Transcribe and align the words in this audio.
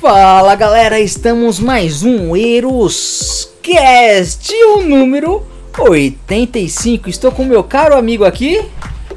Fala 0.00 0.54
galera, 0.54 0.98
estamos 0.98 1.60
mais 1.60 2.02
um 2.02 2.34
Eros 2.34 3.52
Cast, 3.62 4.50
o 4.54 4.80
número 4.80 5.46
85. 5.78 7.10
Estou 7.10 7.30
com 7.30 7.44
meu 7.44 7.62
caro 7.62 7.94
amigo 7.94 8.24
aqui. 8.24 8.64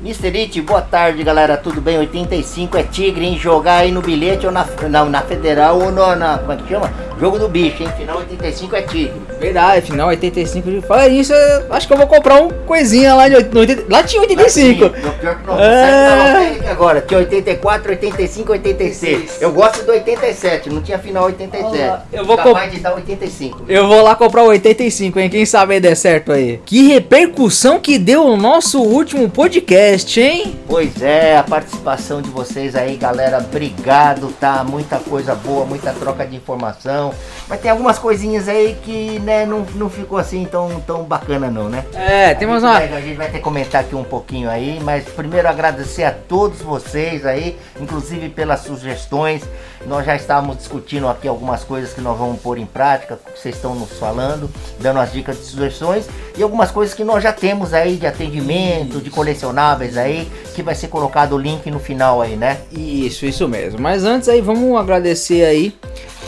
Mr. 0.02 0.38
It, 0.38 0.62
boa 0.62 0.82
tarde 0.82 1.24
galera, 1.24 1.56
tudo 1.56 1.80
bem? 1.80 1.98
85 2.00 2.76
é 2.76 2.84
Tigre, 2.84 3.24
hein? 3.24 3.40
Jogar 3.40 3.78
aí 3.78 3.92
no 3.94 4.02
bilhete 4.02 4.46
ou 4.46 4.52
na, 4.52 4.68
na, 4.90 5.06
na 5.06 5.22
Federal 5.22 5.80
ou 5.80 5.90
no, 5.90 6.18
na. 6.18 6.40
Como 6.40 6.52
é 6.52 6.58
que 6.58 6.68
chama? 6.68 6.92
Jogo 7.20 7.40
do 7.40 7.48
bicho, 7.48 7.84
hein? 7.84 7.90
Final 7.98 8.18
85 8.18 8.76
é 8.76 8.82
Tigre. 8.82 9.14
Verdade, 9.40 9.86
final 9.86 10.08
85. 10.10 10.82
Fala 10.82 11.08
isso, 11.08 11.34
acho 11.70 11.88
que 11.88 11.94
eu 11.94 11.98
vou 11.98 12.08
comprar 12.08 12.42
um 12.42 12.50
coisinha 12.66 13.14
lá 13.14 13.28
de 13.28 13.36
80, 13.36 13.86
Lá 13.90 14.04
tinha 14.04 14.22
85. 14.22 14.84
Lá 14.84 14.90
tinha, 14.90 15.14
pior 15.14 15.36
que 15.36 15.48
não, 15.48 15.60
é... 15.60 16.70
agora, 16.70 17.02
tinha 17.02 17.20
84, 17.20 17.92
85, 17.92 18.52
86. 18.52 19.42
Eu 19.42 19.52
gosto 19.52 19.86
do 19.86 19.92
87, 19.92 20.70
não 20.70 20.82
tinha 20.82 20.98
final 20.98 21.26
87. 21.26 21.82
Ah, 21.82 22.04
eu 22.12 22.26
vou 22.26 22.38
capaz 22.38 22.66
comp... 22.66 22.74
de 22.74 22.80
dar 22.80 22.96
85. 22.96 23.64
Eu 23.68 23.88
vou 23.88 24.02
lá 24.02 24.16
comprar 24.16 24.44
o 24.44 24.48
85, 24.48 25.20
hein? 25.20 25.30
Quem 25.30 25.46
sabe 25.46 25.76
aí 25.76 25.80
der 25.80 25.96
certo 25.96 26.32
aí. 26.32 26.62
Que 26.66 26.88
repercussão 26.88 27.80
que 27.80 27.98
deu 27.98 28.26
o 28.26 28.38
nosso 28.38 28.82
último 28.82 29.30
podcast, 29.30 30.20
hein? 30.20 30.56
Pois 30.68 31.02
é, 31.02 31.38
a 31.38 31.44
participação 31.44 32.22
de 32.22 32.30
vocês 32.30 32.76
aí, 32.76 32.96
galera. 32.96 33.38
Obrigado, 33.40 34.34
tá? 34.40 34.64
Muita 34.64 34.98
coisa 35.00 35.36
boa, 35.36 35.66
muita 35.66 35.92
troca 35.94 36.26
de 36.26 36.36
informação. 36.36 37.03
Mas 37.48 37.60
tem 37.60 37.72
algumas 37.72 38.00
coisinhas 38.00 38.48
aí 38.48 38.78
que, 38.84 39.20
né, 39.20 39.46
não, 39.46 39.66
não 39.76 39.90
ficou 39.90 40.18
assim 40.18 40.46
tão, 40.46 40.80
tão 40.82 41.04
bacana, 41.04 41.50
não, 41.50 41.70
né? 41.70 41.84
É, 41.94 42.34
temos 42.36 42.64
uma. 42.64 42.74
Vai, 42.74 42.94
a 42.94 43.02
gente 43.02 43.18
vai 43.18 43.28
ter 43.28 43.38
que 43.38 43.44
comentar 43.44 43.82
aqui 43.82 43.96
um 43.96 44.04
pouquinho 44.04 44.50
aí, 44.50 44.80
mas 44.82 45.06
primeiro 45.06 45.48
agradecer 45.48 46.04
a 46.04 46.12
todos 46.12 46.62
vocês 46.62 47.26
aí, 47.26 47.58
inclusive 47.80 48.30
pelas 48.30 48.62
sugestões. 48.62 49.44
Nós 49.86 50.06
já 50.06 50.16
estávamos 50.16 50.58
discutindo 50.58 51.10
aqui 51.10 51.28
algumas 51.28 51.64
coisas 51.64 51.94
que 51.94 52.00
nós 52.00 52.18
vamos 52.18 52.40
pôr 52.42 52.58
em 52.58 52.66
prática, 52.66 53.18
que 53.18 53.40
vocês 53.40 53.56
estão 53.56 53.76
nos 53.76 53.92
falando, 54.00 54.50
dando 54.80 55.00
as 55.00 55.12
dicas 55.12 55.38
de 55.38 55.44
sugestões 55.44 56.08
e 56.38 56.42
algumas 56.42 56.72
coisas 56.72 56.96
que 56.96 57.04
nós 57.04 57.22
já 57.22 57.34
temos 57.34 57.74
aí 57.74 57.98
de 57.98 58.08
atendimento, 58.08 59.02
de 59.02 59.10
colecionáveis 59.10 59.98
aí, 59.98 60.32
que 60.56 60.64
vai 60.64 60.74
ser 60.74 60.88
colocado 60.88 61.34
o 61.34 61.38
link 61.38 61.70
no 61.70 61.80
final 61.80 62.22
aí, 62.22 62.36
né? 62.36 62.60
Isso, 62.72 63.26
isso 63.26 63.48
mesmo. 63.48 63.80
Mas 63.80 64.04
antes 64.06 64.30
aí, 64.30 64.42
vamos 64.42 64.80
agradecer 64.80 65.44
aí 65.44 65.76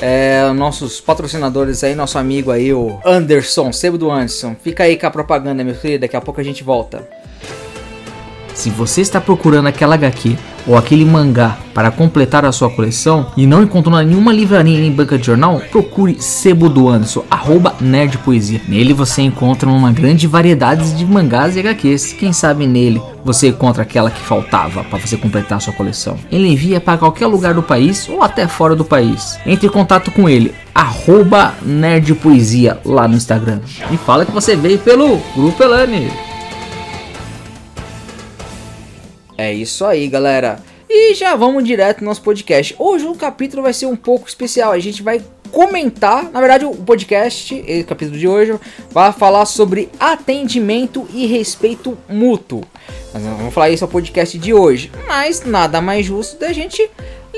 é, 0.02 0.52
nossos 0.54 1.00
patrocinadores 1.00 1.84
aí, 1.84 1.96
nosso 1.96 2.18
amigo 2.18 2.52
aí, 2.52 2.74
o 2.74 3.00
Anderson, 3.06 3.72
Sebo 3.72 3.98
do 3.98 4.12
Anderson. 4.12 4.56
Fica 4.62 4.84
aí 4.84 4.98
com 4.98 5.08
a 5.08 5.12
propaganda, 5.12 5.64
meu 5.64 5.76
querido, 5.76 6.02
daqui 6.02 6.16
a 6.16 6.22
pouco 6.22 6.42
a 6.42 6.44
gente 6.44 6.64
volta. 6.64 7.08
Se 8.56 8.70
você 8.70 9.02
está 9.02 9.20
procurando 9.20 9.68
aquela 9.68 9.96
HQ 9.96 10.38
ou 10.66 10.78
aquele 10.78 11.06
mangá 11.06 11.58
para 11.74 11.92
completar 11.92 12.46
a 12.46 12.52
sua 12.54 12.70
coleção 12.70 13.28
e 13.36 13.46
não 13.46 13.62
encontrou 13.62 13.96
nenhuma 14.02 14.32
livraria 14.34 14.80
nem 14.80 14.92
banca 14.92 15.18
de 15.18 15.26
jornal, 15.26 15.62
procure 15.70 16.20
Sebo 16.22 16.70
do 16.70 16.88
Anderson, 16.88 17.24
arroba 17.30 17.76
Nerd 17.82 18.18
Poesia. 18.20 18.62
Nele 18.68 18.94
você 18.94 19.22
encontra 19.22 19.70
uma 19.70 19.92
grande 19.92 20.26
variedade 20.26 20.94
de 20.94 21.06
mangás 21.06 21.56
e 21.56 21.60
HQs. 21.60 22.14
Quem 22.14 22.32
sabe 22.32 22.66
nele 22.66 23.02
você 23.26 23.50
encontra 23.50 23.84
aquela 23.84 24.10
que 24.10 24.22
faltava 24.22 24.86
para 24.86 25.00
você 25.00 25.18
completar 25.18 25.58
a 25.58 25.62
sua 25.62 25.74
coleção. 25.74 26.18
Ele 26.32 26.48
envia 26.48 26.80
para 26.80 26.98
qualquer 26.98 27.28
lugar 27.28 27.54
do 27.54 27.62
país 27.62 28.08
ou 28.08 28.24
até 28.24 28.48
fora 28.48 28.76
do 28.76 28.86
país. 28.86 29.38
Entre 29.46 29.68
em 29.68 29.72
contato 29.72 30.12
com 30.12 30.30
ele, 30.30 30.56
arroba 30.74 31.54
Nerd 31.62 32.16
Poesia 32.16 32.80
lá 32.86 33.06
no 33.06 33.16
Instagram. 33.16 33.60
E 33.92 33.98
fala 33.98 34.26
que 34.26 34.32
você 34.32 34.56
veio 34.56 34.80
pelo 34.80 35.20
Grupo 35.36 35.62
Elane. 35.62 36.10
É 39.38 39.54
isso 39.54 39.84
aí, 39.86 40.08
galera. 40.08 40.60
E 40.90 41.14
já 41.14 41.36
vamos 41.36 41.64
direto 41.64 42.00
no 42.00 42.06
nosso 42.06 42.22
podcast. 42.22 42.76
Hoje 42.80 43.06
o 43.06 43.16
capítulo 43.16 43.64
vai 43.64 43.74
ser 43.74 43.86
um 43.86 43.96
pouco 43.96 44.28
especial. 44.28 44.72
A 44.72 44.80
gente 44.80 45.04
vai 45.04 45.22
comentar, 45.52 46.32
na 46.32 46.40
verdade, 46.40 46.66
o 46.66 46.72
podcast, 46.72 47.54
o 47.54 47.86
capítulo 47.86 48.18
de 48.18 48.28
hoje, 48.28 48.58
vai 48.92 49.12
falar 49.12 49.46
sobre 49.46 49.90
atendimento 50.00 51.08
e 51.14 51.26
respeito 51.26 51.98
mútuo. 52.08 52.64
Nós 53.14 53.24
vamos 53.24 53.54
falar 53.54 53.70
isso 53.70 53.86
no 53.86 53.92
podcast 53.92 54.38
de 54.38 54.54
hoje. 54.54 54.92
Mas 55.08 55.44
nada 55.46 55.82
mais 55.82 56.06
justo 56.06 56.40
da 56.40 56.54
gente 56.54 56.90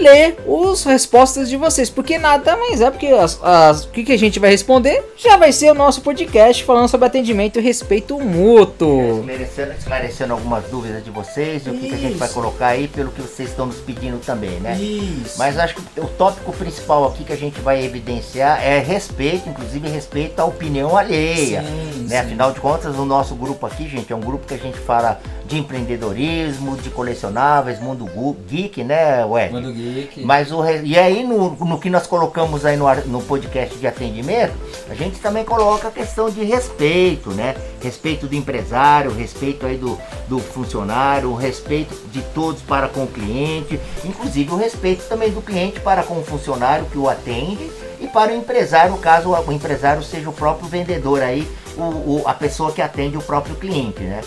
ler 0.02 0.38
as 0.72 0.84
respostas 0.84 1.50
de 1.50 1.58
vocês, 1.58 1.90
porque 1.90 2.18
nada 2.18 2.56
mais 2.56 2.81
é 2.81 2.90
porque 2.90 3.08
as, 3.08 3.40
as, 3.44 3.85
o 3.85 3.90
que, 3.90 4.03
que 4.03 4.12
a 4.12 4.18
gente 4.18 4.40
vai 4.40 4.52
responder 4.52 5.03
já 5.18 5.38
vai 5.38 5.52
ser 5.52 5.72
o 5.72 5.74
nosso 5.74 6.02
podcast 6.02 6.63
falando 6.63 6.88
sobre 6.88 7.08
atendimento 7.08 7.59
e 7.59 7.62
respeito 7.62 8.19
mútuo. 8.19 9.19
Esclarecendo, 9.19 9.74
esclarecendo 9.78 10.34
algumas 10.34 10.63
dúvidas 10.66 11.03
de 11.03 11.09
vocês 11.09 11.66
e 11.66 11.69
o 11.69 11.74
que, 11.74 11.90
que, 11.90 11.96
a 11.96 11.97
gente 11.97 12.18
vai 12.18 12.30
colocar 12.30 12.68
aí 12.68 12.88
pelo 12.88 13.12
que 13.12 13.22
vocês 13.22 13.50
estão 13.50 13.66
nos 13.66 13.78
pedindo 13.78 14.19
também, 14.19 14.59
né? 14.59 14.78
Isso. 14.78 15.38
Mas 15.38 15.58
acho 15.58 15.75
que 15.75 16.00
o 16.00 16.08
tópico 16.08 16.53
principal 16.53 17.06
aqui 17.08 17.24
que 17.24 17.34
a 17.34 17.38
gente 17.38 17.59
vai 17.62 17.84
evidenciar 17.84 18.64
é 18.64 18.79
respeito, 18.79 19.50
inclusive 19.50 19.88
respeito 19.90 20.40
à 20.40 20.46
opinião 20.46 20.96
alheia. 20.96 21.62
Sim, 21.62 22.08
né? 22.08 22.22
Sim. 22.22 22.28
Afinal 22.28 22.52
de 22.52 22.59
contas, 22.59 22.96
o 22.96 23.06
nosso 23.06 23.35
grupo 23.35 23.66
aqui, 23.66 23.88
gente, 23.88 24.12
é 24.12 24.16
um 24.16 24.22
grupo 24.22 24.46
que 24.46 24.53
a 24.53 24.58
gente 24.58 24.78
fala 24.78 25.19
de 25.46 25.58
empreendedorismo, 25.58 26.75
de 26.78 26.90
colecionáveis, 26.90 27.79
mundo 27.79 28.08
geek, 28.47 28.84
né, 28.84 29.25
ué? 29.25 29.50
Mundo 29.50 29.72
geek. 29.72 29.86
Mas 30.23 30.51
o 30.51 30.63
e 30.83 30.97
aí 30.97 31.23
no, 31.23 31.51
no 31.51 31.79
que 31.79 31.89
nós 31.89 32.07
colocamos 32.07 32.65
aí 32.65 32.77
no, 32.77 32.85
no 33.05 33.21
podcast 33.21 33.77
de 33.77 33.87
atendimento, 33.87 34.53
a 34.89 34.93
gente 34.93 35.19
também 35.19 35.43
coloca 35.43 35.87
a 35.87 35.91
questão 35.91 36.29
de 36.29 36.43
respeito, 36.43 37.31
né? 37.31 37.55
Respeito 37.81 38.27
do 38.27 38.35
empresário, 38.35 39.11
respeito 39.11 39.65
aí 39.65 39.77
do, 39.77 39.97
do 40.27 40.39
funcionário, 40.39 41.29
o 41.29 41.35
respeito 41.35 41.95
de 42.11 42.21
todos 42.33 42.61
para 42.61 42.87
com 42.87 43.03
o 43.03 43.07
cliente, 43.07 43.79
inclusive 44.03 44.51
o 44.51 44.57
respeito 44.57 45.03
também 45.07 45.31
do 45.31 45.41
cliente 45.41 45.79
para 45.79 46.03
com 46.03 46.19
o 46.19 46.23
funcionário 46.23 46.85
que 46.85 46.97
o 46.97 47.09
atende 47.09 47.69
e 47.99 48.07
para 48.07 48.31
o 48.31 48.35
empresário, 48.35 48.95
caso 48.97 49.31
o 49.31 49.51
empresário 49.51 50.03
seja 50.03 50.29
o 50.29 50.33
próprio 50.33 50.67
vendedor 50.67 51.21
aí, 51.21 51.47
o, 51.75 51.81
o, 51.81 52.23
a 52.25 52.33
pessoa 52.33 52.71
que 52.71 52.81
atende 52.81 53.17
o 53.17 53.21
próprio 53.21 53.55
cliente, 53.55 54.01
né? 54.01 54.21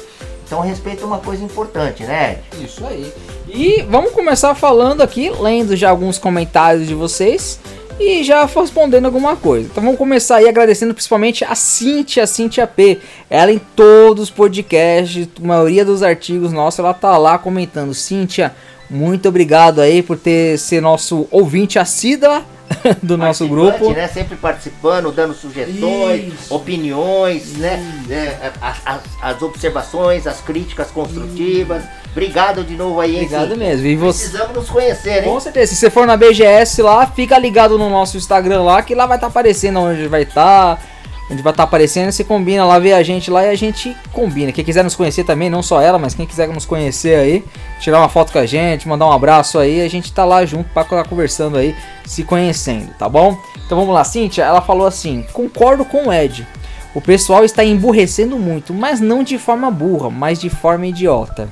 Então 0.45 0.61
respeito 0.61 1.05
é 1.05 1.07
uma 1.07 1.21
coisa 1.21 1.45
importante, 1.45 2.03
né? 2.03 2.41
Isso 2.61 2.85
aí. 2.85 3.13
E 3.53 3.83
vamos 3.89 4.13
começar 4.13 4.55
falando 4.55 5.03
aqui, 5.03 5.31
lendo 5.41 5.77
já 5.77 5.91
alguns 5.91 6.19
comentários 6.19 6.87
de 6.87 6.95
vocês 6.95 7.59
e 7.99 8.23
já 8.23 8.47
respondendo 8.47 9.05
alguma 9.07 9.37
coisa. 9.37 9.69
Então 9.71 9.83
vamos 9.83 9.99
começar 9.99 10.37
aí 10.37 10.49
agradecendo 10.49 10.95
principalmente 10.95 11.45
a 11.45 11.55
Cintia, 11.55 12.23
a 12.23 12.27
Cintia 12.27 12.67
P. 12.67 12.99
Ela 13.29 13.53
em 13.53 13.61
todos 13.77 14.25
os 14.25 14.31
podcasts, 14.31 15.29
a 15.43 15.47
maioria 15.47 15.85
dos 15.85 16.03
artigos 16.03 16.53
nossos, 16.53 16.79
ela 16.79 16.95
tá 16.95 17.19
lá 17.19 17.39
comentando. 17.39 17.93
Cintia, 17.93 18.55
muito 18.89 19.29
obrigado 19.29 19.81
aí 19.81 20.03
por 20.03 20.17
ter 20.17 20.59
ser 20.59 20.81
nosso 20.81 21.27
ouvinte 21.31 21.79
assídua 21.79 22.45
do 23.03 23.17
nosso 23.17 23.47
grupo. 23.49 23.93
Né? 23.93 24.07
Sempre 24.09 24.37
participando, 24.37 25.11
dando 25.13 25.35
sugestões, 25.35 26.33
Isso. 26.33 26.55
opiniões, 26.55 27.57
né? 27.57 28.05
É, 28.09 28.51
as, 28.61 28.77
as, 28.85 29.03
as, 29.21 29.43
observações, 29.43 30.27
as 30.27 30.41
críticas 30.41 30.91
construtivas. 30.91 31.83
Isso. 31.83 31.93
Obrigado 32.11 32.65
de 32.65 32.77
novo 32.77 33.01
aí, 33.01 33.17
Obrigado 33.17 33.57
mesmo. 33.57 33.87
E 33.87 33.97
você... 33.97 34.25
Precisamos 34.25 34.57
nos 34.57 34.71
conhecer, 34.71 35.25
hein? 35.25 35.31
Com 35.31 35.41
certeza. 35.41 35.75
Se 35.75 35.77
você 35.77 35.91
for 35.91 36.07
na 36.07 36.17
BGS 36.17 36.83
lá, 36.83 37.07
fica 37.07 37.39
ligado 37.39 37.79
no 37.79 37.89
nosso 37.89 38.17
Instagram 38.17 38.63
lá, 38.63 38.83
que 38.83 38.95
lá 38.95 39.07
vai 39.07 39.17
estar 39.17 39.29
tá 39.29 39.31
aparecendo 39.31 39.81
onde 39.81 40.09
vai 40.09 40.23
estar. 40.23 40.77
Tá 40.77 40.83
onde 41.31 41.43
vai 41.43 41.53
estar 41.53 41.63
tá 41.63 41.69
aparecendo, 41.69 42.11
você 42.11 42.25
combina 42.25 42.65
lá, 42.65 42.79
vê 42.79 42.93
a 42.93 43.03
gente 43.03 43.31
lá 43.31 43.45
e 43.45 43.49
a 43.49 43.55
gente 43.55 43.97
combina. 44.13 44.51
Quem 44.51 44.65
quiser 44.65 44.83
nos 44.83 44.97
conhecer 44.97 45.25
também, 45.25 45.49
não 45.49 45.63
só 45.63 45.81
ela, 45.81 45.99
mas 45.99 46.15
quem 46.15 46.27
quiser 46.27 46.49
nos 46.49 46.67
conhecer 46.67 47.15
aí, 47.17 47.45
tirar 47.79 47.99
uma 48.01 48.09
foto 48.09 48.33
com 48.33 48.39
a 48.39 48.47
gente, 48.47 48.89
mandar 48.89 49.07
um 49.07 49.13
abraço 49.13 49.59
aí, 49.59 49.81
a 49.81 49.89
gente 49.89 50.13
tá 50.13 50.25
lá 50.25 50.45
junto 50.45 50.69
para 50.71 50.83
estar 50.83 51.05
conversando 51.05 51.57
aí, 51.57 51.75
se 52.05 52.25
conhecendo, 52.25 52.93
tá 52.99 53.09
bom? 53.09 53.39
Então 53.65 53.79
vamos 53.79 53.95
lá, 53.95 54.03
Cíntia, 54.03 54.43
ela 54.43 54.61
falou 54.61 54.87
assim: 54.87 55.25
concordo 55.33 55.85
com 55.85 56.09
o 56.09 56.13
Ed. 56.13 56.47
O 56.93 57.01
pessoal 57.01 57.45
está 57.45 57.65
emburrecendo 57.65 58.37
muito, 58.37 58.75
mas 58.75 59.01
não 59.01 59.23
de 59.23 59.39
forma 59.39 59.71
burra, 59.71 60.11
mas 60.11 60.41
de 60.41 60.51
forma 60.51 60.89
idiota. 60.89 61.49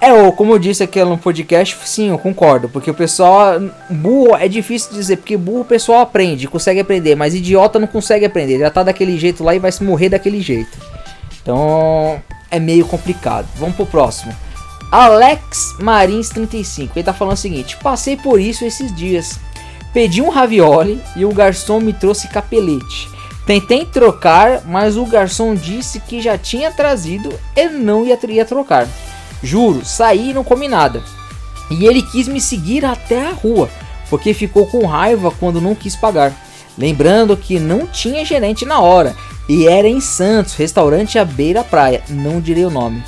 É, 0.00 0.30
como 0.32 0.52
eu 0.52 0.58
disse 0.58 0.82
aqui 0.82 1.02
no 1.02 1.16
podcast, 1.16 1.76
sim, 1.84 2.10
eu 2.10 2.18
concordo. 2.18 2.68
Porque 2.68 2.90
o 2.90 2.94
pessoal. 2.94 3.60
Burro 3.90 4.36
é 4.36 4.46
difícil 4.48 4.92
dizer, 4.92 5.16
porque 5.16 5.36
burro 5.36 5.60
o 5.60 5.64
pessoal 5.64 6.00
aprende, 6.00 6.48
consegue 6.48 6.80
aprender, 6.80 7.14
mas 7.14 7.34
idiota 7.34 7.78
não 7.78 7.86
consegue 7.86 8.24
aprender. 8.24 8.58
Já 8.58 8.70
tá 8.70 8.82
daquele 8.82 9.18
jeito 9.18 9.42
lá 9.42 9.54
e 9.54 9.58
vai 9.58 9.72
se 9.72 9.82
morrer 9.82 10.10
daquele 10.10 10.40
jeito. 10.40 10.78
Então 11.42 12.20
é 12.50 12.58
meio 12.58 12.84
complicado. 12.86 13.48
Vamos 13.56 13.76
pro 13.76 13.86
próximo. 13.86 14.34
Alex 14.92 15.74
Marins 15.80 16.28
35. 16.28 16.92
Ele 16.96 17.04
tá 17.04 17.12
falando 17.12 17.34
o 17.34 17.40
seguinte: 17.40 17.76
passei 17.78 18.16
por 18.16 18.40
isso 18.40 18.64
esses 18.64 18.94
dias. 18.94 19.38
Pedi 19.92 20.20
um 20.20 20.28
ravioli 20.28 21.00
e 21.16 21.24
o 21.24 21.32
garçom 21.32 21.80
me 21.80 21.92
trouxe 21.92 22.28
capelete. 22.28 23.08
Tentei 23.46 23.84
trocar, 23.86 24.62
mas 24.66 24.96
o 24.96 25.06
garçom 25.06 25.54
disse 25.54 26.00
que 26.00 26.20
já 26.20 26.36
tinha 26.36 26.70
trazido 26.70 27.32
e 27.54 27.68
não 27.68 28.04
ia 28.04 28.44
trocar. 28.44 28.86
Juro, 29.46 29.84
saí 29.84 30.30
e 30.30 30.34
não 30.34 30.44
comi 30.44 30.68
nada. 30.68 31.02
E 31.70 31.86
ele 31.86 32.02
quis 32.02 32.28
me 32.28 32.40
seguir 32.40 32.84
até 32.84 33.26
a 33.26 33.32
rua, 33.32 33.70
porque 34.10 34.34
ficou 34.34 34.66
com 34.66 34.84
raiva 34.86 35.30
quando 35.30 35.60
não 35.60 35.74
quis 35.74 35.96
pagar. 35.96 36.34
Lembrando 36.76 37.36
que 37.36 37.58
não 37.58 37.86
tinha 37.86 38.24
gerente 38.24 38.66
na 38.66 38.80
hora 38.80 39.16
e 39.48 39.66
era 39.66 39.88
em 39.88 40.00
Santos, 40.00 40.54
restaurante 40.54 41.18
à 41.18 41.24
beira 41.24 41.64
praia, 41.64 42.02
não 42.08 42.40
direi 42.40 42.64
o 42.64 42.70
nome. 42.70 43.02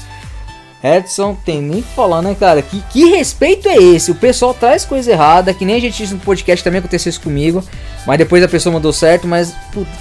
Edson, 0.83 1.37
tem 1.45 1.61
nem 1.61 1.83
que 1.83 1.89
falar, 1.95 2.23
né, 2.23 2.37
cara? 2.39 2.63
Que, 2.63 2.81
que 2.83 3.05
respeito 3.07 3.69
é 3.69 3.77
esse? 3.77 4.11
O 4.11 4.15
pessoal 4.15 4.55
traz 4.55 4.85
coisa 4.85 5.11
errada, 5.11 5.53
que 5.53 5.65
nem 5.65 5.77
a 5.77 5.81
gente 5.81 5.97
disse 5.97 6.15
no 6.15 6.21
podcast 6.21 6.63
também 6.63 6.79
aconteceu 6.79 7.11
isso 7.11 7.21
comigo, 7.21 7.65
mas 8.07 8.19
depois 8.19 8.43
a 8.43 8.49
pessoa 8.49 8.73
mandou 8.73 8.93
certo, 8.93 9.27
mas 9.27 9.55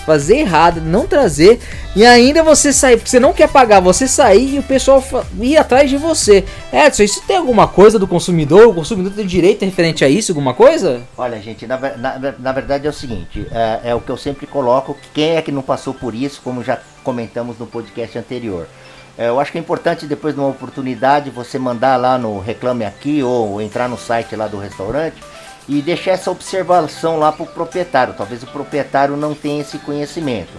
fazer 0.05 0.37
errado, 0.37 0.79
não 0.79 1.07
trazer, 1.07 1.59
e 1.95 2.05
ainda 2.05 2.43
você 2.43 2.71
sair, 2.71 2.97
porque 2.97 3.09
você 3.09 3.19
não 3.19 3.33
quer 3.33 3.49
pagar, 3.49 3.79
você 3.79 4.07
sair 4.07 4.55
e 4.55 4.59
o 4.59 4.63
pessoal 4.63 5.03
ir 5.39 5.57
atrás 5.57 5.89
de 5.89 5.97
você. 5.97 6.45
Edson, 6.71 7.03
isso 7.03 7.23
tem 7.25 7.37
alguma 7.37 7.67
coisa 7.67 7.97
do 7.97 8.07
consumidor? 8.07 8.67
O 8.67 8.73
consumidor 8.73 9.13
tem 9.13 9.25
direito 9.25 9.65
referente 9.65 10.05
a 10.05 10.09
isso, 10.09 10.31
alguma 10.31 10.53
coisa? 10.53 11.01
Olha, 11.17 11.41
gente, 11.41 11.65
na, 11.65 11.77
na, 11.77 12.35
na 12.37 12.51
verdade 12.51 12.85
é 12.85 12.89
o 12.89 12.93
seguinte, 12.93 13.47
é, 13.51 13.89
é 13.89 13.95
o 13.95 14.01
que 14.01 14.11
eu 14.11 14.17
sempre 14.17 14.45
coloco, 14.45 14.95
quem 15.13 15.37
é 15.37 15.41
que 15.41 15.51
não 15.51 15.63
passou 15.63 15.93
por 15.93 16.13
isso, 16.13 16.39
como 16.43 16.63
já 16.63 16.79
comentamos 17.03 17.57
no 17.57 17.65
podcast 17.65 18.17
anterior. 18.17 18.67
É, 19.17 19.29
eu 19.29 19.39
acho 19.39 19.51
que 19.51 19.57
é 19.57 19.61
importante 19.61 20.05
depois 20.05 20.35
de 20.35 20.39
uma 20.39 20.49
oportunidade 20.49 21.31
você 21.31 21.57
mandar 21.57 21.95
lá 21.95 22.17
no 22.17 22.39
Reclame 22.39 22.85
Aqui 22.85 23.23
ou 23.23 23.59
entrar 23.59 23.89
no 23.89 23.97
site 23.97 24.35
lá 24.35 24.47
do 24.47 24.59
restaurante 24.59 25.17
e 25.67 25.81
deixar 25.81 26.11
essa 26.11 26.29
observação 26.29 27.17
lá 27.17 27.31
para 27.31 27.43
o 27.43 27.47
proprietário. 27.47 28.13
Talvez 28.13 28.43
o 28.43 28.47
proprietário 28.47 29.17
não 29.17 29.33
tenha 29.33 29.61
esse 29.61 29.79
conhecimento. 29.79 30.53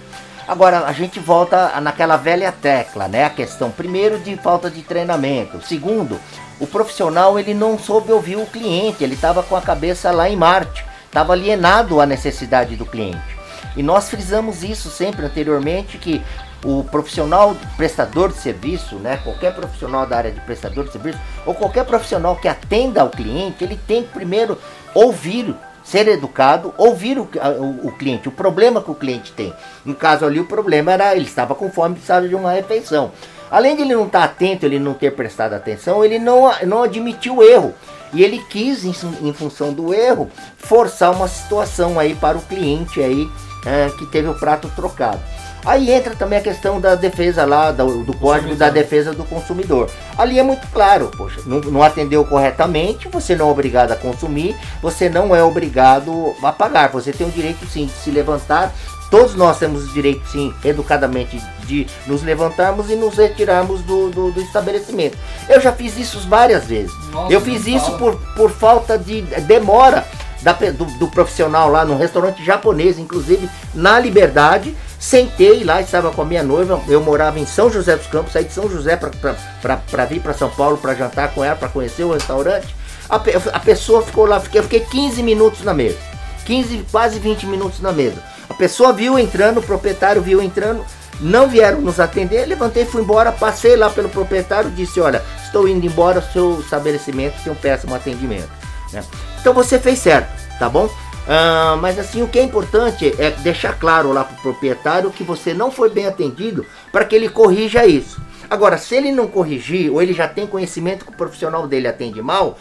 Agora, 0.46 0.86
a 0.86 0.92
gente 0.92 1.20
volta 1.20 1.78
naquela 1.80 2.16
velha 2.16 2.50
tecla, 2.50 3.06
né? 3.06 3.24
A 3.24 3.30
questão, 3.30 3.70
primeiro, 3.70 4.18
de 4.18 4.34
falta 4.36 4.70
de 4.70 4.82
treinamento. 4.82 5.60
Segundo, 5.62 6.18
o 6.58 6.66
profissional 6.66 7.38
ele 7.38 7.54
não 7.54 7.78
soube 7.78 8.10
ouvir 8.10 8.36
o 8.36 8.46
cliente, 8.46 9.04
ele 9.04 9.14
estava 9.14 9.42
com 9.42 9.54
a 9.54 9.60
cabeça 9.62 10.10
lá 10.10 10.28
em 10.28 10.36
Marte, 10.36 10.84
estava 11.06 11.34
alienado 11.34 12.00
à 12.00 12.06
necessidade 12.06 12.76
do 12.76 12.86
cliente. 12.86 13.38
E 13.76 13.82
nós 13.82 14.08
frisamos 14.08 14.64
isso 14.64 14.88
sempre 14.88 15.26
anteriormente, 15.26 15.98
que 15.98 16.22
o 16.64 16.84
profissional 16.84 17.56
prestador 17.76 18.30
de 18.30 18.38
serviço, 18.38 18.96
né, 18.96 19.18
qualquer 19.22 19.54
profissional 19.54 20.06
da 20.06 20.16
área 20.16 20.30
de 20.30 20.40
prestador 20.40 20.84
de 20.84 20.92
serviço, 20.92 21.18
ou 21.46 21.54
qualquer 21.54 21.84
profissional 21.84 22.36
que 22.36 22.48
atenda 22.48 23.00
ao 23.00 23.10
cliente, 23.10 23.62
ele 23.62 23.78
tem 23.86 24.02
que 24.02 24.08
primeiro 24.08 24.58
ouvir, 24.94 25.54
ser 25.84 26.08
educado, 26.08 26.74
ouvir 26.76 27.18
o, 27.18 27.22
o, 27.22 27.88
o, 27.88 27.92
cliente, 27.92 28.28
o 28.28 28.32
problema 28.32 28.82
que 28.82 28.90
o 28.90 28.94
cliente 28.94 29.32
tem. 29.32 29.54
No 29.84 29.94
caso 29.94 30.24
ali, 30.24 30.40
o 30.40 30.44
problema 30.44 30.92
era 30.92 31.14
ele 31.14 31.24
estava 31.24 31.54
com 31.54 31.70
fome 31.70 31.94
precisava 31.94 32.28
de 32.28 32.34
uma 32.34 32.52
refeição. 32.52 33.12
Além 33.50 33.76
de 33.76 33.82
ele 33.82 33.94
não 33.94 34.06
estar 34.06 34.24
atento, 34.24 34.66
ele 34.66 34.78
não 34.78 34.92
ter 34.92 35.12
prestado 35.12 35.54
atenção, 35.54 36.04
ele 36.04 36.18
não, 36.18 36.52
não 36.66 36.82
admitiu 36.82 37.36
o 37.36 37.42
erro. 37.42 37.72
E 38.12 38.22
ele 38.22 38.38
quis, 38.50 38.84
em, 38.84 38.92
em 39.22 39.32
função 39.32 39.72
do 39.72 39.94
erro, 39.94 40.30
forçar 40.56 41.12
uma 41.12 41.28
situação 41.28 41.98
aí 41.98 42.14
para 42.14 42.36
o 42.36 42.42
cliente 42.42 43.02
aí 43.02 43.28
é, 43.66 43.90
que 43.98 44.06
teve 44.06 44.28
o 44.28 44.34
prato 44.34 44.70
trocado. 44.74 45.20
Aí 45.64 45.90
entra 45.90 46.14
também 46.14 46.38
a 46.38 46.42
questão 46.42 46.80
da 46.80 46.94
defesa 46.94 47.44
lá, 47.44 47.70
do, 47.72 48.04
do 48.04 48.14
código 48.14 48.54
da 48.54 48.70
defesa 48.70 49.12
do 49.12 49.24
consumidor. 49.24 49.90
Ali 50.16 50.38
é 50.38 50.42
muito 50.42 50.66
claro, 50.68 51.10
poxa, 51.16 51.40
não, 51.46 51.60
não, 51.60 51.82
atendeu 51.82 52.24
corretamente, 52.24 53.08
você 53.08 53.36
não 53.36 53.48
é 53.48 53.52
obrigado 53.52 53.92
a 53.92 53.96
consumir, 53.96 54.56
você 54.80 55.08
não 55.08 55.34
é 55.34 55.42
obrigado 55.42 56.34
a 56.42 56.52
pagar. 56.52 56.90
Você 56.90 57.12
tem 57.12 57.26
o 57.26 57.30
direito 57.30 57.66
sim 57.66 57.86
de 57.86 57.92
se 57.92 58.10
levantar. 58.10 58.72
Todos 59.10 59.34
nós 59.34 59.58
temos 59.58 59.88
o 59.88 59.92
direito, 59.92 60.26
sim, 60.28 60.54
educadamente, 60.62 61.42
de 61.64 61.86
nos 62.06 62.22
levantarmos 62.22 62.90
e 62.90 62.94
nos 62.94 63.16
retirarmos 63.16 63.80
do, 63.82 64.10
do, 64.10 64.32
do 64.32 64.40
estabelecimento. 64.40 65.16
Eu 65.48 65.60
já 65.60 65.72
fiz 65.72 65.96
isso 65.98 66.20
várias 66.28 66.66
vezes. 66.66 66.92
Nossa, 67.10 67.32
Eu 67.32 67.40
fiz 67.40 67.66
isso 67.66 67.96
por, 67.96 68.16
por 68.36 68.50
falta 68.50 68.98
de 68.98 69.22
demora 69.22 70.06
da, 70.42 70.52
do, 70.52 70.84
do 70.98 71.08
profissional 71.08 71.70
lá 71.70 71.84
no 71.84 71.96
restaurante 71.96 72.44
japonês, 72.44 72.98
inclusive 72.98 73.48
na 73.74 73.98
Liberdade 73.98 74.76
Sentei 74.98 75.62
lá, 75.62 75.80
estava 75.80 76.10
com 76.10 76.22
a 76.22 76.24
minha 76.24 76.42
noiva. 76.42 76.80
Eu 76.88 77.00
morava 77.00 77.38
em 77.38 77.46
São 77.46 77.70
José 77.70 77.96
dos 77.96 78.06
Campos, 78.08 78.32
saí 78.32 78.44
de 78.44 78.52
São 78.52 78.68
José 78.68 78.96
para 78.96 80.04
vir 80.04 80.20
para 80.20 80.34
São 80.34 80.50
Paulo 80.50 80.76
para 80.76 80.94
jantar 80.94 81.32
com 81.32 81.44
ela, 81.44 81.54
para 81.54 81.68
conhecer 81.68 82.02
o 82.02 82.12
restaurante. 82.12 82.74
A, 83.08 83.16
a, 83.16 83.60
pessoa 83.60 84.02
ficou 84.02 84.26
lá, 84.26 84.42
eu 84.52 84.62
fiquei 84.62 84.80
15 84.80 85.22
minutos 85.22 85.62
na 85.62 85.72
mesa. 85.72 85.98
15, 86.44 86.86
quase 86.90 87.18
20 87.18 87.46
minutos 87.46 87.80
na 87.80 87.92
mesa. 87.92 88.22
A 88.48 88.54
pessoa 88.54 88.92
viu 88.92 89.18
entrando, 89.18 89.58
o 89.58 89.62
proprietário 89.62 90.20
viu 90.20 90.42
entrando, 90.42 90.84
não 91.20 91.48
vieram 91.48 91.80
nos 91.80 92.00
atender. 92.00 92.46
Levantei, 92.46 92.84
fui 92.84 93.02
embora, 93.02 93.30
passei 93.30 93.76
lá 93.76 93.88
pelo 93.90 94.08
proprietário, 94.08 94.70
disse: 94.70 95.00
Olha, 95.00 95.22
estou 95.44 95.68
indo 95.68 95.86
embora, 95.86 96.20
seu 96.32 96.60
estabelecimento 96.60 97.42
tem 97.42 97.52
um 97.52 97.56
péssimo 97.56 97.94
atendimento. 97.94 98.50
Né? 98.92 99.02
Então 99.40 99.54
você 99.54 99.78
fez 99.78 99.98
certo, 99.98 100.28
tá 100.58 100.68
bom? 100.68 100.88
Ah, 101.28 101.76
mas 101.78 101.98
assim, 101.98 102.22
o 102.22 102.28
que 102.28 102.38
é 102.38 102.42
importante 102.42 103.14
é 103.18 103.30
deixar 103.30 103.78
claro 103.78 104.12
lá 104.12 104.24
para 104.24 104.38
o 104.38 104.42
proprietário 104.42 105.10
que 105.10 105.22
você 105.22 105.52
não 105.52 105.70
foi 105.70 105.90
bem 105.90 106.06
atendido 106.06 106.64
para 106.90 107.04
que 107.04 107.14
ele 107.14 107.28
corrija 107.28 107.84
isso. 107.84 108.18
Agora, 108.48 108.78
se 108.78 108.94
ele 108.94 109.12
não 109.12 109.28
corrigir 109.28 109.92
ou 109.92 110.00
ele 110.00 110.14
já 110.14 110.26
tem 110.26 110.46
conhecimento 110.46 111.04
que 111.04 111.10
o 111.10 111.16
profissional 111.16 111.68
dele 111.68 111.86
atende 111.86 112.22
mal, 112.22 112.58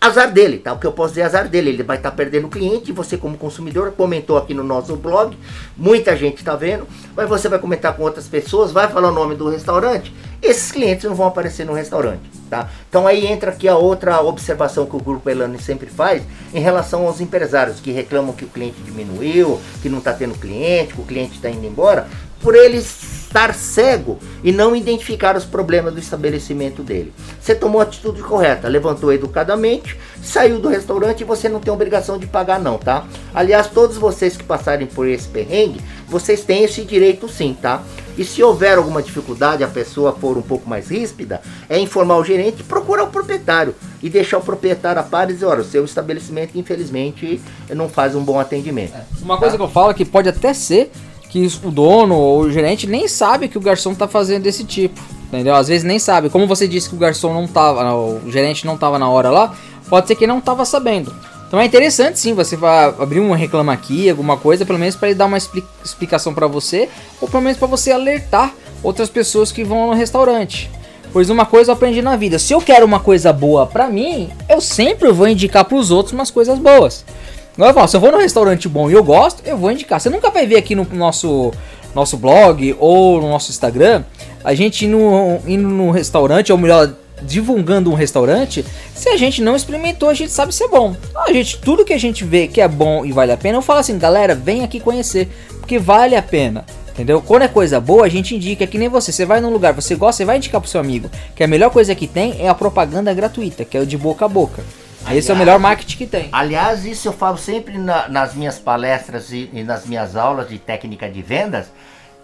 azar 0.00 0.32
dele, 0.32 0.58
tá? 0.58 0.72
O 0.72 0.78
que 0.78 0.86
eu 0.86 0.92
posso 0.92 1.10
dizer 1.10 1.20
é 1.20 1.24
azar 1.24 1.48
dele, 1.48 1.70
ele 1.70 1.82
vai 1.82 1.98
estar 1.98 2.10
tá 2.10 2.16
perdendo 2.16 2.48
cliente, 2.48 2.90
você 2.90 3.18
como 3.18 3.36
consumidor 3.36 3.92
comentou 3.92 4.38
aqui 4.38 4.54
no 4.54 4.64
nosso 4.64 4.96
blog, 4.96 5.36
muita 5.76 6.16
gente 6.16 6.38
está 6.38 6.56
vendo, 6.56 6.86
mas 7.14 7.28
você 7.28 7.48
vai 7.48 7.58
comentar 7.58 7.94
com 7.94 8.02
outras 8.02 8.26
pessoas, 8.26 8.72
vai 8.72 8.88
falar 8.88 9.10
o 9.10 9.12
nome 9.12 9.34
do 9.34 9.50
restaurante, 9.50 10.14
esses 10.42 10.72
clientes 10.72 11.04
não 11.04 11.14
vão 11.14 11.26
aparecer 11.26 11.66
no 11.66 11.74
restaurante, 11.74 12.22
tá? 12.48 12.70
Então 12.88 13.06
aí 13.06 13.26
entra 13.26 13.50
aqui 13.50 13.68
a 13.68 13.76
outra 13.76 14.22
observação 14.22 14.86
que 14.86 14.96
o 14.96 15.00
Grupo 15.00 15.28
Elane 15.28 15.60
sempre 15.60 15.90
faz 15.90 16.22
em 16.54 16.60
relação 16.60 17.06
aos 17.06 17.20
empresários 17.20 17.78
que 17.78 17.92
reclamam 17.92 18.32
que 18.32 18.46
o 18.46 18.48
cliente 18.48 18.80
diminuiu, 18.80 19.60
que 19.82 19.90
não 19.90 19.98
está 19.98 20.14
tendo 20.14 20.34
cliente, 20.34 20.94
que 20.94 21.00
o 21.00 21.04
cliente 21.04 21.34
está 21.34 21.50
indo 21.50 21.66
embora, 21.66 22.08
por 22.40 22.54
eles 22.54 23.20
estar 23.30 23.54
cego 23.54 24.18
e 24.42 24.50
não 24.50 24.74
identificar 24.74 25.36
os 25.36 25.44
problemas 25.44 25.94
do 25.94 26.00
estabelecimento 26.00 26.82
dele. 26.82 27.12
Você 27.40 27.54
tomou 27.54 27.80
a 27.80 27.84
atitude 27.84 28.20
correta, 28.22 28.66
levantou 28.66 29.12
educadamente, 29.12 29.96
saiu 30.20 30.58
do 30.58 30.68
restaurante 30.68 31.20
e 31.20 31.24
você 31.24 31.48
não 31.48 31.60
tem 31.60 31.72
obrigação 31.72 32.18
de 32.18 32.26
pagar 32.26 32.58
não, 32.58 32.76
tá? 32.76 33.06
Aliás, 33.32 33.68
todos 33.68 33.96
vocês 33.96 34.36
que 34.36 34.42
passarem 34.42 34.86
por 34.86 35.06
esse 35.06 35.28
perrengue, 35.28 35.80
vocês 36.08 36.42
têm 36.42 36.64
esse 36.64 36.84
direito 36.84 37.28
sim, 37.28 37.56
tá? 37.60 37.84
E 38.18 38.24
se 38.24 38.42
houver 38.42 38.76
alguma 38.76 39.00
dificuldade, 39.00 39.62
a 39.62 39.68
pessoa 39.68 40.12
for 40.12 40.36
um 40.36 40.42
pouco 40.42 40.68
mais 40.68 40.88
ríspida, 40.88 41.40
é 41.68 41.78
informar 41.78 42.16
o 42.16 42.24
gerente, 42.24 42.64
procurar 42.64 43.04
o 43.04 43.10
proprietário 43.10 43.74
e 44.02 44.10
deixar 44.10 44.38
o 44.38 44.42
proprietário 44.42 45.00
a 45.00 45.04
par 45.04 45.30
e 45.30 45.34
dizer, 45.34 45.46
olha, 45.46 45.60
o 45.60 45.64
seu 45.64 45.84
estabelecimento 45.84 46.58
infelizmente 46.58 47.40
não 47.70 47.88
faz 47.88 48.16
um 48.16 48.24
bom 48.24 48.40
atendimento. 48.40 48.96
É. 48.96 49.04
Uma 49.22 49.38
coisa 49.38 49.52
tá? 49.52 49.58
que 49.58 49.62
eu 49.62 49.72
falo 49.72 49.92
é 49.92 49.94
que 49.94 50.04
pode 50.04 50.28
até 50.28 50.52
ser 50.52 50.90
que 51.30 51.48
o 51.64 51.70
dono 51.70 52.16
ou 52.16 52.40
o 52.40 52.52
gerente 52.52 52.86
nem 52.86 53.06
sabe 53.06 53.48
que 53.48 53.56
o 53.56 53.60
garçom 53.60 53.94
tá 53.94 54.08
fazendo 54.08 54.42
desse 54.42 54.64
tipo, 54.64 55.00
entendeu? 55.28 55.54
Às 55.54 55.68
vezes 55.68 55.84
nem 55.84 55.98
sabe. 55.98 56.28
Como 56.28 56.46
você 56.46 56.66
disse 56.66 56.88
que 56.88 56.94
o 56.96 56.98
garçom 56.98 57.32
não 57.32 57.46
tava, 57.46 57.94
o 57.94 58.30
gerente 58.30 58.66
não 58.66 58.76
tava 58.76 58.98
na 58.98 59.08
hora 59.08 59.30
lá, 59.30 59.54
pode 59.88 60.08
ser 60.08 60.16
que 60.16 60.24
ele 60.24 60.32
não 60.32 60.40
tava 60.40 60.64
sabendo. 60.64 61.14
Então 61.46 61.60
é 61.60 61.64
interessante 61.64 62.18
sim, 62.18 62.34
você 62.34 62.56
vai 62.56 62.86
abrir 62.98 63.20
um 63.20 63.32
reclama 63.32 63.72
aqui, 63.72 64.10
alguma 64.10 64.36
coisa, 64.36 64.66
pelo 64.66 64.78
menos 64.78 64.96
para 64.96 65.08
ele 65.08 65.18
dar 65.18 65.26
uma 65.26 65.38
explicação 65.38 66.34
para 66.34 66.46
você, 66.46 66.88
ou 67.20 67.28
pelo 67.28 67.42
menos 67.42 67.58
para 67.58 67.66
você 67.66 67.92
alertar 67.92 68.52
outras 68.82 69.08
pessoas 69.08 69.52
que 69.52 69.64
vão 69.64 69.88
no 69.88 69.94
restaurante. 69.94 70.70
Pois 71.12 71.28
uma 71.28 71.44
coisa 71.44 71.70
eu 71.70 71.74
aprendi 71.74 72.02
na 72.02 72.16
vida, 72.16 72.38
se 72.38 72.52
eu 72.52 72.60
quero 72.60 72.86
uma 72.86 73.00
coisa 73.00 73.32
boa 73.32 73.66
para 73.66 73.88
mim, 73.88 74.30
eu 74.48 74.60
sempre 74.60 75.10
vou 75.10 75.26
indicar 75.26 75.64
para 75.64 75.76
os 75.76 75.90
outros 75.90 76.12
umas 76.12 76.30
coisas 76.30 76.58
boas. 76.58 77.04
Agora, 77.54 77.74
falo, 77.74 77.88
se 77.88 77.96
eu 77.96 78.00
vou 78.00 78.12
num 78.12 78.18
restaurante 78.18 78.68
bom 78.68 78.90
e 78.90 78.92
eu 78.92 79.04
gosto, 79.04 79.42
eu 79.44 79.56
vou 79.56 79.70
indicar. 79.70 80.00
Você 80.00 80.08
nunca 80.08 80.30
vai 80.30 80.46
ver 80.46 80.56
aqui 80.56 80.74
no 80.74 80.86
nosso, 80.92 81.52
nosso 81.94 82.16
blog 82.16 82.74
ou 82.78 83.20
no 83.20 83.28
nosso 83.28 83.50
Instagram 83.50 84.04
a 84.44 84.54
gente 84.54 84.86
indo, 84.86 84.98
indo 85.46 85.68
num 85.68 85.90
restaurante, 85.90 86.52
ou 86.52 86.58
melhor, 86.58 86.94
divulgando 87.22 87.90
um 87.90 87.94
restaurante, 87.94 88.64
se 88.94 89.08
a 89.08 89.16
gente 89.16 89.42
não 89.42 89.54
experimentou, 89.54 90.08
a 90.08 90.14
gente 90.14 90.32
sabe 90.32 90.54
se 90.54 90.64
é 90.64 90.68
bom. 90.68 90.96
A 91.14 91.32
gente, 91.32 91.58
tudo 91.58 91.84
que 91.84 91.92
a 91.92 91.98
gente 91.98 92.24
vê 92.24 92.46
que 92.46 92.60
é 92.60 92.68
bom 92.68 93.04
e 93.04 93.12
vale 93.12 93.32
a 93.32 93.36
pena, 93.36 93.58
eu 93.58 93.62
falo 93.62 93.80
assim, 93.80 93.98
galera, 93.98 94.34
vem 94.34 94.64
aqui 94.64 94.80
conhecer, 94.80 95.28
porque 95.58 95.78
vale 95.78 96.16
a 96.16 96.22
pena. 96.22 96.64
Entendeu? 96.90 97.22
Quando 97.22 97.42
é 97.42 97.48
coisa 97.48 97.80
boa, 97.80 98.04
a 98.04 98.08
gente 98.08 98.34
indica, 98.34 98.66
que 98.66 98.76
nem 98.76 98.88
você. 98.88 99.10
Você 99.10 99.24
vai 99.24 99.40
num 99.40 99.50
lugar, 99.50 99.72
você 99.72 99.94
gosta, 99.94 100.18
você 100.18 100.24
vai 100.24 100.36
indicar 100.36 100.60
pro 100.60 100.68
seu 100.68 100.80
amigo. 100.80 101.08
Que 101.34 101.42
a 101.42 101.46
melhor 101.46 101.70
coisa 101.70 101.94
que 101.94 102.06
tem 102.06 102.36
é 102.40 102.48
a 102.48 102.54
propaganda 102.54 103.14
gratuita, 103.14 103.64
que 103.64 103.76
é 103.76 103.80
o 103.80 103.86
de 103.86 103.96
boca 103.96 104.24
a 104.24 104.28
boca. 104.28 104.62
Aliás, 105.04 105.24
Esse 105.24 105.30
é 105.30 105.34
o 105.34 105.36
melhor 105.36 105.58
marketing 105.58 105.96
que 105.96 106.06
tem. 106.06 106.28
Aliás, 106.32 106.84
isso 106.84 107.08
eu 107.08 107.12
falo 107.12 107.38
sempre 107.38 107.78
na, 107.78 108.08
nas 108.08 108.34
minhas 108.34 108.58
palestras 108.58 109.32
e, 109.32 109.50
e, 109.52 109.62
nas 109.62 109.86
minhas 109.86 110.16
aulas 110.16 110.48
de 110.48 110.58
técnica 110.58 111.08
de 111.08 111.22
vendas, 111.22 111.70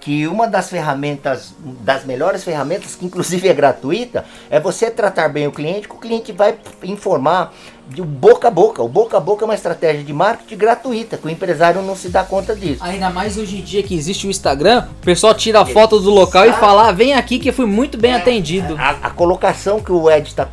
que 0.06 0.24
uma 0.28 0.46
das 0.46 0.70
ferramentas, 0.70 1.52
das 1.82 2.04
melhores 2.04 2.44
ferramentas, 2.44 2.94
que 2.94 3.04
inclusive 3.04 3.48
é 3.48 3.52
gratuita, 3.52 4.24
é 4.48 4.60
você 4.60 4.88
tratar 4.88 5.28
bem 5.28 5.48
o 5.48 5.50
cliente, 5.50 5.88
que 5.88 5.96
o 5.96 5.98
cliente 5.98 6.30
vai 6.30 6.54
informar 6.84 7.52
de 7.88 8.02
boca 8.02 8.46
a 8.46 8.50
boca. 8.50 8.80
O 8.84 8.88
boca 8.88 9.16
a 9.16 9.20
boca 9.20 9.44
é 9.44 9.46
uma 9.46 9.54
estratégia 9.56 10.04
de 10.04 10.12
marketing 10.12 10.56
gratuita, 10.56 11.16
que 11.16 11.26
o 11.26 11.30
empresário 11.30 11.82
não 11.82 11.96
se 11.96 12.08
dá 12.08 12.22
conta 12.22 12.54
disso. 12.54 12.84
Ainda 12.84 13.10
mais 13.10 13.36
hoje 13.36 13.56
em 13.56 13.62
dia 13.62 13.82
que 13.82 13.96
existe 13.96 14.28
o 14.28 14.30
Instagram, 14.30 14.86
o 15.02 15.04
pessoal 15.04 15.34
tira 15.34 15.62
a 15.62 15.66
foto 15.66 15.98
do 15.98 16.10
local 16.10 16.46
e 16.46 16.52
fala: 16.52 16.88
ah, 16.88 16.92
vem 16.92 17.14
aqui 17.14 17.40
que 17.40 17.50
fui 17.50 17.66
muito 17.66 17.98
bem 17.98 18.12
é, 18.12 18.16
atendido. 18.16 18.76
A, 18.78 18.90
a, 19.08 19.10
colocação 19.10 19.80
que 19.80 19.90
o 19.90 20.08
Ed 20.08 20.28
está 20.28 20.48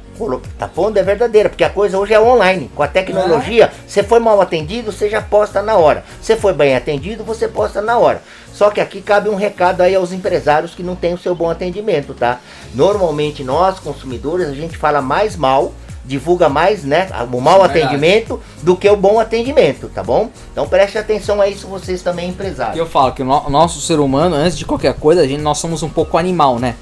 tá 0.57 0.67
pondo 0.67 0.97
é 0.97 1.03
verdadeira, 1.03 1.49
porque 1.49 1.63
a 1.63 1.69
coisa 1.69 1.97
hoje 1.97 2.13
é 2.13 2.19
online. 2.19 2.71
Com 2.73 2.81
a 2.81 2.87
tecnologia, 2.87 3.71
você 3.85 4.01
foi 4.01 4.19
mal 4.19 4.39
atendido, 4.41 4.91
você 4.91 5.09
já 5.09 5.21
posta 5.21 5.61
na 5.61 5.75
hora. 5.75 6.03
Você 6.21 6.35
foi 6.35 6.53
bem 6.53 6.75
atendido, 6.75 7.23
você 7.23 7.47
posta 7.47 7.81
na 7.81 7.97
hora. 7.97 8.21
Só 8.53 8.69
que 8.69 8.79
aqui 8.79 9.01
cabe 9.01 9.29
um 9.29 9.35
recado 9.35 9.81
aí 9.81 9.95
aos 9.95 10.11
empresários 10.11 10.75
que 10.75 10.83
não 10.83 10.95
têm 10.95 11.13
o 11.13 11.17
seu 11.17 11.33
bom 11.33 11.49
atendimento, 11.49 12.13
tá? 12.13 12.39
Normalmente 12.73 13.43
nós, 13.43 13.79
consumidores, 13.79 14.47
a 14.47 14.53
gente 14.53 14.77
fala 14.77 15.01
mais 15.01 15.35
mal 15.35 15.73
divulga 16.05 16.49
mais, 16.49 16.83
né, 16.83 17.07
o 17.31 17.41
mau 17.41 17.63
atendimento 17.63 18.39
do 18.61 18.75
que 18.75 18.89
o 18.89 18.95
bom 18.95 19.19
atendimento, 19.19 19.89
tá 19.89 20.03
bom? 20.03 20.29
Então 20.51 20.67
preste 20.67 20.97
atenção 20.97 21.41
a 21.41 21.47
isso 21.47 21.67
vocês 21.67 22.01
também 22.01 22.29
empresários. 22.29 22.77
Eu 22.77 22.85
falo 22.85 23.11
que 23.13 23.21
o 23.21 23.25
no 23.25 23.49
nosso 23.49 23.81
ser 23.81 23.99
humano, 23.99 24.35
antes 24.35 24.57
de 24.57 24.65
qualquer 24.65 24.93
coisa, 24.93 25.21
a 25.21 25.27
gente 25.27 25.41
nós 25.41 25.57
somos 25.57 25.83
um 25.83 25.89
pouco 25.89 26.17
animal, 26.17 26.59
né? 26.59 26.75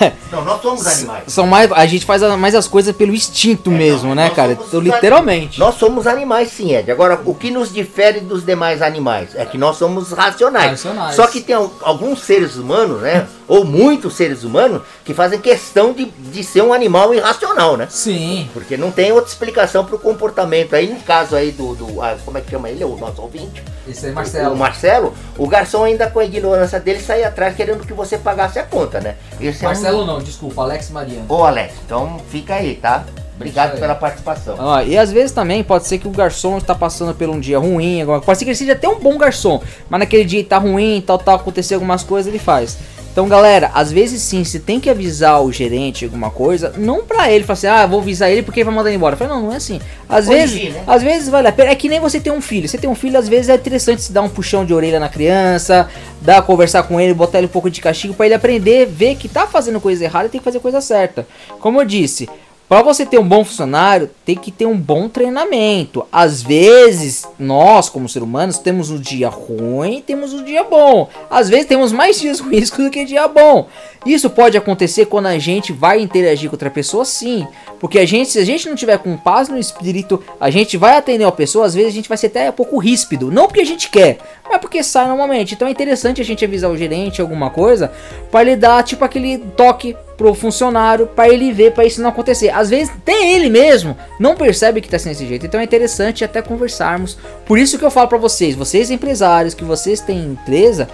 É. 0.00 0.12
Não, 0.32 0.44
nós 0.44 0.62
somos 0.62 0.86
animais. 0.86 1.24
São 1.26 1.46
mais, 1.46 1.70
a 1.70 1.86
gente 1.86 2.04
faz 2.04 2.22
mais 2.38 2.54
as 2.54 2.66
coisas 2.66 2.96
pelo 2.96 3.14
instinto 3.14 3.70
é, 3.70 3.74
mesmo, 3.74 4.08
não, 4.08 4.14
né, 4.14 4.30
cara? 4.30 4.52
Então, 4.52 4.80
literalmente. 4.80 5.58
Nós 5.58 5.74
somos 5.74 6.06
animais 6.06 6.50
sim, 6.50 6.74
Ed. 6.74 6.90
Agora, 6.90 7.20
o 7.24 7.34
que 7.34 7.50
nos 7.50 7.72
difere 7.72 8.20
dos 8.20 8.44
demais 8.44 8.80
animais 8.80 9.34
é 9.34 9.44
que 9.44 9.58
nós 9.58 9.76
somos 9.76 10.12
racionais. 10.12 10.70
racionais. 10.70 11.14
Só 11.14 11.26
que 11.26 11.40
tem 11.40 11.54
alguns 11.54 12.22
seres 12.22 12.56
humanos, 12.56 13.02
né? 13.02 13.26
ou 13.48 13.64
muitos 13.64 14.14
seres 14.14 14.44
humanos, 14.44 14.82
que 15.04 15.14
fazem 15.14 15.38
questão 15.38 15.92
de, 15.92 16.06
de 16.06 16.42
ser 16.42 16.62
um 16.62 16.72
animal 16.72 17.14
irracional, 17.14 17.76
né? 17.76 17.86
Sim. 17.88 18.48
Porque 18.52 18.65
não 18.74 18.90
tem 18.90 19.12
outra 19.12 19.28
explicação 19.30 19.84
para 19.84 19.96
o 19.96 19.98
comportamento. 19.98 20.74
Aí, 20.74 20.88
no 20.88 20.98
caso 21.00 21.36
aí 21.36 21.52
do, 21.52 21.74
do 21.74 22.02
ah, 22.02 22.16
como 22.24 22.38
é 22.38 22.40
que 22.40 22.50
chama 22.50 22.70
ele? 22.70 22.82
O 22.84 22.96
nosso 22.96 23.20
ouvinte. 23.20 23.62
Esse 23.86 24.06
aí, 24.06 24.12
Marcelo. 24.12 24.50
O, 24.50 24.54
o 24.54 24.56
Marcelo, 24.56 25.14
o 25.36 25.46
garçom 25.46 25.84
ainda 25.84 26.08
com 26.08 26.18
a 26.18 26.24
ignorância 26.24 26.80
dele 26.80 27.00
sai 27.00 27.22
atrás 27.22 27.54
querendo 27.54 27.86
que 27.86 27.92
você 27.92 28.16
pagasse 28.16 28.58
a 28.58 28.62
conta, 28.62 28.98
né? 28.98 29.16
Esse 29.38 29.62
Marcelo 29.62 30.00
é 30.00 30.02
um... 30.02 30.06
não, 30.06 30.18
desculpa, 30.18 30.62
Alex 30.62 30.88
Mariano. 30.88 31.26
Ô 31.28 31.44
Alex, 31.44 31.74
então 31.84 32.18
fica 32.30 32.54
aí, 32.54 32.76
tá? 32.76 33.04
Obrigado 33.36 33.78
pela 33.78 33.94
participação. 33.94 34.56
Ah, 34.58 34.82
e 34.82 34.96
às 34.96 35.12
vezes 35.12 35.30
também 35.30 35.62
pode 35.62 35.86
ser 35.86 35.98
que 35.98 36.08
o 36.08 36.10
garçom 36.10 36.56
está 36.56 36.74
passando 36.74 37.14
por 37.14 37.28
um 37.28 37.38
dia 37.38 37.58
ruim, 37.58 38.02
pode 38.24 38.38
ser 38.38 38.44
que 38.46 38.50
ele 38.50 38.56
seja 38.56 38.72
até 38.72 38.88
um 38.88 38.98
bom 38.98 39.18
garçom, 39.18 39.62
mas 39.90 40.00
naquele 40.00 40.24
dia 40.24 40.42
tá 40.42 40.56
ruim, 40.56 41.04
tal, 41.06 41.18
tal, 41.18 41.36
acontecer 41.36 41.74
algumas 41.74 42.02
coisas, 42.02 42.32
ele 42.32 42.42
faz. 42.42 42.78
Então, 43.16 43.26
galera, 43.30 43.70
às 43.72 43.90
vezes 43.90 44.20
sim, 44.20 44.44
você 44.44 44.60
tem 44.60 44.78
que 44.78 44.90
avisar 44.90 45.42
o 45.42 45.50
gerente 45.50 46.04
alguma 46.04 46.28
coisa, 46.30 46.74
não 46.76 47.02
pra 47.02 47.32
ele, 47.32 47.44
falar 47.44 47.54
assim, 47.54 47.66
ah, 47.66 47.86
vou 47.86 48.00
avisar 48.00 48.30
ele 48.30 48.42
porque 48.42 48.60
ele 48.60 48.66
vai 48.66 48.74
mandar 48.74 48.90
ele 48.90 48.98
embora. 48.98 49.14
Eu 49.14 49.16
falei, 49.16 49.32
não, 49.32 49.44
não 49.44 49.52
é 49.54 49.56
assim. 49.56 49.80
Às 50.06 50.28
vezes, 50.28 50.74
né? 50.74 50.84
às 50.86 51.02
vezes 51.02 51.30
vale 51.30 51.48
a 51.48 51.52
pena. 51.52 51.70
É 51.70 51.74
que 51.74 51.88
nem 51.88 51.98
você 51.98 52.20
ter 52.20 52.30
um 52.30 52.42
filho. 52.42 52.68
Você 52.68 52.76
tem 52.76 52.90
um 52.90 52.94
filho, 52.94 53.18
às 53.18 53.26
vezes 53.26 53.48
é 53.48 53.54
interessante 53.54 54.02
se 54.02 54.12
dar 54.12 54.20
um 54.20 54.28
puxão 54.28 54.66
de 54.66 54.74
orelha 54.74 55.00
na 55.00 55.08
criança, 55.08 55.88
dar 56.20 56.42
conversar 56.42 56.82
com 56.82 57.00
ele, 57.00 57.14
botar 57.14 57.38
ele 57.38 57.46
um 57.46 57.50
pouco 57.50 57.70
de 57.70 57.80
castigo 57.80 58.12
para 58.12 58.26
ele 58.26 58.34
aprender, 58.34 58.84
ver 58.84 59.14
que 59.14 59.30
tá 59.30 59.46
fazendo 59.46 59.80
coisa 59.80 60.04
errada 60.04 60.26
e 60.26 60.28
tem 60.28 60.38
que 60.38 60.44
fazer 60.44 60.60
coisa 60.60 60.82
certa. 60.82 61.26
Como 61.58 61.80
eu 61.80 61.86
disse, 61.86 62.28
para 62.68 62.82
você 62.82 63.06
ter 63.06 63.18
um 63.18 63.28
bom 63.28 63.44
funcionário, 63.44 64.10
tem 64.24 64.34
que 64.34 64.50
ter 64.50 64.66
um 64.66 64.76
bom 64.76 65.08
treinamento. 65.08 66.04
Às 66.10 66.42
vezes, 66.42 67.24
nós, 67.38 67.88
como 67.88 68.08
seres 68.08 68.26
humanos, 68.26 68.58
temos 68.58 68.90
um 68.90 68.98
dia 68.98 69.28
ruim, 69.28 70.02
temos 70.04 70.32
um 70.32 70.42
dia 70.42 70.64
bom. 70.64 71.08
Às 71.30 71.48
vezes 71.48 71.66
temos 71.66 71.92
mais 71.92 72.18
dias 72.20 72.40
ruins 72.40 72.70
do 72.70 72.90
que 72.90 73.04
dia 73.04 73.28
bom. 73.28 73.68
Isso 74.04 74.28
pode 74.28 74.56
acontecer 74.56 75.06
quando 75.06 75.26
a 75.26 75.38
gente 75.38 75.72
vai 75.72 76.00
interagir 76.00 76.50
com 76.50 76.54
outra 76.54 76.70
pessoa, 76.70 77.04
sim. 77.04 77.46
Porque 77.78 78.00
a 78.00 78.06
gente, 78.06 78.30
se 78.30 78.38
a 78.40 78.44
gente 78.44 78.68
não 78.68 78.74
tiver 78.74 78.98
com 78.98 79.16
paz 79.16 79.48
no 79.48 79.58
espírito, 79.58 80.22
a 80.40 80.50
gente 80.50 80.76
vai 80.76 80.96
atender 80.96 81.24
a 81.24 81.32
pessoa, 81.32 81.66
às 81.66 81.74
vezes 81.74 81.92
a 81.92 81.94
gente 81.94 82.08
vai 82.08 82.18
ser 82.18 82.28
até 82.28 82.50
um 82.50 82.52
pouco 82.52 82.78
ríspido. 82.78 83.30
Não 83.30 83.46
porque 83.46 83.60
a 83.60 83.66
gente 83.66 83.90
quer, 83.90 84.18
mas 84.48 84.60
porque 84.60 84.82
sai 84.82 85.06
normalmente. 85.06 85.54
Então 85.54 85.68
é 85.68 85.70
interessante 85.70 86.20
a 86.20 86.24
gente 86.24 86.44
avisar 86.44 86.70
o 86.70 86.76
gerente 86.76 87.20
alguma 87.20 87.50
coisa 87.50 87.92
para 88.30 88.42
ele 88.42 88.56
dar 88.56 88.82
tipo 88.82 89.04
aquele 89.04 89.38
toque 89.38 89.96
pro 90.16 90.34
funcionário 90.34 91.06
para 91.06 91.28
ele 91.28 91.52
ver 91.52 91.72
para 91.72 91.84
isso 91.84 92.00
não 92.00 92.10
acontecer. 92.10 92.50
Às 92.50 92.70
vezes 92.70 92.92
tem 93.04 93.34
ele 93.34 93.50
mesmo 93.50 93.96
não 94.18 94.34
percebe 94.34 94.80
que 94.80 94.88
tá 94.88 94.98
sendo 94.98 95.12
desse 95.12 95.26
jeito. 95.26 95.46
Então 95.46 95.60
é 95.60 95.64
interessante 95.64 96.24
até 96.24 96.40
conversarmos. 96.42 97.16
Por 97.44 97.58
isso 97.58 97.78
que 97.78 97.84
eu 97.84 97.90
falo 97.90 98.08
para 98.08 98.18
vocês, 98.18 98.54
vocês 98.54 98.90
empresários 98.90 99.54
que 99.54 99.64
vocês 99.64 100.00
têm 100.00 100.18
empresa, 100.18 100.88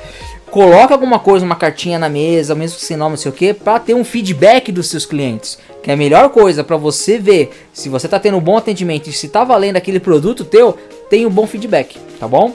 coloca 0.50 0.92
alguma 0.92 1.18
coisa, 1.18 1.44
uma 1.44 1.56
cartinha 1.56 1.98
na 1.98 2.08
mesa, 2.08 2.54
mesmo 2.54 2.78
sem 2.78 2.96
nome, 2.96 3.12
não 3.12 3.16
sei 3.16 3.30
o 3.30 3.34
que, 3.34 3.54
para 3.54 3.80
ter 3.80 3.94
um 3.94 4.04
feedback 4.04 4.70
dos 4.70 4.88
seus 4.88 5.06
clientes. 5.06 5.58
Que 5.82 5.90
é 5.90 5.94
a 5.94 5.96
melhor 5.96 6.28
coisa 6.30 6.62
para 6.62 6.76
você 6.76 7.18
ver 7.18 7.50
se 7.72 7.88
você 7.88 8.06
tá 8.06 8.20
tendo 8.20 8.36
um 8.36 8.40
bom 8.40 8.56
atendimento 8.56 9.08
e 9.08 9.12
se 9.12 9.28
tá 9.28 9.44
valendo 9.44 9.76
aquele 9.76 9.98
produto 9.98 10.44
teu, 10.44 10.76
tem 11.08 11.26
um 11.26 11.30
bom 11.30 11.46
feedback, 11.46 11.98
tá 12.20 12.28
bom? 12.28 12.54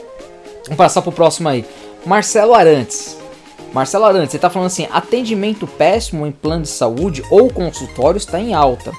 Vamos 0.64 0.76
passar 0.76 1.02
pro 1.02 1.12
próximo 1.12 1.48
aí. 1.48 1.64
Marcelo 2.06 2.54
Arantes. 2.54 3.17
Marcelo 3.72 4.04
Arantes, 4.04 4.32
você 4.32 4.38
tá 4.38 4.50
falando 4.50 4.68
assim: 4.68 4.86
atendimento 4.90 5.66
péssimo 5.66 6.26
em 6.26 6.32
plano 6.32 6.62
de 6.62 6.68
saúde 6.68 7.22
ou 7.30 7.50
consultório 7.50 8.18
está 8.18 8.40
em 8.40 8.54
alta. 8.54 8.92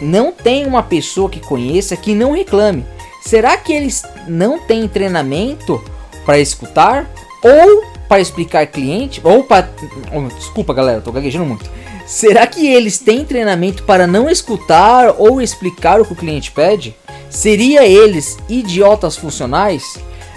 Não 0.00 0.32
tem 0.32 0.66
uma 0.66 0.82
pessoa 0.82 1.28
que 1.28 1.40
conheça 1.40 1.96
que 1.96 2.14
não 2.14 2.32
reclame. 2.32 2.84
Será 3.22 3.56
que 3.56 3.72
eles 3.72 4.02
não 4.26 4.58
têm 4.58 4.88
treinamento 4.88 5.82
para 6.24 6.38
escutar 6.38 7.08
ou 7.42 7.84
para 8.08 8.20
explicar 8.20 8.66
cliente 8.66 9.20
ou 9.22 9.44
para 9.44 9.70
oh, 10.12 10.22
desculpa 10.36 10.74
galera, 10.74 11.00
tô 11.00 11.12
gaguejando 11.12 11.46
muito. 11.46 11.70
Será 12.04 12.44
que 12.44 12.66
eles 12.66 12.98
têm 12.98 13.24
treinamento 13.24 13.84
para 13.84 14.04
não 14.04 14.28
escutar 14.28 15.14
ou 15.16 15.40
explicar 15.40 16.00
o 16.00 16.04
que 16.04 16.12
o 16.12 16.16
cliente 16.16 16.50
pede? 16.50 16.96
Seria 17.28 17.86
eles 17.86 18.36
idiotas 18.48 19.16
funcionais? 19.16 19.96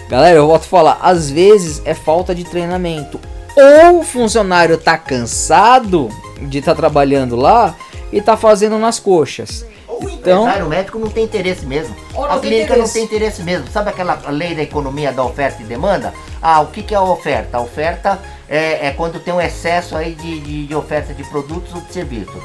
Galera, 0.10 0.38
eu 0.38 0.48
volto 0.48 0.64
a 0.64 0.68
falar, 0.68 1.00
às 1.02 1.30
vezes 1.30 1.82
é 1.86 1.94
falta 1.94 2.36
de 2.36 2.44
treinamento. 2.44 3.20
Ou 3.56 4.00
o 4.00 4.04
funcionário 4.04 4.78
tá 4.78 4.98
cansado 4.98 6.10
de 6.42 6.60
estar 6.60 6.74
tá 6.74 6.78
trabalhando 6.78 7.36
lá 7.36 7.76
e 8.12 8.22
tá 8.22 8.36
fazendo 8.36 8.78
nas 8.78 9.00
coxas. 9.00 9.66
O 9.88 10.10
então, 10.10 10.46
o 10.46 10.70
médico 10.70 10.98
não 10.98 11.10
tem 11.10 11.24
interesse 11.24 11.66
mesmo. 11.66 11.96
A 12.30 12.40
clínica 12.40 12.76
não 12.76 12.88
tem 12.88 13.04
interesse 13.04 13.44
mesmo. 13.44 13.68
Sabe 13.68 13.90
aquela 13.90 14.20
lei 14.30 14.56
da 14.56 14.64
economia 14.64 15.12
da 15.12 15.24
oferta 15.24 15.62
e 15.62 15.66
demanda? 15.66 16.14
Ah, 16.42 16.62
o 16.62 16.68
que, 16.68 16.82
que 16.82 16.94
é 16.94 16.98
a 16.98 17.02
oferta? 17.02 17.58
A 17.58 17.62
oferta 17.62 18.20
é, 18.50 18.88
é 18.88 18.92
quando 18.92 19.20
tem 19.20 19.34
um 19.34 19.42
excesso 19.42 19.96
aí 19.96 20.14
de, 20.16 20.40
de, 20.40 20.68
de, 20.68 20.76
oferta 20.76 21.14
de 21.14 21.24
produtos 21.24 21.74
ou 21.74 21.82
de 21.82 21.94
serviços. 21.94 22.42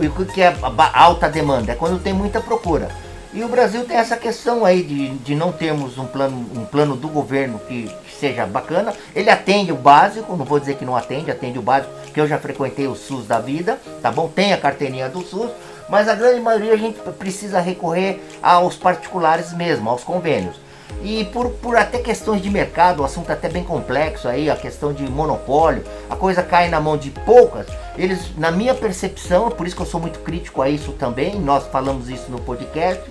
E 0.00 0.06
o 0.06 0.12
que, 0.12 0.24
que 0.26 0.42
é 0.42 0.54
alta 0.92 1.28
demanda? 1.28 1.72
É 1.72 1.74
quando 1.74 2.02
tem 2.02 2.12
muita 2.12 2.40
procura. 2.40 2.88
E 3.32 3.44
o 3.44 3.48
Brasil 3.48 3.84
tem 3.84 3.96
essa 3.96 4.16
questão 4.16 4.64
aí 4.64 4.82
de, 4.82 5.10
de 5.18 5.36
não 5.36 5.52
termos 5.52 5.96
um 5.98 6.06
plano, 6.06 6.36
um 6.56 6.64
plano 6.64 6.96
do 6.96 7.06
governo 7.06 7.60
que, 7.60 7.84
que, 7.84 8.14
seja 8.16 8.44
bacana. 8.44 8.92
Ele 9.14 9.30
atende 9.30 9.70
o 9.70 9.76
básico, 9.76 10.36
não 10.36 10.44
vou 10.44 10.58
dizer 10.58 10.74
que 10.74 10.84
não 10.84 10.96
atende, 10.96 11.30
atende 11.30 11.56
o 11.56 11.62
básico, 11.62 11.92
que 12.12 12.20
eu 12.20 12.26
já 12.26 12.38
frequentei 12.38 12.88
o 12.88 12.96
SUS 12.96 13.28
da 13.28 13.38
vida, 13.38 13.78
tá 14.02 14.10
bom? 14.10 14.26
Tem 14.26 14.52
a 14.52 14.58
carteirinha 14.58 15.08
do 15.08 15.22
SUS, 15.22 15.50
mas 15.88 16.08
a 16.08 16.14
grande 16.16 16.40
maioria 16.40 16.72
a 16.72 16.76
gente 16.76 16.98
precisa 17.18 17.60
recorrer 17.60 18.20
aos 18.42 18.76
particulares 18.76 19.52
mesmo, 19.52 19.88
aos 19.88 20.02
convênios. 20.02 20.56
E 21.02 21.24
por, 21.26 21.50
por 21.50 21.76
até 21.76 21.98
questões 21.98 22.42
de 22.42 22.50
mercado, 22.50 23.00
o 23.00 23.04
assunto 23.04 23.30
é 23.30 23.32
até 23.34 23.48
bem 23.48 23.62
complexo 23.62 24.26
aí, 24.26 24.50
a 24.50 24.56
questão 24.56 24.92
de 24.92 25.04
monopólio, 25.04 25.84
a 26.10 26.16
coisa 26.16 26.42
cai 26.42 26.68
na 26.68 26.80
mão 26.80 26.96
de 26.96 27.10
poucas. 27.10 27.66
Eles, 27.96 28.36
na 28.36 28.50
minha 28.50 28.74
percepção, 28.74 29.50
por 29.50 29.66
isso 29.66 29.76
que 29.76 29.82
eu 29.82 29.86
sou 29.86 30.00
muito 30.00 30.20
crítico 30.20 30.62
a 30.62 30.68
isso 30.68 30.92
também, 30.92 31.38
nós 31.38 31.66
falamos 31.66 32.08
isso 32.08 32.30
no 32.30 32.40
podcast, 32.40 33.02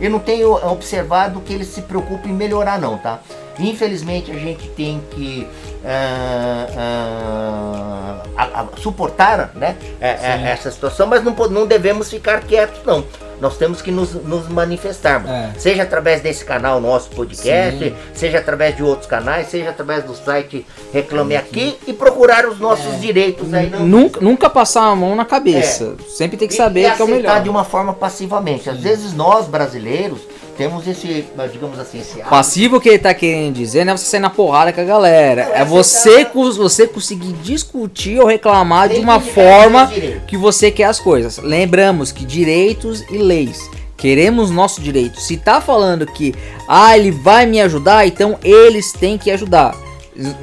eu 0.00 0.10
não 0.10 0.18
tenho 0.18 0.52
observado 0.70 1.40
que 1.40 1.52
eles 1.52 1.68
se 1.68 1.82
preocupem 1.82 2.30
em 2.30 2.34
melhorar 2.34 2.80
não, 2.80 2.96
tá? 2.98 3.20
Infelizmente 3.58 4.30
a 4.30 4.34
gente 4.34 4.68
tem 4.70 5.02
que 5.10 5.48
uh, 5.82 6.68
uh, 6.72 8.22
a, 8.36 8.60
a, 8.60 8.68
suportar 8.80 9.50
né, 9.54 9.76
é, 10.00 10.10
é, 10.10 10.50
essa 10.50 10.70
situação, 10.70 11.06
mas 11.08 11.24
não, 11.24 11.34
não 11.48 11.66
devemos 11.66 12.08
ficar 12.08 12.40
quietos 12.42 12.80
não 12.84 13.04
nós 13.40 13.56
temos 13.56 13.80
que 13.80 13.90
nos, 13.90 14.14
nos 14.14 14.48
manifestarmos. 14.48 15.30
É. 15.30 15.52
Seja 15.58 15.82
através 15.82 16.20
desse 16.20 16.44
canal, 16.44 16.80
nosso 16.80 17.10
podcast, 17.10 17.78
Sim. 17.78 17.94
seja 18.12 18.38
através 18.38 18.76
de 18.76 18.82
outros 18.82 19.08
canais, 19.08 19.48
seja 19.48 19.70
através 19.70 20.04
do 20.04 20.14
site 20.14 20.66
Reclame 20.92 21.36
Aqui 21.36 21.76
e 21.86 21.92
procurar 21.92 22.46
os 22.46 22.58
nossos 22.58 22.94
é. 22.94 22.98
direitos 22.98 23.52
aí. 23.54 23.70
Não... 23.70 23.86
Nunca, 23.86 24.20
nunca 24.20 24.50
passar 24.50 24.84
a 24.84 24.96
mão 24.96 25.14
na 25.14 25.24
cabeça. 25.24 25.96
É. 25.98 26.10
Sempre 26.10 26.36
tem 26.36 26.48
que 26.48 26.54
saber 26.54 26.88
e, 26.88 26.90
que 26.92 27.02
é 27.02 27.04
o 27.04 27.08
melhor. 27.08 27.42
de 27.42 27.48
uma 27.48 27.64
forma 27.64 27.92
passivamente. 27.92 28.68
Às 28.68 28.76
Sim. 28.76 28.82
vezes 28.82 29.12
nós, 29.14 29.46
brasileiros, 29.46 30.20
temos 30.58 30.86
esse, 30.88 31.24
digamos 31.52 31.78
assim, 31.78 32.00
esse 32.00 32.18
passivo 32.22 32.80
que 32.80 32.88
ele 32.88 32.98
tá 32.98 33.14
querendo 33.14 33.54
dizer 33.54 33.84
não 33.84 33.92
é 33.92 33.96
você 33.96 34.06
sair 34.06 34.20
na 34.20 34.28
porrada 34.28 34.72
com 34.72 34.80
a 34.80 34.84
galera, 34.84 35.52
é, 35.54 35.60
é 35.60 35.64
você 35.64 36.24
tá... 36.24 36.32
você 36.34 36.86
conseguir 36.86 37.32
discutir 37.34 38.18
ou 38.18 38.26
reclamar 38.26 38.88
Tem 38.88 38.98
de 38.98 39.04
uma 39.04 39.20
forma 39.20 39.90
que 40.26 40.36
você 40.36 40.70
quer 40.70 40.84
as 40.84 40.98
coisas. 40.98 41.38
Lembramos 41.38 42.10
que 42.10 42.24
direitos 42.24 43.02
e 43.08 43.18
leis 43.18 43.70
Queremos 43.98 44.48
nosso 44.48 44.80
direito. 44.80 45.20
Se 45.20 45.36
tá 45.36 45.60
falando 45.60 46.06
que 46.06 46.32
ah, 46.68 46.96
ele 46.96 47.10
vai 47.10 47.46
me 47.46 47.60
ajudar, 47.60 48.06
então 48.06 48.38
eles 48.44 48.92
têm 48.92 49.18
que 49.18 49.28
ajudar. 49.28 49.74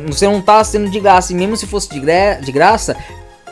Você 0.07 0.27
não 0.27 0.41
tá 0.41 0.62
sendo 0.62 0.89
de 0.89 1.00
graça, 1.00 1.31
e 1.31 1.36
mesmo 1.36 1.55
se 1.55 1.65
fosse 1.65 1.89
de, 1.89 2.00
gra 2.01 2.34
de 2.36 2.51
graça, 2.51 2.98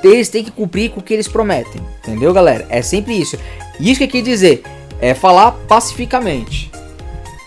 eles 0.04 0.28
têm 0.28 0.44
que 0.44 0.52
cumprir 0.52 0.92
com 0.92 1.00
o 1.00 1.04
que 1.04 1.14
eles 1.14 1.30
prometem. 1.30 1.82
Entendeu, 2.00 2.34
galera? 2.34 2.66
É 2.70 2.82
sempre 2.82 3.14
isso. 3.14 3.38
Isso 3.80 4.00
que 4.00 4.08
quer 4.08 4.22
dizer 4.22 4.64
é 5.04 5.14
falar 5.14 5.52
pacificamente. 5.68 6.72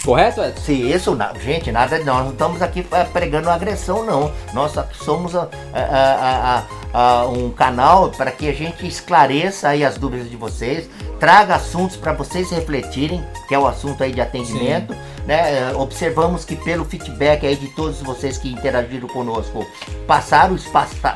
Correto, 0.06 0.40
Edson? 0.40 0.60
Sim, 0.62 0.88
isso, 0.88 1.18
gente, 1.40 1.72
nada, 1.72 1.98
nós 1.98 2.24
não 2.24 2.30
estamos 2.30 2.62
aqui 2.62 2.86
é, 2.92 3.02
pregando 3.02 3.50
agressão, 3.50 4.04
não. 4.04 4.32
Nós 4.54 4.72
somos 4.92 5.34
a, 5.34 5.48
a, 5.74 6.62
a, 6.94 7.26
um 7.26 7.50
canal 7.50 8.10
para 8.10 8.30
que 8.30 8.48
a 8.48 8.52
gente 8.52 8.86
esclareça 8.86 9.70
aí 9.70 9.84
as 9.84 9.98
dúvidas 9.98 10.30
de 10.30 10.36
vocês, 10.36 10.88
traga 11.18 11.56
assuntos 11.56 11.96
para 11.96 12.12
vocês 12.12 12.52
refletirem, 12.52 13.20
que 13.48 13.54
é 13.54 13.58
o 13.58 13.66
assunto 13.66 14.04
aí 14.04 14.12
de 14.12 14.20
atendimento. 14.20 14.94
Né? 15.26 15.72
Observamos 15.74 16.44
que 16.44 16.54
pelo 16.54 16.84
feedback 16.84 17.44
aí 17.44 17.56
de 17.56 17.66
todos 17.74 18.00
vocês 18.00 18.38
que 18.38 18.48
interagiram 18.48 19.08
conosco, 19.08 19.66
passaram, 20.06 20.56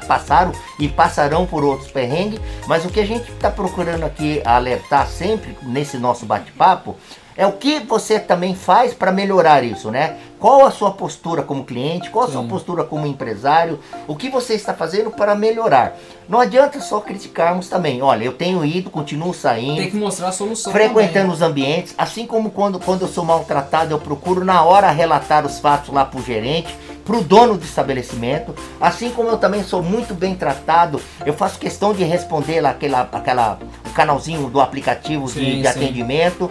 passaram 0.08 0.50
e 0.80 0.88
passarão 0.88 1.46
por 1.46 1.62
outros 1.62 1.92
perrengues, 1.92 2.40
mas 2.66 2.84
o 2.84 2.88
que 2.88 2.98
a 2.98 3.06
gente 3.06 3.30
está 3.30 3.52
procurando 3.52 4.02
aqui 4.02 4.42
alertar 4.44 5.06
sempre 5.06 5.56
nesse 5.62 5.96
nosso 5.96 6.26
bate-papo 6.26 6.96
é 7.40 7.46
o 7.46 7.52
que 7.52 7.80
você 7.80 8.20
também 8.20 8.54
faz 8.54 8.92
para 8.92 9.10
melhorar 9.10 9.64
isso, 9.64 9.90
né? 9.90 10.18
Qual 10.40 10.64
a 10.64 10.70
sua 10.70 10.90
postura 10.90 11.42
como 11.42 11.64
cliente? 11.64 12.08
Qual 12.08 12.24
a 12.24 12.28
Sim. 12.28 12.32
sua 12.32 12.44
postura 12.44 12.82
como 12.82 13.06
empresário? 13.06 13.78
O 14.08 14.16
que 14.16 14.30
você 14.30 14.54
está 14.54 14.72
fazendo 14.72 15.10
para 15.10 15.34
melhorar? 15.34 15.98
Não 16.26 16.40
adianta 16.40 16.80
só 16.80 16.98
criticarmos 16.98 17.68
também. 17.68 18.00
Olha, 18.00 18.24
eu 18.24 18.32
tenho 18.32 18.64
ido, 18.64 18.88
continuo 18.88 19.34
saindo. 19.34 19.76
Tem 19.76 19.90
que 19.90 19.96
mostrar 19.98 20.28
a 20.28 20.32
solução. 20.32 20.72
Frequentando 20.72 21.12
também. 21.12 21.30
os 21.30 21.42
ambientes. 21.42 21.94
Assim 21.98 22.26
como 22.26 22.50
quando, 22.50 22.80
quando 22.80 23.02
eu 23.02 23.08
sou 23.08 23.22
maltratado, 23.22 23.92
eu 23.92 23.98
procuro 23.98 24.42
na 24.42 24.62
hora 24.62 24.90
relatar 24.90 25.44
os 25.44 25.58
fatos 25.58 25.92
lá 25.92 26.06
para 26.06 26.18
o 26.18 26.22
gerente 26.22 26.74
para 27.10 27.18
o 27.18 27.24
dono 27.24 27.56
do 27.56 27.64
estabelecimento. 27.64 28.54
Assim 28.80 29.10
como 29.10 29.28
eu 29.30 29.36
também 29.36 29.64
sou 29.64 29.82
muito 29.82 30.14
bem 30.14 30.34
tratado, 30.36 31.00
eu 31.26 31.32
faço 31.32 31.58
questão 31.58 31.92
de 31.92 32.04
responder 32.04 32.60
lá 32.60 32.70
aquela, 32.70 33.08
aquela, 33.12 33.58
o 33.84 33.90
canalzinho 33.90 34.48
do 34.48 34.60
aplicativo 34.60 35.28
sim, 35.28 35.40
de, 35.40 35.60
de 35.62 35.66
atendimento. 35.66 36.50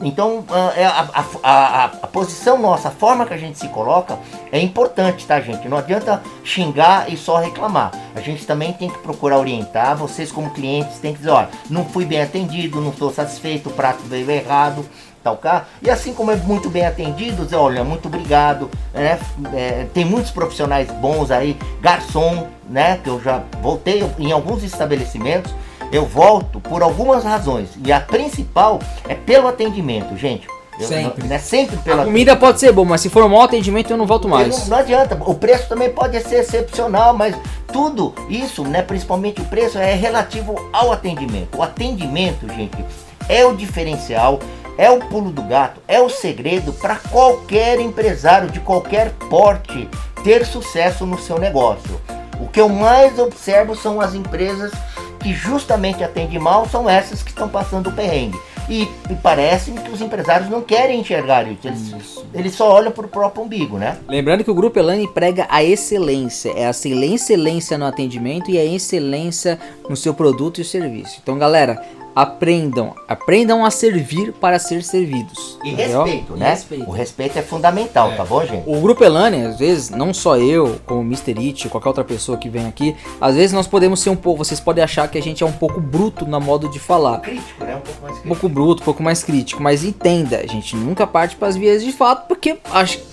então, 0.00 0.44
é 0.76 0.84
a, 0.84 1.08
a, 1.12 1.24
a, 1.42 1.84
a, 1.84 2.06
posição 2.06 2.61
nossa, 2.62 2.88
a 2.88 2.90
forma 2.92 3.26
que 3.26 3.34
a 3.34 3.36
gente 3.36 3.58
se 3.58 3.68
coloca 3.68 4.18
é 4.50 4.60
importante, 4.60 5.26
tá, 5.26 5.40
gente? 5.40 5.68
Não 5.68 5.76
adianta 5.76 6.22
xingar 6.44 7.12
e 7.12 7.16
só 7.16 7.38
reclamar. 7.38 7.90
A 8.14 8.20
gente 8.20 8.46
também 8.46 8.72
tem 8.72 8.88
que 8.88 8.98
procurar 8.98 9.38
orientar. 9.38 9.96
Vocês, 9.96 10.30
como 10.30 10.50
clientes, 10.50 10.98
tem 10.98 11.12
que 11.12 11.18
dizer: 11.18 11.30
olha, 11.30 11.48
não 11.68 11.84
fui 11.84 12.06
bem 12.06 12.22
atendido, 12.22 12.80
não 12.80 12.90
estou 12.90 13.12
satisfeito, 13.12 13.68
o 13.68 13.72
prato 13.72 14.02
veio 14.04 14.30
errado 14.30 14.88
tal 15.22 15.36
cá. 15.36 15.66
E 15.80 15.88
assim 15.88 16.12
como 16.12 16.30
é 16.30 16.36
muito 16.36 16.68
bem 16.68 16.84
atendido, 16.84 17.46
olha, 17.56 17.84
muito 17.84 18.06
obrigado. 18.08 18.70
Né? 18.92 19.18
É, 19.54 19.86
tem 19.94 20.04
muitos 20.04 20.30
profissionais 20.30 20.90
bons 20.90 21.30
aí, 21.30 21.56
garçom, 21.80 22.48
né? 22.68 22.98
Que 23.02 23.08
eu 23.08 23.20
já 23.22 23.42
voltei 23.60 24.02
em 24.18 24.32
alguns 24.32 24.62
estabelecimentos. 24.62 25.54
Eu 25.92 26.06
volto 26.06 26.58
por 26.58 26.82
algumas 26.82 27.22
razões. 27.22 27.70
E 27.84 27.92
a 27.92 28.00
principal 28.00 28.78
é 29.06 29.14
pelo 29.14 29.46
atendimento, 29.46 30.16
gente. 30.16 30.48
Eu, 30.78 30.86
sempre. 30.86 31.32
É 31.32 31.38
sempre 31.38 31.76
pela. 31.78 32.02
A 32.02 32.04
comida 32.06 32.36
pode 32.36 32.58
ser 32.58 32.72
boa, 32.72 32.86
mas 32.86 33.00
se 33.00 33.08
for 33.10 33.24
um 33.24 33.28
mau 33.28 33.42
atendimento 33.42 33.90
eu 33.90 33.96
não 33.96 34.06
volto 34.06 34.28
mais. 34.28 34.60
Não, 34.60 34.68
não, 34.68 34.76
adianta. 34.78 35.18
O 35.26 35.34
preço 35.34 35.68
também 35.68 35.90
pode 35.90 36.18
ser 36.22 36.36
excepcional, 36.36 37.14
mas 37.14 37.36
tudo 37.72 38.14
isso, 38.28 38.64
né, 38.64 38.82
principalmente 38.82 39.40
o 39.40 39.44
preço, 39.44 39.78
é 39.78 39.94
relativo 39.94 40.54
ao 40.72 40.92
atendimento. 40.92 41.58
O 41.58 41.62
atendimento, 41.62 42.48
gente, 42.54 42.84
é 43.28 43.44
o 43.44 43.54
diferencial 43.54 44.40
é 44.78 44.90
o 44.90 45.00
pulo 45.00 45.30
do 45.30 45.42
gato, 45.42 45.80
é 45.86 46.00
o 46.00 46.08
segredo 46.08 46.72
para 46.72 46.96
qualquer 46.96 47.78
empresário 47.78 48.50
de 48.50 48.60
qualquer 48.60 49.10
porte 49.28 49.88
ter 50.24 50.46
sucesso 50.46 51.04
no 51.04 51.18
seu 51.18 51.38
negócio. 51.38 52.00
O 52.40 52.48
que 52.48 52.60
eu 52.60 52.68
mais 52.68 53.18
observo 53.18 53.76
são 53.76 54.00
as 54.00 54.14
empresas 54.14 54.72
que 55.20 55.32
justamente 55.32 56.02
atendem 56.02 56.38
mal, 56.38 56.68
são 56.68 56.88
essas 56.88 57.22
que 57.22 57.30
estão 57.30 57.48
passando 57.48 57.90
o 57.90 57.92
perrengue. 57.92 58.38
E, 58.68 58.82
e 59.10 59.14
parece 59.22 59.72
que 59.72 59.90
os 59.90 60.00
empresários 60.00 60.48
não 60.48 60.62
querem 60.62 61.00
enxergar 61.00 61.50
isso. 61.50 61.66
Eles, 61.66 61.92
isso. 61.92 62.26
eles 62.32 62.54
só 62.54 62.70
olham 62.70 62.92
para 62.92 63.06
o 63.06 63.08
próprio 63.08 63.44
umbigo, 63.44 63.76
né? 63.76 63.98
Lembrando 64.08 64.44
que 64.44 64.50
o 64.50 64.54
Grupo 64.54 64.78
Elane 64.78 65.08
prega 65.08 65.46
a 65.50 65.62
excelência. 65.62 66.52
É 66.56 66.66
a 66.66 66.70
excelência 66.70 67.76
no 67.76 67.84
atendimento 67.84 68.50
e 68.50 68.58
a 68.58 68.64
excelência 68.64 69.58
no 69.88 69.96
seu 69.96 70.14
produto 70.14 70.60
e 70.60 70.64
serviço. 70.64 71.18
Então, 71.22 71.38
galera, 71.38 71.82
aprendam, 72.14 72.94
aprendam 73.08 73.64
a 73.64 73.70
servir 73.70 74.32
para 74.32 74.58
ser 74.58 74.82
servidos. 74.82 75.58
E 75.64 75.70
entendeu? 75.70 76.04
respeito, 76.04 76.36
né? 76.36 76.50
Respeito. 76.50 76.88
O 76.88 76.92
respeito 76.92 77.38
é 77.38 77.42
fundamental, 77.42 78.12
é. 78.12 78.16
tá 78.16 78.24
bom, 78.24 78.44
gente? 78.44 78.68
O 78.68 78.80
Grupo 78.80 79.02
Elane, 79.02 79.44
às 79.46 79.58
vezes, 79.58 79.90
não 79.90 80.12
só 80.12 80.36
eu, 80.36 80.80
como 80.86 81.00
o 81.00 81.04
Mr. 81.04 81.34
It, 81.38 81.68
qualquer 81.68 81.88
outra 81.88 82.04
pessoa 82.04 82.36
que 82.36 82.48
vem 82.48 82.66
aqui, 82.66 82.94
às 83.20 83.34
vezes 83.34 83.52
nós 83.52 83.66
podemos 83.66 84.00
ser 84.00 84.10
um 84.10 84.16
pouco, 84.16 84.44
vocês 84.44 84.60
podem 84.60 84.82
achar 84.82 85.08
que 85.08 85.18
a 85.18 85.22
gente 85.22 85.42
é 85.42 85.46
um 85.46 85.52
pouco 85.52 85.80
bruto 85.80 86.26
na 86.26 86.38
modo 86.38 86.68
de 86.68 86.78
falar. 86.78 87.20
Crítico, 87.20 87.64
né? 87.64 87.76
Um 87.76 87.80
pouco 87.80 88.02
mais 88.02 88.12
crítico. 88.12 88.26
Um 88.26 88.28
pouco 88.28 88.48
bruto, 88.48 88.82
um 88.82 88.84
pouco 88.84 89.02
mais 89.02 89.22
crítico, 89.22 89.62
mas 89.62 89.84
entenda, 89.84 90.38
a 90.38 90.46
gente 90.46 90.76
nunca 90.76 91.06
parte 91.06 91.36
para 91.36 91.48
as 91.48 91.56
vias 91.56 91.82
de 91.82 91.92
fato, 91.92 92.26
porque 92.26 92.58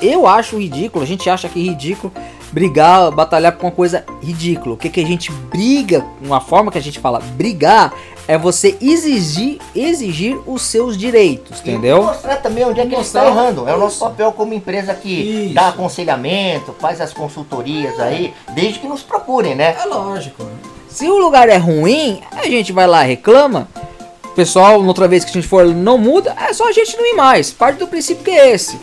eu 0.02 0.28
acho 0.28 0.58
ridículo, 0.58 1.04
a 1.04 1.08
gente 1.08 1.30
acha 1.30 1.48
que 1.48 1.60
é 1.60 1.64
ridículo 1.64 2.12
brigar, 2.52 3.12
batalhar 3.12 3.54
com 3.54 3.68
uma 3.68 3.72
coisa 3.72 4.06
ridícula. 4.22 4.76
O 4.76 4.78
que, 4.78 4.90
que 4.90 5.00
a 5.00 5.06
gente 5.06 5.32
briga, 5.32 6.06
uma 6.22 6.42
forma 6.42 6.72
que 6.72 6.78
a 6.78 6.82
gente 6.82 7.00
fala 7.00 7.20
brigar 7.20 7.94
é 8.28 8.38
você 8.38 8.78
exigir, 8.80 9.60
exigir 9.76 10.40
os 10.46 10.62
seus 10.62 10.96
direitos, 10.96 11.62
entendeu? 11.62 11.98
E 11.98 12.06
mostrar 12.06 12.38
também 12.38 12.64
onde 12.64 12.80
é 12.80 12.86
que 12.86 12.96
mostrar, 12.96 13.22
ele 13.22 13.30
está 13.32 13.42
errando. 13.42 13.68
É 13.68 13.74
o 13.74 13.80
nosso 13.80 14.00
papel 14.00 14.32
como 14.32 14.54
empresa 14.54 14.94
que 14.94 15.46
Isso. 15.46 15.56
dá 15.56 15.70
aconselhamento, 15.70 16.76
faz 16.80 17.02
as 17.02 17.12
consultorias 17.12 18.00
aí, 18.00 18.32
desde 18.54 18.80
que 18.80 18.88
nos 18.88 19.02
procurem, 19.02 19.56
né? 19.56 19.76
É 19.82 19.86
lógico. 19.86 20.46
Se 20.88 21.08
o 21.10 21.18
lugar 21.18 21.50
é 21.50 21.58
ruim, 21.58 22.22
a 22.32 22.48
gente 22.48 22.72
vai 22.72 22.86
lá 22.86 23.02
reclama. 23.02 23.68
Pessoal, 24.36 24.84
outra 24.84 25.08
vez 25.08 25.26
que 25.26 25.32
a 25.32 25.34
gente 25.34 25.48
for 25.48 25.66
não 25.66 25.98
muda, 25.98 26.36
é 26.40 26.54
só 26.54 26.70
a 26.70 26.72
gente 26.72 26.96
não 26.96 27.06
ir 27.06 27.16
mais. 27.16 27.52
Parte 27.52 27.78
do 27.78 27.88
princípio 27.88 28.24
que 28.24 28.32
é 28.32 28.52
esse. 28.52 28.80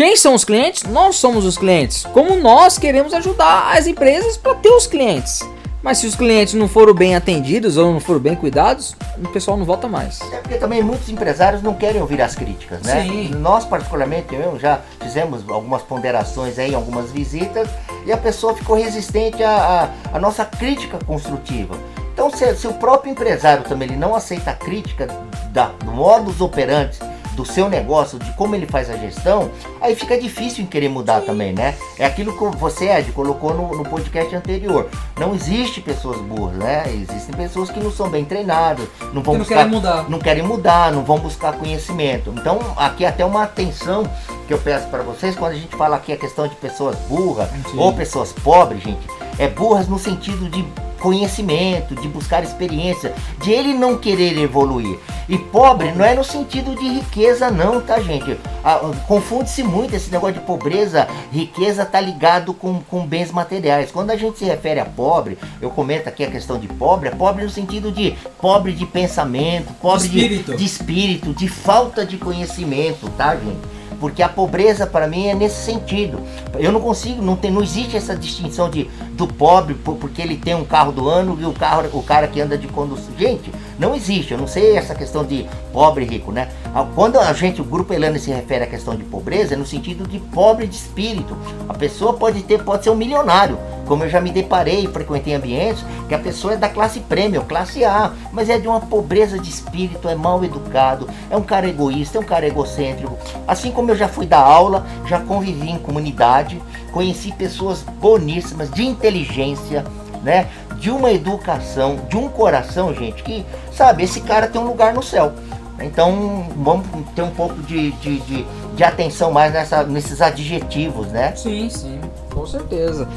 Quem 0.00 0.16
são 0.16 0.34
os 0.34 0.44
clientes? 0.44 0.84
Nós 0.84 1.16
somos 1.16 1.44
os 1.44 1.58
clientes. 1.58 2.06
Como 2.06 2.34
nós 2.34 2.78
queremos 2.78 3.12
ajudar 3.12 3.76
as 3.76 3.86
empresas 3.86 4.34
para 4.34 4.54
ter 4.54 4.70
os 4.70 4.86
clientes. 4.86 5.46
Mas 5.82 5.98
se 5.98 6.06
os 6.06 6.14
clientes 6.14 6.54
não 6.54 6.66
foram 6.66 6.94
bem 6.94 7.14
atendidos 7.14 7.76
ou 7.76 7.92
não 7.92 8.00
foram 8.00 8.18
bem 8.18 8.34
cuidados, 8.34 8.96
o 9.22 9.28
pessoal 9.28 9.58
não 9.58 9.66
volta 9.66 9.86
mais. 9.88 10.18
É 10.32 10.38
porque 10.38 10.56
também 10.56 10.82
muitos 10.82 11.10
empresários 11.10 11.62
não 11.62 11.74
querem 11.74 12.00
ouvir 12.00 12.22
as 12.22 12.34
críticas, 12.34 12.80
né? 12.80 13.02
Sim. 13.02 13.28
Nós, 13.34 13.66
particularmente, 13.66 14.34
eu 14.34 14.58
já 14.58 14.80
fizemos 15.02 15.46
algumas 15.46 15.82
ponderações 15.82 16.58
aí, 16.58 16.74
algumas 16.74 17.10
visitas, 17.10 17.68
e 18.06 18.10
a 18.10 18.16
pessoa 18.16 18.54
ficou 18.54 18.76
resistente 18.76 19.42
à, 19.42 19.90
à, 20.14 20.16
à 20.16 20.18
nossa 20.18 20.46
crítica 20.46 20.98
construtiva. 21.04 21.76
Então, 22.14 22.30
se, 22.30 22.56
se, 22.56 22.66
o 22.66 22.72
próprio 22.72 23.12
empresário 23.12 23.64
também 23.64 23.86
ele 23.86 23.98
não 23.98 24.14
aceita 24.14 24.52
a 24.52 24.54
crítica 24.54 25.08
da, 25.52 25.66
do 25.84 25.92
modus 25.92 26.40
operandi 26.40 27.09
do 27.40 27.46
seu 27.46 27.70
negócio, 27.70 28.18
de 28.18 28.30
como 28.32 28.54
ele 28.54 28.66
faz 28.66 28.90
a 28.90 28.96
gestão, 28.96 29.50
aí 29.80 29.94
fica 29.94 30.20
difícil 30.20 30.62
em 30.62 30.66
querer 30.66 30.90
mudar 30.90 31.22
também, 31.22 31.54
né? 31.54 31.74
É 31.98 32.04
aquilo 32.04 32.36
que 32.36 32.56
você, 32.58 32.90
Ed, 32.90 33.10
colocou 33.12 33.54
no, 33.54 33.78
no 33.78 33.82
podcast 33.82 34.34
anterior. 34.36 34.88
Não 35.18 35.34
existe 35.34 35.80
pessoas 35.80 36.18
burras, 36.18 36.56
né? 36.56 36.84
Existem 36.88 37.34
pessoas 37.34 37.70
que 37.70 37.80
não 37.80 37.90
são 37.90 38.10
bem 38.10 38.26
treinadas, 38.26 38.86
não 39.14 39.22
vão 39.22 39.34
que 39.34 39.40
buscar, 39.40 39.54
não 39.54 39.62
querem 39.62 39.70
mudar. 39.70 40.10
não 40.10 40.18
querem 40.18 40.42
mudar, 40.42 40.92
não 40.92 41.02
vão 41.02 41.18
buscar 41.18 41.54
conhecimento. 41.54 42.30
Então, 42.36 42.58
aqui 42.76 43.06
até 43.06 43.24
uma 43.24 43.44
atenção 43.44 44.04
que 44.46 44.52
eu 44.52 44.58
peço 44.58 44.88
para 44.88 45.02
vocês 45.02 45.34
quando 45.34 45.52
a 45.52 45.56
gente 45.56 45.74
fala 45.74 45.96
aqui 45.96 46.12
a 46.12 46.18
questão 46.18 46.46
de 46.46 46.54
pessoas 46.56 46.96
burras 47.08 47.48
Sim. 47.70 47.78
ou 47.78 47.94
pessoas 47.94 48.32
pobres, 48.32 48.82
gente, 48.82 49.06
é 49.38 49.48
burras 49.48 49.88
no 49.88 49.98
sentido 49.98 50.50
de 50.50 50.62
conhecimento, 51.00 51.94
de 51.94 52.06
buscar 52.06 52.44
experiência, 52.44 53.12
de 53.42 53.50
ele 53.50 53.74
não 53.74 53.98
querer 53.98 54.38
evoluir. 54.38 54.98
E 55.28 55.38
pobre 55.38 55.92
não 55.92 56.04
é 56.04 56.14
no 56.14 56.22
sentido 56.22 56.74
de 56.74 56.88
riqueza, 56.88 57.50
não, 57.50 57.80
tá, 57.80 58.00
gente? 58.00 58.36
Ah, 58.62 58.80
Confunde-se 59.06 59.62
muito 59.62 59.94
esse 59.94 60.10
negócio 60.10 60.34
de 60.34 60.40
pobreza, 60.40 61.08
riqueza 61.32 61.84
tá 61.84 62.00
ligado 62.00 62.52
com, 62.52 62.80
com 62.82 63.06
bens 63.06 63.32
materiais. 63.32 63.90
Quando 63.90 64.10
a 64.10 64.16
gente 64.16 64.38
se 64.38 64.44
refere 64.44 64.80
a 64.80 64.84
pobre, 64.84 65.38
eu 65.60 65.70
comento 65.70 66.08
aqui 66.08 66.24
a 66.24 66.30
questão 66.30 66.58
de 66.58 66.68
pobre, 66.68 67.08
é 67.08 67.12
pobre 67.12 67.44
no 67.44 67.50
sentido 67.50 67.90
de 67.90 68.16
pobre 68.40 68.72
de 68.72 68.86
pensamento, 68.86 69.72
pobre 69.80 70.08
de 70.08 70.18
espírito, 70.18 70.52
de, 70.52 70.58
de, 70.58 70.64
espírito, 70.64 71.32
de 71.32 71.48
falta 71.48 72.04
de 72.04 72.18
conhecimento, 72.18 73.08
tá, 73.16 73.34
gente? 73.34 73.79
Porque 74.00 74.22
a 74.22 74.28
pobreza 74.28 74.86
para 74.86 75.06
mim 75.06 75.26
é 75.26 75.34
nesse 75.34 75.62
sentido. 75.62 76.18
Eu 76.58 76.72
não 76.72 76.80
consigo, 76.80 77.22
não, 77.22 77.36
tem, 77.36 77.50
não 77.50 77.62
existe 77.62 77.96
essa 77.96 78.16
distinção 78.16 78.70
de 78.70 78.90
do 79.12 79.26
pobre 79.26 79.74
porque 79.74 80.22
ele 80.22 80.36
tem 80.36 80.54
um 80.54 80.64
carro 80.64 80.90
do 80.90 81.06
ano 81.08 81.36
e 81.38 81.44
o 81.44 81.52
carro, 81.52 81.88
o 81.92 82.02
cara 82.02 82.26
que 82.26 82.40
anda 82.40 82.56
de 82.56 82.66
condução. 82.66 83.12
Gente, 83.18 83.52
não 83.80 83.94
existe. 83.94 84.32
Eu 84.32 84.38
não 84.38 84.46
sei 84.46 84.76
essa 84.76 84.94
questão 84.94 85.24
de 85.24 85.46
pobre 85.72 86.04
e 86.04 86.08
rico, 86.08 86.30
né? 86.30 86.50
Ah, 86.74 86.86
quando 86.94 87.18
a 87.18 87.32
gente, 87.32 87.62
o 87.62 87.64
grupo 87.64 87.94
Elane 87.94 88.18
se 88.18 88.30
refere 88.30 88.64
à 88.64 88.66
questão 88.66 88.94
de 88.94 89.02
pobreza, 89.02 89.54
é 89.54 89.56
no 89.56 89.66
sentido 89.66 90.06
de 90.06 90.20
pobre 90.20 90.66
de 90.66 90.76
espírito. 90.76 91.36
A 91.68 91.72
pessoa 91.72 92.12
pode 92.12 92.42
ter, 92.42 92.62
pode 92.62 92.84
ser 92.84 92.90
um 92.90 92.94
milionário, 92.94 93.58
como 93.86 94.04
eu 94.04 94.10
já 94.10 94.20
me 94.20 94.30
deparei, 94.30 94.86
frequentei 94.86 95.34
ambientes, 95.34 95.82
que 96.06 96.14
a 96.14 96.18
pessoa 96.18 96.52
é 96.52 96.56
da 96.56 96.68
classe 96.68 97.00
prêmio, 97.00 97.42
classe 97.42 97.82
A, 97.84 98.12
mas 98.32 98.50
é 98.50 98.58
de 98.58 98.68
uma 98.68 98.80
pobreza 98.80 99.38
de 99.38 99.48
espírito, 99.48 100.08
é 100.08 100.14
mal 100.14 100.44
educado, 100.44 101.08
é 101.30 101.36
um 101.36 101.42
cara 101.42 101.66
egoísta, 101.66 102.18
é 102.18 102.20
um 102.20 102.24
cara 102.24 102.46
egocêntrico. 102.46 103.18
Assim 103.48 103.70
como 103.72 103.90
eu 103.90 103.96
já 103.96 104.06
fui 104.06 104.26
dar 104.26 104.42
aula, 104.42 104.86
já 105.06 105.18
convivi 105.20 105.70
em 105.70 105.78
comunidade, 105.78 106.60
conheci 106.92 107.32
pessoas 107.32 107.82
boníssimas, 107.82 108.70
de 108.70 108.84
inteligência, 108.84 109.84
né? 110.22 110.48
De 110.76 110.90
uma 110.90 111.10
educação, 111.12 112.00
de 112.08 112.16
um 112.16 112.28
coração, 112.28 112.94
gente, 112.94 113.22
que, 113.22 113.44
sabe, 113.72 114.04
esse 114.04 114.20
cara 114.20 114.46
tem 114.46 114.60
um 114.60 114.66
lugar 114.66 114.94
no 114.94 115.02
céu. 115.02 115.32
Então 115.80 116.46
vamos 116.56 116.86
ter 117.14 117.22
um 117.22 117.30
pouco 117.30 117.54
de, 117.62 117.90
de, 117.92 118.18
de, 118.20 118.46
de 118.76 118.84
atenção 118.84 119.30
mais 119.30 119.52
nessa, 119.52 119.82
nesses 119.82 120.20
adjetivos, 120.20 121.06
né? 121.08 121.34
Sim, 121.34 121.70
sim, 121.70 122.00
com 122.32 122.46
certeza. 122.46 123.08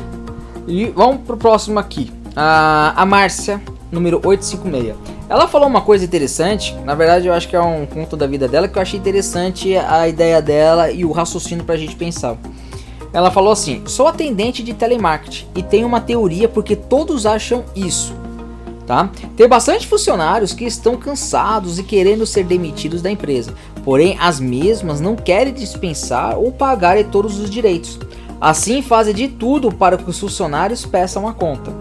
E 0.68 0.86
vamos 0.88 1.22
pro 1.22 1.36
próximo 1.36 1.78
aqui. 1.78 2.12
a, 2.36 2.94
a 2.96 3.06
Márcia, 3.06 3.62
número 3.92 4.22
856. 4.24 4.96
Ela 5.30 5.48
falou 5.48 5.68
uma 5.68 5.82
coisa 5.82 6.06
interessante, 6.06 6.76
na 6.86 6.96
verdade 6.96 7.28
eu 7.28 7.34
acho 7.34 7.48
que 7.48 7.56
é 7.56 7.62
um 7.62 7.86
ponto 7.86 8.16
da 8.16 8.28
vida 8.28 8.48
dela 8.48 8.68
que 8.68 8.78
eu 8.78 8.82
achei 8.82 9.00
interessante 9.00 9.76
a 9.76 10.08
ideia 10.08 10.42
dela 10.42 10.92
e 10.92 11.06
o 11.06 11.12
raciocínio 11.12 11.64
pra 11.64 11.76
gente 11.76 11.96
pensar. 11.96 12.38
Ela 13.14 13.32
falou 13.32 13.54
assim: 13.54 13.84
"Sou 13.86 14.08
atendente 14.08 14.64
de 14.64 14.74
telemarketing 14.74 15.48
e 15.56 15.64
tenho 15.64 15.88
uma 15.88 16.02
teoria 16.02 16.50
porque 16.50 16.76
todos 16.76 17.26
acham 17.26 17.64
isso. 17.76 18.14
Tá? 18.86 19.10
Tem 19.38 19.48
bastante 19.48 19.88
funcionários 19.88 20.54
que 20.54 20.66
estão 20.66 20.98
cansados 20.98 21.80
e 21.80 21.84
querendo 21.84 22.26
ser 22.26 22.44
demitidos 22.44 23.02
da 23.02 23.10
empresa, 23.10 23.54
porém 23.86 24.18
as 24.20 24.42
mesmas 24.42 25.00
não 25.00 25.16
querem 25.16 25.54
dispensar 25.54 26.38
ou 26.38 26.52
pagar 26.52 27.02
todos 27.06 27.40
os 27.40 27.50
direitos. 27.50 27.98
Assim 28.42 28.82
fazem 28.82 29.14
de 29.14 29.30
tudo 29.30 29.72
para 29.72 29.98
que 29.98 30.10
os 30.10 30.20
funcionários 30.20 30.86
peçam 30.86 31.26
a 31.30 31.34
conta. 31.34 31.74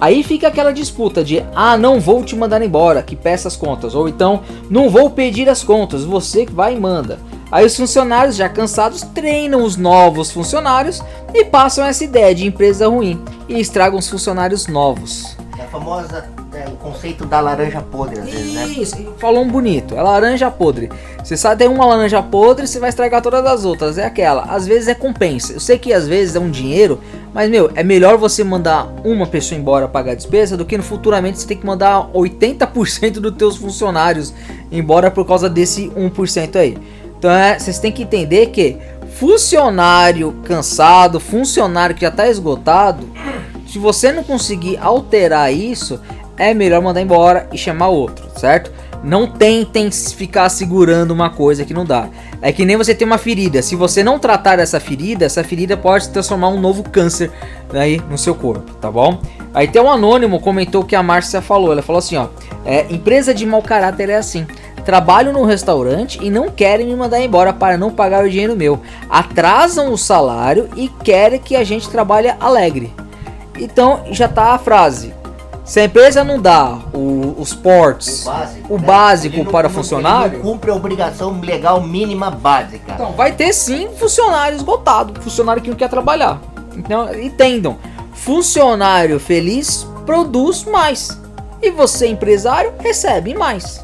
Aí 0.00 0.22
fica 0.22 0.48
aquela 0.48 0.72
disputa 0.72 1.24
de 1.24 1.44
ah, 1.54 1.76
não 1.76 1.98
vou 1.98 2.22
te 2.22 2.36
mandar 2.36 2.62
embora, 2.62 3.02
que 3.02 3.16
peça 3.16 3.48
as 3.48 3.56
contas, 3.56 3.94
ou 3.94 4.08
então 4.08 4.42
não 4.70 4.88
vou 4.88 5.10
pedir 5.10 5.48
as 5.48 5.64
contas, 5.64 6.04
você 6.04 6.46
que 6.46 6.52
vai 6.52 6.76
e 6.76 6.80
manda. 6.80 7.18
Aí 7.50 7.64
os 7.64 7.76
funcionários 7.76 8.36
já 8.36 8.48
cansados 8.48 9.02
treinam 9.02 9.62
os 9.62 9.76
novos 9.76 10.30
funcionários 10.30 11.02
e 11.32 11.44
passam 11.44 11.84
essa 11.84 12.04
ideia 12.04 12.34
de 12.34 12.46
empresa 12.46 12.88
ruim 12.88 13.22
e 13.48 13.60
estragam 13.60 13.98
os 13.98 14.08
funcionários 14.08 14.66
novos. 14.66 15.36
É 15.58 15.62
a 15.62 15.66
famosa 15.66 16.24
é, 16.54 16.68
o 16.68 16.76
conceito 16.76 17.26
da 17.26 17.40
laranja 17.40 17.80
podre, 17.80 18.20
às 18.20 18.30
vezes, 18.30 18.54
né? 18.54 18.66
Isso, 18.66 18.96
falou 19.18 19.42
um 19.42 19.48
bonito, 19.48 19.96
é 19.96 20.02
laranja 20.02 20.50
podre. 20.50 20.88
Você 21.22 21.36
sabe, 21.36 21.64
tem 21.64 21.68
uma 21.68 21.84
laranja 21.84 22.22
podre, 22.22 22.66
você 22.66 22.78
vai 22.78 22.90
estragar 22.90 23.20
todas 23.20 23.44
as 23.44 23.64
outras. 23.64 23.98
É 23.98 24.04
aquela, 24.04 24.42
às 24.42 24.66
vezes 24.66 24.88
é 24.88 24.94
compensa. 24.94 25.52
Eu 25.52 25.60
sei 25.60 25.78
que 25.78 25.92
às 25.92 26.06
vezes 26.06 26.36
é 26.36 26.38
um 26.38 26.50
dinheiro, 26.50 27.00
mas 27.32 27.50
meu, 27.50 27.70
é 27.74 27.82
melhor 27.82 28.16
você 28.16 28.44
mandar 28.44 28.88
uma 29.04 29.26
pessoa 29.26 29.58
embora 29.58 29.88
pagar 29.88 30.12
a 30.12 30.14
despesa 30.14 30.56
do 30.56 30.64
que 30.64 30.76
no 30.76 30.82
futuramente 30.82 31.40
você 31.40 31.46
tem 31.46 31.56
que 31.56 31.66
mandar 31.66 32.08
80% 32.12 33.14
dos 33.14 33.34
teus 33.34 33.56
funcionários 33.56 34.32
embora 34.70 35.10
por 35.10 35.26
causa 35.26 35.48
desse 35.48 35.88
1% 35.90 36.56
aí. 36.56 36.78
Então 37.24 37.32
é, 37.34 37.58
vocês 37.58 37.78
têm 37.78 37.90
que 37.90 38.02
entender 38.02 38.48
que 38.48 38.76
funcionário 39.14 40.30
cansado, 40.44 41.18
funcionário 41.18 41.94
que 41.94 42.02
já 42.02 42.08
está 42.08 42.28
esgotado, 42.28 43.08
se 43.66 43.78
você 43.78 44.12
não 44.12 44.22
conseguir 44.22 44.76
alterar 44.76 45.50
isso, 45.50 45.98
é 46.36 46.52
melhor 46.52 46.82
mandar 46.82 47.00
embora 47.00 47.48
e 47.50 47.56
chamar 47.56 47.88
outro, 47.88 48.26
certo? 48.38 48.70
Não 49.02 49.26
tentem 49.26 49.90
ficar 49.90 50.50
segurando 50.50 51.12
uma 51.12 51.30
coisa 51.30 51.64
que 51.64 51.72
não 51.72 51.86
dá. 51.86 52.10
É 52.42 52.52
que 52.52 52.62
nem 52.62 52.76
você 52.76 52.94
tem 52.94 53.06
uma 53.06 53.16
ferida. 53.16 53.62
Se 53.62 53.74
você 53.74 54.02
não 54.02 54.18
tratar 54.18 54.58
essa 54.58 54.78
ferida, 54.78 55.24
essa 55.24 55.42
ferida 55.42 55.78
pode 55.78 56.04
se 56.04 56.10
transformar 56.10 56.48
um 56.48 56.60
novo 56.60 56.82
câncer 56.82 57.30
aí 57.72 58.02
no 58.10 58.18
seu 58.18 58.34
corpo, 58.34 58.70
tá 58.74 58.90
bom? 58.90 59.18
Aí 59.54 59.66
tem 59.66 59.80
um 59.80 59.90
anônimo 59.90 60.40
comentou 60.40 60.82
o 60.82 60.84
que 60.84 60.94
a 60.94 61.02
Márcia 61.02 61.40
falou. 61.40 61.72
Ela 61.72 61.80
falou 61.80 62.00
assim, 62.00 62.16
ó, 62.16 62.28
é, 62.66 62.84
empresa 62.90 63.32
de 63.32 63.46
mau 63.46 63.62
caráter 63.62 64.10
é 64.10 64.16
assim 64.16 64.46
trabalham 64.84 65.32
no 65.32 65.44
restaurante 65.44 66.18
e 66.22 66.30
não 66.30 66.48
querem 66.50 66.86
me 66.86 66.96
mandar 66.96 67.20
embora 67.20 67.52
para 67.52 67.78
não 67.78 67.90
pagar 67.90 68.24
o 68.24 68.30
dinheiro 68.30 68.56
meu. 68.56 68.80
Atrasam 69.08 69.92
o 69.92 69.98
salário 69.98 70.68
e 70.76 70.88
querem 70.88 71.40
que 71.40 71.56
a 71.56 71.64
gente 71.64 71.88
trabalhe 71.88 72.32
alegre. 72.38 72.92
Então 73.58 74.02
já 74.10 74.28
tá 74.28 74.52
a 74.52 74.58
frase. 74.58 75.14
Se 75.64 75.80
a 75.80 75.84
empresa 75.84 76.22
não 76.22 76.38
dá 76.38 76.78
o, 76.92 77.36
os 77.38 77.54
ports, 77.54 78.26
o 78.26 78.30
básico, 78.30 78.74
o 78.74 78.78
né? 78.78 78.86
básico 78.86 79.44
para 79.46 79.68
não, 79.68 79.74
funcionário. 79.74 80.40
Cumpre 80.40 80.70
a 80.70 80.74
obrigação 80.74 81.40
legal 81.40 81.80
mínima 81.80 82.30
básica. 82.30 82.92
Então, 82.92 83.12
vai 83.12 83.32
ter 83.32 83.50
sim 83.54 83.88
funcionário 83.96 84.56
esgotado, 84.56 85.18
funcionário 85.22 85.62
que 85.62 85.70
não 85.70 85.76
quer 85.76 85.88
trabalhar. 85.88 86.38
Então, 86.76 87.08
entendam: 87.14 87.78
funcionário 88.12 89.18
feliz 89.18 89.86
produz 90.04 90.64
mais. 90.64 91.18
E 91.62 91.70
você, 91.70 92.08
empresário, 92.08 92.74
recebe 92.78 93.32
mais. 93.32 93.82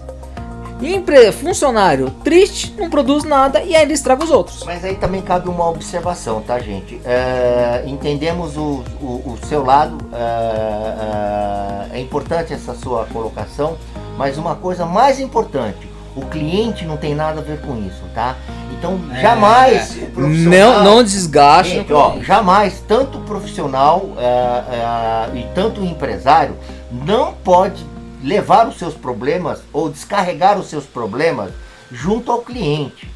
E 0.80 0.94
empre... 0.94 1.30
funcionário 1.32 2.10
triste, 2.24 2.74
não 2.78 2.88
produz 2.88 3.24
nada 3.24 3.62
e 3.62 3.74
ainda 3.76 3.92
estraga 3.92 4.24
os 4.24 4.30
outros. 4.30 4.64
Mas 4.64 4.84
aí 4.84 4.94
também 4.96 5.22
cabe 5.22 5.48
uma 5.48 5.68
observação, 5.68 6.40
tá, 6.40 6.58
gente? 6.58 7.00
É, 7.04 7.82
entendemos 7.86 8.56
o, 8.56 8.82
o, 9.00 9.34
o, 9.34 9.38
seu 9.46 9.64
lado, 9.64 9.98
é, 10.12 11.90
é, 11.94 11.98
é 11.98 12.00
importante 12.00 12.52
essa 12.52 12.74
sua 12.74 13.04
colocação, 13.06 13.76
mas 14.16 14.38
uma 14.38 14.54
coisa 14.54 14.84
mais 14.84 15.20
importante, 15.20 15.88
o 16.16 16.22
cliente 16.22 16.84
não 16.84 16.96
tem 16.96 17.14
nada 17.14 17.40
a 17.40 17.42
ver 17.42 17.60
com 17.60 17.76
isso, 17.78 18.02
tá? 18.14 18.36
Então 18.72 18.98
é, 19.12 19.20
jamais 19.20 19.96
não 20.16 20.82
não 20.82 21.02
desgaste, 21.02 21.74
gente, 21.74 21.92
ó, 21.92 22.18
jamais 22.20 22.82
tanto 22.86 23.18
o 23.18 23.20
profissional 23.22 24.08
é, 24.18 25.34
é, 25.34 25.38
e 25.38 25.46
tanto 25.54 25.80
o 25.80 25.84
empresário 25.84 26.56
não 26.90 27.32
pode 27.32 27.84
levar 28.22 28.68
os 28.68 28.78
seus 28.78 28.94
problemas 28.94 29.62
ou 29.72 29.88
descarregar 29.88 30.58
os 30.58 30.68
seus 30.68 30.84
problemas 30.84 31.52
junto 31.90 32.30
ao 32.30 32.42
cliente. 32.42 33.10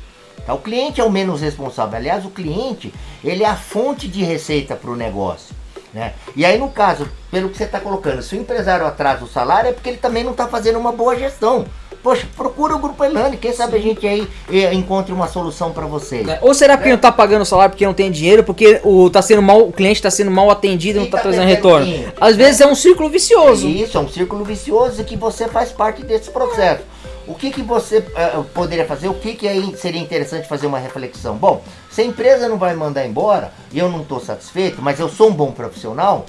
Tá? 0.47 0.55
O 0.55 0.59
cliente 0.59 1.01
é 1.01 1.05
o 1.05 1.11
menos 1.11 1.41
responsável. 1.41 1.97
Aliás, 1.97 2.25
o 2.25 2.31
cliente 2.31 2.93
ele 3.23 3.43
é 3.43 3.49
a 3.49 3.57
fonte 3.57 4.09
de 4.09 4.23
receita 4.25 4.75
para 4.75 4.91
o 4.91 4.97
negócio. 4.97 5.55
Né? 5.93 6.13
E 6.35 6.45
aí, 6.45 6.59
no 6.59 6.69
caso, 6.71 7.09
pelo 7.31 7.49
que 7.49 7.57
você 7.57 7.65
está 7.65 7.79
colocando, 7.79 8.21
se 8.21 8.35
o 8.35 8.41
empresário 8.41 8.85
atrasa 8.85 9.25
o 9.25 9.29
salário, 9.29 9.71
é 9.71 9.73
porque 9.73 9.89
ele 9.89 9.99
também 9.99 10.25
não 10.25 10.33
está 10.33 10.49
fazendo 10.49 10.79
uma 10.79 10.91
boa 10.91 11.17
gestão. 11.17 11.65
Poxa, 12.05 12.29
procura 12.37 12.77
o 12.77 12.79
Grupo 12.79 13.03
Elane, 13.03 13.39
quem 13.39 13.51
sabe 13.51 13.79
a 13.79 13.81
gente 13.81 14.07
aí 14.07 14.29
eh, 14.53 14.75
encontre 14.75 15.11
uma 15.11 15.27
solução 15.27 15.73
para 15.73 15.87
vocês. 15.87 16.29
É. 16.29 16.39
Ou 16.43 16.53
será 16.53 16.77
que 16.77 16.87
é. 16.87 16.93
não 16.93 16.99
tá 16.99 17.11
pagando 17.11 17.41
o 17.41 17.47
salário 17.47 17.71
porque 17.71 17.87
não 17.87 17.95
tem 17.95 18.11
dinheiro, 18.11 18.45
porque 18.45 18.79
o, 18.85 19.09
tá 19.09 19.23
sendo 19.23 19.41
mal, 19.41 19.61
o 19.61 19.73
cliente 19.73 20.01
está 20.01 20.11
sendo 20.11 20.31
mal 20.31 20.51
atendido 20.51 20.99
e 20.99 21.01
não 21.01 21.07
está 21.07 21.19
trazendo 21.19 21.47
retorno? 21.47 21.91
Às 22.21 22.37
vezes 22.37 22.61
é 22.61 22.67
um 22.67 22.75
círculo 22.75 23.09
vicioso. 23.09 23.67
Isso, 23.67 23.97
é 23.97 24.01
um 24.03 24.09
círculo 24.09 24.45
vicioso 24.45 25.03
que 25.03 25.17
você 25.17 25.49
faz 25.49 25.73
parte 25.73 26.05
desse 26.05 26.31
processo. 26.31 26.83
O 27.27 27.35
que, 27.35 27.51
que 27.51 27.63
você 27.63 28.01
uh, 28.01 28.45
poderia 28.53 28.85
fazer? 28.85 29.09
O 29.09 29.15
que, 29.15 29.33
que 29.33 29.49
aí 29.49 29.75
seria 29.75 29.99
interessante 29.99 30.47
fazer 30.47 30.67
uma 30.67 30.79
reflexão? 30.79 31.37
Bom, 31.37 31.63
se 31.91 32.03
a 32.03 32.05
empresa 32.05 32.51
não 32.51 32.59
vai 32.59 32.75
mandar 32.75 33.07
embora 33.07 33.51
e 33.73 33.79
eu 33.79 33.89
não 33.89 34.03
estou 34.03 34.21
satisfeito, 34.21 34.83
mas 34.83 35.01
eu 35.01 35.09
sou 35.09 35.31
um 35.31 35.33
bom 35.33 35.53
profissional, 35.53 36.27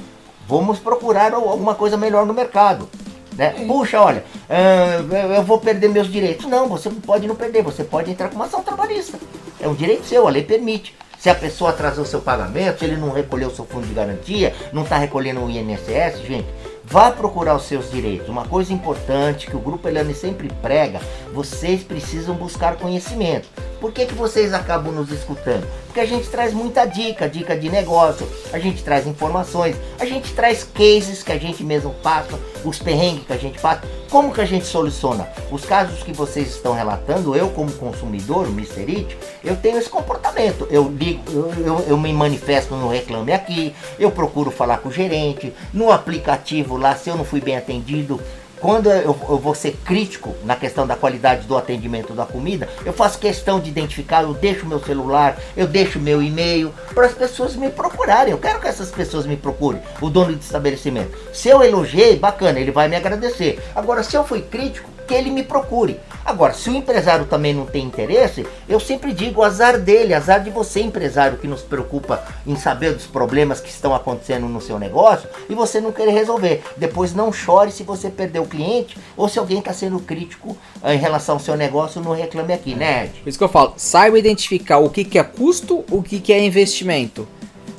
vamos 0.47 0.79
procurar 0.79 1.33
alguma 1.33 1.75
coisa 1.75 1.97
melhor 1.97 2.25
no 2.25 2.33
mercado. 2.33 2.87
Né? 3.35 3.49
Puxa, 3.67 3.99
olha, 3.99 4.23
uh, 4.49 5.13
eu 5.35 5.43
vou 5.43 5.59
perder 5.59 5.89
meus 5.89 6.11
direitos. 6.11 6.45
Não, 6.45 6.67
você 6.67 6.89
pode 6.89 7.27
não 7.27 7.35
perder, 7.35 7.61
você 7.63 7.83
pode 7.83 8.09
entrar 8.11 8.29
com 8.29 8.35
uma 8.35 8.45
ação 8.45 8.63
trabalhista. 8.63 9.17
É 9.59 9.67
um 9.67 9.73
direito 9.73 10.05
seu, 10.05 10.27
a 10.27 10.29
lei 10.29 10.43
permite. 10.43 10.95
Se 11.19 11.29
a 11.29 11.35
pessoa 11.35 11.71
atrasou 11.71 12.05
seu 12.05 12.21
pagamento, 12.21 12.79
se 12.79 12.85
ele 12.85 12.97
não 12.97 13.11
recolheu 13.11 13.49
seu 13.49 13.65
fundo 13.65 13.87
de 13.87 13.93
garantia, 13.93 14.53
não 14.71 14.83
está 14.83 14.97
recolhendo 14.97 15.43
o 15.43 15.49
INSS, 15.49 16.19
gente, 16.19 16.47
Vá 16.87 17.11
procurar 17.11 17.55
os 17.55 17.63
seus 17.63 17.89
direitos. 17.89 18.29
Uma 18.29 18.45
coisa 18.45 18.71
importante 18.71 19.47
que 19.47 19.55
o 19.55 19.59
Grupo 19.59 19.87
Elane 19.87 20.13
sempre 20.13 20.47
prega, 20.61 21.01
vocês 21.35 21.83
precisam 21.83 22.33
buscar 22.33 22.77
conhecimento. 22.77 23.49
Por 23.81 23.91
que, 23.91 24.05
que 24.05 24.13
vocês 24.13 24.53
acabam 24.53 24.93
nos 24.93 25.11
escutando? 25.11 25.67
Porque 25.85 25.99
a 25.99 26.05
gente 26.05 26.29
traz 26.29 26.53
muita 26.53 26.85
dica, 26.85 27.29
dica 27.29 27.57
de 27.57 27.69
negócio, 27.69 28.25
a 28.53 28.57
gente 28.57 28.81
traz 28.81 29.05
informações, 29.05 29.75
a 29.99 30.05
gente 30.05 30.33
traz 30.33 30.63
cases 30.63 31.21
que 31.21 31.33
a 31.33 31.37
gente 31.37 31.61
mesmo 31.61 31.93
passa, 32.01 32.39
os 32.63 32.79
perrengues 32.79 33.27
que 33.27 33.33
a 33.33 33.37
gente 33.37 33.59
passa. 33.59 33.81
Como 34.09 34.33
que 34.33 34.39
a 34.39 34.45
gente 34.45 34.65
soluciona? 34.65 35.27
Os 35.51 35.65
casos 35.65 36.03
que 36.03 36.13
vocês 36.13 36.47
estão 36.55 36.73
relatando, 36.73 37.35
eu 37.35 37.49
como 37.49 37.71
consumidor, 37.73 38.47
o 38.47 38.51
Mr. 38.51 38.81
It, 38.89 39.17
eu 39.43 39.57
tenho 39.57 39.77
esse 39.77 39.89
comportamento. 39.89 40.67
Eu 40.71 40.87
ligo, 40.87 41.21
eu, 41.29 41.53
eu, 41.65 41.85
eu 41.89 41.97
me 41.97 42.13
manifesto 42.13 42.75
no 42.75 42.87
Reclame 42.87 43.33
Aqui, 43.33 43.75
eu 43.99 44.09
procuro 44.09 44.51
falar 44.51 44.77
com 44.77 44.87
o 44.87 44.91
gerente, 44.91 45.53
no 45.73 45.91
aplicativo 45.91 46.77
lá, 46.77 46.95
se 46.95 47.09
eu 47.09 47.17
não 47.17 47.25
fui 47.25 47.41
bem 47.41 47.57
atendido, 47.57 48.21
quando 48.65 48.89
eu, 48.89 49.15
eu, 49.29 49.37
vou 49.37 49.53
ser 49.53 49.77
crítico 49.85 50.33
na 50.43 50.55
questão 50.55 50.87
da 50.87 50.95
qualidade 50.95 51.45
do 51.45 51.55
atendimento 51.55 52.13
da 52.13 52.25
comida, 52.25 52.67
eu 52.83 52.91
faço 52.91 53.19
questão 53.19 53.59
de 53.59 53.69
identificar, 53.69 54.23
eu 54.23 54.33
deixo 54.33 54.65
meu 54.65 54.79
celular, 54.79 55.37
eu 55.55 55.67
deixo 55.67 55.99
meu 55.99 56.19
e-mail 56.19 56.73
para 56.95 57.05
as 57.05 57.13
pessoas 57.13 57.55
me 57.55 57.69
procurarem. 57.69 58.31
Eu 58.31 58.39
quero 58.39 58.59
que 58.59 58.67
essas 58.67 58.89
pessoas 58.89 59.27
me 59.27 59.37
procurem, 59.37 59.79
o 60.01 60.09
dono 60.09 60.33
do 60.33 60.41
estabelecimento. 60.41 61.15
Se 61.31 61.47
eu 61.47 61.61
elogiei, 61.61 62.17
bacana, 62.17 62.59
ele 62.59 62.71
vai 62.71 62.87
me 62.87 62.95
agradecer. 62.95 63.61
Agora, 63.75 64.01
se 64.01 64.17
eu 64.17 64.25
fui 64.25 64.41
crítico, 64.41 64.89
que 65.07 65.13
ele 65.13 65.29
me 65.29 65.43
procure. 65.43 65.99
Agora, 66.25 66.53
se 66.53 66.71
o 66.71 66.75
empresário 66.75 67.27
também 67.27 67.53
não 67.53 67.67
tem 67.67 67.85
interesse, 67.85 68.47
eu 68.67 68.79
sempre 68.79 69.13
digo 69.13 69.43
azar 69.43 69.79
dele, 69.79 70.11
azar 70.11 70.43
de 70.43 70.49
você, 70.49 70.81
empresário, 70.81 71.37
que 71.37 71.47
nos 71.47 71.61
preocupa 71.61 72.25
em 72.47 72.55
saber 72.55 72.95
dos 72.95 73.05
problemas 73.05 73.59
que 73.59 73.69
estão 73.69 73.93
acontecendo 73.93 74.47
no 74.47 74.59
seu 74.59 74.79
negócio 74.79 75.29
e 75.47 75.53
você 75.53 75.79
não 75.79 75.91
querer 75.91 76.13
resolver. 76.13 76.63
Depois 76.75 77.13
não 77.13 77.31
chore 77.31 77.71
se 77.71 77.83
você 77.83 78.09
perdeu 78.09 78.41
o 78.41 78.47
cliente 78.47 78.97
ou 79.15 79.29
se 79.29 79.37
alguém 79.37 79.59
está 79.59 79.71
sendo 79.71 79.99
crítico 79.99 80.57
eh, 80.83 80.95
em 80.95 80.97
relação 80.97 81.35
ao 81.35 81.39
seu 81.39 81.55
negócio, 81.55 82.01
não 82.01 82.13
reclame 82.13 82.53
aqui, 82.53 82.73
né? 82.73 83.11
Por 83.21 83.29
isso 83.29 83.37
que 83.37 83.43
eu 83.43 83.49
falo, 83.49 83.73
saiba 83.77 84.17
identificar 84.17 84.79
o 84.79 84.89
que, 84.89 85.03
que 85.03 85.19
é 85.19 85.23
custo, 85.23 85.85
o 85.91 86.01
que, 86.01 86.19
que 86.19 86.33
é 86.33 86.43
investimento. 86.43 87.27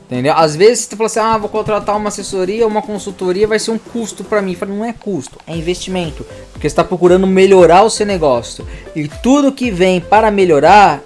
Entendeu? 0.07 0.35
Às 0.37 0.55
vezes 0.55 0.85
você 0.85 0.97
fala 0.97 1.07
assim, 1.07 1.19
ah, 1.19 1.37
vou 1.37 1.49
contratar 1.49 1.97
uma 1.97 2.09
assessoria, 2.09 2.66
uma 2.66 2.81
consultoria, 2.81 3.47
vai 3.47 3.59
ser 3.59 3.73
um 3.73 3.79
custo 3.79 4.23
para 4.23 4.40
mim. 4.40 4.55
Falo, 4.55 4.75
não 4.75 4.85
é 4.85 4.92
custo, 4.92 5.38
é 5.47 5.55
investimento. 5.55 6.25
Porque 6.53 6.69
você 6.69 6.73
está 6.73 6.85
procurando 6.85 7.27
melhorar 7.27 7.83
o 7.83 7.90
seu 7.90 8.07
negócio. 8.07 8.64
E 8.95 9.09
tudo 9.09 9.51
que 9.51 9.71
vem 9.71 10.01
para 10.01 10.31
melhorar 10.31 11.03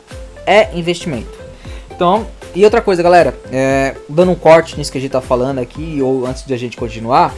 é 0.46 0.76
investimento. 0.76 1.38
Então, 1.90 2.26
e 2.54 2.62
outra 2.62 2.82
coisa, 2.82 3.02
galera, 3.02 3.38
é, 3.50 3.94
dando 4.08 4.32
um 4.32 4.34
corte 4.34 4.76
nisso 4.76 4.92
que 4.92 4.98
a 4.98 5.00
gente 5.00 5.12
tá 5.12 5.20
falando 5.20 5.60
aqui, 5.60 6.00
ou 6.02 6.26
antes 6.26 6.44
de 6.44 6.52
a 6.52 6.58
gente 6.58 6.76
continuar, 6.76 7.34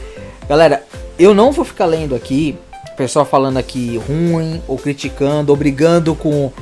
Galera, 0.49 0.85
eu 1.19 1.35
não 1.35 1.53
vou 1.53 1.65
ficar 1.65 1.87
lendo 1.87 2.15
aqui, 2.15 2.59
pessoal 2.97 3.25
falando 3.25 3.57
aqui 3.57 3.97
ruim, 3.97 4.61
ou 4.67 4.77
criticando, 4.77 5.53
ou 5.53 5.57
brigando 5.57 6.15
com 6.15 6.53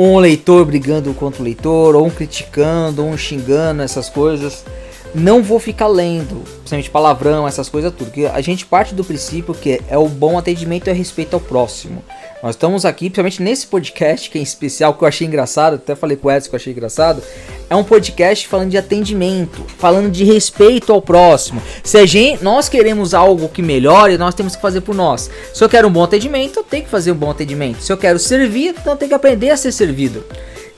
um 0.00 0.18
leitor 0.18 0.64
brigando 0.64 1.12
contra 1.12 1.42
o 1.42 1.44
leitor, 1.44 1.96
ou 1.96 2.06
um 2.06 2.10
criticando, 2.10 3.02
ou 3.02 3.10
um 3.10 3.16
xingando, 3.16 3.82
essas 3.82 4.08
coisas. 4.08 4.64
Não 5.12 5.42
vou 5.42 5.58
ficar 5.58 5.88
lendo, 5.88 6.44
principalmente 6.58 6.90
palavrão, 6.90 7.48
essas 7.48 7.68
coisas 7.68 7.92
tudo. 7.92 8.10
Que 8.10 8.26
a 8.26 8.40
gente 8.40 8.64
parte 8.64 8.94
do 8.94 9.02
princípio 9.02 9.54
que 9.54 9.80
é 9.88 9.98
o 9.98 10.08
bom 10.08 10.38
atendimento 10.38 10.86
e 10.86 10.90
é 10.90 10.92
respeito 10.92 11.34
ao 11.34 11.40
próximo. 11.40 12.04
Nós 12.40 12.54
estamos 12.54 12.84
aqui, 12.84 13.10
principalmente 13.10 13.42
nesse 13.42 13.66
podcast, 13.66 14.30
que 14.30 14.38
é 14.38 14.40
em 14.40 14.44
especial, 14.44 14.94
que 14.94 15.02
eu 15.02 15.08
achei 15.08 15.26
engraçado, 15.26 15.74
até 15.74 15.96
falei 15.96 16.16
com 16.16 16.28
o 16.28 16.30
Edson 16.30 16.48
que 16.48 16.54
eu 16.54 16.58
achei 16.58 16.72
engraçado. 16.72 17.20
É 17.68 17.74
um 17.74 17.82
podcast 17.82 18.46
falando 18.46 18.70
de 18.70 18.78
atendimento, 18.78 19.64
falando 19.76 20.08
de 20.08 20.22
respeito 20.22 20.92
ao 20.92 21.02
próximo. 21.02 21.60
Se 21.82 21.98
a 21.98 22.06
gente, 22.06 22.42
nós 22.42 22.68
queremos 22.68 23.12
algo 23.12 23.48
que 23.48 23.60
melhore, 23.60 24.16
nós 24.16 24.36
temos 24.36 24.54
que 24.54 24.62
fazer 24.62 24.82
por 24.82 24.94
nós. 24.94 25.28
Se 25.52 25.64
eu 25.64 25.68
quero 25.68 25.88
um 25.88 25.90
bom 25.90 26.04
atendimento, 26.04 26.60
eu 26.60 26.64
tenho 26.64 26.84
que 26.84 26.90
fazer 26.90 27.10
um 27.10 27.16
bom 27.16 27.30
atendimento. 27.30 27.82
Se 27.82 27.92
eu 27.92 27.96
quero 27.96 28.20
servir, 28.20 28.68
então 28.68 28.92
eu 28.92 28.96
tenho 28.96 29.08
que 29.08 29.14
aprender 29.14 29.50
a 29.50 29.56
ser 29.56 29.72
servido. 29.72 30.24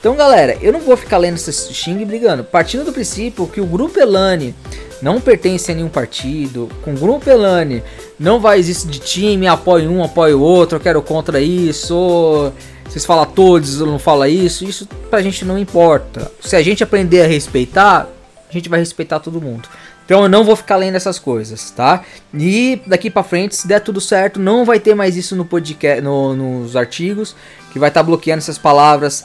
Então, 0.01 0.17
galera, 0.17 0.57
eu 0.63 0.73
não 0.73 0.81
vou 0.81 0.97
ficar 0.97 1.19
lendo 1.19 1.37
esse 1.37 1.75
xing 1.75 2.03
brigando. 2.07 2.43
Partindo 2.43 2.87
do 2.87 2.93
princípio 2.93 3.47
que 3.47 3.61
o 3.61 3.67
Grupo 3.67 4.01
Elane 4.01 4.55
não 5.03 5.21
pertence 5.21 5.71
a 5.71 5.75
nenhum 5.75 5.89
partido, 5.89 6.69
com 6.83 6.95
Grupo 6.95 7.29
Elane 7.29 7.83
não 8.19 8.39
vai 8.39 8.59
existir 8.59 8.89
de 8.89 8.99
time, 8.99 9.47
apoio 9.47 9.91
um, 9.91 10.05
apoio 10.05 10.41
outro, 10.41 10.77
eu 10.77 10.81
quero 10.81 11.01
contra 11.01 11.41
isso, 11.41 11.97
ou 11.97 12.53
vocês 12.85 13.05
falam 13.05 13.25
todos, 13.25 13.81
não 13.81 13.99
falo 13.99 14.27
isso, 14.27 14.65
isso 14.65 14.87
pra 15.09 15.23
gente 15.23 15.45
não 15.45 15.59
importa. 15.59 16.31
Se 16.41 16.57
a 16.57 16.63
gente 16.63 16.83
aprender 16.83 17.23
a 17.23 17.27
respeitar, 17.27 18.09
a 18.49 18.53
gente 18.53 18.69
vai 18.69 18.81
respeitar 18.81 19.21
todo 19.21 19.41
mundo. 19.41 19.69
Então 20.05 20.25
eu 20.25 20.29
não 20.29 20.43
vou 20.43 20.57
ficar 20.57 20.75
lendo 20.75 20.97
essas 20.97 21.19
coisas, 21.19 21.71
tá? 21.71 22.03
E 22.35 22.83
daqui 22.85 23.09
para 23.09 23.23
frente, 23.23 23.55
se 23.55 23.69
der 23.69 23.79
tudo 23.79 24.01
certo, 24.01 24.41
não 24.41 24.65
vai 24.65 24.81
ter 24.81 24.93
mais 24.93 25.17
isso 25.17 25.37
no 25.37 25.45
podcast, 25.45 26.03
no, 26.03 26.35
nos 26.35 26.75
artigos, 26.75 27.37
que 27.73 27.79
vai 27.79 27.91
estar 27.91 28.01
tá 28.01 28.05
bloqueando 28.05 28.39
essas 28.39 28.59
palavras 28.59 29.25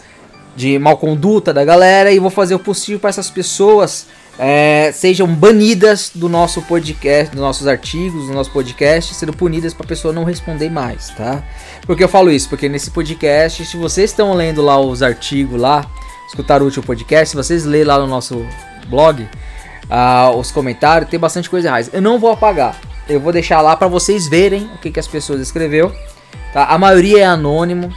de 0.56 0.78
mal 0.78 0.96
conduta 0.98 1.52
da 1.52 1.66
galera 1.66 2.12
e 2.12 2.20
vou 2.20 2.30
fazer 2.30 2.54
o 2.54 2.60
possível 2.60 3.00
para 3.00 3.10
essas 3.10 3.32
pessoas 3.32 4.06
é, 4.38 4.92
sejam 4.94 5.28
banidas 5.28 6.12
do 6.14 6.28
nosso 6.28 6.62
podcast, 6.62 7.32
dos 7.32 7.42
nossos 7.42 7.68
artigos, 7.68 8.28
do 8.28 8.34
nosso 8.34 8.52
podcast, 8.52 9.14
sendo 9.14 9.34
punidas 9.34 9.74
para 9.74 9.86
a 9.86 9.88
pessoa 9.88 10.14
não 10.14 10.24
responder 10.24 10.70
mais, 10.70 11.10
tá? 11.10 11.44
Porque 11.86 12.04
eu 12.04 12.10
falo 12.10 12.30
isso? 12.30 12.50
Porque 12.50 12.68
nesse 12.68 12.92
podcast, 12.92 13.66
se 13.66 13.78
vocês 13.78 14.12
estão 14.12 14.34
lendo 14.34 14.62
lá 14.62 14.80
os 14.80 15.02
artigos 15.02 15.60
lá, 15.60 15.90
escutar 16.28 16.62
o 16.62 16.66
último 16.66 16.86
podcast, 16.86 17.30
se 17.30 17.36
vocês 17.36 17.64
lerem 17.64 17.88
lá 17.88 18.00
no 18.00 18.08
nosso 18.08 18.46
blog, 18.88 19.24
uh, 19.24 20.38
os 20.38 20.52
comentários, 20.52 21.10
tem 21.10 21.20
bastante 21.20 21.50
coisa 21.50 21.70
errada. 21.70 21.90
Eu 21.94 22.02
não 22.02 22.20
vou 22.20 22.32
apagar, 22.32 22.80
eu 23.08 23.20
vou 23.20 23.32
deixar 23.32 23.62
lá 23.62 23.76
para 23.76 23.88
vocês 23.88 24.28
verem 24.28 24.70
o 24.76 24.78
que, 24.80 24.92
que 24.92 25.00
as 25.00 25.08
pessoas 25.08 25.40
escreveu. 25.40 25.94
Tá? 26.52 26.66
A 26.66 26.78
maioria 26.78 27.22
é 27.22 27.26
anônimo, 27.26 27.94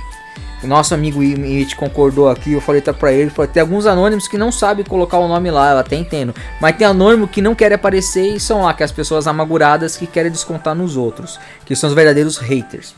o 0.62 0.66
nosso 0.66 0.92
amigo 0.94 1.20
It 1.22 1.76
concordou 1.76 2.28
aqui, 2.28 2.52
eu 2.52 2.60
falei 2.60 2.80
tá 2.80 2.92
pra 2.92 3.12
ele, 3.12 3.30
falei, 3.30 3.50
tem 3.50 3.60
alguns 3.60 3.86
anônimos 3.86 4.26
que 4.26 4.36
não 4.36 4.50
sabem 4.50 4.84
colocar 4.84 5.18
o 5.18 5.28
nome 5.28 5.50
lá, 5.50 5.72
eu 5.72 5.78
até 5.78 5.96
entendo. 5.96 6.34
Mas 6.60 6.76
tem 6.76 6.86
anônimo 6.86 7.28
que 7.28 7.40
não 7.40 7.54
quer 7.54 7.72
aparecer 7.72 8.34
e 8.34 8.40
são 8.40 8.62
lá 8.62 8.74
que 8.74 8.82
as 8.82 8.92
pessoas 8.92 9.26
amarguradas 9.26 9.96
que 9.96 10.06
querem 10.06 10.32
descontar 10.32 10.74
nos 10.74 10.96
outros, 10.96 11.38
que 11.64 11.76
são 11.76 11.88
os 11.88 11.94
verdadeiros 11.94 12.38
haters. 12.38 12.94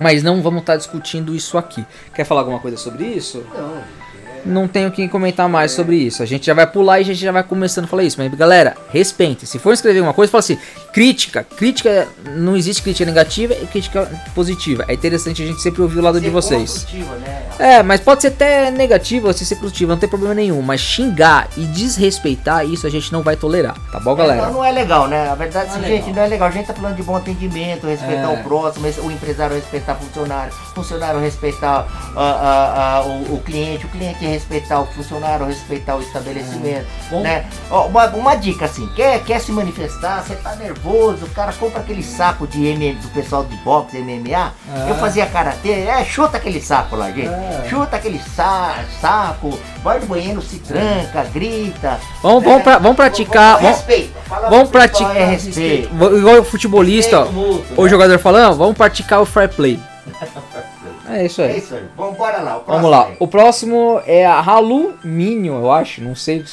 Mas 0.00 0.22
não 0.22 0.42
vamos 0.42 0.60
estar 0.60 0.74
tá 0.74 0.78
discutindo 0.78 1.34
isso 1.34 1.58
aqui. 1.58 1.84
Quer 2.14 2.24
falar 2.24 2.42
alguma 2.42 2.60
coisa 2.60 2.76
sobre 2.76 3.04
isso? 3.04 3.44
Não 3.56 3.98
não 4.44 4.66
tenho 4.66 4.90
que 4.90 5.06
comentar 5.08 5.48
mais 5.48 5.72
sobre 5.72 5.96
isso. 5.96 6.22
A 6.22 6.26
gente 6.26 6.46
já 6.46 6.54
vai 6.54 6.66
pular 6.66 6.98
e 6.98 7.02
a 7.02 7.04
gente 7.04 7.20
já 7.20 7.32
vai 7.32 7.42
começando 7.42 7.84
a 7.84 7.88
falar 7.88 8.04
isso. 8.04 8.16
Mas 8.18 8.32
galera, 8.34 8.76
respeite. 8.90 9.46
Se 9.46 9.58
for 9.58 9.72
escrever 9.72 10.00
uma 10.00 10.14
coisa, 10.14 10.30
fala 10.30 10.40
assim: 10.40 10.58
crítica. 10.92 11.44
Crítica, 11.44 12.08
não 12.36 12.56
existe 12.56 12.82
crítica 12.82 13.04
negativa 13.04 13.54
e 13.54 13.66
crítica 13.66 14.10
positiva. 14.34 14.84
É 14.88 14.94
interessante 14.94 15.42
a 15.42 15.46
gente 15.46 15.60
sempre 15.60 15.82
ouvir 15.82 15.98
o 15.98 16.02
lado 16.02 16.18
ser 16.18 16.24
de 16.24 16.30
vocês. 16.30 16.86
Né? 16.92 17.48
É, 17.58 17.82
mas 17.82 18.00
pode 18.00 18.22
ser 18.22 18.28
até 18.28 18.70
negativa 18.70 19.26
ou 19.26 19.32
ser 19.32 19.56
construtiva, 19.56 19.92
não 19.92 19.98
tem 19.98 20.08
problema 20.08 20.34
nenhum. 20.34 20.62
Mas 20.62 20.80
xingar 20.80 21.48
e 21.56 21.64
desrespeitar 21.66 22.64
isso 22.64 22.86
a 22.86 22.90
gente 22.90 23.12
não 23.12 23.22
vai 23.22 23.36
tolerar, 23.36 23.76
tá 23.90 23.98
bom, 23.98 24.14
galera? 24.14 24.46
Não, 24.46 24.54
não 24.54 24.64
é 24.64 24.70
legal, 24.70 25.08
né? 25.08 25.28
A 25.28 25.34
verdade, 25.34 25.70
é 25.70 25.72
gente, 25.74 26.06
legal. 26.06 26.14
não 26.14 26.22
é 26.22 26.26
legal. 26.26 26.48
A 26.48 26.50
gente 26.50 26.66
tá 26.66 26.74
falando 26.74 26.96
de 26.96 27.02
bom 27.02 27.16
atendimento, 27.16 27.86
respeitar 27.86 28.32
é. 28.32 28.40
o 28.40 28.42
próximo, 28.44 28.86
o 29.04 29.10
empresário 29.10 29.56
respeitar 29.56 29.94
o 29.94 30.04
funcionário, 30.04 30.52
funcionário 30.74 31.20
respeitar 31.20 31.86
uh, 32.14 32.18
uh, 32.18 33.08
uh, 33.08 33.32
o, 33.32 33.34
o 33.34 33.42
cliente, 33.42 33.86
o 33.86 33.88
cliente 33.88 34.24
respeitar 34.24 34.80
o 34.80 34.86
funcionário, 34.86 35.46
respeitar 35.46 35.96
o 35.96 36.00
estabelecimento, 36.00 36.86
é. 37.12 37.20
né? 37.20 37.46
Ó, 37.70 37.86
uma, 37.86 38.06
uma 38.08 38.34
dica 38.36 38.66
assim, 38.66 38.88
quer, 38.94 39.22
quer 39.24 39.40
se 39.40 39.50
manifestar, 39.52 40.22
você 40.22 40.36
tá 40.36 40.54
nervoso, 40.56 40.77
o 40.84 41.30
cara 41.34 41.52
compra 41.52 41.80
aquele 41.80 42.02
saco 42.02 42.46
de 42.46 42.66
MM, 42.66 42.94
do 42.98 43.08
pessoal 43.08 43.44
de 43.44 43.56
boxe, 43.58 43.98
MMA, 43.98 44.52
é. 44.86 44.90
eu 44.90 44.94
fazia 44.96 45.26
karatê, 45.26 45.70
é, 45.70 46.04
chuta 46.04 46.36
aquele 46.36 46.60
saco 46.60 46.96
lá, 46.96 47.10
gente, 47.10 47.28
é. 47.28 47.66
chuta 47.68 47.96
aquele 47.96 48.18
sa 48.18 48.76
saco, 49.00 49.58
vai 49.82 49.98
no 49.98 50.06
banheiro, 50.06 50.40
se 50.42 50.58
tranca, 50.58 51.24
grita. 51.32 51.98
Vamos, 52.22 52.42
né? 52.42 52.48
vamos, 52.48 52.62
pra, 52.62 52.78
vamos 52.78 52.96
praticar, 52.96 53.56
vamos, 53.60 53.76
respeito, 53.76 54.14
vamos 54.48 54.70
praticar, 54.70 55.16
é 55.16 55.24
respeito. 55.24 55.94
igual 56.16 56.38
o 56.40 56.44
futebolista, 56.44 57.24
respeito, 57.24 57.64
o 57.76 57.84
né? 57.84 57.88
jogador 57.88 58.18
falando, 58.18 58.56
vamos 58.56 58.76
praticar 58.76 59.20
o 59.20 59.26
fair 59.26 59.48
play. 59.48 59.78
É 61.18 61.26
isso 61.26 61.42
aí. 61.42 61.50
É 61.50 61.56
isso 61.58 61.74
aí. 61.74 61.82
Vamos 61.96 62.16
lá. 62.16 62.62
Vamos 62.64 62.88
lá. 62.88 63.10
O 63.18 63.26
próximo 63.26 64.00
é 64.06 64.24
a 64.24 64.38
Halu 64.38 64.94
Minho, 65.02 65.54
eu 65.54 65.72
acho. 65.72 66.00
Não 66.00 66.14
sei 66.14 66.44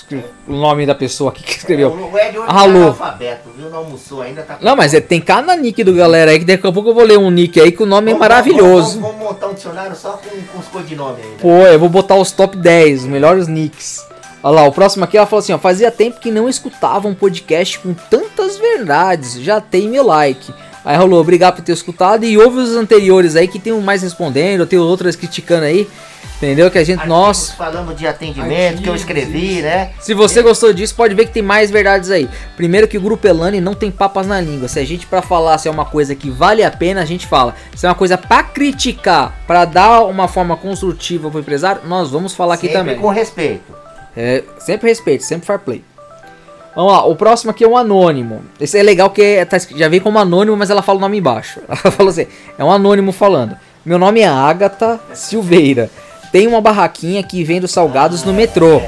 o 0.47 0.53
nome 0.53 0.87
da 0.87 0.95
pessoa 0.95 1.29
aqui 1.29 1.43
que 1.43 1.51
escreveu. 1.51 1.91
O 1.91 2.17
Ed 2.17 2.39
hoje 2.39 2.49
Halu. 2.49 2.79
Tá 2.79 2.87
alfabeto, 2.87 3.49
viu? 3.55 3.69
Não 3.69 3.77
almoçou 3.77 4.23
ainda. 4.23 4.41
Tá 4.41 4.57
não, 4.59 4.75
mas 4.75 4.95
é, 4.95 4.99
tem 4.99 5.21
cada 5.21 5.55
nick 5.55 5.83
do 5.83 5.93
galera 5.93 6.31
aí 6.31 6.39
que 6.39 6.45
daqui 6.45 6.65
a 6.65 6.71
pouco 6.71 6.89
eu 6.89 6.95
vou 6.95 7.03
ler 7.03 7.19
um 7.19 7.29
nick 7.29 7.61
aí 7.61 7.71
que 7.71 7.83
o 7.83 7.85
nome 7.85 8.09
é 8.09 8.13
vamos, 8.15 8.25
é 8.25 8.29
maravilhoso. 8.29 8.99
Vamos, 8.99 9.15
vamos, 9.17 9.33
montar 9.33 9.47
um 9.49 9.53
dicionário 9.53 9.95
só 9.95 10.13
com, 10.13 10.29
com 10.29 10.59
os 10.59 10.65
codinomes 10.65 11.23
aí. 11.23 11.29
Né? 11.29 11.37
Pô, 11.39 11.67
eu 11.67 11.79
vou 11.79 11.89
botar 11.89 12.15
os 12.15 12.31
top 12.31 12.57
10, 12.57 13.01
os 13.01 13.05
melhores 13.05 13.47
nicks. 13.47 14.03
Olha 14.41 14.61
lá, 14.61 14.67
o 14.67 14.71
próximo 14.71 15.03
aqui 15.03 15.17
ela 15.17 15.27
falou 15.27 15.41
assim: 15.41 15.53
ó, 15.53 15.59
fazia 15.59 15.91
tempo 15.91 16.19
que 16.19 16.31
não 16.31 16.49
escutava 16.49 17.07
um 17.07 17.13
podcast 17.13 17.77
com 17.79 17.93
tantas 17.93 18.57
verdades. 18.57 19.39
Já 19.41 19.61
tem 19.61 19.87
meu 19.87 20.05
like. 20.05 20.51
Aí 20.85 20.95
rolou, 20.95 21.19
obrigado 21.19 21.55
por 21.55 21.63
ter 21.63 21.71
escutado. 21.71 22.25
E 22.25 22.37
houve 22.37 22.59
os 22.59 22.75
anteriores 22.75 23.35
aí 23.35 23.47
que 23.47 23.57
tem 23.57 23.73
um 23.73 23.81
mais 23.81 24.03
respondendo, 24.03 24.67
tem 24.67 24.77
outras 24.77 25.15
criticando 25.15 25.65
aí. 25.65 25.89
Entendeu? 26.37 26.69
Que 26.69 26.77
a 26.77 26.83
gente, 26.83 26.99
Artigos 26.99 27.17
nós. 27.17 27.51
Falando 27.51 27.95
de 27.95 28.05
atendimento 28.05 28.49
Artigos, 28.49 28.83
que 28.83 28.89
eu 28.89 28.95
escrevi, 28.95 29.61
né? 29.61 29.91
Se 29.99 30.13
você 30.13 30.39
é. 30.39 30.43
gostou 30.43 30.73
disso, 30.73 30.93
pode 30.93 31.15
ver 31.15 31.25
que 31.25 31.31
tem 31.31 31.41
mais 31.41 31.71
verdades 31.71 32.11
aí. 32.11 32.29
Primeiro 32.57 32.87
que 32.87 32.97
o 32.97 33.01
Grupo 33.01 33.25
Elane 33.25 33.61
não 33.61 33.73
tem 33.73 33.89
papas 33.89 34.27
na 34.27 34.39
língua. 34.39 34.67
Se 34.67 34.79
a 34.79 34.85
gente 34.85 35.07
para 35.07 35.21
falar 35.21 35.57
se 35.57 35.67
é 35.67 35.71
uma 35.71 35.85
coisa 35.85 36.13
que 36.13 36.29
vale 36.29 36.61
a 36.61 36.69
pena, 36.69 37.01
a 37.01 37.05
gente 37.05 37.25
fala. 37.25 37.55
Se 37.75 37.85
é 37.85 37.89
uma 37.89 37.95
coisa 37.95 38.17
para 38.17 38.43
criticar, 38.43 39.33
para 39.47 39.65
dar 39.65 40.03
uma 40.03 40.27
forma 40.27 40.57
construtiva 40.57 41.31
pro 41.31 41.39
empresário, 41.39 41.81
nós 41.85 42.11
vamos 42.11 42.35
falar 42.35 42.55
sempre 42.55 42.67
aqui 42.67 42.77
também. 42.77 42.99
com 42.99 43.09
respeito. 43.09 43.73
É, 44.15 44.43
sempre 44.59 44.89
respeito, 44.89 45.23
sempre 45.23 45.47
fair 45.47 45.59
play. 45.59 45.83
Vamos 46.75 46.91
lá, 46.91 47.05
o 47.05 47.15
próximo 47.15 47.51
aqui 47.51 47.63
é 47.63 47.67
um 47.67 47.77
anônimo. 47.77 48.43
Esse 48.59 48.77
é 48.77 48.83
legal 48.83 49.09
que 49.09 49.21
é, 49.21 49.45
tá, 49.45 49.57
já 49.57 49.87
vem 49.87 50.01
como 50.01 50.19
anônimo, 50.19 50.57
mas 50.57 50.69
ela 50.69 50.81
fala 50.81 50.97
o 50.97 51.01
nome 51.01 51.17
embaixo. 51.17 51.61
Ela 51.69 51.91
falou 51.91 52.09
assim: 52.09 52.27
é 52.57 52.63
um 52.63 52.71
anônimo 52.71 53.13
falando. 53.13 53.55
Meu 53.85 53.97
nome 53.97 54.19
é 54.19 54.27
Agatha 54.27 54.99
Silveira. 55.13 55.89
Tem 56.33 56.47
uma 56.47 56.59
barraquinha 56.59 57.23
que 57.23 57.43
vende 57.43 57.67
salgados 57.67 58.23
no 58.23 58.33
metrô. 58.33 58.81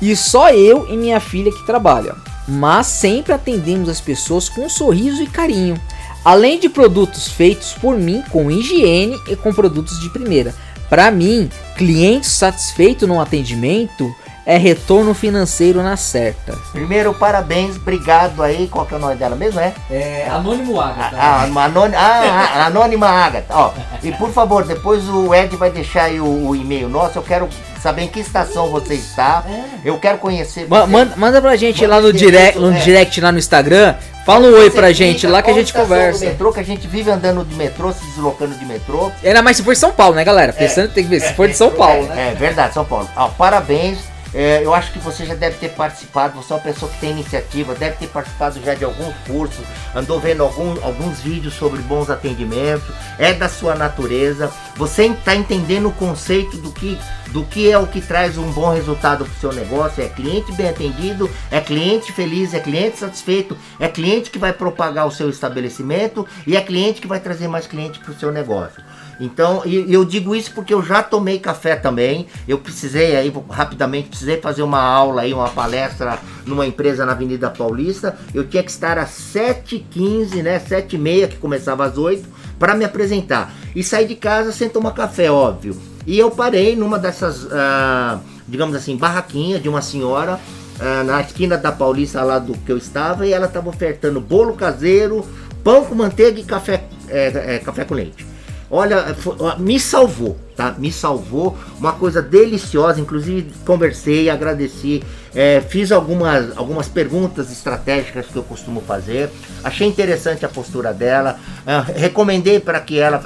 E 0.00 0.14
só 0.16 0.50
eu 0.50 0.88
e 0.88 0.96
minha 0.96 1.20
filha 1.20 1.52
que 1.52 1.66
trabalham. 1.66 2.16
Mas 2.46 2.86
sempre 2.86 3.34
atendemos 3.34 3.90
as 3.90 4.00
pessoas 4.00 4.48
com 4.48 4.62
um 4.62 4.68
sorriso 4.70 5.22
e 5.22 5.26
carinho. 5.26 5.78
Além 6.24 6.58
de 6.58 6.68
produtos 6.68 7.28
feitos 7.28 7.74
por 7.74 7.98
mim 7.98 8.22
com 8.30 8.50
higiene 8.50 9.20
e 9.28 9.36
com 9.36 9.52
produtos 9.52 10.00
de 10.00 10.08
primeira. 10.08 10.54
Para 10.88 11.10
mim, 11.10 11.50
cliente 11.76 12.26
satisfeito 12.26 13.06
no 13.06 13.20
atendimento 13.20 14.14
é 14.48 14.56
retorno 14.56 15.12
financeiro 15.12 15.82
na 15.82 15.94
certa. 15.94 16.56
Primeiro, 16.72 17.12
parabéns, 17.12 17.76
obrigado 17.76 18.42
aí. 18.42 18.66
Qual 18.66 18.86
que 18.86 18.94
é 18.94 18.96
o 18.96 19.00
nome 19.00 19.14
dela 19.14 19.36
mesmo, 19.36 19.60
é? 19.60 19.74
É 19.90 20.26
Anônimo 20.30 20.80
Agatha. 20.80 21.16
Ah, 21.18 21.42
anônima, 21.42 21.98
ah, 21.98 22.64
Anônima 22.64 23.08
Agatha. 23.08 23.54
Ó, 23.54 23.72
e 24.02 24.10
por 24.12 24.30
favor, 24.30 24.64
depois 24.64 25.06
o 25.06 25.34
Ed 25.34 25.54
vai 25.54 25.70
deixar 25.70 26.04
aí 26.04 26.18
o, 26.18 26.48
o 26.48 26.56
e-mail 26.56 26.88
nosso. 26.88 27.18
Eu 27.18 27.22
quero 27.22 27.46
saber 27.78 28.04
em 28.04 28.08
que 28.08 28.20
estação 28.20 28.70
você 28.70 28.94
está. 28.94 29.44
É. 29.46 29.64
Eu 29.84 29.98
quero 29.98 30.16
conhecer. 30.16 30.66
Ma 30.66 30.86
manda, 30.86 31.14
manda 31.14 31.42
pra 31.42 31.54
gente 31.54 31.82
manda 31.82 31.96
lá 31.96 32.00
no 32.00 32.10
direct, 32.10 32.58
no 32.58 32.72
é. 32.72 32.78
direct 32.78 33.20
lá 33.20 33.30
no 33.30 33.38
Instagram. 33.38 33.96
Fala 34.24 34.46
um 34.46 34.54
oi 34.54 34.70
pra 34.70 34.92
gente 34.92 35.26
lá 35.26 35.42
que 35.42 35.50
a 35.50 35.54
gente 35.54 35.74
conversa. 35.74 36.24
metrô, 36.24 36.52
que 36.54 36.60
a 36.60 36.64
gente 36.64 36.86
vive 36.86 37.10
andando 37.10 37.44
de 37.44 37.54
metrô, 37.54 37.92
se 37.92 38.02
deslocando 38.06 38.54
de 38.54 38.64
metrô. 38.64 39.12
Ainda 39.22 39.42
mais 39.42 39.58
se 39.58 39.62
for 39.62 39.74
de 39.74 39.78
São 39.78 39.92
Paulo, 39.92 40.14
né, 40.14 40.24
galera? 40.24 40.54
Pensando, 40.54 40.86
é, 40.86 40.88
tem 40.88 41.04
que 41.04 41.10
ver, 41.10 41.20
se 41.20 41.34
for 41.34 41.48
de 41.48 41.54
São 41.54 41.70
Paulo, 41.70 42.04
é, 42.04 42.14
né? 42.14 42.32
É 42.32 42.34
verdade, 42.34 42.72
São 42.72 42.84
Paulo. 42.86 43.06
Ó, 43.14 43.28
parabéns. 43.28 43.98
É, 44.34 44.62
eu 44.62 44.74
acho 44.74 44.92
que 44.92 44.98
você 44.98 45.24
já 45.24 45.34
deve 45.34 45.56
ter 45.56 45.70
participado, 45.70 46.36
você 46.36 46.52
é 46.52 46.56
uma 46.56 46.62
pessoa 46.62 46.90
que 46.90 46.98
tem 46.98 47.10
iniciativa, 47.10 47.74
deve 47.74 47.96
ter 47.96 48.08
participado 48.08 48.60
já 48.62 48.74
de 48.74 48.84
alguns 48.84 49.14
cursos, 49.26 49.64
andou 49.94 50.20
vendo 50.20 50.42
algum, 50.42 50.72
alguns 50.84 51.20
vídeos 51.20 51.54
sobre 51.54 51.80
bons 51.80 52.10
atendimentos, 52.10 52.88
é 53.18 53.32
da 53.32 53.48
sua 53.48 53.74
natureza, 53.74 54.52
você 54.76 55.06
está 55.06 55.34
entendendo 55.34 55.88
o 55.88 55.92
conceito 55.92 56.58
do 56.58 56.70
que, 56.70 56.98
do 57.28 57.42
que 57.44 57.70
é 57.70 57.78
o 57.78 57.86
que 57.86 58.02
traz 58.02 58.36
um 58.36 58.50
bom 58.52 58.70
resultado 58.72 59.24
para 59.24 59.34
o 59.34 59.40
seu 59.40 59.52
negócio, 59.52 60.02
é 60.02 60.08
cliente 60.08 60.52
bem 60.52 60.68
atendido, 60.68 61.30
é 61.50 61.60
cliente 61.60 62.12
feliz, 62.12 62.52
é 62.52 62.60
cliente 62.60 62.98
satisfeito, 62.98 63.56
é 63.80 63.88
cliente 63.88 64.30
que 64.30 64.38
vai 64.38 64.52
propagar 64.52 65.06
o 65.06 65.10
seu 65.10 65.30
estabelecimento 65.30 66.26
e 66.46 66.54
é 66.54 66.60
cliente 66.60 67.00
que 67.00 67.06
vai 67.06 67.18
trazer 67.18 67.48
mais 67.48 67.66
cliente 67.66 67.98
para 67.98 68.12
o 68.12 68.18
seu 68.18 68.30
negócio. 68.30 68.82
Então, 69.20 69.62
e 69.64 69.92
eu 69.92 70.04
digo 70.04 70.34
isso 70.34 70.52
porque 70.52 70.72
eu 70.72 70.82
já 70.82 71.02
tomei 71.02 71.38
café 71.38 71.74
também. 71.74 72.26
Eu 72.46 72.58
precisei 72.58 73.16
aí 73.16 73.32
rapidamente 73.50 74.08
precisei 74.08 74.40
fazer 74.40 74.62
uma 74.62 74.80
aula 74.80 75.22
aí, 75.22 75.34
uma 75.34 75.48
palestra 75.48 76.18
numa 76.46 76.66
empresa 76.66 77.04
na 77.04 77.12
Avenida 77.12 77.50
Paulista. 77.50 78.16
Eu 78.32 78.46
tinha 78.46 78.62
que 78.62 78.70
estar 78.70 78.98
às 78.98 79.10
7h15, 79.10 80.42
né? 80.42 80.60
7h30, 80.60 81.28
que 81.28 81.36
começava 81.36 81.84
às 81.84 81.98
8 81.98 82.28
para 82.58 82.74
me 82.74 82.84
apresentar. 82.84 83.52
E 83.74 83.82
sair 83.82 84.06
de 84.06 84.16
casa 84.16 84.52
sem 84.52 84.68
tomar 84.68 84.92
café, 84.92 85.30
óbvio. 85.30 85.76
E 86.06 86.18
eu 86.18 86.30
parei 86.30 86.74
numa 86.74 86.98
dessas, 86.98 87.44
uh, 87.44 88.18
digamos 88.46 88.74
assim, 88.74 88.96
barraquinhas 88.96 89.62
de 89.62 89.68
uma 89.68 89.82
senhora 89.82 90.40
uh, 90.80 91.04
na 91.04 91.20
esquina 91.20 91.56
da 91.56 91.70
Paulista 91.70 92.22
lá 92.22 92.38
do 92.38 92.54
que 92.54 92.72
eu 92.72 92.78
estava 92.78 93.26
e 93.26 93.32
ela 93.32 93.46
estava 93.46 93.68
ofertando 93.68 94.20
bolo 94.20 94.54
caseiro, 94.54 95.24
pão 95.62 95.84
com 95.84 95.94
manteiga 95.94 96.40
e 96.40 96.44
café, 96.44 96.84
é, 97.08 97.56
é, 97.56 97.58
café 97.58 97.84
com 97.84 97.94
leite. 97.94 98.27
Olha, 98.70 99.16
me 99.58 99.80
salvou, 99.80 100.36
tá? 100.54 100.74
Me 100.76 100.92
salvou. 100.92 101.56
Uma 101.78 101.92
coisa 101.92 102.20
deliciosa. 102.20 103.00
Inclusive, 103.00 103.50
conversei, 103.64 104.28
agradeci. 104.28 105.02
É, 105.34 105.60
fiz 105.60 105.90
algumas, 105.90 106.56
algumas 106.56 106.88
perguntas 106.88 107.50
estratégicas 107.50 108.26
que 108.26 108.36
eu 108.36 108.42
costumo 108.42 108.82
fazer. 108.82 109.30
Achei 109.64 109.86
interessante 109.86 110.44
a 110.44 110.48
postura 110.48 110.92
dela. 110.92 111.38
É, 111.66 111.98
recomendei 111.98 112.60
para 112.60 112.80
que 112.80 112.98
ela 112.98 113.22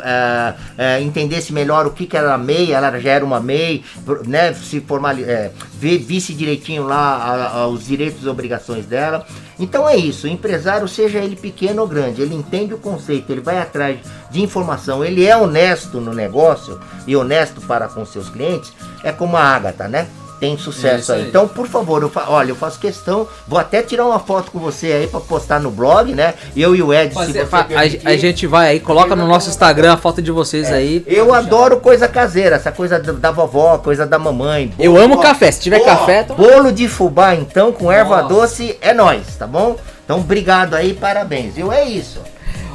é, 0.79 0.99
é, 0.99 1.01
entendesse 1.01 1.53
melhor 1.53 1.87
o 1.87 1.91
que, 1.91 2.07
que 2.07 2.17
era 2.17 2.35
a 2.35 2.39
MEI. 2.39 2.73
Ela 2.73 3.01
já 3.01 3.11
era 3.11 3.25
uma 3.25 3.41
MEI, 3.41 3.85
né? 4.27 4.53
Se 4.53 4.81
formal, 4.81 5.17
é, 5.19 5.51
visse 5.81 6.33
direitinho 6.35 6.85
lá 6.85 7.17
a, 7.17 7.59
a, 7.59 7.67
os 7.67 7.85
direitos 7.85 8.25
e 8.25 8.29
obrigações 8.29 8.87
dela. 8.87 9.27
Então 9.63 9.89
é 9.89 9.95
isso, 9.95 10.27
o 10.27 10.29
empresário, 10.29 10.89
seja 10.89 11.21
ele 11.21 11.37
pequeno 11.37 11.83
ou 11.83 11.89
grande, 11.89 12.21
ele 12.21 12.35
entende 12.35 12.75
o 12.75 12.79
conceito, 12.79 13.31
ele 13.31 13.41
vai 13.41 13.61
atrás 13.61 14.01
de 14.29 14.43
informação, 14.43 15.05
ele 15.05 15.25
é 15.25 15.37
honesto 15.37 16.01
no 16.01 16.13
negócio 16.13 16.81
e 17.07 17.15
honesto 17.15 17.61
para 17.61 17.87
com 17.87 18.05
seus 18.05 18.29
clientes, 18.29 18.73
é 19.05 19.13
como 19.13 19.37
a 19.37 19.45
Agatha, 19.45 19.87
né? 19.87 20.09
Tem 20.43 20.59
sucesso 20.59 21.13
aí. 21.13 21.21
aí. 21.21 21.29
Então, 21.29 21.47
por 21.47 21.69
favor, 21.69 22.03
eu 22.03 22.11
fa 22.11 22.25
olha, 22.27 22.51
eu 22.51 22.57
faço 22.57 22.77
questão, 22.81 23.29
vou 23.47 23.61
até 23.61 23.81
tirar 23.81 24.05
uma 24.05 24.19
foto 24.19 24.51
com 24.51 24.59
você 24.59 24.89
aí 24.89 25.07
para 25.07 25.21
postar 25.21 25.61
no 25.61 25.71
blog, 25.71 26.13
né? 26.13 26.35
Eu 26.57 26.75
e 26.75 26.83
o 26.83 26.93
Ed, 26.93 27.15
Fazer, 27.15 27.47
a, 27.53 28.11
a, 28.11 28.17
gente 28.17 28.45
vai 28.49 28.71
aí, 28.71 28.81
coloca 28.81 29.15
no 29.15 29.25
nosso 29.29 29.49
Instagram 29.49 29.93
a 29.93 29.97
foto 29.97 30.21
de 30.21 30.33
vocês 30.33 30.69
é, 30.69 30.75
aí. 30.75 31.05
Eu 31.07 31.33
adoro 31.33 31.79
coisa 31.79 32.09
caseira, 32.09 32.57
essa 32.57 32.73
coisa 32.73 32.99
da 32.99 33.31
vovó, 33.31 33.79
coisa 33.79 34.05
da 34.05 34.19
mamãe. 34.19 34.67
Bolo, 34.67 34.83
eu 34.83 34.97
amo 34.97 35.15
ó, 35.15 35.23
café, 35.23 35.49
se 35.53 35.61
tiver 35.61 35.79
café, 35.85 36.25
tô... 36.25 36.35
bolo 36.35 36.73
de 36.73 36.89
fubá 36.89 37.37
então 37.37 37.71
com 37.71 37.93
erva 37.93 38.23
Nossa. 38.23 38.35
doce 38.35 38.77
é 38.81 38.93
nós, 38.93 39.37
tá 39.37 39.47
bom? 39.47 39.77
Então, 40.05 40.19
obrigado 40.19 40.75
aí, 40.75 40.93
parabéns. 40.93 41.55
Viu? 41.55 41.73
É 41.73 41.85
isso. 41.85 42.21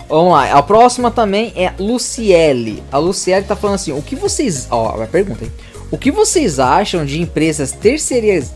Vamos 0.08 0.32
lá, 0.32 0.54
a 0.54 0.64
próxima 0.64 1.12
também 1.12 1.52
é 1.54 1.74
Luciele. 1.78 2.82
A 2.90 2.98
Luciele 2.98 3.46
tá 3.46 3.58
falando 3.58 3.76
assim: 3.76 3.92
o 3.92 4.02
que 4.02 4.16
vocês. 4.16 4.68
Ó, 4.72 5.04
a 5.04 5.06
pergunta 5.06 5.44
aí. 5.44 5.52
O 5.90 5.98
que 5.98 6.12
vocês 6.12 6.60
acham 6.60 7.06
de 7.06 7.22
empresas 7.22 7.72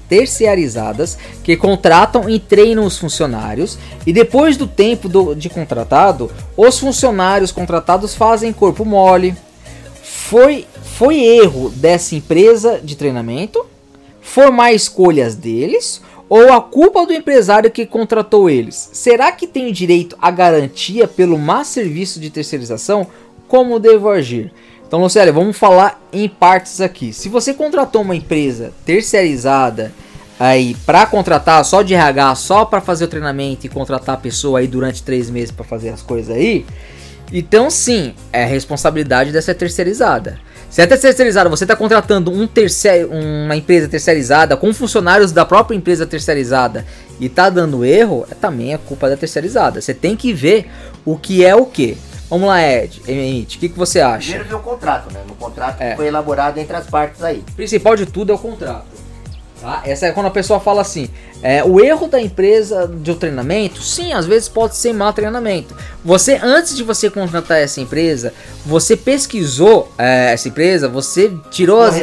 terceirizadas 0.10 1.18
que 1.42 1.56
contratam 1.56 2.30
e 2.30 2.38
treinam 2.38 2.84
os 2.84 2.98
funcionários 2.98 3.78
e 4.06 4.12
depois 4.12 4.58
do 4.58 4.68
tempo 4.68 5.08
do, 5.08 5.34
de 5.34 5.50
contratado, 5.50 6.30
os 6.58 6.78
funcionários 6.78 7.50
contratados 7.50 8.14
fazem 8.14 8.52
corpo 8.52 8.84
mole? 8.84 9.34
Foi, 10.04 10.66
foi 10.84 11.22
erro 11.22 11.70
dessa 11.70 12.16
empresa 12.16 12.82
de 12.84 12.98
treinamento? 12.98 13.66
Formar 14.20 14.74
escolhas 14.74 15.34
deles? 15.34 16.02
Ou 16.28 16.52
a 16.52 16.62
culpa 16.62 17.06
do 17.06 17.14
empresário 17.14 17.72
que 17.72 17.86
contratou 17.86 18.50
eles? 18.50 18.90
Será 18.92 19.32
que 19.32 19.48
tem 19.48 19.72
direito 19.72 20.18
à 20.22 20.30
garantia 20.32 21.08
pelo 21.08 21.38
má 21.38 21.64
serviço 21.64 22.20
de 22.20 22.30
terceirização? 22.30 23.08
Como 23.48 23.80
devo 23.80 24.10
agir? 24.10 24.52
Então, 24.92 25.00
Lucélio, 25.00 25.34
vamos 25.34 25.58
falar 25.58 26.06
em 26.12 26.28
partes 26.28 26.82
aqui. 26.82 27.14
Se 27.14 27.30
você 27.30 27.54
contratou 27.54 28.02
uma 28.02 28.14
empresa 28.14 28.74
terceirizada 28.86 29.90
aí 30.38 30.76
para 30.86 31.06
contratar 31.06 31.64
só 31.64 31.82
de 31.82 31.94
RH, 31.94 32.36
só 32.36 32.66
para 32.66 32.82
fazer 32.82 33.06
o 33.06 33.08
treinamento 33.08 33.66
e 33.66 33.70
contratar 33.70 34.16
a 34.16 34.18
pessoa 34.18 34.60
aí 34.60 34.68
durante 34.68 35.02
três 35.02 35.30
meses 35.30 35.50
para 35.50 35.64
fazer 35.64 35.92
as 35.92 36.02
coisas 36.02 36.36
aí, 36.36 36.66
então 37.32 37.70
sim, 37.70 38.14
é 38.34 38.44
responsabilidade 38.44 39.32
dessa 39.32 39.56
terceirizada. 39.56 40.38
Se 40.70 40.82
é 40.82 40.88
terceirizada, 40.88 41.50
você 41.50 41.64
está 41.64 41.74
contratando 41.78 42.30
um 42.30 42.46
terceiro, 42.46 43.12
uma 43.14 43.56
empresa 43.56 43.88
terceirizada 43.88 44.58
com 44.58 44.74
funcionários 44.74 45.32
da 45.32 45.46
própria 45.46 45.74
empresa 45.74 46.06
terceirizada 46.06 46.86
e 47.18 47.30
tá 47.30 47.50
dando 47.50 47.86
erro, 47.86 48.26
é 48.30 48.36
também 48.36 48.74
a 48.74 48.78
culpa 48.78 49.08
da 49.08 49.16
terceirizada. 49.16 49.80
Você 49.80 49.94
tem 49.94 50.18
que 50.18 50.34
ver 50.34 50.70
o 51.06 51.16
que 51.16 51.46
é 51.46 51.56
o 51.56 51.66
que. 51.66 51.98
Vamos 52.32 52.48
lá, 52.48 52.66
Ed, 52.66 53.02
Emite, 53.06 53.58
o 53.58 53.60
que, 53.60 53.68
que 53.68 53.78
você 53.78 54.00
acha? 54.00 54.30
Primeiro 54.30 54.48
ver 54.48 54.56
o 54.56 54.60
contrato, 54.60 55.14
né? 55.14 55.20
No 55.28 55.36
contrato 55.36 55.82
é. 55.82 55.90
que 55.90 55.96
foi 55.98 56.08
elaborado 56.08 56.58
entre 56.60 56.74
as 56.74 56.88
partes 56.88 57.22
aí. 57.22 57.40
O 57.40 57.52
principal 57.52 57.94
de 57.94 58.06
tudo 58.06 58.32
é 58.32 58.36
o 58.36 58.38
contrato. 58.38 58.86
Tá? 59.60 59.82
Essa 59.84 60.06
é 60.06 60.12
quando 60.14 60.28
a 60.28 60.32
pessoa 60.32 60.58
fala 60.58 60.80
assim: 60.80 61.10
é, 61.44 61.62
o 61.62 61.84
erro 61.84 62.08
da 62.08 62.22
empresa 62.22 62.88
de 62.88 63.14
treinamento, 63.16 63.82
sim, 63.82 64.14
às 64.14 64.26
vezes 64.26 64.48
pode 64.48 64.78
ser 64.78 64.94
mau 64.94 65.12
treinamento. 65.12 65.76
Você, 66.06 66.40
antes 66.42 66.74
de 66.78 66.84
você 66.86 67.10
contratar 67.10 67.58
essa 67.58 67.82
empresa, 67.82 68.34
você 68.66 68.96
pesquisou 68.96 69.92
é, 69.98 70.32
essa 70.32 70.48
empresa, 70.48 70.88
você 70.88 71.34
tirou 71.50 71.82
as. 71.82 71.96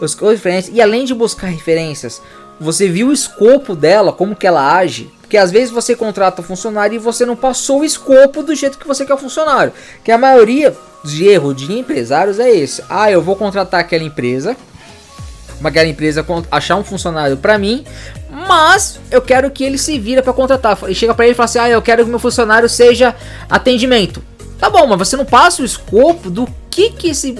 Os, 0.00 0.22
as 0.22 0.30
referências, 0.30 0.76
e 0.76 0.82
além 0.82 1.06
de 1.06 1.14
buscar 1.14 1.46
referências, 1.46 2.20
você 2.60 2.90
viu 2.90 3.08
o 3.08 3.12
escopo 3.12 3.74
dela, 3.74 4.12
como 4.12 4.36
que 4.36 4.46
ela 4.46 4.76
age, 4.76 5.10
porque 5.32 5.38
às 5.38 5.50
vezes 5.50 5.70
você 5.70 5.96
contrata 5.96 6.42
um 6.42 6.44
funcionário 6.44 6.94
e 6.94 6.98
você 6.98 7.24
não 7.24 7.34
passou 7.34 7.80
o 7.80 7.84
escopo 7.86 8.42
do 8.42 8.54
jeito 8.54 8.76
que 8.76 8.86
você 8.86 9.06
quer 9.06 9.14
o 9.14 9.16
funcionário. 9.16 9.72
Que 10.04 10.12
a 10.12 10.18
maioria 10.18 10.76
de 11.02 11.26
erro 11.26 11.54
de 11.54 11.72
empresários 11.72 12.38
é 12.38 12.50
esse. 12.50 12.84
Ah, 12.86 13.10
eu 13.10 13.22
vou 13.22 13.34
contratar 13.34 13.80
aquela 13.80 14.04
empresa, 14.04 14.54
aquela 15.64 15.88
empresa 15.88 16.22
achar 16.50 16.76
um 16.76 16.84
funcionário 16.84 17.38
para 17.38 17.56
mim, 17.56 17.82
mas 18.46 19.00
eu 19.10 19.22
quero 19.22 19.50
que 19.50 19.64
ele 19.64 19.78
se 19.78 19.98
vira 19.98 20.22
para 20.22 20.34
contratar. 20.34 20.76
E 20.86 20.94
chega 20.94 21.14
para 21.14 21.24
ele 21.24 21.32
e 21.32 21.34
fala 21.34 21.46
assim: 21.46 21.58
"Ah, 21.60 21.70
eu 21.70 21.80
quero 21.80 22.04
que 22.04 22.10
meu 22.10 22.18
funcionário 22.18 22.68
seja 22.68 23.16
atendimento". 23.48 24.22
Tá 24.58 24.68
bom, 24.68 24.86
mas 24.86 24.98
você 24.98 25.16
não 25.16 25.24
passa 25.24 25.62
o 25.62 25.64
escopo 25.64 26.28
do 26.28 26.46
que 26.70 26.90
que 26.90 27.08
esse, 27.08 27.34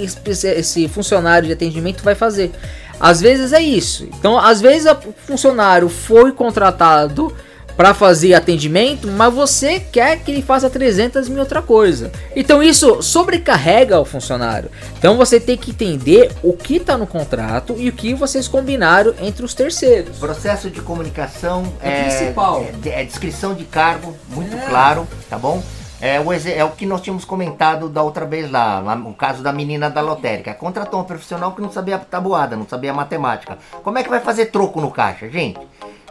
esse 0.46 0.88
funcionário 0.88 1.46
de 1.46 1.52
atendimento 1.52 2.02
vai 2.02 2.14
fazer. 2.14 2.52
Às 2.98 3.20
vezes 3.20 3.52
é 3.52 3.60
isso. 3.60 4.08
Então, 4.18 4.38
às 4.38 4.62
vezes 4.62 4.90
o 4.90 5.12
funcionário 5.26 5.90
foi 5.90 6.32
contratado 6.32 7.30
para 7.76 7.94
fazer 7.94 8.34
atendimento, 8.34 9.08
mas 9.08 9.32
você 9.32 9.80
quer 9.80 10.18
que 10.18 10.30
ele 10.30 10.42
faça 10.42 10.68
300 10.68 11.28
mil 11.28 11.40
outra 11.40 11.62
coisa. 11.62 12.10
Então 12.34 12.62
isso 12.62 13.02
sobrecarrega 13.02 14.00
o 14.00 14.04
funcionário. 14.04 14.70
Então 14.98 15.16
você 15.16 15.40
tem 15.40 15.56
que 15.56 15.70
entender 15.70 16.30
o 16.42 16.52
que 16.52 16.76
está 16.76 16.96
no 16.96 17.06
contrato 17.06 17.74
e 17.78 17.88
o 17.88 17.92
que 17.92 18.14
vocês 18.14 18.48
combinaram 18.48 19.14
entre 19.20 19.44
os 19.44 19.54
terceiros. 19.54 20.18
Processo 20.18 20.70
de 20.70 20.80
comunicação 20.80 21.72
é, 21.82 21.90
é 21.90 22.02
principal. 22.04 22.66
É, 22.84 23.00
é, 23.00 23.04
descrição 23.04 23.54
de 23.54 23.64
cargo, 23.64 24.16
muito 24.28 24.56
é. 24.56 24.60
claro, 24.68 25.06
tá 25.28 25.38
bom? 25.38 25.62
É 26.00 26.18
o, 26.18 26.32
é 26.32 26.64
o 26.64 26.70
que 26.70 26.84
nós 26.84 27.00
tínhamos 27.00 27.24
comentado 27.24 27.88
da 27.88 28.02
outra 28.02 28.26
vez 28.26 28.50
lá, 28.50 28.80
lá, 28.80 28.96
o 28.96 29.14
caso 29.14 29.40
da 29.40 29.52
menina 29.52 29.88
da 29.88 30.00
lotérica. 30.00 30.52
Contratou 30.52 31.00
um 31.00 31.04
profissional 31.04 31.52
que 31.52 31.62
não 31.62 31.70
sabia 31.70 31.96
tabuada, 31.96 32.56
não 32.56 32.66
sabia 32.66 32.92
matemática. 32.92 33.56
Como 33.84 33.96
é 33.96 34.02
que 34.02 34.10
vai 34.10 34.18
fazer 34.18 34.46
troco 34.46 34.80
no 34.80 34.90
caixa, 34.90 35.28
gente? 35.28 35.60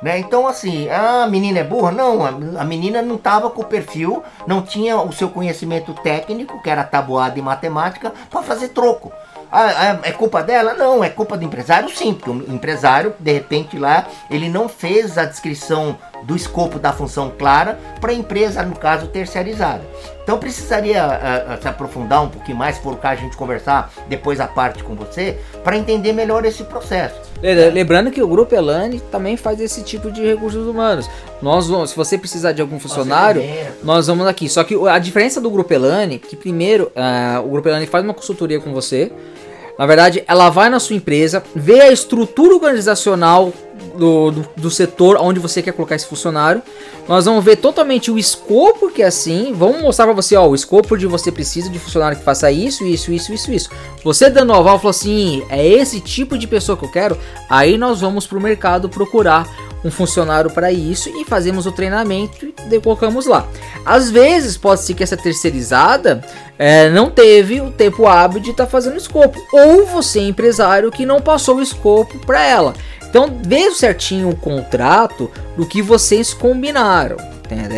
Né? 0.01 0.19
Então, 0.19 0.47
assim, 0.47 0.89
a 0.89 1.27
menina 1.27 1.59
é 1.59 1.63
burra? 1.63 1.91
Não, 1.91 2.25
a 2.25 2.63
menina 2.63 3.01
não 3.01 3.15
estava 3.15 3.49
com 3.49 3.61
o 3.61 3.65
perfil, 3.65 4.23
não 4.47 4.61
tinha 4.61 4.97
o 4.97 5.13
seu 5.13 5.29
conhecimento 5.29 5.93
técnico, 5.93 6.61
que 6.61 6.69
era 6.69 6.83
tabuada 6.83 7.37
em 7.37 7.41
matemática, 7.41 8.11
para 8.29 8.41
fazer 8.41 8.69
troco. 8.69 9.11
Ah, 9.51 9.65
ah, 9.65 9.99
é 10.03 10.11
culpa 10.13 10.41
dela? 10.41 10.73
Não, 10.73 11.03
é 11.03 11.09
culpa 11.09 11.37
do 11.37 11.43
empresário 11.43 11.89
sim, 11.89 12.13
porque 12.13 12.29
o 12.29 12.53
empresário, 12.53 13.13
de 13.19 13.33
repente 13.33 13.77
lá, 13.77 14.07
ele 14.29 14.47
não 14.47 14.69
fez 14.69 15.17
a 15.17 15.25
descrição 15.25 15.97
do 16.23 16.35
escopo 16.35 16.79
da 16.79 16.93
função 16.93 17.31
clara 17.37 17.77
para 17.99 18.11
a 18.11 18.15
empresa, 18.15 18.63
no 18.63 18.75
caso, 18.75 19.07
terceirizada. 19.07 19.81
Então 20.23 20.37
precisaria 20.37 21.05
uh, 21.05 21.61
se 21.61 21.67
aprofundar 21.67 22.23
um 22.23 22.29
pouquinho 22.29 22.57
mais, 22.57 22.77
por 22.77 22.97
cá 22.97 23.11
a 23.11 23.15
gente 23.15 23.35
conversar 23.35 23.91
depois 24.07 24.39
a 24.39 24.47
parte 24.47 24.83
com 24.83 24.95
você, 24.95 25.37
para 25.63 25.77
entender 25.77 26.13
melhor 26.13 26.45
esse 26.45 26.63
processo. 26.63 27.31
Lembrando 27.73 28.11
que 28.11 28.21
o 28.21 28.27
Grupo 28.27 28.53
Elane 28.53 28.99
também 29.11 29.35
faz 29.35 29.59
esse 29.59 29.83
tipo 29.83 30.11
de 30.11 30.23
recursos 30.23 30.67
humanos. 30.67 31.09
Nós 31.41 31.67
vamos, 31.67 31.89
se 31.89 31.95
você 31.95 32.15
precisar 32.17 32.51
de 32.51 32.61
algum 32.61 32.79
funcionário, 32.79 33.41
nós 33.83 34.05
vamos 34.05 34.27
aqui. 34.27 34.47
Só 34.47 34.63
que 34.63 34.75
a 34.87 34.99
diferença 34.99 35.41
do 35.41 35.49
Grupo 35.49 35.73
Elane, 35.73 36.19
que 36.19 36.35
primeiro 36.35 36.91
uh, 36.95 37.43
o 37.43 37.49
Grupo 37.49 37.67
Elane 37.67 37.87
faz 37.87 38.03
uma 38.03 38.13
consultoria 38.13 38.59
com 38.59 38.71
você, 38.71 39.11
Na 39.81 39.87
verdade, 39.87 40.23
ela 40.27 40.47
vai 40.51 40.69
na 40.69 40.79
sua 40.79 40.95
empresa, 40.95 41.43
vê 41.55 41.81
a 41.81 41.91
estrutura 41.91 42.53
organizacional 42.53 43.51
do, 43.97 44.29
do, 44.29 44.49
do, 44.55 44.69
setor 44.69 45.17
onde 45.19 45.39
você 45.39 45.59
quer 45.59 45.71
colocar 45.71 45.95
esse 45.95 46.05
funcionário. 46.05 46.61
Nós 47.07 47.25
vamos 47.25 47.43
ver 47.43 47.55
totalmente 47.55 48.11
o 48.11 48.19
escopo 48.19 48.91
que 48.91 49.01
é 49.01 49.07
assim. 49.07 49.53
Vamos 49.57 49.81
mostrar 49.81 50.05
para 50.05 50.13
você, 50.13 50.35
ó, 50.35 50.47
o 50.47 50.53
escopo 50.53 50.95
de 50.95 51.07
você 51.07 51.31
precisa 51.31 51.67
de 51.67 51.79
funcionário 51.79 52.15
que 52.15 52.23
faça 52.23 52.51
isso, 52.51 52.85
isso, 52.85 53.11
isso, 53.11 53.33
isso, 53.33 53.51
isso. 53.51 53.69
Você 54.03 54.29
dando 54.29 54.51
o 54.51 54.55
aval, 54.55 54.77
falou 54.77 54.91
assim, 54.91 55.43
é 55.49 55.67
esse 55.67 55.99
tipo 55.99 56.37
de 56.37 56.45
pessoa 56.45 56.77
que 56.77 56.85
eu 56.85 56.91
quero. 56.91 57.17
Aí 57.49 57.75
nós 57.75 58.01
vamos 58.01 58.27
para 58.27 58.37
o 58.37 58.41
mercado 58.41 58.87
procurar 58.87 59.49
um 59.83 59.91
funcionário 59.91 60.49
para 60.49 60.71
isso 60.71 61.09
e 61.09 61.25
fazemos 61.25 61.65
o 61.65 61.71
treinamento 61.71 62.53
e 62.69 62.79
colocamos 62.79 63.25
lá. 63.25 63.47
Às 63.85 64.09
vezes 64.09 64.57
pode 64.57 64.81
ser 64.81 64.93
que 64.93 65.03
essa 65.03 65.17
terceirizada 65.17 66.23
é, 66.57 66.89
não 66.89 67.09
teve 67.09 67.61
o 67.61 67.71
tempo 67.71 68.07
hábil 68.07 68.39
de 68.39 68.51
estar 68.51 68.65
tá 68.65 68.69
fazendo 68.69 68.97
escopo, 68.97 69.39
ou 69.51 69.85
você 69.85 70.19
é 70.19 70.27
empresário 70.27 70.91
que 70.91 71.05
não 71.05 71.19
passou 71.19 71.57
o 71.57 71.61
escopo 71.61 72.19
para 72.19 72.43
ela. 72.43 72.73
Então 73.09 73.39
veja 73.43 73.75
certinho 73.75 74.29
o 74.29 74.35
contrato 74.35 75.29
do 75.57 75.65
que 75.65 75.81
vocês 75.81 76.33
combinaram. 76.33 77.17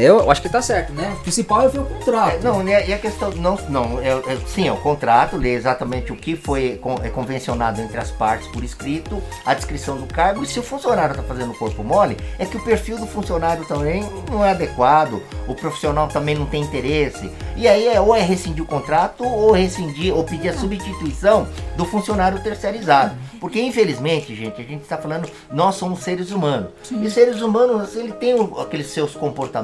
Eu 0.02 0.30
acho 0.30 0.42
que 0.42 0.50
tá 0.50 0.62
certo, 0.62 0.94
né? 0.94 1.16
O 1.20 1.24
principal 1.24 1.64
é 1.64 1.68
ver 1.68 1.80
o 1.80 1.86
contrato. 1.86 2.36
É, 2.36 2.40
não, 2.40 2.64
né, 2.64 2.88
e 2.88 2.94
a 2.94 2.98
questão. 2.98 3.32
Não, 3.32 3.58
não 3.70 4.00
é, 4.00 4.10
é, 4.10 4.38
sim, 4.48 4.68
é 4.68 4.72
o 4.72 4.78
contrato, 4.78 5.38
lê 5.38 5.54
exatamente 5.54 6.12
o 6.12 6.16
que 6.16 6.36
foi 6.36 6.80
é 7.04 7.10
convencionado 7.10 7.82
entre 7.82 7.98
as 7.98 8.12
partes 8.12 8.48
por 8.50 8.64
escrito, 8.64 9.22
a 9.46 9.54
descrição 9.54 9.98
do 9.98 10.06
cargo, 10.06 10.44
e 10.44 10.46
se 10.46 10.60
o 10.60 10.64
funcionário 10.64 11.16
tá 11.16 11.24
fazendo 11.24 11.54
corpo 11.54 11.84
mole, 11.84 12.18
é 12.38 12.46
que 12.46 12.58
o 12.58 12.64
perfil 12.64 12.98
do 12.98 13.08
funcionário 13.08 13.66
também 13.66 14.04
não 14.30 14.44
é 14.44 14.52
adequado, 14.52 15.22
o 15.48 15.56
profissional 15.56 16.08
também 16.08 16.36
não 16.36 16.46
tem 16.46 16.62
interesse. 16.62 17.30
E 17.56 17.68
aí 17.68 17.88
é 17.88 18.00
ou 18.00 18.16
é 18.16 18.22
rescindir 18.22 18.64
o 18.64 18.68
contrato, 18.68 19.24
ou 19.24 19.52
rescindir, 19.52 20.16
ou 20.16 20.24
pedir 20.24 20.50
a 20.50 20.58
substituição 20.58 21.48
do 21.76 21.86
funcionário 21.86 22.42
terceirizado. 22.42 23.16
Porque 23.40 23.62
infelizmente, 23.62 24.34
gente, 24.36 24.62
a 24.62 24.64
gente 24.64 24.84
está 24.84 24.98
falando, 24.98 25.30
nós 25.52 25.76
somos 25.76 26.00
seres 26.00 26.32
humanos. 26.32 26.70
Sim. 26.84 27.04
E 27.04 27.10
seres 27.10 27.42
humanos, 27.42 27.96
ele 27.96 28.14
tem 28.14 28.36
aqueles 28.60 28.88
seus 28.88 29.14
comportamentos, 29.14 29.63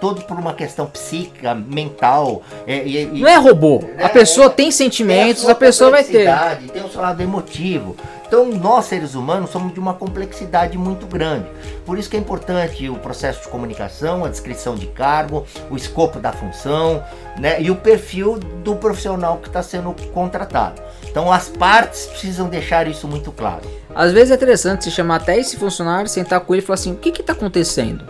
todo 0.00 0.22
por 0.22 0.38
uma 0.38 0.54
questão 0.54 0.86
psíquica, 0.86 1.54
mental. 1.54 2.42
É, 2.66 2.86
e, 2.86 3.06
Não 3.06 3.28
é 3.28 3.36
robô. 3.36 3.82
A 4.02 4.08
pessoa 4.08 4.46
é, 4.46 4.50
tem 4.50 4.70
sentimentos, 4.70 5.48
a, 5.48 5.52
a 5.52 5.54
pessoa 5.54 5.90
vai 5.90 6.04
ter. 6.04 6.28
Tem 6.72 6.84
o 6.84 6.88
seu 6.88 7.00
lado 7.00 7.22
emotivo. 7.22 7.96
Então, 8.26 8.46
nós 8.46 8.86
seres 8.86 9.14
humanos 9.14 9.50
somos 9.50 9.72
de 9.72 9.78
uma 9.78 9.94
complexidade 9.94 10.76
muito 10.76 11.06
grande. 11.06 11.46
Por 11.86 11.98
isso 11.98 12.10
que 12.10 12.16
é 12.16 12.18
importante 12.18 12.88
o 12.88 12.96
processo 12.96 13.42
de 13.42 13.48
comunicação, 13.48 14.24
a 14.24 14.28
descrição 14.28 14.74
de 14.74 14.86
cargo, 14.86 15.46
o 15.70 15.76
escopo 15.76 16.18
da 16.18 16.32
função, 16.32 17.00
né, 17.38 17.62
e 17.62 17.70
o 17.70 17.76
perfil 17.76 18.38
do 18.38 18.74
profissional 18.74 19.36
que 19.38 19.46
está 19.46 19.62
sendo 19.62 19.94
contratado. 20.12 20.82
Então, 21.08 21.30
as 21.30 21.48
partes 21.48 22.06
precisam 22.06 22.48
deixar 22.48 22.88
isso 22.88 23.06
muito 23.06 23.30
claro. 23.30 23.70
Às 23.94 24.10
vezes 24.10 24.32
é 24.32 24.34
interessante 24.34 24.84
se 24.84 24.90
chamar 24.90 25.16
até 25.16 25.38
esse 25.38 25.56
funcionário, 25.56 26.08
sentar 26.08 26.40
com 26.40 26.54
ele 26.54 26.62
e 26.62 26.66
falar 26.66 26.74
assim: 26.74 26.92
o 26.92 26.96
que 26.96 27.10
está 27.10 27.34
acontecendo? 27.34 28.04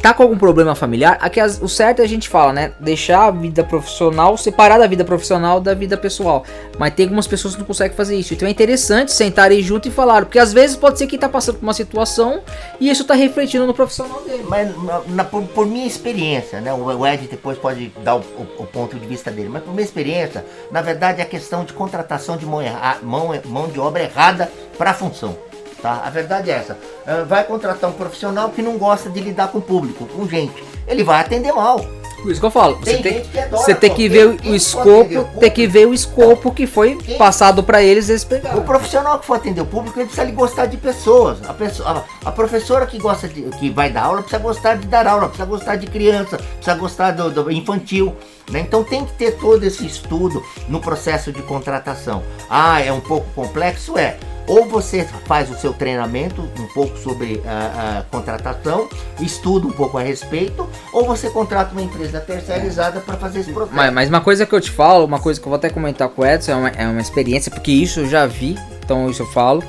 Tá 0.00 0.14
com 0.14 0.22
algum 0.22 0.38
problema 0.38 0.74
familiar, 0.74 1.18
aqui 1.20 1.40
as, 1.40 1.60
o 1.60 1.68
certo 1.68 2.00
é 2.00 2.04
a 2.04 2.08
gente 2.08 2.28
fala, 2.28 2.52
né? 2.52 2.72
Deixar 2.78 3.26
a 3.26 3.30
vida 3.30 3.64
profissional, 3.64 4.36
separar 4.36 4.78
da 4.78 4.86
vida 4.86 5.04
profissional 5.04 5.60
da 5.60 5.74
vida 5.74 5.96
pessoal. 5.96 6.44
Mas 6.78 6.94
tem 6.94 7.04
algumas 7.04 7.26
pessoas 7.26 7.54
que 7.54 7.60
não 7.60 7.66
conseguem 7.66 7.96
fazer 7.96 8.16
isso. 8.16 8.32
Então 8.32 8.46
é 8.46 8.50
interessante 8.50 9.12
sentarem 9.12 9.60
junto 9.60 9.88
e 9.88 9.90
falar, 9.90 10.24
porque 10.24 10.38
às 10.38 10.52
vezes 10.52 10.76
pode 10.76 10.98
ser 10.98 11.06
que 11.06 11.18
tá 11.18 11.28
passando 11.28 11.56
por 11.56 11.64
uma 11.64 11.74
situação 11.74 12.42
e 12.78 12.90
isso 12.90 13.04
tá 13.04 13.14
refletindo 13.14 13.66
no 13.66 13.74
profissional 13.74 14.22
dele. 14.22 14.44
Mas 14.48 14.70
na, 15.08 15.24
por, 15.24 15.42
por, 15.48 15.66
minha 15.66 15.86
experiência, 15.86 16.60
né? 16.60 16.72
O 16.72 17.06
Ed 17.06 17.26
depois 17.26 17.58
pode 17.58 17.92
dar 18.04 18.16
o, 18.16 18.20
o, 18.20 18.62
o, 18.62 18.66
ponto 18.66 18.96
de 18.96 19.06
vista 19.06 19.30
dele, 19.30 19.48
mas 19.48 19.62
por 19.62 19.72
minha 19.72 19.84
experiência, 19.84 20.44
na 20.70 20.80
verdade 20.80 21.20
é 21.20 21.24
a 21.24 21.26
questão 21.26 21.64
de 21.64 21.72
contratação 21.72 22.36
de 22.36 22.46
mão, 22.46 22.62
mão, 23.02 23.30
mão 23.46 23.68
de 23.68 23.80
obra 23.80 24.02
errada 24.02 24.50
para 24.78 24.90
a 24.90 24.94
função. 24.94 25.36
Tá? 25.82 26.02
A 26.04 26.10
verdade 26.10 26.50
é 26.50 26.54
essa. 26.54 26.78
Ah, 27.04 27.24
vai 27.26 27.42
contratar 27.42 27.90
um 27.90 27.92
profissional 27.92 28.50
que 28.50 28.62
não 28.62 28.78
gosta 28.78 29.10
de 29.10 29.20
lidar 29.20 29.48
com 29.48 29.58
o 29.58 29.62
público, 29.62 30.06
com 30.06 30.28
gente. 30.28 30.64
Ele 30.86 31.02
vai 31.02 31.20
atender 31.20 31.52
mal. 31.52 31.84
Por 32.22 32.30
isso 32.30 32.40
que 32.40 32.46
eu 32.46 32.52
falo, 32.52 32.76
tem 32.76 32.96
você 32.96 33.02
tem, 33.02 33.20
que, 33.20 33.38
adora, 33.38 33.62
você 33.62 33.74
tem 33.74 33.92
que 33.92 34.08
ver 34.08 34.26
o 34.28 34.54
escopo, 34.54 35.24
tem 35.40 35.50
que 35.50 35.66
ver 35.66 35.88
o 35.88 35.92
escopo 35.92 36.52
que 36.52 36.68
foi 36.68 36.94
quem, 36.94 37.18
passado 37.18 37.64
para 37.64 37.82
eles 37.82 38.08
eles 38.08 38.22
pegaram. 38.22 38.60
O 38.60 38.62
profissional 38.62 39.18
que 39.18 39.26
for 39.26 39.34
atender 39.34 39.60
o 39.60 39.66
público, 39.66 39.98
ele 39.98 40.06
precisa 40.06 40.30
gostar 40.30 40.66
de 40.66 40.76
pessoas. 40.76 41.38
A, 41.48 41.52
pessoa, 41.52 42.06
a, 42.24 42.28
a, 42.28 42.30
professora 42.30 42.86
que 42.86 42.96
gosta 42.96 43.26
de, 43.26 43.42
que 43.58 43.70
vai 43.70 43.90
dar 43.90 44.04
aula 44.04 44.22
precisa 44.22 44.40
gostar 44.40 44.76
de 44.76 44.86
dar 44.86 45.04
aula, 45.08 45.26
precisa 45.26 45.46
gostar 45.46 45.74
de 45.74 45.88
criança, 45.88 46.36
precisa 46.36 46.76
gostar 46.76 47.10
do, 47.10 47.28
do 47.28 47.50
infantil. 47.50 48.14
Né? 48.50 48.60
Então 48.60 48.82
tem 48.82 49.04
que 49.04 49.12
ter 49.12 49.32
todo 49.38 49.62
esse 49.64 49.86
estudo 49.86 50.42
no 50.68 50.80
processo 50.80 51.32
de 51.32 51.42
contratação. 51.42 52.22
Ah, 52.50 52.80
é 52.80 52.92
um 52.92 53.00
pouco 53.00 53.26
complexo? 53.34 53.96
É 53.96 54.16
ou 54.46 54.66
você 54.66 55.06
faz 55.26 55.50
o 55.50 55.54
seu 55.54 55.72
treinamento 55.72 56.42
um 56.58 56.66
pouco 56.74 56.98
sobre 56.98 57.42
a, 57.46 57.98
a, 57.98 58.02
contratação, 58.04 58.88
estuda 59.20 59.66
um 59.66 59.70
pouco 59.70 59.98
a 59.98 60.02
respeito, 60.02 60.68
ou 60.92 61.06
você 61.06 61.30
contrata 61.30 61.72
uma 61.72 61.82
empresa 61.82 62.20
terceirizada 62.20 63.00
para 63.00 63.16
fazer 63.16 63.40
esse 63.40 63.52
processo. 63.52 63.74
Mas, 63.74 63.92
mas, 63.92 64.08
uma 64.08 64.20
coisa 64.20 64.44
que 64.44 64.54
eu 64.54 64.60
te 64.60 64.70
falo, 64.70 65.04
uma 65.04 65.20
coisa 65.20 65.40
que 65.40 65.46
eu 65.46 65.50
vou 65.50 65.56
até 65.56 65.70
comentar 65.70 66.08
com 66.08 66.22
o 66.22 66.26
Edson, 66.26 66.52
é 66.52 66.56
uma, 66.56 66.68
é 66.70 66.86
uma 66.86 67.00
experiência, 67.00 67.50
porque 67.50 67.70
isso 67.70 68.00
eu 68.00 68.08
já 68.08 68.26
vi, 68.26 68.58
então 68.84 69.08
isso 69.08 69.22
eu 69.22 69.26
falo. 69.26 69.62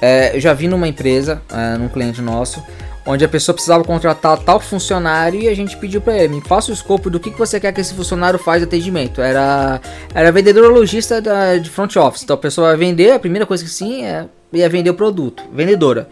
É, 0.00 0.34
eu 0.34 0.40
já 0.40 0.52
vi 0.52 0.66
numa 0.66 0.88
empresa, 0.88 1.40
é, 1.50 1.78
num 1.78 1.88
cliente 1.88 2.20
nosso, 2.20 2.62
onde 3.04 3.24
a 3.24 3.28
pessoa 3.28 3.54
precisava 3.54 3.82
contratar 3.84 4.38
tal 4.38 4.60
funcionário 4.60 5.40
e 5.40 5.48
a 5.48 5.54
gente 5.54 5.76
pediu 5.76 6.00
para 6.00 6.16
ele, 6.16 6.36
me 6.36 6.40
faça 6.40 6.70
o 6.70 6.74
escopo 6.74 7.10
do 7.10 7.18
que, 7.18 7.30
que 7.30 7.38
você 7.38 7.58
quer 7.58 7.72
que 7.72 7.80
esse 7.80 7.94
funcionário 7.94 8.38
faz 8.38 8.60
de 8.60 8.66
atendimento. 8.66 9.20
Era, 9.20 9.80
era 10.14 10.32
vendedor 10.32 10.70
lojista 10.72 11.20
da, 11.20 11.56
de 11.56 11.68
front 11.68 11.96
office. 11.96 12.22
Então 12.22 12.34
a 12.34 12.38
pessoa 12.38 12.68
vai 12.68 12.76
vender, 12.76 13.12
a 13.12 13.18
primeira 13.18 13.46
coisa 13.46 13.64
que 13.64 13.70
sim 13.70 14.04
é 14.04 14.26
ia 14.52 14.68
vender 14.68 14.90
o 14.90 14.94
produto, 14.94 15.42
vendedora. 15.52 16.08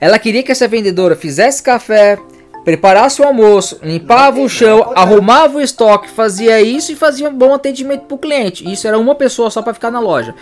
Ela 0.00 0.18
queria 0.18 0.42
que 0.42 0.50
essa 0.50 0.66
vendedora 0.66 1.14
fizesse 1.14 1.62
café, 1.62 2.18
preparasse 2.64 3.20
o 3.20 3.24
almoço, 3.24 3.78
limpava 3.82 4.40
o 4.40 4.48
chão, 4.48 4.92
arrumava 4.96 5.58
o 5.58 5.60
estoque, 5.60 6.08
fazia 6.08 6.60
isso 6.62 6.92
e 6.92 6.96
fazia 6.96 7.28
um 7.28 7.34
bom 7.34 7.54
atendimento 7.54 8.02
para 8.02 8.14
o 8.14 8.18
cliente. 8.18 8.70
Isso 8.70 8.88
era 8.88 8.98
uma 8.98 9.14
pessoa 9.14 9.50
só 9.50 9.60
para 9.60 9.74
ficar 9.74 9.90
na 9.90 10.00
loja. 10.00 10.34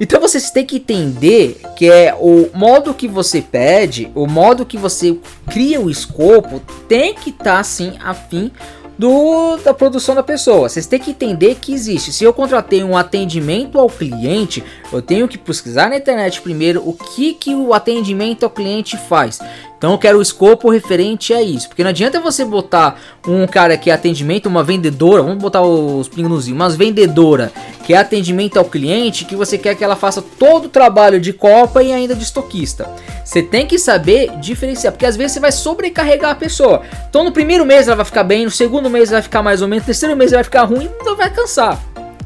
Então 0.00 0.20
vocês 0.20 0.50
têm 0.50 0.66
que 0.66 0.76
entender 0.76 1.60
que 1.76 1.90
é 1.90 2.14
o 2.18 2.50
modo 2.52 2.92
que 2.92 3.06
você 3.06 3.40
pede, 3.40 4.10
o 4.14 4.26
modo 4.26 4.66
que 4.66 4.76
você 4.76 5.16
cria 5.48 5.80
o 5.80 5.88
escopo, 5.88 6.60
tem 6.88 7.14
que 7.14 7.30
estar 7.30 7.44
tá, 7.44 7.60
assim 7.60 7.92
afim 8.04 8.50
do, 8.98 9.56
da 9.58 9.72
produção 9.72 10.14
da 10.14 10.24
pessoa. 10.24 10.68
Vocês 10.68 10.86
têm 10.86 10.98
que 10.98 11.12
entender 11.12 11.54
que 11.60 11.72
existe. 11.72 12.12
Se 12.12 12.24
eu 12.24 12.32
contratei 12.32 12.82
um 12.82 12.96
atendimento 12.96 13.78
ao 13.78 13.88
cliente, 13.88 14.64
eu 14.92 15.00
tenho 15.00 15.28
que 15.28 15.38
pesquisar 15.38 15.88
na 15.88 15.96
internet 15.96 16.42
primeiro 16.42 16.82
o 16.84 16.92
que, 16.92 17.32
que 17.32 17.54
o 17.54 17.72
atendimento 17.72 18.42
ao 18.42 18.50
cliente 18.50 18.96
faz. 18.96 19.38
Então 19.78 19.92
eu 19.92 19.98
quero 19.98 20.18
o 20.18 20.22
escopo 20.22 20.68
referente 20.70 21.32
a 21.32 21.40
isso. 21.40 21.68
Porque 21.68 21.84
não 21.84 21.90
adianta 21.90 22.20
você 22.20 22.44
botar 22.44 23.00
um 23.26 23.46
cara 23.46 23.76
que 23.78 23.90
é 23.90 23.94
atendimento, 23.94 24.46
uma 24.46 24.64
vendedora, 24.64 25.22
vamos 25.22 25.38
botar 25.38 25.62
os 25.62 26.08
pingos 26.08 26.48
mas 26.48 26.74
vendedora, 26.74 27.52
que 27.84 27.94
é 27.94 27.96
atendimento 27.96 28.58
ao 28.58 28.64
cliente, 28.64 29.24
que 29.24 29.36
você 29.36 29.56
quer 29.56 29.76
que 29.76 29.84
ela 29.84 29.94
faça 29.94 30.20
todo 30.20 30.66
o 30.66 30.68
trabalho 30.68 31.20
de 31.20 31.32
copa 31.32 31.82
e 31.82 31.92
ainda 31.92 32.14
de 32.14 32.24
estoquista. 32.24 32.90
Você 33.24 33.40
tem 33.40 33.66
que 33.66 33.78
saber 33.78 34.30
diferenciar, 34.38 34.92
porque 34.92 35.06
às 35.06 35.16
vezes 35.16 35.32
você 35.32 35.40
vai 35.40 35.52
sobrecarregar 35.52 36.32
a 36.32 36.34
pessoa. 36.34 36.82
Então 37.08 37.22
no 37.22 37.30
primeiro 37.30 37.64
mês 37.64 37.86
ela 37.86 37.96
vai 37.96 38.04
ficar 38.04 38.24
bem, 38.24 38.44
no 38.44 38.50
segundo 38.50 38.90
mês 38.90 39.10
ela 39.10 39.20
vai 39.20 39.22
ficar 39.22 39.42
mais 39.42 39.62
ou 39.62 39.68
menos, 39.68 39.84
no 39.84 39.86
terceiro 39.86 40.16
mês 40.16 40.32
ela 40.32 40.38
vai 40.38 40.44
ficar 40.44 40.64
ruim, 40.64 40.90
então 41.00 41.16
vai 41.16 41.30
cansar. 41.30 41.80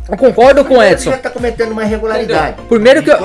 Eu 0.08 0.16
concordo 0.16 0.64
com 0.64 0.78
o 0.78 0.82
Edson. 0.82 1.10
já 1.10 1.18
tá 1.18 1.30
cometendo 1.30 1.72
uma 1.72 1.84
irregularidade. 1.84 2.56
Primeiro 2.68 3.02
que 3.02 3.10
eu, 3.10 3.18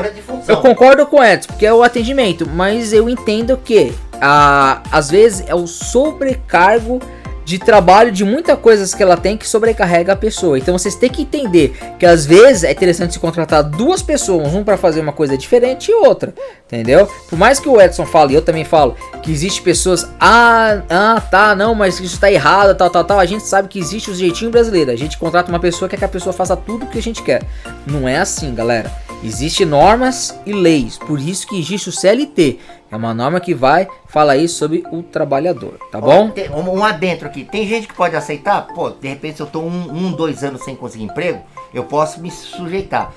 eu 0.47 0.57
concordo 0.57 1.05
com 1.05 1.17
o 1.17 1.23
Edson, 1.23 1.47
porque 1.47 1.65
é 1.65 1.73
o 1.73 1.81
atendimento, 1.81 2.47
mas 2.47 2.93
eu 2.93 3.09
entendo 3.09 3.57
que 3.57 3.93
a, 4.21 4.81
às 4.91 5.09
vezes 5.09 5.43
é 5.47 5.55
o 5.55 5.67
sobrecargo 5.67 6.99
de 7.47 7.57
trabalho 7.57 8.11
de 8.11 8.25
muitas 8.25 8.59
coisas 8.59 8.93
que 8.93 9.01
ela 9.01 9.15
tem 9.15 9.37
que 9.37 9.47
sobrecarrega 9.47 10.11
a 10.11 10.15
pessoa. 10.17 10.59
Então 10.59 10.77
vocês 10.77 10.95
têm 10.95 11.09
que 11.09 11.21
entender 11.21 11.77
que 11.97 12.05
às 12.05 12.25
vezes 12.25 12.65
é 12.65 12.71
interessante 12.73 13.13
se 13.13 13.19
contratar 13.19 13.63
duas 13.63 14.01
pessoas, 14.01 14.53
um 14.53 14.65
para 14.65 14.75
fazer 14.75 14.99
uma 14.99 15.13
coisa 15.13 15.37
diferente 15.37 15.89
e 15.89 15.93
outra, 15.93 16.33
entendeu? 16.65 17.07
Por 17.29 17.39
mais 17.39 17.57
que 17.57 17.69
o 17.69 17.79
Edson 17.79 18.05
fale, 18.05 18.35
eu 18.35 18.41
também 18.41 18.65
falo 18.65 18.97
que 19.23 19.31
existe 19.31 19.61
pessoas, 19.61 20.05
ah, 20.19 20.81
ah, 20.89 21.21
tá, 21.21 21.55
não, 21.55 21.73
mas 21.73 22.01
isso 22.01 22.19
tá 22.19 22.29
errado, 22.29 22.75
tal, 22.75 22.89
tal, 22.89 23.05
tal. 23.05 23.17
A 23.17 23.25
gente 23.25 23.47
sabe 23.47 23.69
que 23.69 23.79
existe 23.79 24.11
o 24.11 24.15
jeitinho 24.15 24.51
brasileiro. 24.51 24.91
A 24.91 24.97
gente 24.97 25.17
contrata 25.17 25.49
uma 25.49 25.59
pessoa 25.59 25.87
que 25.87 25.95
quer 25.95 25.99
que 25.99 26.05
a 26.05 26.09
pessoa 26.09 26.33
faça 26.33 26.53
tudo 26.57 26.85
o 26.85 26.89
que 26.89 26.97
a 26.97 27.01
gente 27.01 27.23
quer. 27.23 27.43
Não 27.85 28.09
é 28.09 28.17
assim, 28.17 28.53
galera. 28.53 28.91
Existem 29.23 29.65
normas 29.65 30.37
e 30.45 30.51
leis, 30.51 30.97
por 30.97 31.19
isso 31.19 31.47
que 31.47 31.57
existe 31.57 31.87
o 31.87 31.93
CLT. 31.93 32.59
É 32.89 32.95
uma 32.95 33.13
norma 33.13 33.39
que 33.39 33.53
vai 33.53 33.87
falar 34.07 34.37
isso 34.37 34.57
sobre 34.57 34.83
o 34.91 35.03
trabalhador, 35.03 35.77
tá 35.91 35.99
bom? 35.99 36.29
Tem 36.29 36.49
um, 36.49 36.77
um 36.77 36.83
adentro 36.83 37.27
aqui. 37.27 37.43
Tem 37.43 37.67
gente 37.67 37.87
que 37.87 37.93
pode 37.93 38.15
aceitar? 38.15 38.67
Pô, 38.67 38.89
de 38.89 39.07
repente 39.07 39.37
se 39.37 39.41
eu 39.41 39.47
tô 39.47 39.59
um, 39.59 39.91
um, 39.91 40.11
dois 40.11 40.43
anos 40.43 40.63
sem 40.63 40.75
conseguir 40.75 41.03
emprego, 41.03 41.41
eu 41.73 41.83
posso 41.83 42.21
me 42.21 42.31
sujeitar. 42.31 43.11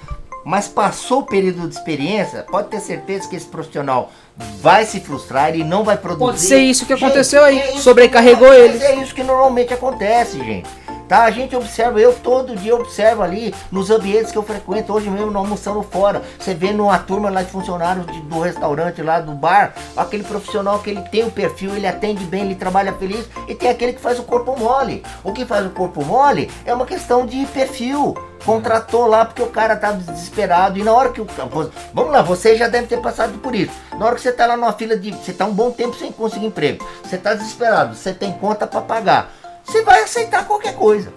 Mas 0.44 0.66
passou 0.66 1.20
o 1.20 1.26
período 1.26 1.68
de 1.68 1.74
experiência, 1.74 2.46
pode 2.50 2.68
ter 2.68 2.80
certeza 2.80 3.28
que 3.28 3.36
esse 3.36 3.46
profissional 3.46 4.10
vai 4.36 4.86
se 4.86 4.98
frustrar, 4.98 5.50
ele 5.50 5.62
não 5.62 5.84
vai 5.84 5.98
produzir. 5.98 6.24
Pode 6.24 6.40
ser 6.40 6.60
isso 6.60 6.86
que 6.86 6.94
aconteceu 6.94 7.46
gente, 7.46 7.62
aí, 7.62 7.76
é 7.76 7.78
sobrecarregou 7.78 8.52
ele. 8.52 8.82
É 8.82 8.96
isso 8.96 9.14
que 9.14 9.22
normalmente 9.22 9.74
acontece, 9.74 10.38
gente. 10.38 10.68
Tá? 11.10 11.24
A 11.24 11.30
gente 11.32 11.56
observa, 11.56 12.00
eu 12.00 12.12
todo 12.14 12.54
dia 12.54 12.72
observo 12.72 13.20
ali 13.24 13.52
nos 13.72 13.90
ambientes 13.90 14.30
que 14.30 14.38
eu 14.38 14.44
frequento, 14.44 14.92
hoje 14.92 15.10
mesmo 15.10 15.28
não 15.28 15.40
almoçando 15.40 15.82
fora. 15.82 16.22
Você 16.38 16.54
vê 16.54 16.70
numa 16.70 16.96
turma 17.00 17.28
lá 17.28 17.42
de 17.42 17.50
funcionários 17.50 18.06
de, 18.06 18.20
do 18.20 18.38
restaurante, 18.38 19.02
lá 19.02 19.18
do 19.18 19.32
bar, 19.32 19.74
aquele 19.96 20.22
profissional 20.22 20.78
que 20.78 20.90
ele 20.90 21.02
tem 21.10 21.24
o 21.24 21.30
perfil, 21.32 21.74
ele 21.74 21.88
atende 21.88 22.24
bem, 22.26 22.42
ele 22.42 22.54
trabalha 22.54 22.92
feliz, 22.92 23.28
e 23.48 23.56
tem 23.56 23.68
aquele 23.68 23.94
que 23.94 24.00
faz 24.00 24.20
o 24.20 24.22
corpo 24.22 24.56
mole. 24.56 25.02
O 25.24 25.32
que 25.32 25.44
faz 25.44 25.66
o 25.66 25.70
corpo 25.70 26.04
mole 26.04 26.48
é 26.64 26.72
uma 26.72 26.86
questão 26.86 27.26
de 27.26 27.44
perfil 27.46 28.14
contratou 28.44 29.06
lá 29.06 29.24
porque 29.26 29.42
o 29.42 29.48
cara 29.48 29.76
tava 29.76 29.98
desesperado 29.98 30.78
e 30.78 30.82
na 30.82 30.94
hora 30.94 31.10
que 31.10 31.20
o 31.20 31.26
vamos 31.92 32.10
lá, 32.10 32.22
você 32.22 32.56
já 32.56 32.68
deve 32.68 32.86
ter 32.86 32.98
passado 32.98 33.38
por 33.38 33.54
isso. 33.54 33.72
Na 33.98 34.06
hora 34.06 34.14
que 34.14 34.22
você 34.22 34.32
tá 34.32 34.46
lá 34.46 34.56
numa 34.56 34.72
fila 34.72 34.96
de, 34.96 35.10
você 35.10 35.32
tá 35.32 35.44
um 35.44 35.52
bom 35.52 35.70
tempo 35.70 35.94
sem 35.94 36.10
conseguir 36.10 36.46
emprego, 36.46 36.82
você 37.02 37.18
tá 37.18 37.34
desesperado, 37.34 37.94
você 37.94 38.14
tem 38.14 38.32
conta 38.32 38.66
para 38.66 38.80
pagar 38.80 39.30
você 39.70 39.82
vai 39.82 40.02
aceitar 40.02 40.46
qualquer 40.46 40.74
coisa. 40.74 41.12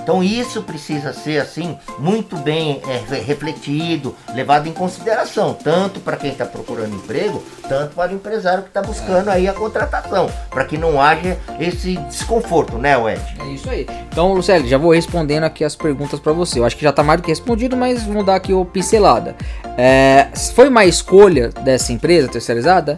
Então 0.00 0.22
isso 0.22 0.62
precisa 0.62 1.12
ser 1.12 1.40
assim 1.40 1.76
muito 1.98 2.36
bem 2.36 2.80
é, 2.86 3.16
refletido, 3.16 4.14
levado 4.32 4.68
em 4.68 4.72
consideração, 4.72 5.52
tanto 5.52 5.98
para 5.98 6.16
quem 6.16 6.30
está 6.30 6.46
procurando 6.46 6.94
emprego, 6.94 7.42
tanto 7.68 7.96
para 7.96 8.12
o 8.12 8.14
empresário 8.14 8.62
que 8.62 8.68
está 8.68 8.80
buscando 8.80 9.30
aí 9.30 9.48
a 9.48 9.52
contratação, 9.52 10.30
para 10.48 10.64
que 10.64 10.78
não 10.78 11.02
haja 11.02 11.36
esse 11.58 11.96
desconforto, 11.96 12.78
né, 12.78 12.94
Ed? 13.12 13.20
É 13.40 13.46
isso 13.52 13.68
aí. 13.68 13.84
Então, 14.08 14.32
Lucélio, 14.32 14.68
já 14.68 14.78
vou 14.78 14.92
respondendo 14.92 15.42
aqui 15.42 15.64
as 15.64 15.74
perguntas 15.74 16.20
para 16.20 16.32
você. 16.32 16.60
Eu 16.60 16.64
acho 16.64 16.76
que 16.76 16.84
já 16.84 16.90
está 16.90 17.02
mais 17.02 17.20
do 17.20 17.24
que 17.24 17.30
respondido, 17.30 17.76
mas 17.76 18.04
vamos 18.04 18.24
dar 18.24 18.36
aqui 18.36 18.52
o 18.52 18.64
pincelada. 18.64 19.34
É, 19.76 20.28
foi 20.54 20.68
uma 20.68 20.84
escolha 20.84 21.48
dessa 21.48 21.92
empresa 21.92 22.28
terceirizada? 22.28 22.96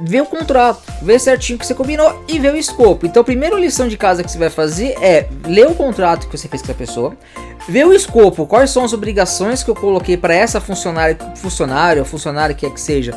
Ver 0.00 0.22
o 0.22 0.26
contrato, 0.26 0.82
ver 1.02 1.18
certinho 1.18 1.56
o 1.56 1.60
que 1.60 1.66
você 1.66 1.74
combinou 1.74 2.24
e 2.28 2.38
ver 2.38 2.52
o 2.52 2.56
escopo. 2.56 3.06
Então, 3.06 3.20
a 3.20 3.24
primeira 3.24 3.58
lição 3.58 3.88
de 3.88 3.96
casa 3.96 4.22
que 4.22 4.30
você 4.30 4.38
vai 4.38 4.50
fazer 4.50 4.96
é 5.00 5.28
ler 5.46 5.66
o 5.66 5.74
contrato 5.74 6.28
que 6.28 6.36
você 6.36 6.48
fez 6.48 6.62
com 6.62 6.72
a 6.72 6.74
pessoa, 6.74 7.16
ver 7.68 7.86
o 7.86 7.92
escopo, 7.92 8.46
quais 8.46 8.70
são 8.70 8.84
as 8.84 8.92
obrigações 8.92 9.62
que 9.62 9.70
eu 9.70 9.74
coloquei 9.74 10.16
para 10.16 10.34
essa 10.34 10.60
funcionária, 10.60 11.16
funcionário 11.36 12.04
funcionário 12.04 12.54
que 12.54 12.66
é 12.66 12.70
que 12.70 12.80
seja, 12.80 13.12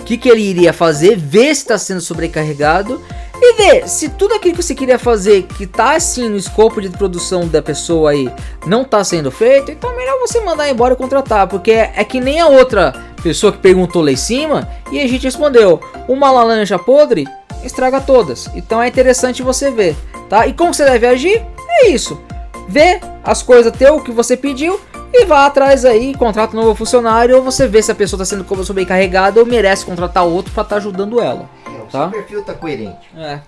o 0.00 0.04
que, 0.04 0.18
que 0.18 0.28
ele 0.28 0.42
iria 0.42 0.72
fazer, 0.72 1.16
ver 1.16 1.54
se 1.54 1.62
está 1.62 1.78
sendo 1.78 2.00
sobrecarregado 2.00 3.00
e 3.40 3.54
ver 3.54 3.88
se 3.88 4.10
tudo 4.10 4.34
aquilo 4.34 4.54
que 4.54 4.62
você 4.62 4.74
queria 4.74 4.98
fazer, 4.98 5.44
que 5.44 5.66
tá 5.66 5.96
assim 5.96 6.28
no 6.28 6.36
escopo 6.36 6.80
de 6.80 6.90
produção 6.90 7.48
da 7.48 7.62
pessoa 7.62 8.10
aí, 8.10 8.30
não 8.66 8.84
tá 8.84 9.02
sendo 9.02 9.30
feito, 9.30 9.70
então 9.70 9.90
é 9.90 9.96
melhor 9.96 10.18
você 10.18 10.40
mandar 10.40 10.68
embora 10.68 10.94
e 10.94 10.96
contratar, 10.96 11.46
porque 11.46 11.70
é, 11.70 11.92
é 11.96 12.04
que 12.04 12.20
nem 12.20 12.40
a 12.40 12.48
outra 12.48 13.13
pessoa 13.24 13.50
que 13.50 13.58
perguntou 13.58 14.02
lá 14.02 14.12
em 14.12 14.16
cima 14.16 14.68
e 14.92 15.00
a 15.00 15.08
gente 15.08 15.24
respondeu: 15.24 15.80
uma 16.06 16.30
laranja 16.30 16.78
podre 16.78 17.26
estraga 17.64 18.00
todas. 18.00 18.50
Então 18.54 18.82
é 18.82 18.86
interessante 18.86 19.42
você 19.42 19.70
ver, 19.70 19.96
tá? 20.28 20.46
E 20.46 20.52
como 20.52 20.74
você 20.74 20.84
deve 20.84 21.06
agir? 21.06 21.42
É 21.66 21.88
isso. 21.88 22.20
Vê 22.68 23.00
as 23.24 23.42
coisas 23.42 23.72
teu 23.72 24.00
que 24.00 24.12
você 24.12 24.36
pediu 24.36 24.78
e 25.12 25.24
vá 25.24 25.46
atrás 25.46 25.84
aí, 25.84 26.14
contrata 26.14 26.54
um 26.56 26.60
novo 26.60 26.74
funcionário 26.74 27.36
ou 27.36 27.42
você 27.42 27.66
vê 27.66 27.82
se 27.82 27.90
a 27.90 27.94
pessoa 27.94 28.22
está 28.22 28.36
sendo 28.36 28.64
sobrecarregada 28.64 29.40
ou 29.40 29.46
merece 29.46 29.86
contratar 29.86 30.24
outro 30.24 30.52
para 30.52 30.62
estar 30.62 30.74
tá 30.74 30.80
ajudando 30.80 31.20
ela. 31.20 31.48
É, 31.66 31.90
tá? 31.90 32.06
O 32.06 32.10
perfil 32.10 32.42
tá 32.42 32.52
coerente. 32.52 33.08
É. 33.16 33.40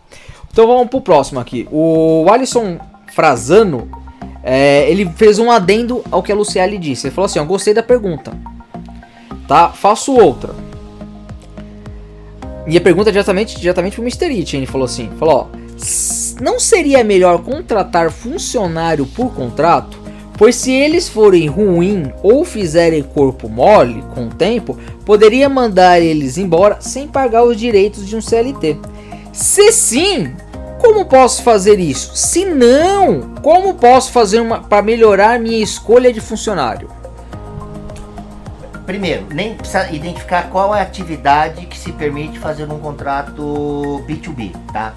Então 0.50 0.66
vamos 0.66 0.88
pro 0.88 1.02
próximo 1.02 1.38
aqui. 1.38 1.68
O 1.70 2.26
Alisson 2.30 2.78
Frazano, 3.12 3.90
é, 4.42 4.90
ele 4.90 5.10
fez 5.16 5.38
um 5.38 5.50
adendo 5.50 6.02
ao 6.10 6.22
que 6.22 6.32
a 6.32 6.34
Luciele 6.34 6.78
disse. 6.78 7.08
Ele 7.08 7.14
falou 7.14 7.26
assim: 7.26 7.38
Eu 7.38 7.44
gostei 7.44 7.74
da 7.74 7.82
pergunta 7.82 8.32
tá? 9.46 9.68
Faço 9.70 10.12
outra. 10.12 10.54
E 12.66 12.76
a 12.76 12.80
pergunta 12.80 13.10
é 13.10 13.12
diretamente, 13.12 13.60
diretamente 13.60 13.94
pro 13.94 14.02
Mr. 14.02 14.26
It, 14.26 14.56
ele 14.56 14.66
falou 14.66 14.86
assim, 14.86 15.10
falou, 15.18 15.48
ó, 15.52 15.56
não 16.40 16.58
seria 16.58 17.04
melhor 17.04 17.42
contratar 17.42 18.10
funcionário 18.10 19.06
por 19.06 19.32
contrato? 19.32 19.96
Pois 20.36 20.56
se 20.56 20.70
eles 20.70 21.08
forem 21.08 21.46
ruim 21.46 22.12
ou 22.22 22.44
fizerem 22.44 23.02
corpo 23.02 23.48
mole 23.48 24.02
com 24.14 24.26
o 24.26 24.34
tempo, 24.34 24.76
poderia 25.04 25.48
mandar 25.48 26.00
eles 26.00 26.36
embora 26.36 26.78
sem 26.80 27.08
pagar 27.08 27.44
os 27.44 27.56
direitos 27.56 28.06
de 28.06 28.16
um 28.16 28.20
CLT. 28.20 28.76
Se 29.32 29.72
sim, 29.72 30.34
como 30.78 31.06
posso 31.06 31.42
fazer 31.42 31.78
isso? 31.78 32.14
Se 32.14 32.44
não, 32.44 33.34
como 33.42 33.74
posso 33.74 34.12
fazer 34.12 34.40
uma 34.40 34.60
para 34.60 34.82
melhorar 34.82 35.40
minha 35.40 35.62
escolha 35.62 36.12
de 36.12 36.20
funcionário? 36.20 36.90
Primeiro, 38.86 39.26
nem 39.30 39.54
precisa 39.54 39.90
identificar 39.90 40.48
qual 40.48 40.74
é 40.74 40.78
a 40.78 40.82
atividade 40.82 41.66
que 41.66 41.76
se 41.76 41.92
permite 41.92 42.38
fazer 42.38 42.70
um 42.70 42.78
contrato 42.78 44.02
B2B, 44.06 44.54
tá? 44.72 44.94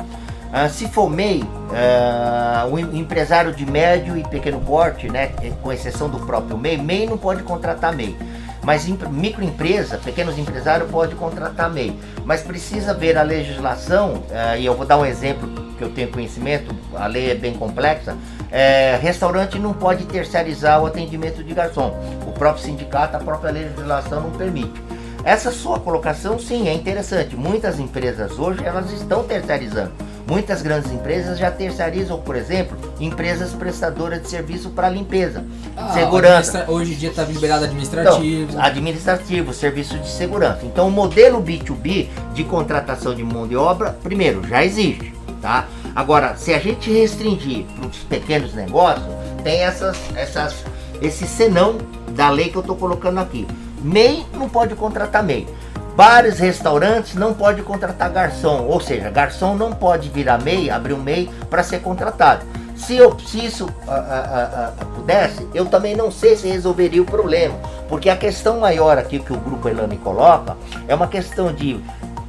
Uh, 0.50 0.70
se 0.70 0.88
for 0.88 1.10
MEI, 1.10 1.44
uh, 1.44 2.74
o 2.74 2.80
empresário 2.96 3.54
de 3.54 3.66
médio 3.66 4.18
e 4.18 4.24
pequeno 4.24 4.60
porte, 4.62 5.08
né, 5.08 5.32
com 5.62 5.72
exceção 5.72 6.10
do 6.10 6.20
próprio 6.20 6.58
MEI, 6.58 6.78
MEI 6.78 7.06
não 7.08 7.18
pode 7.18 7.44
contratar 7.44 7.96
MEI. 7.96 8.16
Mas 8.64 8.86
microempresa, 8.88 9.98
pequenos 9.98 10.38
empresários 10.38 10.90
pode 10.90 11.16
contratar 11.16 11.70
MEI. 11.70 11.98
Mas 12.26 12.42
precisa 12.42 12.94
ver 12.94 13.18
a 13.18 13.22
legislação, 13.22 14.24
uh, 14.30 14.58
e 14.58 14.66
eu 14.66 14.76
vou 14.76 14.86
dar 14.86 14.98
um 14.98 15.06
exemplo 15.06 15.48
que 15.78 15.84
eu 15.84 15.92
tenho 15.92 16.10
conhecimento, 16.10 16.76
a 16.96 17.06
lei 17.06 17.32
é 17.32 17.36
bem 17.36 17.54
complexa, 17.54 18.18
é, 18.52 18.98
restaurante 19.02 19.60
não 19.60 19.74
pode 19.74 20.06
terceirizar 20.06 20.82
o 20.82 20.86
atendimento 20.86 21.44
de 21.44 21.54
garçom. 21.54 21.94
O 22.28 22.32
próprio 22.32 22.64
sindicato, 22.64 23.16
a 23.16 23.20
própria 23.20 23.52
legislação 23.52 24.22
não 24.22 24.32
permite. 24.32 24.82
Essa 25.24 25.52
sua 25.52 25.80
colocação, 25.80 26.40
sim, 26.40 26.68
é 26.68 26.74
interessante. 26.74 27.36
Muitas 27.36 27.80
empresas 27.80 28.40
hoje 28.40 28.64
elas 28.64 28.92
estão 28.92 29.24
terceirizando. 29.24 29.92
Muitas 30.30 30.62
grandes 30.62 30.92
empresas 30.92 31.40
já 31.40 31.50
terceirizam, 31.50 32.20
por 32.20 32.36
exemplo, 32.36 32.78
empresas 33.00 33.52
prestadoras 33.54 34.22
de 34.22 34.30
serviço 34.30 34.70
para 34.70 34.88
limpeza, 34.88 35.44
ah, 35.76 35.90
segurança. 35.90 36.66
Hoje 36.68 36.94
em 36.94 36.98
dia 36.98 37.10
está 37.10 37.24
liberado 37.24 37.66
administrativo. 37.66 38.52
Então, 38.52 38.62
administrativo, 38.64 39.54
serviço 39.56 39.98
de 39.98 40.08
segurança. 40.08 40.60
Então, 40.64 40.88
o 40.88 40.92
modelo 40.92 41.42
B2B 41.42 42.10
de 42.36 42.44
contratação 42.44 43.16
de 43.16 43.24
mão 43.24 43.48
de 43.48 43.56
obra, 43.56 43.98
primeiro, 44.04 44.48
já 44.48 44.64
existe, 44.64 45.12
tá? 45.42 45.68
Agora, 45.96 46.36
se 46.36 46.54
a 46.54 46.60
gente 46.60 46.92
restringir 46.92 47.66
para 47.76 47.88
os 47.88 47.98
pequenos 47.98 48.54
negócios, 48.54 49.08
tem 49.44 49.62
essas, 49.62 49.98
essas, 50.16 50.64
esse 51.02 51.26
senão 51.26 51.78
da 52.10 52.30
lei 52.30 52.50
que 52.50 52.56
eu 52.56 52.62
estou 52.62 52.76
colocando 52.76 53.20
aqui. 53.20 53.48
MEI 53.82 54.26
não 54.34 54.50
pode 54.50 54.76
contratar 54.76 55.24
MEI. 55.24 55.48
Bares, 55.96 56.40
restaurantes 56.40 57.16
não 57.16 57.34
pode 57.34 57.62
contratar 57.62 58.10
garçom, 58.10 58.66
ou 58.68 58.80
seja, 58.80 59.10
garçom 59.10 59.56
não 59.56 59.74
pode 59.74 60.10
virar 60.10 60.38
MEI, 60.42 60.70
abrir 60.70 60.94
um 60.94 61.02
MEI 61.02 61.30
para 61.50 61.64
ser 61.64 61.82
contratado. 61.82 62.46
Se, 62.76 62.96
eu, 62.96 63.20
se 63.20 63.46
isso 63.46 63.68
a, 63.86 63.94
a, 63.94 64.68
a, 64.68 64.86
pudesse, 64.96 65.46
eu 65.54 65.66
também 65.66 65.98
não 65.98 66.10
sei 66.10 66.38
se 66.38 66.48
resolveria 66.48 67.02
o 67.02 67.06
problema, 67.06 67.56
porque 67.90 68.10
a 68.10 68.16
questão 68.16 68.60
maior 68.60 68.98
aqui 68.98 69.20
que 69.20 69.34
o 69.34 69.38
Grupo 69.38 69.68
Elane 69.68 69.98
coloca 69.98 70.56
é 70.88 70.96
uma 70.96 71.08
questão 71.08 71.54
de 71.54 71.80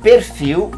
perfil, 0.03 0.73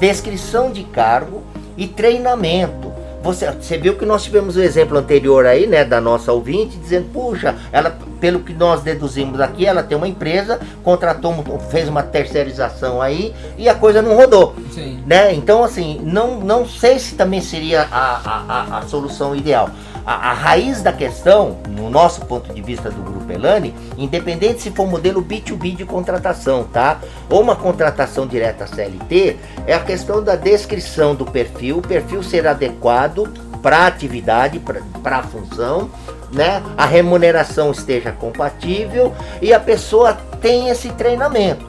descrição 0.00 0.72
de 0.72 0.82
cargo 0.82 1.44
e 1.76 1.86
treinamento. 1.86 2.92
Você, 3.22 3.50
você 3.50 3.76
viu 3.76 3.96
que 3.96 4.06
nós 4.06 4.22
tivemos 4.22 4.56
o 4.56 4.62
exemplo 4.62 4.96
anterior 4.96 5.46
aí, 5.46 5.66
né, 5.66 5.84
da 5.84 6.00
nossa 6.00 6.32
ouvinte, 6.32 6.76
dizendo, 6.76 7.08
puxa, 7.12 7.56
ela, 7.72 7.98
pelo 8.20 8.38
que 8.40 8.52
nós 8.52 8.82
deduzimos 8.82 9.40
aqui, 9.40 9.66
ela 9.66 9.82
tem 9.82 9.98
uma 9.98 10.06
empresa, 10.06 10.60
contratou, 10.84 11.34
fez 11.70 11.88
uma 11.88 12.04
terceirização 12.04 13.02
aí 13.02 13.34
e 13.58 13.68
a 13.68 13.74
coisa 13.74 14.00
não 14.00 14.14
rodou. 14.14 14.54
Sim. 14.72 15.02
Né? 15.04 15.34
Então, 15.34 15.64
assim, 15.64 16.00
não, 16.04 16.38
não 16.38 16.64
sei 16.68 17.00
se 17.00 17.16
também 17.16 17.40
seria 17.40 17.88
a, 17.90 18.20
a, 18.24 18.44
a, 18.48 18.78
a 18.78 18.82
solução 18.82 19.34
ideal 19.34 19.70
a, 20.06 20.30
a, 20.30 20.32
raiz 20.32 20.82
da 20.82 20.92
questão, 20.92 21.58
no 21.68 21.90
nosso 21.90 22.24
ponto 22.26 22.54
de 22.54 22.62
vista 22.62 22.88
do 22.90 23.02
Grupo 23.02 23.32
Elane, 23.32 23.74
independente 23.98 24.62
se 24.62 24.70
for 24.70 24.86
modelo 24.86 25.20
B2B 25.20 25.74
de 25.74 25.84
contratação, 25.84 26.62
tá? 26.62 27.00
Ou 27.28 27.42
uma 27.42 27.56
contratação 27.56 28.24
direta 28.24 28.68
CLT, 28.68 29.36
é 29.66 29.74
a 29.74 29.80
questão 29.80 30.22
da 30.22 30.36
descrição 30.36 31.12
do 31.12 31.24
perfil, 31.24 31.78
o 31.78 31.82
perfil 31.82 32.22
ser 32.22 32.46
adequado 32.46 33.28
para 33.60 33.78
a 33.78 33.86
atividade, 33.88 34.60
para 35.02 35.18
a 35.18 35.22
função, 35.24 35.90
né? 36.32 36.62
A 36.76 36.86
remuneração 36.86 37.72
esteja 37.72 38.12
compatível 38.12 39.12
e 39.42 39.52
a 39.52 39.58
pessoa 39.58 40.16
tem 40.40 40.68
esse 40.68 40.90
treinamento. 40.90 41.66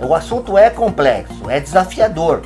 O 0.00 0.14
assunto 0.16 0.58
é 0.58 0.68
complexo, 0.68 1.48
é 1.48 1.60
desafiador. 1.60 2.42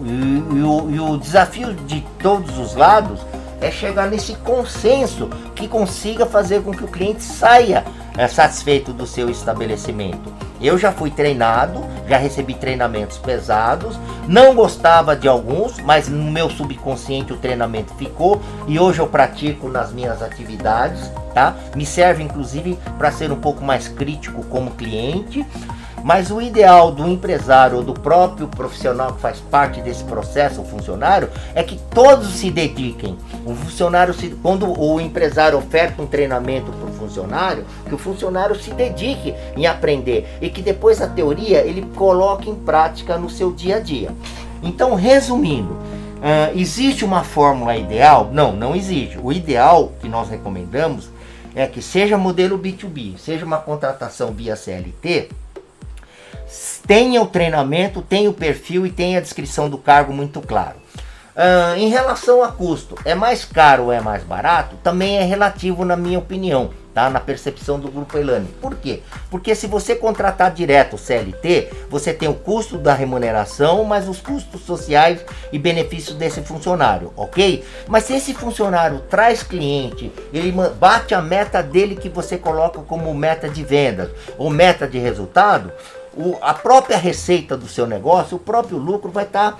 E, 0.00 0.56
e, 0.56 0.62
o, 0.62 0.90
e 0.90 1.00
o 1.00 1.16
desafio 1.16 1.72
de 1.72 2.02
todos 2.20 2.58
os 2.58 2.76
lados 2.76 3.20
é 3.60 3.70
chegar 3.70 4.10
nesse 4.10 4.34
consenso 4.36 5.28
que 5.54 5.68
consiga 5.68 6.26
fazer 6.26 6.62
com 6.62 6.72
que 6.72 6.84
o 6.84 6.88
cliente 6.88 7.22
saia 7.22 7.84
é, 8.16 8.26
satisfeito 8.28 8.92
do 8.92 9.06
seu 9.06 9.28
estabelecimento. 9.30 10.32
Eu 10.60 10.78
já 10.78 10.90
fui 10.90 11.10
treinado, 11.10 11.84
já 12.08 12.16
recebi 12.16 12.54
treinamentos 12.54 13.18
pesados, 13.18 13.98
não 14.26 14.54
gostava 14.54 15.14
de 15.14 15.28
alguns, 15.28 15.78
mas 15.80 16.08
no 16.08 16.30
meu 16.30 16.48
subconsciente 16.48 17.32
o 17.32 17.36
treinamento 17.36 17.94
ficou 17.94 18.40
e 18.66 18.78
hoje 18.78 19.00
eu 19.00 19.06
pratico 19.06 19.68
nas 19.68 19.92
minhas 19.92 20.22
atividades, 20.22 21.10
tá? 21.34 21.54
Me 21.74 21.84
serve 21.84 22.22
inclusive 22.22 22.78
para 22.96 23.12
ser 23.12 23.30
um 23.30 23.36
pouco 23.36 23.62
mais 23.62 23.86
crítico 23.88 24.42
como 24.44 24.70
cliente. 24.70 25.44
Mas 26.06 26.30
o 26.30 26.40
ideal 26.40 26.92
do 26.92 27.04
empresário 27.08 27.78
ou 27.78 27.82
do 27.82 27.92
próprio 27.92 28.46
profissional 28.46 29.14
que 29.14 29.20
faz 29.20 29.40
parte 29.40 29.80
desse 29.80 30.04
processo, 30.04 30.60
o 30.60 30.64
funcionário, 30.64 31.28
é 31.52 31.64
que 31.64 31.76
todos 31.90 32.28
se 32.28 32.48
dediquem. 32.48 33.18
O 33.44 33.52
funcionário, 33.56 34.14
se, 34.14 34.28
quando 34.40 34.80
o 34.80 35.00
empresário 35.00 35.58
oferta 35.58 36.00
um 36.00 36.06
treinamento 36.06 36.70
para 36.70 36.88
o 36.88 36.92
funcionário, 36.92 37.66
que 37.88 37.92
o 37.92 37.98
funcionário 37.98 38.54
se 38.54 38.70
dedique 38.70 39.34
em 39.56 39.66
aprender 39.66 40.28
e 40.40 40.48
que 40.48 40.62
depois 40.62 41.02
a 41.02 41.08
teoria 41.08 41.62
ele 41.62 41.84
coloque 41.96 42.48
em 42.48 42.54
prática 42.54 43.18
no 43.18 43.28
seu 43.28 43.50
dia 43.50 43.78
a 43.78 43.80
dia. 43.80 44.12
Então, 44.62 44.94
resumindo, 44.94 45.72
uh, 45.72 46.54
existe 46.56 47.04
uma 47.04 47.24
fórmula 47.24 47.76
ideal? 47.76 48.30
Não, 48.32 48.52
não 48.52 48.76
existe. 48.76 49.18
O 49.20 49.32
ideal 49.32 49.90
que 50.00 50.08
nós 50.08 50.28
recomendamos 50.28 51.10
é 51.52 51.66
que 51.66 51.82
seja 51.82 52.16
modelo 52.16 52.56
B2B, 52.56 53.18
seja 53.18 53.44
uma 53.44 53.58
contratação 53.58 54.30
via 54.30 54.54
CLT, 54.54 55.30
tenha 56.86 57.20
o 57.20 57.26
treinamento, 57.26 58.00
tenha 58.00 58.30
o 58.30 58.34
perfil 58.34 58.86
e 58.86 58.90
tenha 58.90 59.18
a 59.18 59.22
descrição 59.22 59.68
do 59.68 59.78
cargo 59.78 60.12
muito 60.12 60.40
claro. 60.40 60.76
Uh, 61.36 61.76
em 61.76 61.90
relação 61.90 62.42
a 62.42 62.50
custo, 62.50 62.94
é 63.04 63.14
mais 63.14 63.44
caro 63.44 63.84
ou 63.84 63.92
é 63.92 64.00
mais 64.00 64.22
barato? 64.22 64.76
Também 64.82 65.18
é 65.18 65.22
relativo, 65.22 65.84
na 65.84 65.94
minha 65.94 66.18
opinião, 66.18 66.70
tá? 66.94 67.10
Na 67.10 67.20
percepção 67.20 67.78
do 67.78 67.90
grupo 67.90 68.16
Elane. 68.16 68.48
Por 68.58 68.74
quê? 68.76 69.02
Porque 69.30 69.54
se 69.54 69.66
você 69.66 69.94
contratar 69.94 70.50
direto 70.50 70.94
o 70.94 70.98
CLT, 70.98 71.68
você 71.90 72.14
tem 72.14 72.26
o 72.26 72.32
custo 72.32 72.78
da 72.78 72.94
remuneração, 72.94 73.84
mas 73.84 74.08
os 74.08 74.18
custos 74.18 74.62
sociais 74.62 75.22
e 75.52 75.58
benefícios 75.58 76.16
desse 76.16 76.40
funcionário, 76.40 77.12
ok? 77.14 77.62
Mas 77.86 78.04
se 78.04 78.14
esse 78.14 78.32
funcionário 78.32 79.00
traz 79.00 79.42
cliente, 79.42 80.10
ele 80.32 80.54
bate 80.80 81.14
a 81.14 81.20
meta 81.20 81.62
dele 81.62 81.96
que 81.96 82.08
você 82.08 82.38
coloca 82.38 82.80
como 82.80 83.12
meta 83.12 83.46
de 83.46 83.62
vendas 83.62 84.08
ou 84.38 84.48
meta 84.48 84.88
de 84.88 84.96
resultado, 84.98 85.70
o, 86.16 86.38
a 86.40 86.54
própria 86.54 86.96
receita 86.96 87.56
do 87.56 87.68
seu 87.68 87.86
negócio, 87.86 88.36
o 88.36 88.40
próprio 88.40 88.78
lucro 88.78 89.10
vai 89.10 89.24
estar 89.24 89.52
tá 89.52 89.58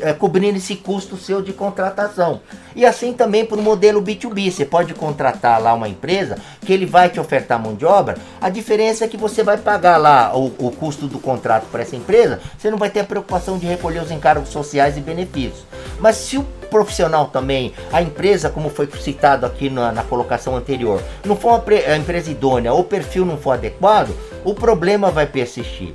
é, 0.00 0.12
cobrindo 0.12 0.56
esse 0.56 0.76
custo 0.76 1.16
seu 1.16 1.42
de 1.42 1.52
contratação. 1.52 2.40
E 2.74 2.84
assim 2.84 3.12
também 3.12 3.44
para 3.44 3.58
o 3.58 3.62
modelo 3.62 4.02
B2B. 4.02 4.50
Você 4.50 4.64
pode 4.64 4.94
contratar 4.94 5.60
lá 5.60 5.72
uma 5.74 5.88
empresa 5.88 6.38
que 6.60 6.72
ele 6.72 6.86
vai 6.86 7.08
te 7.08 7.20
ofertar 7.20 7.60
mão 7.60 7.74
de 7.74 7.84
obra. 7.84 8.16
A 8.40 8.48
diferença 8.48 9.04
é 9.04 9.08
que 9.08 9.16
você 9.16 9.42
vai 9.42 9.58
pagar 9.58 9.96
lá 9.96 10.36
o, 10.36 10.46
o 10.58 10.70
custo 10.70 11.06
do 11.06 11.18
contrato 11.18 11.66
para 11.70 11.82
essa 11.82 11.96
empresa. 11.96 12.40
Você 12.58 12.70
não 12.70 12.78
vai 12.78 12.90
ter 12.90 13.00
a 13.00 13.04
preocupação 13.04 13.58
de 13.58 13.66
recolher 13.66 14.02
os 14.02 14.10
encargos 14.10 14.48
sociais 14.48 14.96
e 14.96 15.00
benefícios. 15.00 15.64
Mas 16.00 16.16
se 16.16 16.36
o 16.38 16.42
profissional 16.70 17.26
também, 17.26 17.72
a 17.92 18.02
empresa, 18.02 18.50
como 18.50 18.68
foi 18.68 18.88
citado 19.00 19.46
aqui 19.46 19.70
na, 19.70 19.92
na 19.92 20.02
colocação 20.02 20.56
anterior, 20.56 21.00
não 21.24 21.36
for 21.36 21.48
uma 21.50 21.96
empresa 21.96 22.30
idônea 22.30 22.72
ou 22.72 22.80
o 22.80 22.84
perfil 22.84 23.24
não 23.24 23.36
for 23.36 23.52
adequado, 23.52 24.10
o 24.44 24.54
problema 24.54 25.10
vai 25.10 25.26
persistir. 25.26 25.94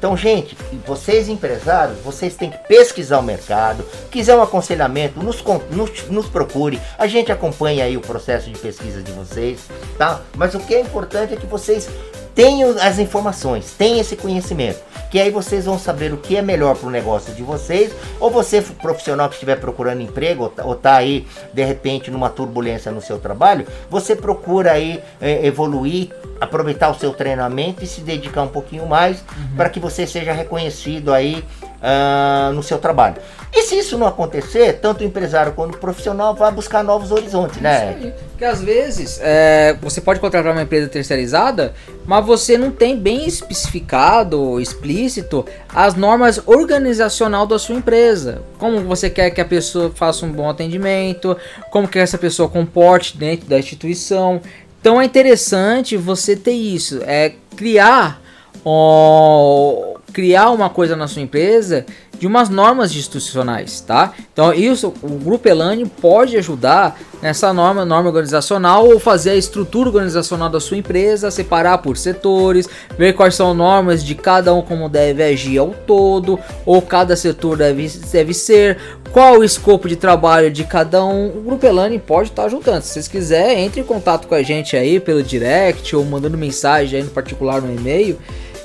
Então, 0.00 0.16
gente, 0.16 0.56
vocês 0.86 1.28
empresários, 1.28 1.98
vocês 1.98 2.34
têm 2.34 2.50
que 2.50 2.56
pesquisar 2.66 3.18
o 3.18 3.22
mercado. 3.22 3.84
Quiser 4.10 4.34
um 4.34 4.40
aconselhamento, 4.40 5.22
nos, 5.22 5.44
nos, 5.70 6.08
nos, 6.08 6.26
procure. 6.26 6.80
A 6.96 7.06
gente 7.06 7.30
acompanha 7.30 7.84
aí 7.84 7.98
o 7.98 8.00
processo 8.00 8.50
de 8.50 8.58
pesquisa 8.58 9.02
de 9.02 9.12
vocês, 9.12 9.60
tá? 9.98 10.22
Mas 10.38 10.54
o 10.54 10.58
que 10.58 10.74
é 10.74 10.80
importante 10.80 11.34
é 11.34 11.36
que 11.36 11.44
vocês 11.44 11.86
tenham 12.34 12.76
as 12.80 12.98
informações, 12.98 13.74
tenham 13.76 14.00
esse 14.00 14.16
conhecimento 14.16 14.90
que 15.10 15.18
aí 15.18 15.30
vocês 15.30 15.64
vão 15.64 15.78
saber 15.78 16.12
o 16.12 16.16
que 16.16 16.36
é 16.36 16.42
melhor 16.42 16.76
para 16.76 16.86
o 16.86 16.90
negócio 16.90 17.34
de 17.34 17.42
vocês, 17.42 17.92
ou 18.20 18.30
você 18.30 18.62
profissional 18.62 19.28
que 19.28 19.34
estiver 19.34 19.58
procurando 19.58 20.00
emprego, 20.00 20.44
ou 20.44 20.48
tá, 20.48 20.62
tá 20.76 20.96
aí 20.96 21.26
de 21.52 21.64
repente 21.64 22.10
numa 22.10 22.30
turbulência 22.30 22.92
no 22.92 23.02
seu 23.02 23.18
trabalho, 23.18 23.66
você 23.90 24.14
procura 24.14 24.72
aí 24.72 25.02
é, 25.20 25.44
evoluir, 25.44 26.10
aproveitar 26.40 26.90
o 26.90 26.94
seu 26.94 27.12
treinamento 27.12 27.82
e 27.82 27.86
se 27.86 28.00
dedicar 28.02 28.42
um 28.42 28.48
pouquinho 28.48 28.86
mais 28.86 29.20
uhum. 29.20 29.56
para 29.56 29.68
que 29.68 29.80
você 29.80 30.06
seja 30.06 30.32
reconhecido 30.32 31.12
aí 31.12 31.44
uh, 31.80 32.52
no 32.52 32.62
seu 32.62 32.78
trabalho. 32.78 33.16
E 33.52 33.62
se 33.62 33.76
isso 33.76 33.98
não 33.98 34.06
acontecer, 34.06 34.74
tanto 34.74 35.02
o 35.02 35.04
empresário 35.04 35.52
quanto 35.52 35.74
o 35.74 35.78
profissional 35.78 36.34
vai 36.34 36.52
buscar 36.52 36.84
novos 36.84 37.10
horizontes, 37.10 37.60
né? 37.60 37.96
Isso 37.98 38.06
aí. 38.06 38.14
Porque 38.30 38.44
às 38.44 38.62
vezes 38.62 39.18
é, 39.22 39.76
você 39.82 40.00
pode 40.00 40.20
contratar 40.20 40.52
uma 40.52 40.62
empresa 40.62 40.88
terceirizada, 40.88 41.74
mas 42.06 42.24
você 42.24 42.56
não 42.56 42.70
tem 42.70 42.96
bem 42.96 43.26
especificado, 43.26 44.60
explícito, 44.60 45.44
as 45.74 45.94
normas 45.94 46.40
organizacional 46.46 47.44
da 47.44 47.58
sua 47.58 47.74
empresa. 47.74 48.42
Como 48.58 48.80
você 48.82 49.10
quer 49.10 49.30
que 49.30 49.40
a 49.40 49.44
pessoa 49.44 49.90
faça 49.94 50.24
um 50.24 50.32
bom 50.32 50.48
atendimento, 50.48 51.36
como 51.70 51.88
que 51.88 51.98
essa 51.98 52.16
pessoa 52.16 52.48
comporte 52.48 53.18
dentro 53.18 53.48
da 53.48 53.58
instituição. 53.58 54.40
Então 54.80 55.00
é 55.00 55.04
interessante 55.04 55.96
você 55.96 56.36
ter 56.36 56.52
isso, 56.52 57.00
é 57.04 57.32
criar, 57.56 58.22
ó, 58.64 59.96
criar 60.12 60.50
uma 60.50 60.70
coisa 60.70 60.96
na 60.96 61.06
sua 61.06 61.20
empresa 61.20 61.84
de 62.20 62.26
umas 62.26 62.50
normas 62.50 62.94
institucionais, 62.94 63.80
tá? 63.80 64.12
Então 64.30 64.52
isso 64.52 64.92
o 65.02 65.08
grupo 65.08 65.48
Elane 65.48 65.86
pode 65.86 66.36
ajudar 66.36 67.00
nessa 67.22 67.50
norma, 67.50 67.82
norma 67.82 68.10
organizacional 68.10 68.86
ou 68.86 69.00
fazer 69.00 69.30
a 69.30 69.36
estrutura 69.36 69.88
organizacional 69.88 70.50
da 70.50 70.60
sua 70.60 70.76
empresa, 70.76 71.30
separar 71.30 71.78
por 71.78 71.96
setores, 71.96 72.68
ver 72.98 73.14
quais 73.14 73.34
são 73.34 73.54
normas 73.54 74.04
de 74.04 74.14
cada 74.14 74.52
um 74.52 74.60
como 74.60 74.86
deve 74.86 75.22
agir 75.22 75.56
ao 75.56 75.70
todo, 75.70 76.38
ou 76.66 76.82
cada 76.82 77.16
setor 77.16 77.56
deve, 77.56 77.88
deve 77.88 78.34
ser, 78.34 78.76
qual 79.12 79.38
o 79.38 79.44
escopo 79.44 79.88
de 79.88 79.96
trabalho 79.96 80.50
de 80.50 80.64
cada 80.64 81.02
um. 81.02 81.28
O 81.28 81.40
grupo 81.40 81.64
Elane 81.64 81.98
pode 81.98 82.28
estar 82.28 82.44
ajudando. 82.44 82.82
Se 82.82 82.90
vocês 82.90 83.08
quiserem, 83.08 83.64
entre 83.64 83.80
em 83.80 83.84
contato 83.84 84.28
com 84.28 84.34
a 84.34 84.42
gente 84.42 84.76
aí 84.76 85.00
pelo 85.00 85.22
direct 85.22 85.96
ou 85.96 86.04
mandando 86.04 86.36
mensagem 86.36 87.00
aí 87.00 87.04
no 87.04 87.10
particular 87.10 87.62
no 87.62 87.74
e-mail 87.74 88.18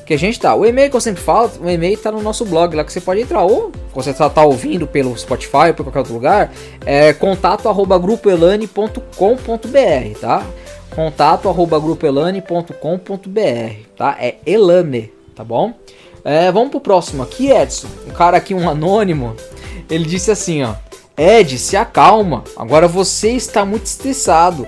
que 0.05 0.13
a 0.13 0.17
gente 0.17 0.39
tá. 0.39 0.55
O 0.55 0.65
e-mail 0.65 0.89
que 0.89 0.95
eu 0.95 1.01
sempre 1.01 1.21
falo, 1.21 1.51
o 1.61 1.69
e-mail 1.69 1.97
tá 1.97 2.11
no 2.11 2.21
nosso 2.21 2.45
blog 2.45 2.75
lá 2.75 2.83
que 2.83 2.93
você 2.93 3.01
pode 3.01 3.21
entrar. 3.21 3.43
Ou 3.43 3.71
você 3.93 4.13
tá, 4.13 4.29
tá 4.29 4.43
ouvindo 4.43 4.85
pelo 4.85 5.17
Spotify 5.17 5.69
ou 5.69 5.73
por 5.73 5.83
qualquer 5.83 5.99
outro 5.99 6.13
lugar, 6.13 6.51
é 6.85 7.11
contato 7.13 7.67
arroba 7.67 7.97
grupoelane.com.br, 7.97 10.19
tá? 10.21 10.45
Contato 10.95 11.49
arroba 11.49 11.79
grupoelane.com.br, 11.79 13.73
tá? 13.97 14.15
É 14.19 14.35
Elane, 14.45 15.11
tá 15.35 15.43
bom? 15.43 15.73
É, 16.23 16.51
vamos 16.51 16.69
pro 16.69 16.79
próximo 16.79 17.23
aqui, 17.23 17.51
Edson. 17.51 17.87
Um 18.07 18.11
cara 18.11 18.37
aqui, 18.37 18.53
um 18.53 18.69
anônimo, 18.69 19.35
ele 19.89 20.05
disse 20.05 20.31
assim, 20.31 20.63
ó. 20.63 20.75
Ed, 21.17 21.57
se 21.57 21.77
acalma. 21.77 22.43
Agora 22.57 22.87
você 22.87 23.31
está 23.31 23.65
muito 23.65 23.85
estressado. 23.85 24.67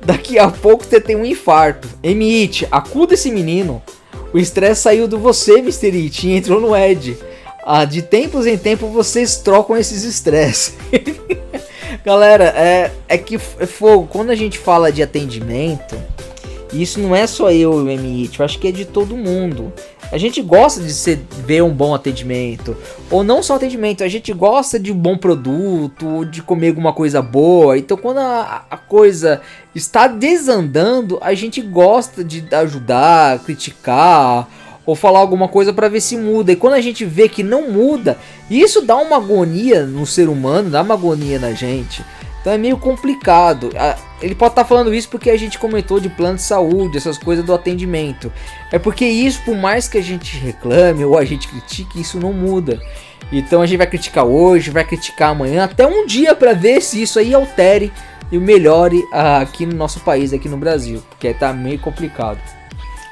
Daqui 0.00 0.38
a 0.38 0.48
pouco 0.48 0.84
você 0.84 1.00
tem 1.00 1.16
um 1.16 1.24
infarto. 1.24 1.88
Emite, 2.02 2.66
acuda 2.70 3.14
esse 3.14 3.30
menino. 3.30 3.82
O 4.32 4.38
estresse 4.38 4.82
saiu 4.82 5.08
do 5.08 5.18
você, 5.18 5.58
Mr. 5.58 5.88
It, 5.88 6.26
e 6.26 6.36
entrou 6.36 6.60
no 6.60 6.76
Ed. 6.76 7.16
Ah, 7.64 7.84
de 7.84 8.02
tempos 8.02 8.46
em 8.46 8.56
tempos 8.56 8.90
vocês 8.90 9.36
trocam 9.36 9.76
esses 9.76 10.04
estresses. 10.04 10.74
Galera, 12.04 12.44
é, 12.56 12.92
é 13.08 13.18
que 13.18 13.34
é 13.34 13.66
fogo. 13.66 14.08
Quando 14.10 14.30
a 14.30 14.34
gente 14.34 14.58
fala 14.58 14.90
de 14.90 15.02
atendimento, 15.02 15.96
isso 16.72 17.00
não 17.00 17.14
é 17.14 17.26
só 17.26 17.50
eu 17.50 17.72
e 17.80 17.82
o 17.82 17.90
MIT, 17.90 18.38
eu 18.38 18.44
acho 18.44 18.58
que 18.58 18.68
é 18.68 18.72
de 18.72 18.84
todo 18.84 19.16
mundo. 19.16 19.72
A 20.12 20.18
gente 20.18 20.42
gosta 20.42 20.80
de 20.80 20.92
ser, 20.92 21.20
ver 21.46 21.62
um 21.62 21.70
bom 21.70 21.94
atendimento. 21.94 22.76
Ou 23.10 23.22
não 23.22 23.42
só 23.42 23.54
atendimento, 23.54 24.02
a 24.02 24.08
gente 24.08 24.32
gosta 24.32 24.78
de 24.78 24.90
um 24.90 24.96
bom 24.96 25.16
produto, 25.16 26.24
de 26.24 26.42
comer 26.42 26.68
alguma 26.68 26.92
coisa 26.92 27.22
boa. 27.22 27.78
Então 27.78 27.96
quando 27.96 28.18
a, 28.18 28.64
a 28.68 28.76
coisa 28.76 29.40
está 29.72 30.08
desandando, 30.08 31.18
a 31.20 31.32
gente 31.34 31.62
gosta 31.62 32.24
de 32.24 32.44
ajudar, 32.52 33.38
criticar 33.40 34.48
ou 34.84 34.96
falar 34.96 35.20
alguma 35.20 35.46
coisa 35.46 35.72
para 35.72 35.88
ver 35.88 36.00
se 36.00 36.16
muda. 36.16 36.50
E 36.50 36.56
quando 36.56 36.74
a 36.74 36.80
gente 36.80 37.04
vê 37.04 37.28
que 37.28 37.44
não 37.44 37.70
muda, 37.70 38.18
isso 38.50 38.82
dá 38.82 38.96
uma 38.96 39.16
agonia 39.16 39.86
no 39.86 40.04
ser 40.04 40.28
humano, 40.28 40.70
dá 40.70 40.82
uma 40.82 40.94
agonia 40.94 41.38
na 41.38 41.52
gente. 41.52 42.04
Então 42.40 42.52
é 42.52 42.58
meio 42.58 42.78
complicado. 42.78 43.70
Ele 44.22 44.34
pode 44.34 44.52
estar 44.52 44.62
tá 44.62 44.68
falando 44.68 44.94
isso 44.94 45.08
porque 45.08 45.30
a 45.30 45.36
gente 45.36 45.58
comentou 45.58 46.00
de 46.00 46.08
plano 46.08 46.36
de 46.36 46.42
saúde, 46.42 46.96
essas 46.96 47.18
coisas 47.18 47.44
do 47.44 47.52
atendimento. 47.52 48.32
É 48.72 48.78
porque 48.78 49.04
isso, 49.04 49.42
por 49.44 49.56
mais 49.56 49.88
que 49.88 49.98
a 49.98 50.02
gente 50.02 50.36
reclame 50.38 51.04
ou 51.04 51.18
a 51.18 51.24
gente 51.24 51.48
critique, 51.48 52.00
isso 52.00 52.18
não 52.18 52.32
muda. 52.32 52.80
Então 53.32 53.62
a 53.62 53.66
gente 53.66 53.78
vai 53.78 53.86
criticar 53.86 54.24
hoje, 54.24 54.70
vai 54.70 54.84
criticar 54.84 55.30
amanhã, 55.30 55.64
até 55.64 55.86
um 55.86 56.06
dia 56.06 56.34
para 56.34 56.52
ver 56.52 56.80
se 56.80 57.00
isso 57.00 57.18
aí 57.18 57.32
altere 57.32 57.92
e 58.32 58.38
melhore 58.38 58.98
uh, 59.12 59.42
aqui 59.42 59.66
no 59.66 59.74
nosso 59.74 60.00
país, 60.00 60.32
aqui 60.32 60.48
no 60.48 60.56
Brasil, 60.56 61.02
porque 61.10 61.32
tá 61.34 61.52
meio 61.52 61.78
complicado. 61.78 62.40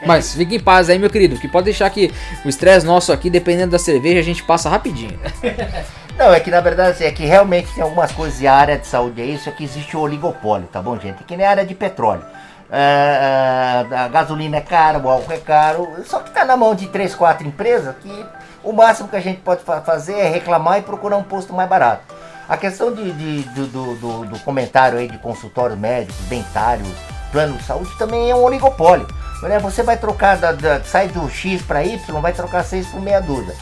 Mas 0.07 0.35
fique 0.35 0.57
em 0.57 0.61
paz 0.61 0.89
aí, 0.89 0.99
meu 0.99 1.11
querido, 1.11 1.39
que 1.39 1.49
pode 1.49 1.65
deixar 1.65 1.91
que 1.91 2.13
o 2.45 2.49
estresse 2.49 2.87
nosso 2.87 3.13
aqui, 3.13 3.29
dependendo 3.29 3.73
da 3.73 3.79
cerveja, 3.79 4.21
a 4.21 4.23
gente 4.23 4.43
passa 4.43 4.69
rapidinho. 4.69 5.19
Não, 6.19 6.35
é 6.35 6.41
que 6.41 6.51
na 6.51 6.61
verdade 6.61 6.91
assim, 6.91 7.05
é 7.05 7.13
que 7.13 7.25
realmente 7.25 7.73
tem 7.73 7.83
algumas 7.83 8.11
coisas 8.11 8.41
e 8.41 8.47
a 8.47 8.53
área 8.53 8.77
de 8.77 8.89
saúde 8.89 9.23
é 9.23 9.25
isso, 9.25 9.49
é 9.49 9.53
que 9.53 9.63
existe 9.63 9.97
o 9.97 10.01
oligopólio, 10.01 10.67
tá 10.67 10.83
bom, 10.83 10.99
gente? 10.99 11.23
É 11.23 11.25
que 11.25 11.37
nem 11.37 11.47
a 11.47 11.51
área 11.51 11.65
de 11.65 11.77
petróleo. 11.77 12.25
É, 12.71 13.87
é, 13.91 13.97
a 13.97 14.09
gasolina 14.09 14.57
é 14.57 14.61
cara, 14.61 14.99
o 14.99 15.09
álcool 15.09 15.33
é 15.33 15.39
caro, 15.39 15.89
só 16.05 16.19
que 16.19 16.31
tá 16.31 16.45
na 16.45 16.57
mão 16.57 16.75
de 16.75 16.89
três, 16.89 17.15
quatro 17.15 17.47
empresas 17.47 17.95
que 18.03 18.27
o 18.65 18.73
máximo 18.73 19.09
que 19.09 19.17
a 19.17 19.21
gente 19.21 19.41
pode 19.41 19.63
fazer 19.63 20.15
é 20.15 20.29
reclamar 20.29 20.79
e 20.79 20.83
procurar 20.83 21.17
um 21.17 21.23
posto 21.23 21.53
mais 21.53 21.69
barato. 21.69 22.15
A 22.49 22.57
questão 22.57 22.93
de, 22.93 23.13
de 23.13 23.43
do, 23.51 23.95
do, 23.95 24.25
do, 24.27 24.39
comentário 24.41 24.99
aí 24.99 25.07
de 25.07 25.19
consultórios 25.19 25.79
médicos, 25.79 26.17
dentários, 26.29 26.89
plano 27.31 27.57
de 27.57 27.63
saúde 27.63 27.91
também 27.99 28.31
é 28.31 28.35
um 28.35 28.43
oligopólio. 28.43 29.07
Né? 29.43 29.59
Você 29.59 29.83
vai 29.83 29.97
trocar, 29.97 30.37
da, 30.37 30.53
da, 30.53 30.83
sai 30.83 31.09
do 31.09 31.29
X 31.29 31.63
para 31.63 31.85
Y, 31.85 31.99
vai 32.21 32.33
trocar 32.33 32.65
6 32.65 32.89
por 32.89 33.01
meia 33.01 33.21
dúzia. 33.21 33.55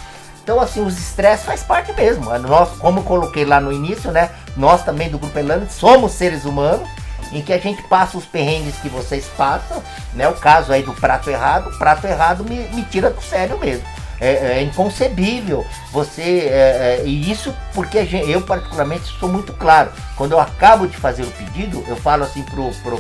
Então, 0.43 0.61
assim, 0.61 0.81
os 0.81 0.97
estresses 0.97 1.45
faz 1.45 1.63
parte 1.65 1.93
mesmo. 1.93 2.27
Nós, 2.39 2.71
como 2.79 3.03
coloquei 3.03 3.45
lá 3.45 3.61
no 3.61 3.73
início, 3.73 4.13
né? 4.13 4.31
Nós 4.57 4.85
também 4.85 5.11
do 5.11 5.19
Grupo 5.19 5.37
Elane 5.37 5.67
somos 5.69 6.13
seres 6.13 6.45
humanos 6.45 6.89
em 7.33 7.43
que 7.43 7.53
a 7.53 7.59
gente 7.59 7.83
passa 7.85 8.17
os 8.17 8.25
perrengues 8.25 8.77
que 8.77 8.89
vocês 8.89 9.27
passam, 9.37 9.83
né? 10.15 10.29
O 10.29 10.35
caso 10.35 10.73
aí 10.73 10.83
do 10.83 10.93
prato 10.95 11.29
errado, 11.29 11.69
o 11.71 11.79
prato 11.79 12.07
errado 12.07 12.45
me, 12.45 12.61
me 12.69 12.85
tira 12.85 13.11
do 13.11 13.21
sério 13.21 13.59
mesmo. 13.59 13.85
É, 14.21 14.59
é 14.59 14.63
inconcebível 14.63 15.65
você. 15.93 16.49
É, 16.51 17.01
é, 17.01 17.03
e 17.05 17.31
isso 17.31 17.55
porque 17.75 18.05
gente, 18.07 18.31
eu, 18.31 18.41
particularmente, 18.41 19.05
sou 19.19 19.29
muito 19.29 19.53
claro. 19.53 19.91
Quando 20.17 20.33
eu 20.33 20.41
acabo 20.41 20.87
de 20.87 20.97
fazer 20.97 21.23
o 21.23 21.31
pedido, 21.33 21.85
eu 21.87 21.97
falo 21.97 22.25
assim 22.25 22.45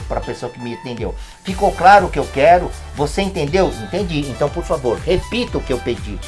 para 0.08 0.18
a 0.18 0.20
pessoa 0.20 0.52
que 0.52 0.60
me 0.60 0.74
atendeu: 0.74 1.14
ficou 1.44 1.72
claro 1.72 2.06
o 2.06 2.10
que 2.10 2.18
eu 2.18 2.28
quero? 2.32 2.70
Você 2.94 3.22
entendeu? 3.22 3.72
Entendi. 3.82 4.20
Então, 4.28 4.48
por 4.48 4.64
favor, 4.64 4.98
repita 4.98 5.58
o 5.58 5.62
que 5.62 5.72
eu 5.72 5.78
pedi. 5.78 6.18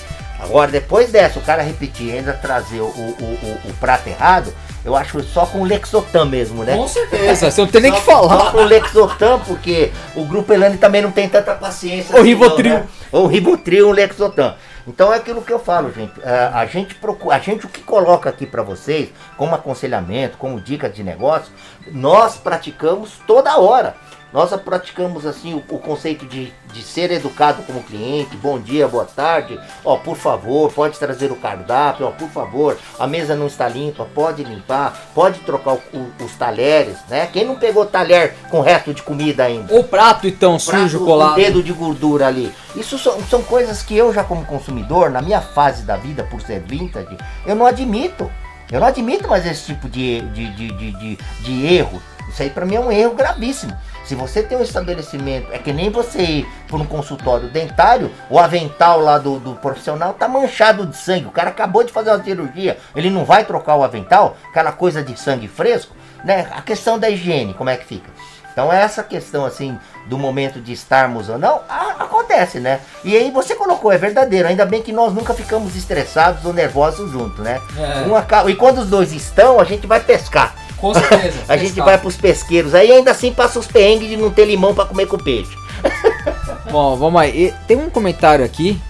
Agora, 0.41 0.70
depois 0.70 1.11
dessa, 1.11 1.39
o 1.39 1.43
cara 1.43 1.62
repetir 1.62 2.14
ainda 2.14 2.32
trazer 2.32 2.80
o, 2.80 2.84
o, 2.84 2.89
o, 2.89 3.70
o 3.70 3.74
prato 3.80 4.09
errado, 4.09 4.55
eu 4.84 4.95
acho 4.95 5.20
só 5.24 5.45
com 5.45 5.62
o 5.62 5.64
Lexotan 5.64 6.26
mesmo, 6.26 6.62
né? 6.62 6.76
Com 6.76 6.86
certeza, 6.86 7.51
você 7.51 7.61
não 7.61 7.68
tem 7.68 7.82
nem 7.82 7.93
que 7.93 8.01
falar. 8.01 8.39
Só 8.39 8.51
com 8.53 8.59
o 8.59 8.64
Lexotan, 8.64 9.41
porque 9.41 9.91
o 10.14 10.24
Grupo 10.24 10.53
Elane 10.53 10.76
também 10.76 11.03
não 11.03 11.11
tem 11.11 11.28
tanta 11.28 11.55
paciência. 11.55 12.14
O 12.14 12.18
assim, 12.18 12.28
Rivotril. 12.28 12.72
Não, 12.72 12.80
né? 12.80 12.86
O 13.11 13.26
Rivotril, 13.26 13.89
o 13.89 13.93
Lexotan. 13.93 14.55
Então 14.89 15.12
é 15.12 15.16
aquilo 15.16 15.43
que 15.43 15.53
eu 15.53 15.59
falo, 15.59 15.93
gente. 15.93 16.14
É, 16.22 16.51
a 16.53 16.64
gente 16.64 16.95
procura, 16.95 17.36
a 17.36 17.39
gente 17.39 17.66
o 17.66 17.68
que 17.68 17.82
coloca 17.82 18.30
aqui 18.30 18.47
para 18.47 18.62
vocês, 18.62 19.11
como 19.36 19.55
aconselhamento, 19.55 20.39
como 20.39 20.59
dica 20.59 20.89
de 20.89 21.05
negócio, 21.05 21.53
nós 21.93 22.39
praticamos 22.39 23.20
toda 23.26 23.59
hora. 23.59 23.95
Nós 24.32 24.54
praticamos 24.60 25.24
assim 25.24 25.54
o, 25.54 25.64
o, 25.70 25.78
conceito 25.78 26.26
de, 26.26 26.52
de 26.72 26.82
ser 26.82 27.10
educado 27.10 27.62
como 27.62 27.82
cliente, 27.82 28.36
bom 28.36 28.58
dia, 28.58 28.86
boa 28.86 29.06
tarde, 29.06 29.58
ó, 29.82 29.96
por 29.96 30.16
favor, 30.16 30.70
pode 30.70 30.98
trazer 30.98 31.32
o 31.32 31.36
cardápio, 31.36 32.06
ó, 32.06 32.10
por 32.10 32.28
favor, 32.28 32.76
a 32.98 33.06
mesa 33.06 33.34
não 33.34 33.46
está 33.46 33.66
limpa, 33.66 34.04
pode 34.04 34.44
limpar, 34.44 35.10
pode 35.14 35.40
trocar 35.40 35.74
o, 35.74 35.82
o, 35.94 36.24
os 36.24 36.32
talheres, 36.34 36.98
né? 37.08 37.26
Quem 37.32 37.46
não 37.46 37.56
pegou 37.56 37.86
talher 37.86 38.34
com 38.50 38.60
resto 38.60 38.92
de 38.92 39.02
comida 39.02 39.44
ainda? 39.44 39.74
O 39.74 39.82
prato 39.82 40.26
então 40.26 40.56
o 40.56 40.60
sujo, 40.60 41.04
colado. 41.06 41.32
O 41.32 41.36
dedo 41.36 41.62
de 41.62 41.72
gordura 41.72 42.26
ali. 42.26 42.52
Isso 42.76 42.98
são, 42.98 43.18
são 43.22 43.42
coisas 43.42 43.82
que 43.82 43.96
eu 43.96 44.12
já 44.12 44.22
como 44.22 44.44
consumidor, 44.44 45.10
na 45.10 45.22
minha 45.22 45.40
fase 45.40 45.84
da 45.84 45.96
vida, 45.96 46.22
por 46.24 46.42
ser 46.42 46.60
vintage, 46.60 47.16
eu 47.46 47.56
não 47.56 47.64
admito. 47.64 48.30
Eu 48.70 48.80
não 48.80 48.86
admito 48.86 49.26
mais 49.26 49.46
esse 49.46 49.64
tipo 49.64 49.88
de, 49.88 50.20
de, 50.20 50.54
de, 50.54 50.68
de, 50.72 50.92
de, 50.92 51.18
de 51.40 51.66
erro. 51.74 52.02
Isso 52.28 52.42
aí 52.42 52.50
para 52.50 52.66
mim 52.66 52.74
é 52.74 52.80
um 52.80 52.92
erro 52.92 53.14
gravíssimo. 53.14 53.74
Se 54.09 54.14
você 54.14 54.42
tem 54.42 54.56
um 54.56 54.62
estabelecimento, 54.62 55.52
é 55.52 55.59
que 55.59 55.70
nem 55.70 55.90
você 55.90 56.22
ir 56.22 56.48
por 56.66 56.80
um 56.80 56.86
consultório 56.86 57.50
dentário, 57.50 58.11
o 58.30 58.38
avental 58.38 59.00
lá 59.00 59.18
do, 59.18 59.38
do 59.38 59.52
profissional 59.56 60.14
tá 60.14 60.26
manchado 60.26 60.86
de 60.86 60.96
sangue. 60.96 61.26
O 61.26 61.30
cara 61.30 61.50
acabou 61.50 61.84
de 61.84 61.92
fazer 61.92 62.09
uma 62.09 62.24
cirurgia, 62.24 62.78
ele 62.96 63.11
não 63.11 63.26
vai 63.26 63.44
trocar 63.44 63.76
o 63.76 63.84
avental, 63.84 64.34
aquela 64.48 64.72
coisa 64.72 65.02
de 65.02 65.14
sangue 65.20 65.46
fresco, 65.46 65.94
né? 66.24 66.48
A 66.52 66.62
questão 66.62 66.98
da 66.98 67.11
higiene, 67.11 67.52
como 67.52 67.68
é 67.68 67.76
que 67.76 67.84
fica? 67.84 68.11
Então 68.50 68.72
essa 68.72 69.02
questão 69.02 69.44
assim 69.44 69.78
do 70.06 70.16
momento 70.16 70.59
de 70.59 70.72
estarmos 70.72 71.28
ou 71.28 71.38
não, 71.38 71.61
acontece, 71.68 72.59
né? 72.61 72.80
E 73.04 73.14
aí 73.14 73.30
você 73.30 73.54
colocou, 73.54 73.92
é 73.92 73.98
verdadeiro. 73.98 74.48
Ainda 74.48 74.64
bem 74.64 74.80
que 74.80 74.90
nós 74.90 75.12
nunca 75.12 75.34
ficamos 75.34 75.76
estressados 75.76 76.46
ou 76.46 76.54
nervosos 76.54 77.12
juntos, 77.12 77.44
né? 77.44 77.61
É. 77.76 78.48
E 78.48 78.54
quando 78.54 78.78
os 78.78 78.88
dois 78.88 79.12
estão, 79.12 79.61
a 79.61 79.64
gente 79.64 79.86
vai 79.86 80.00
pescar. 80.00 80.54
Com 80.80 80.94
certeza. 80.94 81.44
a 81.48 81.56
gente 81.56 81.80
vai 81.80 81.98
pros 81.98 82.16
pesqueiros. 82.16 82.74
Aí 82.74 82.90
ainda 82.90 83.10
assim 83.10 83.32
passa 83.32 83.58
os 83.58 83.66
perrengues 83.66 84.08
de 84.08 84.16
não 84.16 84.30
ter 84.30 84.44
limão 84.44 84.74
para 84.74 84.84
comer 84.84 85.06
com 85.06 85.18
peixe. 85.18 85.56
Bom, 86.70 86.96
vamos 86.96 87.20
aí. 87.20 87.54
Tem 87.66 87.76
um 87.76 87.90
comentário 87.90 88.44
aqui 88.44 88.80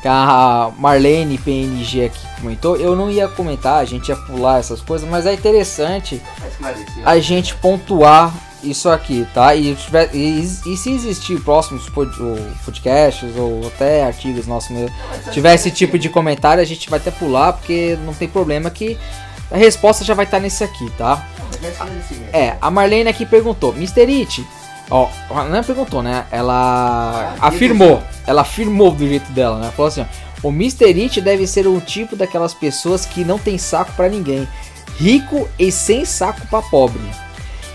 que 0.00 0.08
a 0.08 0.70
Marlene 0.78 1.38
PNG 1.38 2.04
aqui 2.06 2.26
comentou. 2.40 2.76
Eu 2.76 2.94
não 2.94 3.10
ia 3.10 3.26
comentar, 3.26 3.80
a 3.80 3.84
gente 3.84 4.08
ia 4.08 4.16
pular 4.16 4.60
essas 4.60 4.80
coisas, 4.80 5.08
mas 5.08 5.26
é 5.26 5.34
interessante 5.34 6.22
a 7.04 7.18
gente 7.18 7.54
pontuar 7.56 8.32
isso 8.62 8.88
aqui, 8.88 9.26
tá? 9.34 9.54
E, 9.54 9.74
tiver, 9.74 10.14
e, 10.14 10.40
e 10.40 10.76
se 10.76 10.90
existir 10.90 11.40
próximos 11.40 11.88
podcasts 12.64 13.36
ou 13.36 13.66
até 13.66 14.04
artigos 14.04 14.46
nossos 14.46 14.70
mesmo, 14.70 14.94
tiver 15.32 15.54
esse 15.54 15.70
tipo 15.70 15.98
de 15.98 16.08
comentário, 16.08 16.62
a 16.62 16.66
gente 16.66 16.88
vai 16.88 16.98
até 16.98 17.10
pular, 17.10 17.54
porque 17.54 17.98
não 18.04 18.14
tem 18.14 18.28
problema 18.28 18.70
que 18.70 18.98
a 19.50 19.56
resposta 19.56 20.04
já 20.04 20.14
vai 20.14 20.24
estar 20.24 20.38
tá 20.38 20.42
nesse 20.42 20.64
aqui, 20.64 20.90
tá? 20.98 21.26
É, 22.32 22.56
a 22.60 22.70
Marlene 22.70 23.08
aqui 23.08 23.24
perguntou, 23.24 23.72
Mr. 23.72 24.02
It, 24.02 24.46
ó, 24.90 25.08
não 25.48 25.62
perguntou, 25.62 26.02
né? 26.02 26.26
Ela 26.30 27.34
afirmou, 27.40 28.02
ela 28.26 28.42
afirmou 28.42 28.92
do 28.92 29.06
jeito 29.06 29.30
dela, 29.32 29.58
né? 29.58 29.70
Falou 29.74 29.88
assim, 29.88 30.02
ó, 30.02 30.48
o 30.48 30.50
Mr. 30.50 31.00
It 31.00 31.20
deve 31.20 31.46
ser 31.46 31.66
um 31.66 31.80
tipo 31.80 32.16
daquelas 32.16 32.54
pessoas 32.54 33.04
que 33.04 33.24
não 33.24 33.38
tem 33.38 33.58
saco 33.58 33.92
para 33.92 34.08
ninguém, 34.08 34.46
rico 34.98 35.48
e 35.58 35.70
sem 35.72 36.04
saco 36.04 36.46
para 36.48 36.62
pobre. 36.62 37.00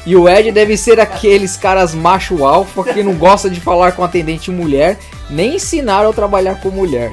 E 0.06 0.16
o 0.16 0.28
Ed 0.28 0.52
deve 0.52 0.76
ser 0.78 1.00
aqueles 1.00 1.56
caras 1.56 1.94
macho 1.94 2.44
alfa 2.44 2.84
que 2.84 3.04
não 3.04 3.14
gosta 3.14 3.50
de 3.50 3.60
falar 3.60 3.92
com 3.92 4.04
atendente 4.04 4.50
mulher, 4.50 4.98
nem 5.30 5.56
ensinar 5.56 6.06
a 6.06 6.14
trabalhar 6.14 6.60
com 6.60 6.70
mulher. 6.70 7.12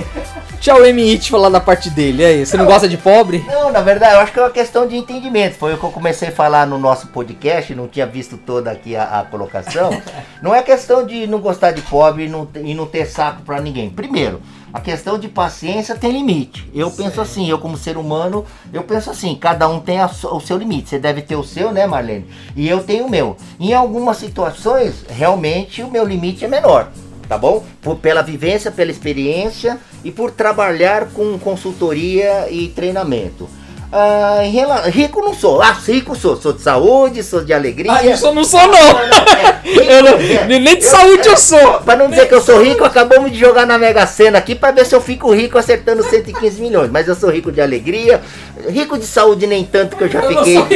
Tchau, 0.60 0.84
M.I.T. 0.84 1.30
falar 1.30 1.50
da 1.50 1.60
parte 1.60 1.88
dele. 1.88 2.24
aí, 2.24 2.44
você 2.44 2.56
não, 2.56 2.64
não, 2.64 2.72
gosta 2.72 2.88
de 2.88 2.96
pobre? 2.96 3.44
Não, 3.46 3.70
na 3.70 3.80
verdade, 3.80 4.14
eu 4.14 4.20
acho 4.20 4.32
que 4.32 4.38
é 4.40 4.42
uma 4.42 4.50
questão 4.50 4.88
de 4.88 4.96
entendimento. 4.96 5.54
Foi 5.54 5.74
o 5.74 5.78
que 5.78 5.84
eu 5.84 5.90
comecei 5.90 6.28
a 6.28 6.32
falar 6.32 6.66
no 6.66 6.78
nosso 6.78 7.08
podcast, 7.08 7.74
não 7.74 7.86
tinha 7.86 8.06
visto 8.06 8.36
toda 8.36 8.70
aqui 8.70 8.96
a, 8.96 9.20
a 9.20 9.24
colocação. 9.24 9.90
não 10.42 10.54
é 10.54 10.62
questão 10.62 11.06
de 11.06 11.26
não 11.26 11.38
gostar 11.40 11.70
de 11.70 11.82
pobre 11.82 12.24
e 12.24 12.28
não, 12.28 12.48
e 12.56 12.74
não 12.74 12.86
ter 12.86 13.06
saco 13.06 13.42
para 13.42 13.60
ninguém. 13.60 13.88
Primeiro, 13.88 14.40
a 14.72 14.80
questão 14.80 15.18
de 15.18 15.28
paciência 15.28 15.96
tem 15.96 16.12
limite. 16.12 16.68
Eu 16.74 16.90
penso 16.90 17.20
assim, 17.20 17.48
eu 17.48 17.58
como 17.58 17.76
ser 17.76 17.96
humano, 17.96 18.44
eu 18.72 18.82
penso 18.82 19.10
assim, 19.10 19.34
cada 19.34 19.68
um 19.68 19.80
tem 19.80 19.98
a, 20.00 20.06
o 20.06 20.40
seu 20.40 20.56
limite. 20.56 20.90
Você 20.90 20.98
deve 20.98 21.22
ter 21.22 21.36
o 21.36 21.44
seu, 21.44 21.72
né, 21.72 21.86
Marlene? 21.86 22.26
E 22.54 22.68
eu 22.68 22.82
tenho 22.82 23.06
o 23.06 23.10
meu. 23.10 23.36
Em 23.58 23.72
algumas 23.72 24.18
situações, 24.18 25.04
realmente 25.08 25.82
o 25.82 25.90
meu 25.90 26.04
limite 26.04 26.44
é 26.44 26.48
menor, 26.48 26.90
tá 27.28 27.38
bom? 27.38 27.64
Por, 27.80 27.96
pela 27.96 28.22
vivência, 28.22 28.70
pela 28.70 28.90
experiência 28.90 29.78
e 30.04 30.10
por 30.10 30.30
trabalhar 30.30 31.06
com 31.06 31.38
consultoria 31.38 32.50
e 32.50 32.68
treinamento. 32.68 33.48
Ah, 33.90 34.42
rico 34.86 35.22
não 35.22 35.32
sou. 35.32 35.62
Ah, 35.62 35.72
rico 35.86 36.14
sou. 36.14 36.36
Sou 36.36 36.52
de 36.52 36.60
saúde, 36.60 37.22
sou 37.22 37.42
de 37.42 37.54
alegria. 37.54 37.92
Ah, 37.92 38.04
isso 38.04 38.26
eu 38.26 38.34
não 38.34 38.44
sou, 38.44 38.60
não. 38.60 38.70
não, 38.70 38.92
não 38.92 39.18
é. 39.34 39.60
eu 39.64 40.02
não 40.02 40.12
é. 40.12 40.58
nem 40.58 40.76
de 40.76 40.84
saúde 40.84 41.26
eu, 41.26 41.32
eu 41.32 41.36
sou. 41.38 41.80
Pra 41.80 41.96
não 41.96 42.10
dizer 42.10 42.28
que 42.28 42.34
eu 42.34 42.42
sou 42.42 42.62
rico, 42.62 42.84
acabamos 42.84 43.32
de 43.32 43.38
jogar 43.38 43.66
na 43.66 43.78
Mega 43.78 44.06
Sena 44.06 44.38
aqui 44.38 44.54
pra 44.54 44.72
ver 44.72 44.84
se 44.84 44.94
eu 44.94 45.00
fico 45.00 45.32
rico 45.32 45.56
acertando 45.56 46.02
115 46.02 46.60
milhões. 46.60 46.90
Mas 46.90 47.08
eu 47.08 47.14
sou 47.14 47.30
rico 47.30 47.50
de 47.50 47.62
alegria. 47.62 48.20
Rico 48.68 48.98
de 48.98 49.06
saúde 49.06 49.46
nem 49.46 49.64
tanto 49.64 49.96
que 49.96 50.04
eu 50.04 50.08
já 50.08 50.20
fiquei. 50.20 50.58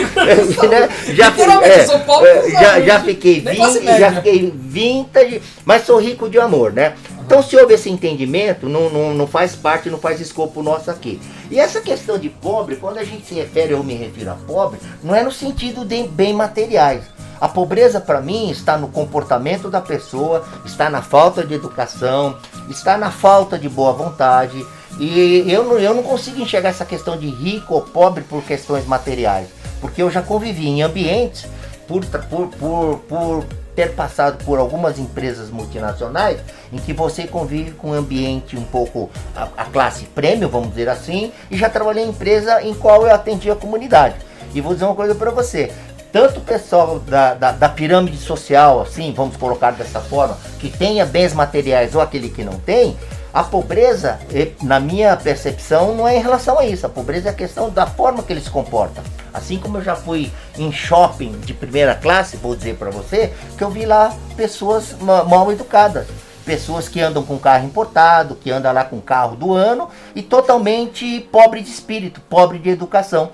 né? 0.68 0.88
já, 1.10 1.32
é, 1.62 1.84
sou 1.84 1.98
pobre 2.00 2.28
é, 2.28 2.50
já, 2.50 2.80
já 2.80 3.00
fiquei 3.00 3.40
20, 3.40 3.84
já 3.98 4.12
fiquei 4.12 4.54
20, 4.56 5.42
mas 5.66 5.84
sou 5.84 5.98
rico 5.98 6.30
de 6.30 6.38
amor, 6.38 6.72
né? 6.72 6.94
Então, 7.32 7.42
se 7.42 7.56
houve 7.56 7.72
esse 7.72 7.88
entendimento, 7.88 8.68
não, 8.68 8.90
não, 8.90 9.14
não 9.14 9.26
faz 9.26 9.56
parte, 9.56 9.88
não 9.88 9.96
faz 9.96 10.20
escopo 10.20 10.62
nosso 10.62 10.90
aqui. 10.90 11.18
E 11.50 11.58
essa 11.58 11.80
questão 11.80 12.18
de 12.18 12.28
pobre, 12.28 12.76
quando 12.76 12.98
a 12.98 13.04
gente 13.04 13.24
se 13.24 13.32
refere, 13.32 13.72
eu 13.72 13.82
me 13.82 13.94
refiro 13.94 14.32
a 14.32 14.34
pobre, 14.34 14.78
não 15.02 15.14
é 15.14 15.22
no 15.22 15.32
sentido 15.32 15.82
de 15.82 16.02
bem 16.02 16.34
materiais. 16.34 17.04
A 17.40 17.48
pobreza, 17.48 18.02
para 18.02 18.20
mim, 18.20 18.50
está 18.50 18.76
no 18.76 18.86
comportamento 18.86 19.70
da 19.70 19.80
pessoa, 19.80 20.44
está 20.66 20.90
na 20.90 21.00
falta 21.00 21.42
de 21.42 21.54
educação, 21.54 22.36
está 22.68 22.98
na 22.98 23.10
falta 23.10 23.58
de 23.58 23.66
boa 23.66 23.94
vontade. 23.94 24.62
E 25.00 25.50
eu 25.50 25.64
não, 25.64 25.78
eu 25.78 25.94
não 25.94 26.02
consigo 26.02 26.38
enxergar 26.38 26.68
essa 26.68 26.84
questão 26.84 27.16
de 27.16 27.30
rico 27.30 27.72
ou 27.72 27.80
pobre 27.80 28.24
por 28.24 28.42
questões 28.42 28.86
materiais. 28.86 29.48
Porque 29.80 30.02
eu 30.02 30.10
já 30.10 30.20
convivi 30.20 30.68
em 30.68 30.82
ambientes 30.82 31.46
por, 31.88 32.04
por, 32.04 32.48
por, 32.48 32.98
por 33.08 33.46
ter 33.74 33.92
passado 33.92 34.44
por 34.44 34.58
algumas 34.58 34.98
empresas 34.98 35.50
multinacionais 35.50 36.38
em 36.72 36.78
que 36.78 36.92
você 36.92 37.26
convive 37.26 37.72
com 37.72 37.90
um 37.90 37.94
ambiente 37.94 38.56
um 38.56 38.64
pouco 38.64 39.10
a, 39.34 39.48
a 39.56 39.64
classe 39.64 40.04
prêmio, 40.06 40.48
vamos 40.48 40.70
dizer 40.70 40.88
assim, 40.88 41.32
e 41.50 41.56
já 41.56 41.68
trabalhei 41.68 42.04
em 42.04 42.08
empresa 42.08 42.62
em 42.62 42.74
qual 42.74 43.06
eu 43.06 43.14
atendi 43.14 43.50
a 43.50 43.56
comunidade. 43.56 44.16
E 44.54 44.60
vou 44.60 44.74
dizer 44.74 44.84
uma 44.84 44.94
coisa 44.94 45.14
para 45.14 45.30
você, 45.30 45.72
tanto 46.12 46.40
o 46.40 46.42
pessoal 46.42 46.98
da, 46.98 47.34
da, 47.34 47.52
da, 47.52 47.68
pirâmide 47.68 48.18
social, 48.18 48.82
assim, 48.82 49.12
vamos 49.16 49.36
colocar 49.36 49.70
dessa 49.70 49.98
forma, 49.98 50.36
que 50.60 50.68
tenha 50.68 51.06
bens 51.06 51.32
materiais 51.32 51.94
ou 51.94 52.02
aquele 52.02 52.28
que 52.28 52.44
não 52.44 52.58
tem, 52.60 52.96
a 53.32 53.42
pobreza, 53.42 54.18
na 54.62 54.78
minha 54.78 55.16
percepção, 55.16 55.94
não 55.94 56.06
é 56.06 56.16
em 56.16 56.22
relação 56.22 56.58
a 56.58 56.66
isso. 56.66 56.84
A 56.84 56.88
pobreza 56.88 57.28
é 57.28 57.32
a 57.32 57.34
questão 57.34 57.70
da 57.70 57.86
forma 57.86 58.22
que 58.22 58.30
ele 58.30 58.42
se 58.42 58.50
comporta. 58.50 59.02
Assim 59.32 59.58
como 59.58 59.78
eu 59.78 59.82
já 59.82 59.96
fui 59.96 60.30
em 60.58 60.70
shopping 60.70 61.32
de 61.40 61.54
primeira 61.54 61.94
classe, 61.94 62.36
vou 62.36 62.54
dizer 62.54 62.76
para 62.76 62.90
você, 62.90 63.32
que 63.56 63.64
eu 63.64 63.70
vi 63.70 63.86
lá 63.86 64.14
pessoas 64.36 64.94
mal 65.00 65.50
educadas. 65.50 66.06
Pessoas 66.44 66.88
que 66.88 67.00
andam 67.00 67.22
com 67.22 67.38
carro 67.38 67.64
importado, 67.64 68.34
que 68.34 68.50
andam 68.50 68.72
lá 68.72 68.84
com 68.84 69.00
carro 69.00 69.36
do 69.36 69.54
ano 69.54 69.88
e 70.14 70.20
totalmente 70.20 71.20
pobre 71.32 71.62
de 71.62 71.70
espírito, 71.70 72.20
pobre 72.20 72.58
de 72.58 72.68
educação. 72.68 73.30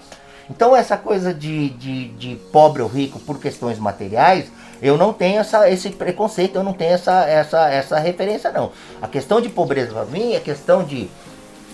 Então 0.48 0.76
essa 0.76 0.96
coisa 0.96 1.34
de, 1.34 1.70
de, 1.70 2.08
de 2.10 2.36
pobre 2.52 2.82
ou 2.82 2.88
rico 2.88 3.18
por 3.18 3.40
questões 3.40 3.78
materiais 3.78 4.46
Eu 4.80 4.96
não 4.96 5.12
tenho 5.12 5.40
essa, 5.40 5.68
esse 5.68 5.90
preconceito, 5.90 6.56
eu 6.56 6.62
não 6.62 6.72
tenho 6.72 6.92
essa, 6.92 7.24
essa, 7.24 7.68
essa 7.68 7.98
referência, 7.98 8.50
não. 8.50 8.70
A 9.02 9.08
questão 9.08 9.40
de 9.40 9.48
pobreza 9.48 9.92
para 9.92 10.04
mim 10.04 10.34
é 10.34 10.40
questão 10.40 10.84
de 10.84 11.08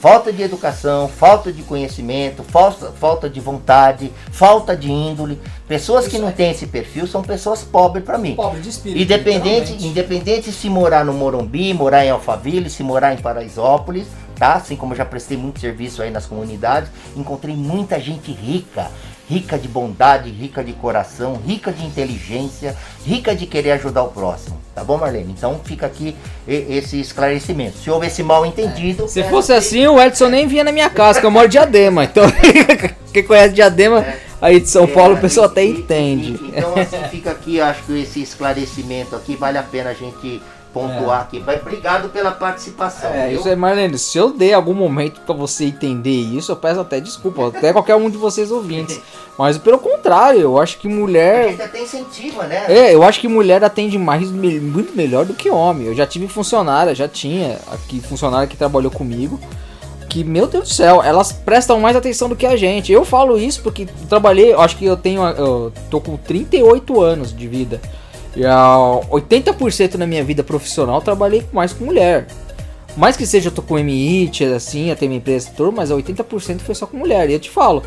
falta 0.05 0.31
de 0.31 0.43
educação, 0.43 1.09
falta 1.09 1.51
de 1.51 1.63
conhecimento, 1.63 2.43
falta, 2.43 2.93
falta 2.93 3.27
de 3.27 3.41
vontade, 3.41 4.13
falta 4.31 4.77
de 4.77 4.93
índole. 4.93 5.41
Pessoas 5.67 6.07
que 6.07 6.19
não 6.19 6.31
têm 6.31 6.51
esse 6.51 6.67
perfil 6.67 7.07
são 7.07 7.23
pessoas 7.23 7.63
pobres 7.63 8.05
para 8.05 8.19
mim. 8.19 8.35
Pobre 8.35 8.61
de 8.61 8.69
espírito. 8.69 9.01
Independente, 9.01 9.87
independente 9.87 10.53
se 10.53 10.69
morar 10.69 11.07
no 11.07 11.15
Morumbi, 11.15 11.73
morar 11.73 12.05
em 12.05 12.11
Alphaville, 12.11 12.69
se 12.69 12.83
morar 12.83 13.15
em 13.15 13.17
Paraisópolis, 13.17 14.07
tá? 14.45 14.55
Assim 14.57 14.77
como 14.77 14.93
eu 14.93 14.99
já 14.99 15.07
prestei 15.07 15.39
muito 15.39 15.59
serviço 15.59 16.03
aí 16.03 16.11
nas 16.11 16.27
comunidades, 16.27 16.91
encontrei 17.17 17.57
muita 17.57 17.99
gente 17.99 18.31
rica, 18.31 18.91
rica 19.27 19.59
de 19.59 19.67
bondade, 19.67 20.29
rica 20.29 20.63
de 20.63 20.75
coração, 20.75 21.41
rica 21.47 21.73
de 21.73 21.83
inteligência, 21.83 22.77
rica 23.07 23.35
de 23.35 23.47
querer 23.47 23.73
ajudar 23.73 24.03
o 24.03 24.09
próximo. 24.09 24.61
Tá 24.75 24.85
bom, 24.85 24.99
Marlene? 24.99 25.33
Então 25.33 25.59
fica 25.65 25.87
aqui 25.87 26.15
esse 26.47 27.01
esclarecimento. 27.01 27.79
Se 27.79 27.91
houve 27.91 28.09
esse 28.09 28.23
mal 28.23 28.45
entendido. 28.45 29.05
É. 29.05 29.09
Se 29.09 29.23
fosse 29.25 29.51
assim, 29.55 29.87
o 29.87 29.99
Edson 29.99 30.29
nem 30.29 30.47
vinha 30.47 30.65
na 30.65 30.73
minha 30.73 30.91
casa, 30.91 31.21
que 31.21 31.25
eu 31.25 31.31
moro 31.31 31.49
de 31.49 31.53
Diadema. 31.53 32.05
Então, 32.05 32.25
quem 33.15 33.23
conhece 33.23 33.55
Diadema 33.55 34.01
é. 34.01 34.19
aí 34.43 34.61
de 34.61 34.69
São 34.69 34.87
Paulo, 34.87 35.15
o 35.15 35.21
pessoal 35.21 35.47
até 35.47 35.65
entende. 35.65 36.39
Então, 36.49 36.75
assim, 36.77 37.03
fica 37.11 37.31
aqui, 37.31 37.63
acho 37.63 37.83
que 37.85 38.03
esse 38.03 38.21
esclarecimento 38.21 39.17
aqui 39.17 39.37
vale 39.37 39.57
a 39.57 39.63
pena 39.63 39.89
a 39.91 39.95
gente 39.95 40.43
pontuar 40.75 41.21
é. 41.21 41.23
aqui. 41.23 41.39
Vai, 41.39 41.57
obrigado 41.61 42.09
pela 42.09 42.33
participação. 42.33 43.11
É, 43.11 43.29
viu? 43.29 43.39
isso 43.39 43.49
é, 43.49 43.55
Marlene. 43.55 43.97
Se 43.97 44.19
eu 44.19 44.33
dei 44.33 44.53
algum 44.53 44.75
momento 44.75 45.21
para 45.21 45.35
você 45.35 45.67
entender 45.67 46.11
isso, 46.11 46.51
eu 46.51 46.57
peço 46.57 46.81
até 46.81 47.01
desculpa, 47.01 47.47
até 47.57 47.73
qualquer 47.73 47.95
um 47.95 48.11
de 48.11 48.19
vocês 48.19 48.51
ouvintes. 48.51 49.01
Mas 49.39 49.57
pelo 49.57 49.79
contrário, 49.79 50.41
eu 50.41 50.59
acho 50.59 50.79
que 50.79 50.89
mulher. 50.89 51.49
Porque 51.49 51.63
até 51.63 51.83
incentiva, 51.83 52.45
né? 52.45 52.67
É, 52.69 52.95
eu 52.95 53.03
acho 53.03 53.21
que 53.21 53.29
mulher 53.29 53.63
atende 53.65 53.97
mais 53.97 54.31
muito 54.31 54.97
melhor 54.97 55.25
do 55.25 55.35
que 55.35 55.49
homem. 55.49 55.87
Eu 55.87 55.95
já 55.95 56.07
tive 56.07 56.29
funcionária, 56.29 56.95
já 56.95 57.09
tinha 57.09 57.59
aqui 57.73 58.01
funcionária 58.01 58.47
que 58.47 58.57
trabalhou 58.57 58.91
comigo. 58.91 59.41
Que, 60.09 60.23
meu 60.23 60.47
Deus 60.47 60.69
do 60.69 60.75
céu, 60.75 61.03
elas 61.03 61.33
prestam 61.33 61.81
mais 61.81 61.97
atenção 61.97 62.29
do 62.29 62.37
que 62.37 62.47
a 62.47 62.57
gente. 62.57 62.93
Eu 62.93 63.05
falo 63.05 63.37
isso 63.37 63.61
porque 63.63 63.89
trabalhei, 64.09 64.53
acho 64.53 64.77
que 64.77 64.85
eu 64.85 64.97
tenho. 64.97 65.27
Eu 65.31 65.73
tô 65.91 66.01
com 66.01 66.17
38 66.17 67.01
anos 67.01 67.37
de 67.37 67.49
vida. 67.49 67.81
E 68.37 68.45
a 68.45 68.77
80% 69.11 69.95
na 69.95 70.07
minha 70.07 70.25
vida 70.25 70.43
profissional 70.43 71.01
trabalhei 71.01 71.45
mais 71.53 71.73
com 71.73 71.85
mulher. 71.85 72.27
Mais 72.97 73.17
que 73.17 73.27
seja 73.27 73.49
eu 73.49 73.53
tô 73.53 73.63
com 73.63 73.79
MIT, 73.79 74.45
assim, 74.45 74.91
até 74.91 75.07
minha 75.07 75.19
empresa 75.19 75.51
mas 75.73 75.91
a 75.91 75.95
80% 75.95 76.61
foi 76.61 76.75
só 76.75 76.87
com 76.87 76.97
mulher. 76.97 77.29
E 77.29 77.33
eu 77.33 77.41
te 77.41 77.51
falo, 77.51 77.83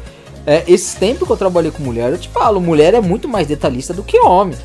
é, 0.45 0.63
esse 0.67 0.97
tempo 0.97 1.25
que 1.25 1.31
eu 1.31 1.37
trabalhei 1.37 1.71
com 1.71 1.83
mulher, 1.83 2.11
eu 2.11 2.17
te 2.17 2.29
falo, 2.29 2.59
mulher 2.59 2.93
é 2.93 3.01
muito 3.01 3.27
mais 3.27 3.47
detalhista 3.47 3.93
do 3.93 4.03
que 4.03 4.19
homem. 4.19 4.57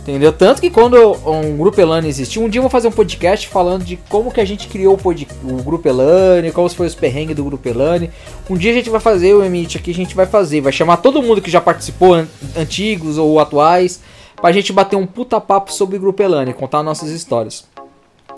Entendeu? 0.00 0.32
Tanto 0.32 0.62
que 0.62 0.70
quando 0.70 0.96
um 1.26 1.56
Grupo 1.58 1.80
Elane 1.80 2.08
existiu, 2.08 2.42
um 2.42 2.48
dia 2.48 2.58
eu 2.58 2.62
vou 2.62 2.70
fazer 2.70 2.88
um 2.88 2.92
podcast 2.92 3.46
falando 3.46 3.84
de 3.84 3.96
como 4.08 4.32
que 4.32 4.40
a 4.40 4.44
gente 4.44 4.66
criou 4.66 4.98
o, 4.98 5.48
o 5.52 5.62
Grupo 5.62 5.86
Elane, 5.86 6.50
quais 6.50 6.72
foram 6.72 6.88
os 6.88 6.94
perrengues 6.94 7.36
do 7.36 7.44
Grupo 7.44 7.68
Elane. 7.68 8.10
Um 8.48 8.56
dia 8.56 8.70
a 8.70 8.74
gente 8.74 8.88
vai 8.88 8.98
fazer 8.98 9.34
o 9.34 9.44
Emit 9.44 9.76
aqui, 9.76 9.90
a 9.90 9.94
gente 9.94 10.16
vai 10.16 10.26
fazer, 10.26 10.62
vai 10.62 10.72
chamar 10.72 10.96
todo 10.96 11.22
mundo 11.22 11.42
que 11.42 11.50
já 11.50 11.60
participou, 11.60 12.24
antigos 12.56 13.18
ou 13.18 13.38
atuais, 13.38 14.00
pra 14.40 14.52
gente 14.52 14.72
bater 14.72 14.96
um 14.96 15.06
puta 15.06 15.40
papo 15.40 15.72
sobre 15.72 15.96
o 15.96 16.00
Grupo 16.00 16.22
Elane, 16.22 16.54
contar 16.54 16.82
nossas 16.82 17.10
histórias. 17.10 17.64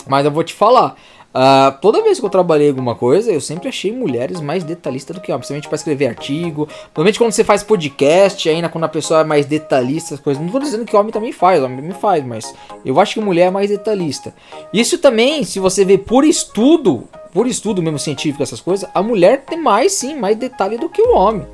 Mas 0.06 0.24
eu 0.24 0.30
vou 0.30 0.42
te 0.42 0.52
falar, 0.52 0.96
uh, 1.32 1.80
toda 1.80 2.02
vez 2.02 2.18
que 2.18 2.26
eu 2.26 2.30
trabalhei 2.30 2.68
alguma 2.68 2.94
coisa, 2.94 3.30
eu 3.30 3.40
sempre 3.40 3.68
achei 3.68 3.92
mulheres 3.92 4.40
mais 4.40 4.64
detalhistas 4.64 5.14
do 5.14 5.22
que 5.22 5.30
homens, 5.30 5.46
principalmente 5.46 5.68
para 5.68 5.76
escrever 5.76 6.06
artigo, 6.08 6.66
principalmente 6.66 7.18
quando 7.18 7.32
você 7.32 7.44
faz 7.44 7.62
podcast, 7.62 8.48
ainda 8.48 8.68
quando 8.68 8.84
a 8.84 8.88
pessoa 8.88 9.20
é 9.20 9.24
mais 9.24 9.46
detalhista, 9.46 10.14
as 10.14 10.20
coisas. 10.20 10.42
Não 10.42 10.50
tô 10.50 10.58
dizendo 10.58 10.84
que 10.84 10.96
homem 10.96 11.12
também 11.12 11.32
faz, 11.32 11.62
homem 11.62 11.76
também 11.76 11.92
faz, 11.92 12.24
mas 12.24 12.52
eu 12.84 12.98
acho 12.98 13.14
que 13.14 13.20
mulher 13.20 13.46
é 13.46 13.50
mais 13.50 13.70
detalhista. 13.70 14.34
Isso 14.72 14.98
também, 14.98 15.44
se 15.44 15.60
você 15.60 15.84
vê 15.84 15.96
por 15.96 16.24
estudo, 16.24 17.04
por 17.32 17.46
estudo 17.46 17.80
mesmo 17.80 17.98
científico, 17.98 18.42
essas 18.42 18.60
coisas, 18.60 18.88
a 18.92 19.02
mulher 19.02 19.44
tem 19.44 19.58
mais 19.58 19.92
sim, 19.92 20.16
mais 20.16 20.36
detalhe 20.36 20.76
do 20.76 20.88
que 20.88 21.00
o 21.00 21.14
homem. 21.14 21.46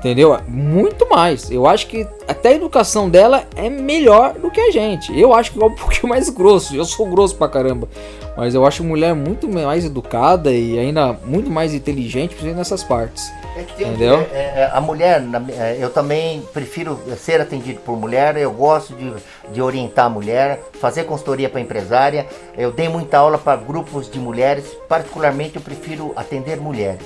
Entendeu? 0.00 0.34
Muito 0.48 1.06
mais. 1.10 1.50
Eu 1.50 1.66
acho 1.66 1.86
que 1.86 2.06
até 2.26 2.48
a 2.48 2.54
educação 2.54 3.10
dela 3.10 3.44
é 3.54 3.68
melhor 3.68 4.32
do 4.32 4.50
que 4.50 4.58
a 4.58 4.70
gente. 4.70 5.16
Eu 5.18 5.34
acho 5.34 5.52
que 5.52 5.62
é 5.62 5.66
um 5.66 5.70
pouquinho 5.76 6.08
mais 6.08 6.30
grosso. 6.30 6.74
Eu 6.74 6.86
sou 6.86 7.06
grosso 7.06 7.36
pra 7.36 7.48
caramba. 7.48 7.86
Mas 8.34 8.54
eu 8.54 8.64
acho 8.64 8.82
mulher 8.82 9.14
muito 9.14 9.46
mais 9.46 9.84
educada 9.84 10.50
e 10.50 10.78
ainda 10.78 11.12
muito 11.26 11.50
mais 11.50 11.74
inteligente, 11.74 12.30
principalmente 12.30 12.56
nessas 12.56 12.82
partes. 12.82 13.30
É 13.54 13.62
que 13.62 13.74
tem, 13.74 13.88
Entendeu? 13.88 14.26
É, 14.32 14.62
é, 14.62 14.70
a 14.72 14.80
mulher, 14.80 15.22
é, 15.58 15.76
eu 15.78 15.90
também 15.90 16.40
prefiro 16.54 16.98
ser 17.18 17.38
atendido 17.38 17.80
por 17.80 17.98
mulher. 17.98 18.38
Eu 18.38 18.52
gosto 18.52 18.94
de, 18.94 19.12
de 19.52 19.60
orientar 19.60 20.06
a 20.06 20.08
mulher, 20.08 20.60
fazer 20.80 21.04
consultoria 21.04 21.50
para 21.50 21.60
empresária. 21.60 22.26
Eu 22.56 22.72
dei 22.72 22.88
muita 22.88 23.18
aula 23.18 23.36
para 23.36 23.60
grupos 23.60 24.10
de 24.10 24.18
mulheres. 24.18 24.64
Particularmente, 24.88 25.56
eu 25.56 25.62
prefiro 25.62 26.14
atender 26.16 26.58
mulheres 26.58 27.04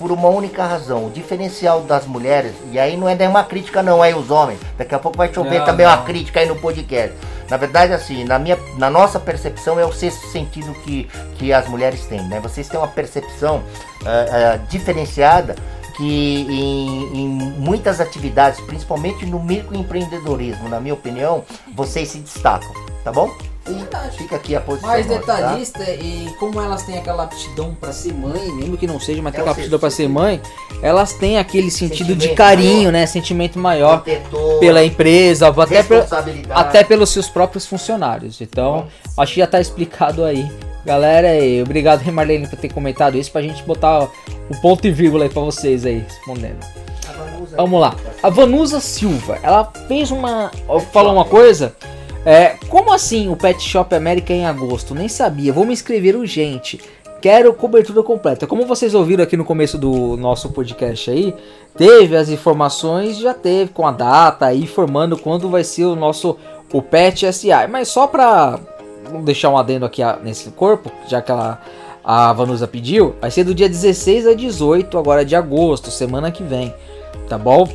por 0.00 0.10
uma 0.10 0.28
única 0.30 0.64
razão. 0.64 1.06
O 1.06 1.10
diferencial 1.10 1.82
das 1.82 2.06
mulheres, 2.06 2.54
e 2.72 2.78
aí 2.78 2.96
não 2.96 3.06
é 3.06 3.14
nenhuma 3.14 3.44
crítica 3.44 3.82
não, 3.82 4.02
aí 4.02 4.14
os 4.14 4.30
homens. 4.30 4.58
Daqui 4.78 4.94
a 4.94 4.98
pouco 4.98 5.18
vai 5.18 5.32
chover 5.32 5.58
não, 5.58 5.66
também 5.66 5.84
não. 5.84 5.92
uma 5.92 6.02
crítica 6.04 6.40
aí 6.40 6.48
no 6.48 6.56
podcast. 6.56 7.14
Na 7.50 7.58
verdade, 7.58 7.92
assim, 7.92 8.24
na, 8.24 8.38
minha, 8.38 8.58
na 8.78 8.88
nossa 8.88 9.20
percepção 9.20 9.78
é 9.78 9.84
o 9.84 9.92
sexto 9.92 10.26
sentido 10.28 10.72
que, 10.82 11.04
que 11.34 11.52
as 11.52 11.68
mulheres 11.68 12.06
têm, 12.06 12.22
né? 12.28 12.40
Vocês 12.40 12.66
têm 12.66 12.80
uma 12.80 12.88
percepção 12.88 13.56
uh, 13.58 13.58
uh, 13.58 14.66
diferenciada 14.70 15.54
que 15.98 16.46
em, 16.48 17.20
em, 17.20 17.28
muitas 17.58 18.00
atividades, 18.00 18.58
principalmente 18.60 19.26
no 19.26 19.38
microempreendedorismo, 19.38 20.66
na 20.66 20.80
minha 20.80 20.94
opinião, 20.94 21.44
vocês 21.74 22.08
se 22.08 22.18
destacam, 22.18 22.72
tá 23.04 23.12
bom? 23.12 23.30
Verdade. 23.74 24.16
Fica 24.16 24.36
aqui 24.36 24.54
a 24.54 24.60
posição. 24.60 24.88
Mais 24.88 25.06
detalhista 25.06 25.84
tá? 25.84 25.90
e 25.90 26.34
como 26.38 26.60
elas 26.60 26.82
têm 26.82 26.98
aquela 26.98 27.24
aptidão 27.24 27.74
para 27.74 27.92
ser 27.92 28.12
mãe, 28.12 28.52
mesmo 28.52 28.76
que 28.76 28.86
não 28.86 28.98
seja, 29.00 29.22
mas 29.22 29.32
tem 29.32 29.40
aquela 29.40 29.56
aptidão 29.56 29.78
para 29.78 29.90
ser 29.90 30.08
mãe, 30.08 30.40
elas 30.82 31.12
têm 31.14 31.38
aquele 31.38 31.70
sentido 31.70 32.14
de 32.14 32.30
carinho, 32.30 32.76
maior, 32.76 32.92
né? 32.92 33.06
Sentimento 33.06 33.58
maior 33.58 34.02
protetor, 34.02 34.60
pela 34.60 34.84
empresa, 34.84 35.48
até, 35.48 35.84
até 36.50 36.84
pelos 36.84 37.10
seus 37.10 37.28
próprios 37.28 37.66
funcionários. 37.66 38.40
Então, 38.40 38.88
Bom. 39.16 39.22
acho 39.22 39.34
que 39.34 39.40
já 39.40 39.46
tá 39.46 39.60
explicado 39.60 40.24
aí. 40.24 40.50
Galera, 40.84 41.38
e 41.38 41.62
obrigado 41.62 42.10
Marlene 42.10 42.48
por 42.48 42.58
ter 42.58 42.72
comentado 42.72 43.16
isso 43.16 43.30
pra 43.30 43.42
gente 43.42 43.62
botar 43.64 44.04
o 44.04 44.60
ponto 44.62 44.86
e 44.86 44.90
vírgula 44.90 45.24
aí 45.24 45.30
pra 45.30 45.42
vocês 45.42 45.84
aí, 45.84 45.98
respondendo. 45.98 46.58
Vamos 47.56 47.80
lá. 47.80 47.94
A 48.22 48.30
Vanusa 48.30 48.80
Silva, 48.80 49.38
ela 49.42 49.70
fez 49.88 50.10
uma. 50.10 50.50
Falou 50.92 51.12
uma 51.12 51.24
coisa 51.24 51.74
é, 52.24 52.56
como 52.68 52.92
assim 52.92 53.28
o 53.28 53.36
Pet 53.36 53.62
Shop 53.62 53.94
América 53.94 54.32
em 54.32 54.46
agosto? 54.46 54.94
Nem 54.94 55.08
sabia. 55.08 55.52
Vou 55.52 55.64
me 55.64 55.72
inscrever 55.72 56.16
urgente. 56.16 56.80
Quero 57.20 57.52
cobertura 57.52 58.02
completa. 58.02 58.46
Como 58.46 58.66
vocês 58.66 58.94
ouviram 58.94 59.22
aqui 59.22 59.36
no 59.36 59.44
começo 59.44 59.76
do 59.76 60.16
nosso 60.16 60.50
podcast 60.50 61.10
aí, 61.10 61.34
teve 61.76 62.16
as 62.16 62.30
informações, 62.30 63.18
já 63.18 63.34
teve 63.34 63.72
com 63.72 63.86
a 63.86 63.92
data 63.92 64.46
aí 64.46 64.62
informando 64.62 65.18
quando 65.18 65.50
vai 65.50 65.62
ser 65.62 65.84
o 65.84 65.96
nosso 65.96 66.36
o 66.72 66.80
Pet 66.80 67.30
SA. 67.32 67.68
Mas 67.68 67.88
só 67.88 68.06
pra 68.06 68.58
deixar 69.22 69.50
um 69.50 69.58
adendo 69.58 69.84
aqui 69.84 70.02
nesse 70.22 70.50
corpo, 70.50 70.90
já 71.08 71.20
que 71.20 71.30
ela, 71.30 71.60
a 72.02 72.32
Vanusa 72.32 72.66
pediu, 72.66 73.14
vai 73.20 73.30
ser 73.30 73.44
do 73.44 73.54
dia 73.54 73.68
16 73.68 74.26
a 74.26 74.34
18 74.34 74.96
agora 74.96 75.24
de 75.24 75.36
agosto, 75.36 75.90
semana 75.90 76.30
que 76.30 76.42
vem. 76.42 76.74
Tá 77.28 77.36
bom? 77.36 77.68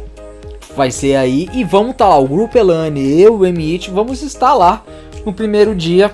Vai 0.75 0.91
ser 0.91 1.15
aí. 1.15 1.47
E 1.53 1.63
vamos 1.63 1.91
estar 1.91 2.05
tá 2.05 2.09
lá, 2.09 2.19
o 2.19 2.27
Grupo 2.27 2.57
Elane, 2.57 3.21
eu, 3.21 3.37
o 3.37 3.45
Emit, 3.45 3.89
vamos 3.89 4.21
estar 4.21 4.53
lá 4.53 4.83
no 5.25 5.31
primeiro 5.33 5.73
dia, 5.73 6.11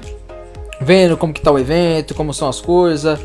vendo 0.80 1.18
como 1.18 1.34
que 1.34 1.42
tá 1.42 1.52
o 1.52 1.60
evento, 1.60 2.16
como 2.16 2.34
são 2.34 2.48
as 2.48 2.62
coisas, 2.62 3.20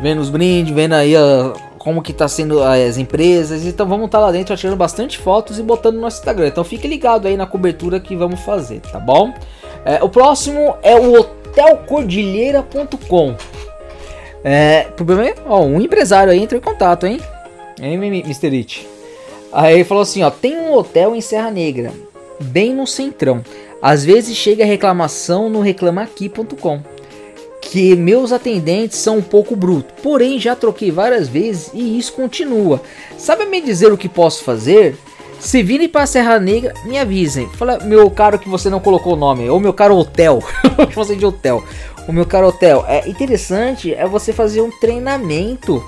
vendo 0.00 0.20
os 0.20 0.28
brindes, 0.28 0.74
vendo 0.74 0.94
aí 0.94 1.16
a, 1.16 1.52
como 1.78 2.02
que 2.02 2.12
tá 2.12 2.28
sendo 2.28 2.62
as 2.62 2.98
empresas. 2.98 3.64
Então 3.64 3.86
vamos 3.86 4.04
estar 4.06 4.18
tá 4.18 4.26
lá 4.26 4.32
dentro 4.32 4.54
tirando 4.56 4.76
bastante 4.76 5.16
fotos 5.18 5.58
e 5.58 5.62
botando 5.62 5.94
no 5.94 6.02
nosso 6.02 6.18
Instagram. 6.18 6.48
Então 6.48 6.64
fique 6.64 6.86
ligado 6.86 7.26
aí 7.26 7.34
na 7.36 7.46
cobertura 7.46 7.98
que 8.00 8.14
vamos 8.14 8.40
fazer, 8.40 8.80
tá 8.80 9.00
bom? 9.00 9.32
É, 9.84 10.02
o 10.02 10.08
próximo 10.08 10.76
é 10.82 10.96
o 10.96 11.18
hotelcordilheira.com. 11.18 13.34
É, 14.42 14.84
problema 14.96 15.26
é, 15.26 15.34
ó, 15.46 15.60
um 15.62 15.78
empresário 15.80 16.32
aí 16.32 16.42
entrou 16.42 16.58
em 16.58 16.64
contato, 16.64 17.06
hein? 17.06 17.20
Hein, 17.80 17.94
Mr. 17.94 18.56
It? 18.56 18.89
Aí 19.52 19.74
ele 19.74 19.84
falou 19.84 20.02
assim, 20.02 20.22
ó, 20.22 20.30
tem 20.30 20.56
um 20.56 20.72
hotel 20.72 21.14
em 21.14 21.20
Serra 21.20 21.50
Negra, 21.50 21.92
bem 22.40 22.74
no 22.74 22.86
centrão. 22.86 23.42
Às 23.82 24.04
vezes 24.04 24.36
chega 24.36 24.64
reclamação 24.64 25.48
no 25.48 25.60
reclamaqui.com 25.60 26.82
que 27.60 27.94
meus 27.94 28.32
atendentes 28.32 28.98
são 28.98 29.18
um 29.18 29.22
pouco 29.22 29.54
brutos, 29.54 29.94
porém 30.02 30.40
já 30.40 30.56
troquei 30.56 30.90
várias 30.90 31.28
vezes 31.28 31.70
e 31.72 31.98
isso 31.98 32.12
continua. 32.14 32.80
Sabe 33.16 33.44
me 33.44 33.60
dizer 33.60 33.92
o 33.92 33.98
que 33.98 34.08
posso 34.08 34.42
fazer? 34.42 34.96
Se 35.38 35.62
virem 35.62 35.88
para 35.88 36.06
Serra 36.06 36.38
Negra, 36.38 36.74
me 36.84 36.98
avisem. 36.98 37.48
Fala, 37.50 37.78
meu 37.78 38.10
caro 38.10 38.38
que 38.38 38.48
você 38.48 38.68
não 38.68 38.80
colocou 38.80 39.14
o 39.14 39.16
nome, 39.16 39.48
ou 39.48 39.60
meu 39.60 39.72
caro 39.72 39.96
hotel, 39.96 40.42
você 40.94 41.14
de 41.14 41.24
hotel. 41.24 41.64
O 42.08 42.12
meu 42.12 42.26
caro 42.26 42.48
hotel, 42.48 42.84
é 42.88 43.08
interessante 43.08 43.94
é 43.94 44.06
você 44.06 44.32
fazer 44.32 44.60
um 44.60 44.70
treinamento 44.70 45.84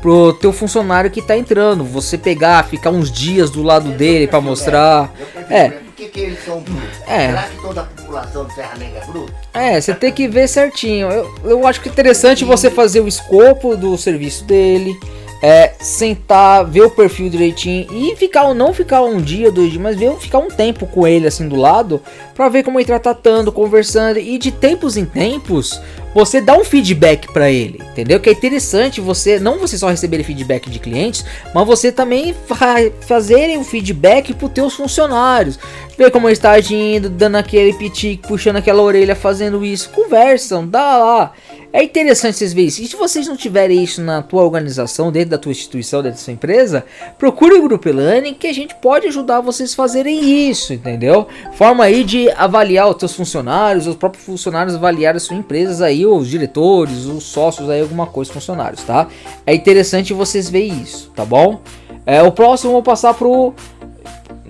pro 0.00 0.32
teu 0.32 0.52
funcionário 0.52 1.10
que 1.10 1.22
tá 1.22 1.36
entrando. 1.36 1.84
Você 1.84 2.16
pegar, 2.16 2.64
ficar 2.64 2.90
uns 2.90 3.10
dias 3.10 3.50
do 3.50 3.62
lado 3.62 3.90
dele 3.90 4.26
para 4.26 4.40
mostrar. 4.40 5.12
É, 5.50 5.72
que, 5.98 6.08
que 6.08 6.20
eles 6.20 6.44
são 6.44 6.60
brutos? 6.60 6.88
É. 7.08 7.26
Será 7.26 7.42
que 7.42 7.60
toda 7.60 7.80
a 7.80 7.84
população 7.84 8.44
de 8.46 8.54
Serra 8.54 8.76
Negra 8.78 9.00
é 9.00 9.06
bruta? 9.06 9.34
É, 9.52 9.80
você 9.80 9.92
tem 9.92 10.12
que 10.12 10.28
ver 10.28 10.48
certinho. 10.48 11.10
Eu, 11.10 11.34
eu 11.44 11.66
acho 11.66 11.80
que 11.80 11.88
é 11.88 11.92
interessante 11.92 12.44
você 12.44 12.70
fazer 12.70 13.00
o 13.00 13.08
escopo 13.08 13.76
do 13.76 13.98
serviço 13.98 14.44
dele 14.44 14.96
é, 15.42 15.72
sentar, 15.80 16.64
ver 16.64 16.82
o 16.82 16.90
perfil 16.90 17.30
direitinho 17.30 17.86
e 17.92 18.16
ficar, 18.16 18.52
não 18.54 18.74
ficar 18.74 19.02
um 19.02 19.20
dia, 19.20 19.52
dois 19.52 19.70
dias, 19.70 19.82
mas 19.82 19.96
ver, 19.96 20.12
ficar 20.16 20.38
um 20.38 20.48
tempo 20.48 20.86
com 20.86 21.06
ele 21.06 21.26
assim 21.26 21.48
do 21.48 21.56
lado 21.56 22.00
para 22.34 22.48
ver 22.48 22.62
como 22.62 22.78
ele 22.78 22.88
tá 22.88 22.98
tratando, 22.98 23.52
conversando 23.52 24.18
e 24.18 24.38
de 24.38 24.50
tempos 24.50 24.96
em 24.96 25.04
tempos 25.04 25.80
você 26.14 26.40
dá 26.40 26.56
um 26.56 26.64
feedback 26.64 27.32
para 27.32 27.50
ele, 27.50 27.80
entendeu? 27.92 28.18
Que 28.18 28.30
é 28.30 28.32
interessante 28.32 29.00
você, 29.00 29.38
não 29.38 29.58
você 29.58 29.78
só 29.78 29.88
receber 29.88 30.24
feedback 30.24 30.68
de 30.68 30.78
clientes, 30.78 31.24
mas 31.54 31.66
você 31.66 31.92
também 31.92 32.34
fa 32.46 32.76
fazer 33.02 33.56
um 33.56 33.62
feedback 33.62 34.34
para 34.34 34.46
os 34.46 34.52
teus 34.52 34.74
funcionários, 34.74 35.58
ver 35.98 36.12
como 36.12 36.30
está 36.30 36.52
agindo, 36.52 37.10
dando 37.10 37.34
aquele 37.34 37.72
piti, 37.72 38.20
puxando 38.28 38.56
aquela 38.56 38.80
orelha, 38.80 39.16
fazendo 39.16 39.64
isso, 39.64 39.90
conversam, 39.90 40.64
dá 40.64 40.96
lá. 40.96 41.32
É 41.72 41.82
interessante 41.82 42.36
vocês 42.36 42.52
verem 42.52 42.68
isso. 42.68 42.82
E 42.82 42.86
se 42.86 42.96
vocês 42.96 43.26
não 43.26 43.36
tiverem 43.36 43.82
isso 43.82 44.00
na 44.00 44.22
tua 44.22 44.44
organização, 44.44 45.10
dentro 45.10 45.30
da 45.30 45.38
tua 45.38 45.50
instituição, 45.50 46.00
dentro 46.00 46.16
da 46.16 46.24
sua 46.24 46.32
empresa, 46.32 46.84
procure 47.18 47.56
o 47.56 47.62
Grupo 47.62 47.88
Elane 47.88 48.32
que 48.32 48.46
a 48.46 48.54
gente 48.54 48.76
pode 48.76 49.08
ajudar 49.08 49.40
vocês 49.40 49.72
a 49.72 49.76
fazerem 49.76 50.48
isso, 50.48 50.72
entendeu? 50.72 51.26
Forma 51.54 51.82
aí 51.82 52.04
de 52.04 52.30
avaliar 52.30 52.88
os 52.88 52.96
teus 52.96 53.14
funcionários, 53.14 53.88
os 53.88 53.96
próprios 53.96 54.24
funcionários 54.24 54.76
avaliar 54.76 55.16
as 55.16 55.24
suas 55.24 55.40
empresas 55.40 55.82
aí, 55.82 56.06
os 56.06 56.28
diretores, 56.28 57.06
os 57.06 57.24
sócios 57.24 57.68
aí, 57.68 57.80
alguma 57.80 58.06
coisa, 58.06 58.32
funcionários, 58.32 58.84
tá? 58.84 59.08
É 59.44 59.52
interessante 59.52 60.14
vocês 60.14 60.48
verem 60.48 60.80
isso, 60.80 61.10
tá 61.14 61.24
bom? 61.24 61.60
É, 62.06 62.22
o 62.22 62.32
próximo 62.32 62.70
eu 62.70 62.74
vou 62.74 62.82
passar 62.82 63.12
pro 63.12 63.52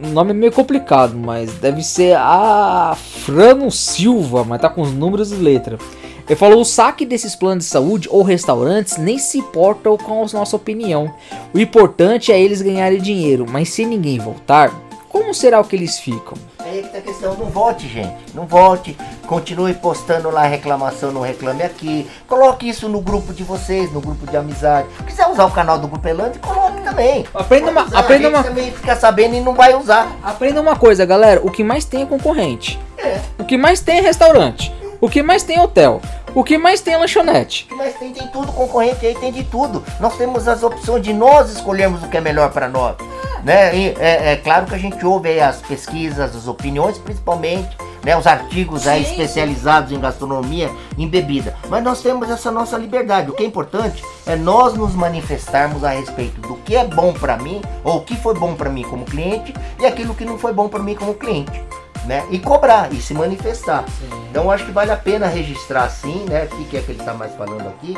o 0.03 0.09
nome 0.09 0.31
é 0.31 0.35
meio 0.35 0.53
complicado, 0.53 1.17
mas 1.17 1.53
deve 1.55 1.83
ser 1.83 2.17
a 2.17 2.97
Frano 2.97 3.71
Silva, 3.71 4.45
mas 4.45 4.61
tá 4.61 4.69
com 4.69 4.83
os 4.83 4.93
números 4.93 5.33
e 5.33 5.37
letras. 5.37 5.81
Ele 6.29 6.37
falou: 6.37 6.61
o 6.61 6.65
saque 6.65 7.07
desses 7.07 7.35
planos 7.35 7.65
de 7.65 7.71
saúde 7.71 8.09
ou 8.11 8.23
restaurantes 8.23 8.99
nem 8.99 9.19
se 9.19 9.39
importam 9.39 9.97
com 9.97 10.23
a 10.23 10.27
nossa 10.33 10.57
opinião. 10.57 11.13
O 11.55 11.59
importante 11.59 12.31
é 12.31 12.41
eles 12.41 12.63
ganharem 12.63 13.01
dinheiro, 13.01 13.47
mas 13.49 13.71
se 13.71 13.85
ninguém 13.87 14.19
voltar, 14.19 14.73
como 15.09 15.33
será 15.35 15.61
o 15.61 15.65
que 15.65 15.75
eles 15.75 15.99
ficam? 15.99 16.37
Aí 16.69 16.83
que 16.83 16.89
tá 16.89 16.99
a 16.99 17.01
questão, 17.01 17.35
não 17.35 17.47
volte, 17.47 17.89
gente. 17.89 18.15
Não 18.35 18.47
volte. 18.47 18.95
Continue 19.27 19.73
postando 19.73 20.31
lá 20.31 20.43
reclamação 20.43 21.11
no 21.11 21.23
Reclame 21.23 21.63
Aqui. 21.63 22.09
Coloque 22.27 22.69
isso 22.69 22.89
no 22.91 23.01
grupo 23.01 23.33
de 23.33 23.43
vocês, 23.43 23.91
no 23.91 24.03
grupo 24.03 24.27
de 24.27 24.37
amizade. 24.37 24.87
Se 24.99 25.05
quiser 25.05 25.27
usar 25.29 25.47
o 25.47 25.51
canal 25.51 25.79
do 25.79 25.89
Grupo 25.89 26.07
Elante, 26.07 26.39
coloque 26.39 26.83
também. 26.83 27.27
Aprenda 27.33 27.71
uma. 27.71 27.83
Aprenda 27.99 28.29
uma... 28.29 28.45
também 28.45 28.71
fica 28.71 28.95
sabendo 28.97 29.35
e 29.35 29.41
não 29.41 29.55
vai 29.55 29.75
usar. 29.75 30.15
Aprenda 30.23 30.61
uma 30.61 30.77
coisa, 30.77 31.07
galera. 31.07 31.41
O 31.43 31.51
que 31.51 31.65
mais 31.65 31.87
tem 31.87 32.03
é 32.03 32.07
concorrente. 32.07 32.79
É. 32.99 33.19
O 33.39 33.45
que 33.45 33.57
mais 33.57 33.81
tem 33.81 33.99
é 33.99 34.01
restaurante. 34.03 34.71
O 35.01 35.09
que 35.09 35.23
mais 35.23 35.45
tem 35.45 35.57
é 35.57 35.63
hotel. 35.63 36.03
O 36.39 36.45
que 36.45 36.57
mais 36.57 36.81
tem 36.81 36.95
é 36.95 36.97
lanchonete. 36.97 37.65
O 37.65 37.69
que 37.71 37.75
mais 37.75 37.99
tem, 37.99 38.13
tem 38.13 38.29
tudo, 38.29 38.53
concorrente 38.53 39.05
aí 39.05 39.13
tem 39.17 39.33
de 39.33 39.43
tudo. 39.43 39.83
Nós 39.99 40.17
temos 40.17 40.47
as 40.47 40.63
opções 40.63 41.03
de 41.03 41.13
nós 41.13 41.51
escolhermos 41.51 42.05
o 42.05 42.09
que 42.09 42.17
é 42.17 42.21
melhor 42.21 42.53
para 42.53 42.69
nós. 42.69 42.95
Né? 43.43 43.77
E, 43.77 43.97
é, 43.99 44.35
é, 44.35 44.37
claro 44.37 44.67
que 44.67 44.75
a 44.77 44.79
gente 44.79 45.05
ouve 45.05 45.41
as 45.41 45.61
pesquisas, 45.61 46.37
as 46.37 46.47
opiniões, 46.47 46.97
principalmente, 46.97 47.77
né? 48.05 48.17
os 48.17 48.25
artigos 48.25 48.87
aí 48.87 49.03
especializados 49.03 49.91
em 49.91 49.99
gastronomia, 49.99 50.71
em 50.97 51.09
bebida. 51.09 51.57
Mas 51.69 51.83
nós 51.83 52.03
temos 52.03 52.31
essa 52.31 52.53
nossa 52.53 52.79
liberdade. 52.79 53.31
O 53.31 53.35
que 53.35 53.43
é 53.43 53.47
importante 53.47 54.01
é 54.25 54.37
nós 54.37 54.75
nos 54.75 54.95
manifestarmos 54.95 55.83
a 55.83 55.89
respeito 55.89 56.41
do 56.43 56.55
que 56.59 56.77
é 56.77 56.85
bom 56.85 57.13
para 57.13 57.37
mim, 57.37 57.61
ou 57.83 57.97
o 57.97 58.05
que 58.05 58.15
foi 58.15 58.35
bom 58.35 58.55
para 58.55 58.71
mim 58.71 58.85
como 58.85 59.05
cliente, 59.05 59.53
e 59.81 59.87
aquilo 59.87 60.15
que 60.15 60.25
não 60.25 60.39
foi 60.39 60.53
bom 60.53 60.69
para 60.69 60.85
mim 60.85 60.95
como 60.95 61.15
cliente 61.15 61.61
né? 62.09 62.27
E 62.31 62.39
cobrar 62.39 62.91
e 62.91 63.01
se 63.03 63.13
manifestar. 63.13 63.85
Sim. 63.87 64.09
Então 64.31 64.51
acho 64.51 64.65
que 64.65 64.73
vale 64.73 64.91
a 64.91 64.97
pena 64.97 65.27
registrar 65.27 65.89
sim, 65.91 66.25
né? 66.29 66.49
O 66.51 66.65
que 66.65 66.79
é 66.79 66.81
que 66.81 66.91
ele 66.91 67.01
está 67.01 67.13
mais 67.13 67.35
falando 67.35 67.69
aqui? 67.69 67.95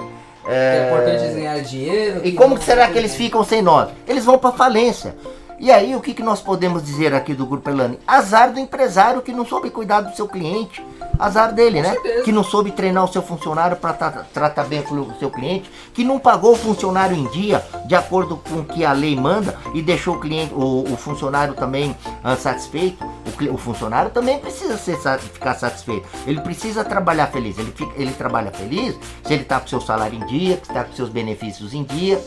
É... 0.48 0.78
é 0.78 0.86
importante 0.88 1.34
ganhar 1.34 1.60
dinheiro. 1.62 2.20
E 2.24 2.32
como 2.32 2.58
que 2.58 2.64
será 2.64 2.88
que 2.88 2.98
eles 2.98 3.14
ficam 3.14 3.44
sem 3.44 3.62
nós? 3.62 3.88
Eles 4.08 4.24
vão 4.24 4.36
para 4.36 4.50
falência. 4.50 5.14
E 5.60 5.70
aí, 5.70 5.94
o 5.94 6.00
que, 6.00 6.14
que 6.14 6.22
nós 6.22 6.40
podemos 6.40 6.82
dizer 6.82 7.12
aqui 7.12 7.34
do 7.34 7.44
Grupo 7.44 7.68
Elane? 7.68 7.98
Azar 8.06 8.50
do 8.50 8.58
empresário 8.58 9.20
que 9.20 9.30
não 9.30 9.44
soube 9.44 9.68
cuidar 9.68 10.00
do 10.00 10.16
seu 10.16 10.26
cliente. 10.26 10.82
Azar 11.18 11.52
dele, 11.52 11.82
né? 11.82 11.94
Que 12.24 12.32
não 12.32 12.42
soube 12.42 12.70
treinar 12.70 13.04
o 13.04 13.12
seu 13.12 13.20
funcionário 13.20 13.76
para 13.76 13.92
tra 13.92 14.10
tratar 14.32 14.64
bem 14.64 14.80
com 14.80 14.94
o 14.94 15.14
seu 15.18 15.28
cliente, 15.28 15.70
que 15.92 16.02
não 16.02 16.18
pagou 16.18 16.54
o 16.54 16.56
funcionário 16.56 17.14
em 17.14 17.26
dia, 17.26 17.62
de 17.84 17.94
acordo 17.94 18.38
com 18.38 18.60
o 18.60 18.64
que 18.64 18.86
a 18.86 18.92
lei 18.94 19.14
manda, 19.14 19.54
e 19.74 19.82
deixou 19.82 20.16
o 20.16 20.18
cliente, 20.18 20.54
o, 20.54 20.90
o 20.90 20.96
funcionário 20.96 21.52
também 21.52 21.90
uh, 22.24 22.34
satisfeito. 22.38 23.04
O, 23.04 23.54
o, 23.54 23.58
funcionário 23.58 24.10
também 24.10 24.38
precisa 24.38 24.78
ser, 24.78 24.96
ficar 25.18 25.56
satisfeito. 25.56 26.08
Ele 26.26 26.40
precisa 26.40 26.82
trabalhar 26.82 27.26
feliz. 27.26 27.58
Ele, 27.58 27.70
fica, 27.70 27.92
ele 28.00 28.12
trabalha 28.12 28.50
feliz 28.50 28.98
se 29.22 29.34
ele 29.34 29.42
está 29.42 29.60
com 29.60 29.68
seu 29.68 29.80
salário 29.80 30.16
em 30.16 30.24
dia, 30.24 30.56
que 30.56 30.68
está 30.68 30.84
com 30.84 30.94
seus 30.94 31.10
benefícios 31.10 31.74
em 31.74 31.84
dia 31.84 32.18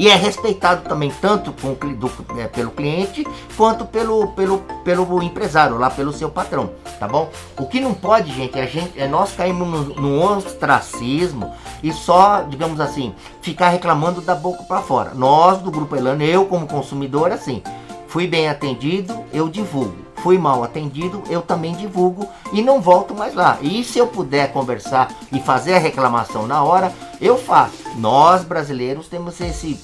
e 0.00 0.08
é 0.08 0.14
respeitado 0.14 0.88
também 0.88 1.12
tanto 1.20 1.52
com, 1.52 1.74
do, 1.74 2.10
é, 2.38 2.48
pelo 2.48 2.70
cliente 2.70 3.22
quanto 3.54 3.84
pelo, 3.84 4.28
pelo, 4.28 4.60
pelo 4.82 5.22
empresário, 5.22 5.76
lá 5.76 5.90
pelo 5.90 6.10
seu 6.10 6.30
patrão, 6.30 6.70
tá 6.98 7.06
bom? 7.06 7.30
O 7.58 7.66
que 7.66 7.80
não 7.80 7.92
pode, 7.92 8.32
gente, 8.32 8.58
é, 8.58 8.66
gente, 8.66 8.98
é 8.98 9.06
nós 9.06 9.34
caímos 9.34 9.68
no, 9.68 9.94
no 9.96 10.22
ostracismo 10.38 11.52
e 11.82 11.92
só, 11.92 12.40
digamos 12.48 12.80
assim, 12.80 13.14
ficar 13.42 13.68
reclamando 13.68 14.22
da 14.22 14.34
boca 14.34 14.62
para 14.62 14.80
fora. 14.80 15.12
Nós 15.12 15.58
do 15.58 15.70
Grupo 15.70 15.94
Elano, 15.94 16.22
eu 16.22 16.46
como 16.46 16.66
consumidor, 16.66 17.30
assim, 17.30 17.62
fui 18.08 18.26
bem 18.26 18.48
atendido, 18.48 19.22
eu 19.34 19.50
divulgo 19.50 20.09
fui 20.22 20.38
mal 20.38 20.62
atendido, 20.62 21.22
eu 21.28 21.42
também 21.42 21.74
divulgo 21.74 22.28
e 22.52 22.62
não 22.62 22.80
volto 22.80 23.14
mais 23.14 23.34
lá. 23.34 23.58
E 23.60 23.82
se 23.84 23.98
eu 23.98 24.06
puder 24.06 24.52
conversar 24.52 25.10
e 25.32 25.40
fazer 25.40 25.74
a 25.74 25.78
reclamação 25.78 26.46
na 26.46 26.62
hora, 26.62 26.92
eu 27.20 27.36
faço. 27.36 27.80
Nós 27.96 28.44
brasileiros 28.44 29.08
temos 29.08 29.40
esse, 29.40 29.78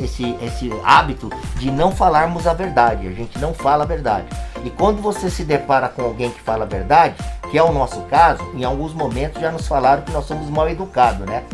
esse, 0.00 0.36
esse 0.40 0.72
hábito 0.84 1.30
de 1.56 1.70
não 1.70 1.92
falarmos 1.92 2.46
a 2.46 2.54
verdade. 2.54 3.06
A 3.06 3.12
gente 3.12 3.38
não 3.38 3.54
fala 3.54 3.84
a 3.84 3.86
verdade. 3.86 4.26
E 4.64 4.70
quando 4.70 5.02
você 5.02 5.28
se 5.30 5.44
depara 5.44 5.88
com 5.88 6.02
alguém 6.02 6.30
que 6.30 6.40
fala 6.40 6.64
a 6.64 6.68
verdade, 6.68 7.16
que 7.50 7.58
é 7.58 7.62
o 7.62 7.72
nosso 7.72 8.00
caso, 8.02 8.42
em 8.54 8.64
alguns 8.64 8.94
momentos 8.94 9.40
já 9.40 9.50
nos 9.50 9.66
falaram 9.66 10.02
que 10.02 10.12
nós 10.12 10.24
somos 10.24 10.48
mal 10.48 10.68
educados, 10.68 11.26
né? 11.26 11.44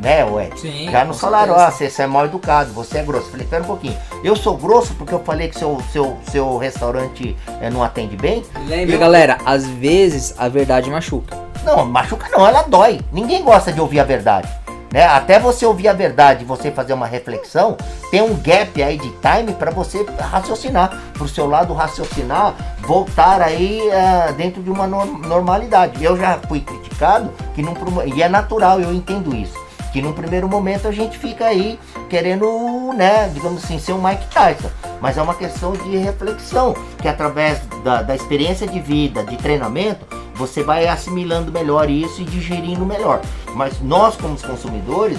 Né, 0.00 0.24
ué? 0.24 0.50
Sim, 0.56 0.90
Já 0.90 1.04
nos 1.04 1.20
falaram, 1.20 1.54
ó, 1.54 1.70
você, 1.70 1.88
você, 1.90 2.02
é 2.02 2.06
mal 2.06 2.24
educado, 2.24 2.72
você 2.72 2.98
é 2.98 3.02
grosso. 3.02 3.30
falei, 3.30 3.44
espera 3.44 3.62
um 3.62 3.66
pouquinho. 3.66 3.96
Eu 4.22 4.36
sou 4.36 4.56
grosso 4.56 4.94
porque 4.94 5.14
eu 5.14 5.20
falei 5.20 5.48
que 5.48 5.58
seu, 5.58 5.80
seu, 5.92 6.16
seu 6.30 6.56
restaurante 6.56 7.36
é, 7.60 7.70
não 7.70 7.82
atende 7.82 8.16
bem? 8.16 8.44
Lembra, 8.66 8.94
eu... 8.94 8.98
galera, 8.98 9.38
às 9.44 9.66
vezes 9.66 10.34
a 10.38 10.48
verdade 10.48 10.90
machuca. 10.90 11.36
Não, 11.64 11.84
machuca 11.84 12.28
não, 12.30 12.46
ela 12.46 12.62
dói. 12.62 13.00
Ninguém 13.12 13.42
gosta 13.42 13.72
de 13.72 13.80
ouvir 13.80 14.00
a 14.00 14.04
verdade. 14.04 14.48
Né? 14.92 15.04
Até 15.04 15.38
você 15.38 15.66
ouvir 15.66 15.88
a 15.88 15.92
verdade 15.92 16.44
e 16.44 16.46
você 16.46 16.70
fazer 16.70 16.92
uma 16.92 17.06
reflexão, 17.06 17.76
tem 18.10 18.22
um 18.22 18.34
gap 18.36 18.80
aí 18.82 18.96
de 18.96 19.10
time 19.10 19.52
para 19.58 19.70
você 19.70 20.06
raciocinar, 20.18 20.96
pro 21.12 21.26
seu 21.26 21.46
lado 21.46 21.74
raciocinar, 21.74 22.54
voltar 22.78 23.42
aí 23.42 23.80
uh, 23.80 24.32
dentro 24.34 24.62
de 24.62 24.70
uma 24.70 24.86
normalidade. 24.86 26.02
Eu 26.02 26.16
já 26.16 26.38
fui 26.46 26.60
criticado 26.60 27.30
que 27.54 27.62
não 27.62 27.74
e 28.06 28.22
é 28.22 28.28
natural, 28.28 28.80
eu 28.80 28.92
entendo 28.92 29.34
isso 29.34 29.65
que 29.92 30.02
num 30.02 30.12
primeiro 30.12 30.48
momento 30.48 30.88
a 30.88 30.92
gente 30.92 31.18
fica 31.18 31.46
aí 31.46 31.78
querendo, 32.08 32.92
né, 32.94 33.30
digamos 33.32 33.64
assim, 33.64 33.78
ser 33.78 33.92
um 33.92 34.02
Mike 34.02 34.26
Tyson. 34.26 34.70
Mas 35.00 35.18
é 35.18 35.22
uma 35.22 35.34
questão 35.34 35.72
de 35.72 35.96
reflexão, 35.96 36.74
que 37.00 37.08
através 37.08 37.60
da, 37.84 38.02
da 38.02 38.14
experiência 38.14 38.66
de 38.66 38.80
vida, 38.80 39.24
de 39.24 39.36
treinamento, 39.36 40.06
você 40.34 40.62
vai 40.62 40.86
assimilando 40.86 41.50
melhor 41.50 41.88
isso 41.90 42.20
e 42.20 42.24
digerindo 42.24 42.84
melhor. 42.84 43.20
Mas 43.54 43.80
nós, 43.80 44.16
como 44.16 44.40
consumidores, 44.40 45.18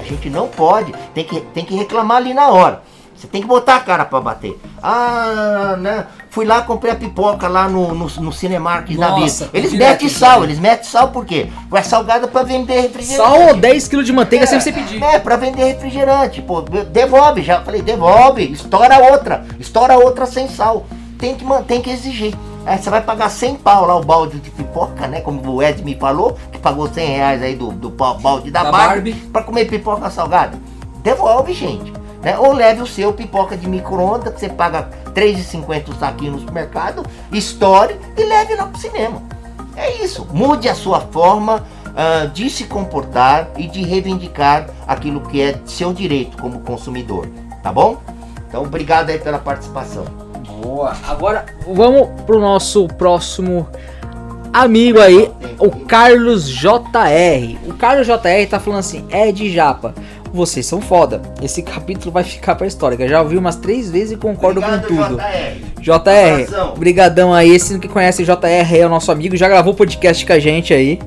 a 0.00 0.04
gente 0.04 0.28
não 0.28 0.48
pode, 0.48 0.92
tem 1.14 1.24
que, 1.24 1.40
tem 1.40 1.64
que 1.64 1.74
reclamar 1.74 2.18
ali 2.18 2.34
na 2.34 2.48
hora. 2.48 2.82
Você 3.16 3.26
tem 3.28 3.40
que 3.40 3.46
botar 3.46 3.76
a 3.76 3.80
cara 3.80 4.04
para 4.04 4.20
bater. 4.20 4.60
Ah, 4.82 5.76
né? 5.78 6.06
Fui 6.30 6.44
lá, 6.44 6.62
comprei 6.62 6.92
a 6.92 6.96
pipoca 6.96 7.46
lá 7.46 7.68
no, 7.68 7.94
no, 7.94 8.06
no 8.06 8.32
Cinemark 8.32 8.88
da 8.96 9.14
vida. 9.14 9.50
Eles 9.52 9.72
metem 9.72 10.08
sal, 10.08 10.42
eles 10.42 10.58
metem 10.58 10.84
sal 10.84 11.08
por 11.08 11.24
quê? 11.24 11.48
É 11.72 11.82
salgada 11.82 12.26
para 12.26 12.42
vender 12.42 12.80
refrigerante. 12.80 13.16
Sal 13.16 13.48
ou 13.48 13.56
10 13.56 13.88
kg 13.88 14.02
de 14.02 14.12
manteiga 14.12 14.44
é, 14.44 14.46
sem 14.48 14.60
você 14.60 14.72
pedir. 14.72 15.02
É, 15.02 15.18
para 15.18 15.36
vender 15.36 15.64
refrigerante. 15.64 16.42
Pô, 16.42 16.60
devolve, 16.60 17.42
já 17.42 17.60
falei, 17.60 17.82
devolve, 17.82 18.50
estoura 18.50 18.98
outra, 19.12 19.46
estoura 19.60 19.96
outra 19.96 20.26
sem 20.26 20.48
sal. 20.48 20.86
Tem 21.18 21.36
que, 21.36 21.44
tem 21.68 21.80
que 21.80 21.90
exigir. 21.90 22.34
É, 22.66 22.78
você 22.78 22.90
vai 22.90 23.00
pagar 23.00 23.28
100 23.28 23.56
pau 23.56 23.86
lá 23.86 23.94
o 23.94 24.02
balde 24.02 24.40
de 24.40 24.50
pipoca, 24.50 25.06
né? 25.06 25.20
Como 25.20 25.40
o 25.48 25.62
Ed 25.62 25.84
me 25.84 25.94
falou, 25.94 26.36
que 26.50 26.58
pagou 26.58 26.88
100 26.88 27.06
reais 27.06 27.42
aí 27.42 27.54
do, 27.54 27.70
do 27.70 27.90
balde 27.90 28.50
da, 28.50 28.64
da 28.64 28.72
Barbie, 28.72 29.12
Barbie 29.12 29.30
para 29.30 29.42
comer 29.42 29.66
pipoca 29.66 30.10
salgada. 30.10 30.58
Devolve, 31.02 31.52
gente. 31.52 31.92
Né? 32.24 32.38
Ou 32.38 32.52
leve 32.52 32.80
o 32.80 32.86
seu 32.86 33.12
pipoca 33.12 33.56
de 33.56 33.68
micro-ondas, 33.68 34.32
que 34.32 34.40
você 34.40 34.48
paga 34.48 34.88
R$3,50 35.14 35.90
o 35.90 35.94
saquinho 35.94 36.32
no 36.32 36.40
supermercado, 36.40 37.04
estoure 37.30 37.96
e 38.16 38.24
leve 38.24 38.54
lá 38.54 38.66
pro 38.66 38.80
cinema. 38.80 39.22
É 39.76 40.02
isso. 40.02 40.26
Mude 40.32 40.68
a 40.68 40.74
sua 40.74 41.00
forma 41.00 41.62
uh, 41.88 42.28
de 42.28 42.48
se 42.48 42.64
comportar 42.64 43.50
e 43.56 43.68
de 43.68 43.82
reivindicar 43.82 44.68
aquilo 44.86 45.20
que 45.20 45.40
é 45.40 45.60
seu 45.66 45.92
direito 45.92 46.40
como 46.40 46.60
consumidor. 46.60 47.28
Tá 47.62 47.70
bom? 47.70 48.00
Então, 48.48 48.62
obrigado 48.62 49.10
aí 49.10 49.18
pela 49.18 49.38
participação. 49.38 50.04
Boa. 50.62 50.96
Agora 51.06 51.44
vamos 51.66 52.08
pro 52.22 52.40
nosso 52.40 52.86
próximo 52.88 53.68
amigo 54.52 55.00
aí, 55.00 55.30
o 55.58 55.70
Carlos 55.84 56.48
JR. 56.48 57.58
O 57.66 57.74
Carlos 57.74 58.06
JR 58.06 58.48
tá 58.48 58.60
falando 58.60 58.78
assim: 58.78 59.04
é 59.10 59.32
de 59.32 59.50
japa. 59.52 59.94
Vocês 60.34 60.66
são 60.66 60.80
foda. 60.80 61.22
Esse 61.40 61.62
capítulo 61.62 62.10
vai 62.10 62.24
ficar 62.24 62.56
pra 62.56 62.66
história. 62.66 63.00
Eu 63.00 63.08
já 63.08 63.22
ouvi 63.22 63.38
umas 63.38 63.54
três 63.54 63.88
vezes 63.88 64.10
e 64.10 64.16
concordo 64.16 64.58
Obrigado, 64.58 64.88
com 64.88 64.96
tudo. 64.96 65.16
JR, 65.78 66.50
JR 66.50 66.76
brigadão 66.76 67.32
aí. 67.32 67.54
Esse 67.54 67.78
que 67.78 67.86
conhece 67.86 68.24
JR 68.24 68.76
é 68.76 68.84
o 68.84 68.88
nosso 68.88 69.12
amigo. 69.12 69.36
Já 69.36 69.48
gravou 69.48 69.74
podcast 69.74 70.26
com 70.26 70.32
a 70.32 70.38
gente 70.40 70.74
aí. 70.74 70.98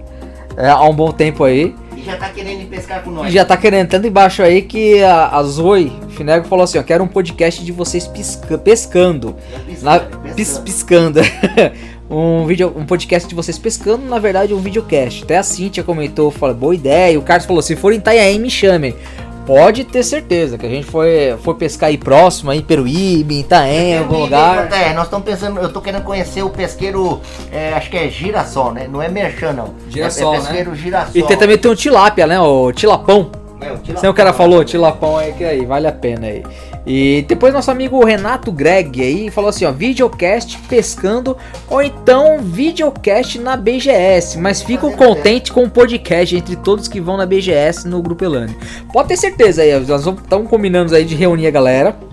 É, 0.55 0.69
há 0.69 0.81
um 0.85 0.93
bom 0.93 1.11
tempo 1.11 1.43
aí. 1.43 1.75
E 1.97 2.03
já 2.03 2.15
tá 2.15 2.29
querendo 2.29 2.61
ir 2.61 2.65
pescar 2.67 3.03
com 3.03 3.11
nós. 3.11 3.27
E 3.27 3.31
já 3.33 3.43
tá 3.43 3.57
querendo 3.57 3.89
tanto 3.89 4.07
embaixo 4.07 4.41
aí 4.41 4.61
que 4.61 5.03
a, 5.03 5.27
a 5.35 5.43
Zoe 5.43 5.91
Finego 6.11 6.47
falou 6.47 6.63
assim: 6.63 6.77
ó, 6.77 6.83
quero 6.83 7.03
um 7.03 7.07
podcast 7.07 7.65
de 7.65 7.71
vocês 7.73 8.07
pisca, 8.07 8.57
pescando. 8.57 9.35
Piscando, 9.65 9.83
na, 9.83 9.99
pescando. 9.99 10.35
Pis, 10.35 10.57
piscando. 10.59 11.19
um 12.09 12.45
vídeo, 12.45 12.73
um 12.75 12.85
podcast 12.85 13.27
de 13.27 13.35
vocês 13.35 13.57
pescando, 13.57 14.05
na 14.05 14.19
verdade 14.19 14.53
um 14.53 14.59
videocast. 14.59 15.23
Até 15.23 15.37
a 15.37 15.43
Cintia 15.43 15.83
comentou, 15.83 16.31
falou, 16.31 16.55
boa 16.55 16.75
ideia. 16.75 17.17
o 17.19 17.21
Carlos 17.21 17.45
falou, 17.45 17.61
se 17.61 17.75
for 17.75 17.93
em 17.93 17.97
Itanhaém, 17.97 18.39
me 18.39 18.49
chamem. 18.49 18.95
Pode 19.45 19.85
ter 19.85 20.03
certeza 20.03 20.57
que 20.57 20.65
a 20.65 20.69
gente 20.69 20.85
foi, 20.85 21.37
foi 21.41 21.53
pescar 21.53 21.87
aí 21.87 21.97
próximo, 21.97 22.51
aí 22.51 22.61
Peruíbe, 22.61 23.39
Itaém, 23.39 23.93
em 23.93 23.99
algum 23.99 24.19
lugar. 24.19 24.69
É, 24.73 24.93
nós 24.93 25.05
estamos 25.05 25.25
pensando, 25.25 25.61
eu 25.61 25.71
tô 25.71 25.79
querendo 25.79 26.03
conhecer 26.03 26.43
o 26.43 26.49
pesqueiro, 26.49 27.21
é, 27.49 27.71
acho 27.71 27.89
que 27.89 27.95
é 27.95 28.09
girassol, 28.09 28.73
né? 28.73 28.89
Não 28.91 29.01
é 29.01 29.07
merchan, 29.07 29.53
não. 29.53 29.73
Girassol, 29.89 30.33
é, 30.33 30.37
é 30.37 30.39
pesqueiro 30.41 30.71
né? 30.71 30.77
girassol. 30.77 31.11
E 31.15 31.23
tem, 31.23 31.37
também 31.37 31.57
tem 31.57 31.71
o 31.71 31.75
tilápia, 31.77 32.27
né? 32.27 32.37
O 32.41 32.73
tilapão. 32.73 33.31
É, 33.61 33.71
o 33.71 33.77
tilapão. 33.77 33.95
Você 33.95 34.07
o 34.09 34.13
cara 34.13 34.33
falou, 34.33 34.65
tilapão 34.65 35.17
aí 35.17 35.31
que 35.31 35.45
aí, 35.45 35.65
vale 35.65 35.87
a 35.87 35.93
pena 35.93 36.27
aí. 36.27 36.43
E 36.87 37.25
depois 37.27 37.53
nosso 37.53 37.69
amigo 37.69 38.03
Renato 38.05 38.49
Greg 38.49 39.01
aí 39.01 39.29
falou 39.29 39.49
assim, 39.49 39.65
ó, 39.65 39.71
videocast 39.73 40.57
pescando 40.69 41.35
ou 41.69 41.83
então 41.83 42.39
videocast 42.39 43.37
na 43.39 43.57
BGS, 43.57 44.37
mas 44.37 44.61
fico 44.61 44.95
contente 44.95 45.51
com 45.51 45.65
o 45.65 45.69
podcast 45.69 46.33
entre 46.33 46.55
todos 46.55 46.87
que 46.87 47.01
vão 47.01 47.17
na 47.17 47.25
BGS 47.25 47.85
no 47.85 48.01
Grupo 48.01 48.23
Elane. 48.23 48.55
Pode 48.93 49.09
ter 49.09 49.17
certeza 49.17 49.63
aí, 49.63 49.77
nós 49.85 50.05
estamos 50.05 50.49
combinando 50.49 50.95
aí 50.95 51.03
de 51.03 51.13
reunir 51.13 51.47
a 51.47 51.51
galera 51.51 52.06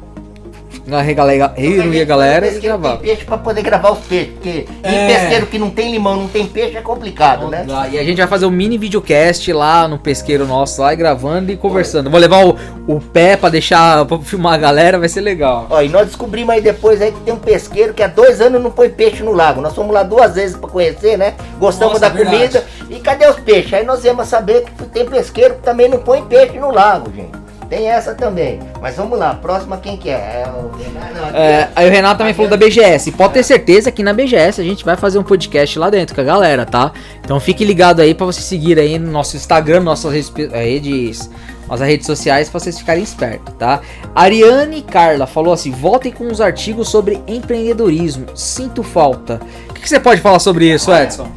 reunir 1.57 2.01
a 2.01 2.05
galera 2.05 2.47
e 2.47 2.61
gravar. 2.61 2.99
Peixe 2.99 3.24
pra 3.24 3.39
poder 3.39 3.62
gravar 3.62 3.93
os 3.93 4.01
peixes, 4.01 4.35
porque 4.35 4.66
é. 4.82 5.05
em 5.05 5.07
pesqueiro 5.07 5.47
que 5.47 5.59
não 5.59 5.70
tem 5.70 5.91
limão, 5.91 6.16
não 6.16 6.28
tem 6.28 6.47
peixe, 6.47 6.76
é 6.76 6.80
complicado, 6.80 7.49
né? 7.49 7.66
E 7.91 7.99
a 7.99 8.05
gente 8.05 8.18
vai 8.18 8.26
fazer 8.26 8.47
um 8.47 8.51
mini 8.51 8.76
videocast 8.76 9.51
lá 9.53 9.89
no 9.89 9.99
pesqueiro 9.99 10.47
nosso, 10.47 10.82
lá 10.82 10.95
gravando 10.95 11.51
e 11.51 11.57
conversando. 11.57 12.11
Vou 12.11 12.20
levar 12.20 12.45
o, 12.45 12.57
o 12.87 13.01
pé 13.01 13.37
pra 13.37 13.49
deixar, 13.49 14.05
pra 14.05 14.18
filmar 14.18 14.55
a 14.55 14.59
galera, 14.59 14.99
vai 14.99 15.09
ser 15.09 15.20
legal. 15.20 15.66
Ó, 15.70 15.80
e 15.80 15.89
nós 15.89 16.07
descobrimos 16.07 16.55
aí 16.55 16.61
depois 16.61 17.01
aí 17.01 17.12
que 17.12 17.20
tem 17.20 17.32
um 17.32 17.39
pesqueiro 17.39 17.95
que 17.95 18.03
há 18.03 18.09
dois 18.09 18.41
anos 18.41 18.62
não 18.62 18.70
põe 18.70 18.91
peixe 18.91 19.22
no 19.22 19.32
lago. 19.32 19.61
Nós 19.61 19.74
fomos 19.74 19.93
lá 19.93 20.03
duas 20.03 20.35
vezes 20.35 20.57
pra 20.57 20.68
conhecer, 20.68 21.16
né? 21.16 21.35
Gostamos 21.59 22.01
Nossa, 22.01 22.11
da 22.11 22.20
é 22.20 22.24
comida. 22.24 22.64
E 22.91 23.01
cadê 23.01 23.26
os 23.26 23.37
peixes? 23.41 23.72
Aí 23.72 23.85
nós 23.85 24.03
viemos 24.03 24.28
saber 24.28 24.64
que 24.64 24.85
tem 24.87 25.07
pesqueiro 25.07 25.55
que 25.55 25.62
também 25.62 25.89
não 25.89 25.99
põe 25.99 26.22
peixe 26.24 26.59
no 26.59 26.70
lago, 26.70 27.11
gente. 27.14 27.43
Tem 27.75 27.89
essa 27.89 28.14
também. 28.14 28.61
Mas 28.81 28.95
vamos 28.95 29.18
lá, 29.18 29.35
próxima 29.35 29.77
quem 29.79 29.97
que 29.97 30.09
é? 30.09 30.45
É 30.45 30.49
o 30.49 30.70
Renato. 30.79 31.37
É, 31.37 31.68
aí 31.75 31.89
o 31.89 31.91
Renato 31.91 32.18
também 32.18 32.33
falou 32.33 32.49
da 32.49 32.57
BGS. 32.57 33.11
Pode 33.11 33.35
ter 33.35 33.43
certeza 33.43 33.91
que 33.91 34.01
na 34.01 34.12
BGS 34.12 34.61
a 34.61 34.64
gente 34.64 34.85
vai 34.85 34.97
fazer 34.97 35.18
um 35.18 35.25
podcast 35.25 35.77
lá 35.77 35.91
dentro 35.91 36.14
com 36.14 36.20
a 36.20 36.25
galera, 36.25 36.64
tá? 36.64 36.93
Então 37.20 37.41
fique 37.41 37.64
ligado 37.64 37.99
aí 37.99 38.14
para 38.14 38.27
você 38.27 38.41
seguir 38.41 38.79
aí 38.79 38.97
no 38.97 39.11
nosso 39.11 39.37
Instagram, 39.37 39.81
nossas 39.81 40.12
redes, 40.12 41.29
nossas 41.66 41.89
redes 41.89 42.07
sociais, 42.07 42.49
pra 42.49 42.61
vocês 42.61 42.79
ficarem 42.79 43.03
espertos, 43.03 43.53
tá? 43.59 43.81
Ariane 44.14 44.81
Carla 44.81 45.27
falou 45.27 45.53
assim: 45.53 45.72
voltem 45.72 46.12
com 46.12 46.29
os 46.29 46.41
artigos 46.41 46.89
sobre 46.89 47.20
empreendedorismo. 47.27 48.27
Sinto 48.37 48.85
falta. 48.85 49.41
O 49.68 49.75
que, 49.75 49.83
que 49.83 49.89
você 49.89 49.99
pode 49.99 50.20
falar 50.20 50.39
sobre 50.39 50.72
isso, 50.72 50.95
Edson? 50.95 51.29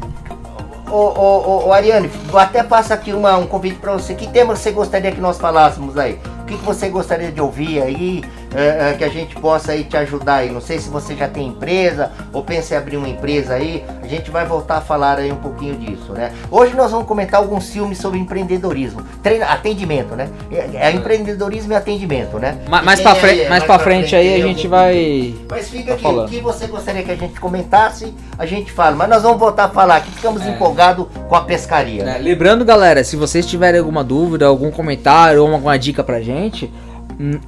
Ô, 0.90 0.96
ô, 0.96 1.68
ô, 1.68 1.74
Ariane, 1.74 2.10
até 2.34 2.64
passo 2.64 2.94
aqui 2.94 3.12
uma, 3.12 3.38
um 3.38 3.46
convite 3.46 3.78
para 3.78 3.94
você. 3.94 4.16
Que 4.16 4.28
tema 4.28 4.56
você 4.56 4.72
gostaria 4.72 5.12
que 5.12 5.20
nós 5.20 5.38
falássemos 5.38 5.98
aí? 5.98 6.20
O 6.42 6.46
que, 6.46 6.58
que 6.58 6.64
você 6.64 6.90
gostaria 6.90 7.32
de 7.32 7.42
ouvir 7.42 7.82
aí? 7.82 8.24
É, 8.56 8.91
é, 8.91 8.93
que 8.93 9.04
a 9.04 9.10
gente 9.10 9.36
possa 9.36 9.72
aí 9.72 9.84
te 9.84 9.98
ajudar 9.98 10.38
aí. 10.38 10.52
Não 10.52 10.62
sei 10.62 10.80
se 10.80 10.89
você 10.89 11.16
já 11.16 11.28
tem 11.28 11.48
empresa 11.48 12.12
ou 12.32 12.43
pensa 12.43 12.74
em 12.74 12.78
abrir 12.78 12.98
uma 12.98 13.10
empresa 13.10 13.54
aí. 13.54 13.84
A 14.02 14.08
gente 14.08 14.32
vai 14.32 14.45
voltar 14.45 14.78
a 14.78 14.82
falar 14.82 15.20
aí 15.20 15.32
um 15.32 15.38
pouquinho 15.38 15.76
disso, 15.76 16.14
né? 16.14 16.32
Hoje 16.50 16.76
nós 16.76 16.91
vamos 16.91 17.08
comentar 17.08 17.39
alguns 17.39 17.70
filmes 17.70 17.98
sobre 17.98 18.20
empreendedorismo, 18.20 19.02
treino, 19.22 19.45
atendimento, 19.45 20.16
né? 20.16 20.30
É, 20.52 20.88
é 20.88 20.91
empreendedorismo 20.91 21.74
e 21.74 21.76
atendimento, 21.76 22.39
né? 22.39 22.58
Ma, 22.68 22.82
mais 22.82 23.02
para 23.02 23.16
frente, 23.16 23.38
mais, 23.39 23.50
mais 23.50 23.64
para 23.64 23.80
frente, 23.80 24.10
frente 24.10 24.16
aí 24.16 24.41
a 24.41 24.45
gente 24.45 24.68
vai. 24.68 25.36
Mas 25.50 25.70
fica 25.70 25.95
tá 25.95 26.10
aqui, 26.10 26.18
o 26.18 26.26
que 26.28 26.41
você 26.41 26.68
gostaria 26.68 27.04
que 27.04 27.12
a 27.12 27.16
gente 27.16 27.39
comentasse, 27.39 28.14
a 28.38 28.45
gente 28.45 28.72
fala. 28.72 28.95
Mas 28.95 29.10
nós 29.10 29.24
vamos 29.24 29.39
voltar 29.39 29.66
a 29.66 29.70
falar 29.70 30.02
que 30.02 30.12
ficamos 30.12 30.41
é. 30.45 30.50
empolgados 30.50 31.06
com 31.28 31.36
a 31.36 31.41
pescaria. 31.41 32.04
Né? 32.04 32.18
Lembrando, 32.18 32.64
galera, 32.64 33.04
se 33.04 33.16
vocês 33.16 33.45
tiverem 33.45 33.80
alguma 33.80 34.04
dúvida, 34.04 34.45
algum 34.45 34.72
comentário 34.72 35.43
ou 35.43 35.52
alguma 35.52 35.78
dica 35.78 36.04
pra 36.04 36.22
gente, 36.22 36.72
hum, 37.20 37.39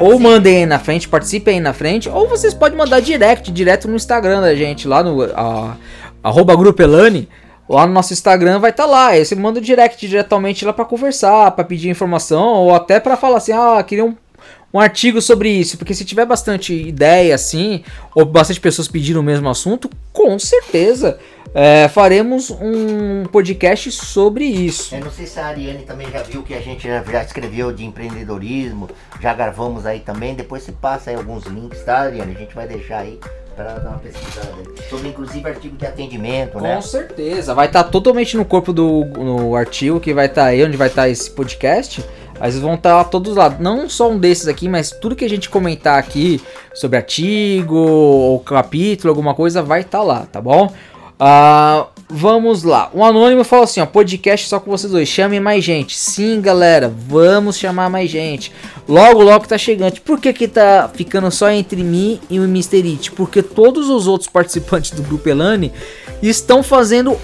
ou 0.00 0.18
mandem 0.18 0.58
aí 0.58 0.66
na 0.66 0.78
frente, 0.78 1.08
participem 1.08 1.54
aí 1.54 1.60
na 1.60 1.72
frente, 1.72 2.08
ou 2.08 2.28
vocês 2.28 2.54
podem 2.54 2.76
mandar 2.76 3.00
direct, 3.00 3.50
direto 3.50 3.88
no 3.88 3.96
Instagram 3.96 4.40
da 4.40 4.54
gente, 4.54 4.88
lá 4.88 5.02
no 5.02 5.22
a, 5.22 5.76
arroba 6.22 6.56
grupelane, 6.56 7.28
lá 7.68 7.86
no 7.86 7.92
nosso 7.92 8.12
Instagram 8.12 8.58
vai 8.58 8.70
estar 8.70 8.84
tá 8.84 8.88
lá. 8.90 9.08
Aí 9.08 9.24
você 9.24 9.34
manda 9.34 9.58
o 9.58 9.62
direct 9.62 10.06
diretamente 10.06 10.64
lá 10.64 10.72
para 10.72 10.84
conversar, 10.84 11.50
para 11.52 11.64
pedir 11.64 11.88
informação, 11.88 12.42
ou 12.42 12.74
até 12.74 13.00
para 13.00 13.16
falar 13.16 13.38
assim, 13.38 13.52
ah, 13.52 13.82
queria 13.82 14.04
um, 14.04 14.16
um 14.72 14.80
artigo 14.80 15.20
sobre 15.20 15.50
isso, 15.50 15.76
porque 15.76 15.94
se 15.94 16.04
tiver 16.04 16.26
bastante 16.26 16.74
ideia 16.74 17.34
assim, 17.34 17.82
ou 18.14 18.24
bastante 18.24 18.60
pessoas 18.60 18.88
pedindo 18.88 19.20
o 19.20 19.22
mesmo 19.22 19.48
assunto, 19.48 19.90
com 20.12 20.38
certeza 20.38 21.18
é, 21.54 21.88
faremos 21.88 22.50
um 22.50 23.24
podcast 23.24 23.92
sobre 23.92 24.44
isso. 24.44 24.94
Eu 24.94 25.04
não 25.04 25.10
sei 25.10 25.26
se 25.26 25.38
a 25.38 25.46
Ariane 25.46 25.82
também 25.84 26.10
já 26.10 26.22
viu 26.22 26.42
que 26.42 26.54
a 26.54 26.60
gente 26.60 26.88
já, 26.88 27.02
já 27.02 27.22
escreveu 27.22 27.72
de 27.72 27.84
empreendedorismo, 27.84 28.88
já 29.20 29.34
gravamos 29.34 29.84
aí 29.84 30.00
também. 30.00 30.34
Depois 30.34 30.62
se 30.62 30.72
passa 30.72 31.10
aí 31.10 31.16
alguns 31.16 31.44
links, 31.44 31.82
tá, 31.82 32.00
Ariane? 32.00 32.34
A 32.34 32.38
gente 32.38 32.54
vai 32.54 32.66
deixar 32.66 33.00
aí 33.00 33.20
para 33.54 33.74
dar 33.74 33.90
uma 33.90 33.98
pesquisada 33.98 34.50
sobre 34.88 35.08
inclusive 35.08 35.46
artigo 35.46 35.76
de 35.76 35.86
atendimento, 35.86 36.52
Com 36.52 36.60
né? 36.60 36.76
Com 36.76 36.82
certeza, 36.82 37.54
vai 37.54 37.66
estar 37.66 37.84
tá 37.84 37.90
totalmente 37.90 38.34
no 38.34 38.46
corpo 38.46 38.72
do 38.72 39.04
no 39.04 39.54
artigo 39.54 40.00
que 40.00 40.14
vai 40.14 40.26
estar 40.26 40.42
tá 40.42 40.48
aí 40.48 40.64
onde 40.64 40.76
vai 40.76 40.88
estar 40.88 41.02
tá 41.02 41.08
esse 41.08 41.30
podcast. 41.30 42.02
Mas 42.40 42.58
vão 42.58 42.74
estar 42.74 43.04
tá 43.04 43.08
todos 43.08 43.36
lá, 43.36 43.50
não 43.50 43.88
só 43.88 44.10
um 44.10 44.18
desses 44.18 44.48
aqui, 44.48 44.68
mas 44.68 44.90
tudo 44.90 45.14
que 45.14 45.24
a 45.24 45.28
gente 45.28 45.48
comentar 45.48 45.96
aqui 45.96 46.40
sobre 46.74 46.96
artigo 46.96 47.76
ou 47.76 48.40
capítulo, 48.40 49.10
alguma 49.10 49.32
coisa, 49.32 49.62
vai 49.62 49.82
estar 49.82 49.98
tá 49.98 50.04
lá, 50.04 50.26
tá 50.26 50.40
bom? 50.40 50.72
Uh, 51.20 51.86
vamos 52.08 52.62
lá. 52.62 52.90
Um 52.94 53.04
anônimo 53.04 53.44
falou 53.44 53.64
assim: 53.64 53.80
ó, 53.80 53.86
podcast 53.86 54.48
só 54.48 54.60
com 54.60 54.70
vocês 54.70 54.92
dois. 54.92 55.08
Chame 55.08 55.40
mais 55.40 55.64
gente. 55.64 55.96
Sim, 55.96 56.40
galera, 56.40 56.92
vamos 57.08 57.56
chamar 57.56 57.88
mais 57.88 58.10
gente. 58.10 58.52
Logo, 58.88 59.22
logo 59.22 59.46
tá 59.46 59.56
chegando. 59.56 60.00
Por 60.00 60.20
que 60.20 60.32
que 60.32 60.48
tá 60.48 60.90
ficando 60.92 61.30
só 61.30 61.50
entre 61.50 61.82
mim 61.82 62.20
e 62.28 62.38
o. 62.38 62.44
It? 62.44 63.12
Porque 63.12 63.42
todos 63.42 63.88
os 63.88 64.06
outros 64.06 64.28
participantes 64.28 64.90
do 64.90 65.02
Grupo 65.02 65.28
Elane 65.28 65.72
estão 66.22 66.62
fazendo 66.62 67.16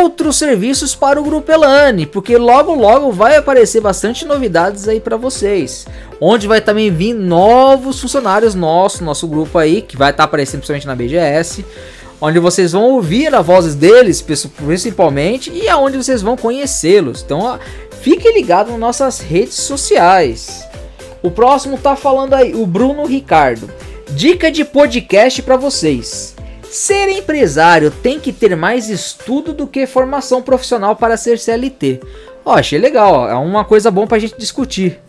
outros 0.00 0.36
serviços 0.36 0.94
para 0.94 1.20
o 1.20 1.24
Grupo 1.24 1.50
Elane, 1.50 2.06
porque 2.06 2.36
logo 2.36 2.74
logo 2.74 3.12
vai 3.12 3.36
aparecer 3.36 3.80
bastante 3.80 4.24
novidades 4.24 4.88
aí 4.88 5.00
para 5.00 5.16
vocês. 5.16 5.86
Onde 6.20 6.46
vai 6.46 6.60
também 6.60 6.90
vir 6.90 7.14
novos 7.14 8.00
funcionários 8.00 8.54
nosso, 8.54 9.04
nosso 9.04 9.26
grupo 9.26 9.58
aí, 9.58 9.82
que 9.82 9.96
vai 9.96 10.10
estar 10.10 10.22
tá 10.22 10.24
aparecendo 10.24 10.60
principalmente 10.60 10.86
na 10.86 10.94
BGS 10.94 11.64
onde 12.24 12.38
vocês 12.38 12.70
vão 12.70 12.84
ouvir 12.84 13.34
as 13.34 13.44
vozes 13.44 13.74
deles, 13.74 14.22
principalmente, 14.22 15.50
e 15.52 15.68
aonde 15.68 15.96
vocês 15.96 16.22
vão 16.22 16.36
conhecê-los. 16.36 17.20
Então, 17.20 17.40
ó, 17.40 17.58
fique 18.00 18.30
ligado 18.30 18.70
nas 18.70 18.78
nossas 18.78 19.18
redes 19.18 19.54
sociais. 19.54 20.64
O 21.20 21.32
próximo 21.32 21.76
tá 21.76 21.96
falando 21.96 22.34
aí, 22.34 22.54
o 22.54 22.64
Bruno 22.64 23.04
Ricardo. 23.06 23.68
Dica 24.10 24.52
de 24.52 24.64
podcast 24.64 25.42
para 25.42 25.56
vocês. 25.56 26.36
Ser 26.70 27.08
empresário 27.08 27.90
tem 27.90 28.20
que 28.20 28.32
ter 28.32 28.56
mais 28.56 28.88
estudo 28.88 29.52
do 29.52 29.66
que 29.66 29.84
formação 29.84 30.40
profissional 30.40 30.94
para 30.94 31.16
ser 31.16 31.40
CLT. 31.40 32.00
Ó, 32.44 32.54
achei 32.54 32.78
legal, 32.78 33.14
ó, 33.14 33.28
é 33.28 33.34
uma 33.34 33.64
coisa 33.64 33.90
boa 33.90 34.06
pra 34.06 34.20
gente 34.20 34.38
discutir 34.38 35.00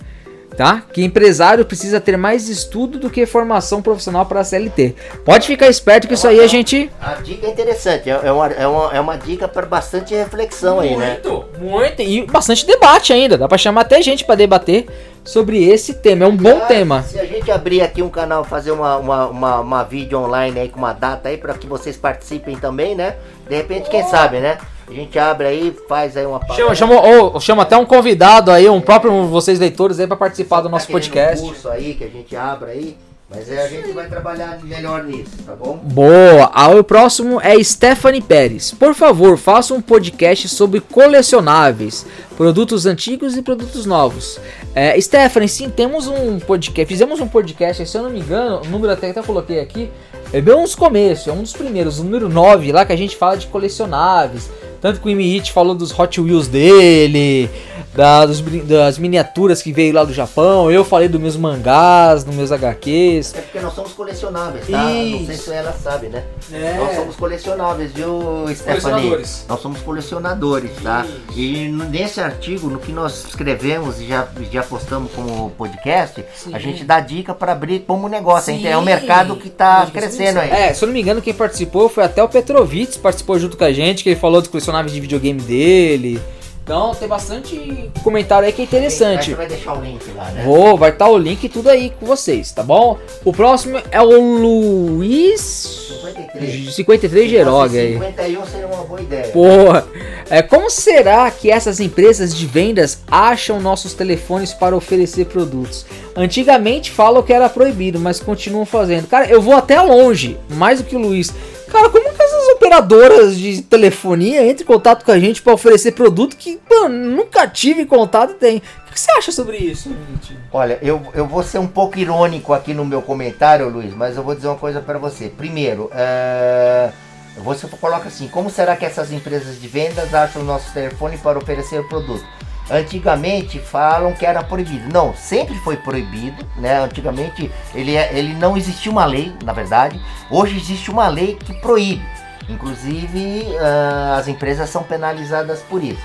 tá? 0.55 0.83
Que 0.91 1.03
empresário 1.03 1.65
precisa 1.65 1.99
ter 1.99 2.17
mais 2.17 2.47
estudo 2.47 2.99
do 2.99 3.09
que 3.09 3.25
formação 3.25 3.81
profissional 3.81 4.25
para 4.25 4.41
a 4.41 4.43
CLT. 4.43 4.95
Pode 5.25 5.47
ficar 5.47 5.67
esperto 5.67 6.07
que 6.07 6.13
isso 6.13 6.27
aí 6.27 6.39
a 6.39 6.47
gente. 6.47 6.89
A 7.01 7.15
dica 7.15 7.47
é 7.47 7.49
interessante, 7.49 8.09
é 8.09 8.31
uma, 8.31 8.47
é 8.47 8.67
uma, 8.67 8.93
é 8.95 8.99
uma 8.99 9.17
dica 9.17 9.47
para 9.47 9.65
bastante 9.65 10.13
reflexão 10.13 10.77
muito, 10.77 10.89
aí, 10.89 10.97
né? 10.97 11.19
Muito, 11.23 11.45
muito. 11.59 12.01
E 12.01 12.25
bastante 12.25 12.65
debate 12.65 13.13
ainda. 13.13 13.37
Dá 13.37 13.47
para 13.47 13.57
chamar 13.57 13.81
até 13.81 14.01
gente 14.01 14.25
para 14.25 14.35
debater 14.35 14.87
sobre 15.23 15.63
esse 15.63 15.95
tema. 15.95 16.25
É 16.25 16.27
um 16.27 16.35
bom 16.35 16.59
tema. 16.61 17.03
Se 17.03 17.19
a 17.19 17.25
gente 17.25 17.49
abrir 17.49 17.81
aqui 17.81 18.01
um 18.01 18.09
canal, 18.09 18.43
fazer 18.43 18.71
uma, 18.71 18.97
uma, 18.97 19.27
uma, 19.27 19.59
uma 19.59 19.83
vídeo 19.83 20.19
online 20.19 20.59
aí 20.59 20.69
com 20.69 20.79
uma 20.79 20.93
data 20.93 21.29
aí 21.29 21.37
para 21.37 21.53
que 21.53 21.67
vocês 21.67 21.97
participem 21.97 22.57
também, 22.57 22.95
né? 22.95 23.15
De 23.47 23.55
repente, 23.55 23.89
quem 23.89 24.03
sabe, 24.03 24.39
né? 24.39 24.57
A 24.93 24.95
gente 24.95 25.17
abre 25.17 25.47
aí, 25.47 25.75
faz 25.89 26.15
aí 26.15 26.23
uma 26.23 26.39
chama, 26.53 26.75
chama, 26.75 27.01
ou, 27.01 27.39
chama 27.39 27.63
até 27.63 27.75
um 27.75 27.83
convidado 27.83 28.51
aí, 28.51 28.69
um 28.69 28.79
próprio 28.79 29.25
vocês 29.25 29.57
leitores 29.57 29.99
aí 29.99 30.05
para 30.05 30.15
participar 30.15 30.61
do 30.61 30.69
nosso 30.69 30.85
tá 30.85 30.91
podcast. 30.93 31.43
Um 31.43 31.47
curso 31.47 31.67
aí 31.67 31.95
que 31.95 32.03
a 32.03 32.07
gente 32.07 32.35
abre 32.35 32.69
aí, 32.69 32.97
Mas 33.27 33.49
é, 33.49 33.63
a 33.63 33.67
gente 33.67 33.91
vai 33.91 34.07
trabalhar 34.07 34.59
melhor 34.61 35.03
nisso, 35.03 35.31
tá 35.43 35.55
bom? 35.55 35.77
Boa! 35.77 36.51
Ah, 36.53 36.69
o 36.69 36.83
próximo 36.83 37.41
é 37.41 37.61
Stephanie 37.63 38.21
Pérez. 38.21 38.71
Por 38.71 38.93
favor, 38.93 39.35
faça 39.35 39.73
um 39.73 39.81
podcast 39.81 40.47
sobre 40.47 40.79
colecionáveis, 40.79 42.05
produtos 42.37 42.85
antigos 42.85 43.35
e 43.35 43.41
produtos 43.41 43.87
novos. 43.87 44.39
É, 44.75 45.01
Stephanie, 45.01 45.49
sim, 45.49 45.71
temos 45.71 46.05
um 46.05 46.39
podcast. 46.39 46.87
Fizemos 46.87 47.19
um 47.19 47.27
podcast, 47.27 47.83
se 47.83 47.97
eu 47.97 48.03
não 48.03 48.11
me 48.11 48.19
engano, 48.19 48.61
o 48.63 48.69
número 48.69 48.93
até 48.93 49.11
que 49.11 49.17
eu 49.17 49.23
coloquei 49.23 49.59
aqui. 49.59 49.89
É 50.31 50.39
bem 50.39 50.55
uns 50.55 50.75
começos, 50.75 51.27
é 51.27 51.31
um 51.31 51.41
dos 51.41 51.53
primeiros, 51.53 51.99
o 51.99 52.03
número 52.03 52.29
9, 52.29 52.71
lá 52.71 52.85
que 52.85 52.93
a 52.93 52.95
gente 52.95 53.15
fala 53.15 53.37
de 53.37 53.47
colecionáveis. 53.47 54.49
Tanto 54.83 54.99
que 54.99 55.07
o 55.07 55.09
Imihit 55.09 55.53
falou 55.53 55.73
dos 55.73 55.97
Hot 55.97 56.19
Wheels 56.19 56.49
dele, 56.49 57.49
da, 57.95 58.25
dos, 58.25 58.41
das 58.41 58.97
miniaturas 58.97 59.61
que 59.61 59.71
veio 59.71 59.93
lá 59.93 60.03
do 60.03 60.13
Japão. 60.13 60.69
Eu 60.69 60.83
falei 60.83 61.07
dos 61.07 61.21
meus 61.21 61.37
mangás, 61.37 62.25
dos 62.25 62.35
meus 62.35 62.51
HQs. 62.51 63.33
É 63.33 63.41
porque 63.41 63.59
nós 63.61 63.73
somos 63.73 63.93
colecionáveis, 63.93 64.67
tá? 64.67 64.91
Isso. 64.91 65.19
Não 65.19 65.25
sei 65.25 65.35
se 65.37 65.53
ela 65.53 65.71
sabe, 65.71 66.07
né? 66.07 66.25
É. 66.51 66.73
Nós 66.77 66.95
somos 66.97 67.15
colecionáveis, 67.15 67.93
viu, 67.93 68.45
Stephanie? 68.53 69.23
Nós 69.47 69.61
somos 69.61 69.79
colecionadores, 69.79 70.71
tá? 70.83 71.05
Isso. 71.05 71.39
E 71.39 71.69
nesse 71.69 72.19
artigo, 72.19 72.69
no 72.69 72.77
que 72.77 72.91
nós 72.91 73.25
escrevemos 73.25 74.01
e 74.01 74.07
já, 74.07 74.27
já 74.51 74.63
postamos 74.63 75.13
como 75.13 75.49
podcast, 75.51 76.25
Sim. 76.35 76.53
a 76.53 76.59
gente 76.59 76.83
dá 76.83 76.99
dica 76.99 77.33
para 77.33 77.53
abrir 77.53 77.85
como 77.87 78.09
negócio. 78.09 78.53
Sim. 78.53 78.67
É 78.67 78.77
um 78.77 78.81
mercado 78.81 79.37
que 79.37 79.49
tá 79.49 79.87
crescendo 79.93 80.39
aí. 80.39 80.49
É, 80.49 80.73
se 80.73 80.83
eu 80.83 80.87
não 80.87 80.93
me 80.93 80.99
engano, 80.99 81.21
quem 81.21 81.33
participou 81.33 81.87
foi 81.87 82.03
até 82.03 82.21
o 82.21 82.27
Petrovitz, 82.27 82.97
participou 82.97 83.39
junto 83.39 83.55
com 83.55 83.63
a 83.63 83.71
gente, 83.71 84.03
que 84.03 84.09
ele 84.09 84.19
falou 84.19 84.41
dos 84.41 84.49
colecionáveis 84.73 84.93
de 84.93 84.99
videogame 84.99 85.41
dele. 85.41 86.19
Então 86.63 86.95
tem 86.95 87.07
bastante 87.09 87.91
comentário 88.01 88.47
aí 88.47 88.53
que 88.53 88.61
é 88.61 88.65
interessante. 88.65 89.31
Você 89.31 89.35
vai 89.35 89.47
deixar 89.47 89.73
o 89.73 89.81
link 89.81 90.01
lá, 90.15 90.31
né? 90.31 90.43
Vou, 90.45 90.77
vai 90.77 90.91
estar 90.91 91.05
tá 91.05 91.11
o 91.11 91.17
link 91.17 91.49
tudo 91.49 91.69
aí 91.69 91.91
com 91.99 92.05
vocês, 92.05 92.51
tá 92.51 92.63
bom? 92.63 92.97
O 93.25 93.33
próximo 93.33 93.81
é 93.91 94.01
o 94.01 94.37
Luiz 94.37 95.91
53, 96.01 96.73
53 96.73 97.29
Geroga 97.29 97.79
aí. 97.79 97.93
51 97.93 98.45
seria 98.45 98.67
uma 98.67 98.83
boa 98.85 99.01
ideia. 99.01 99.27
Porra. 99.27 99.85
É, 100.29 100.41
como 100.41 100.69
será 100.69 101.29
que 101.29 101.51
essas 101.51 101.79
empresas 101.79 102.35
de 102.35 102.45
vendas 102.45 102.99
acham 103.09 103.59
nossos 103.59 103.93
telefones 103.93 104.53
para 104.53 104.75
oferecer 104.75 105.25
produtos? 105.25 105.85
Antigamente 106.15 106.91
falam 106.91 107.23
que 107.23 107.33
era 107.33 107.49
proibido, 107.49 107.99
mas 107.99 108.19
continuam 108.19 108.65
fazendo. 108.65 109.07
Cara, 109.07 109.27
eu 109.27 109.41
vou 109.41 109.55
até 109.55 109.81
longe, 109.81 110.37
mais 110.49 110.79
do 110.81 110.85
que 110.85 110.95
o 110.95 110.99
Luiz. 110.99 111.31
Cara, 111.73 111.89
como 111.89 112.13
que 112.13 112.21
essas 112.21 112.47
operadoras 112.49 113.35
de 113.35 113.63
telefonia 113.63 114.45
entram 114.45 114.63
em 114.63 114.67
contato 114.67 115.03
com 115.03 115.11
a 115.11 115.17
gente 115.17 115.41
para 115.41 115.53
oferecer 115.53 115.93
produto 115.93 116.37
que, 116.37 116.59
mano, 116.69 117.15
nunca 117.15 117.47
tive 117.47 117.85
contato 117.85 118.35
tem? 118.35 118.61
O 118.87 118.93
que 118.93 118.99
você 118.99 119.11
acha 119.13 119.31
sobre 119.31 119.57
isso, 119.57 119.89
gente? 119.89 120.37
Olha, 120.51 120.77
eu, 120.83 121.01
eu 121.15 121.25
vou 121.25 121.41
ser 121.41 121.57
um 121.57 121.67
pouco 121.67 121.97
irônico 121.97 122.53
aqui 122.53 122.75
no 122.75 122.85
meu 122.85 123.01
comentário, 123.01 123.69
Luiz, 123.69 123.91
mas 123.91 124.15
eu 124.15 124.21
vou 124.21 124.35
dizer 124.35 124.49
uma 124.49 124.55
coisa 124.55 124.81
para 124.81 124.99
você. 124.99 125.29
Primeiro, 125.29 125.89
é... 125.95 126.91
você 127.37 127.67
coloca 127.67 128.07
assim: 128.07 128.27
como 128.27 128.49
será 128.49 128.75
que 128.75 128.85
essas 128.85 129.11
empresas 129.11 129.59
de 129.59 129.67
vendas 129.67 130.13
acham 130.13 130.41
o 130.41 130.45
nosso 130.45 130.71
telefone 130.73 131.17
para 131.17 131.37
oferecer 131.37 131.79
o 131.79 131.87
produto? 131.87 132.25
Antigamente 132.69 133.59
falam 133.59 134.13
que 134.13 134.25
era 134.25 134.41
proibido. 134.41 134.91
Não, 134.91 135.13
sempre 135.15 135.55
foi 135.59 135.75
proibido, 135.75 136.45
né? 136.55 136.79
Antigamente 136.79 137.51
ele, 137.75 137.95
é, 137.95 138.17
ele 138.17 138.33
não 138.35 138.55
existia 138.55 138.91
uma 138.91 139.05
lei, 139.05 139.33
na 139.43 139.51
verdade. 139.51 139.99
Hoje 140.31 140.57
existe 140.57 140.89
uma 140.89 141.07
lei 141.07 141.35
que 141.35 141.53
proíbe. 141.59 142.05
Inclusive 142.47 143.47
uh, 143.49 144.17
as 144.17 144.27
empresas 144.27 144.69
são 144.69 144.83
penalizadas 144.83 145.59
por 145.61 145.83
isso. 145.83 146.01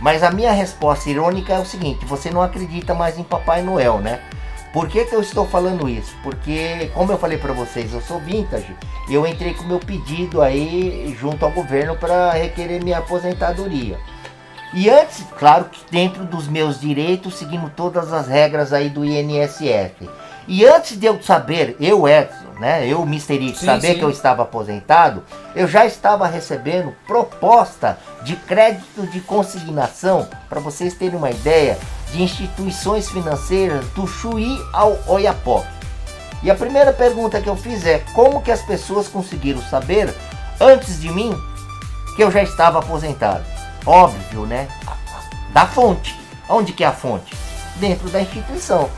Mas 0.00 0.22
a 0.22 0.30
minha 0.30 0.52
resposta 0.52 1.08
irônica 1.08 1.52
é 1.52 1.58
o 1.58 1.64
seguinte: 1.64 2.04
você 2.04 2.30
não 2.30 2.42
acredita 2.42 2.94
mais 2.94 3.18
em 3.18 3.22
Papai 3.22 3.62
Noel, 3.62 3.98
né? 3.98 4.20
Por 4.74 4.88
que, 4.88 5.04
que 5.04 5.14
eu 5.14 5.20
estou 5.20 5.46
falando 5.46 5.88
isso? 5.88 6.16
Porque, 6.20 6.90
como 6.92 7.12
eu 7.12 7.16
falei 7.16 7.38
para 7.38 7.52
vocês, 7.52 7.94
eu 7.94 8.00
sou 8.00 8.18
vintage. 8.18 8.74
Eu 9.08 9.24
entrei 9.24 9.54
com 9.54 9.62
meu 9.62 9.78
pedido 9.78 10.42
aí 10.42 11.16
junto 11.16 11.44
ao 11.44 11.52
governo 11.52 11.96
para 11.96 12.32
requerer 12.32 12.82
minha 12.82 12.98
aposentadoria. 12.98 13.96
E 14.74 14.90
antes, 14.90 15.24
claro 15.38 15.66
que 15.66 15.80
dentro 15.92 16.24
dos 16.24 16.48
meus 16.48 16.80
direitos, 16.80 17.36
seguindo 17.36 17.70
todas 17.70 18.12
as 18.12 18.26
regras 18.26 18.72
aí 18.72 18.90
do 18.90 19.04
INSS. 19.04 20.08
E 20.48 20.66
antes 20.66 20.98
de 20.98 21.06
eu 21.06 21.22
saber, 21.22 21.76
eu 21.78 22.08
Edson, 22.08 22.58
né, 22.58 22.84
eu 22.84 23.00
Mr. 23.02 23.54
Saber 23.54 23.92
sim. 23.92 23.98
que 23.98 24.04
eu 24.04 24.10
estava 24.10 24.42
aposentado, 24.42 25.22
eu 25.54 25.68
já 25.68 25.86
estava 25.86 26.26
recebendo 26.26 26.92
proposta 27.06 27.96
de 28.24 28.34
crédito 28.34 29.06
de 29.06 29.20
consignação, 29.20 30.28
para 30.48 30.58
vocês 30.58 30.94
terem 30.94 31.16
uma 31.16 31.30
ideia, 31.30 31.78
de 32.14 32.22
instituições 32.22 33.10
financeiras 33.10 33.84
do 33.88 34.06
Chuí 34.06 34.64
ao 34.72 34.96
Oiapoque. 35.08 35.66
E 36.42 36.50
a 36.50 36.54
primeira 36.54 36.92
pergunta 36.92 37.40
que 37.40 37.48
eu 37.48 37.56
fiz 37.56 37.84
é: 37.84 37.98
como 38.14 38.40
que 38.40 38.52
as 38.52 38.62
pessoas 38.62 39.08
conseguiram 39.08 39.60
saber 39.62 40.14
antes 40.60 41.00
de 41.00 41.10
mim 41.10 41.36
que 42.14 42.22
eu 42.22 42.30
já 42.30 42.42
estava 42.42 42.78
aposentado? 42.78 43.44
Óbvio, 43.84 44.46
né? 44.46 44.68
Da 45.52 45.66
fonte. 45.66 46.18
Onde 46.48 46.72
que 46.72 46.84
é 46.84 46.86
a 46.86 46.92
fonte? 46.92 47.34
Dentro 47.76 48.08
da 48.08 48.20
instituição. 48.20 48.88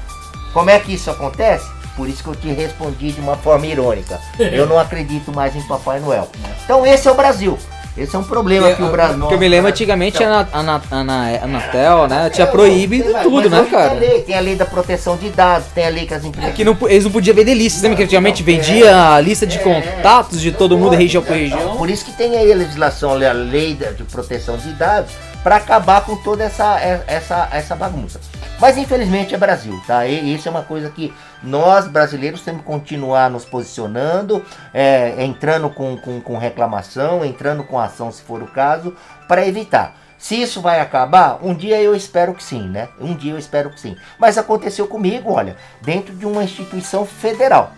Como 0.52 0.68
é 0.68 0.78
que 0.78 0.92
isso 0.94 1.10
acontece? 1.10 1.66
Por 1.96 2.08
isso 2.08 2.22
que 2.22 2.28
eu 2.28 2.34
te 2.34 2.48
respondi 2.52 3.12
de 3.12 3.20
uma 3.20 3.36
forma 3.36 3.66
irônica. 3.66 4.20
Eu 4.38 4.66
não 4.66 4.78
acredito 4.78 5.32
mais 5.32 5.56
em 5.56 5.62
Papai 5.62 5.98
Noel. 5.98 6.28
Então 6.64 6.84
esse 6.84 7.08
é 7.08 7.10
o 7.10 7.14
Brasil. 7.14 7.58
Esse 7.96 8.14
é 8.14 8.18
um 8.18 8.24
problema 8.24 8.72
que 8.74 8.82
o 8.82 8.90
Brasil. 8.90 9.18
Porque 9.18 9.34
eu 9.34 9.38
me 9.38 9.48
lembro 9.48 9.70
antigamente 9.70 10.22
a, 10.22 10.46
Anatel, 10.52 12.06
né? 12.08 12.28
Tinha 12.30 12.46
proibido 12.46 13.10
tudo, 13.22 13.48
né, 13.48 13.66
cara? 13.70 13.90
Tem 13.90 13.96
a, 13.96 14.00
lei, 14.00 14.22
tem 14.22 14.34
a 14.34 14.40
lei 14.40 14.54
da 14.54 14.66
proteção 14.66 15.16
de 15.16 15.30
dados, 15.30 15.68
tem 15.74 15.86
a 15.86 15.88
lei 15.88 16.04
que 16.06 16.12
as 16.12 16.22
empresas. 16.22 16.50
É 16.50 16.52
que 16.52 16.62
não, 16.62 16.76
eles 16.82 17.04
não 17.04 17.10
podiam 17.10 17.34
vender 17.34 17.54
lista, 17.54 17.80
lembra 17.82 17.96
que 17.96 18.02
antigamente 18.02 18.42
vendia 18.42 19.14
a 19.14 19.20
lista 19.20 19.46
de 19.46 19.56
é, 19.56 19.60
contatos 19.60 20.40
de 20.40 20.52
todo 20.52 20.76
mundo, 20.76 20.94
região 20.94 21.22
por 21.22 21.34
região? 21.34 21.76
Por 21.76 21.88
isso 21.88 22.04
que 22.04 22.12
tem 22.12 22.36
aí 22.36 22.52
a 22.52 22.56
legislação, 22.56 23.12
a 23.12 23.32
lei 23.32 23.74
de 23.74 24.04
proteção 24.04 24.58
de 24.58 24.72
dados, 24.72 25.12
para 25.46 25.58
acabar 25.58 26.04
com 26.04 26.16
toda 26.16 26.42
essa, 26.42 26.76
essa, 27.06 27.48
essa 27.52 27.76
bagunça. 27.76 28.20
Mas 28.58 28.76
infelizmente 28.76 29.32
é 29.32 29.38
Brasil, 29.38 29.80
tá? 29.86 30.04
E 30.04 30.34
isso 30.34 30.48
é 30.48 30.50
uma 30.50 30.64
coisa 30.64 30.90
que 30.90 31.14
nós 31.40 31.86
brasileiros 31.86 32.40
temos 32.40 32.62
que 32.62 32.66
continuar 32.66 33.30
nos 33.30 33.44
posicionando, 33.44 34.44
é, 34.74 35.14
entrando 35.22 35.70
com, 35.70 35.96
com, 35.98 36.20
com 36.20 36.36
reclamação, 36.36 37.24
entrando 37.24 37.62
com 37.62 37.78
ação 37.78 38.10
se 38.10 38.22
for 38.22 38.42
o 38.42 38.48
caso, 38.48 38.96
para 39.28 39.46
evitar. 39.46 39.94
Se 40.18 40.34
isso 40.34 40.60
vai 40.60 40.80
acabar, 40.80 41.38
um 41.40 41.54
dia 41.54 41.80
eu 41.80 41.94
espero 41.94 42.34
que 42.34 42.42
sim, 42.42 42.68
né? 42.68 42.88
Um 43.00 43.14
dia 43.14 43.30
eu 43.30 43.38
espero 43.38 43.70
que 43.70 43.78
sim. 43.78 43.96
Mas 44.18 44.36
aconteceu 44.36 44.88
comigo, 44.88 45.30
olha, 45.30 45.56
dentro 45.80 46.12
de 46.12 46.26
uma 46.26 46.42
instituição 46.42 47.06
federal. 47.06 47.70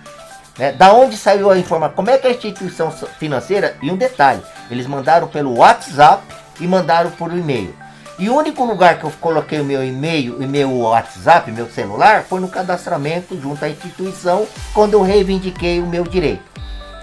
Né? 0.58 0.72
Da 0.72 0.94
onde 0.94 1.18
saiu 1.18 1.50
a 1.50 1.58
informação? 1.58 1.96
Como 1.96 2.08
é 2.08 2.16
que 2.16 2.26
a 2.26 2.30
instituição 2.30 2.90
financeira? 2.90 3.76
E 3.82 3.90
um 3.90 3.96
detalhe, 3.96 4.40
eles 4.70 4.86
mandaram 4.86 5.28
pelo 5.28 5.58
WhatsApp 5.58 6.37
e 6.60 6.66
mandaram 6.66 7.10
por 7.10 7.32
e-mail. 7.32 7.74
E 8.18 8.28
o 8.28 8.36
único 8.36 8.64
lugar 8.64 8.98
que 8.98 9.04
eu 9.04 9.12
coloquei 9.20 9.60
o 9.60 9.64
meu 9.64 9.84
e-mail 9.84 10.42
e 10.42 10.46
meu 10.46 10.76
WhatsApp, 10.78 11.52
meu 11.52 11.68
celular, 11.70 12.24
foi 12.24 12.40
no 12.40 12.48
cadastramento 12.48 13.40
junto 13.40 13.64
à 13.64 13.68
instituição, 13.68 14.44
quando 14.74 14.94
eu 14.94 15.02
reivindiquei 15.02 15.80
o 15.80 15.86
meu 15.86 16.02
direito. 16.02 16.42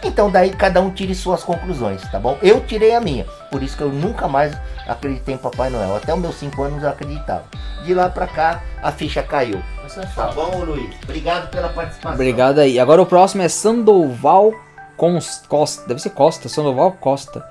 Então 0.03 0.29
daí 0.29 0.51
cada 0.51 0.81
um 0.81 0.91
tire 0.91 1.15
suas 1.15 1.41
conclusões, 1.43 2.01
tá 2.11 2.19
bom? 2.19 2.37
Eu 2.41 2.61
tirei 2.61 2.93
a 2.93 2.99
minha, 2.99 3.25
por 3.49 3.63
isso 3.63 3.77
que 3.77 3.81
eu 3.81 3.89
nunca 3.89 4.27
mais 4.27 4.55
acreditei 4.85 5.35
em 5.35 5.37
Papai 5.37 5.69
Noel. 5.69 5.95
Até 5.95 6.13
os 6.13 6.19
meus 6.19 6.35
5 6.35 6.61
anos 6.61 6.83
eu 6.83 6.89
acreditava. 6.89 7.45
De 7.83 7.93
lá 7.93 8.09
pra 8.09 8.27
cá 8.27 8.61
a 8.83 8.91
ficha 8.91 9.23
caiu. 9.23 9.61
Tá 10.15 10.31
bom, 10.31 10.63
Luiz? 10.65 10.93
Obrigado 11.03 11.49
pela 11.49 11.69
participação. 11.69 12.13
Obrigado 12.13 12.59
aí. 12.59 12.77
Agora 12.77 13.01
o 13.01 13.05
próximo 13.05 13.41
é 13.41 13.47
Sandoval 13.47 14.51
Costa. 15.47 15.87
Deve 15.87 16.01
ser 16.01 16.09
Costa, 16.09 16.49
Sandoval 16.49 16.91
Costa. 16.91 17.43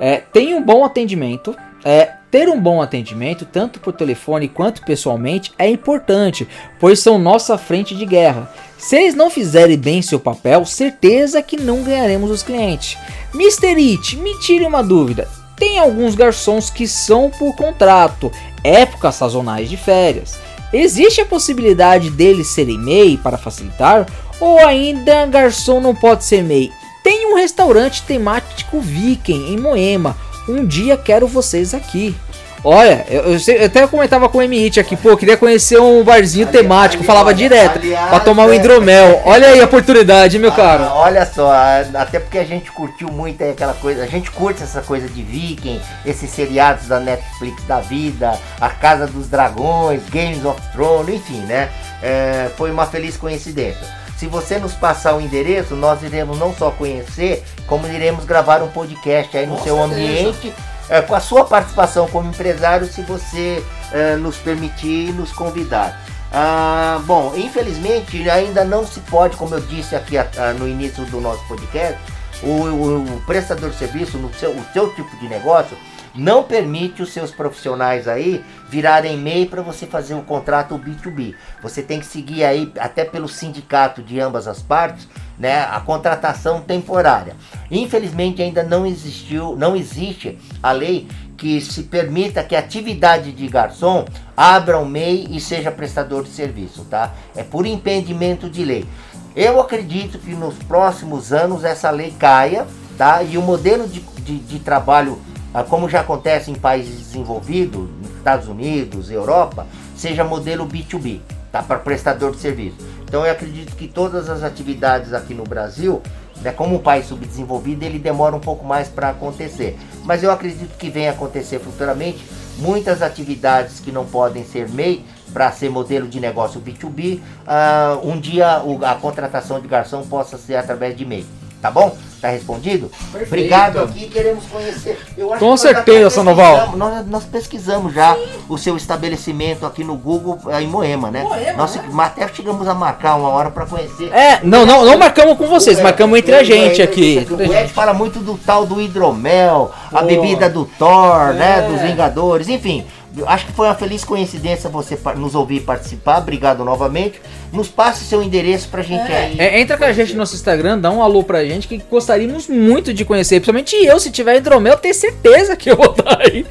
É, 0.00 0.16
tem 0.16 0.54
um 0.54 0.62
bom 0.62 0.84
atendimento. 0.84 1.54
É, 1.84 2.14
ter 2.30 2.48
um 2.48 2.60
bom 2.60 2.80
atendimento, 2.80 3.44
tanto 3.44 3.80
por 3.80 3.92
telefone 3.92 4.48
quanto 4.48 4.82
pessoalmente, 4.82 5.52
é 5.58 5.68
importante, 5.68 6.46
pois 6.78 7.00
são 7.00 7.18
nossa 7.18 7.58
frente 7.58 7.94
de 7.94 8.06
guerra. 8.06 8.50
Se 8.78 8.96
eles 8.96 9.14
não 9.14 9.30
fizerem 9.30 9.76
bem 9.76 10.00
seu 10.00 10.20
papel, 10.20 10.64
certeza 10.64 11.42
que 11.42 11.60
não 11.60 11.82
ganharemos 11.82 12.30
os 12.30 12.42
clientes. 12.42 12.96
Mr. 13.34 13.92
It, 13.92 14.16
me 14.16 14.38
tire 14.40 14.64
uma 14.64 14.82
dúvida. 14.82 15.28
Tem 15.56 15.78
alguns 15.78 16.14
garçons 16.14 16.70
que 16.70 16.86
são 16.86 17.30
por 17.30 17.54
contrato, 17.54 18.32
épocas 18.64 19.16
sazonais 19.16 19.68
de 19.68 19.76
férias. 19.76 20.38
Existe 20.72 21.20
a 21.20 21.26
possibilidade 21.26 22.10
deles 22.10 22.48
serem 22.48 22.78
MEI 22.78 23.16
para 23.18 23.36
facilitar? 23.36 24.06
Ou 24.40 24.58
ainda 24.60 25.26
garçom 25.26 25.80
não 25.80 25.94
pode 25.94 26.24
ser 26.24 26.42
MEI? 26.42 26.70
Tem 27.02 27.32
um 27.32 27.36
restaurante 27.36 28.02
temático 28.02 28.80
viking 28.80 29.52
em 29.52 29.58
Moema 29.58 30.16
um 30.48 30.64
dia 30.66 30.96
quero 30.96 31.26
vocês 31.26 31.74
aqui. 31.74 32.14
Olha, 32.62 33.06
eu, 33.08 33.22
eu, 33.22 33.38
eu, 33.54 33.66
até 33.66 33.86
comentava 33.86 34.28
com 34.28 34.36
o 34.36 34.42
M-Hit 34.42 34.78
aqui, 34.78 34.94
pô, 34.94 35.16
queria 35.16 35.34
conhecer 35.34 35.80
um 35.80 36.04
barzinho 36.04 36.46
temático, 36.46 37.02
falava 37.02 37.32
direto, 37.32 37.78
aliás, 37.78 38.10
pra 38.10 38.20
tomar 38.20 38.44
um 38.44 38.52
é. 38.52 38.56
hidromel. 38.56 39.22
Olha 39.24 39.48
aí 39.48 39.60
a 39.62 39.64
oportunidade, 39.64 40.38
meu 40.38 40.50
ah, 40.50 40.54
cara. 40.54 40.92
Olha 40.92 41.24
só, 41.24 41.50
até 41.94 42.18
porque 42.20 42.36
a 42.36 42.44
gente 42.44 42.70
curtiu 42.70 43.08
muito 43.10 43.42
aquela 43.42 43.72
coisa, 43.72 44.02
a 44.02 44.06
gente 44.06 44.30
curte 44.30 44.62
essa 44.62 44.82
coisa 44.82 45.08
de 45.08 45.22
Viking, 45.22 45.80
esses 46.04 46.28
seriados 46.28 46.86
da 46.86 47.00
Netflix 47.00 47.64
da 47.64 47.80
vida, 47.80 48.38
A 48.60 48.68
Casa 48.68 49.06
dos 49.06 49.26
Dragões, 49.26 50.02
Games 50.10 50.44
of 50.44 50.60
Thrones, 50.72 51.14
enfim, 51.14 51.40
né? 51.46 51.70
É, 52.02 52.50
foi 52.58 52.70
uma 52.70 52.84
feliz 52.84 53.16
coincidência. 53.16 53.99
Se 54.20 54.26
você 54.26 54.58
nos 54.58 54.74
passar 54.74 55.14
o 55.14 55.20
endereço, 55.22 55.74
nós 55.74 56.02
iremos 56.02 56.38
não 56.38 56.54
só 56.54 56.70
conhecer, 56.70 57.42
como 57.66 57.86
iremos 57.86 58.26
gravar 58.26 58.62
um 58.62 58.68
podcast 58.68 59.34
aí 59.34 59.46
no 59.46 59.56
Com 59.56 59.64
seu 59.64 59.82
ambiente, 59.82 60.52
é, 60.90 61.00
com 61.00 61.14
a 61.14 61.20
sua 61.20 61.46
participação 61.46 62.06
como 62.06 62.28
empresário, 62.28 62.86
se 62.86 63.00
você 63.00 63.64
é, 63.90 64.16
nos 64.16 64.36
permitir 64.36 65.08
e 65.08 65.12
nos 65.12 65.32
convidar. 65.32 66.04
Ah, 66.30 67.00
bom, 67.06 67.32
infelizmente 67.34 68.28
ainda 68.28 68.62
não 68.62 68.86
se 68.86 69.00
pode, 69.00 69.38
como 69.38 69.54
eu 69.54 69.60
disse 69.62 69.96
aqui 69.96 70.18
a, 70.18 70.28
a, 70.36 70.52
no 70.52 70.68
início 70.68 71.02
do 71.06 71.18
nosso 71.18 71.42
podcast, 71.48 71.98
o, 72.42 72.46
o, 72.46 73.16
o, 73.16 73.22
prestador 73.22 73.70
de 73.70 73.76
serviço, 73.76 74.18
no 74.18 74.30
seu, 74.34 74.50
o 74.50 74.64
seu 74.74 74.94
tipo 74.94 75.16
de 75.16 75.30
negócio, 75.30 75.74
não 76.14 76.42
permite 76.42 77.02
os 77.02 77.12
seus 77.12 77.30
profissionais 77.30 78.08
aí 78.08 78.44
virarem 78.68 79.16
MEI 79.16 79.46
para 79.46 79.62
você 79.62 79.86
fazer 79.86 80.14
o 80.14 80.22
contrato 80.22 80.78
B2B. 80.78 81.34
Você 81.62 81.82
tem 81.82 82.00
que 82.00 82.06
seguir 82.06 82.44
aí, 82.44 82.72
até 82.78 83.04
pelo 83.04 83.28
sindicato 83.28 84.02
de 84.02 84.20
ambas 84.20 84.46
as 84.46 84.62
partes, 84.62 85.08
né, 85.38 85.62
a 85.62 85.80
contratação 85.80 86.60
temporária. 86.60 87.34
Infelizmente 87.70 88.42
ainda 88.42 88.62
não 88.62 88.86
existiu, 88.86 89.56
não 89.56 89.74
existe 89.74 90.38
a 90.62 90.72
lei 90.72 91.08
que 91.36 91.58
se 91.60 91.84
permita 91.84 92.44
que 92.44 92.54
a 92.54 92.58
atividade 92.58 93.32
de 93.32 93.48
garçom 93.48 94.04
abra 94.36 94.78
o 94.78 94.84
MEI 94.84 95.26
e 95.30 95.40
seja 95.40 95.70
prestador 95.70 96.24
de 96.24 96.28
serviço, 96.28 96.84
tá? 96.84 97.14
É 97.34 97.42
por 97.42 97.64
impedimento 97.64 98.50
de 98.50 98.62
lei. 98.62 98.86
Eu 99.34 99.58
acredito 99.58 100.18
que 100.18 100.34
nos 100.34 100.54
próximos 100.56 101.32
anos 101.32 101.64
essa 101.64 101.90
lei 101.90 102.10
caia, 102.18 102.66
tá? 102.98 103.22
E 103.22 103.38
o 103.38 103.42
modelo 103.42 103.88
de, 103.88 104.00
de, 104.00 104.38
de 104.38 104.58
trabalho 104.58 105.18
como 105.68 105.88
já 105.88 106.00
acontece 106.00 106.50
em 106.50 106.54
países 106.54 106.98
desenvolvidos, 106.98 107.88
Estados 108.16 108.48
Unidos, 108.48 109.10
Europa, 109.10 109.66
seja 109.96 110.22
modelo 110.22 110.66
B2B, 110.66 111.20
tá? 111.50 111.62
Para 111.62 111.78
prestador 111.78 112.32
de 112.32 112.38
serviço. 112.38 112.76
Então 113.02 113.26
eu 113.26 113.32
acredito 113.32 113.74
que 113.74 113.88
todas 113.88 114.28
as 114.30 114.42
atividades 114.42 115.12
aqui 115.12 115.34
no 115.34 115.42
Brasil, 115.42 116.00
né, 116.42 116.52
como 116.52 116.76
um 116.76 116.78
país 116.78 117.06
subdesenvolvido, 117.06 117.84
ele 117.84 117.98
demora 117.98 118.36
um 118.36 118.40
pouco 118.40 118.64
mais 118.64 118.88
para 118.88 119.10
acontecer. 119.10 119.76
Mas 120.04 120.22
eu 120.22 120.30
acredito 120.30 120.76
que 120.78 120.88
venha 120.88 121.10
acontecer 121.10 121.58
futuramente 121.58 122.24
muitas 122.58 123.02
atividades 123.02 123.80
que 123.80 123.90
não 123.90 124.06
podem 124.06 124.44
ser 124.44 124.68
MEI 124.68 125.04
para 125.32 125.50
ser 125.50 125.70
modelo 125.70 126.08
de 126.08 126.20
negócio 126.20 126.60
B2B, 126.60 127.18
uh, 127.18 127.20
ah, 127.46 128.00
um 128.02 128.18
dia 128.18 128.62
a 128.82 128.94
contratação 128.96 129.60
de 129.60 129.68
garçom 129.68 130.02
possa 130.02 130.36
ser 130.36 130.56
através 130.56 130.96
de 130.96 131.04
MEI. 131.04 131.24
Tá 131.60 131.70
bom? 131.70 131.96
Tá 132.20 132.28
respondido? 132.28 132.90
Perfeito. 133.12 133.26
Obrigado 133.26 133.80
aqui, 133.80 134.08
queremos 134.08 134.44
conhecer. 134.44 134.98
Com 135.38 135.56
certeza, 135.56 136.10
Sanoval. 136.10 136.76
Nós, 136.76 137.06
nós 137.06 137.24
pesquisamos 137.24 137.94
já 137.94 138.14
Sim. 138.14 138.20
o 138.48 138.58
seu 138.58 138.76
estabelecimento 138.76 139.64
aqui 139.64 139.82
no 139.82 139.96
Google 139.96 140.38
em 140.58 140.66
Moema, 140.66 141.10
né? 141.10 141.22
Moema, 141.22 141.56
nós 141.56 141.76
né? 141.76 141.82
até 141.98 142.28
chegamos 142.28 142.68
a 142.68 142.74
marcar 142.74 143.14
uma 143.14 143.30
hora 143.30 143.50
para 143.50 143.64
conhecer. 143.64 144.12
É, 144.12 144.40
não, 144.42 144.66
não, 144.66 144.84
não 144.84 144.98
marcamos 144.98 145.36
com 145.38 145.46
vocês, 145.46 145.78
o 145.78 145.82
marcamos 145.82 146.18
entre 146.18 146.34
a 146.34 146.42
gente 146.42 146.82
aqui. 146.82 147.26
O 147.30 147.54
Ed 147.54 147.72
fala 147.72 147.94
muito 147.94 148.18
do 148.18 148.36
tal 148.36 148.66
do 148.66 148.80
hidromel, 148.80 149.70
a 149.90 150.02
bebida 150.02 150.48
do 150.48 150.66
Thor, 150.66 151.32
né? 151.32 151.58
é. 151.58 151.60
né? 151.62 151.68
Dos 151.68 151.80
Vingadores, 151.80 152.48
enfim. 152.48 152.86
Acho 153.26 153.46
que 153.46 153.52
foi 153.52 153.66
uma 153.66 153.74
feliz 153.74 154.04
coincidência 154.04 154.70
você 154.70 154.98
nos 155.16 155.34
ouvir 155.34 155.60
participar. 155.60 156.18
Obrigado 156.18 156.64
novamente. 156.64 157.20
Nos 157.52 157.68
passe 157.68 158.04
seu 158.04 158.22
endereço 158.22 158.68
pra 158.68 158.82
gente 158.82 159.10
é. 159.10 159.16
aí. 159.16 159.40
É, 159.40 159.60
entra 159.60 159.76
com 159.76 159.84
a 159.84 159.92
gente 159.92 160.12
no 160.12 160.18
nosso 160.18 160.36
Instagram, 160.36 160.78
dá 160.78 160.90
um 160.90 161.02
alô 161.02 161.24
pra 161.24 161.44
gente 161.44 161.66
que 161.66 161.82
gostaríamos 161.90 162.46
muito 162.46 162.94
de 162.94 163.04
conhecer. 163.04 163.36
Principalmente 163.36 163.74
eu, 163.74 163.98
se 163.98 164.10
tiver 164.10 164.36
hidromel, 164.36 164.76
tenho 164.76 164.94
certeza 164.94 165.56
que 165.56 165.70
eu 165.70 165.76
vou 165.76 165.90
estar 165.90 166.16
tá 166.16 166.18
aí 166.22 166.44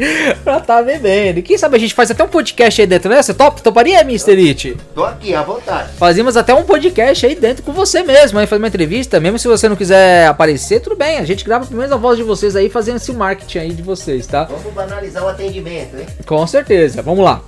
pra 0.44 0.58
estar 0.58 0.60
tá 0.60 0.84
bebendo. 0.84 1.40
E 1.40 1.42
quem 1.42 1.58
sabe 1.58 1.78
a 1.78 1.80
gente 1.80 1.94
faz 1.94 2.12
até 2.12 2.24
um 2.24 2.28
podcast 2.28 2.82
aí 2.82 2.88
dentro, 2.88 3.10
né? 3.10 3.22
Você 3.22 3.34
top? 3.34 3.62
Toparia, 3.62 4.02
Mr. 4.02 4.50
It? 4.50 4.78
Tô 4.94 5.06
aqui, 5.06 5.34
à 5.34 5.42
vontade. 5.42 5.94
Fazíamos 5.98 6.36
até 6.36 6.54
um 6.54 6.64
podcast 6.64 7.26
aí 7.26 7.36
dentro 7.36 7.64
com 7.64 7.72
você 7.72 8.04
mesmo, 8.04 8.38
aí 8.38 8.46
fazer 8.46 8.62
uma 8.62 8.68
entrevista. 8.68 9.20
Mesmo 9.20 9.40
se 9.40 9.48
você 9.48 9.70
não 9.70 9.78
quiser 9.78 10.28
aparecer, 10.28 10.82
tudo 10.82 10.98
bem. 10.98 11.20
A 11.20 11.26
gente 11.26 11.46
grava 11.46 11.66
pelo 11.66 11.78
menos 11.78 11.94
a 11.94 11.98
voz 11.98 12.18
de 12.18 12.24
vocês 12.24 12.56
aí, 12.56 12.70
fazendo 12.70 12.98
esse 12.98 13.14
marketing 13.14 13.60
aí 13.60 13.72
de 13.72 13.82
vocês, 13.82 14.28
tá? 14.28 14.44
Vamos 14.44 14.74
banalizar 14.74 15.24
o 15.24 15.30
atendimento, 15.30 15.98
hein? 15.98 16.06
Com 16.26 16.49
certeza. 16.50 17.02
Vamos 17.02 17.24
lá. 17.24 17.42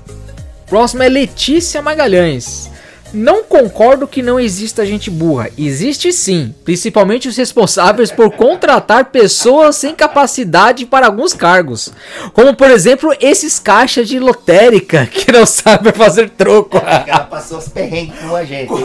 Próximo 0.68 1.04
é 1.04 1.10
Letícia 1.10 1.82
Magalhães. 1.82 2.72
Não 3.14 3.44
concordo 3.44 4.08
que 4.08 4.22
não 4.22 4.40
exista 4.40 4.86
gente 4.86 5.10
burra. 5.10 5.50
Existe 5.58 6.14
sim, 6.14 6.56
principalmente 6.64 7.28
os 7.28 7.36
responsáveis 7.36 8.10
por 8.10 8.32
contratar 8.32 9.06
pessoas 9.06 9.76
sem 9.76 9.94
capacidade 9.94 10.86
para 10.86 11.08
alguns 11.08 11.34
cargos. 11.34 11.92
Como 12.34 12.56
por 12.56 12.72
exemplo, 12.72 13.14
esses 13.20 13.60
caixas 13.60 14.08
de 14.08 14.18
lotérica 14.18 15.06
que 15.12 15.30
não 15.30 15.46
sabem 15.46 15.92
fazer 15.92 16.30
troco. 16.30 16.78
Ela 16.78 17.20
passou 17.20 17.58
os 17.58 17.68
perrengues 17.68 18.18
com 18.20 18.36
a 18.36 18.46
gente. 18.46 18.72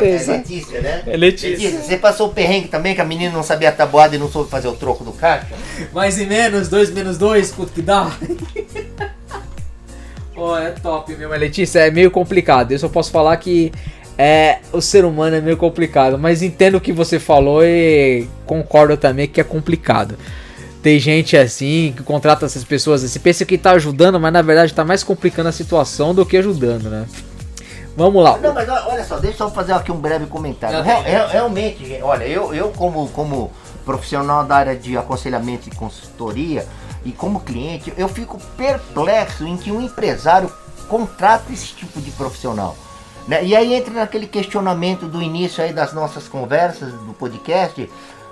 É 0.00 0.32
Letícia, 0.32 0.80
né? 0.80 1.02
É 1.06 1.16
Letícia. 1.16 1.50
Letícia. 1.50 1.82
Você 1.82 1.96
passou 1.96 2.28
o 2.28 2.32
perrengue 2.32 2.68
também 2.68 2.94
que 2.94 3.00
a 3.00 3.04
menina 3.04 3.32
não 3.32 3.42
sabia 3.42 3.70
a 3.70 3.72
tabuada 3.72 4.14
e 4.14 4.18
não 4.18 4.30
soube 4.30 4.50
fazer 4.50 4.68
o 4.68 4.72
troco 4.72 5.02
do 5.02 5.12
caixa? 5.12 5.48
Mais 5.92 6.18
e 6.18 6.26
menos, 6.26 6.68
dois 6.68 6.90
menos 6.90 7.16
dois, 7.16 7.50
quanto 7.50 7.72
que 7.72 7.82
dá? 7.82 8.10
Pô, 10.40 10.56
é 10.56 10.70
top, 10.70 11.14
meu. 11.16 11.28
Mas 11.28 11.38
Letícia, 11.38 11.80
é 11.80 11.90
meio 11.90 12.10
complicado. 12.10 12.72
Eu 12.72 12.78
só 12.78 12.88
posso 12.88 13.10
falar 13.10 13.36
que 13.36 13.70
é, 14.16 14.60
o 14.72 14.80
ser 14.80 15.04
humano 15.04 15.36
é 15.36 15.40
meio 15.42 15.58
complicado. 15.58 16.16
Mas 16.16 16.42
entendo 16.42 16.76
o 16.76 16.80
que 16.80 16.94
você 16.94 17.18
falou 17.18 17.62
e 17.62 18.26
concordo 18.46 18.96
também 18.96 19.28
que 19.28 19.38
é 19.38 19.44
complicado. 19.44 20.16
Tem 20.82 20.98
gente 20.98 21.36
assim 21.36 21.92
que 21.94 22.02
contrata 22.02 22.46
essas 22.46 22.64
pessoas 22.64 23.04
assim, 23.04 23.20
pensa 23.20 23.44
que 23.44 23.58
tá 23.58 23.72
ajudando, 23.72 24.18
mas 24.18 24.32
na 24.32 24.40
verdade 24.40 24.72
tá 24.72 24.82
mais 24.82 25.04
complicando 25.04 25.50
a 25.50 25.52
situação 25.52 26.14
do 26.14 26.24
que 26.24 26.38
ajudando, 26.38 26.88
né? 26.88 27.04
Vamos 27.94 28.24
lá. 28.24 28.38
Não, 28.38 28.54
mas 28.54 28.66
olha 28.66 29.04
só, 29.04 29.18
deixa 29.18 29.44
eu 29.44 29.50
fazer 29.50 29.74
aqui 29.74 29.92
um 29.92 29.98
breve 29.98 30.24
comentário. 30.24 30.80
Real, 30.82 31.28
realmente, 31.28 31.98
olha, 32.00 32.24
eu, 32.24 32.54
eu 32.54 32.70
como, 32.70 33.08
como 33.08 33.50
profissional 33.84 34.42
da 34.42 34.56
área 34.56 34.74
de 34.74 34.96
aconselhamento 34.96 35.68
e 35.68 35.74
consultoria, 35.74 36.66
e 37.04 37.12
como 37.12 37.40
cliente, 37.40 37.92
eu 37.96 38.08
fico 38.08 38.38
perplexo 38.56 39.46
em 39.46 39.56
que 39.56 39.72
um 39.72 39.80
empresário 39.80 40.52
contrata 40.88 41.52
esse 41.52 41.68
tipo 41.68 42.00
de 42.00 42.10
profissional. 42.10 42.76
Né? 43.26 43.44
E 43.44 43.56
aí 43.56 43.74
entra 43.74 43.94
naquele 43.94 44.26
questionamento 44.26 45.06
do 45.06 45.22
início 45.22 45.62
aí 45.62 45.72
das 45.72 45.92
nossas 45.92 46.28
conversas 46.28 46.92
do 46.92 47.12
podcast. 47.14 47.88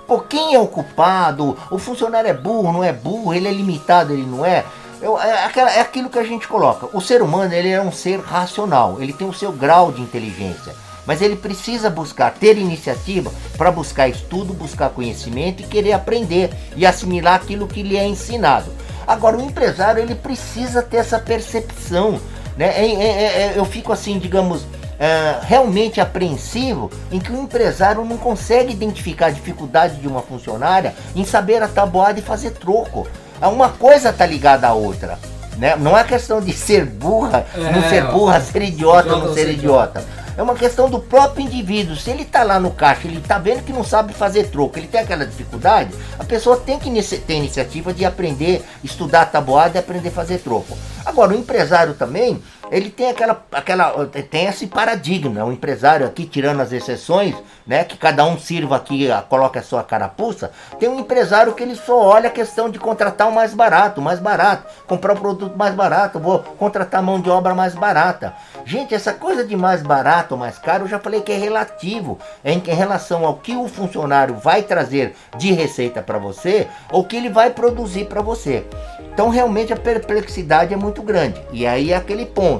Por 0.07 0.25
quem 0.25 0.55
é 0.55 0.59
o 0.59 0.67
culpado? 0.67 1.57
O 1.71 1.77
funcionário 1.77 2.29
é 2.29 2.33
burro, 2.33 2.71
não 2.73 2.83
é 2.83 2.91
burro? 2.91 3.33
Ele 3.33 3.47
é 3.47 3.51
limitado, 3.51 4.13
ele 4.13 4.25
não 4.25 4.45
é? 4.45 4.65
Eu, 5.01 5.19
é, 5.19 5.45
aquela, 5.45 5.71
é 5.71 5.79
aquilo 5.79 6.09
que 6.09 6.19
a 6.19 6.23
gente 6.23 6.47
coloca. 6.47 6.89
O 6.91 6.99
ser 6.99 7.21
humano 7.21 7.53
ele 7.53 7.69
é 7.69 7.81
um 7.81 7.91
ser 7.91 8.19
racional, 8.19 8.97
ele 8.99 9.13
tem 9.13 9.27
o 9.27 9.33
seu 9.33 9.51
grau 9.51 9.91
de 9.91 10.01
inteligência. 10.01 10.75
Mas 11.09 11.23
ele 11.23 11.35
precisa 11.35 11.89
buscar, 11.89 12.31
ter 12.35 12.55
iniciativa 12.55 13.33
para 13.57 13.71
buscar 13.71 14.07
estudo, 14.07 14.53
buscar 14.53 14.91
conhecimento 14.91 15.63
e 15.63 15.65
querer 15.65 15.93
aprender 15.93 16.51
e 16.75 16.85
assimilar 16.85 17.33
aquilo 17.33 17.65
que 17.65 17.81
lhe 17.81 17.97
é 17.97 18.05
ensinado. 18.05 18.71
Agora, 19.07 19.35
o 19.35 19.41
empresário 19.41 20.03
ele 20.03 20.13
precisa 20.13 20.83
ter 20.83 20.97
essa 20.97 21.17
percepção. 21.17 22.21
Né? 22.55 22.67
É, 22.67 22.85
é, 22.85 23.07
é, 23.07 23.23
é 23.23 23.53
eu 23.55 23.65
fico 23.65 23.91
assim, 23.91 24.19
digamos, 24.19 24.67
é, 24.99 25.39
realmente 25.41 25.99
apreensivo 25.99 26.91
em 27.11 27.17
que 27.17 27.31
o 27.31 27.41
empresário 27.41 28.05
não 28.05 28.15
consegue 28.15 28.71
identificar 28.71 29.25
a 29.25 29.31
dificuldade 29.31 29.95
de 29.95 30.07
uma 30.07 30.21
funcionária 30.21 30.93
em 31.15 31.25
saber 31.25 31.63
a 31.63 31.67
tabuada 31.67 32.19
e 32.19 32.21
fazer 32.21 32.51
troco. 32.51 33.07
Uma 33.41 33.69
coisa 33.69 34.09
está 34.11 34.27
ligada 34.27 34.67
à 34.67 34.73
outra. 34.75 35.17
Né? 35.57 35.75
Não 35.75 35.97
é 35.97 36.03
questão 36.03 36.39
de 36.39 36.53
ser 36.53 36.85
burra, 36.85 37.47
não 37.73 37.89
ser 37.89 38.05
burra, 38.11 38.39
ser 38.39 38.61
idiota 38.61 39.15
ou 39.15 39.25
não 39.25 39.33
ser 39.33 39.49
idiota. 39.49 40.05
É 40.39 40.41
uma 40.41 40.55
questão 40.55 40.89
do 40.89 40.99
próprio 40.99 41.45
indivíduo. 41.45 41.97
Se 41.97 42.09
ele 42.09 42.21
está 42.21 42.43
lá 42.43 42.61
no 42.61 42.71
caixa, 42.71 43.09
ele 43.09 43.17
está 43.17 43.37
vendo 43.37 43.61
que 43.61 43.73
não 43.73 43.83
sabe 43.83 44.13
fazer 44.13 44.47
troco, 44.47 44.79
ele 44.79 44.87
tem 44.87 45.01
aquela 45.01 45.25
dificuldade, 45.25 45.93
a 46.17 46.23
pessoa 46.23 46.55
tem 46.55 46.79
que 46.79 46.89
ter 47.17 47.33
iniciativa 47.33 47.93
de 47.93 48.05
aprender, 48.05 48.63
estudar 48.81 49.25
tabuada 49.25 49.77
e 49.77 49.79
aprender 49.79 50.07
a 50.07 50.11
fazer 50.13 50.37
troco. 50.37 50.77
Agora, 51.05 51.33
o 51.33 51.37
empresário 51.37 51.93
também, 51.93 52.41
ele 52.71 52.89
tem 52.89 53.09
aquela, 53.09 53.43
aquela 53.51 54.05
tem 54.29 54.45
esse 54.45 54.67
paradigma, 54.67 55.43
o 55.43 55.51
empresário 55.51 56.05
aqui 56.05 56.25
tirando 56.25 56.61
as 56.61 56.71
exceções, 56.71 57.35
né, 57.65 57.83
que 57.83 57.97
cada 57.97 58.25
um 58.25 58.37
sirva 58.37 58.75
aqui, 58.75 59.07
coloca 59.27 59.59
a 59.59 59.63
sua 59.63 59.83
carapuça, 59.83 60.51
tem 60.79 60.89
um 60.89 60.99
empresário 60.99 61.53
que 61.53 61.63
ele 61.63 61.75
só 61.75 61.99
olha 61.99 62.29
a 62.29 62.31
questão 62.31 62.69
de 62.69 62.79
contratar 62.79 63.27
o 63.27 63.33
mais 63.33 63.53
barato, 63.53 64.01
mais 64.01 64.19
barato, 64.19 64.65
comprar 64.87 65.13
o 65.13 65.15
um 65.15 65.19
produto 65.19 65.57
mais 65.57 65.73
barato, 65.73 66.19
vou 66.19 66.39
contratar 66.39 67.01
mão 67.01 67.19
de 67.19 67.29
obra 67.29 67.53
mais 67.53 67.75
barata. 67.75 68.33
Gente, 68.65 68.93
essa 68.93 69.13
coisa 69.13 69.43
de 69.43 69.55
mais 69.55 69.81
barato 69.81 70.37
mais 70.37 70.57
caro, 70.59 70.85
eu 70.85 70.89
já 70.89 70.99
falei 70.99 71.21
que 71.21 71.31
é 71.31 71.37
relativo, 71.37 72.19
é 72.43 72.53
em, 72.53 72.63
em 72.65 72.73
relação 72.73 73.25
ao 73.25 73.35
que 73.35 73.55
o 73.55 73.67
funcionário 73.67 74.35
vai 74.35 74.61
trazer 74.63 75.15
de 75.37 75.51
receita 75.51 76.01
para 76.01 76.17
você, 76.17 76.67
ou 76.91 77.03
que 77.03 77.15
ele 77.15 77.29
vai 77.29 77.49
produzir 77.49 78.05
para 78.05 78.21
você. 78.21 78.65
Então 79.13 79.29
realmente 79.29 79.73
a 79.73 79.77
perplexidade 79.77 80.73
é 80.73 80.77
muito 80.77 81.01
grande. 81.01 81.41
E 81.51 81.67
aí 81.67 81.91
é 81.91 81.95
aquele 81.95 82.25
ponto 82.25 82.58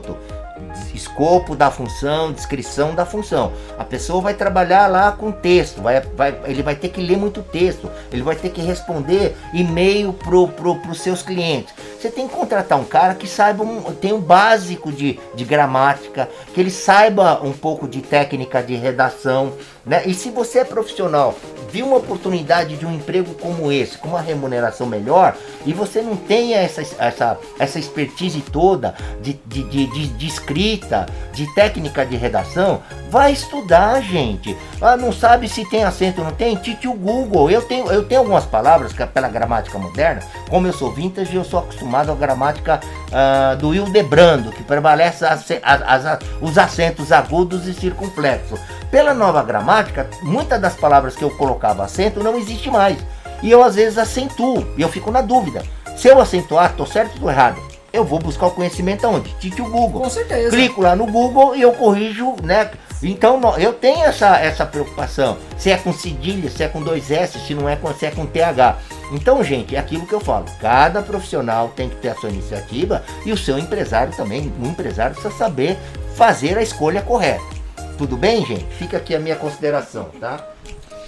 escopo 0.93 1.55
da 1.55 1.71
função, 1.71 2.31
descrição 2.31 2.93
da 2.93 3.05
função. 3.05 3.53
A 3.77 3.83
pessoa 3.83 4.21
vai 4.21 4.33
trabalhar 4.33 4.87
lá 4.87 5.11
com 5.11 5.31
texto, 5.31 5.81
vai, 5.81 6.01
vai, 6.01 6.37
ele 6.45 6.61
vai 6.61 6.75
ter 6.75 6.89
que 6.89 7.01
ler 7.01 7.17
muito 7.17 7.41
texto, 7.41 7.89
ele 8.11 8.21
vai 8.21 8.35
ter 8.35 8.49
que 8.49 8.61
responder 8.61 9.35
e-mail 9.53 10.13
para 10.13 10.29
pro, 10.29 10.75
pro 10.75 10.95
seus 10.95 11.21
clientes. 11.21 11.73
Você 11.99 12.09
tem 12.09 12.27
que 12.27 12.35
contratar 12.35 12.79
um 12.79 12.85
cara 12.85 13.15
que 13.15 13.27
saiba, 13.27 13.63
um, 13.63 13.81
tem 13.93 14.13
um 14.13 14.21
básico 14.21 14.91
de, 14.91 15.19
de 15.35 15.43
gramática, 15.43 16.29
que 16.53 16.59
ele 16.59 16.71
saiba 16.71 17.41
um 17.43 17.51
pouco 17.51 17.87
de 17.87 18.01
técnica 18.01 18.61
de 18.61 18.75
redação, 18.75 19.53
né? 19.89 20.03
E 20.05 20.13
se 20.13 20.29
você 20.29 20.59
é 20.59 20.63
profissional, 20.63 21.35
viu 21.71 21.87
uma 21.87 21.97
oportunidade 21.97 22.77
de 22.77 22.85
um 22.85 22.93
emprego 22.93 23.33
como 23.33 23.71
esse, 23.71 23.97
com 23.97 24.09
uma 24.09 24.21
remuneração 24.21 24.85
melhor, 24.85 25.35
e 25.65 25.73
você 25.73 25.99
não 25.99 26.15
tem 26.15 26.53
essa, 26.53 26.81
essa, 26.99 27.37
essa 27.57 27.79
expertise 27.79 28.39
toda 28.39 28.93
de, 29.19 29.33
de, 29.47 29.63
de, 29.63 30.07
de, 30.07 30.27
escrita, 30.27 31.07
de 31.33 31.51
técnica 31.55 32.05
de 32.05 32.15
redação, 32.15 32.83
vai 33.09 33.31
estudar, 33.31 33.99
gente. 34.01 34.55
Ah, 34.79 34.95
não 34.95 35.11
sabe 35.11 35.49
se 35.49 35.67
tem 35.67 35.83
acento 35.83 36.21
ou 36.21 36.27
não 36.27 36.35
tem? 36.35 36.55
Tite 36.55 36.87
o 36.87 36.93
Google. 36.93 37.49
Eu 37.49 37.63
tenho, 37.63 37.91
eu 37.91 38.05
tenho 38.05 38.21
algumas 38.21 38.45
palavras 38.45 38.93
que 38.93 39.01
é 39.01 39.07
pela 39.07 39.27
gramática 39.27 39.77
moderna, 39.79 40.21
como 40.51 40.67
eu 40.67 40.73
sou 40.73 40.91
vintage, 40.91 41.35
eu 41.35 41.43
sou 41.43 41.59
acostumado 41.59 42.11
à 42.11 42.15
gramática 42.15 42.79
uh, 43.07 43.57
do 43.57 43.73
Hildebrando, 43.73 44.51
que 44.51 44.63
prevalece 44.63 45.25
as, 45.25 45.49
as, 45.63 46.05
as, 46.05 46.19
os 46.39 46.59
acentos 46.59 47.11
agudos 47.11 47.67
e 47.67 47.73
circunflexos. 47.73 48.59
Pela 48.91 49.13
nova 49.13 49.43
gramática, 49.43 50.09
muitas 50.23 50.59
das 50.59 50.75
palavras 50.75 51.15
que 51.15 51.23
eu 51.23 51.29
colocava 51.29 51.83
acento 51.83 52.23
não 52.23 52.35
existe 52.35 52.71
mais. 52.71 52.97
E 53.41 53.51
eu 53.51 53.63
às 53.63 53.75
vezes 53.75 53.97
acentuo, 53.97 54.65
e 54.75 54.81
eu 54.81 54.89
fico 54.89 55.11
na 55.11 55.21
dúvida. 55.21 55.63
Se 55.95 56.07
eu 56.07 56.19
acentuar, 56.19 56.73
tô 56.75 56.85
certo 56.85 57.21
ou 57.21 57.29
errado? 57.29 57.61
Eu 57.91 58.03
vou 58.03 58.19
buscar 58.19 58.47
o 58.47 58.51
conhecimento 58.51 59.05
aonde? 59.05 59.33
Tite 59.39 59.61
o 59.61 59.69
Google. 59.69 60.01
Com 60.01 60.09
certeza. 60.09 60.51
Clico 60.51 60.81
lá 60.81 60.95
no 60.95 61.07
Google 61.07 61.55
e 61.55 61.61
eu 61.61 61.71
corrijo, 61.71 62.35
né? 62.43 62.69
Então 63.01 63.39
eu 63.57 63.73
tenho 63.73 64.05
essa, 64.05 64.37
essa 64.37 64.65
preocupação. 64.65 65.37
Se 65.57 65.71
é 65.71 65.77
com 65.77 65.91
cedilha, 65.91 66.49
se 66.49 66.63
é 66.63 66.67
com 66.67 66.81
dois 66.81 67.09
S, 67.09 67.39
se 67.39 67.53
não 67.53 67.67
é 67.67 67.75
com, 67.75 67.91
se 67.93 68.05
é 68.05 68.11
com 68.11 68.25
TH. 68.25 68.77
Então, 69.11 69.43
gente, 69.43 69.75
é 69.75 69.79
aquilo 69.79 70.05
que 70.05 70.13
eu 70.13 70.19
falo. 70.19 70.45
Cada 70.59 71.01
profissional 71.01 71.69
tem 71.75 71.89
que 71.89 71.95
ter 71.95 72.09
a 72.09 72.15
sua 72.15 72.29
iniciativa 72.29 73.03
e 73.25 73.31
o 73.31 73.37
seu 73.37 73.57
empresário 73.57 74.13
também. 74.15 74.53
O 74.61 74.65
empresário 74.67 75.15
precisa 75.15 75.35
saber 75.35 75.77
fazer 76.15 76.57
a 76.57 76.61
escolha 76.61 77.01
correta. 77.01 77.58
Tudo 77.99 78.15
bem, 78.15 78.45
gente? 78.45 78.63
Fica 78.75 78.95
aqui 78.95 79.13
a 79.13 79.19
minha 79.19 79.35
consideração, 79.35 80.05
tá? 80.21 80.47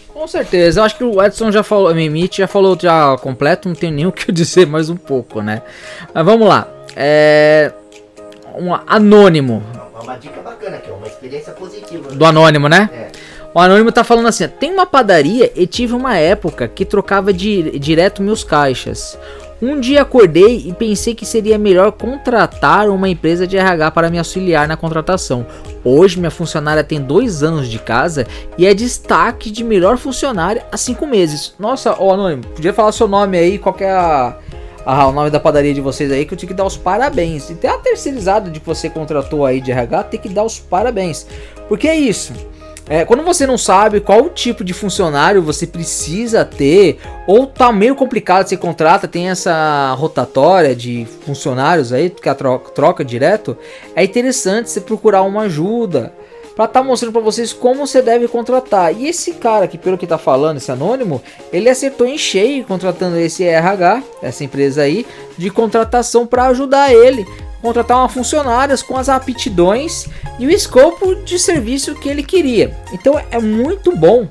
Com 0.09 0.27
certeza, 0.27 0.81
eu 0.81 0.84
acho 0.84 0.97
que 0.97 1.05
o 1.05 1.23
Edson 1.23 1.49
já 1.49 1.63
falou, 1.63 1.88
a 1.88 1.93
Mimite 1.93 2.39
já 2.39 2.47
falou 2.47 2.77
já 2.77 3.15
completo, 3.15 3.69
não 3.69 3.76
tem 3.76 3.89
nem 3.89 4.05
o 4.07 4.11
que 4.11 4.30
dizer 4.30 4.68
mais 4.68 4.89
um 4.89 4.97
pouco, 4.97 5.41
né? 5.41 5.61
Mas 6.13 6.26
vamos 6.26 6.45
lá. 6.45 6.68
É. 6.93 7.72
Um 8.55 8.73
anônimo. 8.85 9.63
Uma 10.03 10.18
dica 10.18 10.41
bacana 10.41 10.76
aqui, 10.76 10.91
uma 10.91 11.07
experiência 11.07 11.53
positiva. 11.53 12.11
Do 12.11 12.26
anônimo, 12.26 12.68
né? 12.68 12.89
É. 12.91 13.07
O 13.53 13.59
anônimo 13.61 13.89
tá 13.93 14.03
falando 14.03 14.27
assim: 14.27 14.49
tem 14.49 14.73
uma 14.73 14.85
padaria 14.85 15.49
e 15.55 15.65
tive 15.65 15.93
uma 15.93 16.18
época 16.18 16.68
que 16.68 16.84
trocava 16.84 17.31
di 17.31 17.80
direto 17.80 18.22
meus 18.22 18.43
caixas. 18.43 19.18
Um 19.61 19.79
dia 19.79 20.01
acordei 20.01 20.63
e 20.65 20.73
pensei 20.73 21.13
que 21.13 21.23
seria 21.23 21.55
melhor 21.55 21.91
contratar 21.91 22.89
uma 22.89 23.07
empresa 23.07 23.45
de 23.45 23.57
RH 23.57 23.91
para 23.91 24.09
me 24.09 24.17
auxiliar 24.17 24.67
na 24.67 24.75
contratação. 24.75 25.45
Hoje 25.83 26.17
minha 26.17 26.31
funcionária 26.31 26.83
tem 26.83 26.99
dois 26.99 27.43
anos 27.43 27.67
de 27.69 27.77
casa 27.77 28.25
e 28.57 28.65
é 28.65 28.73
destaque 28.73 29.51
de 29.51 29.63
melhor 29.63 29.97
funcionária 29.97 30.65
há 30.71 30.77
cinco 30.77 31.05
meses. 31.05 31.53
Nossa, 31.59 31.95
ô 32.01 32.11
Anônimo, 32.11 32.43
podia 32.47 32.73
falar 32.73 32.91
seu 32.91 33.07
nome 33.07 33.38
aí, 33.38 33.59
qual 33.59 33.75
é 33.79 33.91
a, 33.91 34.35
a, 34.83 35.07
o 35.07 35.11
nome 35.11 35.29
da 35.29 35.39
padaria 35.39 35.75
de 35.75 35.81
vocês 35.81 36.11
aí, 36.11 36.25
que 36.25 36.33
eu 36.33 36.38
tinha 36.38 36.47
que 36.47 36.55
dar 36.55 36.65
os 36.65 36.75
parabéns. 36.75 37.51
E 37.51 37.53
até 37.53 37.69
a 37.69 37.77
terceirizada 37.77 38.49
de 38.49 38.59
que 38.59 38.65
você 38.65 38.89
contratou 38.89 39.45
aí 39.45 39.61
de 39.61 39.71
RH 39.71 40.03
tem 40.05 40.19
que 40.19 40.29
dar 40.29 40.43
os 40.43 40.57
parabéns. 40.57 41.27
Porque 41.67 41.88
é 41.88 41.95
isso. 41.95 42.33
É, 42.90 43.06
quando 43.06 43.24
você 43.24 43.48
não 43.48 43.58
sabe 43.58 44.02
qual 44.02 44.30
tipo 44.30 44.64
de 44.64 44.74
funcionário 44.74 45.41
você 45.41 45.66
precisa 45.66 46.44
ter, 46.44 46.99
ou 47.26 47.48
tá 47.48 47.72
meio 47.72 47.95
complicado, 47.95 48.48
você 48.48 48.58
contrata, 48.58 49.08
tem 49.08 49.30
essa 49.30 49.94
rotatória 49.94 50.76
de 50.76 51.08
funcionários 51.26 51.94
aí, 51.94 52.10
que 52.10 52.28
a 52.28 52.36
troca, 52.36 52.72
troca 52.72 53.06
direto, 53.06 53.58
é 53.95 54.03
interessante 54.03 54.70
você 54.70 54.82
procurar 54.82 55.22
uma 55.22 55.44
ajuda 55.44 56.14
para 56.56 56.66
estar 56.66 56.82
tá 56.82 56.86
mostrando 56.86 57.14
para 57.14 57.22
vocês 57.22 57.53
como 57.53 57.88
você 57.88 58.02
deve 58.02 58.28
contratar. 58.28 58.94
E 58.94 59.08
esse 59.08 59.34
cara 59.34 59.68
que 59.68 59.78
pelo 59.78 59.98
que 59.98 60.06
tá 60.06 60.18
falando, 60.18 60.58
esse 60.58 60.72
anônimo, 60.72 61.22
ele 61.53 61.70
acertou 61.70 62.06
em 62.06 62.18
cheio 62.18 62.66
contratando 62.66 63.18
esse 63.18 63.44
RH, 63.44 64.03
essa 64.22 64.44
empresa 64.44 64.82
aí, 64.82 65.06
de 65.38 65.49
contratação 65.49 66.28
para 66.28 66.48
ajudar 66.48 66.94
ele 66.94 67.26
contratar 67.61 67.97
uma 67.97 68.09
funcionária 68.09 68.75
com 68.79 68.97
as 68.97 69.09
aptidões 69.09 70.07
e 70.39 70.45
o 70.45 70.49
escopo 70.49 71.15
de 71.15 71.38
serviço 71.38 71.95
que 71.95 72.09
ele 72.09 72.23
queria. 72.23 72.75
Então 72.91 73.19
é 73.29 73.39
muito 73.39 73.95
bom 73.95 74.27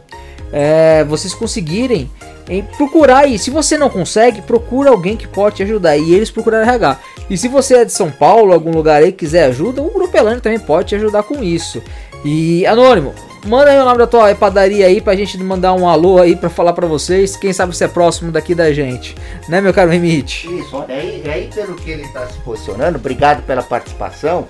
é, 0.53 1.05
vocês 1.05 1.35
conseguirem 1.35 2.11
em 2.49 2.63
procurar 2.63 3.19
aí. 3.19 3.39
Se 3.39 3.51
você 3.51 3.79
não 3.79 3.89
consegue, 3.89 4.43
procura 4.43 4.91
alguém 4.91 5.17
que 5.17 5.29
pode 5.29 5.57
te 5.57 5.63
ajudar. 5.63 5.97
E 5.97 6.13
eles 6.13 6.31
procuraram 6.31 6.65
RH. 6.65 6.99
E 7.31 7.39
se 7.39 7.47
você 7.47 7.77
é 7.77 7.85
de 7.85 7.93
São 7.93 8.11
Paulo, 8.11 8.53
algum 8.53 8.73
lugar 8.73 9.03
aí 9.03 9.13
quiser 9.13 9.45
ajuda, 9.45 9.81
o 9.81 9.91
Grupo 9.91 10.17
Elane 10.17 10.41
também 10.41 10.59
pode 10.59 10.89
te 10.89 10.95
ajudar 10.97 11.23
com 11.23 11.45
isso. 11.45 11.81
E 12.25 12.67
Anônimo, 12.67 13.15
Manda 13.45 13.71
aí 13.71 13.79
o 13.79 13.85
nome 13.85 13.99
da 13.99 14.07
tua 14.07 14.35
padaria 14.35 14.87
aí 14.87 15.01
pra 15.01 15.17
gente 15.17 15.39
mandar 15.39 15.73
um 15.73 15.89
alô 15.89 16.21
aí 16.21 16.37
pra 16.37 16.51
falar 16.51 16.75
pra 16.75 16.87
vocês. 16.87 17.37
Quem 17.37 17.53
sabe 17.53 17.75
você 17.75 17.85
é 17.85 17.89
próximo 17.89 18.31
daqui 18.31 18.55
da 18.55 18.71
gente. 18.73 19.17
Né, 19.49 19.61
meu 19.61 19.73
caro 19.73 19.91
Remite? 19.91 20.47
Isso, 20.59 20.85
aí, 20.87 21.23
aí 21.27 21.51
pelo 21.53 21.75
que 21.75 21.91
ele 21.91 22.07
tá 22.09 22.27
se 22.27 22.39
posicionando, 22.41 22.99
obrigado 22.99 23.43
pela 23.45 23.63
participação. 23.63 24.47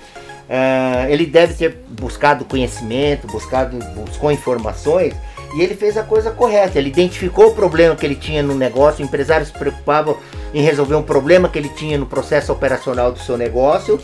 Uh, 0.49 1.07
ele 1.09 1.25
deve 1.25 1.53
ter 1.53 1.77
buscado 1.89 2.43
conhecimento, 2.43 3.25
buscado, 3.27 3.79
buscou 3.95 4.29
informações 4.29 5.13
e 5.55 5.61
ele 5.61 5.75
fez 5.75 5.95
a 5.95 6.03
coisa 6.03 6.29
correta. 6.29 6.77
Ele 6.77 6.89
identificou 6.89 7.47
o 7.47 7.55
problema 7.55 7.95
que 7.95 8.05
ele 8.05 8.15
tinha 8.15 8.43
no 8.43 8.53
negócio. 8.53 9.01
O 9.01 9.07
empresário 9.07 9.45
se 9.45 9.53
preocupava 9.53 10.17
em 10.53 10.61
resolver 10.61 10.95
um 10.95 11.03
problema 11.03 11.47
que 11.47 11.57
ele 11.57 11.69
tinha 11.69 11.97
no 11.97 12.05
processo 12.05 12.51
operacional 12.51 13.13
do 13.13 13.19
seu 13.19 13.37
negócio 13.37 13.97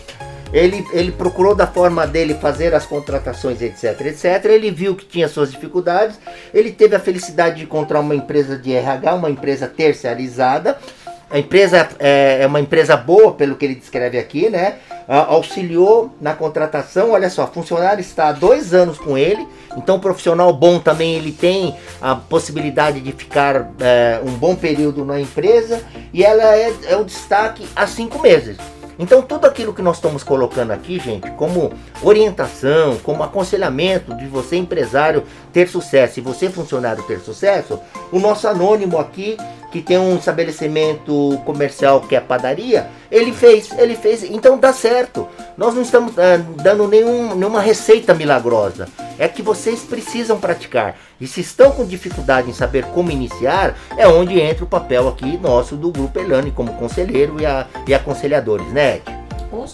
ele, 0.54 0.86
ele 0.92 1.12
procurou 1.12 1.54
da 1.54 1.68
forma 1.68 2.08
dele 2.08 2.34
fazer 2.36 2.74
as 2.74 2.86
contratações, 2.86 3.62
etc, 3.62 4.00
etc. 4.02 4.46
Ele 4.46 4.72
viu 4.72 4.96
que 4.96 5.06
tinha 5.06 5.28
suas 5.28 5.52
dificuldades. 5.52 6.20
Ele 6.54 6.72
teve 6.72 6.96
a 6.96 7.00
felicidade 7.00 7.58
de 7.58 7.64
encontrar 7.64 8.00
uma 8.00 8.16
empresa 8.16 8.58
de 8.58 8.74
RH, 8.74 9.16
uma 9.16 9.30
empresa 9.30 9.68
terceirizada. 9.68 10.78
A 11.30 11.38
empresa 11.38 11.90
é, 12.00 12.40
é 12.42 12.48
uma 12.48 12.62
empresa 12.62 12.96
boa, 12.96 13.34
pelo 13.34 13.56
que 13.56 13.66
ele 13.66 13.76
descreve 13.76 14.18
aqui, 14.18 14.50
né? 14.50 14.76
auxiliou 15.08 16.14
na 16.20 16.34
contratação. 16.34 17.12
Olha 17.12 17.30
só, 17.30 17.48
funcionário 17.48 18.02
está 18.02 18.30
há 18.30 18.32
dois 18.32 18.74
anos 18.74 18.98
com 18.98 19.18
ele, 19.18 19.48
então 19.76 20.00
profissional 20.00 20.52
bom 20.54 20.80
também 20.80 21.16
ele 21.16 21.32
tem 21.32 21.76
a 22.02 22.16
possibilidade 22.16 23.00
de 23.00 23.12
ficar 23.12 23.72
é, 23.80 24.20
um 24.24 24.32
bom 24.32 24.56
período 24.56 25.06
na 25.06 25.20
empresa 25.20 25.82
e 26.14 26.24
ela 26.24 26.44
é, 26.56 26.74
é 26.90 26.98
o 26.98 27.06
destaque 27.06 27.66
há 27.76 27.88
cinco 27.88 28.22
meses. 28.22 28.58
Então, 29.00 29.22
tudo 29.22 29.46
aquilo 29.46 29.74
que 29.74 29.82
nós 29.82 29.98
estamos 29.98 30.24
colocando 30.24 30.72
aqui, 30.72 31.00
gente, 31.00 31.30
como 31.32 31.72
orientação, 32.02 32.98
como 33.04 33.24
aconselhamento 33.24 34.16
de 34.16 34.26
você, 34.28 34.58
empresário, 34.58 35.24
ter 35.54 35.68
sucesso 35.68 36.20
e 36.20 36.22
você, 36.22 36.50
funcionário, 36.50 37.04
ter 37.04 37.20
sucesso, 37.20 37.80
o 38.12 38.20
nosso 38.20 38.48
anônimo 38.48 38.98
aqui, 38.98 39.38
que 39.72 39.82
tem 39.82 39.98
um 39.98 40.16
estabelecimento 40.16 41.40
comercial 41.46 42.02
que 42.02 42.16
é 42.16 42.22
padaria, 42.22 42.88
ele 43.12 43.32
fez, 43.32 43.70
ele 43.78 43.96
fez, 43.96 44.24
então 44.24 44.58
dá 44.58 44.74
certo. 44.74 45.28
Nós 45.58 45.76
não 45.76 45.82
estamos 45.82 46.14
uh, 46.14 46.64
dando 46.64 46.88
nenhum, 46.88 47.36
nenhuma 47.36 47.62
receita 47.62 48.14
milagrosa. 48.14 48.88
É 49.20 49.28
que 49.28 49.42
vocês 49.42 49.82
precisam 49.82 50.40
praticar. 50.40 50.96
E 51.20 51.28
se 51.28 51.42
estão 51.42 51.72
com 51.72 51.86
dificuldade 51.86 52.50
em 52.50 52.54
saber 52.54 52.86
como 52.86 53.12
iniciar, 53.12 53.76
é 53.98 54.08
onde 54.08 54.40
entra 54.40 54.64
o 54.64 54.68
papel 54.68 55.08
aqui 55.08 55.38
nosso 55.38 55.76
do 55.76 55.92
Grupo 55.92 56.20
Elane 56.20 56.52
como 56.52 56.74
conselheiro 56.74 57.38
e, 57.40 57.46
a, 57.46 57.66
e 57.88 57.94
aconselhadores, 57.94 58.68
né, 58.68 58.98
Ed? 58.98 59.04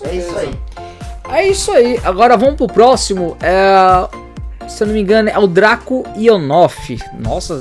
É 0.04 0.16
isso 0.16 0.38
aí. 0.38 0.60
É 1.30 1.48
isso 1.48 1.72
aí. 1.72 2.00
Agora 2.04 2.38
vamos 2.38 2.56
pro 2.56 2.68
próximo. 2.68 3.38
É, 3.42 4.68
se 4.68 4.84
eu 4.84 4.88
não 4.88 4.94
me 4.94 5.02
engano, 5.02 5.30
é 5.30 5.38
o 5.38 5.48
Draco 5.48 6.04
Ionoff. 6.16 6.98
Nossa, 7.20 7.56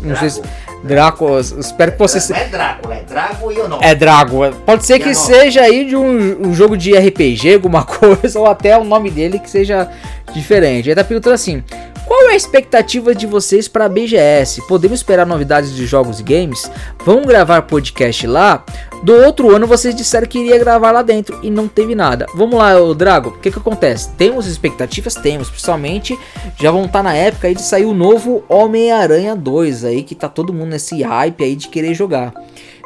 não 0.00 0.08
Draco. 0.08 0.18
sei 0.20 0.30
se. 0.30 0.42
Draco, 0.82 1.38
espero 1.38 1.92
que 1.92 1.98
você. 1.98 2.32
Não 2.32 2.38
é 2.40 2.44
Draco, 2.46 2.92
é 2.92 3.02
Drago 3.02 3.52
e 3.52 3.56
É 3.84 3.94
Drago. 3.94 4.52
Pode 4.64 4.86
ser 4.86 4.98
que 4.98 5.14
seja 5.14 5.62
aí 5.62 5.84
de 5.84 5.96
um, 5.96 6.48
um, 6.48 6.54
jogo 6.54 6.76
de 6.76 6.96
RPG, 6.96 7.54
alguma 7.54 7.82
coisa, 7.84 8.38
ou 8.38 8.46
até 8.46 8.78
o 8.78 8.84
nome 8.84 9.10
dele 9.10 9.38
que 9.38 9.50
seja 9.50 9.90
diferente. 10.32 10.88
Aí 10.88 10.94
tá 10.94 11.02
perguntando 11.02 11.34
assim: 11.34 11.62
qual 12.08 12.30
é 12.30 12.32
a 12.32 12.36
expectativa 12.36 13.14
de 13.14 13.26
vocês 13.26 13.68
para 13.68 13.84
a 13.84 13.88
BGS? 13.88 14.66
Podemos 14.66 15.00
esperar 15.00 15.26
novidades 15.26 15.76
de 15.76 15.84
jogos 15.84 16.20
e 16.20 16.22
games? 16.22 16.70
Vão 17.04 17.20
gravar 17.20 17.60
podcast 17.62 18.26
lá? 18.26 18.64
Do 19.02 19.12
outro 19.12 19.54
ano 19.54 19.66
vocês 19.66 19.94
disseram 19.94 20.26
que 20.26 20.38
iria 20.38 20.58
gravar 20.58 20.90
lá 20.90 21.02
dentro 21.02 21.38
e 21.42 21.50
não 21.50 21.68
teve 21.68 21.94
nada. 21.94 22.24
Vamos 22.34 22.58
lá, 22.58 22.80
o 22.80 22.94
Drago, 22.94 23.28
o 23.28 23.38
que 23.38 23.50
que 23.50 23.58
acontece? 23.58 24.10
Temos 24.16 24.46
expectativas? 24.46 25.16
Temos, 25.16 25.50
principalmente 25.50 26.18
já 26.58 26.70
vão 26.70 26.86
estar 26.86 27.00
tá 27.00 27.02
na 27.02 27.14
época 27.14 27.46
aí 27.46 27.54
de 27.54 27.60
sair 27.60 27.84
o 27.84 27.92
novo 27.92 28.42
Homem-Aranha 28.48 29.36
2 29.36 29.84
aí, 29.84 30.02
que 30.02 30.14
tá 30.14 30.30
todo 30.30 30.52
mundo 30.52 30.70
nesse 30.70 31.02
hype 31.02 31.44
aí 31.44 31.54
de 31.54 31.68
querer 31.68 31.92
jogar. 31.92 32.32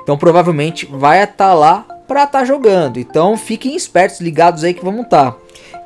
Então 0.03 0.19
provavelmente 0.19 0.85
vai 0.91 1.23
estar 1.23 1.51
tá 1.51 1.55
lá 1.55 1.87
para 2.09 2.25
estar 2.25 2.41
tá 2.41 2.45
jogando. 2.45 2.99
Então 2.99 3.37
fiquem 3.37 3.77
espertos, 3.77 4.21
ligados 4.21 4.65
aí 4.65 4.75
que 4.75 4.85
vamos 4.85 5.05
estar. 5.05 5.31
Tá. 5.31 5.42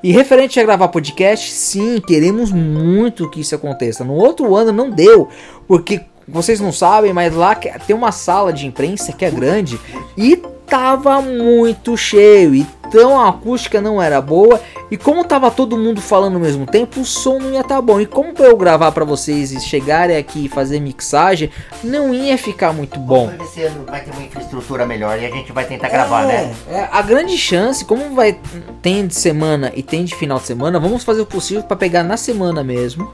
E 0.06 0.12
referente 0.12 0.60
a 0.60 0.62
gravar 0.62 0.86
podcast, 0.86 1.50
sim, 1.50 2.00
queremos 2.00 2.52
muito 2.52 3.28
que 3.28 3.40
isso 3.40 3.56
aconteça. 3.56 4.04
No 4.04 4.14
outro 4.14 4.54
ano 4.54 4.70
não 4.70 4.88
deu, 4.88 5.28
porque 5.66 6.00
vocês 6.28 6.60
não 6.60 6.72
sabem, 6.72 7.12
mas 7.12 7.34
lá 7.34 7.54
tem 7.54 7.94
uma 7.94 8.12
sala 8.12 8.52
de 8.52 8.66
imprensa 8.66 9.12
que 9.12 9.24
é 9.24 9.30
grande 9.30 9.78
e 10.16 10.36
tava 10.66 11.22
muito 11.22 11.96
cheio. 11.96 12.66
Então 12.88 13.20
a 13.20 13.28
acústica 13.28 13.80
não 13.80 14.00
era 14.00 14.20
boa. 14.20 14.60
E 14.90 14.96
como 14.96 15.24
tava 15.24 15.50
todo 15.50 15.76
mundo 15.76 16.00
falando 16.00 16.34
ao 16.34 16.40
mesmo 16.40 16.64
tempo, 16.66 17.00
o 17.00 17.04
som 17.04 17.38
não 17.38 17.52
ia 17.52 17.60
estar 17.60 17.76
tá 17.76 17.82
bom. 17.82 18.00
E 18.00 18.06
como 18.06 18.32
eu 18.38 18.56
gravar 18.56 18.92
para 18.92 19.04
vocês 19.04 19.50
e 19.50 19.60
chegarem 19.60 20.16
aqui 20.16 20.46
e 20.46 20.48
fazer 20.48 20.78
mixagem, 20.80 21.50
não 21.82 22.14
ia 22.14 22.38
ficar 22.38 22.72
muito 22.72 22.98
bom. 22.98 23.32
Esse 23.42 23.62
ano 23.62 23.84
vai 23.84 24.00
ter 24.02 24.12
uma 24.12 24.22
infraestrutura 24.22 24.86
melhor 24.86 25.20
e 25.20 25.26
a 25.26 25.30
gente 25.30 25.52
vai 25.52 25.64
tentar 25.64 25.88
gravar, 25.88 26.24
é, 26.24 26.26
né? 26.26 26.54
É, 26.68 26.88
a 26.92 27.02
grande 27.02 27.36
chance, 27.36 27.84
como 27.84 28.14
vai 28.14 28.38
tem 28.80 29.06
de 29.06 29.14
semana 29.14 29.72
e 29.74 29.82
tem 29.82 30.04
de 30.04 30.14
final 30.14 30.38
de 30.38 30.46
semana, 30.46 30.78
vamos 30.78 31.02
fazer 31.02 31.20
o 31.20 31.26
possível 31.26 31.64
para 31.64 31.76
pegar 31.76 32.04
na 32.04 32.16
semana 32.16 32.62
mesmo. 32.62 33.12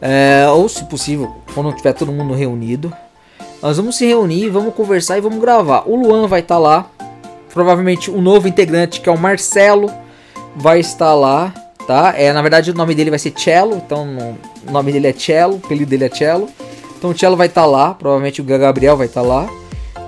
É, 0.00 0.46
ou 0.48 0.68
se 0.68 0.84
possível, 0.84 1.34
quando 1.54 1.72
tiver 1.72 1.92
todo 1.92 2.12
mundo 2.12 2.34
reunido. 2.34 2.92
Nós 3.60 3.76
vamos 3.76 3.96
se 3.96 4.06
reunir, 4.06 4.48
vamos 4.48 4.74
conversar 4.74 5.18
e 5.18 5.20
vamos 5.20 5.40
gravar. 5.40 5.82
O 5.86 5.96
Luan 5.96 6.28
vai 6.28 6.40
estar 6.40 6.54
tá 6.54 6.60
lá. 6.60 6.86
Provavelmente 7.52 8.10
o 8.10 8.20
novo 8.20 8.46
integrante, 8.46 9.00
que 9.00 9.08
é 9.08 9.12
o 9.12 9.18
Marcelo, 9.18 9.90
vai 10.54 10.78
estar 10.78 11.14
lá, 11.14 11.52
tá? 11.86 12.14
É, 12.16 12.32
na 12.32 12.42
verdade 12.42 12.70
o 12.70 12.74
nome 12.74 12.94
dele 12.94 13.10
vai 13.10 13.18
ser 13.18 13.32
Cello, 13.36 13.76
então 13.84 14.36
o 14.66 14.70
nome 14.70 14.92
dele 14.92 15.08
é 15.08 15.12
Cello, 15.12 15.54
o 15.54 15.56
apelido 15.64 15.90
dele 15.90 16.04
é 16.04 16.10
Cello. 16.10 16.48
Então 16.96 17.10
o 17.10 17.18
Cello 17.18 17.36
vai 17.36 17.48
estar 17.48 17.62
tá 17.62 17.66
lá, 17.66 17.94
provavelmente 17.94 18.40
o 18.40 18.44
Gabriel 18.44 18.96
vai 18.96 19.06
estar 19.06 19.22
tá 19.22 19.26
lá. 19.26 19.48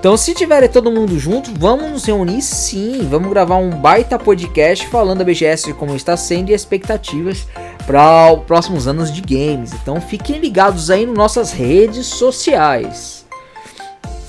Então, 0.01 0.17
se 0.17 0.33
tiver 0.33 0.67
todo 0.69 0.91
mundo 0.91 1.19
junto, 1.19 1.51
vamos 1.59 1.91
nos 1.91 2.05
reunir 2.07 2.41
sim. 2.41 3.07
Vamos 3.11 3.29
gravar 3.29 3.57
um 3.57 3.69
baita 3.69 4.19
podcast 4.19 4.87
falando 4.87 5.19
da 5.19 5.25
BGS 5.27 5.75
como 5.75 5.95
está 5.95 6.17
sendo 6.17 6.49
e 6.49 6.55
expectativas 6.55 7.47
para 7.87 8.33
os 8.33 8.45
próximos 8.45 8.87
anos 8.87 9.13
de 9.13 9.21
games. 9.21 9.73
Então, 9.73 10.01
fiquem 10.01 10.39
ligados 10.39 10.91
aí 10.91 11.07
nas 11.07 11.17
nossas 11.17 11.53
redes 11.53 12.07
sociais. 12.07 13.21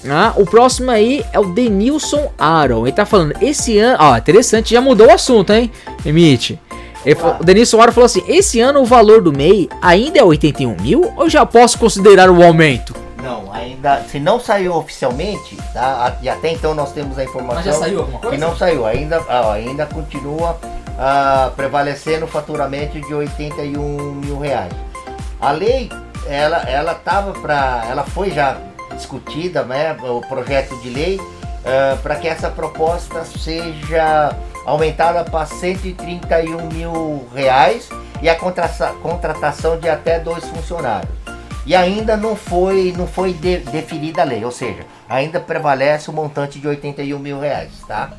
Ah, 0.10 0.34
o 0.36 0.46
próximo 0.46 0.90
aí 0.90 1.24
é 1.32 1.40
o 1.40 1.54
Denilson 1.54 2.32
Aaron. 2.38 2.88
Ele 2.88 2.96
tá 2.96 3.06
falando, 3.06 3.34
esse 3.42 3.78
ano. 3.78 3.98
Ó, 4.00 4.18
interessante, 4.18 4.74
já 4.74 4.82
mudou 4.82 5.08
o 5.08 5.12
assunto, 5.12 5.54
hein? 5.54 5.72
Emite. 6.06 6.60
Ah. 7.22 7.38
O 7.40 7.44
Denilson 7.44 7.80
Aaron 7.80 7.92
falou 7.92 8.06
assim: 8.06 8.24
esse 8.28 8.60
ano 8.60 8.82
o 8.82 8.86
valor 8.86 9.22
do 9.22 9.32
MEI 9.32 9.70
ainda 9.82 10.20
é 10.20 10.24
81 10.24 10.76
mil 10.82 11.14
ou 11.16 11.30
já 11.30 11.46
posso 11.46 11.78
considerar 11.78 12.30
o 12.30 12.44
aumento? 12.44 12.96
Não, 13.22 13.54
ainda. 13.54 14.02
Se 14.10 14.20
não 14.20 14.40
saiu 14.40 14.76
oficialmente, 14.76 15.56
tá? 15.74 16.18
E 16.22 16.30
até 16.30 16.52
então 16.52 16.74
nós 16.74 16.92
temos 16.92 17.18
a 17.20 17.24
informação. 17.24 17.56
Mas 17.56 17.66
já 17.66 17.74
saiu 17.74 18.00
alguma 18.00 18.20
coisa? 18.20 18.36
Que 18.36 18.42
não 18.42 18.56
saiu, 18.56 18.86
ainda, 18.86 19.24
ainda 19.52 19.86
continua 19.86 20.58
uh, 20.92 21.52
prevalecendo 21.52 22.26
o 22.26 22.28
faturamento 22.28 23.00
de 23.00 23.14
81 23.14 24.14
mil 24.16 24.40
reais. 24.40 24.74
A 25.40 25.52
lei, 25.52 25.90
ela, 26.28 26.58
ela 26.70 26.94
tava 26.94 27.34
para. 27.34 27.86
Ela 27.90 28.04
foi 28.04 28.32
já 28.32 28.58
discutida, 28.96 29.64
né? 29.64 29.96
O 30.02 30.22
projeto 30.22 30.76
de 30.82 30.90
lei, 30.90 31.18
uh, 31.18 31.98
para 32.02 32.16
que 32.16 32.28
essa 32.28 32.50
proposta 32.50 33.26
seja 33.26 34.36
aumentada 34.66 35.24
para 35.24 35.46
131 35.46 36.68
mil 36.68 37.28
reais 37.34 37.90
e 38.22 38.30
a 38.30 38.36
contratação 38.36 39.80
de 39.80 39.90
até 39.90 40.20
dois 40.20 40.44
funcionários 40.46 41.22
e 41.66 41.76
ainda 41.76 42.18
não 42.18 42.36
foi, 42.36 42.94
não 42.98 43.08
foi 43.08 43.34
de, 43.34 43.58
definida 43.60 44.22
a 44.22 44.26
lei, 44.26 44.44
ou 44.44 44.52
seja, 44.52 44.86
ainda 45.08 45.40
prevalece 45.40 46.10
o 46.10 46.14
montante 46.14 46.60
de 46.60 46.68
81 46.68 47.20
mil 47.20 47.40
reais, 47.40 47.72
tá? 47.88 48.12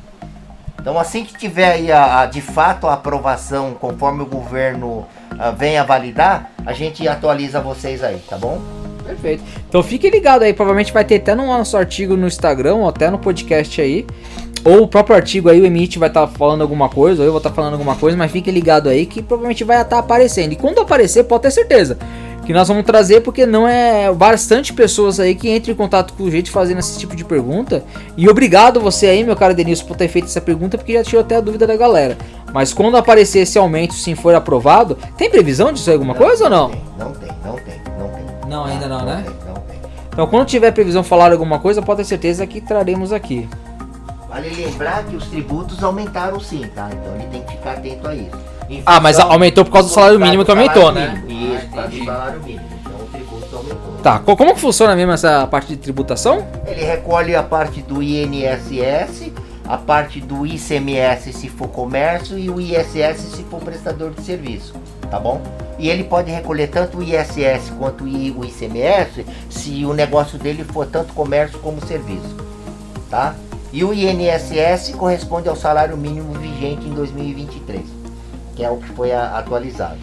Então 0.79 0.99
assim 0.99 1.23
que 1.23 1.37
tiver 1.37 1.71
aí 1.71 1.91
a, 1.91 2.21
a 2.21 2.25
de 2.25 2.41
fato 2.41 2.87
a 2.87 2.93
aprovação, 2.93 3.73
conforme 3.79 4.21
o 4.23 4.25
governo 4.25 5.05
a, 5.37 5.47
ah, 5.47 5.51
venha 5.51 5.83
validar, 5.83 6.51
a 6.65 6.73
gente 6.73 7.07
atualiza 7.07 7.61
vocês 7.61 8.03
aí, 8.03 8.19
tá 8.29 8.37
bom? 8.37 8.61
Perfeito. 9.05 9.43
Então 9.67 9.83
fique 9.83 10.09
ligado 10.09 10.43
aí, 10.43 10.53
provavelmente 10.53 10.93
vai 10.93 11.03
ter 11.03 11.15
até 11.15 11.35
no 11.35 11.45
nosso 11.45 11.75
artigo 11.75 12.15
no 12.15 12.27
Instagram, 12.27 12.75
ou 12.75 12.89
até 12.89 13.09
no 13.09 13.19
podcast 13.19 13.81
aí. 13.81 14.05
Ou 14.65 14.83
o 14.83 14.87
próprio 14.87 15.13
artigo 15.13 15.49
aí, 15.49 15.59
o 15.59 15.65
Emite 15.65 15.99
vai 15.99 16.07
estar 16.07 16.25
tá 16.25 16.33
falando 16.37 16.61
alguma 16.61 16.87
coisa, 16.87 17.21
ou 17.21 17.25
eu 17.25 17.31
vou 17.31 17.39
estar 17.39 17.49
tá 17.49 17.55
falando 17.55 17.73
alguma 17.73 17.97
coisa, 17.97 18.15
mas 18.15 18.31
fique 18.31 18.49
ligado 18.49 18.87
aí 18.87 19.05
que 19.05 19.21
provavelmente 19.21 19.63
vai 19.65 19.75
estar 19.77 19.97
tá 19.97 19.99
aparecendo. 19.99 20.53
E 20.53 20.55
quando 20.55 20.79
aparecer, 20.79 21.25
pode 21.25 21.43
ter 21.43 21.51
certeza 21.51 21.97
que 22.45 22.53
nós 22.53 22.67
vamos 22.67 22.83
trazer 22.83 23.21
porque 23.21 23.45
não 23.45 23.67
é 23.67 24.11
bastante 24.13 24.73
pessoas 24.73 25.19
aí 25.19 25.33
que 25.33 25.49
entram 25.49 25.73
em 25.73 25.77
contato 25.77 26.13
com 26.13 26.23
o 26.23 26.31
gente 26.31 26.51
fazendo 26.51 26.79
esse 26.79 26.99
tipo 26.99 27.15
de 27.15 27.23
pergunta. 27.23 27.83
E 28.17 28.27
obrigado 28.27 28.79
você 28.79 29.07
aí, 29.07 29.23
meu 29.23 29.35
caro 29.35 29.53
Denilson, 29.53 29.85
por 29.85 29.95
ter 29.95 30.07
feito 30.07 30.25
essa 30.25 30.41
pergunta, 30.41 30.77
porque 30.77 30.93
já 30.93 31.03
tirou 31.03 31.21
até 31.21 31.37
a 31.37 31.41
dúvida 31.41 31.65
da 31.65 31.75
galera. 31.75 32.17
Mas 32.53 32.73
quando 32.73 32.97
aparecer 32.97 33.39
esse 33.39 33.57
aumento, 33.57 33.93
se 33.93 34.13
for 34.15 34.35
aprovado, 34.35 34.97
tem 35.17 35.29
previsão 35.29 35.71
disso 35.71 35.89
aí 35.89 35.95
alguma 35.95 36.13
não, 36.13 36.21
coisa 36.21 36.49
não 36.49 36.61
ou 36.61 36.69
não? 36.69 37.05
Não 37.07 37.13
tem, 37.13 37.29
não 37.45 37.55
tem, 37.55 37.81
não 37.97 38.09
tem. 38.09 38.49
Não, 38.49 38.65
ainda 38.65 38.87
não, 38.87 38.99
não 38.99 39.05
né? 39.05 39.23
Tem, 39.25 39.47
não 39.47 39.61
tem. 39.61 39.79
Então 40.11 40.27
quando 40.27 40.45
tiver 40.45 40.71
previsão 40.71 41.03
falar 41.03 41.31
alguma 41.31 41.59
coisa, 41.59 41.81
pode 41.81 42.01
ter 42.01 42.05
certeza 42.05 42.45
que 42.45 42.59
traremos 42.59 43.11
aqui. 43.11 43.47
Vale 44.29 44.49
lembrar 44.49 45.03
que 45.03 45.15
os 45.15 45.27
tributos 45.27 45.83
aumentaram 45.83 46.39
sim, 46.39 46.63
tá? 46.75 46.89
Então 46.91 47.15
ele 47.15 47.27
tem 47.27 47.43
que 47.43 47.51
ficar 47.51 47.73
atento 47.73 48.07
a 48.07 48.15
isso. 48.15 48.52
Ah, 48.85 48.99
mas 48.99 49.19
aumentou 49.19 49.65
por 49.65 49.71
causa 49.71 49.87
do 49.87 49.93
salário 49.93 50.19
mínimo 50.19 50.45
que 50.45 50.51
aumentou, 50.51 50.91
né? 50.91 51.23
Isso, 51.27 51.67
por 51.67 51.75
causa 51.75 51.89
do 51.89 52.05
salário 52.05 52.43
mínimo. 52.43 52.65
Então 52.79 52.93
o 52.93 53.05
tributo 53.05 53.55
aumentou. 53.55 53.93
Tá, 54.03 54.19
como 54.19 54.53
que 54.53 54.59
funciona 54.59 54.95
mesmo 54.95 55.11
essa 55.11 55.47
parte 55.47 55.69
de 55.69 55.77
tributação? 55.77 56.45
Ele 56.65 56.83
recolhe 56.83 57.35
a 57.35 57.43
parte 57.43 57.81
do 57.81 58.01
INSS, 58.01 59.31
a 59.67 59.77
parte 59.77 60.19
do 60.19 60.45
ICMS 60.45 61.31
se 61.31 61.49
for 61.49 61.69
comércio 61.69 62.37
e 62.37 62.49
o 62.49 62.59
ISS 62.59 63.21
se 63.21 63.43
for 63.43 63.61
prestador 63.61 64.11
de 64.11 64.21
serviço, 64.21 64.73
tá 65.09 65.19
bom? 65.19 65.41
E 65.79 65.89
ele 65.89 66.03
pode 66.03 66.29
recolher 66.31 66.67
tanto 66.67 66.97
o 66.97 67.03
ISS 67.03 67.71
quanto 67.77 68.03
o 68.03 68.45
ICMS 68.45 69.25
se 69.49 69.85
o 69.85 69.93
negócio 69.93 70.37
dele 70.37 70.63
for 70.65 70.85
tanto 70.85 71.13
comércio 71.13 71.59
como 71.59 71.85
serviço, 71.85 72.35
tá? 73.09 73.35
E 73.71 73.83
o 73.83 73.93
INSS 73.93 74.93
corresponde 74.97 75.47
ao 75.49 75.55
salário 75.55 75.97
mínimo 75.97 76.33
vigente 76.33 76.85
em 76.87 76.93
2023 76.93 78.02
que 78.55 78.63
é 78.63 78.69
o 78.69 78.77
que 78.77 78.87
foi 78.89 79.11
atualizado. 79.11 79.97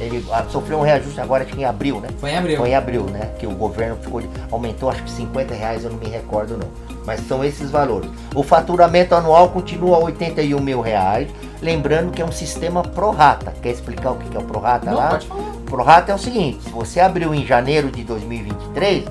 Ele 0.00 0.24
sofreu 0.50 0.78
um 0.78 0.82
reajuste 0.82 1.20
agora 1.20 1.44
acho 1.44 1.52
que 1.52 1.60
em 1.60 1.64
abril, 1.64 2.00
né? 2.00 2.08
Foi 2.18 2.30
em 2.30 2.36
abril. 2.36 2.56
Foi 2.56 2.68
em 2.68 2.74
abril, 2.74 3.04
né? 3.04 3.30
Que 3.38 3.46
o 3.46 3.52
governo 3.52 3.96
ficou 3.96 4.20
aumentou 4.50 4.90
acho 4.90 5.02
que 5.04 5.10
50 5.10 5.54
reais, 5.54 5.84
eu 5.84 5.90
não 5.90 5.98
me 5.98 6.08
recordo 6.08 6.56
não. 6.58 6.68
Mas 7.06 7.20
são 7.28 7.44
esses 7.44 7.70
valores. 7.70 8.10
O 8.34 8.42
faturamento 8.42 9.14
anual 9.14 9.50
continua 9.50 9.96
a 9.96 10.00
81 10.00 10.60
mil 10.60 10.80
reais. 10.80 11.28
Lembrando 11.62 12.10
que 12.10 12.20
é 12.20 12.24
um 12.24 12.32
sistema 12.32 12.82
pro 12.82 13.10
rata. 13.10 13.54
Quer 13.62 13.70
explicar 13.70 14.10
o 14.10 14.16
que 14.16 14.36
é 14.36 14.40
o 14.40 14.42
pro 14.42 14.58
rata 14.58 14.90
não, 14.90 14.98
lá? 14.98 15.10
Pode 15.10 15.26
falar. 15.26 15.44
Pro 15.64 15.82
rata 15.82 16.12
é 16.12 16.14
o 16.14 16.18
seguinte: 16.18 16.64
se 16.64 16.70
você 16.70 16.98
abriu 16.98 17.32
em 17.32 17.46
janeiro 17.46 17.90
de 17.90 18.02
2023, 18.02 19.04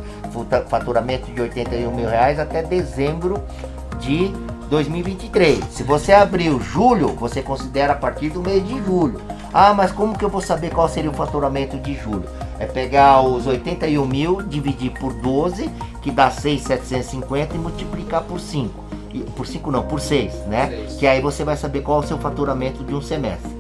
faturamento 0.68 1.32
de 1.32 1.42
81 1.42 1.96
mil 1.96 2.10
reais 2.10 2.40
até 2.40 2.62
dezembro 2.62 3.42
de 4.00 4.34
2023. 4.74 5.66
Se 5.70 5.84
você 5.84 6.12
abriu 6.12 6.60
julho, 6.60 7.10
você 7.10 7.44
considera 7.44 7.94
a 7.94 7.96
partir 7.96 8.30
do 8.30 8.42
mês 8.42 8.68
de 8.68 8.84
julho. 8.84 9.22
Ah, 9.54 9.72
mas 9.72 9.92
como 9.92 10.18
que 10.18 10.26
eu 10.26 10.30
vou 10.30 10.42
saber 10.42 10.72
qual 10.72 10.90
seria 10.90 11.12
o 11.12 11.14
faturamento 11.14 11.78
de 11.78 11.94
julho? 11.94 12.24
É 12.58 12.66
pegar 12.66 13.22
os 13.22 13.46
81 13.46 14.04
mil, 14.04 14.42
dividir 14.42 14.92
por 14.94 15.14
12, 15.14 15.70
que 16.02 16.10
dá 16.10 16.32
6,750 16.32 17.56
e 17.56 17.60
multiplicar 17.60 18.24
por 18.24 18.40
5. 18.40 18.84
Por 19.36 19.46
5 19.46 19.70
não, 19.70 19.84
por 19.84 20.00
6, 20.00 20.34
né? 20.48 20.70
6. 20.70 20.94
Que 20.96 21.06
aí 21.06 21.22
você 21.22 21.44
vai 21.44 21.56
saber 21.56 21.82
qual 21.82 22.02
é 22.02 22.06
o 22.06 22.08
seu 22.08 22.18
faturamento 22.18 22.84
de 22.84 22.96
um 22.96 23.02
semestre. 23.02 23.52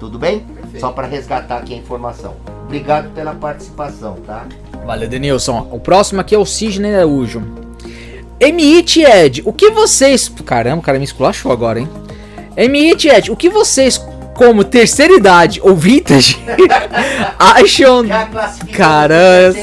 Tudo 0.00 0.18
bem? 0.18 0.40
Perfeito. 0.40 0.80
Só 0.80 0.92
para 0.92 1.06
resgatar 1.06 1.58
aqui 1.58 1.74
a 1.74 1.76
informação. 1.76 2.36
Obrigado 2.64 3.12
pela 3.12 3.34
participação, 3.34 4.16
tá? 4.26 4.46
Valeu, 4.86 5.10
Denilson. 5.10 5.68
O 5.70 5.78
próximo 5.78 6.22
aqui 6.22 6.34
é 6.34 6.38
o 6.38 6.46
Sidney 6.46 6.94
Araújo. 6.94 7.63
M.I.T. 8.40 9.02
Ed, 9.02 9.42
o 9.44 9.52
que 9.52 9.70
vocês. 9.70 10.30
Caramba, 10.44 10.78
o 10.78 10.82
cara 10.82 10.98
me 10.98 11.04
esculachou 11.04 11.52
agora, 11.52 11.80
hein? 11.80 11.88
M.I.T. 12.56 13.08
Ed, 13.08 13.30
o 13.30 13.36
que 13.36 13.48
vocês, 13.48 13.98
como 14.34 14.64
terceira 14.64 15.14
idade 15.14 15.60
ou 15.62 15.74
vintage, 15.74 16.38
acham. 17.38 18.06
Já 18.06 18.28
Caramba. 18.72 19.58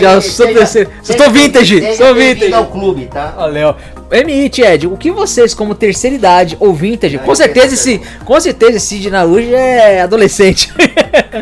Já 0.00 0.20
sou 0.20 0.46
terceira. 0.46 0.90
Sou 1.02 1.30
vintage, 1.30 1.96
sou 1.96 2.14
vintage. 2.14 2.52
ao 2.52 2.66
clube, 2.66 3.06
tá? 3.06 3.32
Valeu. 3.36 3.74
M.I.T. 4.10 4.62
Ed, 4.62 4.86
o 4.86 4.96
que 4.96 5.10
vocês, 5.10 5.54
como 5.54 5.74
terceira 5.74 6.14
idade 6.14 6.56
ou 6.60 6.72
vintage, 6.72 7.18
com 7.18 7.34
certeza 7.34 7.74
esse, 7.74 8.00
com 8.24 8.38
certeza 8.38 8.76
esse 8.76 8.86
Sid 8.86 9.10
Naruji 9.10 9.52
é 9.52 10.02
adolescente, 10.02 10.72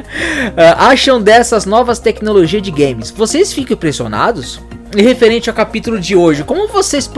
acham 0.78 1.20
dessas 1.20 1.66
novas 1.66 1.98
tecnologias 1.98 2.62
de 2.62 2.70
games? 2.70 3.10
Vocês 3.10 3.52
ficam 3.52 3.74
impressionados? 3.74 4.60
Referente 4.94 5.48
ao 5.48 5.56
capítulo 5.56 5.98
de 5.98 6.14
hoje, 6.14 6.44
como 6.44 6.68
vocês. 6.68 7.10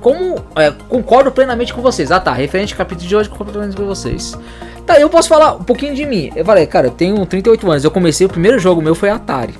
Como. 0.00 0.36
É, 0.56 0.72
concordo 0.88 1.32
plenamente 1.32 1.74
com 1.74 1.82
vocês. 1.82 2.12
Ah 2.12 2.20
tá, 2.20 2.32
referente 2.32 2.72
ao 2.72 2.78
capítulo 2.78 3.08
de 3.08 3.16
hoje, 3.16 3.28
concordo 3.28 3.52
plenamente 3.52 3.76
com 3.76 3.86
vocês. 3.86 4.36
Tá, 4.86 4.98
eu 4.98 5.10
posso 5.10 5.28
falar 5.28 5.54
um 5.56 5.64
pouquinho 5.64 5.94
de 5.94 6.06
mim. 6.06 6.30
Eu 6.34 6.44
falei, 6.44 6.66
cara, 6.66 6.86
eu 6.86 6.90
tenho 6.90 7.26
38 7.26 7.70
anos. 7.70 7.84
Eu 7.84 7.90
comecei, 7.90 8.26
o 8.26 8.30
primeiro 8.30 8.58
jogo 8.58 8.80
meu 8.80 8.94
foi 8.94 9.10
Atari. 9.10 9.54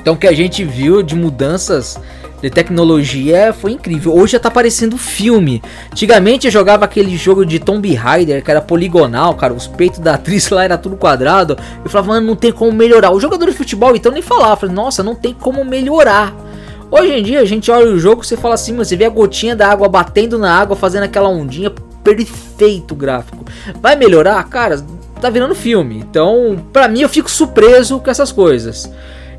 Então 0.00 0.14
o 0.14 0.16
que 0.16 0.26
a 0.26 0.32
gente 0.32 0.64
viu 0.64 1.02
de 1.02 1.14
mudanças 1.14 2.00
de 2.40 2.48
tecnologia 2.48 3.52
foi 3.52 3.72
incrível. 3.72 4.14
Hoje 4.14 4.32
já 4.32 4.40
tá 4.40 4.50
parecendo 4.50 4.96
filme. 4.96 5.62
Antigamente 5.92 6.46
eu 6.46 6.50
jogava 6.50 6.84
aquele 6.84 7.16
jogo 7.16 7.44
de 7.44 7.58
Tomb 7.58 7.92
Raider 7.94 8.42
que 8.42 8.50
era 8.50 8.60
poligonal, 8.60 9.34
cara. 9.34 9.52
Os 9.52 9.66
peitos 9.66 9.98
da 9.98 10.14
atriz 10.14 10.48
lá 10.48 10.64
era 10.64 10.78
tudo 10.78 10.96
quadrado. 10.96 11.58
Eu 11.84 11.90
falava, 11.90 12.14
mano, 12.14 12.26
não 12.26 12.36
tem 12.36 12.52
como 12.52 12.72
melhorar. 12.72 13.10
O 13.10 13.20
jogador 13.20 13.50
de 13.50 13.56
futebol 13.56 13.94
então 13.94 14.10
nem 14.10 14.22
falava. 14.22 14.56
Falei, 14.56 14.74
nossa, 14.74 15.02
não 15.02 15.14
tem 15.14 15.34
como 15.34 15.64
melhorar. 15.64 16.34
Hoje 16.90 17.12
em 17.12 17.22
dia 17.22 17.40
a 17.40 17.44
gente 17.44 17.70
olha 17.70 17.90
o 17.90 17.98
jogo, 17.98 18.24
você 18.24 18.36
fala 18.36 18.54
assim, 18.54 18.74
você 18.74 18.96
vê 18.96 19.04
a 19.04 19.10
gotinha 19.10 19.54
da 19.54 19.68
água 19.68 19.88
batendo 19.88 20.38
na 20.38 20.52
água, 20.52 20.74
fazendo 20.74 21.02
aquela 21.02 21.28
ondinha, 21.28 21.70
perfeito 22.02 22.94
gráfico. 22.94 23.44
Vai 23.80 23.94
melhorar? 23.94 24.42
Cara, 24.48 24.82
tá 25.20 25.28
virando 25.28 25.54
filme. 25.54 25.98
Então, 25.98 26.64
pra 26.72 26.88
mim 26.88 27.02
eu 27.02 27.08
fico 27.08 27.30
surpreso 27.30 28.00
com 28.00 28.10
essas 28.10 28.32
coisas. 28.32 28.90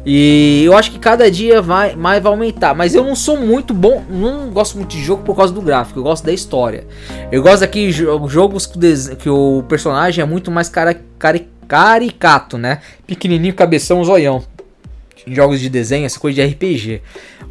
E 0.06 0.64
eu 0.64 0.78
acho 0.78 0.92
que 0.92 1.00
cada 1.00 1.30
dia 1.30 1.62
vai 1.62 1.96
mais 1.96 2.22
vai 2.22 2.32
aumentar. 2.32 2.76
Mas 2.76 2.94
eu 2.94 3.04
não 3.04 3.16
sou 3.16 3.36
muito 3.36 3.74
bom, 3.74 4.04
não 4.10 4.50
gosto 4.52 4.78
muito 4.78 4.92
de 4.92 5.04
jogo 5.04 5.24
por 5.24 5.36
causa 5.36 5.52
do 5.52 5.62
gráfico. 5.62 6.00
Eu 6.00 6.04
gosto 6.04 6.24
da 6.24 6.32
história. 6.32 6.86
Eu 7.32 7.42
gosto 7.42 7.62
daqueles 7.62 7.96
jogos 7.96 8.68
que 8.68 9.30
o 9.30 9.64
personagem 9.68 10.22
é 10.22 10.26
muito 10.26 10.52
mais 10.52 10.70
cara, 10.70 11.00
cara, 11.18 11.42
caricato, 11.68 12.58
né? 12.58 12.80
Pequenininho, 13.08 13.54
cabeção, 13.54 14.04
zoião. 14.04 14.44
Jogos 15.34 15.60
de 15.60 15.70
desenho, 15.70 16.06
essa 16.06 16.20
coisa 16.20 16.36
de 16.36 16.54
RPG. 16.54 17.02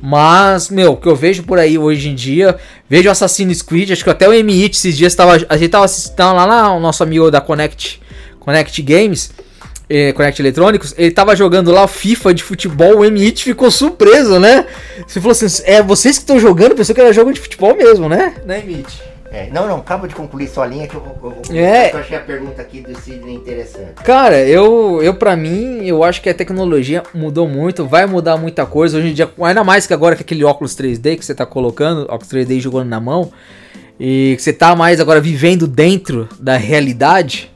Mas, 0.03 0.71
meu, 0.71 0.93
o 0.93 0.97
que 0.97 1.09
eu 1.09 1.17
vejo 1.17 1.43
por 1.43 1.59
aí 1.59 1.79
hoje 1.79 2.09
em 2.09 2.15
dia, 2.15 2.57
vejo 2.89 3.11
Assassin's 3.11 3.63
Creed, 3.63 3.91
acho 3.91 4.05
que 4.05 4.11
até 4.11 4.29
o 4.29 4.33
M-It 4.33 4.77
esses 4.77 4.97
dias 4.97 5.15
tava, 5.15 5.45
a 5.49 5.57
gente 5.57 5.71
tava 5.71 5.85
assistindo 5.85 6.35
lá, 6.35 6.45
lá 6.45 6.75
o 6.75 6.81
nosso 6.81 7.03
amigo 7.03 7.31
da 7.31 7.41
Connect, 7.41 8.01
Connect 8.39 8.83
Games 8.83 9.31
eh, 9.89 10.13
Connect 10.13 10.41
Eletrônicos, 10.41 10.95
ele 10.99 11.11
tava 11.11 11.35
jogando 11.35 11.71
lá 11.71 11.89
FIFA 11.89 12.35
de 12.35 12.43
futebol, 12.43 12.99
o 12.99 13.05
M-It 13.05 13.43
ficou 13.43 13.71
surpreso, 13.71 14.39
né? 14.39 14.67
Você 15.07 15.21
falou 15.21 15.33
assim, 15.33 15.63
é 15.65 15.83
vocês 15.83 16.17
que 16.17 16.23
estão 16.23 16.39
jogando, 16.39 16.75
pensou 16.75 16.95
que 16.95 17.01
era 17.01 17.13
jogo 17.13 17.33
de 17.33 17.41
futebol 17.41 17.75
mesmo, 17.75 18.09
né? 18.09 18.35
Né, 18.45 18.63
M-It? 18.67 19.03
É, 19.31 19.51
não, 19.51 19.69
não, 19.69 19.77
acaba 19.77 20.09
de 20.09 20.15
concluir 20.15 20.49
sua 20.49 20.67
linha 20.67 20.89
que 20.89 20.95
eu, 20.95 21.03
eu, 21.51 21.57
é. 21.57 21.93
eu 21.93 21.99
achei 21.99 22.17
a 22.17 22.21
pergunta 22.21 22.63
aqui 22.63 22.81
do 22.81 22.99
Sidney 22.99 23.35
interessante. 23.35 24.03
Cara, 24.03 24.41
eu, 24.41 25.03
eu 25.03 25.15
pra 25.15 25.37
mim, 25.37 25.85
eu 25.85 26.03
acho 26.03 26.23
que 26.23 26.31
a 26.31 26.35
tecnologia 26.35 27.03
mudou 27.13 27.47
muito, 27.47 27.87
vai 27.87 28.07
mudar 28.07 28.39
muita 28.39 28.65
coisa. 28.65 28.97
Hoje 28.97 29.09
em 29.09 29.13
dia, 29.13 29.31
ainda 29.43 29.63
mais 29.63 29.87
que 29.87 29.93
agora 29.93 30.17
com 30.17 30.23
aquele 30.23 30.45
óculos 30.45 30.75
3D 30.75 31.19
que 31.19 31.25
você 31.25 31.35
tá 31.35 31.45
colocando, 31.45 32.03
óculos 32.05 32.29
3D 32.29 32.59
jogando 32.59 32.89
na 32.89 33.01
mão, 33.01 33.31
e 34.01 34.35
que 34.37 34.43
você 34.43 34.53
tá 34.53 34.75
mais 34.75 34.99
agora 34.99 35.21
vivendo 35.21 35.67
dentro 35.67 36.27
da 36.41 36.57
realidade, 36.57 37.51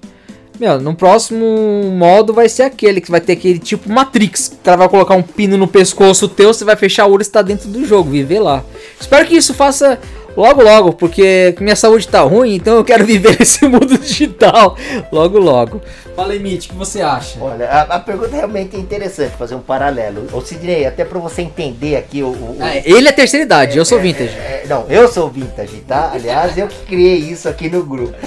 meu, 0.61 0.81
no 0.81 0.95
próximo 0.95 1.91
modo 1.91 2.33
vai 2.33 2.49
ser 2.49 2.65
aquele 2.65 3.01
que 3.01 3.11
vai 3.11 3.21
ter 3.21 3.33
aquele 3.33 3.59
tipo 3.59 3.91
Matrix. 3.91 4.49
O 4.49 4.57
cara 4.63 4.77
vai 4.77 4.89
colocar 4.89 5.15
um 5.17 5.23
pino 5.23 5.57
no 5.57 5.67
pescoço 5.67 6.29
teu, 6.29 6.53
você 6.53 6.65
vai 6.65 6.77
fechar 6.77 7.07
o 7.07 7.13
olho 7.13 7.21
e 7.21 7.23
está 7.23 7.43
dentro 7.43 7.69
do 7.69 7.85
jogo, 7.85 8.11
viver 8.11 8.39
lá. 8.39 8.63
Espero 9.01 9.27
que 9.27 9.35
isso 9.35 9.55
faça 9.55 9.99
logo 10.37 10.63
logo, 10.63 10.93
porque 10.93 11.55
minha 11.61 11.77
saúde 11.77 12.09
tá 12.09 12.21
ruim, 12.21 12.55
então 12.55 12.75
eu 12.77 12.85
quero 12.85 13.05
viver 13.05 13.37
esse 13.43 13.67
mundo 13.67 13.99
digital 13.99 14.77
logo 15.11 15.39
logo. 15.39 15.81
Fala 16.15 16.33
aí, 16.33 16.39
Mitch, 16.39 16.67
o 16.67 16.69
que 16.71 16.75
você 16.75 17.01
acha? 17.01 17.39
Olha, 17.41 17.69
a, 17.69 17.83
a, 17.83 17.99
pergunta 17.99 18.37
realmente 18.37 18.77
é 18.77 18.79
interessante, 18.79 19.35
fazer 19.37 19.55
um 19.55 19.61
paralelo. 19.61 20.27
Ô 20.33 20.41
Sidney, 20.41 20.85
até 20.85 21.05
para 21.05 21.19
você 21.19 21.43
entender 21.43 21.97
aqui 21.97 22.23
o. 22.23 22.29
o 22.29 22.57
é, 22.61 22.83
ele 22.85 23.09
é 23.09 23.13
terceira 23.13 23.45
idade, 23.45 23.77
é, 23.77 23.81
eu 23.81 23.85
sou 23.85 23.99
é, 23.99 24.03
vintage. 24.03 24.35
É, 24.37 24.65
não, 24.69 24.87
eu 24.89 25.09
sou 25.09 25.31
vintage, 25.31 25.79
tá? 25.89 26.11
Aliás, 26.13 26.57
eu 26.59 26.69
que 26.69 26.85
criei 26.87 27.17
isso 27.17 27.49
aqui 27.49 27.71
no 27.71 27.83
grupo. 27.85 28.15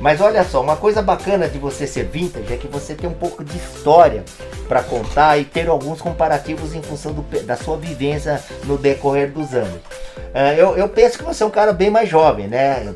Mas 0.00 0.20
olha 0.20 0.42
só, 0.44 0.62
uma 0.62 0.76
coisa 0.76 1.02
bacana 1.02 1.46
de 1.46 1.58
você 1.58 1.86
ser 1.86 2.04
vintage 2.04 2.52
é 2.52 2.56
que 2.56 2.66
você 2.66 2.94
tem 2.94 3.08
um 3.08 3.14
pouco 3.14 3.44
de 3.44 3.54
história 3.56 4.24
para 4.66 4.82
contar 4.82 5.36
e 5.38 5.44
ter 5.44 5.68
alguns 5.68 6.00
comparativos 6.00 6.74
em 6.74 6.80
função 6.80 7.12
do, 7.12 7.22
da 7.44 7.54
sua 7.54 7.76
vivência 7.76 8.42
no 8.64 8.78
decorrer 8.78 9.30
dos 9.30 9.52
anos. 9.54 9.76
Uh, 9.76 10.56
eu, 10.56 10.76
eu 10.78 10.88
penso 10.88 11.18
que 11.18 11.24
você 11.24 11.42
é 11.42 11.46
um 11.46 11.50
cara 11.50 11.72
bem 11.72 11.90
mais 11.90 12.08
jovem, 12.08 12.48
né? 12.48 12.94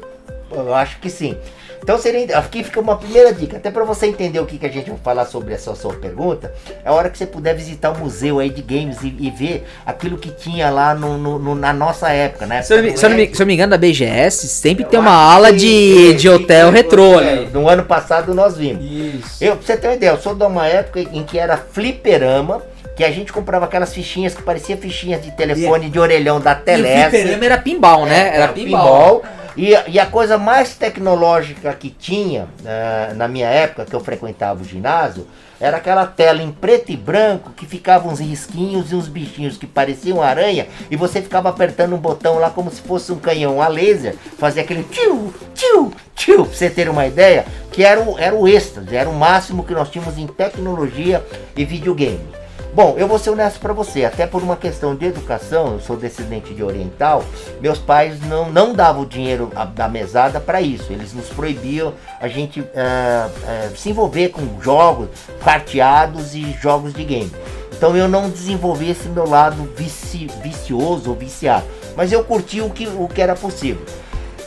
Eu, 0.51 0.65
eu 0.65 0.75
acho 0.75 0.99
que 0.99 1.11
sim. 1.11 1.37
Então 1.85 1.99
seria, 1.99 2.39
aqui 2.39 2.65
fica 2.65 2.81
uma 2.81 2.97
primeira 2.97 3.31
dica, 3.31 3.59
até 3.59 3.71
para 3.71 3.85
você 3.85 4.07
entender 4.07 4.41
o 4.41 4.47
que, 4.47 4.57
que 4.57 4.65
a 4.65 4.71
gente 4.71 4.89
vai 4.89 4.99
falar 5.05 5.27
sobre 5.27 5.53
essa 5.53 5.75
sua 5.75 5.93
pergunta, 5.93 6.51
é 6.83 6.89
a 6.89 6.93
hora 6.95 7.11
que 7.11 7.19
você 7.19 7.27
puder 7.27 7.55
visitar 7.55 7.91
o 7.91 7.99
museu 7.99 8.39
aí 8.39 8.49
de 8.49 8.63
games 8.63 9.03
e, 9.03 9.15
e 9.21 9.31
ver 9.31 9.67
aquilo 9.85 10.17
que 10.17 10.31
tinha 10.31 10.71
lá 10.71 10.95
no, 10.95 11.19
no, 11.19 11.39
no 11.39 11.55
na 11.55 11.75
nossa 11.75 12.09
época, 12.09 12.47
né? 12.47 12.63
Se 12.63 12.73
eu, 12.73 12.97
se, 12.97 13.05
eu 13.05 13.11
me, 13.11 13.27
se 13.27 13.35
eu, 13.35 13.41
não 13.41 13.47
me, 13.47 13.53
engano, 13.53 13.71
da 13.73 13.77
BGS 13.77 14.49
sempre 14.49 14.85
eu 14.85 14.89
tem 14.89 14.99
uma 14.99 15.13
ala 15.13 15.53
de, 15.53 16.15
de 16.15 16.27
hotel 16.27 16.71
retrô 16.71 17.19
ali. 17.19 17.51
No 17.53 17.69
ano 17.69 17.85
passado 17.85 18.33
nós 18.33 18.57
vimos. 18.57 18.83
Isso. 18.83 19.45
Eu, 19.45 19.55
pra 19.55 19.67
você 19.67 19.77
ter 19.77 19.89
uma 19.89 19.95
ideia, 19.95 20.11
eu 20.13 20.19
sou 20.19 20.35
de 20.35 20.43
uma 20.43 20.67
época 20.67 21.01
em 21.01 21.23
que 21.23 21.39
era 21.39 21.59
fliperama, 21.59 22.63
que 22.97 23.05
a 23.05 23.11
gente 23.11 23.31
comprava 23.31 23.67
aquelas 23.67 23.93
fichinhas 23.93 24.35
que 24.35 24.43
parecia 24.43 24.79
fichinhas 24.79 25.23
de 25.23 25.33
telefone 25.33 25.91
de 25.91 25.99
orelhão 25.99 26.41
da 26.41 26.55
Telesp. 26.55 26.97
E 26.97 27.07
o 27.07 27.11
fliperama 27.11 27.45
era 27.45 27.59
pinball, 27.59 28.07
né? 28.07 28.29
Era, 28.29 28.37
era 28.45 28.53
pinball. 28.55 29.21
pinball. 29.21 29.44
E, 29.57 29.71
e, 29.89 30.01
a 30.01 30.07
coisa 30.07 30.37
mais 30.37 30.75
tecnológica 30.75 31.73
que 31.75 31.89
tinha 31.89 32.45
uh, 32.45 33.15
na 33.15 33.29
minha 33.29 33.47
época, 33.47 33.85
que 33.85 33.95
eu 33.95 34.01
frequentava 34.01 34.61
o 34.61 34.65
ginásio, 34.65 35.27
era 35.61 35.77
aquela 35.77 36.05
tela 36.07 36.43
em 36.43 36.51
preto 36.51 36.91
e 36.91 36.97
branco 36.97 37.53
que 37.53 37.65
ficavam 37.65 38.13
uns 38.13 38.19
risquinhos 38.19 38.91
e 38.91 38.97
uns 38.97 39.07
bichinhos 39.07 39.57
que 39.57 39.67
pareciam 39.67 40.21
aranha 40.21 40.67
e 40.91 40.97
você 40.97 41.23
ficava 41.23 41.49
apertando 41.49 41.95
um 41.95 41.99
botão 41.99 42.39
lá 42.39 42.51
como 42.51 42.71
se 42.71 42.81
fosse 42.83 43.13
um 43.13 43.19
canhão 43.19 43.63
a 43.63 43.69
laser, 43.69 44.17
fazia 44.37 44.63
aquele 44.63 44.83
tio, 44.83 45.33
tio, 45.55 45.93
tio, 46.15 46.45
pra 46.45 46.55
você 46.55 46.69
ter 46.69 46.89
uma 46.89 47.07
ideia, 47.07 47.47
que 47.71 47.85
era 47.85 48.01
o, 48.03 48.19
era 48.19 48.35
o 48.35 48.49
êxtase, 48.49 48.97
era 48.97 49.09
o 49.09 49.15
máximo 49.15 49.63
que 49.63 49.73
nós 49.73 49.89
tínhamos 49.89 50.19
em 50.19 50.27
tecnologia 50.27 51.25
e 51.57 51.65
videogame. 51.65 52.44
Bom, 52.75 52.97
eu 52.99 53.07
vou 53.07 53.21
ser 53.21 53.31
honesto 53.31 53.61
para 53.61 53.73
você, 53.73 54.05
até 54.05 54.27
por 54.27 54.43
uma 54.43 54.57
questão 54.57 54.97
de 54.97 55.07
educação, 55.07 55.75
eu 55.75 55.81
sou 55.81 55.97
descendente 55.97 56.53
de 56.53 56.61
oriental, 56.61 57.25
meus 57.61 57.79
pais 57.79 58.21
não, 58.23 58.51
não 58.51 58.75
davam 58.75 59.05
dinheiro 59.05 59.49
da 59.77 59.89
mesada 59.89 60.41
para 60.41 60.61
isso, 60.61 60.93
eles 60.93 61.15
nos 61.15 61.29
proibiam 61.29 61.93
a 62.21 62.27
gente 62.27 62.61
uh, 62.61 62.65
uh, 62.65 63.77
se 63.77 63.91
envolver 63.91 64.31
com 64.31 64.61
jogos 64.61 65.09
carteados 65.45 66.35
e 66.35 66.51
jogos 66.61 66.93
de 66.93 67.05
game. 67.05 67.31
Então 67.77 67.97
eu 67.97 68.09
não 68.09 68.29
desenvolvi 68.29 68.91
esse 68.91 69.09
meu 69.09 69.29
lado 69.29 69.73
vici, 69.77 70.27
vicioso 70.43 71.11
ou 71.11 71.17
viciado, 71.17 71.67
mas 71.97 72.11
eu 72.11 72.25
curti 72.25 72.61
o 72.61 72.71
que, 72.71 72.89
o 72.89 73.07
que 73.07 73.23
era 73.23 73.37
possível. 73.37 73.87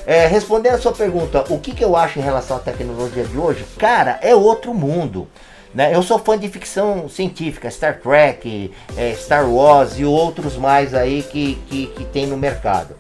É, 0.06 0.28
respondendo 0.28 0.76
a 0.76 0.80
sua 0.80 0.92
pergunta, 0.92 1.46
o 1.50 1.60
que, 1.60 1.74
que 1.74 1.84
eu 1.84 1.96
acho 1.96 2.20
em 2.20 2.22
relação 2.22 2.58
à 2.58 2.60
tecnologia 2.60 3.24
de 3.24 3.38
hoje? 3.38 3.66
Cara, 3.78 4.20
é 4.22 4.36
outro 4.36 4.74
mundo. 4.74 5.30
Né? 5.78 5.94
Eu 5.94 6.02
sou 6.02 6.18
fã 6.18 6.36
de 6.36 6.50
ficção 6.50 7.08
científica, 7.08 7.70
Star 7.70 8.00
Trek, 8.00 8.72
é, 8.98 9.14
Star 9.14 9.48
Wars 9.48 10.00
e 10.00 10.04
outros 10.04 10.58
mais 10.58 10.92
aí 10.96 11.22
que, 11.22 11.54
que, 11.70 11.86
que 11.86 12.06
tem 12.06 12.26
no 12.26 12.36
mercado. 12.36 12.96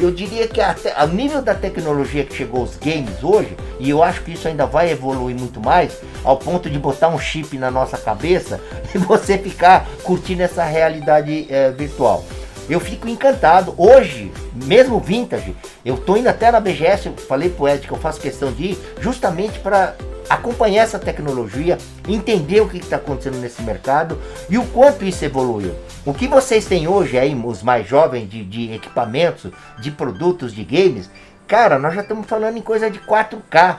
Eu 0.00 0.10
diria 0.10 0.48
que 0.48 0.60
até, 0.60 0.92
a 0.96 1.06
nível 1.06 1.40
da 1.40 1.54
tecnologia 1.54 2.24
que 2.24 2.34
chegou 2.34 2.64
os 2.64 2.74
games 2.74 3.22
hoje, 3.22 3.56
e 3.78 3.88
eu 3.88 4.02
acho 4.02 4.22
que 4.22 4.32
isso 4.32 4.48
ainda 4.48 4.66
vai 4.66 4.90
evoluir 4.90 5.36
muito 5.36 5.60
mais, 5.60 6.00
ao 6.24 6.36
ponto 6.36 6.68
de 6.68 6.76
botar 6.80 7.06
um 7.10 7.18
chip 7.18 7.56
na 7.58 7.70
nossa 7.70 7.96
cabeça 7.96 8.60
e 8.92 8.98
você 8.98 9.38
ficar 9.38 9.86
curtindo 10.02 10.42
essa 10.42 10.64
realidade 10.64 11.46
é, 11.48 11.70
virtual. 11.70 12.24
Eu 12.68 12.80
fico 12.80 13.08
encantado. 13.08 13.72
Hoje, 13.78 14.32
mesmo 14.64 14.98
vintage, 14.98 15.54
eu 15.84 15.96
tô 15.96 16.16
indo 16.16 16.28
até 16.28 16.50
na 16.50 16.58
BGS, 16.58 17.06
eu 17.06 17.12
falei 17.16 17.50
pro 17.50 17.68
Ed 17.68 17.86
que 17.86 17.92
eu 17.92 17.98
faço 17.98 18.20
questão 18.20 18.50
de 18.50 18.72
ir, 18.72 18.78
justamente 19.00 19.60
para 19.60 19.94
acompanhar 20.28 20.82
essa 20.82 20.98
tecnologia, 20.98 21.78
entender 22.08 22.60
o 22.60 22.68
que 22.68 22.78
está 22.78 22.96
acontecendo 22.96 23.38
nesse 23.38 23.62
mercado 23.62 24.18
e 24.48 24.58
o 24.58 24.66
quanto 24.66 25.04
isso 25.04 25.24
evoluiu. 25.24 25.74
O 26.04 26.14
que 26.14 26.26
vocês 26.28 26.66
têm 26.66 26.86
hoje 26.86 27.18
aí, 27.18 27.34
os 27.34 27.62
mais 27.62 27.86
jovens, 27.86 28.28
de, 28.28 28.44
de 28.44 28.72
equipamentos, 28.72 29.50
de 29.80 29.90
produtos, 29.90 30.54
de 30.54 30.64
games, 30.64 31.10
cara, 31.46 31.78
nós 31.78 31.94
já 31.94 32.02
estamos 32.02 32.26
falando 32.26 32.56
em 32.56 32.62
coisa 32.62 32.90
de 32.90 32.98
4K 33.00 33.78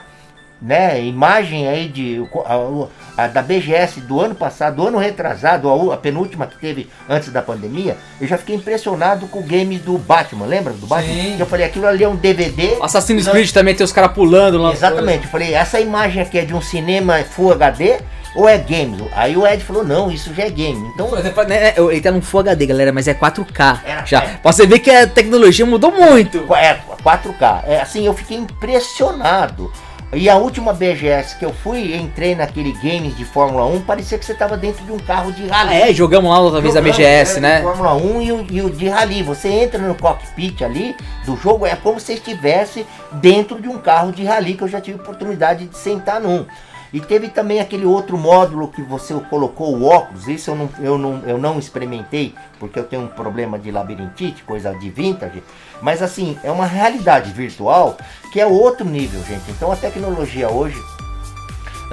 né, 0.60 1.00
imagem 1.04 1.68
aí 1.68 1.88
de 1.88 2.22
a, 2.44 3.24
a, 3.24 3.26
da 3.28 3.42
BGS 3.42 4.00
do 4.00 4.20
ano 4.20 4.34
passado, 4.34 4.76
do 4.76 4.88
ano 4.88 4.98
retrasado, 4.98 5.68
a, 5.68 5.94
a, 5.94 5.96
penúltima 5.96 6.46
que 6.46 6.58
teve 6.58 6.88
antes 7.08 7.30
da 7.30 7.40
pandemia, 7.40 7.96
eu 8.20 8.26
já 8.26 8.36
fiquei 8.36 8.56
impressionado 8.56 9.26
com 9.28 9.38
o 9.38 9.42
game 9.42 9.78
do 9.78 9.96
Batman, 9.98 10.46
lembra 10.46 10.72
do 10.72 10.86
Batman? 10.86 11.12
Sim. 11.12 11.36
Eu 11.38 11.46
falei, 11.46 11.66
aquilo 11.66 11.86
ali 11.86 12.02
é 12.02 12.08
um 12.08 12.16
DVD. 12.16 12.76
Assassin's 12.82 13.26
não... 13.26 13.32
Creed 13.32 13.50
também 13.52 13.74
tem 13.74 13.84
os 13.84 13.92
caras 13.92 14.12
pulando 14.12 14.58
lá. 14.58 14.72
Exatamente, 14.72 15.24
eu 15.24 15.30
falei, 15.30 15.54
essa 15.54 15.80
imagem 15.80 16.22
aqui 16.22 16.38
é 16.38 16.44
de 16.44 16.54
um 16.54 16.60
cinema 16.60 17.22
Full 17.22 17.52
HD 17.52 17.98
ou 18.34 18.48
é 18.48 18.58
games? 18.58 19.00
Aí 19.14 19.36
o 19.36 19.46
Ed 19.46 19.62
falou, 19.62 19.84
não, 19.84 20.10
isso 20.10 20.34
já 20.34 20.44
é 20.44 20.50
game. 20.50 20.90
Então. 20.94 21.10
Né, 21.10 21.74
ele 21.76 22.00
tá 22.00 22.10
num 22.10 22.20
Full 22.20 22.40
HD, 22.40 22.66
galera, 22.66 22.92
mas 22.92 23.08
é 23.08 23.14
4K. 23.14 23.80
É, 23.84 24.06
já. 24.06 24.22
É. 24.22 24.40
Você 24.42 24.66
vê 24.66 24.78
que 24.78 24.90
a 24.90 25.06
tecnologia 25.06 25.64
mudou 25.64 25.90
muito. 25.90 26.38
É, 26.54 26.78
4K. 27.02 27.64
É, 27.66 27.80
assim, 27.80 28.06
eu 28.06 28.14
fiquei 28.14 28.36
impressionado. 28.36 29.72
E 30.12 30.28
a 30.30 30.36
última 30.36 30.72
BGS 30.72 31.38
que 31.38 31.44
eu 31.44 31.52
fui, 31.52 31.94
entrei 31.94 32.34
naquele 32.34 32.72
games 32.72 33.14
de 33.14 33.26
Fórmula 33.26 33.66
1, 33.66 33.82
parecia 33.82 34.16
que 34.16 34.24
você 34.24 34.32
estava 34.32 34.56
dentro 34.56 34.82
de 34.82 34.90
um 34.90 34.98
carro 34.98 35.30
de 35.32 35.46
rally. 35.46 35.74
É, 35.74 35.92
jogamos 35.92 36.30
lá 36.30 36.40
outra 36.40 36.62
vez 36.62 36.74
a 36.74 36.80
BGS, 36.80 37.36
é, 37.36 37.40
né? 37.40 37.62
Fórmula 37.62 37.94
1 37.94 38.22
e 38.22 38.32
o, 38.32 38.46
e 38.50 38.62
o, 38.62 38.70
de 38.70 38.88
rally. 38.88 39.22
Você 39.22 39.48
entra 39.48 39.78
no 39.78 39.94
cockpit 39.94 40.62
ali 40.62 40.96
do 41.26 41.36
jogo, 41.36 41.66
é 41.66 41.76
como 41.76 42.00
se 42.00 42.14
estivesse 42.14 42.86
dentro 43.12 43.60
de 43.60 43.68
um 43.68 43.76
carro 43.76 44.10
de 44.10 44.24
rally, 44.24 44.54
que 44.54 44.62
eu 44.62 44.68
já 44.68 44.80
tive 44.80 44.98
oportunidade 44.98 45.66
de 45.66 45.76
sentar 45.76 46.18
num. 46.18 46.46
E 46.92 47.00
teve 47.00 47.28
também 47.28 47.60
aquele 47.60 47.84
outro 47.84 48.16
módulo 48.16 48.68
que 48.68 48.82
você 48.82 49.14
colocou 49.28 49.76
o 49.76 49.84
óculos, 49.84 50.26
isso 50.26 50.50
eu 50.50 50.56
não, 50.56 50.70
eu 50.80 50.98
não, 50.98 51.22
eu 51.26 51.38
não 51.38 51.58
experimentei, 51.58 52.34
porque 52.58 52.78
eu 52.78 52.84
tenho 52.84 53.02
um 53.02 53.08
problema 53.08 53.58
de 53.58 53.70
labirintite, 53.70 54.42
coisa 54.42 54.74
de 54.74 54.88
vintage. 54.88 55.42
Mas 55.82 56.02
assim, 56.02 56.38
é 56.42 56.50
uma 56.50 56.66
realidade 56.66 57.30
virtual 57.32 57.96
que 58.32 58.40
é 58.40 58.46
outro 58.46 58.86
nível, 58.86 59.22
gente. 59.24 59.50
Então 59.50 59.70
a 59.70 59.76
tecnologia 59.76 60.48
hoje 60.48 60.80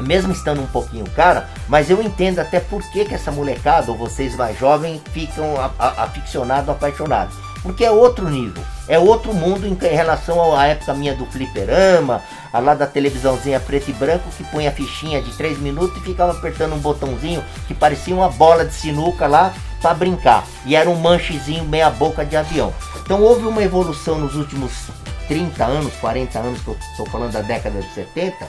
mesmo 0.02 0.32
estando 0.32 0.62
um 0.62 0.68
pouquinho 0.68 1.10
cara, 1.12 1.48
mas 1.68 1.90
eu 1.90 2.02
entendo 2.02 2.40
até 2.40 2.60
por 2.60 2.82
que, 2.92 3.06
que 3.06 3.16
essa 3.16 3.32
molecada, 3.32 3.92
ou 3.92 3.98
vocês 3.98 4.36
mais 4.36 4.58
jovens, 4.60 5.02
ficam 5.14 5.56
aficionados, 5.80 6.70
apaixonados. 6.70 7.45
Porque 7.66 7.84
é 7.84 7.90
outro 7.90 8.30
nível, 8.30 8.64
é 8.88 9.00
outro 9.00 9.34
mundo 9.34 9.66
em 9.66 9.74
relação 9.74 10.56
à 10.56 10.68
época 10.68 10.94
minha 10.94 11.16
do 11.16 11.26
fliperama, 11.26 12.22
a 12.54 12.60
lá 12.60 12.76
da 12.76 12.86
televisãozinha 12.86 13.60
preto 13.60 13.90
e 13.90 13.94
branco 13.94 14.30
que 14.38 14.44
punha 14.44 14.70
a 14.70 14.72
fichinha 14.72 15.20
de 15.20 15.32
3 15.32 15.58
minutos 15.58 15.98
e 15.98 16.02
ficava 16.02 16.32
apertando 16.32 16.76
um 16.76 16.78
botãozinho 16.78 17.44
que 17.68 17.74
parecia 17.74 18.14
uma 18.14 18.30
bola 18.30 18.64
de 18.64 18.76
sinuca 18.76 19.26
lá 19.26 19.52
para 19.82 19.96
brincar. 19.96 20.46
E 20.64 20.76
era 20.76 20.88
um 20.88 20.96
manchezinho 20.96 21.66
meia 21.66 21.90
boca 21.90 22.24
de 22.24 22.38
avião. 22.38 22.72
Então 23.04 23.20
houve 23.20 23.48
uma 23.48 23.64
evolução 23.64 24.20
nos 24.20 24.36
últimos 24.36 24.72
30 25.28 25.66
anos, 25.66 25.94
40 25.96 26.38
anos, 26.38 26.62
que 26.62 26.68
eu 26.68 26.78
estou 26.92 27.08
falando 27.08 27.32
da 27.32 27.42
década 27.42 27.82
de 27.82 27.92
70, 27.96 28.48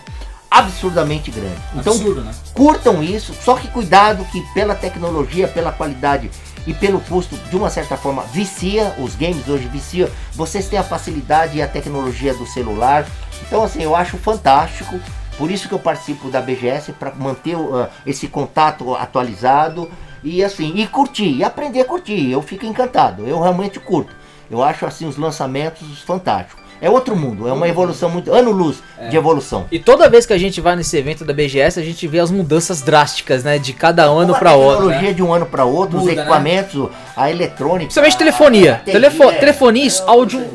absurdamente 0.51 1.31
grande. 1.31 1.57
Então, 1.75 1.95
Absurdo, 1.95 2.21
né? 2.21 2.35
curtam 2.53 3.03
isso, 3.03 3.33
só 3.35 3.55
que 3.55 3.69
cuidado 3.69 4.27
que 4.27 4.43
pela 4.53 4.75
tecnologia, 4.75 5.49
pela 5.49 5.73
qualidade 5.73 6.31
e 6.67 6.75
pelo 6.75 7.01
custo, 7.01 7.37
de 7.37 7.57
uma 7.57 7.71
certa 7.71 7.97
forma, 7.97 8.23
vicia, 8.25 8.95
os 8.99 9.15
games 9.15 9.49
hoje 9.49 9.69
vicia, 9.69 10.11
vocês 10.33 10.69
têm 10.69 10.79
a 10.79 10.83
facilidade 10.83 11.57
e 11.57 11.63
a 11.63 11.69
tecnologia 11.69 12.35
do 12.35 12.47
celular. 12.47 13.07
Então, 13.47 13.63
assim, 13.63 13.83
eu 13.83 13.95
acho 13.95 14.17
fantástico. 14.19 14.99
Por 15.39 15.51
isso 15.51 15.69
que 15.69 15.75
eu 15.75 15.79
participo 15.79 16.31
da 16.31 16.41
BGS, 16.41 16.93
para 16.93 17.15
manter 17.15 17.57
uh, 17.57 17.89
esse 18.05 18.27
contato 18.27 18.95
atualizado 18.95 19.91
e 20.25 20.43
assim, 20.43 20.73
e 20.77 20.87
curtir, 20.87 21.37
e 21.37 21.45
aprender 21.45 21.83
a 21.83 21.85
curtir. 21.85 22.31
Eu 22.31 22.43
fico 22.43 22.67
encantado, 22.67 23.27
eu 23.27 23.41
realmente 23.41 23.79
curto. 23.79 24.13
Eu 24.51 24.63
acho 24.63 24.87
assim 24.87 25.07
os 25.07 25.17
lançamentos 25.17 26.01
fantásticos. 26.03 26.66
É 26.81 26.91
outro 26.91 27.17
mundo, 27.17 27.49
é 27.49 27.53
uma 27.53 27.69
evolução 27.69 28.11
muito. 28.11 28.33
ano-luz 28.33 28.83
é. 28.99 29.09
de 29.09 29.17
evolução. 29.17 29.67
E 29.71 29.79
toda 29.79 30.09
vez 30.09 30.27
que 30.27 30.33
a 30.33 30.39
gente 30.39 30.61
vai 30.61 30.77
nesse 30.77 30.97
evento 30.97 31.25
da 31.25 31.33
BGS, 31.33 31.81
a 31.81 31.83
gente 31.83 32.07
vê 32.07 32.19
as 32.19 32.31
mudanças 32.31 32.83
drásticas, 32.83 33.43
né? 33.43 33.59
De 33.59 33.73
cada 33.73 34.05
ano 34.05 34.35
para 34.35 34.55
outro. 34.55 34.67
A 34.67 34.73
tecnologia 34.73 35.09
né? 35.09 35.15
de 35.15 35.23
um 35.23 35.33
ano 35.33 35.47
para 35.47 35.65
outro, 35.65 35.99
Muda, 35.99 36.11
os 36.11 36.17
né? 36.17 36.23
equipamentos, 36.23 36.91
né? 36.91 36.97
a 37.17 37.31
eletrônica. 37.31 37.87
Principalmente 37.87 38.19
telefonia. 38.19 38.83
Telefo 38.85 39.25
é, 39.25 39.33
telefonia, 39.33 39.89
é, 39.89 40.03
áudio. 40.07 40.47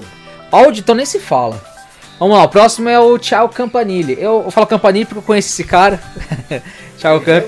Áudio, 0.52 0.82
então 0.82 0.96
nem 0.96 1.06
se 1.06 1.20
fala. 1.20 1.62
Vamos 2.20 2.38
lá, 2.38 2.44
o 2.44 2.50
próximo 2.50 2.88
é 2.88 3.00
o 3.00 3.18
Tchau 3.18 3.50
Campanile. 3.50 4.14
Eu, 4.20 4.44
eu 4.46 4.52
falo 4.52 4.68
Campanile 4.68 5.06
porque 5.06 5.20
eu 5.20 5.24
conheço 5.24 5.50
esse 5.50 5.64
cara. 5.64 6.00
Tchau 7.00 7.20
Camp. 7.22 7.46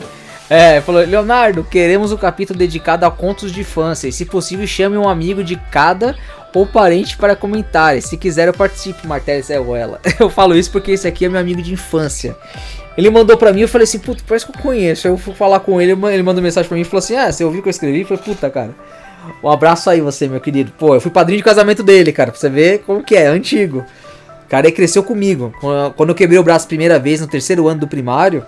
É, 0.49 0.81
falou, 0.81 1.01
Leonardo, 1.01 1.63
queremos 1.63 2.11
um 2.11 2.17
capítulo 2.17 2.57
dedicado 2.57 3.05
a 3.05 3.11
contos 3.11 3.51
de 3.51 3.61
infância. 3.61 4.07
E 4.07 4.11
se 4.11 4.25
possível, 4.25 4.65
chame 4.65 4.97
um 4.97 5.07
amigo 5.07 5.43
de 5.43 5.55
cada 5.71 6.15
ou 6.53 6.65
parente 6.65 7.17
para 7.17 7.35
comentar. 7.35 7.99
Se 8.01 8.15
quiser, 8.17 8.47
eu 8.47 8.53
participe, 8.53 9.07
Martelles 9.07 9.49
é 9.49 9.59
ou 9.59 9.75
ela. 9.75 9.99
Eu 10.19 10.29
falo 10.29 10.55
isso 10.55 10.71
porque 10.71 10.91
esse 10.91 11.07
aqui 11.07 11.25
é 11.25 11.29
meu 11.29 11.39
amigo 11.39 11.61
de 11.61 11.73
infância. 11.73 12.35
Ele 12.95 13.09
mandou 13.09 13.35
pra 13.35 13.51
mim, 13.51 13.61
eu 13.61 13.67
falei 13.67 13.85
assim, 13.85 13.97
puta, 13.97 14.23
parece 14.27 14.45
que 14.45 14.55
eu 14.55 14.61
conheço. 14.61 15.07
Eu 15.07 15.17
fui 15.17 15.33
falar 15.33 15.59
com 15.61 15.81
ele, 15.81 15.93
ele 16.11 16.21
mandou 16.21 16.43
mensagem 16.43 16.67
pra 16.67 16.75
mim 16.75 16.81
e 16.81 16.85
falou 16.85 16.99
assim: 16.99 17.15
Ah, 17.15 17.31
você 17.31 17.43
ouviu 17.43 17.59
o 17.59 17.63
que 17.63 17.69
eu 17.69 17.71
escrevi? 17.71 18.01
Eu 18.01 18.05
falei, 18.05 18.23
puta, 18.23 18.49
cara. 18.51 18.69
Um 19.41 19.49
abraço 19.49 19.89
aí 19.89 19.99
você, 19.99 20.27
meu 20.27 20.39
querido. 20.39 20.71
Pô, 20.77 20.93
eu 20.93 21.01
fui 21.01 21.09
padrinho 21.09 21.37
de 21.37 21.43
casamento 21.43 21.81
dele, 21.81 22.11
cara, 22.11 22.31
pra 22.31 22.39
você 22.39 22.49
ver 22.49 22.83
como 22.85 23.03
que 23.03 23.15
é, 23.15 23.25
antigo. 23.25 23.83
O 24.45 24.49
cara 24.49 24.67
aí 24.67 24.71
cresceu 24.71 25.01
comigo. 25.01 25.51
Quando 25.95 26.09
eu 26.09 26.15
quebrei 26.15 26.37
o 26.37 26.43
braço 26.43 26.65
a 26.65 26.67
primeira 26.67 26.99
vez 26.99 27.19
no 27.19 27.27
terceiro 27.27 27.67
ano 27.67 27.79
do 27.79 27.87
primário, 27.87 28.45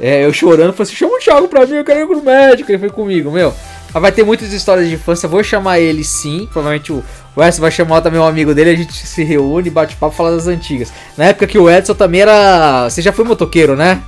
é, 0.00 0.24
eu 0.24 0.32
chorando, 0.32 0.72
falei 0.72 0.90
assim: 0.90 0.96
chama 0.96 1.16
o 1.16 1.20
Thiago 1.20 1.46
pra 1.46 1.66
mim, 1.66 1.74
eu 1.74 1.84
quero 1.84 2.00
ir 2.00 2.06
pro 2.06 2.22
médico. 2.22 2.70
Ele 2.70 2.78
foi 2.78 2.90
comigo, 2.90 3.30
meu. 3.30 3.54
Vai 3.92 4.12
ter 4.12 4.22
muitas 4.22 4.52
histórias 4.52 4.88
de 4.88 4.94
infância, 4.94 5.28
vou 5.28 5.42
chamar 5.42 5.78
ele 5.78 6.04
sim. 6.04 6.48
Provavelmente 6.52 6.92
o, 6.92 7.02
o 7.38 7.44
Edson 7.44 7.60
vai 7.60 7.70
chamar 7.70 8.00
também 8.00 8.18
um 8.18 8.26
amigo 8.26 8.52
dele, 8.52 8.70
a 8.70 8.76
gente 8.76 8.92
se 8.92 9.22
reúne, 9.22 9.70
bate 9.70 9.94
papo 9.94 10.12
falar 10.12 10.32
das 10.32 10.48
antigas. 10.48 10.92
Na 11.16 11.26
época 11.26 11.46
que 11.46 11.56
o 11.56 11.70
Edson 11.70 11.94
também 11.94 12.22
era. 12.22 12.90
Você 12.90 13.00
já 13.00 13.12
foi 13.12 13.24
motoqueiro, 13.24 13.76
né? 13.76 14.02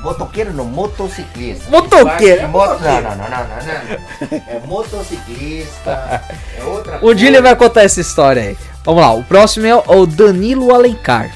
Motoqueiro 0.00 0.52
não, 0.52 0.66
motociclista. 0.66 1.70
Motoqueiro? 1.70 2.46
Moto... 2.48 2.82
Não, 2.82 3.00
não, 3.00 3.16
não, 3.16 3.16
não, 3.16 3.26
não, 3.26 4.38
É 4.48 4.60
motociclista. 4.66 6.22
É 6.58 6.64
outra 6.64 6.96
Um 6.96 7.00
coisa. 7.00 7.14
dia 7.14 7.28
ele 7.28 7.40
vai 7.40 7.56
contar 7.56 7.84
essa 7.84 8.02
história 8.02 8.42
aí. 8.42 8.58
Vamos 8.84 9.00
lá, 9.00 9.14
o 9.14 9.24
próximo 9.24 9.64
é 9.64 9.74
o 9.74 10.04
Danilo 10.04 10.74
Alencar. 10.74 11.30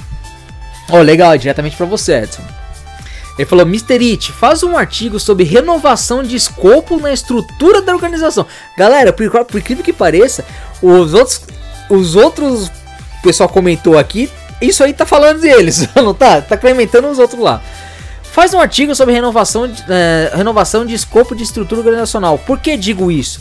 Ó, 0.91 0.99
oh, 0.99 1.03
legal, 1.03 1.37
diretamente 1.39 1.77
para 1.77 1.87
você, 1.87 2.25
Edson. 2.25 2.43
Ele 3.39 3.48
falou: 3.48 3.65
Mr. 3.65 4.12
It, 4.12 4.32
faz 4.32 4.62
um 4.65 4.77
artigo 4.77 5.20
sobre 5.20 5.44
renovação 5.44 6.23
de 6.23 6.35
escopo 6.35 6.98
na 6.98 7.12
estrutura 7.12 7.81
da 7.81 7.94
organização. 7.94 8.44
Galera, 8.77 9.12
por, 9.12 9.31
por 9.44 9.59
incrível 9.59 9.85
que 9.85 9.93
pareça, 9.93 10.44
os 10.82 11.15
outros. 11.15 11.43
Os 11.89 12.16
outros. 12.16 12.66
O 12.66 13.23
pessoal 13.23 13.48
comentou 13.48 13.97
aqui. 13.97 14.28
Isso 14.60 14.82
aí 14.82 14.93
tá 14.93 15.06
falando 15.06 15.40
deles, 15.40 15.89
não 15.94 16.12
tá? 16.12 16.43
Tá 16.43 16.56
complementando 16.56 17.09
os 17.09 17.19
outros 17.19 17.40
lá. 17.40 17.62
Faz 18.24 18.52
um 18.52 18.60
artigo 18.60 18.94
sobre 18.94 19.15
renovação 19.15 19.69
de, 19.69 19.85
é, 19.89 20.32
renovação 20.35 20.85
de 20.85 20.94
escopo 20.94 21.35
de 21.35 21.44
estrutura 21.44 21.81
organizacional. 21.81 22.39
Por 22.39 22.59
que 22.59 22.77
digo 22.77 23.10
isso? 23.10 23.40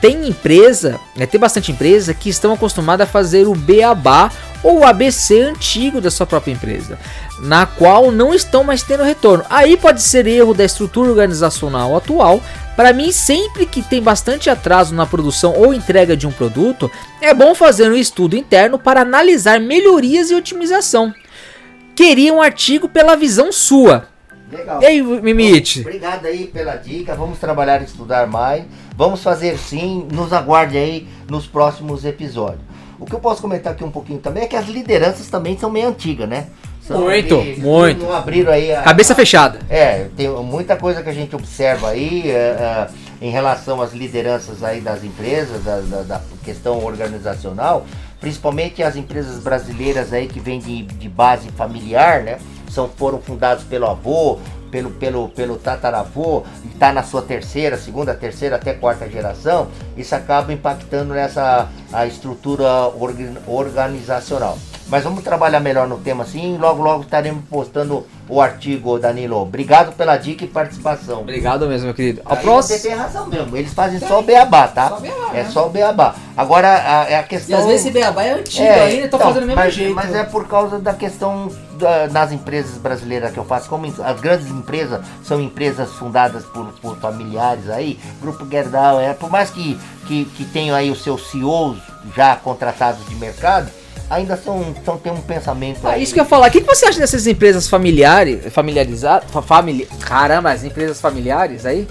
Tem 0.00 0.28
empresa, 0.28 1.00
né, 1.16 1.24
tem 1.24 1.40
bastante 1.40 1.72
empresa 1.72 2.12
que 2.12 2.28
estão 2.28 2.52
acostumadas 2.52 3.08
a 3.08 3.10
fazer 3.10 3.46
o 3.46 3.54
beabá 3.54 4.30
ou 4.62 4.80
o 4.80 4.84
ABC 4.84 5.40
antigo 5.40 6.00
da 6.00 6.10
sua 6.10 6.26
própria 6.26 6.52
empresa, 6.52 6.98
na 7.38 7.66
qual 7.66 8.10
não 8.10 8.32
estão 8.32 8.64
mais 8.64 8.82
tendo 8.82 9.02
retorno. 9.02 9.44
Aí 9.50 9.76
pode 9.76 10.02
ser 10.02 10.26
erro 10.26 10.54
da 10.54 10.64
estrutura 10.64 11.10
organizacional 11.10 11.96
atual. 11.96 12.40
Para 12.76 12.92
mim, 12.92 13.12
sempre 13.12 13.66
que 13.66 13.82
tem 13.82 14.02
bastante 14.02 14.50
atraso 14.50 14.94
na 14.94 15.06
produção 15.06 15.54
ou 15.56 15.72
entrega 15.72 16.16
de 16.16 16.26
um 16.26 16.32
produto, 16.32 16.90
é 17.20 17.32
bom 17.32 17.54
fazer 17.54 17.90
um 17.90 17.96
estudo 17.96 18.36
interno 18.36 18.78
para 18.78 19.02
analisar 19.02 19.60
melhorias 19.60 20.30
e 20.30 20.34
otimização. 20.34 21.14
Queria 21.94 22.34
um 22.34 22.42
artigo 22.42 22.88
pela 22.88 23.16
visão 23.16 23.52
sua. 23.52 24.08
Legal. 24.50 24.82
E 24.82 24.86
aí, 24.86 25.02
Mimite? 25.02 25.80
Obrigado 25.80 26.26
aí 26.26 26.46
pela 26.46 26.76
dica. 26.76 27.14
Vamos 27.14 27.38
trabalhar 27.38 27.80
e 27.80 27.84
estudar 27.84 28.26
mais. 28.26 28.64
Vamos 28.96 29.22
fazer 29.22 29.58
sim. 29.58 30.06
Nos 30.12 30.32
aguarde 30.32 30.76
aí 30.76 31.08
nos 31.28 31.46
próximos 31.46 32.04
episódios. 32.04 32.62
O 32.98 33.06
que 33.06 33.14
eu 33.14 33.20
posso 33.20 33.42
comentar 33.42 33.72
aqui 33.72 33.84
um 33.84 33.90
pouquinho 33.90 34.18
também 34.18 34.44
é 34.44 34.46
que 34.46 34.56
as 34.56 34.66
lideranças 34.66 35.28
também 35.28 35.58
são 35.58 35.70
meio 35.70 35.88
antigas, 35.88 36.28
né? 36.28 36.46
São 36.86 37.00
muito, 37.00 37.42
muito. 37.58 38.04
Não 38.04 38.12
abriram 38.12 38.52
aí 38.52 38.74
a, 38.74 38.82
Cabeça 38.82 39.14
fechada. 39.14 39.58
É, 39.70 40.06
tem 40.14 40.28
muita 40.28 40.76
coisa 40.76 41.02
que 41.02 41.08
a 41.08 41.14
gente 41.14 41.34
observa 41.34 41.88
aí 41.88 42.30
é, 42.30 42.34
é, 42.34 42.88
em 43.22 43.30
relação 43.30 43.80
às 43.80 43.94
lideranças 43.94 44.62
aí 44.62 44.82
das 44.82 45.02
empresas, 45.02 45.64
da, 45.64 45.80
da, 45.80 46.02
da, 46.02 46.20
questão 46.44 46.84
organizacional, 46.84 47.86
principalmente 48.20 48.82
as 48.82 48.96
empresas 48.96 49.42
brasileiras 49.42 50.12
aí 50.12 50.26
que 50.26 50.38
vêm 50.38 50.58
de, 50.58 50.82
de 50.82 51.08
base 51.08 51.48
familiar, 51.52 52.22
né? 52.22 52.38
São, 52.70 52.86
foram 52.86 53.18
fundados 53.18 53.64
pelo 53.64 53.86
avô, 53.86 54.38
pelo, 54.70 54.90
pelo, 54.90 55.28
pelo 55.30 55.56
tataravô, 55.56 56.42
e 56.64 56.68
está 56.68 56.92
na 56.92 57.02
sua 57.02 57.22
terceira, 57.22 57.78
segunda, 57.78 58.12
terceira, 58.12 58.56
até 58.56 58.74
quarta 58.74 59.08
geração, 59.08 59.68
isso 59.96 60.14
acaba 60.14 60.52
impactando 60.52 61.14
nessa 61.14 61.68
a 61.92 62.06
estrutura 62.06 62.68
organizacional. 63.46 64.58
Mas 64.88 65.02
vamos 65.02 65.24
trabalhar 65.24 65.60
melhor 65.60 65.88
no 65.88 65.98
tema 65.98 66.24
assim. 66.24 66.58
Logo, 66.58 66.82
logo 66.82 67.04
estaremos 67.04 67.42
postando 67.48 68.06
o 68.28 68.40
artigo, 68.40 68.98
Danilo. 68.98 69.36
Obrigado 69.36 69.94
pela 69.96 70.16
dica 70.16 70.44
e 70.44 70.48
participação. 70.48 71.20
Obrigado 71.20 71.66
mesmo, 71.66 71.86
meu 71.86 71.94
querido. 71.94 72.20
A 72.24 72.36
próxima... 72.36 72.78
Você 72.78 72.88
tem 72.88 72.96
razão 72.96 73.26
mesmo. 73.26 73.56
Eles 73.56 73.72
fazem 73.72 73.98
só 73.98 74.20
o 74.20 74.22
beabá, 74.22 74.68
tá? 74.68 74.90
Só 74.90 75.00
beabá, 75.00 75.30
é 75.32 75.42
né? 75.42 75.50
só 75.50 75.66
o 75.66 75.70
beabá. 75.70 76.14
Agora, 76.36 76.68
a, 76.68 77.10
é 77.10 77.16
a 77.16 77.22
questão. 77.22 77.56
E 77.56 77.60
às 77.60 77.66
vezes 77.66 77.80
esse 77.80 77.90
beabá 77.92 78.22
é 78.24 78.32
antigo 78.34 78.64
é, 78.64 78.80
ainda, 78.82 79.04
estão 79.04 79.18
então, 79.18 79.20
fazendo 79.20 79.44
o 79.44 79.46
mesmo 79.46 79.62
mas, 79.62 79.74
jeito. 79.74 79.94
Mas 79.94 80.14
é 80.14 80.24
por 80.24 80.46
causa 80.46 80.78
da 80.78 80.92
questão 80.92 81.50
da, 81.78 82.08
nas 82.08 82.32
empresas 82.32 82.76
brasileiras 82.76 83.32
que 83.32 83.38
eu 83.38 83.44
faço. 83.44 83.68
Como 83.68 83.86
as 83.86 84.20
grandes 84.20 84.48
empresas 84.48 85.04
são 85.22 85.40
empresas 85.40 85.90
fundadas 85.92 86.44
por, 86.44 86.66
por 86.80 86.96
familiares 86.98 87.70
aí, 87.70 87.98
Grupo 88.20 88.46
Gerdau, 88.50 89.00
é, 89.00 89.14
por 89.14 89.30
mais 89.30 89.50
que, 89.50 89.78
que, 90.06 90.26
que 90.26 90.44
tenham 90.44 90.76
aí 90.76 90.90
os 90.90 91.02
seus 91.02 91.30
CEOs 91.30 91.78
já 92.14 92.36
contratados 92.36 93.06
de 93.08 93.14
mercado 93.14 93.70
ainda 94.08 94.36
são, 94.36 94.74
são 94.84 94.98
tem 94.98 95.12
um 95.12 95.20
pensamento. 95.20 95.80
Ah, 95.84 95.98
isso 95.98 96.12
que 96.12 96.20
eu 96.20 96.24
ia 96.24 96.28
falar. 96.28 96.48
O 96.48 96.50
que, 96.50 96.60
que 96.60 96.66
você 96.66 96.86
acha 96.86 96.98
dessas 96.98 97.26
empresas 97.26 97.68
familiares, 97.68 98.52
familiarizadas, 98.52 99.28
famili, 99.46 99.86
caramba, 100.00 100.50
as 100.50 100.64
empresas 100.64 101.00
familiares 101.00 101.66
aí 101.66 101.88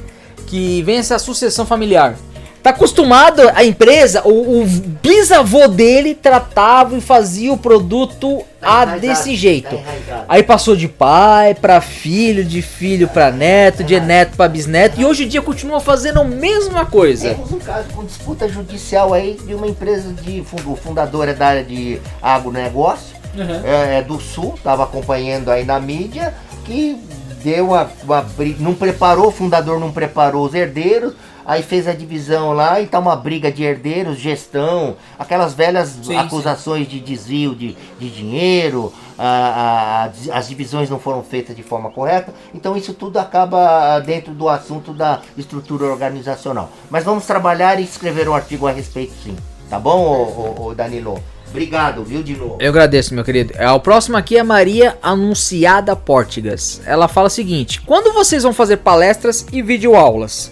que 0.47 0.81
vem 0.83 0.97
essa 0.97 1.17
sucessão 1.19 1.65
familiar? 1.65 2.15
Tá 2.63 2.69
acostumado 2.69 3.41
a 3.53 3.65
empresa, 3.65 4.21
o, 4.25 4.61
o 4.61 4.65
bisavô 4.65 5.67
dele 5.67 6.15
tratava 6.15 6.95
e 6.97 7.01
fazia 7.01 7.51
o 7.51 7.57
produto 7.57 8.41
tá 8.61 8.83
a 8.83 8.85
desse 8.85 9.35
jeito. 9.35 9.75
Tá 10.07 10.23
Aí 10.29 10.41
passou 10.41 10.73
de 10.73 10.87
pai 10.87 11.53
para 11.53 11.81
filho, 11.81 12.41
de 12.41 12.61
filho 12.61 13.09
para 13.09 13.29
neto, 13.31 13.83
de 13.83 13.99
neto 13.99 14.37
para 14.37 14.47
bisneto 14.47 15.01
e 15.01 15.03
hoje 15.03 15.25
em 15.25 15.27
dia 15.27 15.41
continua 15.41 15.81
fazendo 15.81 16.21
a 16.21 16.23
mesma 16.23 16.85
coisa. 16.85 17.35
Temos 17.35 17.51
um 17.51 17.59
caso 17.59 17.89
com 17.89 18.05
disputa 18.05 18.47
judicial 18.47 19.13
aí 19.13 19.37
de 19.45 19.53
uma 19.53 19.67
empresa 19.67 20.13
de 20.13 20.41
o 20.65 20.75
fundador 20.77 21.27
é 21.27 21.33
da 21.33 21.47
área 21.47 21.63
de 21.65 21.99
agronegócio, 22.21 23.17
uhum. 23.35 23.61
é, 23.65 23.97
é 23.97 24.01
do 24.01 24.21
sul, 24.21 24.57
tava 24.63 24.85
acompanhando 24.85 25.51
aí 25.51 25.65
na 25.65 25.81
mídia 25.81 26.33
que 26.63 26.97
deu 27.43 27.67
uma, 27.67 27.89
uma 28.03 28.25
não 28.59 28.73
preparou, 28.73 29.27
o 29.27 29.31
fundador 29.31 29.79
não 29.79 29.91
preparou 29.91 30.45
os 30.45 30.53
herdeiros, 30.53 31.13
aí 31.45 31.61
fez 31.61 31.87
a 31.87 31.93
divisão 31.93 32.53
lá 32.53 32.79
e 32.79 32.87
tá 32.87 32.99
uma 32.99 33.15
briga 33.15 33.51
de 33.51 33.63
herdeiros, 33.63 34.17
gestão, 34.17 34.95
aquelas 35.19 35.53
velhas 35.53 35.99
sim, 36.01 36.15
acusações 36.15 36.85
sim. 36.85 36.91
de 36.91 36.99
desvio 37.01 37.53
de, 37.53 37.75
de 37.99 38.09
dinheiro, 38.09 38.93
a, 39.17 40.09
a, 40.31 40.37
as 40.37 40.47
divisões 40.47 40.89
não 40.89 40.99
foram 40.99 41.21
feitas 41.21 41.55
de 41.55 41.63
forma 41.63 41.91
correta, 41.91 42.33
então 42.53 42.77
isso 42.77 42.93
tudo 42.93 43.17
acaba 43.19 43.99
dentro 43.99 44.33
do 44.33 44.47
assunto 44.47 44.93
da 44.93 45.21
estrutura 45.37 45.85
organizacional. 45.85 46.69
Mas 46.89 47.03
vamos 47.03 47.25
trabalhar 47.25 47.79
e 47.79 47.83
escrever 47.83 48.29
um 48.29 48.33
artigo 48.33 48.67
a 48.67 48.71
respeito 48.71 49.13
sim, 49.21 49.35
tá 49.69 49.77
bom, 49.77 49.99
ô, 49.99 50.61
ô, 50.61 50.67
ô 50.67 50.73
Danilo? 50.73 51.21
Obrigado, 51.53 52.03
viu, 52.03 52.23
de 52.23 52.35
novo. 52.35 52.57
Eu 52.59 52.69
agradeço, 52.69 53.13
meu 53.13 53.23
querido. 53.23 53.53
É, 53.55 53.69
o 53.69 53.79
próximo 53.79 54.17
aqui 54.17 54.35
é 54.35 54.41
Maria 54.41 54.97
Anunciada 55.03 55.95
Portigas. 55.95 56.81
Ela 56.83 57.07
fala 57.07 57.27
o 57.27 57.29
seguinte: 57.29 57.79
Quando 57.81 58.11
vocês 58.11 58.41
vão 58.41 58.51
fazer 58.51 58.77
palestras 58.77 59.45
e 59.53 59.61
videoaulas? 59.61 60.51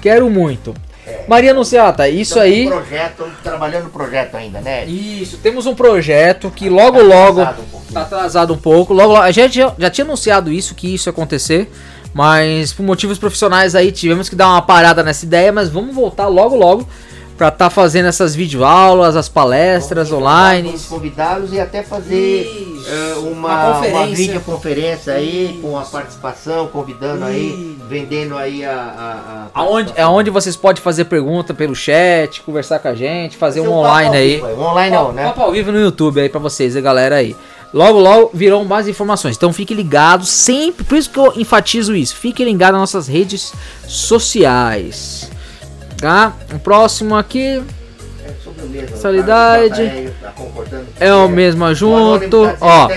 Quero 0.00 0.30
muito. 0.30 0.74
É, 1.06 1.24
Maria 1.28 1.50
Anunciata, 1.50 2.08
isso 2.08 2.40
aí. 2.40 2.66
Um 2.66 2.70
projeto, 2.70 3.30
trabalhando 3.42 3.84
no 3.84 3.90
projeto 3.90 4.36
ainda, 4.36 4.62
né? 4.62 4.86
Isso, 4.86 5.36
temos 5.36 5.66
um 5.66 5.74
projeto 5.74 6.50
que 6.50 6.70
logo, 6.70 6.96
tá 6.96 7.04
logo. 7.04 7.40
Um 7.42 7.92
tá 7.92 8.02
atrasado 8.02 8.54
um 8.54 8.58
pouco. 8.58 8.94
Logo, 8.94 9.12
logo. 9.12 9.22
A 9.22 9.32
gente 9.32 9.56
já, 9.56 9.74
já 9.78 9.90
tinha 9.90 10.06
anunciado 10.06 10.50
isso, 10.50 10.74
que 10.74 10.94
isso 10.94 11.10
ia 11.10 11.12
acontecer. 11.12 11.70
Mas 12.14 12.72
por 12.72 12.84
motivos 12.84 13.18
profissionais 13.18 13.74
aí 13.74 13.92
tivemos 13.92 14.30
que 14.30 14.36
dar 14.36 14.48
uma 14.48 14.62
parada 14.62 15.02
nessa 15.02 15.26
ideia. 15.26 15.52
Mas 15.52 15.68
vamos 15.68 15.94
voltar 15.94 16.26
logo, 16.26 16.56
logo 16.56 16.88
para 17.36 17.48
estar 17.48 17.64
tá 17.64 17.70
fazendo 17.70 18.06
essas 18.06 18.34
videoaulas, 18.34 19.16
as 19.16 19.28
palestras 19.28 20.12
online. 20.12 20.68
Vamos 20.68 20.86
convidá-los 20.86 21.52
e 21.52 21.60
até 21.60 21.82
fazer 21.82 22.46
uh, 22.46 23.28
uma, 23.28 23.78
uma, 23.78 23.86
uma 23.86 24.06
videoconferência 24.06 25.14
aí 25.14 25.50
Isso. 25.50 25.60
com 25.60 25.78
a 25.78 25.82
participação, 25.82 26.68
convidando 26.68 27.16
Isso. 27.16 27.24
aí, 27.24 27.78
vendendo 27.88 28.36
aí 28.36 28.64
a. 28.64 28.72
a, 28.72 29.60
a 29.60 29.60
aonde, 29.60 29.92
é 29.96 30.06
onde 30.06 30.30
vocês 30.30 30.56
podem 30.56 30.82
fazer 30.82 31.06
pergunta 31.06 31.52
pelo 31.52 31.74
chat, 31.74 32.40
conversar 32.42 32.78
com 32.78 32.88
a 32.88 32.94
gente, 32.94 33.36
fazer 33.36 33.60
um, 33.60 33.68
um 33.68 33.72
online 33.72 34.16
aí. 34.16 34.34
Vivo, 34.36 34.46
um 34.46 34.62
online 34.62 34.94
não, 34.94 35.12
né? 35.12 35.24
Papo 35.24 35.42
ao 35.42 35.52
vivo 35.52 35.72
no 35.72 35.80
YouTube 35.80 36.20
aí 36.20 36.28
para 36.28 36.40
vocês, 36.40 36.76
a 36.76 36.80
galera 36.80 37.16
aí. 37.16 37.36
Logo, 37.72 37.98
logo 37.98 38.30
virão 38.32 38.64
mais 38.64 38.86
informações. 38.86 39.36
Então 39.36 39.52
fique 39.52 39.74
ligado 39.74 40.24
sempre. 40.24 40.84
Por 40.84 40.96
isso 40.96 41.10
que 41.10 41.18
eu 41.18 41.32
enfatizo 41.36 41.96
isso. 41.96 42.14
Fique 42.14 42.44
ligado 42.44 42.74
nas 42.74 42.82
nossas 42.82 43.08
redes 43.08 43.52
sociais. 43.88 45.33
Tá? 46.04 46.34
O 46.52 46.58
próximo 46.58 47.16
aqui. 47.16 47.62
É 48.22 48.94
Solidade. 48.94 50.12
É 51.00 51.14
o 51.14 51.26
mesmo 51.30 51.74
junto. 51.74 52.42
Ó. 52.60 52.90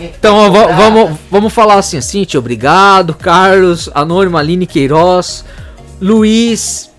Então 0.00 0.50
vamos, 0.50 1.18
vamos 1.30 1.52
falar 1.52 1.74
assim, 1.74 2.00
Cintia, 2.00 2.40
obrigado. 2.40 3.12
Carlos, 3.12 3.90
Anônimo, 3.92 4.38
Aline 4.38 4.66
Queiroz, 4.66 5.44
Luiz. 6.00 6.90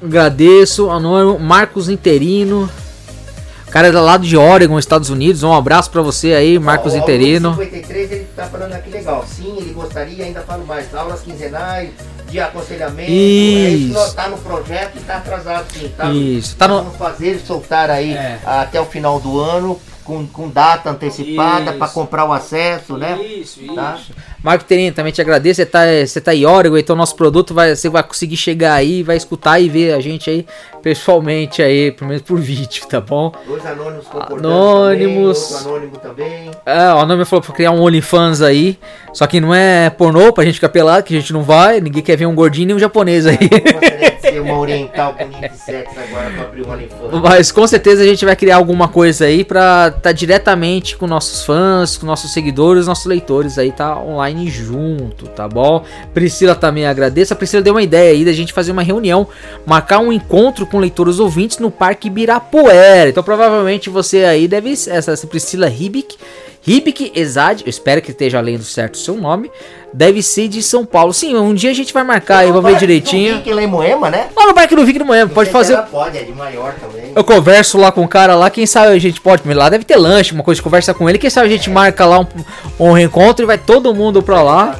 Agradeço. 0.00 0.88
Anônimo, 0.88 1.40
Marcos 1.40 1.88
Interino. 1.88 2.70
Cara 3.72 3.88
é 3.88 3.92
do 3.92 4.00
lado 4.00 4.24
de 4.24 4.36
Oregon, 4.36 4.78
Estados 4.78 5.10
Unidos. 5.10 5.42
Um 5.42 5.52
abraço 5.52 5.90
para 5.90 6.02
você 6.02 6.32
aí, 6.32 6.60
Marcos 6.60 6.92
ó, 6.92 6.96
Interino. 6.96 7.56
53 7.56 8.12
ele 8.12 8.26
tá 8.36 8.46
falando 8.46 8.72
aqui 8.72 8.90
legal. 8.90 9.24
Sim, 9.26 9.56
ele 9.58 9.72
gostaria, 9.72 10.24
ainda 10.24 10.42
falo 10.42 10.64
mais, 10.64 10.94
aulas 10.94 11.22
quinzenais, 11.22 11.90
de 12.30 12.40
aconselhamento. 12.40 13.10
Isso. 13.10 13.98
É 13.98 14.02
isso 14.02 14.14
tá 14.14 14.28
no 14.28 14.38
projeto 14.38 14.96
e 14.96 15.00
tá 15.00 15.16
atrasado 15.16 15.66
sim. 15.72 15.88
Tá, 15.96 16.10
isso. 16.10 16.56
Tá 16.56 16.68
no... 16.68 16.90
fazer 16.92 17.40
soltar 17.40 17.90
aí 17.90 18.12
é. 18.12 18.40
até 18.44 18.80
o 18.80 18.86
final 18.86 19.20
do 19.20 19.38
ano 19.38 19.80
com, 20.04 20.26
com 20.26 20.48
data 20.48 20.90
antecipada 20.90 21.72
para 21.72 21.88
comprar 21.88 22.24
o 22.24 22.32
acesso, 22.32 22.96
né? 22.96 23.20
Isso, 23.22 23.60
tá? 23.74 23.98
isso. 24.00 24.12
Marco 24.42 24.64
Terino, 24.64 24.94
também 24.94 25.12
te 25.12 25.20
agradeço. 25.20 25.56
Você 25.56 25.66
tá, 25.66 25.80
você 26.06 26.20
tá 26.20 26.34
em 26.34 26.46
Oregon, 26.46 26.78
então 26.78 26.96
nosso 26.96 27.14
produto 27.14 27.52
vai, 27.52 27.74
você 27.74 27.88
vai 27.88 28.02
conseguir 28.02 28.36
chegar 28.36 28.74
aí, 28.74 29.02
vai 29.02 29.16
escutar 29.16 29.60
e 29.60 29.68
ver 29.68 29.92
a 29.92 30.00
gente 30.00 30.30
aí 30.30 30.46
pessoalmente 30.82 31.62
aí, 31.62 31.92
pelo 31.92 32.08
menos 32.08 32.22
por 32.22 32.38
vídeo, 32.40 32.86
tá 32.86 33.00
bom? 33.00 33.32
Dois 33.46 33.64
anônimos 33.66 34.06
Anônimos. 34.10 35.48
Também, 35.48 35.66
anônimo 35.66 35.96
também. 35.98 36.50
É, 36.64 36.94
o 36.94 36.98
anônimo 36.98 37.26
falou 37.26 37.42
pra 37.42 37.54
criar 37.54 37.70
um 37.70 37.82
OnlyFans 37.82 38.40
aí. 38.42 38.78
Só 39.12 39.26
que 39.26 39.40
não 39.40 39.54
é 39.54 39.90
pornô 39.90 40.32
pra 40.32 40.44
gente 40.44 40.54
ficar 40.54 40.68
pelado, 40.68 41.02
que 41.02 41.16
a 41.16 41.20
gente 41.20 41.32
não 41.32 41.42
vai. 41.42 41.80
Ninguém 41.80 42.02
quer 42.02 42.16
ver 42.16 42.26
um 42.26 42.34
gordinho 42.34 42.68
nem 42.68 42.76
um 42.76 42.78
japonês 42.78 43.26
aí. 43.26 43.38
ser 44.20 44.40
uma 44.40 44.58
oriental 44.58 45.14
com 45.14 45.28
de 45.28 45.56
sexo 45.56 45.94
agora 45.98 46.30
pra 46.30 46.42
abrir 46.44 46.66
um 46.66 46.70
OnlyFans. 46.70 47.22
Mas 47.22 47.52
com 47.52 47.66
certeza 47.66 48.02
a 48.02 48.06
gente 48.06 48.24
vai 48.24 48.36
criar 48.36 48.56
alguma 48.56 48.88
coisa 48.88 49.24
aí 49.24 49.44
pra 49.44 49.88
estar 49.88 50.00
tá 50.00 50.12
diretamente 50.12 50.96
com 50.96 51.06
nossos 51.06 51.44
fãs, 51.44 51.96
com 51.96 52.06
nossos 52.06 52.32
seguidores, 52.32 52.86
nossos 52.86 53.06
leitores 53.06 53.58
aí, 53.58 53.72
tá 53.72 53.98
online 53.98 54.29
junto, 54.48 55.26
tá 55.26 55.48
bom? 55.48 55.84
Priscila 56.12 56.54
também 56.54 56.86
agradeço. 56.86 57.32
A 57.32 57.36
Priscila 57.36 57.62
deu 57.62 57.74
uma 57.74 57.82
ideia 57.82 58.12
aí 58.12 58.24
da 58.24 58.32
gente 58.32 58.52
fazer 58.52 58.72
uma 58.72 58.82
reunião, 58.82 59.26
marcar 59.66 59.98
um 59.98 60.12
encontro 60.12 60.66
com 60.66 60.78
leitores 60.78 61.18
ouvintes 61.18 61.58
no 61.58 61.70
Parque 61.70 62.08
Ibirapuera. 62.08 63.10
Então 63.10 63.22
provavelmente 63.22 63.90
você 63.90 64.24
aí 64.24 64.46
deve 64.46 64.72
essa 64.72 65.26
Priscila 65.26 65.68
Ribic 65.68 66.16
Ribic 66.62 67.12
Exad, 67.14 67.62
eu 67.62 67.70
espero 67.70 68.02
que 68.02 68.10
esteja 68.10 68.40
lendo 68.40 68.62
certo 68.62 68.94
o 68.94 68.98
seu 68.98 69.14
nome, 69.14 69.50
deve 69.92 70.22
ser 70.22 70.46
de 70.46 70.62
São 70.62 70.84
Paulo. 70.84 71.12
Sim, 71.12 71.34
um 71.36 71.54
dia 71.54 71.70
a 71.70 71.74
gente 71.74 71.92
vai 71.92 72.04
marcar 72.04 72.38
aí, 72.38 72.52
vamos 72.52 72.70
ver 72.70 72.78
direitinho. 72.78 73.36
Vic 73.36 73.52
lá 73.52 73.62
em 73.62 73.66
Moema, 73.66 74.10
né? 74.10 74.28
Lá 74.36 74.46
no 74.46 74.54
Parque 74.54 74.76
do 74.76 74.84
Vic 74.84 74.98
no 74.98 75.06
Moema, 75.06 75.30
pode 75.30 75.50
fazer. 75.50 75.76
Pode, 75.90 76.18
é 76.18 76.22
de 76.22 76.32
maior 76.32 76.74
também. 76.74 77.12
Eu 77.16 77.24
converso 77.24 77.78
lá 77.78 77.90
com 77.90 78.04
o 78.04 78.08
cara 78.08 78.34
lá, 78.34 78.50
quem 78.50 78.66
sabe 78.66 78.88
a 78.88 78.98
gente 78.98 79.20
pode, 79.20 79.42
lá 79.52 79.70
deve 79.70 79.84
ter 79.84 79.96
lanche, 79.96 80.32
uma 80.32 80.44
coisa, 80.44 80.60
conversa 80.62 80.92
com 80.92 81.08
ele, 81.08 81.18
quem 81.18 81.30
sabe 81.30 81.46
a 81.46 81.50
gente 81.50 81.70
é. 81.70 81.72
marca 81.72 82.04
lá 82.04 82.20
um, 82.20 82.26
um 82.78 82.92
reencontro 82.92 83.44
e 83.44 83.46
vai 83.46 83.58
todo 83.58 83.94
mundo 83.94 84.22
pra 84.22 84.42
lá. 84.42 84.78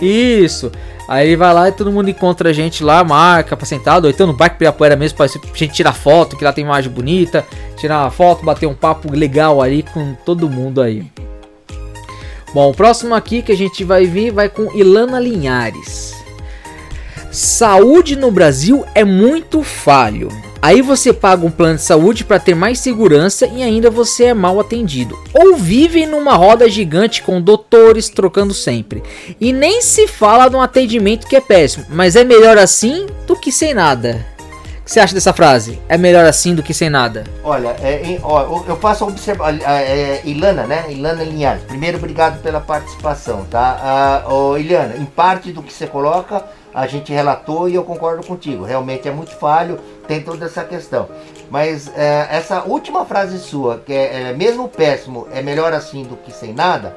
Isso. 0.00 0.72
Aí 1.06 1.36
vai 1.36 1.52
lá 1.52 1.68
e 1.68 1.72
todo 1.72 1.92
mundo 1.92 2.08
encontra 2.08 2.50
a 2.50 2.52
gente 2.52 2.82
lá, 2.82 3.04
marca 3.04 3.62
sentado, 3.64 4.06
ou 4.06 4.10
então 4.10 4.26
no 4.26 4.32
Bike 4.32 4.56
Pirapuera 4.56 4.96
mesmo, 4.96 5.18
pra 5.18 5.26
gente 5.26 5.68
tirar 5.68 5.92
foto, 5.92 6.36
que 6.36 6.44
lá 6.44 6.52
tem 6.52 6.64
imagem 6.64 6.90
bonita, 6.90 7.44
tirar 7.76 8.00
uma 8.00 8.10
foto, 8.10 8.44
bater 8.44 8.66
um 8.66 8.74
papo 8.74 9.14
legal 9.14 9.60
aí 9.60 9.82
com 9.82 10.14
todo 10.24 10.48
mundo 10.48 10.80
aí. 10.80 11.04
Bom, 12.54 12.70
o 12.70 12.74
próximo 12.74 13.14
aqui 13.14 13.42
que 13.42 13.52
a 13.52 13.56
gente 13.56 13.84
vai 13.84 14.06
vir 14.06 14.30
vai 14.30 14.48
com 14.48 14.72
Ilana 14.74 15.18
Linhares. 15.18 16.14
Saúde 17.30 18.14
no 18.14 18.30
Brasil 18.30 18.84
é 18.94 19.04
muito 19.04 19.62
falho. 19.62 20.28
Aí 20.64 20.80
você 20.80 21.12
paga 21.12 21.44
um 21.44 21.50
plano 21.50 21.74
de 21.74 21.82
saúde 21.82 22.24
para 22.24 22.38
ter 22.38 22.54
mais 22.54 22.78
segurança 22.78 23.46
e 23.46 23.62
ainda 23.62 23.90
você 23.90 24.24
é 24.24 24.34
mal 24.34 24.58
atendido. 24.58 25.14
Ou 25.34 25.56
vive 25.56 26.06
numa 26.06 26.36
roda 26.36 26.70
gigante 26.70 27.22
com 27.22 27.38
doutores 27.38 28.08
trocando 28.08 28.54
sempre. 28.54 29.02
E 29.38 29.52
nem 29.52 29.82
se 29.82 30.08
fala 30.08 30.48
de 30.48 30.56
um 30.56 30.62
atendimento 30.62 31.26
que 31.26 31.36
é 31.36 31.40
péssimo, 31.42 31.84
mas 31.90 32.16
é 32.16 32.24
melhor 32.24 32.56
assim 32.56 33.04
do 33.26 33.36
que 33.36 33.52
sem 33.52 33.74
nada. 33.74 34.24
O 34.80 34.84
que 34.84 34.90
você 34.90 35.00
acha 35.00 35.12
dessa 35.12 35.34
frase? 35.34 35.78
É 35.86 35.98
melhor 35.98 36.24
assim 36.24 36.54
do 36.54 36.62
que 36.62 36.72
sem 36.72 36.88
nada? 36.88 37.24
Olha, 37.42 37.76
é, 37.82 38.18
ó, 38.22 38.64
eu 38.66 38.76
faço 38.76 39.04
observar. 39.04 39.54
É, 39.62 40.22
Ilana, 40.24 40.66
né? 40.66 40.86
Ilana 40.88 41.24
Linhares. 41.24 41.64
Primeiro, 41.64 41.98
obrigado 41.98 42.40
pela 42.40 42.60
participação, 42.60 43.44
tá? 43.50 44.24
Uh, 44.26 44.56
Ilana, 44.56 44.96
em 44.96 45.04
parte 45.04 45.52
do 45.52 45.62
que 45.62 45.72
você 45.72 45.86
coloca 45.86 46.42
a 46.74 46.86
gente 46.86 47.12
relatou 47.12 47.68
e 47.68 47.74
eu 47.74 47.84
concordo 47.84 48.26
contigo. 48.26 48.64
Realmente 48.64 49.08
é 49.08 49.12
muito 49.12 49.30
falho, 49.36 49.78
tem 50.08 50.20
toda 50.20 50.46
essa 50.46 50.64
questão. 50.64 51.08
Mas 51.48 51.88
é, 51.96 52.26
essa 52.30 52.64
última 52.64 53.04
frase 53.04 53.38
sua, 53.38 53.78
que 53.78 53.92
é, 53.92 54.30
é, 54.30 54.32
mesmo 54.32 54.68
péssimo, 54.68 55.28
é 55.32 55.40
melhor 55.40 55.72
assim 55.72 56.02
do 56.02 56.16
que 56.16 56.32
sem 56.32 56.52
nada, 56.52 56.96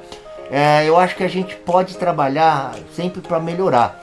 é, 0.50 0.84
eu 0.88 0.98
acho 0.98 1.16
que 1.16 1.24
a 1.24 1.28
gente 1.28 1.56
pode 1.56 1.96
trabalhar 1.96 2.74
sempre 2.96 3.22
para 3.22 3.40
melhorar. 3.40 4.02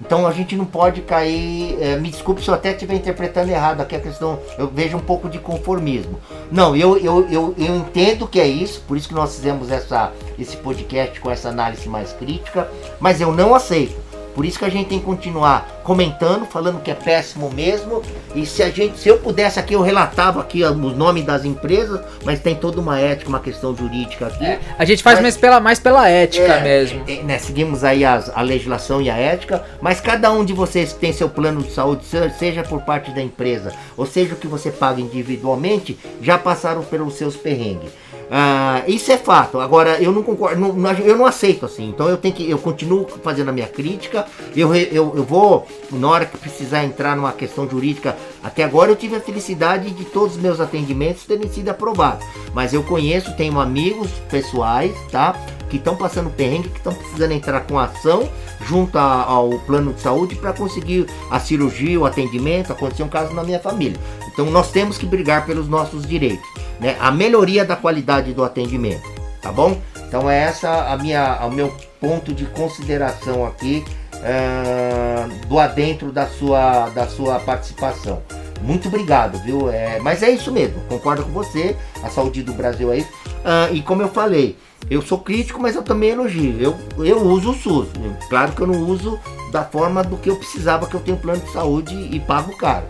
Então 0.00 0.26
a 0.26 0.32
gente 0.32 0.54
não 0.54 0.66
pode 0.66 1.00
cair. 1.00 1.78
É, 1.80 1.96
me 1.96 2.10
desculpe 2.10 2.42
se 2.42 2.48
eu 2.48 2.54
até 2.54 2.72
estiver 2.72 2.94
interpretando 2.94 3.48
errado 3.48 3.80
aqui 3.80 3.96
a 3.96 4.00
questão. 4.00 4.38
Eu 4.58 4.68
vejo 4.68 4.96
um 4.96 5.00
pouco 5.00 5.28
de 5.28 5.38
conformismo. 5.38 6.20
Não, 6.52 6.76
eu, 6.76 6.98
eu, 6.98 7.26
eu, 7.30 7.54
eu 7.56 7.76
entendo 7.76 8.28
que 8.28 8.38
é 8.38 8.46
isso, 8.46 8.82
por 8.86 8.96
isso 8.96 9.08
que 9.08 9.14
nós 9.14 9.34
fizemos 9.34 9.70
essa, 9.70 10.12
esse 10.38 10.56
podcast 10.58 11.18
com 11.18 11.30
essa 11.30 11.48
análise 11.48 11.88
mais 11.88 12.12
crítica, 12.12 12.70
mas 13.00 13.20
eu 13.20 13.32
não 13.32 13.54
aceito. 13.54 14.05
Por 14.36 14.44
isso 14.44 14.58
que 14.58 14.66
a 14.66 14.68
gente 14.68 14.88
tem 14.88 14.98
que 14.98 15.04
continuar 15.06 15.80
comentando, 15.82 16.44
falando 16.44 16.82
que 16.82 16.90
é 16.90 16.94
péssimo 16.94 17.50
mesmo. 17.50 18.02
E 18.34 18.44
se 18.44 18.62
a 18.62 18.68
gente, 18.68 18.98
se 18.98 19.08
eu 19.08 19.16
pudesse 19.16 19.58
aqui, 19.58 19.72
eu 19.72 19.80
relatava 19.80 20.42
aqui 20.42 20.62
os 20.62 20.94
nomes 20.94 21.24
das 21.24 21.46
empresas, 21.46 22.02
mas 22.22 22.38
tem 22.38 22.54
toda 22.54 22.78
uma 22.78 23.00
ética, 23.00 23.30
uma 23.30 23.40
questão 23.40 23.74
jurídica 23.74 24.26
aqui. 24.26 24.44
É, 24.44 24.60
a 24.78 24.84
gente 24.84 25.02
faz 25.02 25.16
mas, 25.16 25.22
mais, 25.22 25.36
pela, 25.38 25.58
mais 25.58 25.80
pela 25.80 26.06
ética 26.06 26.52
é, 26.52 26.62
mesmo. 26.62 27.02
É, 27.08 27.22
né, 27.22 27.38
seguimos 27.38 27.82
aí 27.82 28.04
as, 28.04 28.28
a 28.28 28.42
legislação 28.42 29.00
e 29.00 29.08
a 29.08 29.16
ética, 29.16 29.64
mas 29.80 30.02
cada 30.02 30.30
um 30.30 30.44
de 30.44 30.52
vocês 30.52 30.92
tem 30.92 31.14
seu 31.14 31.30
plano 31.30 31.62
de 31.62 31.72
saúde, 31.72 32.04
seja 32.38 32.62
por 32.62 32.82
parte 32.82 33.12
da 33.12 33.22
empresa, 33.22 33.72
ou 33.96 34.04
seja 34.04 34.34
o 34.34 34.36
que 34.36 34.46
você 34.46 34.70
paga 34.70 35.00
individualmente, 35.00 35.98
já 36.20 36.36
passaram 36.36 36.82
pelos 36.82 37.14
seus 37.14 37.36
perrengues. 37.36 37.90
Ah, 38.30 38.82
isso 38.86 39.12
é 39.12 39.16
fato. 39.16 39.60
Agora 39.60 40.00
eu 40.00 40.10
não 40.12 40.22
concordo, 40.22 40.60
não, 40.60 40.92
eu 40.92 41.16
não 41.16 41.26
aceito 41.26 41.64
assim. 41.64 41.88
Então 41.88 42.08
eu 42.08 42.16
tenho 42.16 42.34
que, 42.34 42.48
eu 42.48 42.58
continuo 42.58 43.06
fazendo 43.22 43.48
a 43.48 43.52
minha 43.52 43.68
crítica. 43.68 44.26
Eu, 44.54 44.74
eu, 44.74 45.12
eu 45.16 45.24
vou 45.24 45.66
na 45.92 46.08
hora 46.08 46.26
que 46.26 46.36
precisar 46.36 46.84
entrar 46.84 47.16
numa 47.16 47.32
questão 47.32 47.68
jurídica. 47.68 48.16
Até 48.42 48.64
agora 48.64 48.90
eu 48.90 48.96
tive 48.96 49.16
a 49.16 49.20
felicidade 49.20 49.90
de 49.90 50.04
todos 50.04 50.36
os 50.36 50.42
meus 50.42 50.60
atendimentos 50.60 51.24
terem 51.24 51.48
sido 51.48 51.68
aprovados. 51.68 52.26
Mas 52.52 52.72
eu 52.72 52.82
conheço, 52.82 53.36
tenho 53.36 53.60
amigos 53.60 54.10
pessoais, 54.28 54.92
tá? 55.10 55.34
que 55.68 55.76
estão 55.76 55.96
passando 55.96 56.30
perrengue, 56.30 56.68
que 56.68 56.78
estão 56.78 56.94
precisando 56.94 57.32
entrar 57.32 57.60
com 57.62 57.78
ação 57.78 58.28
junto 58.66 58.98
a, 58.98 59.22
ao 59.24 59.50
plano 59.60 59.92
de 59.92 60.00
saúde 60.00 60.34
para 60.36 60.52
conseguir 60.52 61.06
a 61.30 61.38
cirurgia, 61.40 61.98
o 61.98 62.06
atendimento, 62.06 62.72
acontecer 62.72 63.02
um 63.02 63.08
caso 63.08 63.34
na 63.34 63.42
minha 63.42 63.58
família. 63.58 63.98
Então 64.32 64.50
nós 64.50 64.70
temos 64.70 64.98
que 64.98 65.06
brigar 65.06 65.46
pelos 65.46 65.68
nossos 65.68 66.06
direitos, 66.06 66.46
né? 66.80 66.96
A 67.00 67.10
melhoria 67.10 67.64
da 67.64 67.76
qualidade 67.76 68.32
do 68.32 68.44
atendimento, 68.44 69.08
tá 69.40 69.52
bom? 69.52 69.80
Então 70.08 70.30
é 70.30 70.44
essa 70.44 70.92
a 70.92 70.96
minha, 70.96 71.44
o 71.46 71.50
meu 71.50 71.74
ponto 72.00 72.32
de 72.32 72.44
consideração 72.46 73.44
aqui 73.44 73.84
uh, 74.14 75.46
do 75.46 75.58
adentro 75.58 76.12
da 76.12 76.26
sua, 76.26 76.88
da 76.90 77.06
sua 77.06 77.40
participação. 77.40 78.22
Muito 78.62 78.88
obrigado, 78.88 79.38
viu? 79.42 79.70
É, 79.70 79.98
mas 80.00 80.22
é 80.22 80.30
isso 80.30 80.50
mesmo, 80.50 80.80
concordo 80.88 81.22
com 81.24 81.30
você. 81.30 81.76
A 82.02 82.08
saúde 82.08 82.42
do 82.42 82.52
Brasil 82.52 82.92
é 82.92 82.98
isso. 82.98 83.10
Uh, 83.26 83.74
e 83.74 83.82
como 83.82 84.02
eu 84.02 84.08
falei, 84.08 84.56
eu 84.88 85.02
sou 85.02 85.18
crítico, 85.18 85.60
mas 85.60 85.74
eu 85.74 85.82
também 85.82 86.10
elogio. 86.10 86.56
Eu, 86.60 86.76
eu 87.04 87.20
uso 87.22 87.50
o 87.50 87.54
SUS. 87.54 87.88
Claro 88.28 88.52
que 88.52 88.60
eu 88.60 88.66
não 88.66 88.80
uso 88.88 89.18
da 89.52 89.64
forma 89.64 90.02
do 90.02 90.16
que 90.16 90.30
eu 90.30 90.36
precisava, 90.36 90.86
que 90.86 90.94
eu 90.94 91.00
tenho 91.00 91.16
plano 91.16 91.40
de 91.40 91.52
saúde 91.52 91.94
e 91.94 92.20
pago 92.20 92.56
caro. 92.56 92.86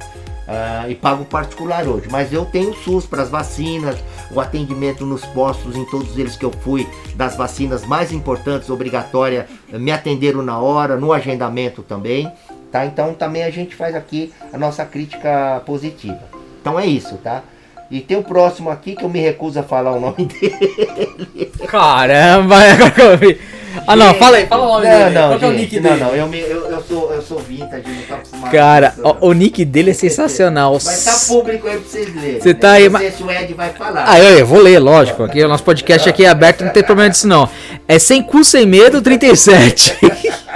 Uh, 0.46 0.88
e 0.90 0.94
pago 0.94 1.24
particular 1.24 1.88
hoje. 1.88 2.06
Mas 2.08 2.32
eu 2.32 2.44
tenho 2.44 2.72
SUS 2.72 3.04
para 3.04 3.22
as 3.22 3.28
vacinas, 3.28 3.96
o 4.30 4.40
atendimento 4.40 5.04
nos 5.04 5.24
postos, 5.26 5.74
em 5.74 5.84
todos 5.86 6.16
eles 6.16 6.36
que 6.36 6.44
eu 6.44 6.52
fui, 6.52 6.86
das 7.16 7.36
vacinas 7.36 7.84
mais 7.84 8.12
importantes, 8.12 8.70
obrigatória, 8.70 9.48
me 9.72 9.90
atenderam 9.90 10.42
na 10.42 10.58
hora, 10.58 10.96
no 10.96 11.12
agendamento 11.12 11.82
também. 11.82 12.30
Tá? 12.70 12.86
Então 12.86 13.12
também 13.14 13.42
a 13.42 13.50
gente 13.50 13.74
faz 13.74 13.94
aqui 13.94 14.32
a 14.52 14.58
nossa 14.58 14.84
crítica 14.84 15.62
positiva. 15.66 16.20
Então 16.60 16.78
é 16.78 16.86
isso, 16.86 17.16
tá? 17.16 17.42
E 17.90 18.00
tem 18.00 18.16
o 18.16 18.22
próximo 18.22 18.70
aqui 18.70 18.96
que 18.96 19.04
eu 19.04 19.08
me 19.08 19.20
recuso 19.20 19.58
a 19.60 19.62
falar 19.62 19.92
o 19.92 20.00
nome 20.00 20.26
dele. 20.26 21.52
Caramba, 21.66 22.56
agora 22.58 22.90
que 22.90 23.00
eu 23.00 23.16
vi. 23.16 23.40
Ah 23.86 23.96
não, 23.96 24.14
fala 24.14 24.36
aí, 24.36 24.46
fala 24.46 24.64
o 24.64 24.68
nome 24.68 24.86
não, 24.86 24.98
dele. 24.98 25.10
Não, 25.10 25.28
Qual 25.28 25.32
gente, 25.38 25.44
é 25.44 25.48
o 25.48 25.52
nick 25.52 25.80
não, 25.80 25.90
dele? 25.90 26.04
não, 26.04 26.10
eu, 26.14 26.28
me, 26.28 26.40
eu, 26.40 26.70
eu, 26.70 26.82
sou, 26.88 27.12
eu 27.12 27.22
sou 27.22 27.38
vintage, 27.38 27.82
não 27.86 28.02
tô 28.08 28.14
acostumado 28.14 28.50
Cara, 28.52 28.94
o, 29.02 29.28
o 29.28 29.32
nick 29.32 29.64
dele 29.64 29.90
é 29.90 29.94
sensacional. 29.94 30.72
Mas 30.84 31.04
tá 31.04 31.12
público 31.34 31.66
aí 31.66 31.78
pra 31.78 31.88
vocês 31.88 32.14
lerem. 32.14 32.40
Você 32.40 32.48
né? 32.48 32.54
tá 32.54 32.70
aí, 32.72 32.88
Não 32.88 32.98
sei 32.98 33.10
ma- 33.10 33.16
se 33.16 33.22
o 33.22 33.30
Ed 33.30 33.54
vai 33.54 33.70
falar. 33.70 34.04
Ah, 34.06 34.18
eu, 34.18 34.38
eu 34.38 34.46
vou 34.46 34.60
ler, 34.60 34.78
lógico. 34.78 35.22
Aqui, 35.24 35.42
o 35.44 35.48
nosso 35.48 35.64
podcast 35.64 36.08
aqui 36.08 36.24
é 36.24 36.28
aberto, 36.28 36.64
não 36.64 36.72
tem 36.72 36.82
problema 36.82 37.10
disso 37.10 37.26
não. 37.28 37.48
É 37.88 37.98
sem 37.98 38.22
cu, 38.22 38.44
sem 38.44 38.66
medo, 38.66 39.00
37. 39.02 39.96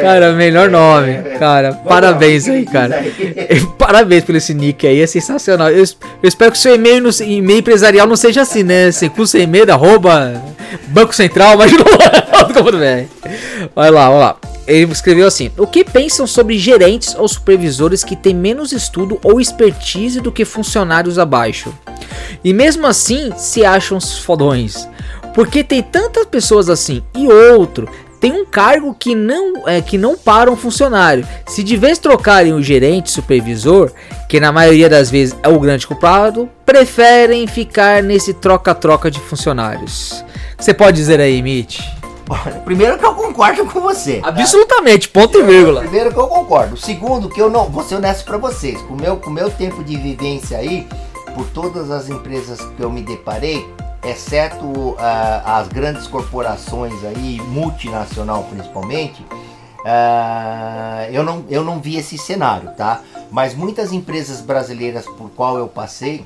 Cara, 0.00 0.32
melhor 0.32 0.68
nome. 0.68 1.14
Cara, 1.38 1.70
Vamos 1.70 1.88
parabéns 1.88 2.48
aí, 2.48 2.64
cara. 2.66 2.96
aí? 2.96 3.64
Parabéns 3.78 4.24
pelo 4.24 4.38
esse 4.38 4.52
nick 4.52 4.86
aí, 4.86 5.00
é 5.00 5.06
sensacional. 5.06 5.70
Eu, 5.70 5.78
eu 5.78 6.28
espero 6.28 6.50
que 6.50 6.58
o 6.58 6.60
seu 6.60 6.74
e-mail, 6.74 7.00
no, 7.00 7.10
e-mail 7.22 7.60
empresarial 7.60 8.06
não 8.06 8.16
seja 8.16 8.42
assim, 8.42 8.62
né? 8.62 8.90
Sem 8.90 9.08
cu, 9.08 9.26
sem 9.26 9.46
medo, 9.46 9.70
arroba 9.70 10.42
Banco 10.88 11.14
Central, 11.14 11.56
mas 11.56 11.72
não 11.72 12.82
é. 12.82 13.06
Vai 13.74 13.90
lá, 13.90 14.08
vai 14.08 14.18
lá. 14.18 14.36
Ele 14.66 14.90
escreveu 14.92 15.26
assim: 15.26 15.50
O 15.58 15.66
que 15.66 15.84
pensam 15.84 16.26
sobre 16.26 16.58
gerentes 16.58 17.14
ou 17.14 17.28
supervisores 17.28 18.02
que 18.02 18.16
têm 18.16 18.34
menos 18.34 18.72
estudo 18.72 19.18
ou 19.22 19.40
expertise 19.40 20.20
do 20.20 20.32
que 20.32 20.44
funcionários 20.44 21.18
abaixo? 21.18 21.72
E 22.42 22.52
mesmo 22.52 22.86
assim 22.86 23.32
se 23.36 23.64
acham 23.64 24.00
fodões. 24.00 24.88
Porque 25.34 25.64
tem 25.64 25.82
tantas 25.82 26.26
pessoas 26.26 26.70
assim. 26.70 27.02
E 27.14 27.26
outro, 27.26 27.88
tem 28.20 28.32
um 28.32 28.46
cargo 28.46 28.94
que 28.94 29.14
não 29.14 29.68
é 29.68 29.82
que 29.82 29.98
não 29.98 30.16
para 30.16 30.50
um 30.50 30.56
funcionário. 30.56 31.26
Se 31.46 31.62
de 31.62 31.76
vez 31.76 31.98
trocarem 31.98 32.54
o 32.54 32.62
gerente, 32.62 33.10
supervisor, 33.10 33.92
que 34.28 34.40
na 34.40 34.50
maioria 34.50 34.88
das 34.88 35.10
vezes 35.10 35.36
é 35.42 35.48
o 35.50 35.60
grande 35.60 35.86
culpado, 35.86 36.48
preferem 36.64 37.46
ficar 37.46 38.02
nesse 38.02 38.32
troca-troca 38.32 39.10
de 39.10 39.20
funcionários. 39.20 40.24
O 40.54 40.56
que 40.56 40.64
Você 40.64 40.72
pode 40.72 40.96
dizer 40.96 41.20
aí, 41.20 41.42
Mitch? 41.42 41.80
Olha, 42.28 42.60
primeiro 42.60 42.98
que 42.98 43.04
eu 43.04 43.14
concordo 43.14 43.66
com 43.66 43.80
você. 43.80 44.20
tá? 44.20 44.28
Absolutamente, 44.28 45.08
ponto 45.08 45.38
e 45.38 45.42
vírgula. 45.42 45.80
Primeiro 45.80 46.10
que 46.12 46.18
eu 46.18 46.26
concordo. 46.26 46.76
Segundo, 46.76 47.28
que 47.28 47.40
eu 47.40 47.50
não. 47.50 47.66
Vou 47.66 47.84
ser 47.84 47.96
honesto 47.96 48.24
pra 48.24 48.38
vocês. 48.38 48.80
Com 48.82 48.94
o 48.94 48.96
meu, 48.96 49.16
com 49.18 49.28
o 49.28 49.32
meu 49.32 49.50
tempo 49.50 49.84
de 49.84 49.96
vivência 49.96 50.56
aí, 50.56 50.88
por 51.34 51.44
todas 51.48 51.90
as 51.90 52.08
empresas 52.08 52.60
que 52.76 52.82
eu 52.82 52.90
me 52.90 53.02
deparei, 53.02 53.68
exceto 54.04 54.96
ah, 54.98 55.58
as 55.58 55.68
grandes 55.68 56.06
corporações 56.06 56.94
aí, 57.04 57.40
multinacional 57.48 58.44
principalmente, 58.44 59.24
ah, 59.84 61.06
eu, 61.10 61.22
não, 61.22 61.44
eu 61.50 61.62
não 61.62 61.78
vi 61.78 61.96
esse 61.96 62.16
cenário, 62.16 62.70
tá? 62.76 63.02
Mas 63.30 63.54
muitas 63.54 63.92
empresas 63.92 64.40
brasileiras 64.40 65.04
por 65.04 65.28
qual 65.30 65.58
eu 65.58 65.68
passei, 65.68 66.24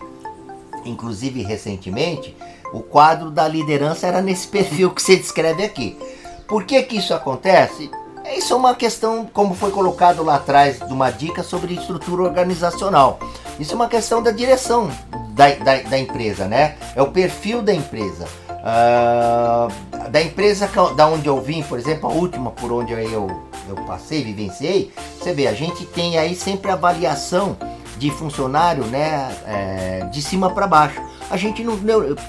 inclusive 0.84 1.42
recentemente, 1.42 2.36
o 2.72 2.80
quadro 2.80 3.30
da 3.30 3.46
liderança 3.46 4.06
era 4.06 4.20
nesse 4.20 4.48
perfil 4.48 4.90
que 4.90 5.02
você 5.02 5.16
descreve 5.16 5.64
aqui. 5.64 5.98
Por 6.46 6.64
que 6.64 6.82
que 6.82 6.96
isso 6.96 7.14
acontece? 7.14 7.90
Isso 8.36 8.52
é 8.52 8.56
uma 8.56 8.74
questão, 8.74 9.26
como 9.32 9.54
foi 9.54 9.70
colocado 9.70 10.22
lá 10.22 10.36
atrás, 10.36 10.78
de 10.78 10.92
uma 10.92 11.10
dica 11.10 11.42
sobre 11.42 11.74
estrutura 11.74 12.22
organizacional. 12.22 13.18
Isso 13.58 13.72
é 13.72 13.74
uma 13.74 13.88
questão 13.88 14.22
da 14.22 14.30
direção 14.30 14.90
da, 15.30 15.50
da, 15.54 15.82
da 15.82 15.98
empresa, 15.98 16.46
né? 16.46 16.76
É 16.94 17.02
o 17.02 17.10
perfil 17.10 17.62
da 17.62 17.72
empresa. 17.72 18.26
Ah, 18.62 19.68
da 20.10 20.20
empresa 20.20 20.68
da 20.94 21.06
onde 21.06 21.26
eu 21.26 21.40
vim, 21.40 21.62
por 21.62 21.78
exemplo, 21.78 22.10
a 22.10 22.12
última 22.12 22.50
por 22.50 22.72
onde 22.72 22.92
eu, 22.92 23.30
eu 23.68 23.76
passei, 23.86 24.22
vivenciei, 24.22 24.92
você 25.18 25.32
vê, 25.32 25.46
a 25.46 25.54
gente 25.54 25.86
tem 25.86 26.18
aí 26.18 26.34
sempre 26.34 26.70
avaliação 26.70 27.56
de 27.98 28.10
funcionário, 28.10 28.84
né, 28.86 29.36
é, 29.46 30.08
de 30.10 30.22
cima 30.22 30.50
para 30.50 30.66
baixo. 30.66 31.00
A 31.30 31.36
gente 31.36 31.62
não, 31.62 31.78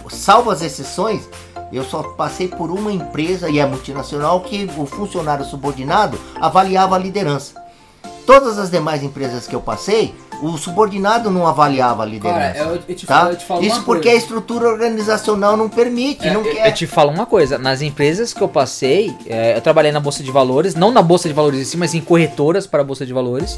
salvo 0.09 0.49
as 0.49 0.61
exceções, 0.61 1.29
eu 1.71 1.83
só 1.83 2.01
passei 2.01 2.47
por 2.47 2.71
uma 2.71 2.91
empresa 2.91 3.49
e 3.49 3.59
é 3.59 3.65
multinacional 3.65 4.41
que 4.41 4.69
o 4.77 4.85
funcionário 4.85 5.45
subordinado 5.45 6.19
avaliava 6.41 6.95
a 6.95 6.99
liderança. 6.99 7.58
Todas 8.29 8.59
as 8.59 8.69
demais 8.69 9.01
empresas 9.01 9.47
que 9.47 9.55
eu 9.55 9.59
passei, 9.59 10.13
o 10.43 10.55
subordinado 10.55 11.31
não 11.31 11.47
avaliava 11.47 12.03
a 12.03 12.05
liderança. 12.05 12.63
tá? 13.07 13.23
Isso 13.65 13.81
porque 13.83 14.07
a 14.07 14.13
estrutura 14.13 14.69
organizacional 14.69 15.57
não 15.57 15.67
permite, 15.67 16.27
É, 16.27 16.31
não 16.31 16.45
eu, 16.45 16.53
quer. 16.53 16.67
eu 16.67 16.73
te 16.75 16.85
falo 16.85 17.09
uma 17.11 17.25
coisa, 17.25 17.57
nas 17.57 17.81
empresas 17.81 18.31
que 18.31 18.39
eu 18.39 18.47
passei, 18.47 19.15
é, 19.25 19.57
eu 19.57 19.61
trabalhei 19.61 19.91
na 19.91 19.99
Bolsa 19.99 20.21
de 20.21 20.31
Valores, 20.31 20.75
não 20.75 20.91
na 20.91 21.01
Bolsa 21.01 21.27
de 21.27 21.33
Valores 21.33 21.59
em 21.59 21.63
si, 21.63 21.75
mas 21.75 21.95
em 21.95 22.01
corretoras 22.01 22.67
para 22.67 22.81
a 22.81 22.83
Bolsa 22.83 23.03
de 23.03 23.11
Valores. 23.13 23.57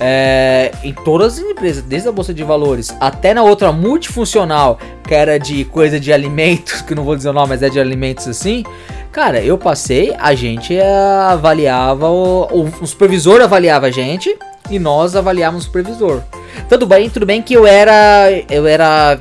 É, 0.00 0.72
em 0.82 0.92
todas 0.92 1.34
as 1.34 1.38
empresas, 1.38 1.82
desde 1.84 2.08
a 2.08 2.12
Bolsa 2.12 2.34
de 2.34 2.42
Valores 2.42 2.94
até 3.00 3.32
na 3.34 3.42
outra 3.44 3.70
multifuncional, 3.72 4.78
que 5.06 5.14
era 5.14 5.38
de 5.38 5.64
coisa 5.64 5.98
de 6.00 6.12
alimentos, 6.12 6.82
que 6.86 6.92
eu 6.92 6.96
não 6.96 7.04
vou 7.04 7.14
dizer 7.14 7.28
o 7.30 7.32
nome, 7.32 7.48
mas 7.50 7.62
é 7.62 7.68
de 7.68 7.78
alimentos 7.78 8.26
assim. 8.26 8.64
Cara, 9.12 9.40
eu 9.42 9.56
passei, 9.56 10.14
a 10.18 10.34
gente 10.34 10.76
é, 10.76 10.86
avaliava, 11.28 12.08
o, 12.08 12.68
o, 12.80 12.86
supervisor 12.86 13.40
avaliava 13.40 13.86
a 13.86 13.90
gente 13.90 14.36
e 14.70 14.78
nós 14.78 15.16
avaliávamos 15.16 15.64
o 15.64 15.66
supervisor. 15.66 16.22
Tudo 16.68 16.86
bem, 16.86 17.08
tudo 17.08 17.24
bem 17.24 17.42
que 17.42 17.54
eu 17.54 17.66
era. 17.66 18.30
Eu 18.50 18.66
era 18.66 19.18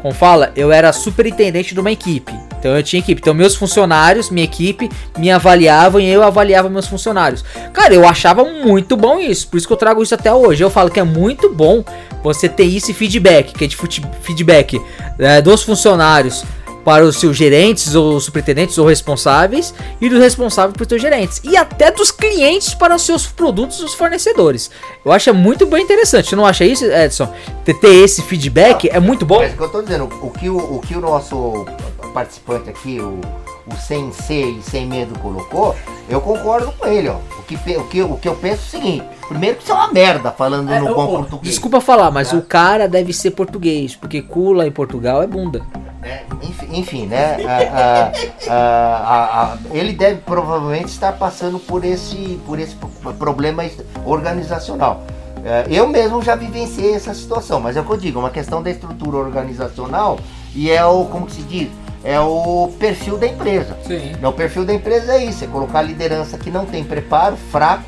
como 0.00 0.14
fala, 0.14 0.52
eu 0.54 0.70
era 0.70 0.92
superintendente 0.92 1.74
de 1.74 1.80
uma 1.80 1.90
equipe. 1.90 2.32
Então 2.58 2.76
eu 2.76 2.82
tinha 2.82 3.00
equipe. 3.00 3.20
Então 3.20 3.34
meus 3.34 3.56
funcionários, 3.56 4.30
minha 4.30 4.44
equipe, 4.44 4.88
me 5.18 5.30
avaliavam 5.30 6.00
e 6.00 6.08
eu 6.08 6.22
avaliava 6.22 6.68
meus 6.68 6.86
funcionários. 6.86 7.44
Cara, 7.72 7.94
eu 7.94 8.06
achava 8.06 8.44
muito 8.44 8.96
bom 8.96 9.18
isso. 9.18 9.48
Por 9.48 9.56
isso 9.56 9.66
que 9.66 9.72
eu 9.72 9.76
trago 9.76 10.02
isso 10.02 10.14
até 10.14 10.32
hoje. 10.32 10.62
Eu 10.62 10.70
falo 10.70 10.90
que 10.90 11.00
é 11.00 11.04
muito 11.04 11.52
bom 11.52 11.84
você 12.22 12.48
ter 12.48 12.64
esse 12.64 12.94
feedback, 12.94 13.52
que 13.52 13.64
é 13.64 13.66
de 13.66 13.76
feedback 14.22 14.80
é, 15.18 15.40
dos 15.42 15.62
funcionários 15.62 16.44
para 16.86 17.04
os 17.04 17.16
seus 17.16 17.36
gerentes 17.36 17.96
ou 17.96 18.20
superintendentes 18.20 18.78
ou 18.78 18.86
responsáveis 18.86 19.74
e 20.00 20.08
dos 20.08 20.20
responsáveis 20.20 20.72
para 20.72 20.82
os 20.84 20.88
seus 20.88 21.02
gerentes 21.02 21.40
e 21.42 21.56
até 21.56 21.90
dos 21.90 22.12
clientes 22.12 22.74
para 22.74 22.94
os 22.94 23.02
seus 23.02 23.26
produtos 23.26 23.80
os 23.80 23.92
fornecedores. 23.92 24.70
Eu 25.04 25.10
acho 25.10 25.34
muito 25.34 25.66
bem 25.66 25.82
interessante. 25.82 26.28
Você 26.28 26.36
não 26.36 26.46
acha 26.46 26.64
isso, 26.64 26.84
Edson? 26.84 27.28
Ter 27.64 27.76
esse 27.88 28.22
feedback 28.22 28.88
é 28.88 29.00
muito 29.00 29.26
bom. 29.26 29.40
Mas 29.40 29.52
o 29.52 29.56
que 29.56 29.62
eu 29.64 29.68
tô 29.68 29.82
dizendo, 29.82 30.04
o 30.22 30.30
que 30.30 30.48
o, 30.48 30.56
o, 30.56 30.80
que 30.80 30.94
o 30.94 31.00
nosso 31.00 31.66
participante 32.14 32.70
aqui, 32.70 33.00
o, 33.00 33.20
o 33.66 33.74
sem 33.76 34.12
ser 34.12 34.46
e 34.58 34.62
sem 34.62 34.86
medo 34.86 35.18
colocou, 35.18 35.74
eu 36.08 36.20
concordo 36.20 36.72
com 36.72 36.86
ele, 36.86 37.08
ó. 37.08 37.16
O 37.38 37.42
que, 37.46 37.54
o 37.76 37.84
que, 37.88 38.02
o 38.02 38.16
que 38.16 38.28
eu 38.28 38.34
penso 38.34 38.62
é 38.76 38.78
o 38.78 38.80
seguinte, 38.82 39.04
primeiro 39.28 39.56
que 39.56 39.62
isso 39.62 39.72
é 39.72 39.74
uma 39.74 39.92
merda 39.92 40.30
falando 40.32 40.72
É, 40.72 40.80
no 40.80 40.94
bom 40.94 41.06
português. 41.06 41.50
Desculpa 41.54 41.80
falar, 41.80 42.10
mas 42.10 42.30
Tá. 42.30 42.36
o 42.36 42.42
cara 42.42 42.88
deve 42.88 43.12
ser 43.12 43.30
português, 43.32 43.94
porque 43.94 44.20
cu 44.22 44.52
lá 44.52 44.66
em 44.66 44.72
Portugal 44.72 45.22
é 45.22 45.26
bunda. 45.26 45.62
né? 46.00 46.22
Enfim, 46.42 46.66
enfim, 46.72 47.06
né? 47.06 47.36
a- 47.44 48.50
a- 48.50 48.52
a- 48.52 48.96
a- 48.96 49.42
a- 49.54 49.56
ele 49.72 49.92
deve 49.92 50.20
provavelmente 50.20 50.86
estar 50.88 51.12
passando 51.12 51.58
por 51.58 51.84
esse, 51.84 52.38
por 52.46 52.58
esse 52.60 52.74
pro- 52.76 53.12
problema 53.14 53.64
organizacional. 54.04 55.02
É, 55.44 55.64
Eu 55.68 55.86
mesmo 55.88 56.20
já 56.22 56.34
vivenciei 56.34 56.94
essa 56.94 57.14
situação, 57.14 57.60
mas 57.60 57.76
é 57.76 57.80
o 57.80 57.84
que 57.84 57.90
eu 57.92 57.96
digo, 57.96 58.18
é 58.18 58.22
uma 58.22 58.30
questão 58.30 58.60
da 58.62 58.70
estrutura 58.70 59.16
organizacional 59.18 60.18
e 60.54 60.70
é 60.70 60.84
o, 60.84 61.04
como 61.04 61.26
que 61.26 61.32
se 61.34 61.42
diz, 61.42 61.68
é 62.04 62.20
o 62.20 62.72
perfil 62.78 63.18
da 63.18 63.26
empresa. 63.26 63.76
Sim. 63.86 64.12
O 64.22 64.32
perfil 64.32 64.64
da 64.64 64.72
empresa 64.72 65.14
é 65.14 65.24
isso, 65.24 65.44
é 65.44 65.46
colocar 65.46 65.82
liderança 65.82 66.38
que 66.38 66.50
não 66.50 66.64
tem 66.64 66.84
preparo, 66.84 67.36
fraco. 67.50 67.84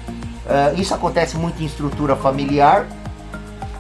Ah, 0.49 0.73
isso 0.77 0.95
acontece 0.95 1.37
muito 1.37 1.63
em 1.63 1.67
estrutura 1.67 2.17
familiar, 2.17 2.87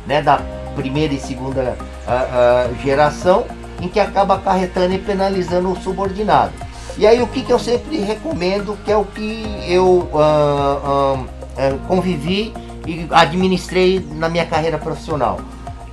né, 0.06 0.20
da 0.20 0.40
primeira 0.76 1.14
e 1.14 1.18
segunda 1.18 1.76
ah, 2.06 2.10
ah, 2.10 2.70
geração. 2.82 3.46
em 3.80 3.88
que 3.88 4.00
acaba 4.00 4.34
acarretando 4.34 4.92
e 4.92 4.98
penalizando 4.98 5.70
o 5.70 5.76
subordinado. 5.80 6.52
E 6.96 7.06
aí 7.06 7.22
o 7.22 7.28
que, 7.28 7.42
que 7.42 7.52
eu 7.52 7.60
sempre 7.60 7.98
recomendo, 7.98 8.76
que 8.84 8.90
é 8.90 8.96
o 8.96 9.04
que 9.04 9.46
eu 9.68 10.08
uh, 10.12 11.14
uh, 11.14 11.78
convivi 11.86 12.52
e 12.84 13.06
administrei 13.12 14.04
na 14.16 14.28
minha 14.28 14.44
carreira 14.44 14.78
profissional. 14.78 15.38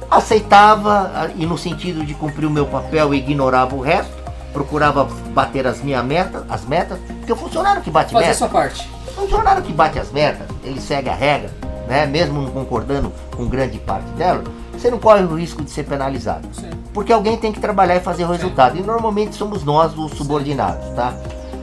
Aceitava 0.09 1.31
e 1.35 1.45
no 1.45 1.59
sentido 1.59 2.03
de 2.03 2.15
cumprir 2.15 2.47
o 2.47 2.49
meu 2.49 2.65
papel 2.65 3.13
ignorava 3.13 3.75
o 3.75 3.81
resto, 3.81 4.15
procurava 4.55 5.03
bater 5.33 5.67
as 5.67 5.81
minhas 5.81 6.03
metas, 6.05 6.43
as 6.49 6.65
metas, 6.65 6.97
porque 7.19 7.33
o 7.33 7.35
funcionário 7.35 7.81
que 7.81 7.91
bate 7.91 8.13
Fazer 8.13 8.23
metas. 8.27 8.37
sua 8.37 8.47
parte. 8.47 8.89
O 9.05 9.11
funcionário 9.11 9.61
que 9.61 9.73
bate 9.73 9.99
as 9.99 10.11
metas, 10.13 10.47
ele 10.63 10.79
segue 10.79 11.09
a 11.09 11.13
regra, 11.13 11.51
né? 11.89 12.05
Mesmo 12.05 12.41
não 12.41 12.49
concordando 12.49 13.11
com 13.35 13.45
grande 13.47 13.77
parte 13.79 14.07
dela, 14.11 14.45
você 14.71 14.89
não 14.89 14.97
corre 14.97 15.23
o 15.23 15.35
risco 15.35 15.61
de 15.61 15.69
ser 15.69 15.83
penalizado. 15.83 16.47
Sim. 16.53 16.69
Porque 16.93 17.11
alguém 17.11 17.35
tem 17.35 17.51
que 17.51 17.59
trabalhar 17.59 17.97
e 17.97 17.99
fazer 17.99 18.23
o 18.23 18.31
resultado. 18.31 18.77
Sim. 18.77 18.83
E 18.83 18.85
normalmente 18.85 19.35
somos 19.35 19.65
nós 19.65 19.97
os 19.97 20.13
subordinados, 20.13 20.87
tá? 20.95 21.13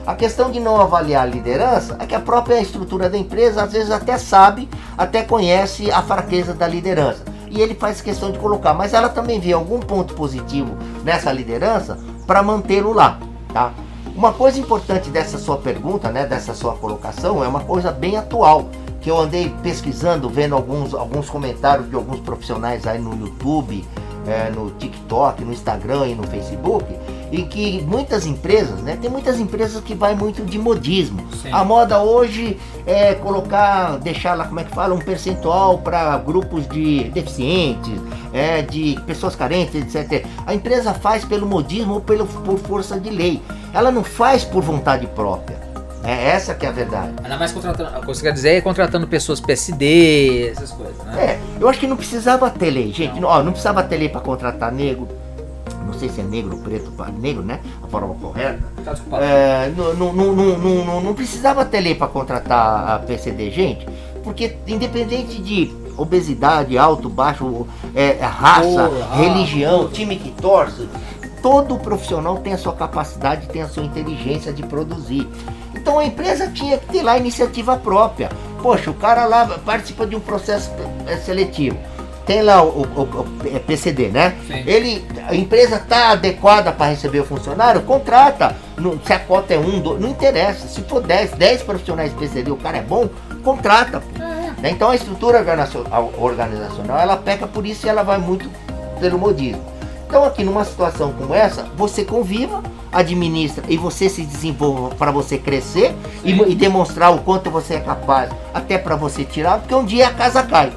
A 0.05 0.13
questão 0.13 0.51
de 0.51 0.59
não 0.59 0.79
avaliar 0.79 1.23
a 1.23 1.25
liderança 1.25 1.97
é 1.99 2.05
que 2.05 2.13
a 2.13 2.19
própria 2.19 2.61
estrutura 2.61 3.09
da 3.09 3.17
empresa 3.17 3.63
às 3.63 3.73
vezes 3.73 3.89
até 3.89 4.19
sabe, 4.19 4.69
até 4.95 5.23
conhece 5.23 5.89
a 5.89 6.03
fraqueza 6.03 6.53
da 6.53 6.67
liderança. 6.67 7.23
E 7.49 7.59
ele 7.61 7.73
faz 7.73 8.01
questão 8.01 8.31
de 8.31 8.37
colocar, 8.37 8.73
mas 8.73 8.93
ela 8.93 9.09
também 9.09 9.39
vê 9.39 9.53
algum 9.53 9.79
ponto 9.79 10.13
positivo 10.13 10.75
nessa 11.03 11.31
liderança 11.31 11.97
para 12.25 12.41
mantê-lo 12.41 12.93
lá, 12.93 13.19
tá? 13.53 13.73
Uma 14.15 14.31
coisa 14.31 14.59
importante 14.59 15.09
dessa 15.09 15.37
sua 15.37 15.57
pergunta, 15.57 16.11
né, 16.11 16.25
dessa 16.25 16.53
sua 16.53 16.73
colocação, 16.73 17.43
é 17.43 17.47
uma 17.47 17.61
coisa 17.61 17.91
bem 17.91 18.15
atual, 18.15 18.69
que 19.01 19.09
eu 19.09 19.17
andei 19.17 19.53
pesquisando, 19.63 20.29
vendo 20.29 20.55
alguns, 20.55 20.93
alguns 20.93 21.29
comentários 21.29 21.89
de 21.89 21.95
alguns 21.95 22.19
profissionais 22.19 22.85
aí 22.85 22.99
no 22.99 23.13
YouTube, 23.19 23.83
é, 24.27 24.49
no 24.49 24.71
TikTok, 24.71 25.43
no 25.43 25.51
Instagram 25.51 26.07
e 26.07 26.15
no 26.15 26.23
Facebook, 26.23 26.85
em 27.33 27.45
que 27.45 27.81
muitas 27.81 28.27
empresas, 28.27 28.79
né? 28.81 28.95
Tem 29.01 29.09
muitas 29.09 29.39
empresas 29.39 29.83
que 29.83 29.95
vai 29.95 30.13
muito 30.13 30.45
de 30.45 30.59
modismo. 30.59 31.25
Sim. 31.41 31.49
A 31.51 31.63
moda 31.63 31.99
hoje 31.99 32.59
é 32.85 33.15
colocar, 33.15 33.97
deixar 33.97 34.35
lá, 34.35 34.45
como 34.45 34.59
é 34.59 34.63
que 34.63 34.73
fala, 34.73 34.93
um 34.93 34.99
percentual 34.99 35.79
para 35.79 36.15
grupos 36.19 36.67
de 36.67 37.05
deficientes, 37.05 37.99
é, 38.31 38.61
de 38.61 38.99
pessoas 39.07 39.35
carentes, 39.35 39.95
etc. 39.95 40.25
A 40.45 40.53
empresa 40.53 40.93
faz 40.93 41.25
pelo 41.25 41.47
modismo 41.47 41.95
ou 41.95 42.01
pelo, 42.01 42.27
por 42.27 42.59
força 42.59 42.99
de 42.99 43.09
lei. 43.09 43.41
Ela 43.73 43.91
não 43.91 44.03
faz 44.03 44.43
por 44.43 44.61
vontade 44.61 45.07
própria. 45.07 45.57
É 46.03 46.29
essa 46.29 46.53
que 46.53 46.65
é 46.65 46.69
a 46.69 46.71
verdade. 46.71 47.13
Ainda 47.23 47.37
mais 47.37 47.51
contratando. 47.51 47.97
O 47.97 48.01
que 48.01 48.07
você 48.07 48.21
quer 48.21 48.33
dizer 48.33 48.49
é 48.57 48.61
contratando 48.61 49.07
pessoas 49.07 49.39
PSD, 49.39 50.49
essas 50.49 50.71
coisas, 50.71 50.97
né? 51.05 51.23
É, 51.23 51.39
eu 51.59 51.67
acho 51.67 51.79
que 51.79 51.87
não 51.87 51.95
precisava 51.95 52.49
ter 52.49 52.69
lei, 52.69 52.91
gente. 52.91 53.19
Não, 53.19 53.29
ó, 53.29 53.41
não 53.41 53.53
precisava 53.53 53.81
ter 53.81 53.97
lei 53.97 54.09
para 54.09 54.19
contratar 54.19 54.71
negro. 54.71 55.07
Não 55.85 55.93
sei 55.93 56.09
se 56.09 56.21
é 56.21 56.23
negro, 56.23 56.57
preto, 56.57 56.91
negro, 57.19 57.43
né? 57.43 57.59
A 57.81 57.87
forma 57.87 58.13
correta. 58.15 58.63
Tá 58.83 58.95
é, 59.17 59.71
não, 59.75 59.93
não, 59.93 60.13
não, 60.13 60.57
não, 60.57 61.01
não, 61.01 61.13
precisava 61.13 61.65
ter 61.65 61.81
lei 61.81 61.95
para 61.95 62.07
contratar 62.07 62.95
a 62.95 62.99
PCD, 62.99 63.51
gente. 63.51 63.87
Porque 64.23 64.57
independente 64.67 65.41
de 65.41 65.73
obesidade, 65.97 66.77
alto, 66.77 67.09
baixo, 67.09 67.67
é, 67.93 68.17
raça, 68.21 68.89
oh, 68.89 69.15
religião, 69.15 69.89
time 69.89 70.15
que 70.15 70.31
torce, 70.31 70.87
todo 71.41 71.77
profissional 71.77 72.37
tem 72.37 72.53
a 72.53 72.57
sua 72.57 72.73
capacidade, 72.73 73.47
tem 73.47 73.61
a 73.61 73.67
sua 73.67 73.83
inteligência 73.83 74.51
de 74.53 74.63
produzir. 74.63 75.27
Então 75.75 75.99
a 75.99 76.05
empresa 76.05 76.47
tinha 76.47 76.77
que 76.77 76.87
ter 76.87 77.03
lá 77.03 77.17
iniciativa 77.17 77.75
própria. 77.77 78.29
Poxa, 78.61 78.89
o 78.89 78.93
cara 78.93 79.25
lá 79.25 79.59
participa 79.65 80.07
de 80.07 80.15
um 80.15 80.21
processo 80.21 80.71
é, 81.05 81.17
seletivo. 81.17 81.77
Tem 82.25 82.41
lá 82.41 82.63
o, 82.63 82.83
o, 82.83 83.01
o 83.01 83.27
é 83.53 83.59
PCD, 83.59 84.07
né? 84.07 84.35
Sim. 84.47 84.63
Ele, 84.65 85.05
a 85.27 85.35
empresa 85.35 85.75
está 85.75 86.11
adequada 86.11 86.71
para 86.71 86.91
receber 86.91 87.19
o 87.19 87.25
funcionário, 87.25 87.81
contrata. 87.81 88.55
Não, 88.77 88.97
se 89.03 89.11
a 89.11 89.19
cota 89.19 89.53
é 89.53 89.59
um, 89.59 89.79
dois, 89.79 89.99
não 89.99 90.09
interessa. 90.09 90.67
Se 90.67 90.81
for 90.83 91.01
10, 91.01 91.31
10 91.31 91.63
profissionais 91.63 92.13
PCD, 92.13 92.49
o 92.49 92.55
cara 92.55 92.77
é 92.77 92.81
bom, 92.81 93.09
contrata. 93.43 94.01
É. 94.63 94.69
Então 94.69 94.89
a 94.89 94.95
estrutura 94.95 95.39
organizacional 96.17 96.97
ela 96.97 97.17
peca 97.17 97.45
por 97.45 97.65
isso 97.65 97.85
e 97.85 97.89
ela 97.89 98.03
vai 98.03 98.17
muito 98.17 98.49
pelo 98.99 99.19
modismo. 99.19 99.61
Então 100.07 100.23
aqui 100.23 100.43
numa 100.43 100.63
situação 100.63 101.11
como 101.11 101.33
essa, 101.33 101.63
você 101.75 102.05
conviva, 102.05 102.63
administra 102.91 103.63
e 103.67 103.75
você 103.75 104.07
se 104.07 104.21
desenvolva 104.21 104.95
para 104.95 105.11
você 105.11 105.37
crescer 105.37 105.93
e, 106.23 106.31
e, 106.31 106.55
demonstrar 106.55 107.11
o 107.11 107.19
quanto 107.19 107.49
você 107.49 107.75
é 107.75 107.79
capaz, 107.79 108.29
até 108.53 108.77
para 108.77 108.95
você 108.95 109.23
tirar, 109.23 109.59
porque 109.59 109.73
um 109.73 109.83
dia 109.83 110.07
a 110.07 110.13
casa 110.13 110.43
cai. 110.43 110.71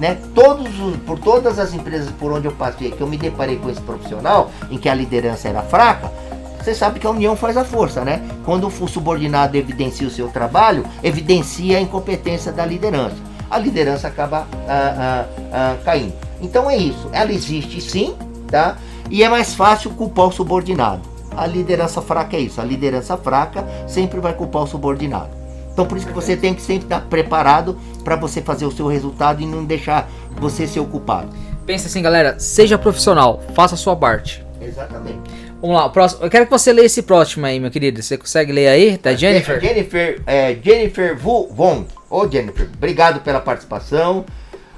Né? 0.00 0.16
Todos 0.34 0.80
os, 0.80 0.96
por 0.96 1.18
todas 1.18 1.58
as 1.58 1.74
empresas 1.74 2.10
por 2.18 2.32
onde 2.32 2.46
eu 2.46 2.52
passei, 2.52 2.90
que 2.90 3.02
eu 3.02 3.06
me 3.06 3.18
deparei 3.18 3.56
com 3.56 3.68
esse 3.68 3.82
profissional, 3.82 4.50
em 4.70 4.78
que 4.78 4.88
a 4.88 4.94
liderança 4.94 5.46
era 5.46 5.62
fraca, 5.62 6.10
você 6.58 6.74
sabe 6.74 6.98
que 6.98 7.06
a 7.06 7.10
união 7.10 7.36
faz 7.36 7.56
a 7.56 7.64
força, 7.64 8.04
né? 8.04 8.22
Quando 8.44 8.66
o 8.66 8.88
subordinado 8.88 9.56
evidencia 9.56 10.06
o 10.06 10.10
seu 10.10 10.28
trabalho, 10.28 10.84
evidencia 11.02 11.78
a 11.78 11.80
incompetência 11.80 12.50
da 12.50 12.64
liderança. 12.64 13.16
A 13.50 13.58
liderança 13.58 14.08
acaba 14.08 14.46
ah, 14.68 14.68
ah, 14.68 15.26
ah, 15.52 15.76
caindo. 15.84 16.12
Então 16.40 16.70
é 16.70 16.76
isso. 16.76 17.08
Ela 17.12 17.32
existe 17.32 17.80
sim, 17.80 18.14
tá? 18.46 18.76
E 19.10 19.22
é 19.22 19.28
mais 19.28 19.54
fácil 19.54 19.90
culpar 19.90 20.28
o 20.28 20.32
subordinado. 20.32 21.02
A 21.36 21.46
liderança 21.46 22.00
fraca 22.00 22.36
é 22.36 22.40
isso. 22.40 22.60
A 22.60 22.64
liderança 22.64 23.16
fraca 23.16 23.66
sempre 23.86 24.20
vai 24.20 24.32
culpar 24.32 24.62
o 24.62 24.66
subordinado. 24.66 25.30
Então 25.72 25.86
por 25.86 25.96
isso 25.96 26.06
que 26.06 26.12
você 26.12 26.36
tem 26.36 26.52
que 26.52 26.60
sempre 26.60 26.84
estar 26.84 27.00
preparado 27.02 27.78
para 28.00 28.16
você 28.16 28.40
fazer 28.40 28.66
o 28.66 28.72
seu 28.72 28.86
resultado 28.86 29.42
e 29.42 29.46
não 29.46 29.64
deixar 29.64 30.08
você 30.32 30.66
ser 30.66 30.80
ocupado. 30.80 31.28
Pensa 31.66 31.88
assim, 31.88 32.02
galera, 32.02 32.38
seja 32.38 32.78
profissional, 32.78 33.42
faça 33.54 33.74
a 33.74 33.78
sua 33.78 33.94
parte. 33.94 34.44
Exatamente. 34.60 35.30
Vamos 35.60 35.76
lá, 35.76 35.88
próximo. 35.88 36.24
Eu 36.24 36.30
quero 36.30 36.46
que 36.46 36.50
você 36.50 36.72
leia 36.72 36.86
esse 36.86 37.02
próximo 37.02 37.44
aí, 37.44 37.60
meu 37.60 37.70
querido. 37.70 38.02
Você 38.02 38.16
consegue 38.16 38.50
ler 38.50 38.68
aí? 38.68 38.96
Tá, 38.96 39.12
Jennifer? 39.12 39.60
Jennifer, 39.60 40.22
é, 40.26 40.56
Jennifer 40.62 41.16
Von. 41.18 41.84
Ô, 42.08 42.26
Jennifer, 42.26 42.68
obrigado 42.74 43.20
pela 43.20 43.40
participação. 43.40 44.24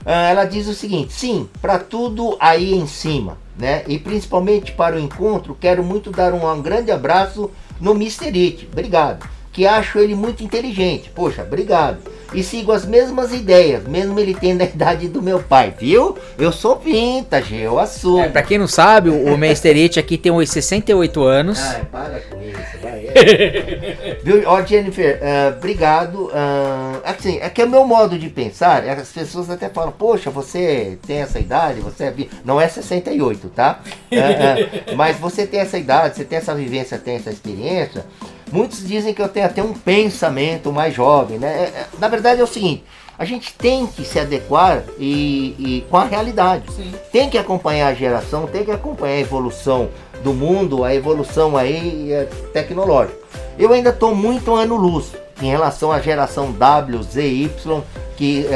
Uh, 0.04 0.10
ela 0.10 0.44
diz 0.44 0.66
o 0.66 0.74
seguinte: 0.74 1.12
sim, 1.12 1.48
para 1.60 1.78
tudo 1.78 2.36
aí 2.40 2.74
em 2.74 2.86
cima 2.88 3.38
né? 3.56 3.82
E 3.86 3.98
principalmente 3.98 4.72
para 4.72 4.96
o 4.96 4.98
encontro, 4.98 5.56
quero 5.58 5.82
muito 5.82 6.10
dar 6.10 6.32
um, 6.32 6.50
um 6.50 6.62
grande 6.62 6.90
abraço 6.90 7.50
no 7.80 7.92
Mr. 7.92 8.26
It. 8.26 8.68
Obrigado. 8.70 9.28
Que 9.52 9.66
acho 9.66 9.98
ele 9.98 10.14
muito 10.14 10.42
inteligente. 10.42 11.10
Poxa, 11.10 11.42
obrigado. 11.42 11.98
E 12.34 12.42
sigo 12.42 12.72
as 12.72 12.84
mesmas 12.84 13.32
ideias, 13.32 13.84
mesmo 13.84 14.18
ele 14.18 14.34
tendo 14.34 14.62
a 14.62 14.64
idade 14.64 15.08
do 15.08 15.20
meu 15.20 15.42
pai, 15.42 15.74
viu? 15.78 16.16
Eu 16.38 16.50
sou 16.50 16.78
vintage, 16.78 17.56
eu 17.56 17.78
assumo. 17.78 18.20
É, 18.20 18.28
pra 18.28 18.42
quem 18.42 18.58
não 18.58 18.66
sabe, 18.66 19.10
o 19.10 19.34
Mr. 19.34 19.82
It 19.82 19.98
aqui 19.98 20.16
tem 20.16 20.32
uns 20.32 20.50
68 20.50 21.22
anos. 21.22 21.60
Ai, 21.60 21.84
para 21.90 22.20
com 22.20 22.40
isso, 22.40 22.78
vai. 22.82 23.02
viu? 24.24 24.42
Ó, 24.46 24.62
Jennifer, 24.62 25.20
uh, 25.20 25.56
obrigado. 25.56 26.26
Uh, 26.26 27.00
assim, 27.04 27.38
é 27.40 27.48
que 27.50 27.60
é 27.60 27.64
o 27.64 27.68
meu 27.68 27.84
modo 27.86 28.18
de 28.18 28.28
pensar, 28.30 28.82
as 28.88 29.12
pessoas 29.12 29.50
até 29.50 29.68
falam, 29.68 29.92
poxa, 29.92 30.30
você 30.30 30.98
tem 31.06 31.18
essa 31.18 31.38
idade, 31.38 31.80
você 31.80 32.04
é 32.04 32.14
Não 32.44 32.60
é 32.60 32.66
68, 32.66 33.48
tá? 33.50 33.80
Uh, 34.10 34.96
mas 34.96 35.18
você 35.18 35.46
tem 35.46 35.60
essa 35.60 35.76
idade, 35.76 36.16
você 36.16 36.24
tem 36.24 36.38
essa 36.38 36.54
vivência, 36.54 36.98
tem 36.98 37.16
essa 37.16 37.30
experiência. 37.30 38.04
Muitos 38.52 38.86
dizem 38.86 39.14
que 39.14 39.22
eu 39.22 39.28
tenho 39.28 39.46
até 39.46 39.62
um 39.62 39.72
pensamento 39.72 40.70
mais 40.70 40.94
jovem, 40.94 41.38
né? 41.38 41.48
É, 41.48 41.62
é, 41.62 41.86
na 41.98 42.06
verdade 42.06 42.40
é 42.40 42.44
o 42.44 42.46
seguinte, 42.46 42.84
a 43.18 43.24
gente 43.24 43.54
tem 43.54 43.86
que 43.86 44.04
se 44.04 44.20
adequar 44.20 44.84
e, 44.98 45.56
e 45.58 45.86
com 45.88 45.96
a 45.96 46.04
realidade. 46.04 46.70
Sim. 46.70 46.92
Tem 47.10 47.30
que 47.30 47.38
acompanhar 47.38 47.88
a 47.88 47.94
geração, 47.94 48.46
tem 48.46 48.62
que 48.62 48.70
acompanhar 48.70 49.14
a 49.14 49.20
evolução 49.20 49.88
do 50.22 50.34
mundo, 50.34 50.84
a 50.84 50.94
evolução 50.94 51.56
aí 51.56 52.12
é, 52.12 52.24
tecnológica. 52.52 53.18
Eu 53.58 53.72
ainda 53.72 53.88
estou 53.88 54.14
muito 54.14 54.54
ano-luz 54.54 55.12
em 55.40 55.50
relação 55.50 55.90
à 55.90 55.98
geração 55.98 56.52
W, 56.52 57.02
Z, 57.02 57.26
Y, 57.26 57.82
que 58.16 58.46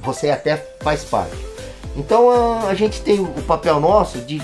você 0.00 0.30
até 0.30 0.56
faz 0.80 1.04
parte. 1.04 1.36
Então 1.96 2.28
uh, 2.28 2.66
a 2.68 2.74
gente 2.74 3.00
tem 3.02 3.20
o 3.20 3.26
papel 3.42 3.80
nosso 3.80 4.18
de 4.18 4.40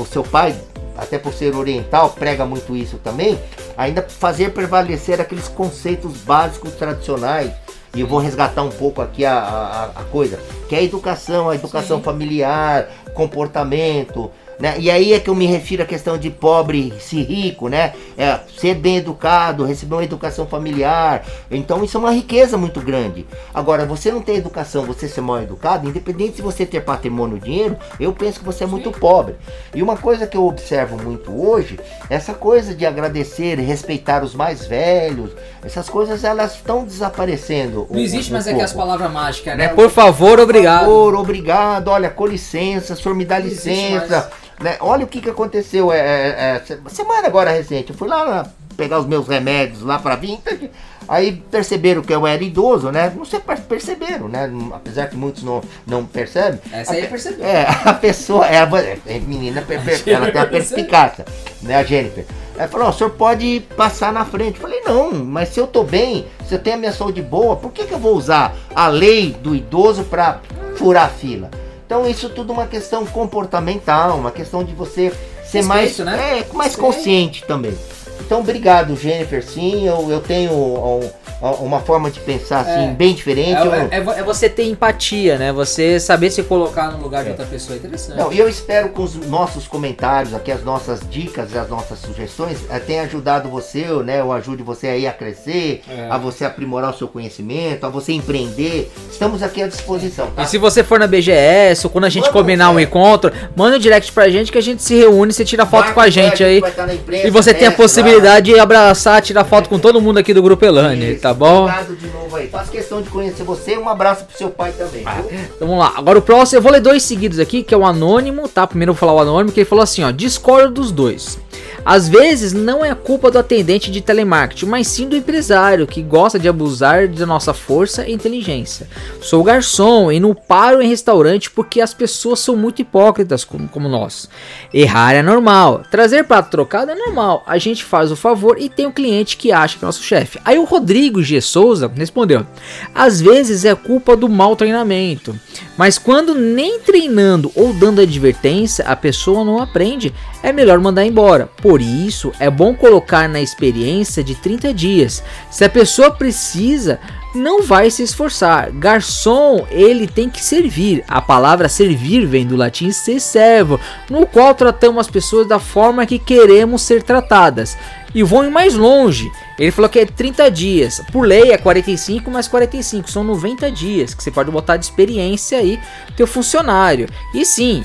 o 0.00 0.04
seu 0.04 0.24
pai 0.24 0.54
até 0.96 1.18
por 1.18 1.32
ser 1.32 1.54
oriental, 1.54 2.10
prega 2.10 2.44
muito 2.44 2.76
isso 2.76 2.98
também, 2.98 3.38
ainda 3.76 4.02
fazer 4.02 4.50
prevalecer 4.50 5.20
aqueles 5.20 5.48
conceitos 5.48 6.18
básicos 6.18 6.72
tradicionais. 6.74 7.52
E 7.94 8.00
eu 8.00 8.08
vou 8.08 8.18
resgatar 8.18 8.62
um 8.64 8.70
pouco 8.70 9.00
aqui 9.00 9.24
a, 9.24 9.38
a, 9.38 9.84
a 10.00 10.04
coisa, 10.04 10.40
que 10.68 10.74
é 10.74 10.78
a 10.80 10.82
educação, 10.82 11.48
a 11.48 11.54
educação 11.54 11.98
Sim. 11.98 12.02
familiar, 12.02 12.88
comportamento, 13.14 14.32
né? 14.64 14.76
E 14.78 14.90
aí 14.90 15.12
é 15.12 15.20
que 15.20 15.28
eu 15.28 15.34
me 15.34 15.44
refiro 15.44 15.82
à 15.82 15.86
questão 15.86 16.16
de 16.16 16.30
pobre 16.30 16.94
se 16.98 17.20
rico, 17.20 17.68
né? 17.68 17.92
É, 18.16 18.40
ser 18.58 18.74
bem 18.74 18.96
educado, 18.96 19.62
receber 19.62 19.96
uma 19.96 20.04
educação 20.04 20.46
familiar. 20.46 21.22
Então 21.50 21.84
isso 21.84 21.98
é 21.98 22.00
uma 22.00 22.12
riqueza 22.12 22.56
muito 22.56 22.80
grande. 22.80 23.26
Agora, 23.52 23.84
você 23.84 24.10
não 24.10 24.22
ter 24.22 24.36
educação, 24.36 24.86
você 24.86 25.06
ser 25.06 25.20
mal 25.20 25.42
educado, 25.42 25.86
independente 25.86 26.36
se 26.36 26.42
você 26.42 26.64
ter 26.64 26.80
patrimônio 26.80 27.34
ou 27.34 27.42
dinheiro, 27.42 27.76
eu 28.00 28.10
penso 28.14 28.38
que 28.38 28.44
você 28.46 28.64
é 28.64 28.66
muito 28.66 28.90
pobre. 28.90 29.34
E 29.74 29.82
uma 29.82 29.98
coisa 29.98 30.26
que 30.26 30.34
eu 30.34 30.46
observo 30.46 30.96
muito 30.96 31.30
hoje, 31.46 31.78
essa 32.08 32.32
coisa 32.32 32.74
de 32.74 32.86
agradecer, 32.86 33.58
respeitar 33.58 34.24
os 34.24 34.34
mais 34.34 34.64
velhos, 34.64 35.32
essas 35.62 35.90
coisas 35.90 36.24
elas 36.24 36.54
estão 36.54 36.86
desaparecendo. 36.86 37.86
Não 37.90 38.00
um, 38.00 38.02
existe 38.02 38.30
um 38.30 38.32
mais 38.32 38.46
pouco. 38.46 38.56
aquelas 38.56 38.72
palavras 38.72 39.12
mágicas, 39.12 39.58
né? 39.58 39.68
Por 39.68 39.90
favor, 39.90 40.40
obrigado. 40.40 40.86
Por 40.86 40.86
favor, 40.86 41.14
obrigado. 41.16 41.88
Olha, 41.88 42.08
com 42.08 42.26
licença, 42.26 42.94
o 42.94 42.96
senhor 42.96 43.14
me 43.14 43.26
dá 43.26 43.38
licença 43.38 44.30
Né? 44.60 44.76
Olha 44.80 45.04
o 45.04 45.08
que, 45.08 45.20
que 45.20 45.30
aconteceu 45.30 45.92
é, 45.92 45.98
é, 45.98 46.62
é 46.68 46.88
semana 46.88 47.26
agora 47.26 47.50
recente. 47.50 47.90
Eu 47.90 47.96
fui 47.96 48.08
lá 48.08 48.46
pegar 48.76 48.98
os 48.98 49.06
meus 49.06 49.26
remédios 49.26 49.82
lá 49.82 49.98
para 49.98 50.16
Vintage. 50.16 50.70
Aí 51.06 51.32
perceberam 51.50 52.00
que 52.00 52.14
eu 52.14 52.26
era 52.26 52.42
idoso, 52.42 52.90
né? 52.90 53.12
Não 53.14 53.24
sei, 53.24 53.40
perceberam, 53.68 54.26
né? 54.26 54.50
Apesar 54.72 55.06
que 55.06 55.16
muitos 55.16 55.42
não, 55.42 55.62
não 55.86 56.06
percebem. 56.06 56.60
Essa 56.72 56.92
aí 56.92 57.06
percebeu. 57.06 57.44
É, 57.44 57.66
a 57.84 57.92
pessoa, 57.92 58.46
é, 58.46 58.62
é 59.06 59.18
menina, 59.18 59.62
ela 60.06 60.30
tem 60.30 60.40
a 60.40 60.46
perspicácia, 60.46 61.24
né? 61.62 61.76
A 61.76 61.82
Jennifer. 61.82 62.24
Ela 62.56 62.68
falou, 62.68 62.88
o 62.88 62.92
senhor 62.92 63.10
pode 63.10 63.60
passar 63.76 64.12
na 64.12 64.24
frente. 64.24 64.56
Eu 64.56 64.62
falei, 64.62 64.80
não, 64.80 65.12
mas 65.12 65.50
se 65.50 65.60
eu 65.60 65.66
tô 65.66 65.82
bem, 65.82 66.26
se 66.46 66.54
eu 66.54 66.58
tenho 66.58 66.76
a 66.76 66.78
minha 66.78 66.92
saúde 66.92 67.20
boa, 67.20 67.56
por 67.56 67.70
que, 67.72 67.84
que 67.84 67.92
eu 67.92 67.98
vou 67.98 68.16
usar 68.16 68.54
a 68.74 68.88
lei 68.88 69.36
do 69.42 69.54
idoso 69.54 70.04
para 70.04 70.40
furar 70.76 71.06
a 71.06 71.08
fila? 71.08 71.50
Então 71.86 72.08
isso 72.08 72.28
tudo 72.30 72.52
uma 72.52 72.66
questão 72.66 73.04
comportamental, 73.04 74.16
uma 74.18 74.30
questão 74.30 74.64
de 74.64 74.72
você 74.74 75.10
ser 75.44 75.58
Respeito, 75.58 75.66
mais, 75.66 75.98
né? 75.98 76.38
é, 76.40 76.46
mais 76.54 76.74
consciente 76.74 77.44
também. 77.44 77.76
Então, 78.20 78.40
obrigado, 78.40 78.96
Jennifer. 78.96 79.44
Sim, 79.44 79.86
eu, 79.86 80.10
eu 80.10 80.20
tenho 80.20 80.52
um, 80.52 81.10
uma 81.52 81.80
forma 81.80 82.10
de 82.10 82.20
pensar 82.20 82.60
assim, 82.60 82.90
é, 82.90 82.94
bem 82.94 83.14
diferente. 83.14 83.60
É, 83.90 83.98
é, 83.98 84.18
é, 84.20 84.22
você 84.22 84.48
ter 84.48 84.64
empatia, 84.64 85.36
né? 85.36 85.52
Você 85.52 86.00
saber 86.00 86.30
se 86.30 86.42
colocar 86.42 86.90
no 86.90 87.02
lugar 87.02 87.22
de 87.22 87.28
é. 87.28 87.32
outra 87.32 87.46
pessoa. 87.46 87.76
É 87.76 87.78
interessante. 87.78 88.16
Não, 88.16 88.32
eu 88.32 88.48
espero 88.48 88.88
com 88.88 89.02
os 89.02 89.14
nossos 89.14 89.66
comentários 89.66 90.32
aqui, 90.32 90.50
as 90.50 90.64
nossas 90.64 91.00
dicas 91.08 91.52
e 91.52 91.58
as 91.58 91.68
nossas 91.68 91.98
sugestões, 91.98 92.58
eh, 92.70 92.78
tenha 92.78 93.02
ajudado 93.02 93.50
você, 93.50 93.84
né? 94.04 94.22
Ou 94.22 94.32
ajude 94.32 94.62
você 94.62 94.88
aí 94.88 95.06
a 95.06 95.12
crescer, 95.12 95.82
é. 95.88 96.08
a 96.08 96.16
você 96.16 96.46
aprimorar 96.46 96.94
o 96.94 96.96
seu 96.96 97.08
conhecimento, 97.08 97.84
a 97.84 97.90
você 97.90 98.12
empreender. 98.12 98.90
Estamos 99.10 99.42
aqui 99.42 99.62
à 99.62 99.66
disposição. 99.66 100.30
Tá? 100.30 100.44
E 100.44 100.46
se 100.46 100.56
você 100.56 100.82
for 100.82 100.98
na 100.98 101.06
BGS 101.06 101.86
ou 101.86 101.90
quando 101.90 102.04
a 102.04 102.08
gente 102.08 102.30
combinar 102.30 102.70
um 102.70 102.80
encontro, 102.80 103.30
manda 103.54 103.76
um 103.76 103.78
direct 103.78 104.10
pra 104.12 104.30
gente 104.30 104.50
que 104.50 104.58
a 104.58 104.62
gente 104.62 104.82
se 104.82 104.94
reúne, 104.94 105.32
você 105.32 105.44
tira 105.44 105.66
foto 105.66 105.92
com 105.92 106.00
a 106.00 106.08
gente 106.08 106.42
aí. 106.42 106.58
Imprensa, 106.58 107.26
e 107.26 107.30
você 107.30 107.52
tem 107.52 107.68
a 107.68 107.72
possibilidade 107.72 108.50
lá. 108.50 108.56
de 108.56 108.60
abraçar, 108.60 109.20
tirar 109.20 109.44
foto 109.44 109.68
com 109.68 109.78
todo 109.78 110.00
mundo 110.00 110.18
aqui 110.18 110.32
do 110.32 110.42
Grupo 110.42 110.64
Elane, 110.64 111.16
tá 111.16 111.33
bom? 111.34 111.64
Obrigado 111.64 111.96
de 111.96 112.06
novo 112.08 112.36
aí. 112.36 112.48
Faço 112.48 112.70
questão 112.70 113.02
de 113.02 113.10
conhecer 113.10 113.42
você. 113.44 113.76
Um 113.76 113.88
abraço 113.88 114.24
pro 114.24 114.36
seu 114.36 114.50
pai 114.50 114.72
também. 114.72 115.02
Ah, 115.04 115.20
então 115.56 115.68
vamos 115.68 115.78
lá. 115.78 115.92
Agora 115.96 116.18
o 116.18 116.22
próximo, 116.22 116.58
eu 116.58 116.62
vou 116.62 116.72
ler 116.72 116.80
dois 116.80 117.02
seguidos 117.02 117.38
aqui, 117.38 117.62
que 117.62 117.74
é 117.74 117.76
o 117.76 117.84
Anônimo, 117.84 118.48
tá? 118.48 118.66
Primeiro 118.66 118.90
eu 118.90 118.94
vou 118.94 119.00
falar 119.00 119.12
o 119.12 119.20
Anônimo, 119.20 119.52
que 119.52 119.60
ele 119.60 119.68
falou 119.68 119.82
assim, 119.82 120.02
ó. 120.02 120.10
Discordo 120.10 120.74
dos 120.74 120.90
dois. 120.92 121.38
Às 121.84 122.08
vezes 122.08 122.52
não 122.52 122.84
é 122.84 122.94
culpa 122.94 123.30
do 123.30 123.38
atendente 123.38 123.90
de 123.90 124.00
telemarketing, 124.00 124.66
mas 124.66 124.88
sim 124.88 125.08
do 125.08 125.16
empresário 125.16 125.86
que 125.86 126.02
gosta 126.02 126.38
de 126.38 126.48
abusar 126.48 127.06
da 127.08 127.26
nossa 127.26 127.52
força 127.52 128.08
e 128.08 128.12
inteligência. 128.12 128.88
Sou 129.20 129.44
garçom 129.44 130.10
e 130.10 130.18
não 130.18 130.34
paro 130.34 130.80
em 130.80 130.88
restaurante 130.88 131.50
porque 131.50 131.80
as 131.80 131.92
pessoas 131.92 132.40
são 132.40 132.56
muito 132.56 132.80
hipócritas 132.80 133.44
como, 133.44 133.68
como 133.68 133.88
nós. 133.88 134.28
Errar 134.72 135.12
é 135.12 135.22
normal, 135.22 135.82
trazer 135.90 136.24
prato 136.24 136.50
trocado 136.50 136.90
é 136.90 136.94
normal. 136.94 137.42
A 137.46 137.58
gente 137.58 137.84
faz 137.84 138.10
o 138.10 138.16
favor 138.16 138.56
e 138.58 138.68
tem 138.68 138.86
um 138.86 138.92
cliente 138.92 139.36
que 139.36 139.52
acha 139.52 139.78
que 139.78 139.84
é 139.84 139.86
nosso 139.86 140.02
chefe. 140.02 140.38
Aí 140.44 140.58
o 140.58 140.64
Rodrigo 140.64 141.22
G. 141.22 141.40
Souza 141.40 141.90
respondeu: 141.94 142.46
Às 142.94 143.20
vezes 143.20 143.64
é 143.64 143.74
culpa 143.74 144.16
do 144.16 144.28
mau 144.28 144.56
treinamento, 144.56 145.38
mas 145.76 145.98
quando 145.98 146.34
nem 146.34 146.80
treinando 146.80 147.52
ou 147.54 147.74
dando 147.74 148.00
advertência 148.00 148.84
a 148.86 148.96
pessoa 148.96 149.44
não 149.44 149.60
aprende, 149.60 150.14
é 150.42 150.52
melhor 150.52 150.78
mandar 150.78 151.04
embora. 151.04 151.48
Por 151.60 151.73
isso, 151.80 152.32
é 152.38 152.50
bom 152.50 152.74
colocar 152.74 153.28
na 153.28 153.40
experiência 153.40 154.22
de 154.22 154.34
30 154.34 154.72
dias. 154.74 155.22
Se 155.50 155.64
a 155.64 155.68
pessoa 155.68 156.10
precisa, 156.10 157.00
não 157.34 157.62
vai 157.62 157.90
se 157.90 158.02
esforçar. 158.02 158.70
Garçom, 158.70 159.66
ele 159.70 160.06
tem 160.06 160.30
que 160.30 160.42
servir. 160.42 161.04
A 161.08 161.20
palavra 161.20 161.68
servir 161.68 162.26
vem 162.26 162.46
do 162.46 162.56
latim 162.56 162.90
ser 162.92 163.20
servo, 163.20 163.80
no 164.08 164.26
qual 164.26 164.54
tratamos 164.54 165.00
as 165.00 165.10
pessoas 165.10 165.46
da 165.46 165.58
forma 165.58 166.06
que 166.06 166.18
queremos 166.18 166.82
ser 166.82 167.02
tratadas. 167.02 167.76
E 168.14 168.22
vão 168.22 168.44
ir 168.44 168.50
mais 168.50 168.74
longe. 168.74 169.30
Ele 169.58 169.72
falou 169.72 169.88
que 169.88 169.98
é 169.98 170.06
30 170.06 170.48
dias. 170.50 171.02
Por 171.10 171.26
lei 171.26 171.50
é 171.50 171.58
45 171.58 172.30
mais 172.30 172.46
45. 172.46 173.10
São 173.10 173.24
90 173.24 173.70
dias 173.72 174.14
que 174.14 174.22
você 174.22 174.30
pode 174.30 174.50
botar 174.52 174.76
de 174.76 174.84
experiência 174.84 175.58
aí 175.58 175.80
teu 176.16 176.26
funcionário. 176.26 177.08
E 177.34 177.44
sim, 177.44 177.82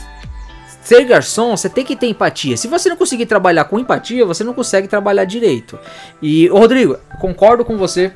Ser 0.89 1.05
garçom, 1.05 1.55
você 1.55 1.69
tem 1.69 1.85
que 1.85 1.95
ter 1.95 2.07
empatia. 2.07 2.57
Se 2.57 2.67
você 2.67 2.89
não 2.89 2.97
conseguir 2.97 3.27
trabalhar 3.27 3.65
com 3.65 3.77
empatia, 3.77 4.25
você 4.25 4.43
não 4.43 4.55
consegue 4.55 4.87
trabalhar 4.87 5.23
direito. 5.23 5.77
E, 6.19 6.47
Rodrigo, 6.47 6.97
concordo 7.19 7.63
com 7.63 7.77
você 7.77 8.11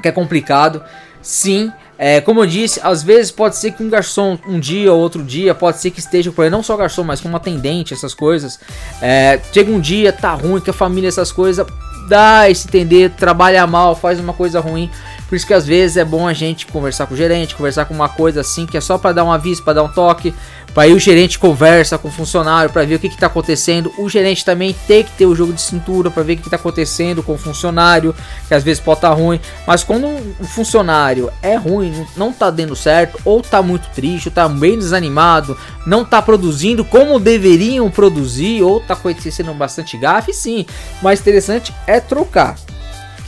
que 0.00 0.08
é 0.08 0.10
complicado. 0.10 0.82
Sim, 1.20 1.70
é, 1.98 2.22
como 2.22 2.40
eu 2.40 2.46
disse, 2.46 2.80
às 2.82 3.02
vezes 3.02 3.30
pode 3.30 3.56
ser 3.56 3.72
que 3.72 3.82
um 3.82 3.90
garçom 3.90 4.38
um 4.48 4.58
dia 4.58 4.90
ou 4.94 4.98
outro 4.98 5.22
dia 5.22 5.54
pode 5.54 5.76
ser 5.76 5.90
que 5.90 6.00
esteja 6.00 6.32
por 6.32 6.46
aí, 6.46 6.50
não 6.50 6.62
só 6.62 6.74
garçom, 6.74 7.04
mas 7.04 7.20
como 7.20 7.36
atendente, 7.36 7.92
essas 7.92 8.14
coisas. 8.14 8.58
É, 9.02 9.38
chega 9.52 9.70
um 9.70 9.78
dia, 9.78 10.10
tá 10.10 10.32
ruim, 10.32 10.62
que 10.62 10.70
a 10.70 10.72
família, 10.72 11.08
essas 11.08 11.30
coisas, 11.30 11.66
dá 12.08 12.48
esse 12.48 12.66
entender, 12.66 13.10
trabalha 13.10 13.66
mal, 13.66 13.94
faz 13.94 14.18
uma 14.18 14.32
coisa 14.32 14.58
ruim. 14.58 14.90
Por 15.28 15.36
isso 15.36 15.46
que 15.46 15.54
às 15.54 15.66
vezes 15.66 15.96
é 15.96 16.04
bom 16.04 16.28
a 16.28 16.32
gente 16.32 16.66
conversar 16.66 17.06
com 17.06 17.14
o 17.14 17.16
gerente, 17.16 17.54
conversar 17.54 17.86
com 17.86 17.94
uma 17.94 18.08
coisa 18.08 18.40
assim 18.40 18.66
que 18.66 18.76
é 18.76 18.80
só 18.80 18.98
para 18.98 19.12
dar 19.12 19.24
um 19.24 19.32
aviso, 19.32 19.62
para 19.62 19.74
dar 19.74 19.82
um 19.82 19.88
toque, 19.88 20.34
aí 20.76 20.92
o 20.92 20.98
gerente 20.98 21.38
conversa 21.38 21.96
com 21.96 22.08
o 22.08 22.10
funcionário 22.10 22.70
para 22.70 22.84
ver 22.84 22.96
o 22.96 22.98
que 22.98 23.06
está 23.06 23.26
acontecendo. 23.26 23.92
O 23.96 24.08
gerente 24.08 24.44
também 24.44 24.74
tem 24.86 25.04
que 25.04 25.12
ter 25.12 25.26
o 25.26 25.34
jogo 25.34 25.52
de 25.52 25.60
cintura 25.60 26.10
para 26.10 26.22
ver 26.22 26.34
o 26.34 26.36
que 26.36 26.46
está 26.46 26.56
acontecendo 26.56 27.22
com 27.22 27.34
o 27.34 27.38
funcionário, 27.38 28.14
que 28.48 28.54
às 28.54 28.62
vezes 28.62 28.82
pode 28.82 28.98
estar 28.98 29.10
tá 29.10 29.14
ruim. 29.14 29.40
Mas 29.66 29.84
quando 29.84 30.06
um 30.06 30.44
funcionário 30.44 31.32
é 31.42 31.54
ruim, 31.56 32.06
não 32.16 32.30
está 32.30 32.50
dando 32.50 32.74
certo, 32.74 33.18
ou 33.24 33.40
está 33.40 33.62
muito 33.62 33.88
triste, 33.94 34.28
ou 34.28 34.30
está 34.30 34.48
bem 34.48 34.78
desanimado, 34.78 35.56
não 35.86 36.02
está 36.02 36.20
produzindo 36.20 36.84
como 36.84 37.20
deveriam 37.20 37.90
produzir, 37.90 38.62
ou 38.62 38.78
está 38.78 38.94
acontecendo 38.94 39.54
bastante 39.54 39.96
gafe, 39.96 40.32
sim. 40.32 40.66
Mais 41.00 41.20
interessante 41.20 41.72
é 41.86 42.00
trocar. 42.00 42.56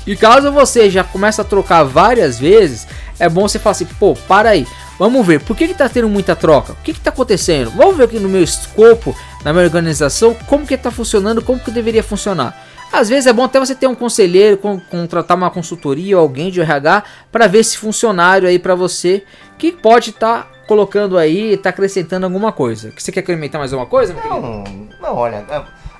E 0.06 0.14
caso 0.14 0.52
você 0.52 0.88
já 0.88 1.02
comece 1.02 1.40
a 1.40 1.44
trocar 1.44 1.82
várias 1.82 2.38
vezes, 2.38 2.86
é 3.18 3.28
bom 3.28 3.48
você 3.48 3.58
falar 3.58 3.72
assim, 3.72 3.86
pô, 3.98 4.14
para 4.28 4.50
aí. 4.50 4.66
Vamos 4.98 5.26
ver, 5.26 5.40
por 5.42 5.54
que, 5.54 5.68
que 5.68 5.74
tá 5.74 5.88
tendo 5.88 6.08
muita 6.08 6.34
troca? 6.34 6.72
O 6.72 6.76
que 6.76 6.94
que 6.94 7.00
tá 7.00 7.10
acontecendo? 7.10 7.70
Vamos 7.72 7.96
ver 7.96 8.04
aqui 8.04 8.18
no 8.18 8.28
meu 8.28 8.42
escopo, 8.42 9.14
na 9.44 9.52
minha 9.52 9.64
organização, 9.64 10.34
como 10.46 10.66
que 10.66 10.76
tá 10.76 10.90
funcionando, 10.90 11.42
como 11.42 11.60
que 11.60 11.70
deveria 11.70 12.02
funcionar. 12.02 12.56
Às 12.92 13.08
vezes 13.08 13.26
é 13.26 13.32
bom 13.32 13.44
até 13.44 13.58
você 13.58 13.74
ter 13.74 13.86
um 13.86 13.94
conselheiro, 13.94 14.58
contratar 14.90 15.36
uma 15.36 15.50
consultoria 15.50 16.16
ou 16.16 16.22
alguém 16.22 16.50
de 16.50 16.60
RH 16.60 17.02
para 17.30 17.46
ver 17.46 17.58
esse 17.58 17.76
funcionário 17.76 18.48
aí 18.48 18.58
para 18.58 18.74
você 18.74 19.24
que 19.58 19.72
pode 19.72 20.10
estar 20.10 20.44
tá 20.44 20.48
colocando 20.66 21.18
aí, 21.18 21.56
tá 21.56 21.70
acrescentando 21.70 22.24
alguma 22.24 22.52
coisa. 22.52 22.90
Que 22.90 23.02
você 23.02 23.12
quer 23.12 23.20
acrescentar 23.20 23.58
mais 23.58 23.72
alguma 23.72 23.88
coisa? 23.88 24.14
Não, 24.14 24.64
não, 25.00 25.14
olha, 25.14 25.44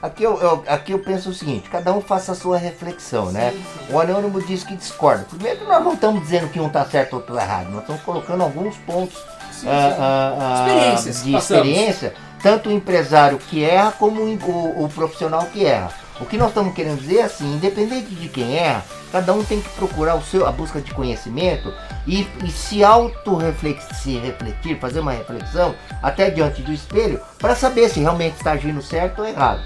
Aqui 0.07 0.23
eu, 0.23 0.41
eu, 0.41 0.65
aqui 0.69 0.93
eu 0.93 1.01
penso 1.01 1.31
o 1.31 1.35
seguinte, 1.35 1.69
cada 1.69 1.93
um 1.93 2.01
faça 2.01 2.31
a 2.31 2.35
sua 2.37 2.57
reflexão, 2.57 3.33
né? 3.33 3.51
sim, 3.51 3.57
né? 3.57 3.65
Sim. 3.89 3.93
O 3.93 4.01
anônimo 4.01 4.41
diz 4.41 4.63
que 4.63 4.77
discorda. 4.77 5.27
Primeiro 5.29 5.67
nós 5.67 5.85
não 5.85 5.95
estamos 5.95 6.23
dizendo 6.23 6.49
que 6.49 6.61
um 6.61 6.69
está 6.69 6.85
certo 6.85 7.15
ou 7.15 7.19
outro 7.19 7.37
errado, 7.37 7.71
nós 7.71 7.81
estamos 7.81 8.03
colocando 8.03 8.45
alguns 8.45 8.77
pontos 8.79 9.17
sim, 9.51 9.67
uh, 9.67 10.95
uh, 10.95 11.25
de 11.25 11.35
experiência, 11.35 12.15
tanto 12.41 12.69
o 12.69 12.73
empresário 12.73 13.37
que 13.37 13.65
erra 13.65 13.93
como 13.99 14.23
o, 14.23 14.85
o, 14.85 14.89
profissional 14.89 15.45
que 15.47 15.65
erra. 15.65 15.91
O 16.21 16.25
que 16.25 16.39
nós 16.39 16.49
estamos 16.49 16.73
querendo 16.73 17.01
dizer 17.01 17.19
é 17.19 17.23
assim, 17.23 17.57
independente 17.57 18.15
de 18.15 18.29
quem 18.29 18.57
erra, 18.57 18.85
cada 19.11 19.33
um 19.33 19.43
tem 19.43 19.61
que 19.61 19.69
procurar 19.71 20.15
o 20.15 20.23
seu, 20.23 20.47
a 20.47 20.53
busca 20.53 20.81
de 20.81 20.95
conhecimento 20.95 21.75
e, 22.07 22.29
e 22.45 22.51
se 22.51 22.85
auto-refletir, 22.85 24.23
refletir, 24.23 24.79
fazer 24.79 25.01
uma 25.01 25.13
reflexão 25.13 25.75
até 26.01 26.31
diante 26.31 26.63
do 26.63 26.73
espelho 26.73 27.21
para 27.39 27.57
saber 27.57 27.89
se 27.89 27.99
realmente 28.01 28.37
está 28.37 28.53
agindo 28.53 28.81
certo 28.81 29.19
ou 29.19 29.27
errado. 29.27 29.61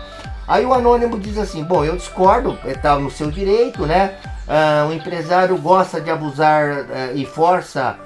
Aí 0.51 0.66
o 0.66 0.74
anônimo 0.74 1.16
diz 1.16 1.39
assim: 1.39 1.62
bom, 1.62 1.85
eu 1.85 1.94
discordo, 1.94 2.59
está 2.64 2.98
no 2.98 3.09
seu 3.09 3.31
direito, 3.31 3.86
né? 3.86 4.16
Uh, 4.48 4.90
o 4.90 4.93
empresário 4.93 5.56
gosta 5.56 6.01
de 6.01 6.10
abusar 6.10 6.72
uh, 6.72 6.86
e 7.14 7.24
força 7.24 7.97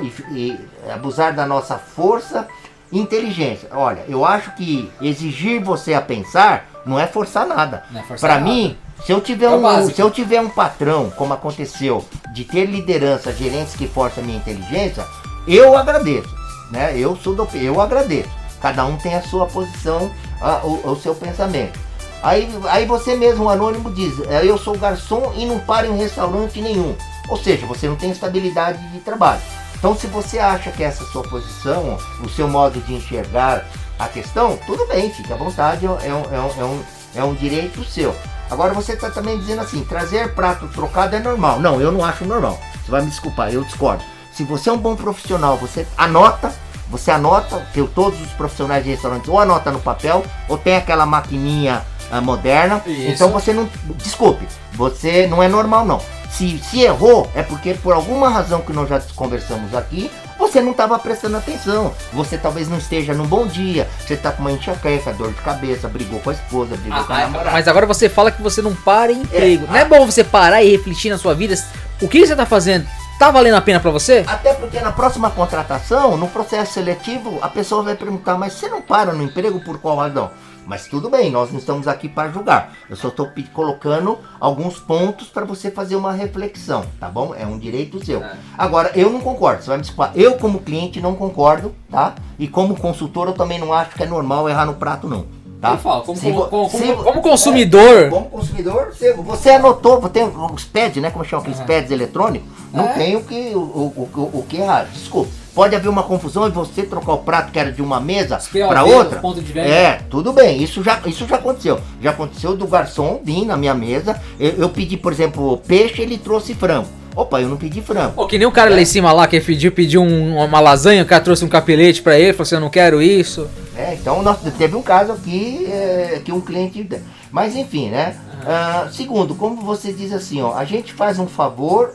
e, 0.00 0.06
e, 0.34 0.60
abusar 0.90 1.34
da 1.34 1.44
nossa 1.44 1.76
força 1.76 2.48
e 2.90 2.98
inteligência. 2.98 3.68
Olha, 3.72 4.02
eu 4.08 4.24
acho 4.24 4.52
que 4.52 4.90
exigir 5.02 5.62
você 5.62 5.92
a 5.92 6.00
pensar 6.00 6.70
não 6.86 6.98
é 6.98 7.06
forçar 7.06 7.46
nada. 7.46 7.84
É 7.94 8.16
Para 8.16 8.40
mim, 8.40 8.78
se 9.04 9.12
eu 9.12 9.20
tiver 9.20 9.46
é 9.46 9.50
um, 9.50 9.90
se 9.90 10.00
eu 10.00 10.10
tiver 10.10 10.40
um 10.40 10.48
patrão, 10.48 11.10
como 11.10 11.34
aconteceu, 11.34 12.02
de 12.32 12.44
ter 12.44 12.64
liderança, 12.64 13.30
gerentes 13.30 13.76
que 13.76 13.86
forçam 13.86 14.24
a 14.24 14.26
minha 14.26 14.38
inteligência, 14.38 15.04
eu 15.46 15.76
agradeço, 15.76 16.34
né? 16.70 16.98
Eu 16.98 17.14
sou 17.14 17.34
do, 17.34 17.46
eu 17.58 17.78
agradeço. 17.78 18.30
Cada 18.58 18.86
um 18.86 18.96
tem 18.96 19.14
a 19.14 19.22
sua 19.22 19.44
posição, 19.44 20.10
a, 20.40 20.60
o, 20.64 20.92
o 20.92 20.96
seu 20.96 21.14
pensamento. 21.14 21.89
Aí, 22.22 22.48
aí 22.68 22.86
você 22.86 23.16
mesmo, 23.16 23.48
anônimo, 23.48 23.90
diz: 23.90 24.20
é, 24.28 24.44
Eu 24.44 24.58
sou 24.58 24.76
garçom 24.76 25.32
e 25.36 25.46
não 25.46 25.58
paro 25.58 25.86
em 25.86 25.96
restaurante 25.96 26.60
nenhum. 26.60 26.94
Ou 27.28 27.36
seja, 27.36 27.66
você 27.66 27.88
não 27.88 27.96
tem 27.96 28.10
estabilidade 28.10 28.78
de 28.90 28.98
trabalho. 29.00 29.40
Então, 29.78 29.96
se 29.96 30.06
você 30.06 30.38
acha 30.38 30.70
que 30.70 30.82
essa 30.82 31.04
sua 31.06 31.22
posição, 31.22 31.96
o 32.22 32.28
seu 32.28 32.46
modo 32.46 32.80
de 32.80 32.94
enxergar 32.94 33.64
a 33.98 34.08
questão, 34.08 34.58
tudo 34.66 34.86
bem, 34.86 35.10
fique 35.10 35.32
à 35.32 35.36
vontade, 35.36 35.86
é 35.86 35.88
um, 35.88 35.98
é 35.98 36.14
um, 36.14 36.60
é 36.60 36.64
um, 36.64 36.82
é 37.16 37.24
um 37.24 37.34
direito 37.34 37.82
seu. 37.84 38.14
Agora 38.50 38.74
você 38.74 38.92
está 38.92 39.10
também 39.10 39.38
dizendo 39.38 39.62
assim: 39.62 39.82
trazer 39.84 40.34
prato 40.34 40.68
trocado 40.68 41.16
é 41.16 41.20
normal. 41.20 41.58
Não, 41.60 41.80
eu 41.80 41.90
não 41.90 42.04
acho 42.04 42.24
normal. 42.24 42.58
Você 42.84 42.90
vai 42.90 43.00
me 43.02 43.08
desculpar, 43.08 43.52
eu 43.52 43.64
discordo. 43.64 44.04
Se 44.32 44.44
você 44.44 44.68
é 44.68 44.72
um 44.72 44.78
bom 44.78 44.94
profissional, 44.94 45.56
você 45.56 45.86
anota 45.96 46.52
você 46.90 47.12
anota, 47.12 47.64
que 47.72 47.82
todos 47.94 48.20
os 48.20 48.32
profissionais 48.32 48.82
de 48.82 48.90
restaurantes 48.90 49.28
ou 49.28 49.38
anota 49.38 49.70
no 49.70 49.78
papel, 49.78 50.24
ou 50.48 50.58
tem 50.58 50.74
aquela 50.76 51.06
maquininha 51.06 51.86
uh, 52.12 52.22
moderna. 52.22 52.82
Isso. 52.86 53.10
Então 53.10 53.30
você 53.30 53.52
não. 53.52 53.68
Desculpe, 53.96 54.46
você 54.72 55.26
não 55.26 55.42
é 55.42 55.48
normal 55.48 55.84
não. 55.84 56.00
Se, 56.30 56.58
se 56.58 56.80
errou, 56.82 57.28
é 57.34 57.42
porque 57.42 57.74
por 57.74 57.92
alguma 57.92 58.28
razão 58.28 58.60
que 58.60 58.72
nós 58.72 58.88
já 58.88 59.00
conversamos 59.16 59.74
aqui, 59.74 60.10
você 60.38 60.60
não 60.60 60.70
estava 60.70 60.98
prestando 60.98 61.36
atenção. 61.36 61.92
Você 62.12 62.38
talvez 62.38 62.68
não 62.68 62.78
esteja 62.78 63.12
num 63.12 63.26
bom 63.26 63.46
dia. 63.46 63.88
Você 63.98 64.14
está 64.14 64.32
com 64.32 64.40
uma 64.40 64.52
enxaqueca, 64.52 65.12
dor 65.12 65.32
de 65.32 65.40
cabeça, 65.42 65.88
brigou 65.88 66.20
com 66.20 66.30
a 66.30 66.32
esposa, 66.32 66.76
brigou 66.76 66.98
ah, 66.98 67.04
com 67.04 67.12
a 67.12 67.18
namorada. 67.18 67.50
Mas 67.50 67.68
agora 67.68 67.86
você 67.86 68.08
fala 68.08 68.30
que 68.30 68.40
você 68.40 68.62
não 68.62 68.74
para 68.74 69.12
em 69.12 69.22
emprego. 69.22 69.64
É, 69.64 69.68
não 69.68 69.76
é 69.76 69.84
bom 69.84 70.06
você 70.06 70.24
parar 70.24 70.62
e 70.62 70.70
refletir 70.70 71.10
na 71.10 71.18
sua 71.18 71.34
vida? 71.34 71.54
O 72.00 72.08
que 72.08 72.24
você 72.24 72.32
está 72.32 72.46
fazendo? 72.46 72.86
Tá 73.18 73.30
valendo 73.30 73.56
a 73.56 73.60
pena 73.60 73.78
para 73.78 73.90
você? 73.90 74.24
Até 74.26 74.54
porque 74.54 74.80
na 74.80 74.92
próxima 74.92 75.30
contratação, 75.30 76.16
no 76.16 76.26
processo 76.26 76.72
seletivo, 76.72 77.38
a 77.42 77.50
pessoa 77.50 77.82
vai 77.82 77.94
perguntar: 77.94 78.38
mas 78.38 78.54
você 78.54 78.66
não 78.66 78.80
para 78.80 79.12
no 79.12 79.22
emprego 79.22 79.60
por 79.60 79.78
qual 79.78 79.96
razão? 79.98 80.30
Mas 80.70 80.86
tudo 80.86 81.10
bem, 81.10 81.32
nós 81.32 81.50
não 81.50 81.58
estamos 81.58 81.88
aqui 81.88 82.08
para 82.08 82.30
julgar. 82.30 82.72
Eu 82.88 82.94
só 82.94 83.08
estou 83.08 83.28
colocando 83.52 84.16
alguns 84.38 84.78
pontos 84.78 85.26
para 85.26 85.44
você 85.44 85.68
fazer 85.68 85.96
uma 85.96 86.12
reflexão, 86.12 86.84
tá 87.00 87.08
bom? 87.08 87.34
É 87.34 87.44
um 87.44 87.58
direito 87.58 88.06
seu. 88.06 88.22
É. 88.22 88.36
Agora, 88.56 88.92
eu 88.94 89.10
não 89.10 89.20
concordo. 89.20 89.64
Você 89.64 89.68
vai 89.68 89.78
me 89.78 89.82
desculpar. 89.82 90.12
Eu, 90.14 90.36
como 90.36 90.60
cliente, 90.60 91.00
não 91.00 91.16
concordo, 91.16 91.74
tá? 91.90 92.14
E 92.38 92.46
como 92.46 92.76
consultor, 92.76 93.26
eu 93.26 93.34
também 93.34 93.58
não 93.58 93.72
acho 93.72 93.96
que 93.96 94.04
é 94.04 94.06
normal 94.06 94.48
errar 94.48 94.64
no 94.64 94.74
prato, 94.74 95.08
não. 95.08 95.26
Tá? 95.60 95.76
Falo, 95.76 96.04
como, 96.04 96.20
como, 96.20 96.48
como, 96.48 96.70
como, 96.70 97.02
como, 97.02 97.20
consumidor. 97.20 98.02
É, 98.04 98.08
como 98.08 98.30
consumidor, 98.30 98.94
você, 98.94 99.12
você 99.14 99.50
anotou, 99.50 100.08
tem 100.08 100.22
os 100.22 100.64
pads, 100.66 101.02
né? 101.02 101.10
Como 101.10 101.24
chama 101.24 101.42
aqueles 101.42 101.58
uhum. 101.58 101.66
pads 101.66 101.90
eletrônicos? 101.90 102.48
Não 102.72 102.84
é. 102.84 102.92
tem 102.92 103.16
o 103.16 103.24
que, 103.24 103.50
o, 103.56 103.58
o, 103.58 104.08
o, 104.14 104.38
o 104.38 104.46
que 104.48 104.58
errar. 104.58 104.84
Desculpa. 104.84 105.39
Pode 105.54 105.74
haver 105.74 105.88
uma 105.88 106.02
confusão 106.02 106.46
e 106.46 106.50
você 106.50 106.82
trocar 106.82 107.12
o 107.12 107.18
prato 107.18 107.50
que 107.50 107.58
era 107.58 107.72
de 107.72 107.82
uma 107.82 108.00
mesa 108.00 108.38
para 108.68 108.84
outra. 108.84 109.20
É, 109.56 110.00
tudo 110.08 110.32
bem. 110.32 110.62
Isso 110.62 110.82
já, 110.82 111.00
isso 111.06 111.26
já 111.26 111.36
aconteceu. 111.36 111.80
Já 112.00 112.10
aconteceu 112.10 112.56
do 112.56 112.66
garçom 112.66 113.20
vir 113.24 113.44
na 113.44 113.56
minha 113.56 113.74
mesa. 113.74 114.20
Eu, 114.38 114.52
eu 114.52 114.68
pedi, 114.68 114.96
por 114.96 115.12
exemplo, 115.12 115.58
peixe, 115.66 116.02
ele 116.02 116.18
trouxe 116.18 116.54
frango. 116.54 116.88
Opa, 117.16 117.40
eu 117.40 117.48
não 117.48 117.56
pedi 117.56 117.82
frango. 117.82 118.12
Pô, 118.12 118.26
que 118.26 118.38
nem 118.38 118.46
o 118.46 118.52
cara 118.52 118.70
é. 118.70 118.74
lá 118.74 118.80
em 118.80 118.84
cima 118.84 119.12
lá 119.12 119.26
que 119.26 119.40
pediu, 119.40 119.72
pediu 119.72 120.00
um, 120.02 120.36
uma 120.36 120.60
lasanha, 120.60 121.02
o 121.02 121.06
cara 121.06 121.22
trouxe 121.22 121.44
um 121.44 121.48
capelete 121.48 122.02
para 122.02 122.18
ele, 122.18 122.32
falou 122.32 122.42
assim, 122.42 122.54
eu 122.54 122.60
não 122.60 122.70
quero 122.70 123.02
isso. 123.02 123.48
É, 123.76 123.94
então 123.94 124.22
nós, 124.22 124.38
teve 124.56 124.76
um 124.76 124.82
caso 124.82 125.12
aqui 125.12 125.66
é, 125.66 126.20
que 126.24 126.30
um 126.30 126.40
cliente. 126.40 126.88
Mas 127.32 127.56
enfim, 127.56 127.90
né? 127.90 128.16
Uh, 128.40 128.92
segundo, 128.92 129.34
como 129.34 129.60
você 129.62 129.92
diz 129.92 130.12
assim, 130.12 130.40
ó, 130.40 130.54
a 130.54 130.64
gente 130.64 130.92
faz 130.92 131.18
um 131.18 131.26
favor 131.26 131.94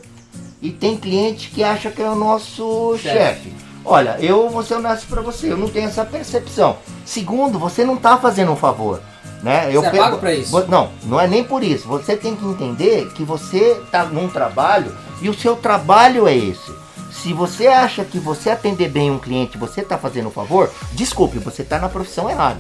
e 0.62 0.72
tem 0.72 0.98
cliente 0.98 1.50
que 1.50 1.64
acha 1.64 1.92
que 1.92 2.02
é 2.02 2.10
o 2.10 2.16
nosso 2.16 2.98
chefe. 2.98 3.54
Olha, 3.84 4.18
eu 4.20 4.50
vou 4.50 4.64
ser 4.64 4.76
honesto 4.76 5.08
para 5.08 5.22
você, 5.22 5.52
eu 5.52 5.58
não 5.58 5.70
tenho 5.70 5.88
essa 5.88 6.04
percepção. 6.04 6.78
Segundo, 7.06 7.60
você 7.60 7.86
não 7.86 7.96
está 7.96 8.18
fazendo 8.18 8.52
um 8.52 8.56
favor. 8.56 9.02
Né? 9.44 9.70
Eu 9.72 9.82
você 9.82 9.92
pego, 9.92 9.98
é 9.98 10.06
pago 10.06 10.18
pra 10.18 10.34
isso? 10.34 10.68
Não, 10.68 10.90
não 11.04 11.20
é 11.20 11.28
nem 11.28 11.44
por 11.44 11.64
isso. 11.64 11.88
Você 11.88 12.18
tem 12.18 12.36
que 12.36 12.44
entender 12.44 13.12
que 13.14 13.24
você 13.24 13.80
está 13.84 14.04
num 14.04 14.28
trabalho 14.28 14.96
e 15.22 15.30
o 15.30 15.34
seu 15.36 15.56
trabalho 15.56 16.28
é 16.28 16.36
esse. 16.36 16.74
Se 17.12 17.32
você 17.32 17.68
acha 17.68 18.04
que 18.04 18.18
você 18.18 18.50
atender 18.50 18.90
bem 18.90 19.12
um 19.12 19.20
cliente, 19.20 19.58
você 19.58 19.82
está 19.82 20.00
fazendo 20.00 20.30
um 20.30 20.32
favor, 20.32 20.72
desculpe, 20.94 21.38
você 21.38 21.62
está 21.62 21.78
na 21.78 21.90
profissão 21.90 22.28
errada. 22.28 22.60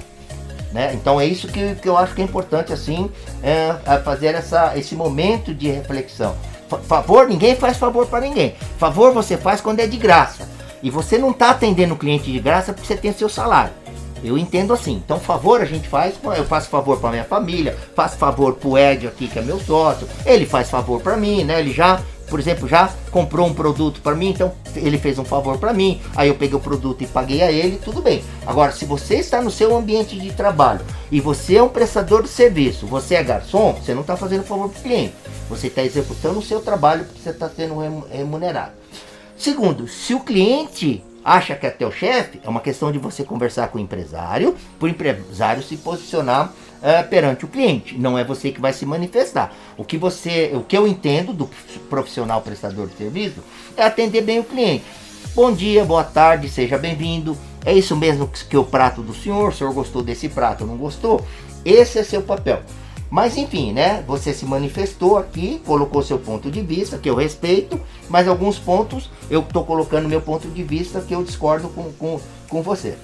Né? 0.71 0.93
Então 0.93 1.19
é 1.19 1.25
isso 1.25 1.47
que, 1.47 1.75
que 1.75 1.89
eu 1.89 1.97
acho 1.97 2.13
que 2.13 2.21
é 2.21 2.25
importante 2.25 2.71
assim, 2.71 3.09
é, 3.41 3.75
é 3.85 3.97
fazer 3.99 4.35
essa, 4.35 4.77
esse 4.77 4.95
momento 4.95 5.53
de 5.53 5.69
reflexão. 5.69 6.35
Favor, 6.87 7.27
ninguém 7.27 7.55
faz 7.55 7.77
favor 7.77 8.07
para 8.07 8.21
ninguém. 8.21 8.55
Favor 8.77 9.13
você 9.13 9.37
faz 9.37 9.61
quando 9.61 9.79
é 9.79 9.87
de 9.87 9.97
graça. 9.97 10.49
E 10.81 10.89
você 10.89 11.17
não 11.17 11.31
está 11.31 11.51
atendendo 11.51 11.93
o 11.93 11.97
cliente 11.97 12.31
de 12.31 12.39
graça 12.39 12.73
porque 12.73 12.87
você 12.87 12.95
tem 12.95 13.13
seu 13.13 13.29
salário. 13.29 13.73
Eu 14.23 14.37
entendo 14.37 14.73
assim. 14.73 15.01
Então, 15.03 15.19
favor 15.19 15.61
a 15.61 15.65
gente 15.65 15.87
faz. 15.87 16.15
Eu 16.35 16.45
faço 16.45 16.69
favor 16.69 16.97
para 16.99 17.11
minha 17.11 17.23
família, 17.23 17.77
faço 17.95 18.17
favor 18.17 18.53
pro 18.53 18.77
Ed 18.77 19.07
aqui, 19.07 19.27
que 19.27 19.37
é 19.37 19.41
meu 19.41 19.59
sócio. 19.59 20.07
Ele 20.25 20.45
faz 20.45 20.69
favor 20.69 20.99
para 21.01 21.15
mim, 21.15 21.43
né? 21.43 21.59
Ele 21.59 21.71
já, 21.71 22.01
por 22.29 22.39
exemplo, 22.39 22.67
já 22.67 22.91
comprou 23.11 23.47
um 23.47 23.53
produto 23.53 24.01
para 24.01 24.15
mim, 24.15 24.29
então 24.29 24.53
ele 24.75 24.97
fez 24.97 25.19
um 25.19 25.25
favor 25.25 25.57
para 25.57 25.73
mim. 25.73 26.01
Aí 26.15 26.27
eu 26.27 26.35
peguei 26.35 26.55
o 26.55 26.59
produto 26.59 27.03
e 27.03 27.07
paguei 27.07 27.41
a 27.41 27.51
ele, 27.51 27.79
tudo 27.83 28.01
bem. 28.01 28.23
Agora, 28.45 28.71
se 28.71 28.85
você 28.85 29.15
está 29.15 29.41
no 29.41 29.51
seu 29.51 29.75
ambiente 29.75 30.19
de 30.19 30.31
trabalho 30.31 30.81
e 31.11 31.21
você 31.21 31.57
é 31.57 31.63
um 31.63 31.69
prestador 31.69 32.23
de 32.23 32.29
serviço, 32.29 32.87
você 32.87 33.15
é 33.15 33.23
garçom, 33.23 33.73
você 33.73 33.93
não 33.93 34.01
está 34.01 34.17
fazendo 34.17 34.43
favor 34.43 34.69
pro 34.69 34.81
cliente. 34.81 35.13
Você 35.49 35.67
está 35.67 35.83
executando 35.83 36.39
o 36.39 36.43
seu 36.43 36.59
trabalho 36.59 37.05
porque 37.05 37.21
você 37.21 37.29
está 37.29 37.49
sendo 37.49 37.75
remunerado. 38.11 38.73
Segundo, 39.37 39.87
se 39.87 40.13
o 40.13 40.21
cliente 40.21 41.03
acha 41.23 41.55
que 41.55 41.65
é 41.65 41.71
teu 41.71 41.91
chefe, 41.91 42.39
é 42.43 42.49
uma 42.49 42.61
questão 42.61 42.91
de 42.91 42.99
você 42.99 43.23
conversar 43.23 43.67
com 43.69 43.79
o 43.79 43.81
empresário, 43.81 44.55
para 44.79 44.85
o 44.85 44.89
empresário 44.89 45.63
se 45.63 45.75
posicionar 45.77 46.53
uh, 46.81 47.07
perante 47.09 47.45
o 47.45 47.47
cliente. 47.47 47.97
Não 47.97 48.17
é 48.17 48.23
você 48.23 48.51
que 48.51 48.61
vai 48.61 48.73
se 48.73 48.85
manifestar. 48.85 49.53
O 49.77 49.83
que 49.83 49.97
você, 49.97 50.51
o 50.53 50.61
que 50.61 50.77
eu 50.77 50.87
entendo 50.87 51.33
do 51.33 51.49
profissional 51.89 52.41
prestador 52.41 52.87
de 52.87 52.95
serviço 52.95 53.41
é 53.75 53.83
atender 53.83 54.21
bem 54.21 54.39
o 54.39 54.43
cliente. 54.43 54.85
Bom 55.35 55.51
dia, 55.51 55.83
boa 55.83 56.03
tarde, 56.03 56.47
seja 56.47 56.77
bem-vindo. 56.77 57.37
É 57.65 57.73
isso 57.73 57.95
mesmo 57.95 58.29
que 58.49 58.55
o 58.55 58.63
prato 58.63 59.01
do 59.01 59.13
senhor? 59.13 59.49
O 59.49 59.53
senhor 59.53 59.73
gostou 59.73 60.01
desse 60.01 60.29
prato? 60.29 60.65
Não 60.65 60.77
gostou? 60.77 61.25
Esse 61.65 61.99
é 61.99 62.03
seu 62.03 62.21
papel. 62.21 62.61
Mas 63.09 63.37
enfim, 63.37 63.71
né? 63.71 64.03
Você 64.07 64.33
se 64.33 64.45
manifestou 64.45 65.17
aqui, 65.17 65.61
colocou 65.65 66.01
seu 66.01 66.19
ponto 66.19 66.49
de 66.51 66.61
vista, 66.61 66.97
que 66.97 67.09
eu 67.09 67.15
respeito, 67.15 67.79
mas 68.09 68.27
alguns 68.27 68.57
pontos 68.57 69.09
eu 69.29 69.41
estou 69.41 69.65
colocando 69.65 70.07
meu 70.07 70.21
ponto 70.21 70.47
de 70.47 70.63
vista 70.63 71.01
que 71.01 71.13
eu 71.13 71.23
discordo 71.23 71.69
com, 71.69 71.91
com, 71.93 72.19
com 72.49 72.61
você. 72.61 72.95